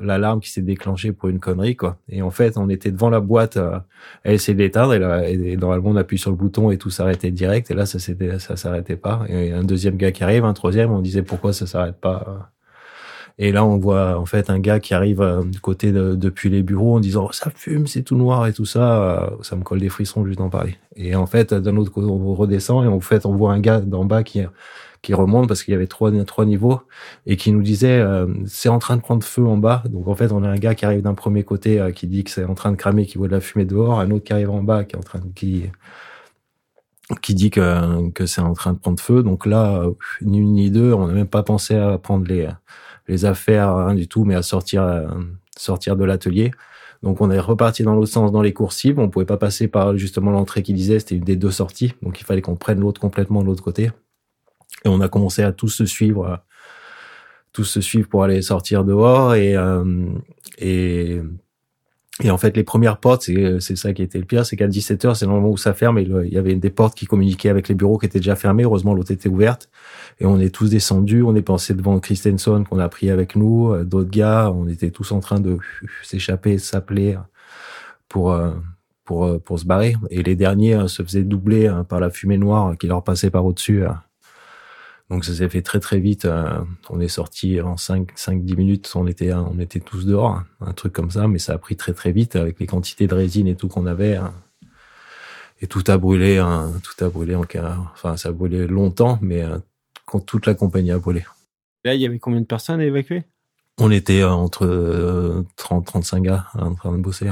l'alarme 0.00 0.40
qui 0.40 0.50
s'est 0.50 0.62
déclenchée 0.62 1.12
pour 1.12 1.28
une 1.28 1.40
connerie 1.40 1.76
quoi. 1.76 1.96
Et 2.08 2.22
en 2.22 2.30
fait, 2.30 2.56
on 2.58 2.68
était 2.68 2.90
devant 2.90 3.10
la 3.10 3.20
boîte 3.20 3.56
euh, 3.56 3.78
à 4.24 4.32
essayer 4.32 4.54
d'éteindre 4.54 4.94
et, 4.94 4.98
là, 4.98 5.28
et 5.28 5.56
normalement 5.56 5.90
on 5.90 5.96
appuie 5.96 6.18
sur 6.18 6.30
le 6.30 6.36
bouton 6.36 6.70
et 6.70 6.78
tout 6.78 6.90
s'arrêtait 6.90 7.30
direct 7.30 7.70
et 7.70 7.74
là 7.74 7.86
ça 7.86 7.98
s'arrêtait 8.56 8.96
pas 8.96 9.24
et 9.28 9.52
un 9.52 9.64
deuxième 9.64 9.96
gars 9.96 10.12
qui 10.12 10.24
arrive, 10.24 10.44
un 10.44 10.54
troisième, 10.54 10.90
on 10.90 11.00
disait 11.00 11.22
pourquoi 11.22 11.52
ça 11.52 11.66
s'arrête 11.66 11.96
pas 11.96 12.50
et 13.38 13.52
là, 13.52 13.66
on 13.66 13.76
voit 13.76 14.18
en 14.18 14.24
fait 14.24 14.48
un 14.48 14.58
gars 14.58 14.80
qui 14.80 14.94
arrive 14.94 15.20
euh, 15.20 15.42
du 15.42 15.60
côté 15.60 15.92
de, 15.92 16.14
depuis 16.14 16.48
les 16.48 16.62
bureaux 16.62 16.96
en 16.96 17.00
disant 17.00 17.30
ça 17.32 17.50
fume, 17.54 17.86
c'est 17.86 18.02
tout 18.02 18.16
noir 18.16 18.46
et 18.46 18.54
tout 18.54 18.64
ça. 18.64 19.30
Ça 19.42 19.56
me 19.56 19.62
colle 19.62 19.80
des 19.80 19.90
frissons 19.90 20.24
juste 20.24 20.38
d'en 20.38 20.48
parler. 20.48 20.76
Et 20.96 21.14
en 21.14 21.26
fait, 21.26 21.52
d'un 21.52 21.76
autre 21.76 21.92
côté, 21.92 22.06
on 22.06 22.34
redescend 22.34 22.84
et 22.84 22.88
en 22.88 23.00
fait, 23.00 23.26
on 23.26 23.36
voit 23.36 23.52
un 23.52 23.60
gars 23.60 23.80
d'en 23.80 24.06
bas 24.06 24.22
qui 24.22 24.40
qui 25.06 25.14
remonte 25.14 25.46
parce 25.46 25.62
qu'il 25.62 25.70
y 25.70 25.74
avait 25.76 25.86
trois 25.86 26.10
trois 26.24 26.44
niveaux 26.44 26.80
et 27.26 27.36
qui 27.36 27.52
nous 27.52 27.62
disait 27.62 28.00
euh, 28.00 28.26
c'est 28.44 28.68
en 28.68 28.80
train 28.80 28.96
de 28.96 29.02
prendre 29.02 29.22
feu 29.22 29.46
en 29.46 29.56
bas. 29.56 29.84
Donc 29.88 30.08
en 30.08 30.16
fait, 30.16 30.32
on 30.32 30.42
a 30.42 30.48
un 30.48 30.56
gars 30.56 30.74
qui 30.74 30.84
arrive 30.84 31.02
d'un 31.02 31.14
premier 31.14 31.44
côté 31.44 31.80
euh, 31.80 31.92
qui 31.92 32.08
dit 32.08 32.24
que 32.24 32.30
c'est 32.30 32.44
en 32.44 32.54
train 32.54 32.72
de 32.72 32.76
cramer, 32.76 33.06
qui 33.06 33.16
voit 33.16 33.28
de 33.28 33.32
la 33.32 33.40
fumée 33.40 33.64
dehors, 33.64 34.00
un 34.00 34.10
autre 34.10 34.24
qui 34.24 34.32
arrive 34.32 34.50
en 34.50 34.64
bas 34.64 34.82
qui 34.82 34.96
est 34.96 34.98
en 34.98 35.02
train 35.02 35.20
de 35.20 35.28
qui 35.32 35.70
qui 37.22 37.34
dit 37.36 37.50
que, 37.50 38.10
que 38.10 38.26
c'est 38.26 38.40
en 38.40 38.52
train 38.52 38.72
de 38.72 38.78
prendre 38.78 38.98
feu. 38.98 39.22
Donc 39.22 39.46
là, 39.46 39.84
ni 40.22 40.38
une 40.38 40.54
ni 40.54 40.72
deux, 40.72 40.92
on 40.92 41.06
n'a 41.06 41.14
même 41.14 41.28
pas 41.28 41.44
pensé 41.44 41.76
à 41.76 41.98
prendre 41.98 42.26
les, 42.26 42.48
les 43.06 43.24
affaires, 43.26 43.76
rien 43.76 43.94
du 43.94 44.08
tout, 44.08 44.24
mais 44.24 44.34
à 44.34 44.42
sortir, 44.42 44.82
sortir 45.56 45.94
de 45.96 46.04
l'atelier. 46.04 46.50
Donc 47.04 47.20
on 47.20 47.30
est 47.30 47.38
reparti 47.38 47.84
dans 47.84 47.94
l'autre 47.94 48.10
sens 48.10 48.32
dans 48.32 48.42
les 48.42 48.52
coursives. 48.52 48.98
On 48.98 49.08
pouvait 49.08 49.24
pas 49.24 49.36
passer 49.36 49.68
par 49.68 49.96
justement 49.96 50.32
l'entrée 50.32 50.64
qui 50.64 50.72
disait, 50.72 50.98
c'était 50.98 51.14
une 51.14 51.22
des 51.22 51.36
deux 51.36 51.52
sorties. 51.52 51.94
Donc 52.02 52.20
il 52.20 52.24
fallait 52.24 52.42
qu'on 52.42 52.56
prenne 52.56 52.80
l'autre 52.80 53.00
complètement 53.00 53.42
de 53.42 53.46
l'autre 53.46 53.62
côté. 53.62 53.92
Et 54.86 54.88
on 54.88 55.00
a 55.00 55.08
commencé 55.08 55.42
à 55.42 55.52
tous 55.52 55.68
se 55.68 55.84
suivre, 55.84 56.40
tous 57.52 57.64
se 57.64 57.80
suivre 57.82 58.08
pour 58.08 58.24
aller 58.24 58.40
sortir 58.40 58.84
dehors 58.84 59.34
et 59.34 59.54
euh, 59.56 59.84
et 62.24 62.30
en 62.30 62.38
fait, 62.38 62.56
les 62.56 62.64
premières 62.64 62.96
portes, 62.96 63.24
c'est, 63.24 63.60
c'est 63.60 63.76
ça 63.76 63.92
qui 63.92 64.02
était 64.02 64.18
le 64.18 64.24
pire, 64.24 64.46
c'est 64.46 64.56
qu'à 64.56 64.68
17h, 64.68 65.14
c'est 65.14 65.26
le 65.26 65.32
moment 65.32 65.50
où 65.50 65.58
ça 65.58 65.74
ferme 65.74 65.98
il 65.98 66.32
y 66.32 66.38
avait 66.38 66.54
des 66.54 66.70
portes 66.70 66.96
qui 66.96 67.04
communiquaient 67.04 67.50
avec 67.50 67.68
les 67.68 67.74
bureaux 67.74 67.98
qui 67.98 68.06
étaient 68.06 68.20
déjà 68.20 68.36
fermés. 68.36 68.62
Heureusement, 68.62 68.94
l'autre 68.94 69.10
était 69.10 69.28
ouverte. 69.28 69.68
Et 70.18 70.24
on 70.24 70.40
est 70.40 70.48
tous 70.48 70.70
descendus, 70.70 71.22
on 71.22 71.36
est 71.36 71.42
passé 71.42 71.74
devant 71.74 72.00
Christensen 72.00 72.64
qu'on 72.64 72.78
a 72.78 72.88
pris 72.88 73.10
avec 73.10 73.36
nous, 73.36 73.70
euh, 73.70 73.84
d'autres 73.84 74.10
gars, 74.10 74.50
on 74.50 74.66
était 74.66 74.90
tous 74.90 75.12
en 75.12 75.20
train 75.20 75.40
de 75.40 75.58
s'échapper, 76.02 76.56
s'appeler 76.56 77.18
pour, 78.08 78.32
euh, 78.32 78.52
pour, 79.04 79.26
euh, 79.26 79.38
pour 79.38 79.58
se 79.58 79.66
barrer. 79.66 79.94
Et 80.08 80.22
les 80.22 80.36
derniers 80.36 80.88
se 80.88 81.02
faisaient 81.02 81.22
doubler 81.22 81.66
hein, 81.66 81.84
par 81.84 82.00
la 82.00 82.08
fumée 82.08 82.38
noire 82.38 82.78
qui 82.78 82.86
leur 82.86 83.04
passait 83.04 83.30
par 83.30 83.44
au-dessus. 83.44 83.84
Donc 85.10 85.24
ça 85.24 85.34
s'est 85.34 85.48
fait 85.48 85.62
très 85.62 85.78
très 85.78 86.00
vite. 86.00 86.24
Euh, 86.24 86.58
on 86.90 87.00
est 87.00 87.08
sorti 87.08 87.60
en 87.60 87.76
5 87.76 88.10
5 88.16 88.44
10 88.44 88.56
minutes, 88.56 88.92
on 88.94 89.06
était 89.06 89.32
on 89.32 89.58
était 89.60 89.80
tous 89.80 90.04
dehors, 90.04 90.42
un 90.60 90.72
truc 90.72 90.92
comme 90.92 91.10
ça, 91.10 91.28
mais 91.28 91.38
ça 91.38 91.54
a 91.54 91.58
pris 91.58 91.76
très 91.76 91.92
très 91.92 92.10
vite 92.12 92.34
avec 92.34 92.58
les 92.58 92.66
quantités 92.66 93.06
de 93.06 93.14
résine 93.14 93.46
et 93.46 93.54
tout 93.54 93.68
qu'on 93.68 93.86
avait. 93.86 94.16
Hein. 94.16 94.34
Et 95.60 95.68
tout 95.68 95.84
a 95.86 95.96
brûlé, 95.96 96.38
hein, 96.38 96.72
tout 96.82 97.04
a 97.04 97.08
brûlé 97.08 97.34
en 97.34 97.44
cas, 97.44 97.76
enfin 97.92 98.16
ça 98.16 98.30
a 98.30 98.32
brûlé 98.32 98.66
longtemps, 98.66 99.18
mais 99.22 99.42
euh, 99.42 99.58
quand 100.06 100.20
toute 100.20 100.46
la 100.46 100.54
compagnie 100.54 100.90
a 100.90 100.98
brûlé. 100.98 101.24
Là, 101.84 101.94
il 101.94 102.00
y 102.00 102.06
avait 102.06 102.18
combien 102.18 102.40
de 102.40 102.46
personnes 102.46 102.80
à 102.80 102.84
évacuer? 102.84 103.22
On 103.78 103.90
était 103.90 104.22
euh, 104.22 104.30
entre 104.30 105.44
30 105.56 105.86
35 105.86 106.22
gars 106.22 106.46
en 106.54 106.74
train 106.74 106.92
de 106.92 107.00
bosser. 107.00 107.30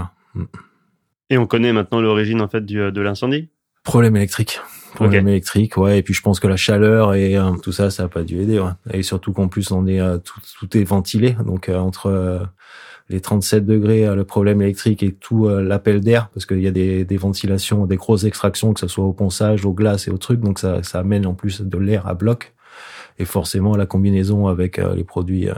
Et 1.28 1.38
on 1.38 1.46
connaît 1.46 1.72
maintenant 1.72 2.00
l'origine 2.00 2.40
en 2.40 2.48
fait 2.48 2.64
du, 2.64 2.76
de 2.76 3.00
l'incendie? 3.00 3.48
Problème 3.82 4.14
électrique. 4.16 4.60
Problème 4.94 5.26
électrique, 5.28 5.76
ouais. 5.76 5.98
Et 5.98 6.02
puis 6.02 6.14
je 6.14 6.22
pense 6.22 6.38
que 6.38 6.46
la 6.46 6.56
chaleur 6.56 7.14
et 7.14 7.36
euh, 7.36 7.50
tout 7.62 7.72
ça, 7.72 7.90
ça 7.90 8.04
a 8.04 8.08
pas 8.08 8.22
dû 8.22 8.40
aider. 8.40 8.60
Ouais. 8.60 8.70
Et 8.92 9.02
surtout 9.02 9.32
qu'en 9.32 9.48
plus 9.48 9.72
on 9.72 9.86
est 9.86 10.00
euh, 10.00 10.18
tout, 10.18 10.40
tout 10.58 10.76
est 10.76 10.84
ventilé, 10.84 11.32
donc 11.44 11.68
euh, 11.68 11.78
entre 11.78 12.48
les 13.10 13.20
37 13.20 13.66
degrés, 13.66 14.14
le 14.14 14.24
problème 14.24 14.62
électrique 14.62 15.02
et 15.02 15.12
tout 15.12 15.46
l'appel 15.48 16.00
d'air, 16.00 16.30
parce 16.30 16.46
qu'il 16.46 16.60
y 16.60 16.66
a 16.66 16.70
des, 16.70 17.04
des, 17.04 17.16
ventilations, 17.18 17.84
des 17.84 17.96
grosses 17.96 18.24
extractions, 18.24 18.72
que 18.72 18.80
ce 18.80 18.88
soit 18.88 19.04
au 19.04 19.12
ponçage, 19.12 19.66
au 19.66 19.72
glace 19.72 20.08
et 20.08 20.10
au 20.10 20.16
truc, 20.16 20.40
donc 20.40 20.58
ça, 20.58 20.82
ça 20.82 21.00
amène 21.00 21.26
en 21.26 21.34
plus 21.34 21.60
de 21.60 21.78
l'air 21.78 22.06
à 22.06 22.14
bloc. 22.14 22.54
Et 23.18 23.26
forcément 23.26 23.76
la 23.76 23.86
combinaison 23.86 24.48
avec 24.48 24.78
les 24.78 25.04
produits 25.04 25.48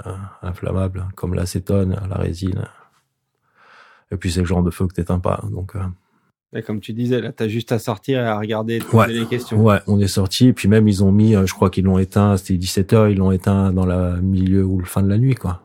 inflammables 0.42 1.06
comme 1.14 1.34
l'acétone, 1.34 1.98
la 2.10 2.16
résine. 2.16 2.66
Et 4.10 4.16
puis 4.16 4.30
c'est 4.30 4.40
le 4.40 4.46
genre 4.46 4.62
de 4.62 4.70
feu 4.70 4.86
que 4.88 4.94
t'éteins 4.94 5.20
pas, 5.20 5.40
donc. 5.50 5.74
Et 6.56 6.62
comme 6.62 6.80
tu 6.80 6.92
disais, 6.92 7.20
là, 7.20 7.32
t'as 7.32 7.48
juste 7.48 7.72
à 7.72 7.78
sortir 7.78 8.20
et 8.20 8.26
à 8.26 8.38
regarder 8.38 8.80
ouais. 8.92 9.08
les 9.08 9.26
questions. 9.26 9.62
Ouais, 9.62 9.78
on 9.86 10.00
est 10.00 10.08
sorti. 10.08 10.48
Et 10.48 10.52
puis 10.52 10.68
même, 10.68 10.88
ils 10.88 11.04
ont 11.04 11.12
mis, 11.12 11.34
euh, 11.34 11.46
je 11.46 11.54
crois 11.54 11.70
qu'ils 11.70 11.84
l'ont 11.84 11.98
éteint, 11.98 12.36
c'était 12.36 12.54
17 12.54 12.92
heures, 12.92 13.08
ils 13.08 13.18
l'ont 13.18 13.32
éteint 13.32 13.72
dans 13.72 13.86
la 13.86 14.16
milieu 14.16 14.64
ou 14.64 14.78
le 14.78 14.86
fin 14.86 15.02
de 15.02 15.08
la 15.08 15.18
nuit, 15.18 15.34
quoi. 15.34 15.62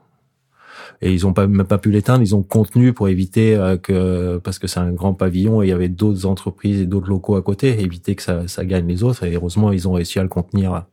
Et 1.03 1.11
ils 1.13 1.25
ont 1.25 1.33
pas, 1.33 1.47
même 1.47 1.65
pas 1.65 1.79
pu 1.79 1.89
l'éteindre, 1.89 2.21
ils 2.21 2.35
ont 2.35 2.43
contenu 2.43 2.93
pour 2.93 3.09
éviter 3.09 3.55
euh, 3.55 3.75
que, 3.77 4.37
parce 4.37 4.59
que 4.59 4.67
c'est 4.67 4.79
un 4.79 4.91
grand 4.91 5.13
pavillon 5.13 5.63
et 5.63 5.67
il 5.67 5.69
y 5.69 5.73
avait 5.73 5.89
d'autres 5.89 6.27
entreprises 6.27 6.81
et 6.81 6.85
d'autres 6.85 7.09
locaux 7.09 7.35
à 7.35 7.41
côté, 7.41 7.81
éviter 7.81 8.15
que 8.15 8.21
ça, 8.21 8.47
ça 8.47 8.65
gagne 8.65 8.87
les 8.87 9.01
autres. 9.01 9.23
Et 9.23 9.33
heureusement, 9.33 9.71
ils 9.71 9.87
ont 9.87 9.93
réussi 9.93 10.19
à 10.19 10.23
le 10.23 10.29
contenir, 10.29 10.85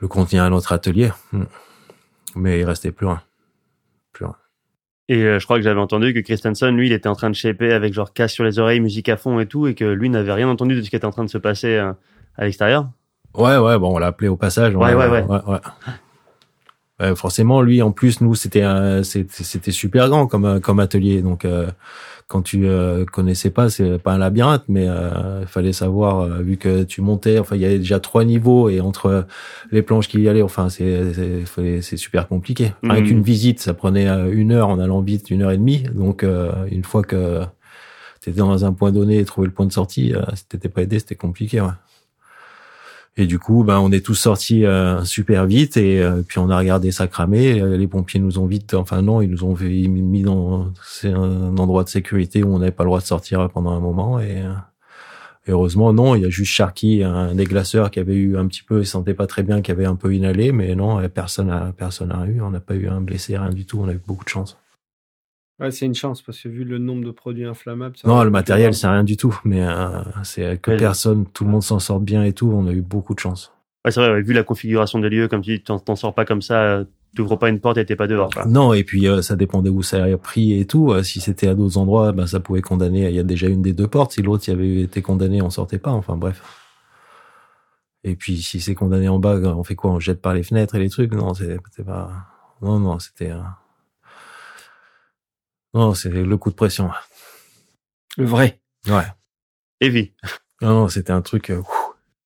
le 0.00 0.06
contenir 0.06 0.44
à 0.44 0.50
notre 0.50 0.72
atelier. 0.72 1.10
Hmm. 1.32 1.44
Mais 2.36 2.60
il 2.60 2.64
restait 2.64 2.92
plus 2.92 3.06
rien. 3.06 3.22
Plus 4.12 4.26
rien. 4.26 4.36
Et 5.08 5.22
euh, 5.22 5.38
je 5.38 5.44
crois 5.44 5.56
que 5.56 5.62
j'avais 5.62 5.80
entendu 5.80 6.12
que 6.12 6.18
Christensen, 6.18 6.76
lui, 6.76 6.88
il 6.88 6.92
était 6.92 7.08
en 7.08 7.14
train 7.14 7.30
de 7.30 7.34
shaper 7.34 7.72
avec 7.72 7.92
genre 7.92 8.12
casse 8.12 8.32
sur 8.32 8.44
les 8.44 8.58
oreilles, 8.58 8.80
musique 8.80 9.08
à 9.08 9.16
fond 9.16 9.38
et 9.38 9.46
tout, 9.46 9.66
et 9.66 9.74
que 9.74 9.84
lui 9.84 10.10
n'avait 10.10 10.32
rien 10.32 10.48
entendu 10.48 10.74
de 10.74 10.82
ce 10.82 10.90
qui 10.90 10.96
était 10.96 11.04
en 11.04 11.12
train 11.12 11.24
de 11.24 11.30
se 11.30 11.38
passer 11.38 11.76
euh, 11.76 11.92
à 12.36 12.44
l'extérieur. 12.44 12.88
Ouais, 13.34 13.56
ouais, 13.56 13.78
bon, 13.78 13.94
on 13.94 13.98
l'a 13.98 14.08
appelé 14.08 14.28
au 14.28 14.36
passage. 14.36 14.74
Ouais, 14.74 14.94
ouais, 14.94 15.06
ouais. 15.06 15.22
ouais, 15.22 15.40
ouais. 15.46 15.58
ouais 17.00 17.14
forcément, 17.14 17.62
lui, 17.62 17.82
en 17.82 17.92
plus, 17.92 18.20
nous, 18.20 18.34
c'était 18.34 18.64
c'était 19.02 19.70
super 19.70 20.08
grand 20.08 20.26
comme 20.26 20.60
comme 20.60 20.80
atelier, 20.80 21.22
donc 21.22 21.44
euh, 21.44 21.68
quand 22.28 22.42
tu 22.42 22.66
euh, 22.66 23.04
connaissais 23.04 23.50
pas, 23.50 23.70
c'est 23.70 23.98
pas 23.98 24.12
un 24.12 24.18
labyrinthe, 24.18 24.64
mais 24.68 24.86
euh, 24.88 25.42
il 25.42 25.46
fallait 25.46 25.72
savoir 25.72 26.20
euh, 26.20 26.42
vu 26.42 26.56
que 26.56 26.82
tu 26.82 27.00
montais. 27.00 27.38
Enfin, 27.38 27.54
il 27.54 27.62
y 27.62 27.64
avait 27.64 27.78
déjà 27.78 28.00
trois 28.00 28.24
niveaux 28.24 28.68
et 28.68 28.80
entre 28.80 29.26
les 29.70 29.82
planches 29.82 30.08
qui 30.08 30.20
y 30.20 30.28
allaient, 30.28 30.42
enfin, 30.42 30.68
c'est 30.68 31.12
c'est 31.80 31.96
super 31.96 32.26
compliqué. 32.26 32.72
Avec 32.88 33.04
mhm. 33.04 33.10
une 33.10 33.22
visite, 33.22 33.60
ça 33.60 33.74
prenait 33.74 34.08
une 34.32 34.50
heure 34.50 34.68
en 34.68 34.80
allant 34.80 35.00
vite, 35.02 35.30
une 35.30 35.42
heure 35.42 35.52
et 35.52 35.58
demie. 35.58 35.84
Donc 35.94 36.24
une 36.70 36.84
fois 36.84 37.02
que 37.02 37.42
tu 38.20 38.30
étais 38.30 38.40
dans 38.40 38.64
un 38.64 38.72
point 38.72 38.90
donné 38.90 39.18
et 39.18 39.24
trouver 39.24 39.46
le 39.46 39.52
point 39.52 39.66
de 39.66 39.72
sortie, 39.72 40.12
si 40.34 40.46
t'étais 40.46 40.68
pas 40.68 40.82
aidé, 40.82 40.98
c'était 40.98 41.14
compliqué. 41.14 41.60
Ouais. 41.60 41.68
Et 43.18 43.26
du 43.26 43.38
coup, 43.38 43.64
ben, 43.64 43.78
on 43.78 43.90
est 43.92 44.04
tous 44.04 44.14
sortis 44.14 44.66
euh, 44.66 45.02
super 45.04 45.46
vite 45.46 45.78
et 45.78 46.02
euh, 46.02 46.20
puis 46.26 46.38
on 46.38 46.50
a 46.50 46.58
regardé 46.58 46.90
ça 46.92 47.06
cramer. 47.06 47.78
Les 47.78 47.86
pompiers 47.86 48.20
nous 48.20 48.38
ont 48.38 48.46
vite, 48.46 48.74
enfin 48.74 49.00
non, 49.00 49.22
ils 49.22 49.30
nous 49.30 49.42
ont 49.44 49.54
mis 49.54 50.22
dans 50.22 50.72
c'est 50.84 51.12
un 51.12 51.56
endroit 51.56 51.82
de 51.82 51.88
sécurité 51.88 52.42
où 52.42 52.54
on 52.54 52.58
n'avait 52.58 52.72
pas 52.72 52.84
le 52.84 52.88
droit 52.88 53.00
de 53.00 53.06
sortir 53.06 53.48
pendant 53.48 53.70
un 53.70 53.80
moment 53.80 54.20
et, 54.20 54.42
euh, 54.42 54.52
heureusement 55.48 55.94
non, 55.94 56.14
il 56.14 56.22
y 56.22 56.24
a 56.26 56.28
juste 56.28 56.52
Sharky, 56.52 57.04
un 57.04 57.34
des 57.34 57.44
glaceurs 57.44 57.90
qui 57.90 58.00
avait 58.00 58.16
eu 58.16 58.36
un 58.36 58.46
petit 58.48 58.62
peu, 58.62 58.80
il 58.80 58.86
sentait 58.86 59.14
pas 59.14 59.26
très 59.26 59.42
bien, 59.42 59.62
qui 59.62 59.70
avait 59.70 59.86
un 59.86 59.96
peu 59.96 60.14
inhalé, 60.14 60.52
mais 60.52 60.74
non, 60.74 61.08
personne 61.08 61.50
a 61.50 61.72
personne 61.76 62.12
a 62.12 62.26
eu, 62.26 62.40
on 62.42 62.50
n'a 62.50 62.60
pas 62.60 62.74
eu 62.74 62.88
un 62.88 63.00
blessé, 63.00 63.38
rien 63.38 63.50
du 63.50 63.64
tout, 63.64 63.78
on 63.80 63.88
a 63.88 63.92
eu 63.92 64.00
beaucoup 64.06 64.24
de 64.24 64.28
chance. 64.28 64.58
Ouais, 65.58 65.70
c'est 65.70 65.86
une 65.86 65.94
chance 65.94 66.20
parce 66.20 66.38
que 66.42 66.48
vu 66.48 66.64
le 66.64 66.78
nombre 66.78 67.04
de 67.04 67.10
produits 67.10 67.46
inflammables. 67.46 67.96
non, 68.04 68.22
le 68.22 68.30
matériel, 68.30 68.74
c'est 68.74 68.88
rien 68.88 69.04
du 69.04 69.16
tout, 69.16 69.38
mais 69.44 69.64
euh, 69.66 70.02
c'est 70.22 70.60
que 70.60 70.76
personne, 70.76 71.26
tout 71.32 71.44
le 71.44 71.50
monde 71.50 71.62
s'en 71.62 71.78
sort 71.78 72.00
bien 72.00 72.24
et 72.24 72.34
tout. 72.34 72.50
On 72.52 72.66
a 72.66 72.72
eu 72.72 72.82
beaucoup 72.82 73.14
de 73.14 73.20
chance. 73.20 73.52
Ouais, 73.84 73.90
c'est 73.90 74.00
vrai. 74.00 74.20
vu 74.20 74.34
la 74.34 74.42
configuration 74.42 74.98
des 74.98 75.08
lieux, 75.08 75.28
comme 75.28 75.40
tu 75.40 75.56
dis, 75.56 75.62
t'en 75.62 75.96
sors 75.96 76.14
pas 76.14 76.26
comme 76.26 76.42
ça. 76.42 76.84
Tu 77.14 77.22
ouvres 77.22 77.36
pas 77.36 77.48
une 77.48 77.60
porte 77.60 77.78
et 77.78 77.86
t'es 77.86 77.96
pas 77.96 78.08
dehors. 78.08 78.28
Quoi. 78.28 78.44
Non, 78.44 78.74
et 78.74 78.84
puis 78.84 79.08
euh, 79.08 79.22
ça 79.22 79.36
dépendait 79.36 79.70
où 79.70 79.82
ça 79.82 80.04
a 80.04 80.16
pris 80.18 80.60
et 80.60 80.66
tout. 80.66 80.92
Euh, 80.92 81.02
si 81.02 81.20
c'était 81.20 81.48
à 81.48 81.54
d'autres 81.54 81.78
endroits, 81.78 82.12
ben 82.12 82.26
ça 82.26 82.40
pouvait 82.40 82.60
condamner. 82.60 83.08
Il 83.08 83.14
y 83.14 83.18
a 83.18 83.22
déjà 83.22 83.46
une 83.46 83.62
des 83.62 83.72
deux 83.72 83.88
portes. 83.88 84.12
Si 84.12 84.20
l'autre 84.20 84.46
y 84.48 84.52
avait 84.52 84.82
été 84.82 85.00
condamné, 85.00 85.40
on 85.40 85.48
sortait 85.48 85.78
pas. 85.78 85.92
Enfin 85.92 86.16
bref. 86.16 86.42
Et 88.04 88.14
puis 88.16 88.42
si 88.42 88.60
c'est 88.60 88.74
condamné 88.74 89.08
en 89.08 89.18
bas, 89.18 89.36
on 89.36 89.64
fait 89.64 89.74
quoi 89.74 89.92
On 89.92 90.00
jette 90.00 90.20
par 90.20 90.34
les 90.34 90.42
fenêtres 90.42 90.74
et 90.74 90.80
les 90.80 90.90
trucs? 90.90 91.14
Non, 91.14 91.32
c'était 91.32 91.82
pas. 91.82 92.10
Non, 92.60 92.78
non, 92.78 92.98
c'était. 92.98 93.32
Non, 95.76 95.92
c'est 95.92 96.08
le 96.08 96.36
coup 96.38 96.48
de 96.48 96.54
pression. 96.54 96.90
Le 98.16 98.24
vrai. 98.24 98.60
Ouais. 98.88 99.04
Heavy. 99.82 100.12
Non, 100.62 100.70
non, 100.70 100.88
c'était 100.88 101.12
un 101.12 101.20
truc. 101.20 101.52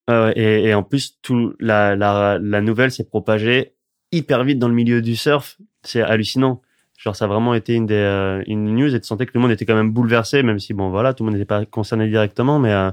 Euh, 0.09 0.33
et, 0.37 0.67
et, 0.67 0.75
en 0.75 0.85
plus, 0.85 1.19
tout 1.21 1.55
la, 1.59 1.97
la, 1.97 2.39
la 2.41 2.61
nouvelle 2.61 2.93
s'est 2.93 3.03
propagée 3.03 3.75
hyper 4.13 4.45
vite 4.45 4.61
dans 4.61 4.69
le 4.69 4.75
milieu 4.75 5.03
du 5.03 5.17
surf. 5.17 5.59
C'est 5.83 6.01
hallucinant. 6.01 6.63
Genre, 6.97 7.17
ça 7.17 7.25
a 7.25 7.29
vraiment 7.29 7.55
été 7.55 7.75
une 7.75 7.87
des 7.87 7.95
euh, 7.95 8.45
une 8.47 8.73
news 8.73 8.95
et 8.95 9.01
tu 9.01 9.07
sentais 9.09 9.27
que 9.27 9.33
tout 9.33 9.39
le 9.39 9.43
monde 9.43 9.51
était 9.51 9.67
quand 9.67 9.75
même 9.75 9.91
bouleversé, 9.91 10.45
même 10.45 10.61
si 10.61 10.73
bon, 10.73 10.91
voilà, 10.91 11.13
tout 11.13 11.25
le 11.25 11.31
monde 11.31 11.35
n'était 11.35 11.45
pas 11.47 11.65
concerné 11.65 12.07
directement, 12.09 12.61
mais 12.61 12.73
euh, 12.73 12.93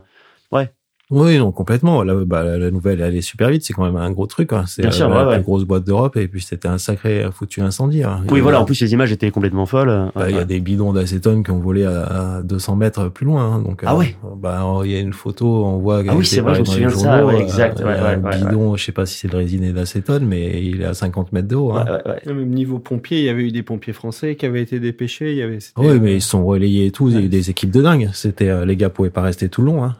ouais, 0.52 0.74
oui, 1.10 1.38
non, 1.38 1.52
complètement. 1.52 2.04
La, 2.04 2.16
bah, 2.16 2.44
la 2.58 2.70
nouvelle, 2.70 3.00
elle 3.00 3.16
est 3.16 3.22
super 3.22 3.50
vite. 3.50 3.64
C'est 3.64 3.74
quand 3.74 3.86
même 3.86 3.96
un 3.96 4.12
gros 4.12 4.28
truc. 4.28 4.52
Hein. 4.52 4.66
C'est 4.68 4.84
la, 4.84 5.08
la 5.08 5.36
plus 5.36 5.44
grosse 5.44 5.64
boîte 5.64 5.86
d'Europe. 5.86 6.18
Et 6.18 6.28
puis, 6.28 6.42
c'était 6.42 6.68
un 6.68 6.78
sacré 6.78 7.26
foutu 7.32 7.62
incendie. 7.62 8.04
Hein. 8.04 8.24
Oui, 8.30 8.42
voilà. 8.42 8.60
En 8.60 8.66
plus, 8.66 8.82
les 8.82 8.92
images 8.92 9.12
étaient 9.12 9.32
complètement 9.32 9.66
folles. 9.66 10.12
Bah, 10.16 10.30
il 10.30 10.36
y 10.36 10.40
a 10.40 10.44
des 10.44 10.60
bidons 10.60 10.92
d'acétone 10.92 11.44
qui 11.44 11.52
ont 11.52 11.60
volé 11.60 11.86
à, 11.86 12.42
200 12.44 12.76
mètres 12.76 13.10
plus 13.10 13.26
loin. 13.26 13.54
Hein. 13.54 13.62
Donc, 13.62 13.84
ah 13.86 13.96
ouais. 13.96 14.16
Euh, 14.26 14.30
bah, 14.36 14.82
il 14.84 14.92
y 14.92 14.96
a 14.96 15.00
une 15.00 15.14
photo. 15.14 15.66
On 15.66 15.78
voit. 15.78 16.04
Ah 16.08 16.16
oui, 16.16 16.26
c'est 16.26 16.42
vrai. 16.42 16.56
Je 16.56 16.60
me 16.60 16.66
souviens 16.66 16.88
de 16.90 16.94
ça. 16.94 17.26
Ouais, 17.26 17.40
exact. 17.40 17.80
Euh, 17.80 18.16
un 18.16 18.18
bidon. 18.18 18.76
Je 18.76 18.84
sais 18.84 18.92
pas 18.92 19.06
si 19.06 19.18
c'est 19.18 19.30
de 19.30 19.36
résine 19.36 19.64
et 19.64 19.72
d'acétone, 19.72 20.26
mais 20.26 20.62
il 20.62 20.82
est 20.82 20.86
à 20.86 20.94
50 20.94 21.32
mètres 21.32 21.48
de 21.48 21.56
haut. 21.56 21.72
Hein. 21.72 21.86
Même 22.26 22.50
niveau 22.50 22.80
pompier, 22.80 23.20
il 23.20 23.26
y 23.26 23.30
avait 23.30 23.44
eu 23.44 23.52
des 23.52 23.64
pompiers 23.64 23.94
français 23.94 24.36
qui 24.36 24.46
avaient 24.46 24.62
été 24.62 24.82
dépêchés. 24.82 25.32
Il 25.32 25.38
y 25.38 25.42
avait. 25.42 25.60
Oui, 25.78 26.00
mais 26.02 26.16
ils 26.16 26.22
sont 26.22 26.46
relayés 26.46 26.88
et 26.88 26.92
tout. 26.92 27.08
Il 27.08 27.16
y 27.16 27.18
a 27.18 27.22
eu 27.22 27.30
des 27.30 27.50
équipes 27.50 27.72
de 27.72 27.82
dingue. 27.82 28.10
C'était 28.14 28.50
euh, 28.50 28.66
les 28.66 28.76
gars 28.76 28.90
pouvaient 28.90 29.10
pas 29.10 29.22
rester 29.22 29.48
tout 29.48 29.62
le 29.62 29.68
long. 29.68 29.84
Hein. 29.84 29.96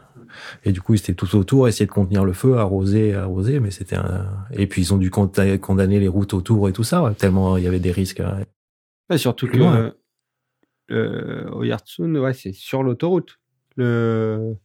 Et 0.66 0.72
du 0.72 0.82
coup, 0.82 0.94
ils 0.94 1.00
étaient 1.00 1.14
tout 1.14 1.36
autour, 1.36 1.68
essayer 1.68 1.86
de 1.86 1.92
contenir 1.92 2.24
le 2.26 2.34
feu, 2.34 2.58
arroser, 2.58 3.14
arroser, 3.16 3.60
mais 3.60 3.72
c'était 3.72 3.96
un... 3.96 4.26
Et 4.52 4.68
puis, 4.68 4.82
ils 4.84 4.94
ont 4.94 4.98
dû 4.98 5.10
condamner 5.12 6.00
les 6.00 6.08
routes 6.08 6.34
autour 6.34 6.70
et 6.70 6.74
tout 6.74 6.84
ça, 6.84 7.14
tellement 7.18 7.58
il 7.58 7.64
y 7.64 7.68
avait 7.68 7.80
des 7.80 7.92
risques. 7.92 8.22
Ouais, 9.10 9.18
surtout 9.18 9.48
que 9.48 9.58
euh, 10.92 11.50
au 11.52 11.64
Yartsun, 11.64 12.16
ouais, 12.16 12.34
c'est 12.34 12.54
sur 12.54 12.84
l'autoroute. 12.84 13.40
Le... 13.76 14.56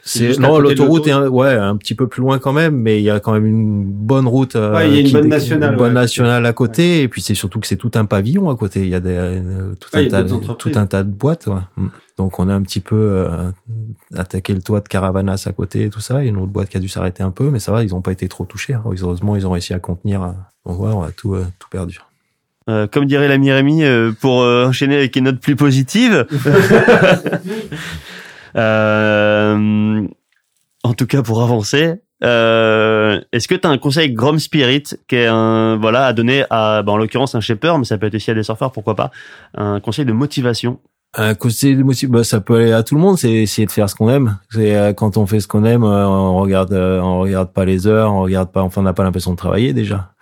C'est 0.00 0.38
non, 0.38 0.60
l'autoroute 0.60 1.08
est 1.08 1.10
un, 1.12 1.26
ouais 1.28 1.52
un 1.54 1.76
petit 1.76 1.94
peu 1.96 2.06
plus 2.06 2.20
loin 2.22 2.38
quand 2.38 2.52
même, 2.52 2.76
mais 2.76 3.00
il 3.00 3.02
y 3.02 3.10
a 3.10 3.18
quand 3.18 3.32
même 3.32 3.44
une 3.46 3.84
bonne 3.84 4.28
route. 4.28 4.54
euh, 4.54 4.72
Ouais, 4.72 4.88
il 4.88 4.94
y 4.94 4.96
a 4.96 5.00
une 5.00 5.06
qui- 5.08 5.12
bonne 5.12 5.28
nationale, 5.28 5.72
une 5.72 5.76
bonne 5.76 5.88
ouais, 5.88 5.92
nationale 5.94 6.46
à 6.46 6.52
côté, 6.52 7.02
et 7.02 7.08
puis 7.08 7.20
c'est 7.20 7.34
surtout 7.34 7.58
que 7.58 7.66
c'est 7.66 7.76
tout 7.76 7.90
un 7.96 8.04
pavillon 8.04 8.48
à 8.48 8.56
côté. 8.56 8.80
Il 8.82 8.88
y 8.88 8.94
a 8.94 9.00
des 9.00 9.10
euh, 9.10 9.74
tout 9.74 9.90
un 9.94 10.00
il 10.00 10.04
y 10.04 10.14
a 10.14 10.22
tas, 10.22 10.24
tout 10.24 10.72
un 10.76 10.86
tas 10.86 11.02
de 11.02 11.10
boîtes. 11.10 11.48
Donc 12.18 12.38
on 12.40 12.48
a 12.48 12.54
un 12.54 12.62
petit 12.62 12.80
peu 12.80 12.96
euh, 12.96 13.50
attaqué 14.14 14.52
le 14.52 14.60
toit 14.60 14.80
de 14.80 14.88
Caravanas 14.88 15.44
à 15.46 15.52
côté 15.52 15.84
et 15.84 15.90
tout 15.90 16.00
ça. 16.00 16.24
Et 16.24 16.28
une 16.28 16.36
autre 16.36 16.52
boîte 16.52 16.68
qui 16.68 16.76
a 16.76 16.80
dû 16.80 16.88
s'arrêter 16.88 17.22
un 17.22 17.30
peu, 17.30 17.48
mais 17.50 17.60
ça 17.60 17.72
va, 17.72 17.82
ils 17.84 17.94
ont 17.94 18.02
pas 18.02 18.12
été 18.12 18.28
trop 18.28 18.44
touchés. 18.44 18.74
hein. 18.74 18.82
Heureusement, 18.84 19.36
ils 19.36 19.46
ont 19.46 19.50
réussi 19.52 19.72
à 19.72 19.78
contenir. 19.78 20.22
euh, 20.22 20.32
Donc 20.66 20.80
ouais, 20.80 20.90
on 20.92 21.02
a 21.02 21.12
tout 21.12 21.34
euh, 21.34 21.46
tout 21.58 21.68
perdu. 21.70 22.00
Euh, 22.68 22.86
comme 22.86 23.06
dirait 23.06 23.28
l'ami 23.28 23.50
Rémi, 23.50 23.82
pour 24.20 24.40
enchaîner 24.40 24.96
avec 24.96 25.16
une 25.16 25.24
note 25.24 25.40
plus 25.40 25.56
positive. 25.56 26.26
En 30.84 30.94
tout 30.94 31.06
cas, 31.06 31.22
pour 31.22 31.42
avancer, 31.42 31.94
euh, 32.24 33.20
est-ce 33.32 33.48
que 33.48 33.54
tu 33.54 33.66
as 33.66 33.70
un 33.70 33.78
conseil 33.78 34.12
Grom 34.12 34.38
Spirit 34.38 34.84
qui 35.08 35.16
est 35.16 35.26
un 35.26 35.76
voilà 35.76 36.06
à 36.06 36.12
donner 36.12 36.44
à, 36.50 36.82
bah, 36.82 36.92
en 36.92 36.96
l'occurrence 36.96 37.34
un 37.34 37.40
shaper, 37.40 37.78
mais 37.78 37.84
ça 37.84 37.98
peut 37.98 38.06
être 38.06 38.14
aussi 38.14 38.30
à 38.30 38.34
des 38.34 38.42
surfeurs, 38.44 38.72
pourquoi 38.72 38.94
pas, 38.94 39.10
un 39.54 39.80
conseil 39.80 40.04
de 40.04 40.12
motivation. 40.12 40.78
Un 41.14 41.32
de 41.32 41.82
motiv- 41.82 42.10
bah, 42.10 42.22
ça 42.22 42.40
peut 42.40 42.56
aller 42.56 42.72
à 42.72 42.82
tout 42.82 42.94
le 42.94 43.00
monde, 43.00 43.18
c'est 43.18 43.32
essayer 43.32 43.66
de 43.66 43.72
faire 43.72 43.88
ce 43.88 43.94
qu'on 43.94 44.10
aime. 44.10 44.38
C'est 44.50 44.76
euh, 44.76 44.92
quand 44.92 45.16
on 45.16 45.26
fait 45.26 45.40
ce 45.40 45.48
qu'on 45.48 45.64
aime, 45.64 45.82
euh, 45.82 46.06
on 46.06 46.38
regarde, 46.38 46.72
euh, 46.72 47.00
on 47.00 47.20
regarde 47.20 47.52
pas 47.52 47.64
les 47.64 47.86
heures, 47.86 48.12
on 48.12 48.22
regarde 48.22 48.52
pas, 48.52 48.62
enfin 48.62 48.82
on 48.82 48.84
n'a 48.84 48.92
pas 48.92 49.04
l'impression 49.04 49.30
de 49.32 49.36
travailler 49.36 49.72
déjà. 49.72 50.12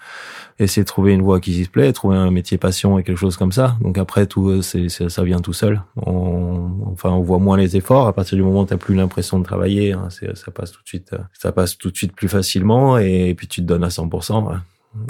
Essayer 0.58 0.84
de 0.84 0.88
trouver 0.88 1.12
une 1.12 1.20
voie 1.20 1.38
qui 1.38 1.52
s'y 1.52 1.68
plaît, 1.68 1.92
trouver 1.92 2.16
un 2.16 2.30
métier 2.30 2.56
passion 2.56 2.98
et 2.98 3.02
quelque 3.02 3.18
chose 3.18 3.36
comme 3.36 3.52
ça. 3.52 3.76
Donc 3.82 3.98
après 3.98 4.26
tout, 4.26 4.48
euh, 4.48 4.62
c'est, 4.62 4.88
ça 4.88 5.22
vient 5.22 5.40
tout 5.40 5.52
seul. 5.52 5.82
On, 5.96 6.70
enfin 6.92 7.10
on 7.10 7.20
voit 7.20 7.38
moins 7.40 7.58
les 7.58 7.76
efforts 7.76 8.06
à 8.06 8.12
partir 8.14 8.36
du 8.36 8.42
moment 8.44 8.60
où 8.60 8.64
t'as 8.66 8.78
plus 8.78 8.94
l'impression 8.94 9.38
de 9.38 9.44
travailler, 9.44 9.92
hein, 9.92 10.08
ça 10.10 10.50
passe 10.52 10.70
tout 10.70 10.82
de 10.82 10.88
suite, 10.88 11.12
euh, 11.12 11.18
ça 11.34 11.52
passe 11.52 11.76
tout 11.76 11.90
de 11.90 11.96
suite 11.96 12.14
plus 12.14 12.28
facilement 12.28 12.96
et, 12.96 13.34
puis 13.34 13.48
tu 13.48 13.60
te 13.60 13.66
donnes 13.66 13.84
à 13.84 13.88
100%. 13.88 14.46
ouais. 14.48 14.56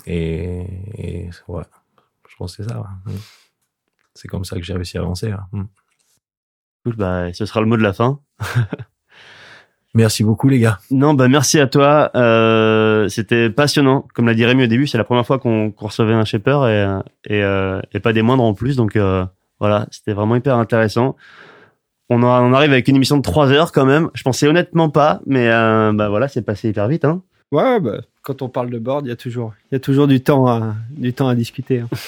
Et, 0.07 0.67
et 0.99 1.31
ouais, 1.47 1.63
je 2.29 2.35
pense 2.37 2.57
que 2.57 2.65
c'est 2.65 2.69
ça. 2.71 2.81
ouais. 2.81 3.13
C'est 4.17 4.27
comme 4.29 4.45
ça 4.45 4.57
que 4.57 4.63
j'ai 4.63 4.73
réussi 4.75 4.99
à 4.99 5.03
avancer. 5.03 5.29
ouais. 5.29 5.35
Mm. 5.53 5.65
Cool, 6.85 6.97
bah, 6.97 7.33
ce 7.33 7.47
sera 7.47 7.61
le 7.61 7.67
mot 7.67 7.77
de 7.77 7.83
la 7.83 7.93
fin. 7.93 8.19
Merci 9.95 10.25
beaucoup 10.25 10.49
les 10.51 10.59
gars. 10.59 10.79
Non, 10.91 11.15
bah 11.15 11.27
merci 11.27 11.59
à 11.59 11.67
toi. 11.67 12.11
Euh, 12.17 13.09
C'était 13.09 13.49
passionnant. 13.49 14.07
Comme 14.15 14.27
l'a 14.27 14.35
dit 14.35 14.45
Rémi 14.45 14.65
au 14.65 14.67
début, 14.67 14.87
c'est 14.87 14.99
la 14.99 15.05
première 15.05 15.27
fois 15.27 15.39
qu'on 15.39 15.73
recevait 15.79 16.13
un 16.13 16.27
shaper 16.27 16.67
et, 16.69 17.35
et, 17.35 17.43
euh, 17.43 17.81
et 17.93 18.01
pas 18.01 18.13
des 18.13 18.21
moindres 18.21 18.43
en 18.45 18.53
plus. 18.53 18.77
Donc 18.77 18.95
euh, 18.97 19.25
voilà, 19.59 19.87
c'était 19.91 20.13
vraiment 20.13 20.37
hyper 20.37 20.57
intéressant. 20.59 21.17
On, 22.11 22.23
en- 22.23 22.45
on 22.45 22.53
arrive 22.53 22.73
avec 22.73 22.89
une 22.89 22.97
émission 22.97 23.17
de 23.17 23.23
3 23.23 23.51
heures 23.53 23.73
quand 23.73 23.87
même. 23.87 24.11
Je 24.13 24.23
pensais 24.23 24.47
honnêtement 24.47 24.91
pas, 24.91 25.21
mais 25.25 25.49
euh, 25.51 25.93
bah 25.95 26.11
voilà, 26.11 26.29
c'est 26.29 26.43
passé 26.43 26.69
hyper 26.69 26.89
vite. 26.89 27.07
Hein. 27.07 27.23
Ouais, 27.51 27.81
bah, 27.81 28.03
quand 28.23 28.43
on 28.43 28.51
parle 28.51 28.69
de 28.69 28.79
board, 28.79 29.07
il 29.07 29.09
y 29.09 29.13
a 29.13 29.17
toujours, 29.17 29.55
il 29.71 29.77
y 29.77 29.77
a 29.77 29.81
toujours 29.81 30.09
du 30.09 30.21
temps 30.23 30.47
à, 30.47 30.75
du 30.91 31.15
temps 31.15 31.29
à 31.29 31.35
discuter. 31.35 31.81
hein. 31.81 31.89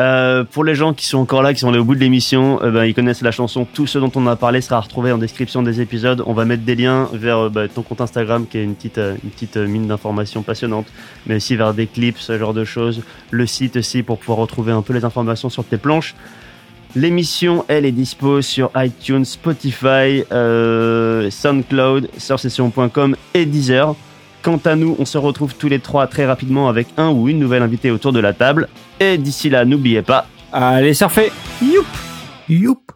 Euh, 0.00 0.44
pour 0.44 0.64
les 0.64 0.74
gens 0.74 0.94
qui 0.94 1.04
sont 1.04 1.18
encore 1.18 1.42
là, 1.42 1.52
qui 1.52 1.60
sont 1.60 1.68
allés 1.68 1.78
au 1.78 1.84
bout 1.84 1.94
de 1.94 2.00
l'émission, 2.00 2.58
euh, 2.62 2.70
ben, 2.70 2.84
ils 2.86 2.94
connaissent 2.94 3.20
la 3.20 3.32
chanson. 3.32 3.66
Tout 3.70 3.86
ce 3.86 3.98
dont 3.98 4.10
on 4.14 4.26
a 4.26 4.34
parlé 4.34 4.62
sera 4.62 4.80
retrouvé 4.80 5.12
en 5.12 5.18
description 5.18 5.62
des 5.62 5.82
épisodes. 5.82 6.22
On 6.26 6.32
va 6.32 6.46
mettre 6.46 6.62
des 6.62 6.74
liens 6.74 7.10
vers 7.12 7.36
euh, 7.38 7.48
bah, 7.50 7.68
ton 7.68 7.82
compte 7.82 8.00
Instagram, 8.00 8.46
qui 8.48 8.56
est 8.56 8.64
une 8.64 8.76
petite, 8.76 9.56
mine 9.56 9.88
d'informations 9.88 10.40
passionnante, 10.42 10.86
mais 11.26 11.36
aussi 11.36 11.54
vers 11.54 11.74
des 11.74 11.86
clips, 11.86 12.16
ce 12.18 12.38
genre 12.38 12.54
de 12.54 12.64
choses. 12.64 13.02
Le 13.30 13.44
site 13.46 13.76
aussi 13.76 14.02
pour 14.02 14.18
pouvoir 14.18 14.38
retrouver 14.38 14.72
un 14.72 14.80
peu 14.80 14.94
les 14.94 15.04
informations 15.04 15.50
sur 15.50 15.64
tes 15.64 15.76
planches. 15.76 16.14
L'émission, 16.96 17.66
elle 17.68 17.84
est 17.84 17.92
dispo 17.92 18.40
sur 18.40 18.70
iTunes, 18.76 19.26
Spotify, 19.26 20.24
SoundCloud, 21.30 22.08
surfsession.com 22.16 23.16
et 23.34 23.44
Deezer. 23.44 23.94
Quant 24.42 24.60
à 24.64 24.74
nous, 24.74 24.96
on 24.98 25.04
se 25.04 25.18
retrouve 25.18 25.54
tous 25.54 25.68
les 25.68 25.78
trois 25.78 26.06
très 26.06 26.24
rapidement 26.24 26.68
avec 26.68 26.88
un 26.96 27.10
ou 27.10 27.28
une 27.28 27.38
nouvelle 27.38 27.62
invitée 27.62 27.90
autour 27.90 28.12
de 28.12 28.20
la 28.20 28.32
table. 28.32 28.66
Et 29.00 29.16
d'ici 29.16 29.48
là, 29.48 29.64
n'oubliez 29.64 30.02
pas, 30.02 30.26
Allez 30.52 30.94
surfer. 30.94 31.32
Youp 32.48 32.92